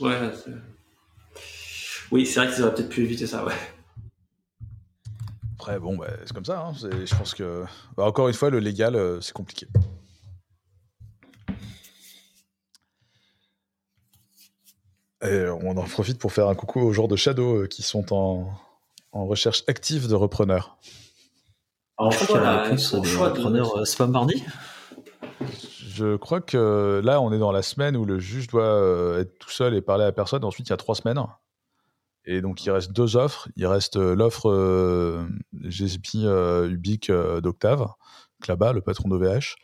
Ouais, 0.00 0.16
oui, 2.10 2.24
c'est 2.24 2.40
vrai 2.40 2.52
qu'ils 2.52 2.62
auraient 2.62 2.74
peut-être 2.74 2.88
pu 2.88 3.02
éviter 3.02 3.26
ça, 3.26 3.44
ouais. 3.44 3.52
Après, 5.56 5.78
bon, 5.78 5.96
bah, 5.96 6.06
c'est 6.24 6.32
comme 6.32 6.46
ça. 6.46 6.60
Hein. 6.60 6.72
Je 6.72 7.14
pense 7.14 7.34
que, 7.34 7.64
bah, 7.96 8.04
encore 8.04 8.28
une 8.28 8.34
fois, 8.34 8.48
le 8.48 8.58
légal, 8.58 9.18
c'est 9.20 9.34
compliqué. 9.34 9.66
Et 15.22 15.46
on 15.48 15.76
en 15.76 15.84
profite 15.84 16.18
pour 16.18 16.32
faire 16.32 16.48
un 16.48 16.54
coucou 16.54 16.80
aux 16.80 16.92
joueurs 16.92 17.08
de 17.08 17.16
Shadow 17.16 17.62
euh, 17.62 17.66
qui 17.66 17.82
sont 17.82 18.12
en, 18.12 18.54
recherche 19.12 19.64
active 19.66 20.06
de 20.06 20.14
repreneurs. 20.14 20.78
Alors, 21.98 22.12
je 22.12 22.24
crois 22.24 22.26
qu'il 22.26 22.36
y 22.36 22.38
a 22.38 22.42
la 22.42 22.62
réponse 22.62 22.94
des 22.94 23.16
repreneurs, 23.16 23.76
euh, 23.78 23.84
c'est 23.84 23.98
pas 23.98 24.06
mardi 24.06 24.44
Je 25.82 26.14
crois 26.14 26.40
que 26.40 27.00
là, 27.02 27.20
on 27.20 27.32
est 27.32 27.38
dans 27.38 27.50
la 27.50 27.62
semaine 27.62 27.96
où 27.96 28.04
le 28.04 28.20
juge 28.20 28.46
doit 28.46 28.62
euh, 28.62 29.22
être 29.22 29.36
tout 29.38 29.50
seul 29.50 29.74
et 29.74 29.80
parler 29.80 30.04
à 30.04 30.12
personne. 30.12 30.44
Ensuite, 30.44 30.68
il 30.68 30.70
y 30.70 30.72
a 30.72 30.76
trois 30.76 30.94
semaines. 30.94 31.20
Et 32.26 32.40
donc, 32.40 32.64
il 32.64 32.70
reste 32.70 32.92
deux 32.92 33.16
offres. 33.16 33.48
Il 33.56 33.66
reste 33.66 33.96
l'offre 33.96 35.26
GSP 35.52 36.26
Ubique 36.68 37.10
d'Octave, 37.10 37.88
Klaba, 38.40 38.72
le 38.72 38.82
patron 38.82 39.08
d'OVH, 39.08 39.56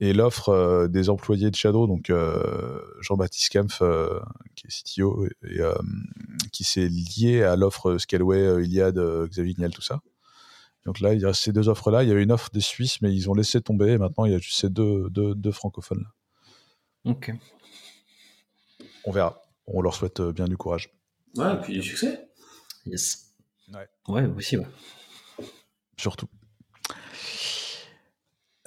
et 0.00 0.12
l'offre 0.12 0.50
euh, 0.50 0.88
des 0.88 1.10
employés 1.10 1.50
de 1.50 1.56
Shadow, 1.56 1.86
donc 1.86 2.10
euh, 2.10 2.80
Jean-Baptiste 3.00 3.50
Kempf, 3.50 3.82
euh, 3.82 4.20
qui 4.54 4.66
est 4.66 4.70
CTO, 4.70 5.26
et, 5.26 5.60
qui 6.52 6.64
s'est 6.64 6.88
lié 6.88 7.42
à 7.42 7.56
l'offre 7.56 7.98
Scaleway, 7.98 8.64
Iliad, 8.64 8.98
Xavier 9.28 9.54
Niel, 9.58 9.72
tout 9.72 9.82
ça. 9.82 10.00
Donc 10.84 11.00
là, 11.00 11.12
il 11.12 11.20
y 11.20 11.26
a 11.26 11.34
ces 11.34 11.52
deux 11.52 11.68
offres-là. 11.68 12.02
Il 12.02 12.08
y 12.08 12.12
avait 12.12 12.22
une 12.22 12.32
offre 12.32 12.50
des 12.50 12.60
Suisses, 12.60 13.02
mais 13.02 13.14
ils 13.14 13.28
ont 13.28 13.34
laissé 13.34 13.60
tomber. 13.60 13.92
Et 13.92 13.98
maintenant, 13.98 14.24
il 14.24 14.32
y 14.32 14.34
a 14.34 14.38
juste 14.38 14.60
ces 14.60 14.70
deux, 14.70 15.08
deux, 15.10 15.52
francophones. 15.52 16.06
-là. 17.04 17.10
Ok. 17.10 17.32
On 19.04 19.10
verra. 19.10 19.42
On 19.66 19.82
leur 19.82 19.94
souhaite 19.94 20.22
bien 20.22 20.46
du 20.46 20.56
courage. 20.56 20.90
Ouais, 21.36 21.54
et 21.54 21.60
puis 21.60 21.74
du 21.74 21.82
succès. 21.82 22.28
Yes. 22.86 23.34
Ouais. 23.74 23.88
Ouais, 24.08 24.26
aussi, 24.26 24.56
ouais. 24.56 24.66
Surtout. 25.98 26.28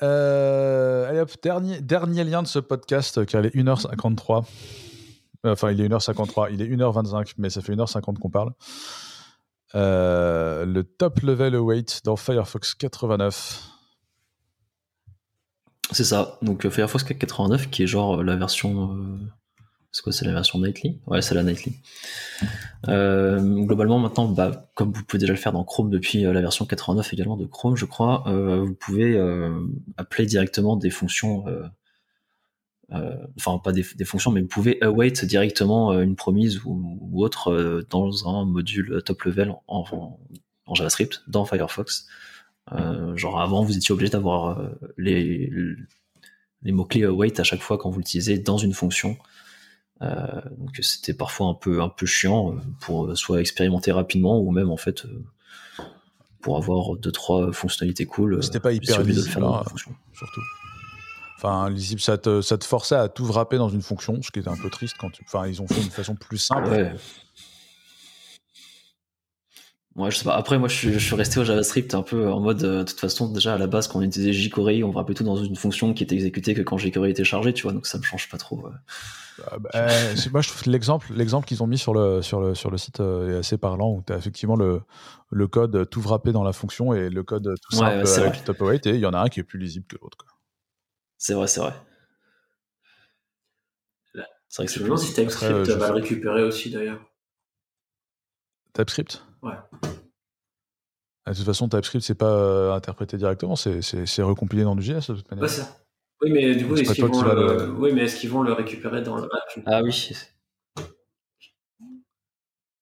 Euh, 0.03 1.22
hop, 1.22 1.32
dernier, 1.44 1.82
dernier 1.82 2.23
lien 2.23 2.41
de 2.41 2.48
ce 2.48 2.60
podcast, 2.60 3.26
car 3.26 3.41
il 3.41 3.48
est 3.48 3.56
1h53. 3.56 4.45
Enfin, 5.44 5.72
il 5.72 5.82
est 5.82 5.88
1h53, 5.88 6.49
il 6.52 6.61
est 6.61 6.68
1h25, 6.68 7.34
mais 7.38 7.49
ça 7.49 7.61
fait 7.61 7.76
1h50 7.76 8.18
qu'on 8.19 8.30
parle. 8.30 8.53
le 9.73 10.82
top 10.82 11.22
level 11.22 11.56
await 11.56 11.86
dans 12.03 12.15
Firefox 12.15 12.76
89. 12.76 13.68
C'est 15.91 16.06
ça. 16.06 16.38
Donc 16.41 16.68
Firefox 16.69 17.03
89 17.03 17.69
qui 17.69 17.84
est 17.84 17.88
genre 17.88 18.23
la 18.23 18.36
version. 18.36 19.19
C'est 19.91 20.01
quoi 20.03 20.13
C'est 20.13 20.26
la 20.26 20.34
version 20.34 20.59
Nightly? 20.59 20.99
Ouais, 21.07 21.22
c'est 21.22 21.35
la 21.35 21.43
Nightly. 21.43 21.76
globalement, 22.85 23.99
maintenant, 23.99 24.27
bah, 24.27 24.69
comme 24.76 24.91
vous 24.91 25.03
pouvez 25.03 25.19
déjà 25.19 25.34
le 25.34 25.39
faire 25.39 25.51
dans 25.51 25.63
Chrome 25.63 25.89
depuis 25.89 26.22
la 26.23 26.41
version 26.41 26.65
89 26.65 27.13
également 27.13 27.38
de 27.38 27.45
Chrome, 27.45 27.76
je 27.76 27.85
crois, 27.85 28.23
vous 28.27 28.73
pouvez 28.73 29.19
appeler 29.97 30.26
directement 30.26 30.76
des 30.76 30.89
fonctions 30.89 31.45
euh, 32.93 33.15
enfin 33.38 33.57
pas 33.57 33.72
des, 33.72 33.84
fonctions, 34.03 34.31
mais 34.31 34.41
vous 34.41 34.47
pouvez 34.47 34.81
await 34.81 35.11
directement 35.11 35.93
euh, 35.93 36.01
une 36.01 36.18
promise 36.18 36.61
ou, 36.65 37.23
autre 37.23 37.49
euh, 37.49 37.88
dans 37.89 38.27
un 38.27 38.43
module 38.45 39.01
top 39.05 39.23
level 39.23 39.53
en, 39.68 40.18
JavaScript 40.73 41.23
dans 41.27 41.45
Firefox. 41.45 42.07
genre 43.15 43.41
avant, 43.41 43.63
vous 43.63 43.76
étiez 43.76 43.93
obligé 43.93 44.09
d'avoir 44.09 44.61
les, 44.97 45.49
les 46.63 46.72
mots-clés 46.72 47.03
await 47.03 47.39
à 47.39 47.43
chaque 47.43 47.61
fois 47.61 47.77
quand 47.77 47.89
vous 47.89 47.99
l'utilisez 47.99 48.39
dans 48.39 48.57
une 48.57 48.73
fonction. 48.73 49.18
Donc 50.02 50.76
c'était 50.82 51.14
parfois 51.14 51.48
un 51.48 51.53
peu 51.53 51.82
un 51.82 51.90
peu 51.90 52.06
chiant 52.06 52.56
pour 52.80 53.15
soit 53.18 53.40
expérimenter 53.40 53.91
rapidement 53.91 54.40
ou 54.40 54.52
même 54.52 54.72
en 54.72 54.78
fait 54.78 55.06
pour 56.41 56.57
avoir 56.57 56.95
deux 56.98 57.11
trois 57.11 57.52
fonctionnalités 57.52 58.06
cool. 58.06 58.44
C'était 58.44 58.60
pas 58.60 58.73
hyper 58.73 58.99
lisible, 59.03 59.22
de 59.22 59.26
le 59.26 59.32
faire 59.32 59.41
dans 59.41 59.64
fonction. 59.64 59.91
surtout. 60.14 60.41
Enfin, 61.38 61.72
lisible, 61.72 62.02
ça 62.02 62.19
te, 62.19 62.41
ça 62.41 62.57
te 62.60 62.65
forçait 62.65 62.95
à 62.95 63.10
tout 63.10 63.26
wrapper 63.26 63.57
dans 63.57 63.69
une 63.69 63.82
fonction, 63.82 64.22
ce 64.22 64.30
qui 64.30 64.40
était 64.40 64.49
un 64.49 64.57
peu 64.57 64.69
triste 64.69 64.95
quand 64.99 65.10
tu. 65.10 65.23
Enfin, 65.26 65.48
ils 65.48 65.60
ont 65.60 65.68
fait 65.68 65.82
une 65.82 65.90
façon 65.90 66.14
plus 66.14 66.38
simple. 66.38 66.69
Ouais. 66.69 66.94
Je 69.97 70.18
sais 70.18 70.23
pas. 70.23 70.35
Après, 70.35 70.57
moi, 70.57 70.68
je 70.68 70.97
suis, 70.97 71.15
resté 71.15 71.39
au 71.39 71.43
JavaScript 71.43 71.93
un 71.93 72.01
peu 72.01 72.31
en 72.31 72.39
mode, 72.39 72.63
euh, 72.63 72.80
de 72.80 72.84
toute 72.84 72.99
façon, 72.99 73.31
déjà 73.31 73.55
à 73.55 73.57
la 73.57 73.68
base, 73.68 73.88
quand 73.88 73.99
on 73.99 74.01
utilisait 74.01 74.34
jQuery, 74.34 74.84
on 74.84 74.91
wrappait 74.91 75.13
tout 75.13 75.23
dans 75.23 75.35
une 75.35 75.55
fonction 75.55 75.93
qui 75.93 76.03
était 76.03 76.15
exécutée 76.15 76.53
que 76.53 76.61
quand 76.61 76.77
jQuery 76.77 77.11
était 77.11 77.23
chargé, 77.23 77.53
tu 77.53 77.63
vois, 77.63 77.73
donc 77.73 77.85
ça 77.85 77.97
me 77.97 78.03
change 78.03 78.30
pas 78.30 78.38
trop. 78.38 78.63
Ah, 79.45 79.57
bah, 79.59 79.69
moi, 80.31 80.41
je 80.41 80.49
trouve 80.49 80.63
l'exemple, 80.72 81.07
l'exemple 81.13 81.47
qu'ils 81.47 81.61
ont 81.61 81.68
mis 81.68 81.77
sur 81.77 81.93
le, 81.93 82.22
sur 82.22 82.39
le, 82.39 82.55
sur 82.55 82.72
le 82.72 82.77
site 82.77 82.99
euh, 82.99 83.35
est 83.35 83.39
assez 83.39 83.57
parlant, 83.57 83.91
où 83.91 84.03
tu 84.05 84.13
as 84.13 84.18
effectivement 84.18 84.55
le, 84.55 84.81
le 85.30 85.47
code 85.47 85.89
tout 85.89 86.01
wrappé 86.01 86.31
dans 86.31 86.43
la 86.43 86.53
fonction 86.53 86.93
et 86.93 87.09
le 87.09 87.23
code 87.23 87.53
tout 87.61 87.76
simple 87.76 88.07
avec 88.07 88.43
top 88.45 88.61
await, 88.61 88.81
et 88.85 88.91
il 88.91 88.99
y 88.99 89.05
en 89.05 89.13
a 89.13 89.19
un 89.19 89.27
qui 89.27 89.39
est 89.39 89.43
plus 89.43 89.59
lisible 89.59 89.85
que 89.88 89.97
l'autre. 90.01 90.18
C'est 91.18 91.34
vrai, 91.34 91.47
c'est 91.47 91.59
vrai. 91.59 91.73
C'est 94.47 94.57
vrai 94.57 94.65
que 94.65 94.72
c'est 94.72 94.80
Je 94.80 94.84
me 94.84 94.89
demande 94.89 94.99
si 94.99 95.13
TypeScript 95.13 95.69
va 95.69 95.88
le 95.88 95.93
récupérer 95.93 96.43
aussi 96.43 96.72
d'ailleurs. 96.72 97.01
TypeScript? 98.73 99.23
Ouais. 99.41 99.53
De 101.27 101.34
toute 101.34 101.45
façon, 101.45 101.69
TypeScript, 101.69 102.03
c'est 102.03 102.15
pas 102.15 102.34
euh, 102.34 102.73
interprété 102.73 103.18
directement, 103.18 103.55
c'est 103.55 104.22
recompilé 104.22 104.63
dans 104.63 104.76
du 104.76 104.81
JS 104.81 105.09
de 105.09 105.15
toute 105.15 105.30
manière. 105.31 105.43
Ouais, 105.43 105.49
ça. 105.49 105.77
Oui, 106.22 106.31
mais 106.31 106.55
du 106.55 106.68
coup, 106.68 106.76
est-ce 106.76 106.93
qu'ils 106.93 107.05
vont, 107.05 107.22
le... 107.22 107.72
oui, 107.80 107.93
mais 107.93 108.03
est 108.03 108.15
qu'ils 108.15 108.30
vont 108.30 108.43
le 108.43 108.53
récupérer 108.53 109.01
dans 109.01 109.15
le 109.15 109.23
batch 109.23 109.59
Ah 109.65 109.81
oui. 109.81 110.11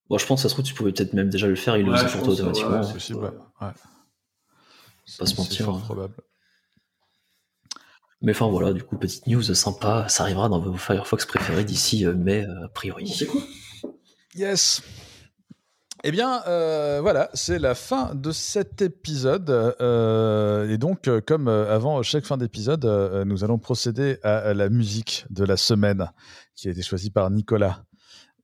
Bon, 0.10 0.18
je 0.18 0.26
pense 0.26 0.40
que 0.40 0.42
ça 0.44 0.50
se 0.50 0.56
trouve, 0.56 0.66
tu 0.66 0.74
pouvais 0.74 0.92
peut-être 0.92 1.14
même 1.14 1.30
déjà 1.30 1.48
le 1.48 1.56
faire, 1.56 1.78
il 1.78 1.86
le 1.86 1.96
faisait 1.96 2.12
pour 2.12 2.24
toi 2.24 2.34
automatiquement. 2.34 2.84
c'est 2.84 2.94
possible, 2.94 3.20
ouais. 3.20 3.30
ouais. 3.62 3.74
Pas 5.18 5.26
se 5.26 5.36
mentir. 5.38 5.66
C'est 5.66 5.86
probable. 5.86 6.14
Mais 8.22 8.34
enfin 8.34 8.48
voilà, 8.48 8.74
du 8.74 8.84
coup, 8.84 8.98
petite 8.98 9.28
news 9.28 9.42
sympa, 9.42 10.08
ça 10.10 10.24
arrivera 10.24 10.50
dans 10.50 10.60
vos 10.60 10.76
Firefox 10.76 11.26
préférés 11.26 11.64
d'ici 11.64 12.06
euh, 12.06 12.14
mai, 12.14 12.46
euh, 12.46 12.66
a 12.66 12.68
priori. 12.68 13.08
C'est 13.08 13.28
cool. 13.28 13.42
Yes. 14.36 14.82
Eh 16.04 16.12
bien, 16.12 16.42
euh, 16.48 17.00
voilà, 17.02 17.30
c'est 17.34 17.60
la 17.60 17.76
fin 17.76 18.16
de 18.16 18.32
cet 18.32 18.82
épisode. 18.82 19.50
et 19.50 20.78
donc, 20.78 21.10
comme 21.26 21.48
avant 21.48 22.02
chaque 22.04 22.26
fin 22.26 22.38
d'épisode, 22.38 22.86
nous 23.26 23.44
allons 23.44 23.60
procéder 23.60 24.18
à, 24.24 24.54
la 24.54 24.70
musique 24.70 25.26
de 25.30 25.44
la 25.44 25.58
semaine 25.58 26.12
qui 26.56 26.68
a 26.68 26.72
été 26.72 26.82
choisie 26.82 27.12
par 27.12 27.30
Nicolas. 27.30 27.84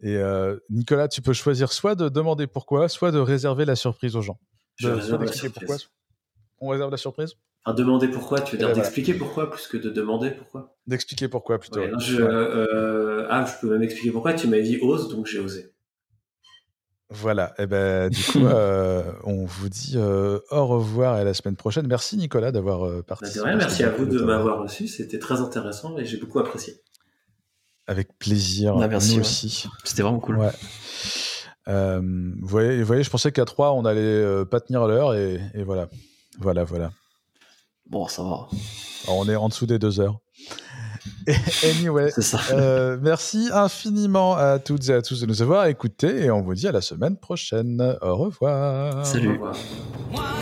Et 0.02 0.22
Nicolas, 0.70 1.08
tu 1.08 1.22
peux 1.22 1.34
choisir 1.34 1.72
soit 1.72 1.96
de 1.96 2.10
demander 2.10 2.48
pourquoi, 2.48 2.90
soit 2.90 3.12
de 3.12 3.20
réserver 3.20 3.66
la 3.66 3.76
surprise 3.76 4.16
aux 4.16 4.22
gens. 4.22 4.40
Je 4.76 4.90
réserve 4.90 5.24
la 5.24 5.32
surprise. 5.32 5.54
Pourquoi 5.54 5.78
On 6.60 6.70
réserve 6.70 6.92
la 6.92 6.98
surprise 6.98 7.36
demander 7.74 8.08
pourquoi, 8.08 8.42
tu 8.42 8.56
veux 8.56 8.58
dire 8.60 8.74
d'expliquer 8.74 9.14
pourquoi 9.16 9.50
plus 9.50 9.68
que 9.68 9.78
de 9.78 9.90
demander 9.90 10.32
pourquoi? 10.32 10.76
D'expliquer 10.88 11.28
pourquoi 11.28 11.60
plutôt. 11.60 11.82
je, 12.00 12.22
euh, 12.22 13.28
ah, 13.30 13.46
je 13.46 13.60
peux 13.60 13.72
même 13.72 13.84
expliquer 13.84 14.12
pourquoi. 14.12 14.34
Tu 14.34 14.48
m'as 14.48 14.60
dit 14.60 14.78
ose, 14.82 15.10
donc 15.10 15.26
j'ai 15.26 15.40
osé. 15.40 15.74
Voilà, 17.12 17.54
et 17.60 17.64
eh 17.64 17.66
ben 17.68 18.10
du 18.10 18.24
coup, 18.24 18.46
euh, 18.46 19.04
on 19.26 19.46
vous 19.46 19.70
dit 19.70 19.94
euh, 19.96 20.40
au 20.50 20.66
revoir 20.66 21.18
et 21.18 21.22
à 21.22 21.24
la 21.24 21.36
semaine 21.36 21.56
prochaine. 21.56 21.86
Merci 21.88 22.18
Nicolas 22.18 22.52
d'avoir 22.52 22.90
bah, 22.90 23.04
participé. 23.04 23.46
merci 23.56 23.84
à 23.84 23.92
vous 23.92 24.06
de 24.06 24.20
m'avoir 24.22 24.60
reçu, 24.64 24.88
c'était 24.88 25.20
très 25.20 25.40
intéressant 25.40 25.98
et 25.98 26.06
j'ai 26.06 26.18
beaucoup 26.18 26.40
apprécié. 26.40 26.82
Avec 27.88 28.18
plaisir, 28.18 28.76
bah, 28.76 28.88
merci, 28.88 29.16
nous 29.16 29.22
aussi. 29.22 29.68
C'était 29.84 30.02
vraiment 30.02 30.20
cool. 30.20 30.38
Ouais. 30.38 30.52
vous, 31.68 32.48
voyez, 32.48 32.80
vous 32.80 32.88
voyez, 32.88 33.04
je 33.04 33.10
pensais 33.12 33.32
qu'à 33.32 33.46
3, 33.46 33.74
on 33.74 33.86
allait 33.86 34.44
pas 34.46 34.60
tenir 34.60 34.88
l'heure 34.88 35.14
et, 35.14 35.40
et 35.54 35.64
voilà. 35.64 35.90
Voilà, 36.40 36.64
voilà. 36.64 36.92
Bon, 37.88 38.08
ça 38.08 38.24
va. 38.24 38.48
on 39.08 39.30
est 39.30 39.36
en 39.36 39.50
dessous 39.50 39.68
des 39.68 39.78
deux 39.78 40.00
heures. 40.00 40.20
Anyway, 41.64 42.12
ça. 42.12 42.40
Euh, 42.52 42.98
merci 43.02 43.50
infiniment 43.52 44.36
à 44.36 44.60
toutes 44.60 44.90
et 44.90 44.94
à 44.94 45.02
tous 45.02 45.22
de 45.22 45.26
nous 45.26 45.42
avoir 45.42 45.66
écoutés 45.68 46.26
et 46.26 46.32
on 46.32 46.42
vous 46.42 46.54
dit 46.54 46.68
à 46.68 46.72
la 46.72 46.82
semaine 46.82 47.18
prochaine. 47.18 47.98
Au 48.02 48.16
revoir. 48.16 49.06
Salut. 49.06 49.40
Au 49.40 49.48
revoir. 50.12 50.36